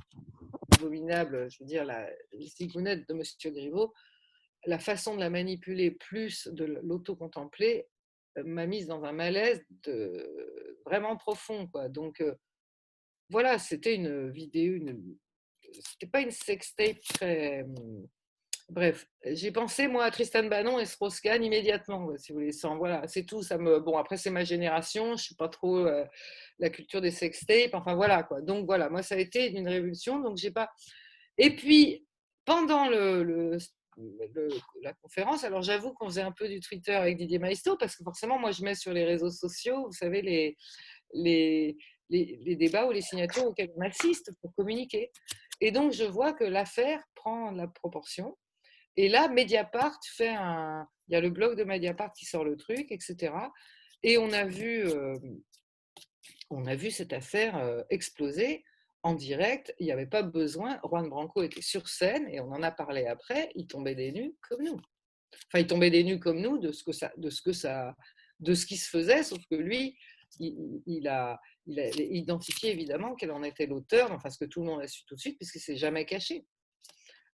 abominable, 0.77 1.51
je 1.51 1.59
veux 1.61 1.67
dire, 1.67 1.85
la 1.85 2.09
zigounette 2.39 3.07
de 3.09 3.13
Monsieur 3.13 3.51
Griveaux, 3.51 3.93
la 4.65 4.79
façon 4.79 5.15
de 5.15 5.21
la 5.21 5.29
manipuler 5.29 5.91
plus 5.91 6.49
de 6.49 6.65
l'auto-contempler 6.65 7.87
m'a 8.45 8.67
mise 8.67 8.87
dans 8.87 9.05
un 9.05 9.13
malaise 9.13 9.65
vraiment 10.85 11.17
profond. 11.17 11.67
Quoi. 11.69 11.89
Donc 11.89 12.23
voilà, 13.29 13.59
c'était 13.59 13.95
une 13.95 14.31
vidéo, 14.31 14.75
une, 14.75 15.17
c'était 15.73 16.11
pas 16.11 16.21
une 16.21 16.31
sextape 16.31 17.01
très. 17.15 17.65
Mmh, 17.65 18.07
bref, 18.71 19.07
j'ai 19.25 19.53
pensé 19.53 19.87
moi 19.89 20.05
à 20.05 20.11
Tristan 20.11 20.45
Bannon 20.45 20.79
et 20.79 20.87
Strauss-Kahn 20.87 21.43
immédiatement, 21.45 22.17
si 22.17 22.33
vous 22.33 22.39
voulez. 22.39 22.53
Sans, 22.53 22.77
voilà, 22.77 23.07
c'est 23.07 23.25
tout. 23.25 23.43
Ça 23.43 23.59
me 23.59 23.79
bon 23.81 23.97
après 23.97 24.17
c'est 24.17 24.31
ma 24.31 24.45
génération, 24.45 25.17
je 25.17 25.23
suis 25.23 25.35
pas 25.37 25.49
trop 25.49 25.87
la 26.59 26.71
culture 26.71 27.01
des 27.01 27.11
sextapes. 27.11 27.75
Enfin 27.75 27.95
voilà 27.95 28.23
quoi. 28.23 28.41
Donc 28.41 28.67
voilà, 28.67 28.89
moi 28.89 29.03
ça 29.03 29.15
a 29.15 29.19
été 29.19 29.51
une 29.51 29.69
révolution. 29.69 30.21
Donc 30.21 30.37
j'ai 30.37 30.51
pas. 30.51 30.71
Et 31.39 31.55
puis 31.55 32.07
pendant 32.45 32.89
le 32.89 33.59
la 34.83 34.93
conférence. 34.95 35.45
Alors 35.45 35.63
j'avoue 35.63 35.93
qu'on 35.93 36.07
faisait 36.07 36.23
un 36.23 36.33
peu 36.33 36.49
du 36.49 36.61
Twitter 36.61 36.93
avec 36.93 37.17
Didier 37.17 37.39
Maisto 37.39 37.77
parce 37.77 37.97
que 37.97 38.05
forcément, 38.05 38.39
moi, 38.39 38.51
je 38.53 38.63
mets 38.63 38.75
sur 38.75 38.93
les 38.93 39.05
réseaux 39.05 39.31
sociaux, 39.31 39.87
vous 39.87 39.93
savez, 39.93 40.23
les, 40.23 40.57
les, 41.13 41.77
les, 42.09 42.57
débats 42.57 42.87
ou 42.87 42.93
les 42.93 43.03
signatures 43.03 43.47
auxquels 43.47 43.73
on 43.77 43.83
assiste 43.83 44.33
pour 44.41 44.55
communiquer. 44.55 45.11
Et 45.61 45.71
donc, 45.71 45.93
je 45.93 46.05
vois 46.05 46.33
que 46.33 46.45
l'affaire 46.45 47.03
prend 47.15 47.51
la 47.51 47.69
proportion. 47.69 48.37
Et 48.97 49.09
là, 49.09 49.29
Mediapart 49.29 49.99
fait 50.17 50.29
un... 50.29 50.87
Il 51.09 51.15
y 51.15 51.17
a 51.17 51.21
le 51.21 51.31
blog 51.31 51.57
de 51.57 51.65
Mediapart 51.65 52.13
qui 52.13 52.25
sort 52.25 52.45
le 52.45 52.57
truc, 52.57 52.93
etc. 52.93 53.33
Et 54.03 54.17
on 54.19 54.33
a 54.33 54.45
vu, 54.45 54.87
euh, 54.87 55.19
on 56.51 56.67
a 56.67 56.75
vu 56.75 56.91
cette 56.91 57.13
affaire 57.13 57.57
euh, 57.57 57.83
exploser 57.91 58.65
en 59.03 59.15
direct, 59.15 59.75
il 59.79 59.87
n'y 59.87 59.93
avait 59.93 60.07
pas 60.07 60.23
besoin. 60.23 60.79
Juan 60.85 61.09
Branco 61.09 61.43
était 61.43 61.63
sur 61.63 61.89
scène 61.89 62.29
et 62.29 62.41
on 62.41 62.53
en 62.53 62.63
a 62.63 62.71
parlé 62.71 63.07
après. 63.07 63.51
Il 63.55 63.67
tombait 63.67 63.95
des 63.95 64.13
nues 64.13 64.35
comme 64.43 64.63
nous. 64.63 64.81
Enfin, 65.47 65.61
il 65.61 65.67
tombait 65.67 65.91
des 65.91 66.05
nues 66.05 66.21
comme 66.21 66.41
nous 66.41 66.59
de 66.59 66.73
ce 66.73 66.85
que 66.85 66.93
ça, 66.93 67.13
de 67.17 67.31
ce 67.31 67.41
que 67.41 67.53
ça, 67.53 67.97
de 68.41 68.55
ce 68.55 68.67
qui 68.67 68.77
se 68.77 68.89
faisait, 68.89 69.23
sauf 69.23 69.39
que 69.51 69.57
lui, 69.57 69.97
il, 70.39 71.09
a, 71.09 71.41
identifié 71.67 72.71
évidemment 72.71 73.15
quel 73.15 73.31
en 73.31 73.43
était 73.43 73.67
l'auteur, 73.67 74.13
enfin 74.13 74.31
ce 74.31 74.39
que 74.39 74.45
tout 74.45 74.61
le 74.61 74.67
monde 74.67 74.81
a 74.81 74.89
su 74.89 75.05
tout 75.07 75.15
de 75.15 75.21
suite, 75.21 75.39
puisque 75.39 75.59
c'est 75.59 75.77
jamais 75.77 76.05
caché. 76.05 76.47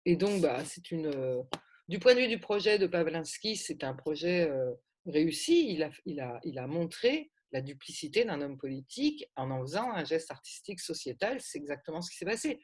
Et 0.06 0.16
donc, 0.16 0.42
bah, 0.42 0.64
c'est 0.66 0.92
une. 0.92 1.08
Euh, 1.08 1.42
du 1.88 2.00
point 2.00 2.16
de 2.16 2.20
vue 2.20 2.28
du 2.28 2.40
projet 2.40 2.78
de 2.78 2.88
Pavlinsky, 2.88 3.56
c'est 3.56 3.84
un 3.84 3.94
projet 3.94 4.50
euh, 4.50 4.72
réussi. 5.06 5.72
Il 5.72 5.84
a, 5.84 5.92
il, 6.06 6.20
a, 6.20 6.40
il 6.44 6.60
a 6.60 6.68
montré 6.68 7.32
la 7.52 7.62
duplicité 7.62 8.26
d'un 8.26 8.42
homme 8.42 8.58
politique 8.58 9.26
en 9.36 9.52
en 9.52 9.62
faisant 9.62 9.92
un 9.92 10.04
geste 10.04 10.32
artistique 10.32 10.80
sociétal. 10.80 11.40
C'est 11.42 11.58
exactement 11.58 12.02
ce 12.02 12.12
qui 12.12 12.18
s'est 12.18 12.26
passé. 12.26 12.60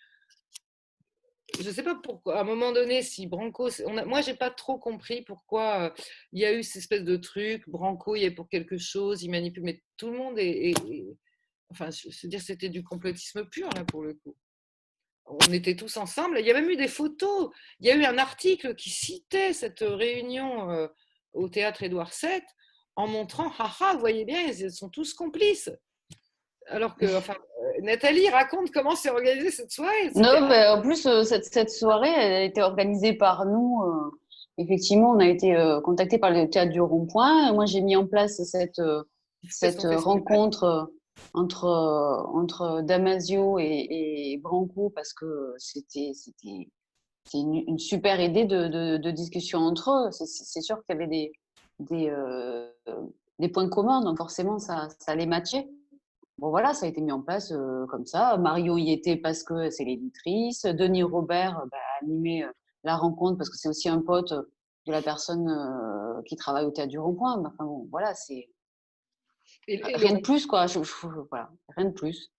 Je 1.60 1.68
ne 1.68 1.74
sais 1.74 1.84
pas 1.84 1.96
pourquoi, 1.96 2.38
à 2.38 2.42
un 2.42 2.44
moment 2.44 2.72
donné, 2.72 3.02
si 3.02 3.28
Branco. 3.28 3.70
On 3.86 3.98
a, 3.98 4.06
moi, 4.06 4.22
je 4.22 4.32
n'ai 4.32 4.38
pas 4.38 4.52
trop 4.52 4.78
compris 4.78 5.22
pourquoi 5.22 5.82
euh, 5.82 5.90
il 6.32 6.40
y 6.40 6.46
a 6.46 6.54
eu 6.54 6.64
cette 6.64 6.78
espèce 6.78 7.04
de 7.04 7.18
truc. 7.18 7.68
Branco, 7.68 8.16
il 8.16 8.24
est 8.24 8.32
pour 8.32 8.48
quelque 8.48 8.78
chose, 8.78 9.24
il 9.24 9.30
manipule. 9.30 9.64
Mais 9.64 9.84
tout 9.98 10.10
le 10.10 10.18
monde 10.18 10.40
est. 10.40 10.74
enfin, 11.70 11.90
je 11.92 12.08
veux 12.24 12.30
dire, 12.30 12.42
c'était 12.42 12.70
du 12.70 12.84
complotisme 12.84 13.46
pur, 13.46 13.70
là, 13.76 13.84
pour 13.84 14.02
le 14.02 14.14
coup. 14.14 14.36
On 15.26 15.54
était 15.54 15.76
tous 15.76 15.98
ensemble. 15.98 16.40
Il 16.40 16.46
y 16.46 16.52
a 16.52 16.54
même 16.54 16.70
eu 16.70 16.78
des 16.78 16.88
photos. 16.88 17.50
Il 17.80 17.88
y 17.88 17.92
a 17.92 17.96
eu 17.96 18.04
un 18.06 18.18
article 18.18 18.76
qui 18.76 18.90
citait 18.90 19.54
cette 19.54 19.82
réunion 19.82 20.72
euh, 20.72 20.88
au 21.34 21.50
théâtre 21.50 21.84
Édouard 21.84 22.12
VII 22.22 22.42
en 22.96 23.08
montrant, 23.08 23.52
haha, 23.58 23.94
vous 23.94 24.00
voyez 24.00 24.26
bien, 24.26 24.42
ils 24.42 24.72
sont 24.72 24.90
tous 24.90 25.14
complices. 25.14 25.70
Alors 26.68 26.96
que, 26.96 27.18
enfin, 27.18 27.34
euh, 27.34 27.82
Nathalie 27.82 28.30
raconte 28.30 28.72
comment 28.72 28.96
s'est 28.96 29.10
organisée 29.10 29.52
cette 29.52 29.72
soirée. 29.72 30.12
Non, 30.16 30.48
mais 30.48 30.68
en 30.68 30.82
plus, 30.82 31.06
euh, 31.06 31.24
cette, 31.24 31.46
cette, 31.46 31.70
soirée, 31.70 32.12
elle 32.16 32.34
a 32.34 32.44
été 32.44 32.62
organisée 32.62 33.14
par 33.14 33.46
nous. 33.46 33.82
Euh, 33.84 34.12
effectivement, 34.58 35.12
on 35.12 35.20
a 35.20 35.28
été 35.28 35.56
contacté 35.84 36.18
par 36.18 36.32
le 36.32 36.50
théâtre 36.50 36.72
du 36.72 36.82
Rond-Point. 36.82 37.54
Moi, 37.54 37.66
j'ai 37.66 37.82
mis 37.82 37.96
en 37.96 38.06
place 38.06 38.42
cette, 38.44 38.82
cette 39.50 39.84
rencontre 39.84 40.92
entre, 41.34 41.66
entre 42.34 42.82
Damasio 42.84 43.58
et, 43.60 44.40
Branco 44.44 44.92
parce 44.94 45.14
que 45.14 45.54
c'était 45.58 46.12
une, 47.34 47.56
une 47.56 47.80
super 47.80 48.22
idée 48.22 48.46
de, 48.46 48.68
de, 48.68 48.98
de 48.98 49.12
discussion 49.12 49.60
entre 49.60 49.92
eux. 49.92 50.12
C'est 50.12 50.62
sûr 50.62 50.78
qu'il 50.84 50.96
y 50.96 51.00
avait 51.00 51.08
des, 51.08 51.32
des, 51.82 52.10
euh, 52.10 52.72
des 53.40 53.50
points 53.50 53.70
communs, 53.70 54.02
donc 54.02 54.18
forcément, 54.18 54.60
ça, 54.60 54.88
ça 55.00 55.12
allait 55.12 55.26
matcher. 55.26 55.70
Bon, 56.38 56.50
voilà, 56.50 56.74
ça 56.74 56.86
a 56.86 56.90
été 56.90 57.02
mis 57.02 57.12
en 57.12 57.22
place 57.22 57.52
euh, 57.52 57.86
comme 57.88 58.06
ça. 58.06 58.38
Mario 58.38 58.78
y 58.78 58.92
était 58.92 59.18
parce 59.18 59.44
que 59.44 59.70
c'est 59.70 59.84
l'éditrice. 59.84 60.66
Denis 60.66 61.04
Robert 61.04 61.64
bah, 61.72 61.78
a 61.78 62.04
animé 62.04 62.44
euh, 62.44 62.52
la 62.84 62.96
rencontre 62.96 63.38
parce 63.38 63.50
que 63.50 63.58
c'est 63.58 63.70
aussi 63.70 63.90
un 63.90 64.02
pote 64.02 64.34
de 64.34 64.92
la 64.92 65.04
personne 65.04 66.24
qui 66.26 66.36
travaille 66.36 66.66
au 66.66 66.72
théâtre 66.72 66.90
du 66.90 66.98
Rond-Point. 66.98 67.44
Enfin, 67.46 67.66
bon, 67.66 67.88
voilà, 67.92 68.16
c'est. 68.16 68.50
Rien 69.68 70.16
de 70.16 70.22
plus, 70.22 70.48
quoi. 70.48 70.66
voilà, 71.30 71.52
rien 71.78 71.86
de 71.86 71.94
plus. 71.94 72.32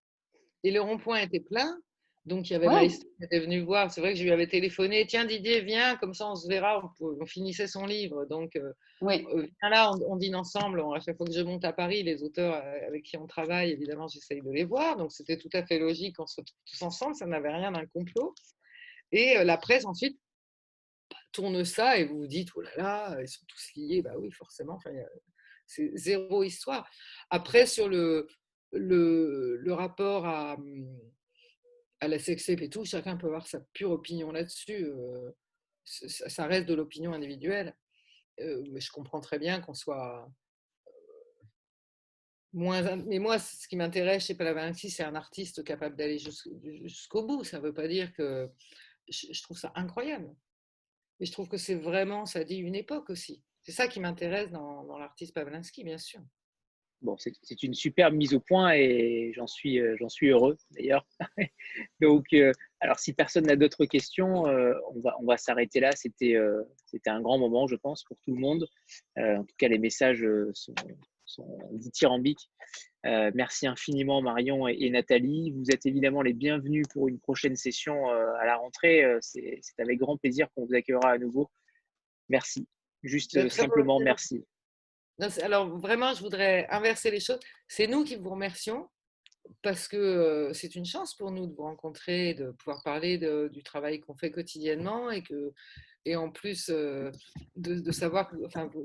Et 0.64 0.72
le 0.72 0.80
rond-point 0.80 1.18
était 1.18 1.40
plein? 1.40 1.78
Donc, 2.24 2.48
il 2.48 2.52
y 2.52 2.56
avait 2.56 2.68
Ouais. 2.68 2.74
Maïs 2.74 2.98
qui 3.00 3.24
était 3.24 3.40
venu 3.40 3.60
voir. 3.62 3.90
C'est 3.90 4.00
vrai 4.00 4.12
que 4.12 4.18
je 4.18 4.22
lui 4.22 4.30
avais 4.30 4.46
téléphoné. 4.46 5.04
Tiens, 5.08 5.24
Didier, 5.24 5.60
viens, 5.62 5.96
comme 5.96 6.14
ça 6.14 6.30
on 6.30 6.36
se 6.36 6.46
verra. 6.46 6.80
On, 7.00 7.16
on 7.20 7.26
finissait 7.26 7.66
son 7.66 7.84
livre. 7.84 8.26
Donc, 8.26 8.54
euh, 8.54 8.72
euh, 9.02 9.46
viens 9.60 9.70
là, 9.70 9.90
on, 9.92 10.12
on 10.12 10.16
dîne 10.16 10.36
ensemble. 10.36 10.80
À 10.94 11.00
chaque 11.00 11.16
fois 11.16 11.26
que 11.26 11.32
je 11.32 11.40
monte 11.40 11.64
à 11.64 11.72
Paris, 11.72 12.04
les 12.04 12.22
auteurs 12.22 12.54
euh, 12.54 12.86
avec 12.86 13.02
qui 13.02 13.16
on 13.16 13.26
travaille, 13.26 13.70
évidemment, 13.72 14.06
j'essaye 14.06 14.40
de 14.40 14.50
les 14.50 14.64
voir. 14.64 14.96
Donc, 14.96 15.10
c'était 15.10 15.36
tout 15.36 15.50
à 15.52 15.64
fait 15.66 15.80
logique 15.80 16.14
qu'on 16.16 16.26
se 16.26 16.40
tous 16.40 16.82
ensemble. 16.82 17.16
Ça 17.16 17.26
n'avait 17.26 17.52
rien 17.52 17.72
d'un 17.72 17.86
complot. 17.86 18.34
Et 19.10 19.36
euh, 19.38 19.42
la 19.44 19.56
presse, 19.56 19.84
ensuite, 19.84 20.16
tourne 21.32 21.64
ça 21.64 21.98
et 21.98 22.04
vous 22.04 22.18
vous 22.18 22.26
dites, 22.28 22.50
oh 22.54 22.60
là 22.60 22.70
là, 22.76 23.16
ils 23.20 23.28
sont 23.28 23.44
tous 23.48 23.70
liés. 23.74 24.00
Bah 24.02 24.12
oui, 24.16 24.30
forcément. 24.30 24.74
Enfin, 24.74 24.90
c'est 25.66 25.90
zéro 25.96 26.44
histoire. 26.44 26.88
Après, 27.30 27.66
sur 27.66 27.88
le, 27.88 28.28
le, 28.70 29.56
le 29.56 29.72
rapport 29.72 30.24
à, 30.26 30.54
hum, 30.54 30.86
à 32.04 32.08
la 32.08 32.18
sextape 32.18 32.60
et 32.62 32.68
tout, 32.68 32.84
chacun 32.84 33.16
peut 33.16 33.28
avoir 33.28 33.46
sa 33.46 33.60
pure 33.72 33.90
opinion 33.92 34.32
là-dessus. 34.32 34.84
euh, 34.86 35.30
ça 35.84 36.46
reste 36.46 36.66
de 36.68 36.74
l'opinion 36.74 37.12
individuelle. 37.12 37.76
Euh, 38.40 38.62
mais 38.72 38.80
je 38.80 38.90
comprends 38.90 39.20
très 39.20 39.38
bien 39.38 39.60
qu'on 39.60 39.74
soit 39.74 40.28
euh, 40.88 40.90
moins. 42.52 42.84
in- 42.86 43.04
Mais 43.06 43.18
moi, 43.18 43.38
ce 43.38 43.66
qui 43.68 43.76
m'intéresse 43.76 44.26
chez 44.26 44.34
Palavanti, 44.34 44.90
c'est 44.90 45.04
un 45.04 45.14
artiste 45.14 45.64
capable 45.64 45.96
d'aller 45.96 46.18
jus- 46.18 46.32
jusqu'au 46.84 47.24
bout. 47.26 47.44
Ça 47.44 47.58
ne 47.58 47.62
veut 47.64 47.74
pas 47.74 47.88
dire 47.88 48.12
que. 48.12 48.50
Je, 49.08 49.26
je 49.32 49.42
trouve 49.42 49.58
ça 49.58 49.72
incroyable. 49.74 50.32
Mais 51.18 51.26
je 51.26 51.32
trouve 51.32 51.48
que 51.48 51.56
c'est 51.56 51.74
vraiment, 51.74 52.24
ça 52.26 52.44
dit 52.44 52.56
une 52.56 52.74
époque 52.76 53.10
aussi. 53.10 53.42
C'est 53.62 53.72
ça 53.72 53.86
qui 53.88 54.00
m'intéresse 54.00 54.50
dans, 54.50 54.84
dans 54.84 54.98
l'artiste 54.98 55.34
Pavlinsky, 55.34 55.84
bien 55.84 55.98
sûr. 55.98 56.20
Bon, 57.02 57.16
c'est 57.18 57.62
une 57.64 57.74
superbe 57.74 58.14
mise 58.14 58.32
au 58.32 58.38
point 58.38 58.74
et 58.74 59.32
j'en 59.34 59.48
suis, 59.48 59.80
euh, 59.80 59.96
j'en 59.98 60.08
suis 60.08 60.28
heureux 60.28 60.56
d'ailleurs. 60.70 61.04
Donc, 62.00 62.26
euh, 62.32 62.52
alors 62.78 63.00
si 63.00 63.12
personne 63.12 63.46
n'a 63.46 63.56
d'autres 63.56 63.86
questions, 63.86 64.46
euh, 64.46 64.74
on 64.94 65.00
va, 65.00 65.16
on 65.20 65.26
va 65.26 65.36
s'arrêter 65.36 65.80
là. 65.80 65.90
C'était 65.96 66.36
c'était 66.86 67.10
un 67.10 67.20
grand 67.20 67.38
moment, 67.38 67.66
je 67.66 67.74
pense, 67.74 68.04
pour 68.04 68.16
tout 68.20 68.32
le 68.32 68.40
monde. 68.40 68.68
En 69.16 69.44
tout 69.44 69.54
cas, 69.58 69.66
les 69.66 69.78
messages 69.78 70.24
sont, 70.54 70.74
sont 71.24 71.58
dithyrambiques. 71.72 72.50
Merci 73.04 73.66
infiniment 73.66 74.22
Marion 74.22 74.68
et, 74.68 74.88
Nathalie. 74.90 75.50
Vous 75.50 75.70
êtes 75.70 75.86
évidemment 75.86 76.22
les 76.22 76.34
bienvenus 76.34 76.86
pour 76.92 77.08
une 77.08 77.18
prochaine 77.18 77.56
session 77.56 78.08
à 78.10 78.46
la 78.46 78.56
rentrée. 78.56 79.04
C'est 79.20 79.60
avec 79.78 79.98
grand 79.98 80.16
plaisir 80.16 80.48
qu'on 80.54 80.66
vous 80.66 80.74
accueillera 80.74 81.10
à 81.10 81.18
nouveau. 81.18 81.50
Merci. 82.28 82.68
Juste 83.02 83.48
simplement 83.48 83.98
merci. 83.98 84.44
Alors 85.42 85.68
vraiment, 85.78 86.14
je 86.14 86.20
voudrais 86.20 86.66
inverser 86.70 87.10
les 87.10 87.20
choses. 87.20 87.40
C'est 87.68 87.86
nous 87.86 88.04
qui 88.04 88.16
vous 88.16 88.30
remercions 88.30 88.88
parce 89.62 89.88
que 89.88 90.50
c'est 90.54 90.74
une 90.74 90.84
chance 90.84 91.14
pour 91.14 91.30
nous 91.30 91.46
de 91.46 91.54
vous 91.54 91.62
rencontrer, 91.62 92.34
de 92.34 92.50
pouvoir 92.52 92.82
parler 92.82 93.18
du 93.48 93.62
travail 93.62 94.00
qu'on 94.00 94.16
fait 94.16 94.30
quotidiennement 94.30 95.10
et 95.10 95.22
que 95.22 95.52
et 96.04 96.16
en 96.16 96.30
plus 96.30 96.68
de, 96.68 97.92
savoir 97.92 98.28
que 98.28 98.36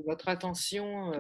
votre 0.06 0.30
attention 0.30 1.12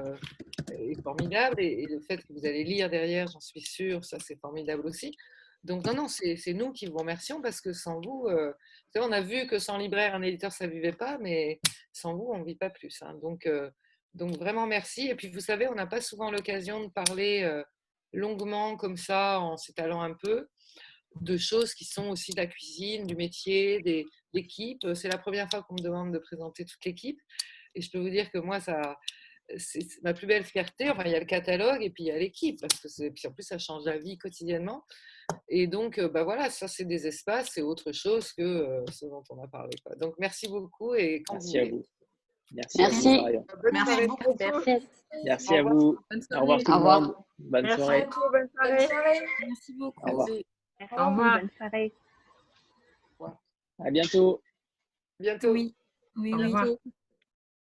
est 0.71 1.01
formidable 1.01 1.59
et, 1.59 1.87
le 1.89 1.99
fait 2.01 2.17
que 2.17 2.33
vous 2.33 2.45
allez 2.45 2.63
lire 2.63 2.87
derrière, 2.89 3.27
j'en 3.27 3.39
suis 3.39 3.61
sûre, 3.61 4.05
ça 4.05 4.19
c'est 4.19 4.39
formidable 4.39 4.85
aussi. 4.85 5.15
Donc 5.63 5.85
non, 5.85 5.95
non, 5.95 6.07
c'est 6.07 6.53
nous 6.53 6.71
qui 6.71 6.85
vous 6.85 6.97
remercions 6.97 7.41
parce 7.41 7.61
que 7.61 7.73
sans 7.73 7.99
vous, 7.99 8.27
on 8.95 9.11
a 9.11 9.21
vu 9.21 9.47
que 9.47 9.57
sans 9.57 9.77
libraire, 9.77 10.13
un 10.13 10.21
éditeur, 10.21 10.51
ça 10.51 10.67
ne 10.67 10.71
vivait 10.71 10.91
pas, 10.91 11.17
mais 11.17 11.59
sans 11.93 12.15
vous, 12.15 12.29
on 12.31 12.39
ne 12.39 12.45
vit 12.45 12.55
pas 12.55 12.69
plus. 12.69 13.01
hein. 13.01 13.15
Donc, 13.21 13.49
donc 14.17 14.37
vraiment 14.37 14.67
merci. 14.67 15.07
Et 15.07 15.15
puis 15.15 15.29
vous 15.29 15.39
savez, 15.39 15.67
on 15.67 15.75
n'a 15.75 15.87
pas 15.87 16.01
souvent 16.01 16.31
l'occasion 16.31 16.83
de 16.85 16.89
parler 16.91 17.43
euh, 17.43 17.63
longuement 18.13 18.75
comme 18.77 18.97
ça, 18.97 19.39
en 19.39 19.57
s'étalant 19.57 20.01
un 20.01 20.13
peu, 20.13 20.47
de 21.21 21.37
choses 21.37 21.73
qui 21.73 21.85
sont 21.85 22.09
aussi 22.09 22.31
de 22.31 22.37
la 22.37 22.47
cuisine, 22.47 23.05
du 23.07 23.15
métier, 23.15 23.81
des 23.81 24.05
l'équipe. 24.33 24.85
C'est 24.93 25.07
la 25.07 25.17
première 25.17 25.49
fois 25.49 25.63
qu'on 25.63 25.75
me 25.75 25.81
demande 25.81 26.13
de 26.13 26.19
présenter 26.19 26.65
toute 26.65 26.83
l'équipe. 26.85 27.19
Et 27.75 27.81
je 27.81 27.89
peux 27.91 27.99
vous 27.99 28.09
dire 28.09 28.29
que 28.31 28.37
moi, 28.37 28.59
ça, 28.59 28.97
c'est 29.57 29.79
ma 30.03 30.13
plus 30.13 30.27
belle 30.27 30.43
fierté. 30.43 30.89
Enfin, 30.89 31.03
il 31.05 31.11
y 31.11 31.15
a 31.15 31.19
le 31.19 31.25
catalogue 31.25 31.81
et 31.81 31.89
puis 31.89 32.03
il 32.03 32.07
y 32.07 32.11
a 32.11 32.19
l'équipe, 32.19 32.59
parce 32.59 32.79
que 32.79 32.87
c'est- 32.89 33.11
puis 33.11 33.27
en 33.27 33.31
plus, 33.31 33.43
ça 33.43 33.57
change 33.57 33.85
la 33.85 33.97
vie 33.97 34.17
quotidiennement. 34.17 34.83
Et 35.49 35.67
donc, 35.67 35.97
euh, 35.97 36.09
bah 36.09 36.23
voilà, 36.23 36.49
ça, 36.49 36.67
c'est 36.67 36.85
des 36.85 37.07
espaces, 37.07 37.51
c'est 37.53 37.61
autre 37.61 37.91
chose 37.93 38.31
que 38.33 38.41
euh, 38.43 38.85
ce 38.91 39.05
dont 39.05 39.23
on 39.29 39.41
a 39.43 39.47
parlé. 39.47 39.75
quoi. 39.83 39.95
Donc, 39.95 40.15
merci 40.19 40.47
beaucoup 40.47 40.93
et 40.93 41.23
quand 41.25 41.35
Merci 41.35 41.59
à 41.59 41.65
vous. 41.65 41.83
Merci, 42.51 42.81
Merci. 42.81 43.07
à 43.07 43.11
vous, 43.11 43.21
Marion. 43.21 43.45
Bonne 43.61 43.73
Merci 43.73 43.85
soirée. 43.85 44.07
beaucoup. 44.07 44.35
Merci. 44.39 44.87
Merci 45.23 45.53
Au 45.53 45.57
à 45.57 45.57
revoir. 45.63 45.73
vous. 45.73 45.99
Au 46.31 46.41
revoir 46.41 46.63
tout 46.63 46.71
Au 46.71 46.73
le 46.73 46.77
revoir. 46.77 47.01
monde. 47.01 47.15
Bonne 47.39 47.63
Merci 47.65 47.81
soirée. 47.81 48.05
beaucoup. 48.05 48.31
Bonne 48.31 48.49
soirée. 48.49 49.25
Merci 49.47 49.73
beaucoup. 49.73 49.99
Au 50.05 50.09
revoir. 50.09 50.27
Au 50.91 51.09
revoir. 51.09 51.39
Bonne 51.39 51.49
soirée. 51.57 51.93
À 53.79 53.91
bientôt. 53.91 54.41
Bientôt. 55.19 55.51
Oui, 55.51 55.75
oui, 56.15 56.33
Au 56.33 56.37
oui. 56.37 56.77